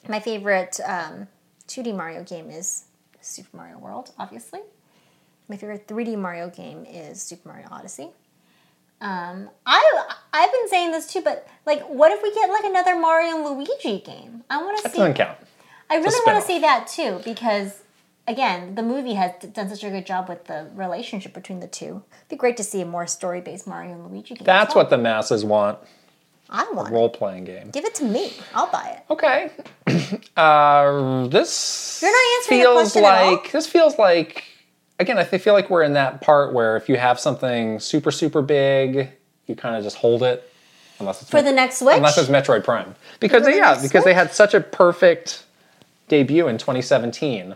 my 0.08 0.20
favorite 0.20 0.80
um, 0.84 1.28
2D 1.68 1.96
Mario 1.96 2.24
game 2.24 2.50
is 2.50 2.86
Super 3.22 3.56
Mario 3.56 3.78
World, 3.78 4.10
obviously. 4.18 4.62
My 5.48 5.56
favorite 5.56 5.88
3D 5.88 6.18
Mario 6.18 6.50
game 6.50 6.84
is 6.90 7.22
Super 7.22 7.50
Mario 7.50 7.68
Odyssey. 7.70 8.10
Um, 9.02 9.52
I 9.68 10.04
I've 10.34 10.52
been 10.52 10.68
saying 10.70 10.90
this 10.92 11.14
too, 11.14 11.22
but 11.22 11.48
like, 11.68 11.84
what 11.84 12.12
if 12.12 12.24
we 12.24 12.34
get 12.34 12.50
like 12.50 12.64
another 12.64 13.00
Mario 13.00 13.36
and 13.36 13.46
Luigi 13.46 14.00
game? 14.00 14.44
I 14.50 14.64
want 14.64 14.78
to 14.78 14.90
see. 14.90 14.98
That 14.98 14.98
doesn't 14.98 15.14
count. 15.14 15.38
I 15.92 15.98
really 15.98 16.20
want 16.26 16.42
to 16.42 16.48
see 16.48 16.58
that 16.62 16.88
too 16.88 17.22
because, 17.24 17.84
again, 18.30 18.76
the 18.76 18.84
movie 18.84 19.16
has 19.16 19.32
done 19.52 19.68
such 19.68 19.84
a 19.84 19.90
good 19.90 20.06
job 20.06 20.30
with 20.30 20.46
the 20.46 20.70
relationship 20.76 21.34
between 21.34 21.60
the 21.60 21.68
two. 21.68 22.04
It'd 22.12 22.30
be 22.30 22.36
great 22.38 22.56
to 22.58 22.64
see 22.64 22.80
a 22.82 22.86
more 22.86 23.08
story-based 23.08 23.68
Mario 23.68 23.94
and 23.94 24.08
Luigi 24.08 24.36
game. 24.36 24.46
That's 24.46 24.76
well. 24.76 24.86
what 24.86 24.90
the 24.92 24.98
masses 24.98 25.44
want. 25.44 25.80
I 26.50 26.70
want. 26.72 26.90
it. 26.90 26.94
Role 26.94 27.10
playing 27.10 27.46
game. 27.46 27.72
Give 27.72 27.86
it 27.86 27.96
to 27.96 28.06
me. 28.06 28.34
I'll 28.56 28.72
buy 28.72 28.98
it. 28.98 29.12
Okay. 29.12 29.52
Uh, 30.38 31.28
this 31.28 32.00
You're 32.02 32.12
not 32.12 32.38
answering 32.40 32.60
the 32.60 32.64
feels 32.66 32.76
question 32.76 33.04
at 33.04 33.22
all? 33.24 33.32
like 33.34 33.52
this 33.52 33.68
feels 33.68 33.98
like 34.00 34.46
again. 34.98 35.18
I 35.18 35.26
feel 35.26 35.54
like 35.54 35.70
we're 35.70 35.84
in 35.84 35.94
that 35.94 36.22
part 36.22 36.54
where 36.54 36.78
if 36.78 36.88
you 36.88 36.96
have 36.96 37.20
something 37.20 37.80
super 37.80 38.10
super 38.10 38.42
big, 38.42 39.10
you 39.48 39.56
kind 39.56 39.76
of 39.76 39.84
just 39.84 39.98
hold 39.98 40.24
it, 40.24 40.50
unless 41.00 41.22
it's 41.22 41.30
For 41.30 41.42
the 41.42 41.52
next 41.52 41.80
Switch? 41.80 41.98
unless 41.98 42.18
it's 42.18 42.30
Metroid 42.30 42.64
Prime. 42.64 42.96
Because 43.20 43.44
For 43.44 43.52
the 43.52 43.58
yeah, 43.58 43.80
because 43.82 44.06
they 44.06 44.14
had 44.14 44.32
such 44.34 44.54
a 44.54 44.62
perfect 44.62 45.44
debut 46.08 46.48
in 46.48 46.58
2017. 46.58 47.56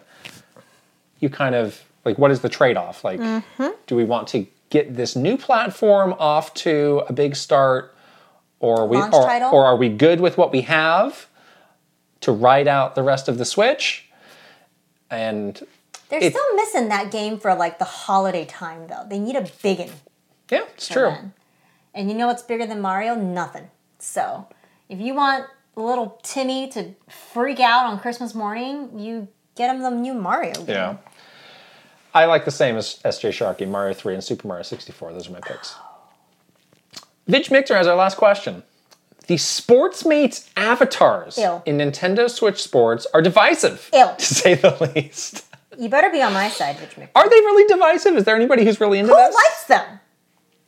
You 1.23 1.29
kind 1.29 1.55
of 1.55 1.81
like 2.03 2.17
what 2.17 2.31
is 2.31 2.41
the 2.41 2.49
trade 2.49 2.75
off? 2.75 3.05
Like, 3.05 3.17
Mm-hmm. 3.21 3.67
do 3.87 3.95
we 3.95 4.03
want 4.03 4.27
to 4.29 4.45
get 4.69 4.95
this 4.97 5.15
new 5.15 5.37
platform 5.37 6.13
off 6.19 6.53
to 6.55 7.01
a 7.07 7.13
big 7.13 7.35
start, 7.37 7.95
or 8.59 8.81
are 8.81 8.87
we 8.87 8.97
or, 8.97 9.09
title? 9.09 9.49
or 9.53 9.65
are 9.65 9.77
we 9.77 9.87
good 9.87 10.19
with 10.19 10.37
what 10.37 10.51
we 10.51 10.61
have 10.61 11.27
to 12.19 12.31
ride 12.33 12.67
out 12.67 12.95
the 12.95 13.03
rest 13.03 13.29
of 13.29 13.37
the 13.37 13.45
Switch? 13.45 14.09
And 15.09 15.65
They're 16.09 16.21
It- 16.21 16.33
still 16.33 16.55
missing 16.55 16.89
that 16.89 17.09
game 17.09 17.39
for 17.39 17.55
like 17.55 17.79
the 17.79 17.85
holiday 17.85 18.43
time 18.45 18.87
though. 18.87 19.05
They 19.07 19.17
need 19.19 19.37
a 19.37 19.47
big 19.61 19.79
one. 19.79 19.89
yeah, 20.51 20.63
it's 20.75 20.87
true. 20.89 21.09
then. 21.09 21.33
And 21.93 22.09
you 22.09 22.17
know 22.17 22.27
what's 22.27 22.43
bigger 22.43 22.65
than 22.65 22.81
Mario? 22.81 23.15
Nothing. 23.15 23.69
So 23.99 24.47
if 24.89 24.99
you 24.99 25.13
want 25.15 25.45
little 25.77 26.19
Timmy 26.21 26.67
to 26.69 26.93
freak 27.07 27.59
out 27.61 27.85
on 27.85 27.97
Christmas 27.99 28.35
morning, 28.35 28.99
you 28.99 29.27
get 29.55 29.73
him 29.73 29.81
the 29.81 29.89
new 29.91 30.13
Mario 30.13 30.53
game. 30.53 30.65
Yeah. 30.67 30.97
I 32.13 32.25
like 32.25 32.45
the 32.45 32.51
same 32.51 32.75
as 32.75 32.99
SJ 33.03 33.33
Sharkey, 33.33 33.65
Mario 33.65 33.93
3, 33.93 34.13
and 34.13 34.23
Super 34.23 34.47
Mario 34.47 34.63
64. 34.63 35.13
Those 35.13 35.29
are 35.29 35.31
my 35.31 35.39
picks. 35.41 35.75
Vidge 37.27 37.49
Mixer 37.49 37.75
has 37.75 37.87
our 37.87 37.95
last 37.95 38.17
question. 38.17 38.63
The 39.27 39.35
Sportsmates 39.35 40.49
avatars 40.57 41.37
Ew. 41.37 41.61
in 41.65 41.77
Nintendo 41.77 42.29
Switch 42.29 42.61
Sports 42.61 43.07
are 43.13 43.21
divisive, 43.21 43.89
Ew. 43.93 44.09
to 44.17 44.25
say 44.25 44.55
the 44.55 44.91
least. 44.95 45.45
You 45.79 45.89
better 45.89 46.09
be 46.09 46.21
on 46.21 46.33
my 46.33 46.49
side, 46.49 46.79
Rich 46.79 46.97
Mc. 46.97 47.09
Are 47.15 47.27
they 47.27 47.35
really 47.37 47.67
divisive? 47.67 48.15
Is 48.17 48.25
there 48.25 48.35
anybody 48.35 48.63
who's 48.65 48.79
really 48.79 48.99
into 48.99 49.13
this? 49.13 49.17
Who 49.17 49.25
this? 49.27 49.35
likes 49.35 49.63
them? 49.65 49.99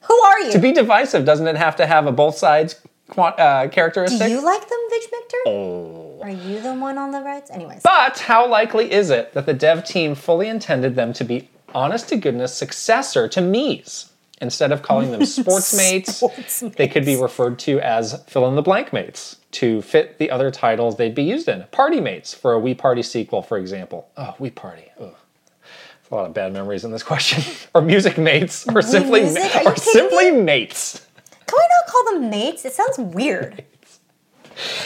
Who 0.01 0.13
are 0.15 0.39
you? 0.41 0.51
to 0.53 0.59
be 0.59 0.71
divisive, 0.71 1.25
doesn't 1.25 1.47
it 1.47 1.57
have 1.57 1.75
to 1.75 1.85
have 1.85 2.07
a 2.07 2.11
both 2.11 2.37
sides 2.37 2.79
quant- 3.09 3.39
uh, 3.39 3.67
characteristic? 3.67 4.19
Do 4.27 4.33
you 4.33 4.43
like 4.43 4.61
them, 4.67 4.79
Vidge 4.91 5.09
Victor? 5.11 5.37
Oh. 5.47 6.04
Are 6.25 6.29
you 6.31 6.59
the 6.59 6.73
one 6.73 6.97
on 6.97 7.11
the 7.11 7.21
rights? 7.21 7.51
Anyways. 7.51 7.83
But 7.83 8.17
how 8.17 8.49
likely 8.49 8.91
is 8.91 9.11
it 9.11 9.33
that 9.33 9.45
the 9.45 9.53
dev 9.53 9.85
team 9.85 10.15
fully 10.15 10.47
intended 10.47 10.95
them 10.95 11.13
to 11.13 11.23
be 11.23 11.49
honest 11.75 12.09
to 12.09 12.15
goodness 12.15 12.51
successor 12.51 13.27
to 13.27 13.41
Mii's? 13.41 14.11
Instead 14.41 14.71
of 14.71 14.81
calling 14.81 15.11
them 15.11 15.21
Sportsmates, 15.21 16.23
Sportsmates. 16.23 16.75
they 16.77 16.87
could 16.87 17.05
be 17.05 17.15
referred 17.15 17.59
to 17.59 17.79
as 17.79 18.23
fill 18.25 18.47
in 18.47 18.55
the 18.55 18.63
blank 18.63 18.91
mates 18.91 19.35
to 19.51 19.83
fit 19.83 20.17
the 20.17 20.31
other 20.31 20.49
titles 20.49 20.97
they'd 20.97 21.13
be 21.13 21.21
used 21.21 21.47
in. 21.47 21.63
Party 21.69 22.01
Mates 22.01 22.33
for 22.33 22.55
a 22.55 22.59
Wii 22.59 22.75
Party 22.75 23.03
sequel, 23.03 23.43
for 23.43 23.59
example. 23.59 24.09
Oh, 24.17 24.33
Wii 24.39 24.55
Party. 24.55 24.91
Ugh. 24.99 25.13
There's 25.13 26.11
a 26.11 26.15
lot 26.15 26.25
of 26.25 26.33
bad 26.33 26.53
memories 26.53 26.83
in 26.83 26.91
this 26.91 27.03
question. 27.03 27.43
or 27.75 27.83
Music 27.83 28.17
Mates, 28.17 28.65
or 28.73 28.81
simply, 28.81 29.21
you 29.21 29.37
or 29.63 29.75
simply 29.75 30.31
Mates. 30.31 31.05
Can 31.45 31.57
we 31.57 31.61
not 31.61 31.93
call 31.93 32.13
them 32.13 32.29
mates? 32.31 32.65
It 32.65 32.73
sounds 32.73 32.97
weird. 32.97 33.63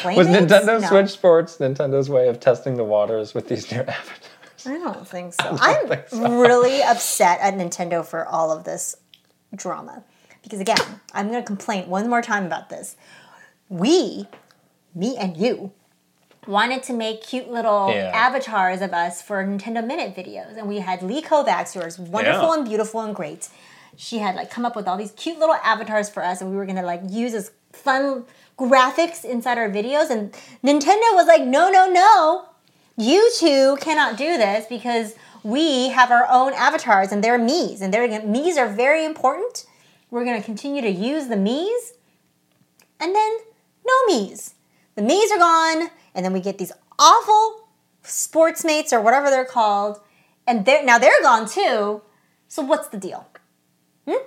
Was 0.05 0.27
Nintendo 0.27 0.81
No. 0.81 0.87
Switch 0.87 1.09
Sports 1.09 1.57
Nintendo's 1.57 2.09
way 2.09 2.27
of 2.27 2.39
testing 2.39 2.75
the 2.75 2.83
waters 2.83 3.33
with 3.33 3.47
these 3.47 3.71
new 3.71 3.79
avatars? 3.81 4.65
I 4.65 4.77
don't 4.77 5.07
think 5.07 5.33
so. 5.33 5.57
I'm 5.61 5.87
think 5.87 6.09
so. 6.09 6.39
really 6.41 6.81
upset 6.83 7.39
at 7.41 7.53
Nintendo 7.55 8.05
for 8.05 8.25
all 8.25 8.51
of 8.51 8.63
this 8.63 8.95
drama. 9.55 10.03
Because 10.43 10.59
again, 10.59 10.77
I'm 11.13 11.27
going 11.29 11.41
to 11.41 11.45
complain 11.45 11.89
one 11.89 12.09
more 12.09 12.21
time 12.21 12.45
about 12.45 12.69
this. 12.69 12.95
We 13.69 14.27
me 14.95 15.15
and 15.17 15.37
you, 15.37 15.71
wanted 16.47 16.81
to 16.83 16.93
make 16.93 17.21
cute 17.23 17.49
little 17.49 17.89
Yeah. 17.91 18.11
avatars 18.13 18.81
of 18.81 18.91
us 18.93 19.21
for 19.21 19.43
Nintendo 19.45 19.85
Minute 19.85 20.15
videos. 20.15 20.57
And 20.57 20.67
we 20.67 20.79
had 20.79 21.03
Lee 21.03 21.21
Kovacs, 21.21 21.73
who 21.73 21.79
was 21.81 21.99
wonderful 21.99 22.47
Yeah. 22.49 22.55
and 22.55 22.65
beautiful 22.67 23.01
and 23.01 23.15
great. 23.15 23.49
She 23.95 24.17
had 24.19 24.35
like 24.35 24.49
come 24.49 24.65
up 24.65 24.75
with 24.75 24.87
all 24.87 24.97
these 24.97 25.11
cute 25.11 25.37
little 25.37 25.55
avatars 25.63 26.09
for 26.09 26.23
us, 26.23 26.41
and 26.41 26.49
we 26.49 26.55
were 26.57 26.65
gonna 26.65 26.83
like 26.83 27.01
use 27.09 27.33
as 27.33 27.51
fun 27.73 28.25
graphics 28.59 29.23
inside 29.23 29.57
our 29.57 29.69
videos. 29.69 30.09
And 30.09 30.31
Nintendo 30.63 31.15
was 31.15 31.27
like, 31.27 31.43
no, 31.43 31.69
no, 31.69 31.89
no. 31.89 32.45
You 32.97 33.31
two 33.37 33.77
cannot 33.79 34.17
do 34.17 34.37
this 34.37 34.65
because 34.67 35.15
we 35.43 35.89
have 35.89 36.11
our 36.11 36.27
own 36.29 36.53
avatars 36.53 37.11
and 37.11 37.23
they're 37.23 37.39
Mii's, 37.39 37.81
and 37.81 37.93
they're 37.93 38.07
Mii's 38.21 38.57
are 38.57 38.67
very 38.67 39.05
important. 39.05 39.65
We're 40.11 40.25
gonna 40.25 40.43
continue 40.43 40.81
to 40.81 40.89
use 40.89 41.27
the 41.27 41.35
Mii's, 41.35 41.93
and 42.99 43.15
then 43.15 43.37
no 43.85 43.93
Mii's. 44.09 44.55
The 44.95 45.01
Mii's 45.01 45.31
are 45.31 45.37
gone, 45.37 45.89
and 46.13 46.25
then 46.25 46.33
we 46.33 46.41
get 46.41 46.57
these 46.57 46.73
awful 46.97 47.69
sports 48.03 48.65
mates 48.65 48.91
or 48.91 48.99
whatever 48.99 49.29
they're 49.29 49.45
called, 49.45 49.99
and 50.45 50.65
they're 50.65 50.83
now 50.83 50.97
they're 50.97 51.21
gone 51.21 51.47
too. 51.47 52.01
So 52.49 52.61
what's 52.63 52.89
the 52.89 52.97
deal? 52.97 53.27
Hmm? 54.05 54.23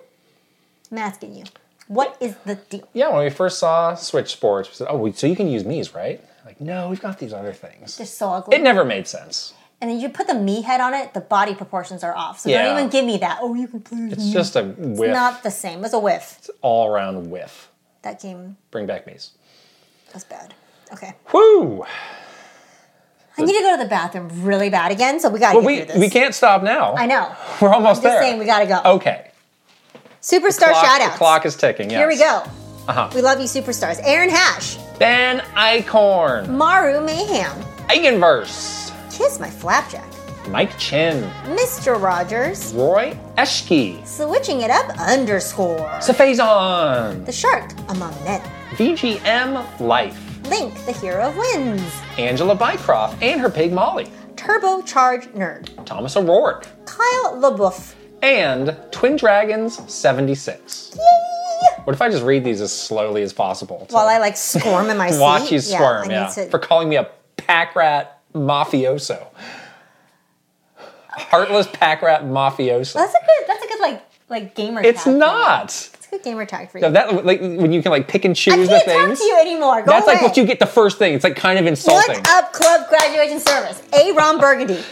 I'm 0.91 0.99
asking 0.99 1.35
you. 1.35 1.45
What 1.93 2.17
is 2.21 2.35
the 2.47 2.55
deal? 2.55 2.89
Yeah, 2.95 3.09
when 3.11 3.25
we 3.25 3.31
first 3.31 3.59
saw 3.59 3.95
Switch 3.95 4.33
Sports, 4.33 4.69
we 4.71 4.75
said, 4.77 4.87
"Oh, 4.89 5.11
so 5.13 5.27
you 5.27 5.37
can 5.37 5.49
use 5.49 5.65
Mii's, 5.65 5.95
right?" 5.95 6.25
Like, 6.47 6.59
no, 6.61 6.89
we've 6.89 7.01
got 7.01 7.19
these 7.19 7.33
other 7.35 7.53
things. 7.53 7.97
They're 7.99 8.07
so 8.07 8.31
ugly. 8.31 8.57
It 8.57 8.63
never 8.63 8.85
made 8.85 9.07
sense. 9.07 9.53
and 9.81 9.91
then 9.91 9.99
you 9.99 10.09
put 10.09 10.29
the 10.29 10.33
Mii 10.35 10.63
head 10.63 10.81
on 10.81 10.95
it, 10.95 11.13
the 11.13 11.21
body 11.21 11.55
proportions 11.57 12.05
are 12.05 12.15
off. 12.15 12.39
So 12.39 12.49
Yeah. 12.49 12.63
don't 12.63 12.79
even 12.79 12.89
give 12.89 13.05
me 13.05 13.19
that. 13.19 13.39
Oh, 13.43 13.53
you 13.55 13.67
can 13.67 13.81
play 13.81 13.99
It's 14.13 14.25
me. 14.25 14.33
just 14.33 14.55
a 14.55 14.63
whiff, 14.63 15.13
Not 15.13 15.43
the 15.43 15.51
same. 15.51 15.85
It's 15.85 15.93
a 15.93 15.99
whiff. 15.99 16.37
It's 16.39 16.51
all 16.63 16.87
around 16.89 17.29
whiff. 17.33 17.69
That 18.03 18.21
game 18.23 18.57
Bring 18.71 18.87
back 18.87 19.07
Mii's. 19.07 19.33
That's 20.13 20.25
bad. 20.25 20.55
Okay. 20.93 21.15
Woo! 21.33 21.85
I 23.37 23.43
need 23.43 23.55
to 23.57 23.61
go 23.61 23.77
to 23.77 23.83
the 23.83 23.89
bathroom 23.89 24.29
really 24.45 24.71
bad 24.71 24.93
again, 24.93 25.19
so 25.19 25.29
we 25.31 25.41
gotta 25.41 25.59
Well, 25.59 25.67
we 25.67 25.85
we 25.97 26.09
can't 26.09 26.35
stop 26.35 26.63
now. 26.63 26.95
I 26.95 27.07
know. 27.07 27.35
We're 27.61 27.73
almost 27.75 28.03
Just 28.03 28.15
there. 28.15 28.23
saying 28.23 28.39
we 28.39 28.45
gotta 28.45 28.67
go. 28.67 28.81
Okay. 28.97 29.32
Superstar 30.23 30.71
Clock, 30.71 30.85
shout 30.85 31.13
the 31.13 31.19
clock 31.19 31.45
is 31.47 31.57
ticking. 31.57 31.91
Yes. 31.91 31.99
Here 31.99 32.07
we 32.07 32.17
go. 32.17 32.45
Uh-huh. 32.87 33.11
We 33.13 33.23
love 33.23 33.41
you, 33.41 33.47
superstars. 33.47 34.01
Aaron 34.05 34.31
Hash, 34.31 34.77
Ben 35.01 35.41
Icorn, 35.57 36.49
Maru 36.49 37.05
Mayhem, 37.05 37.51
Eigenverse, 37.89 38.93
Kiss 39.13 39.41
My 39.41 39.51
Flapjack, 39.51 40.07
Mike 40.49 40.79
Chin, 40.79 41.29
Mr. 41.47 42.01
Rogers, 42.01 42.73
Roy 42.73 43.19
Eschke, 43.37 44.07
Switching 44.07 44.61
It 44.61 44.71
Up 44.71 44.97
underscore, 45.01 45.89
Safazon, 46.01 47.27
The 47.27 47.33
Shark 47.33 47.73
Among 47.89 48.15
Men, 48.23 48.41
VGM 48.77 49.81
Life, 49.81 50.47
Link, 50.49 50.73
the 50.87 50.93
Hero 50.93 51.31
of 51.31 51.37
Wins, 51.37 51.83
Angela 52.17 52.57
Bycroft 52.57 53.21
and 53.23 53.41
her 53.41 53.51
pig 53.51 53.73
Molly, 53.73 54.07
Turbocharged 54.37 55.33
Nerd, 55.33 55.85
Thomas 55.85 56.17
O'Rourke, 56.17 56.69
Kyle 56.87 57.35
LaBeouf. 57.41 57.95
And 58.23 58.77
Twin 58.91 59.17
Dragons 59.17 59.81
76. 59.93 60.93
Yay! 60.97 61.03
What 61.85 61.95
if 61.95 62.01
I 62.01 62.09
just 62.09 62.23
read 62.25 62.45
these 62.45 62.61
as 62.61 62.73
slowly 62.73 63.23
as 63.23 63.33
possible? 63.33 63.87
While 63.91 64.09
I 64.09 64.19
like 64.19 64.37
squirm 64.37 64.89
in 64.91 64.97
my 64.97 65.11
seat. 65.13 65.21
watch 65.21 65.53
you 65.53 65.59
squirm, 65.61 66.09
I 66.09 66.13
yeah, 66.13 66.27
to- 66.29 66.47
for 66.49 66.59
calling 66.59 66.89
me 66.89 66.97
a 66.97 67.09
pack 67.37 67.75
rat 67.77 68.21
mafioso. 68.35 69.27
Heartless 71.09 71.67
pack 71.73 72.03
rat 72.03 72.23
mafioso. 72.25 72.95
That's 72.95 73.15
a 73.15 73.19
good. 73.19 73.47
That's 73.47 73.65
a 73.65 73.69
good 73.69 73.81
like 73.81 74.03
like 74.29 74.55
gamer. 74.55 74.81
It's 74.83 75.07
not. 75.07 75.67
It's 75.67 76.07
a 76.07 76.11
good 76.11 76.23
gamer 76.23 76.47
tag 76.47 76.71
for 76.71 76.79
you. 76.79 76.83
No, 76.83 76.91
that 76.93 77.25
like 77.27 77.41
when 77.41 77.71
you 77.73 77.83
can 77.83 77.91
like 77.91 78.09
pick 78.09 78.25
and 78.25 78.35
choose 78.35 78.69
the 78.69 78.75
can't 78.77 78.85
talk 78.87 79.07
things. 79.09 79.19
to 79.19 79.25
you 79.25 79.39
anymore. 79.41 79.83
Go 79.83 79.93
That's 79.93 80.07
like 80.07 80.23
what 80.23 80.37
you 80.39 80.47
get 80.47 80.59
the 80.59 80.67
first 80.67 80.99
thing. 80.99 81.13
It's 81.15 81.25
like 81.25 81.37
kind 81.37 81.59
of 81.59 81.67
insulting. 81.67 82.17
Up, 82.29 82.53
club 82.53 82.89
graduation 82.89 83.41
service? 83.41 83.83
A. 83.93 84.13
Ron 84.13 84.39
Burgundy, 84.41 84.83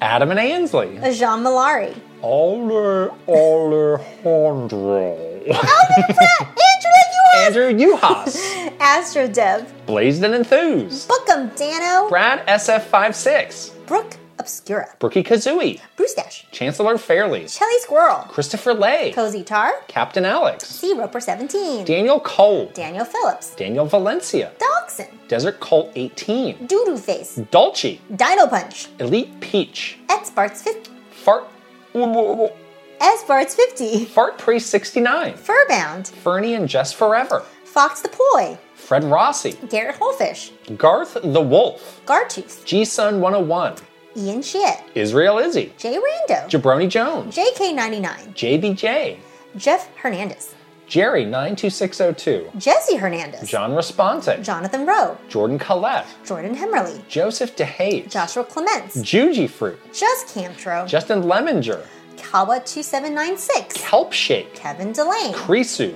Adam 0.00 0.30
and 0.30 0.40
Ansley. 0.40 0.94
Jean 1.12 1.40
Malari, 1.44 1.94
Ale 2.22 3.10
Alejandro. 3.28 5.16
Andrew 5.46 6.92
like 6.92 7.10
Andrew 7.36 7.72
Uhas. 7.72 8.36
Astro 8.80 9.26
Dev, 9.26 9.72
Blazed 9.86 10.22
and 10.24 10.34
Enthused. 10.34 11.08
Bookem 11.08 11.54
Dano, 11.56 12.08
Brad 12.08 12.46
SF56. 12.46 13.86
Brooke 13.86 14.16
Obscura, 14.38 14.86
Brookie 14.98 15.22
Kazooie. 15.22 15.80
Bruce 15.96 16.14
Dash, 16.14 16.46
Chancellor 16.50 16.98
Fairley. 16.98 17.48
Shelly 17.48 17.78
Squirrel, 17.80 18.24
Christopher 18.28 18.74
Lay. 18.74 19.12
Cozy 19.12 19.42
Tar, 19.42 19.72
Captain 19.88 20.24
Alex. 20.26 20.66
C. 20.66 20.92
Roper 20.94 21.20
17, 21.20 21.84
Daniel 21.86 22.20
Cole. 22.20 22.70
Daniel 22.74 23.04
Phillips, 23.06 23.54
Daniel 23.54 23.86
Valencia. 23.86 24.52
Dogson, 24.58 25.08
Desert 25.28 25.58
Colt 25.60 25.90
18. 25.94 26.66
Doodoo 26.68 26.98
Face, 26.98 27.36
Dolce. 27.50 27.98
Dino 28.14 28.46
Punch, 28.46 28.88
Elite 28.98 29.40
Peach. 29.40 29.98
Sparts 30.22 30.62
50, 30.62 30.90
Fart. 31.10 31.49
Sparts 31.92 33.54
50, 33.54 34.04
Fart 34.06 34.38
Priest 34.38 34.70
69. 34.70 35.36
Furbound, 35.36 36.08
Fernie 36.08 36.54
and 36.54 36.68
Just 36.68 36.96
Forever. 36.96 37.44
Fox 37.64 38.00
the 38.00 38.08
Ploy, 38.08 38.58
Fred 38.74 39.04
Rossi. 39.04 39.52
Garrett 39.68 39.96
Holfish, 39.96 40.50
Garth 40.76 41.16
the 41.22 41.40
Wolf. 41.40 42.00
Gartooth, 42.06 42.64
G 42.64 42.84
Sun 42.84 43.20
101. 43.20 43.76
Ian 44.16 44.42
Shit, 44.42 44.78
Israel 44.94 45.38
Izzy. 45.38 45.72
Jay 45.78 45.96
Rando, 45.96 46.48
Jabroni 46.48 46.88
Jones. 46.88 47.36
JK99, 47.36 48.34
JBJ. 48.34 49.18
Jeff 49.56 49.88
Hernandez, 49.96 50.54
Jerry 50.90 51.24
92602. 51.24 52.50
Jesse 52.58 52.96
Hernandez, 52.96 53.48
John 53.48 53.70
Responte. 53.76 54.42
Jonathan 54.42 54.84
Rowe, 54.84 55.16
Jordan 55.28 55.56
Collette. 55.56 56.04
Jordan 56.26 56.52
Hemmerly, 56.52 57.00
Joseph 57.08 57.54
DeHaze. 57.54 58.10
Joshua 58.10 58.42
Clements, 58.42 58.96
Juji 58.96 59.48
Fruit. 59.48 59.78
Just 59.94 60.34
Camtro, 60.36 60.88
Justin 60.88 61.22
Leminger, 61.22 61.86
Kawa2796, 62.16 63.74
Kelp 63.74 64.12
Shake. 64.12 64.52
Kevin 64.56 64.90
Delane, 64.92 65.32
Krisu. 65.32 65.94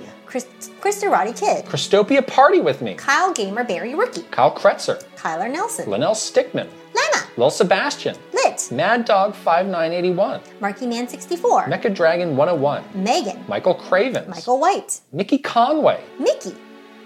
Chris, 0.81 1.03
Roddy 1.05 1.31
Kid, 1.31 1.63
Christopia 1.65 2.25
Party 2.25 2.59
with 2.59 2.81
Me. 2.81 2.95
Kyle 2.95 3.31
Gamer 3.31 3.63
Barry 3.63 3.95
Rookie, 3.95 4.23
Kyle 4.31 4.53
Kretzer. 4.53 5.01
Kyler 5.15 5.49
Nelson, 5.49 5.89
Linnell 5.89 6.13
Stickman. 6.13 6.67
Lena, 6.93 7.25
Lil 7.37 7.49
Sebastian. 7.49 8.17
Lit, 8.33 8.69
Mad 8.71 9.05
Dog 9.05 9.33
5981. 9.33 10.41
Marky 10.59 10.87
Man 10.87 11.07
64, 11.07 11.67
Mecha 11.67 11.93
Dragon 11.93 12.35
101. 12.35 12.83
Megan, 12.93 13.45
Michael 13.47 13.75
Cravens. 13.75 14.27
Michael 14.27 14.59
White, 14.59 14.99
Nikki 15.13 15.37
Conway. 15.37 16.03
Mickey, 16.19 16.55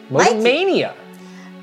Mikey. 0.09 0.39
Mania. 0.39 0.95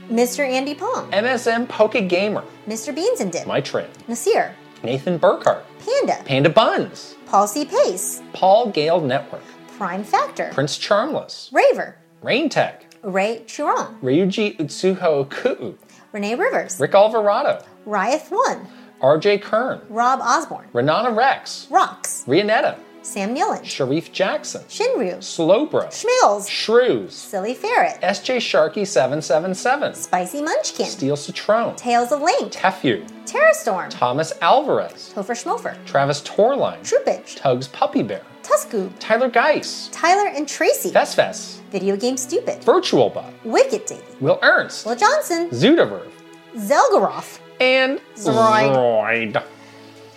Mr. 0.09 0.48
Andy 0.48 0.74
Pong, 0.74 1.10
MSM 1.10 1.68
Poke 1.68 2.06
Gamer. 2.09 2.44
Mr. 2.68 2.94
Beans 2.94 3.20
and 3.20 3.32
Dip, 3.32 3.44
My 3.44 3.60
Train. 3.60 3.88
Nasir, 4.06 4.55
Nathan 4.84 5.18
Burkhart. 5.18 5.62
Panda, 5.84 6.22
Panda 6.24 6.48
Buns. 6.48 7.16
Paul 7.26 7.48
C. 7.48 7.64
Pace, 7.64 8.22
Paul 8.32 8.70
Gale 8.70 9.01
Network. 9.01 9.43
Prime 9.77 10.05
Factor, 10.05 10.51
Prince 10.55 10.78
Charmless. 10.78 11.51
Raver, 11.53 11.98
Rain 12.23 12.48
Tech. 12.48 12.86
Ray 13.03 13.43
Chiron, 13.47 13.98
Ryuji 14.03 14.57
Utsuho 14.57 15.28
Kuu. 15.28 15.77
Renee 16.12 16.35
Rivers, 16.35 16.81
Rick 16.81 16.94
Alvarado. 16.94 17.62
Riot 17.85 18.23
One, 18.31 18.66
RJ 19.03 19.43
Kern. 19.43 19.82
Rob 19.90 20.20
Osborne, 20.23 20.66
Renana 20.73 21.15
Rex. 21.15 21.66
Rocks, 21.70 22.24
Rianetta. 22.27 22.78
Sam 23.06 23.36
Yulin, 23.36 23.64
Sharif 23.64 24.10
Jackson. 24.10 24.62
Shinryu, 24.62 25.18
Slowbro. 25.18 25.86
Schmills, 25.92 26.50
Shrews. 26.50 27.14
Silly 27.14 27.54
Ferret, 27.54 28.00
SJ 28.02 28.38
Sharky 28.38 28.84
777. 28.84 29.94
Spicy 29.94 30.42
Munchkin, 30.42 30.86
Steel 30.86 31.14
Citrone. 31.16 31.76
Tales 31.76 32.10
of 32.10 32.20
Link, 32.20 32.52
Tefew. 32.52 33.06
Terrastorm, 33.24 33.90
Thomas 33.90 34.32
Alvarez. 34.42 35.12
Topher 35.14 35.36
Schmofer, 35.40 35.76
Travis 35.86 36.20
Torline. 36.22 36.80
Troopage, 36.82 37.36
Tugs 37.36 37.68
Puppy 37.68 38.02
Bear. 38.02 38.22
Tuscoob, 38.42 38.90
Tyler 38.98 39.28
Geis. 39.30 39.88
Tyler 39.92 40.28
and 40.30 40.48
Tracy, 40.48 40.90
Fesfes. 40.90 41.60
Video 41.70 41.96
Game 41.96 42.16
Stupid, 42.16 42.62
Virtual 42.64 43.08
Bot. 43.08 43.32
Wicked 43.44 43.86
Davy, 43.86 44.02
Will 44.20 44.40
Ernst. 44.42 44.84
Will 44.84 44.96
Johnson, 44.96 45.48
Zudaverve. 45.50 46.10
Zelgaroth. 46.56 47.38
And. 47.60 48.00
Zroid. 48.16 49.40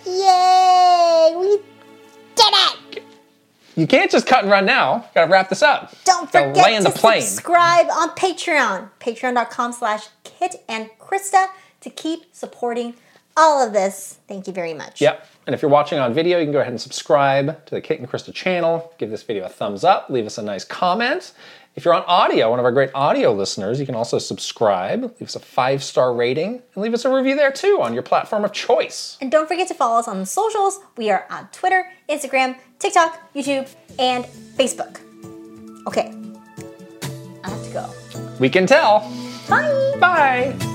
Yay! 0.04 1.34
We 1.38 1.60
did 2.34 2.52
it! 2.52 2.79
You 3.80 3.86
can't 3.86 4.10
just 4.10 4.26
cut 4.26 4.42
and 4.42 4.50
run 4.50 4.66
now. 4.66 5.06
Gotta 5.14 5.30
wrap 5.32 5.48
this 5.48 5.62
up. 5.62 5.94
Don't 6.04 6.30
Gotta 6.30 6.48
forget 6.48 6.82
to 6.82 6.84
the 6.84 6.90
plane. 6.90 7.22
subscribe 7.22 7.86
on 7.90 8.10
Patreon. 8.10 8.90
Patreon.com 9.00 9.72
slash 9.72 10.08
Kit 10.22 10.56
and 10.68 10.90
Krysta 11.00 11.46
to 11.80 11.88
keep 11.88 12.24
supporting 12.30 12.92
all 13.38 13.66
of 13.66 13.72
this. 13.72 14.18
Thank 14.28 14.46
you 14.46 14.52
very 14.52 14.74
much. 14.74 15.00
Yep. 15.00 15.26
And 15.46 15.54
if 15.54 15.62
you're 15.62 15.70
watching 15.70 15.98
on 15.98 16.12
video, 16.12 16.38
you 16.38 16.44
can 16.44 16.52
go 16.52 16.60
ahead 16.60 16.74
and 16.74 16.80
subscribe 16.80 17.64
to 17.64 17.74
the 17.74 17.80
Kit 17.80 18.00
and 18.00 18.06
Krysta 18.06 18.34
channel. 18.34 18.92
Give 18.98 19.08
this 19.08 19.22
video 19.22 19.46
a 19.46 19.48
thumbs 19.48 19.82
up. 19.82 20.10
Leave 20.10 20.26
us 20.26 20.36
a 20.36 20.42
nice 20.42 20.62
comment. 20.62 21.32
If 21.76 21.84
you're 21.84 21.94
on 21.94 22.02
audio, 22.06 22.50
one 22.50 22.58
of 22.58 22.64
our 22.64 22.72
great 22.72 22.90
audio 22.94 23.32
listeners, 23.32 23.78
you 23.78 23.86
can 23.86 23.94
also 23.94 24.18
subscribe, 24.18 25.02
leave 25.02 25.22
us 25.22 25.36
a 25.36 25.40
five 25.40 25.84
star 25.84 26.12
rating, 26.12 26.62
and 26.74 26.82
leave 26.82 26.94
us 26.94 27.04
a 27.04 27.14
review 27.14 27.36
there 27.36 27.52
too 27.52 27.78
on 27.80 27.94
your 27.94 28.02
platform 28.02 28.44
of 28.44 28.52
choice. 28.52 29.16
And 29.20 29.30
don't 29.30 29.46
forget 29.46 29.68
to 29.68 29.74
follow 29.74 29.98
us 29.98 30.08
on 30.08 30.18
the 30.18 30.26
socials. 30.26 30.80
We 30.96 31.10
are 31.10 31.26
on 31.30 31.48
Twitter, 31.52 31.86
Instagram, 32.08 32.56
TikTok, 32.80 33.32
YouTube, 33.34 33.72
and 33.98 34.24
Facebook. 34.56 35.00
Okay. 35.86 36.12
I 37.44 37.50
have 37.50 37.64
to 37.64 37.72
go. 37.72 37.90
We 38.40 38.50
can 38.50 38.66
tell. 38.66 39.00
Bye. 39.48 39.96
Bye. 40.00 40.69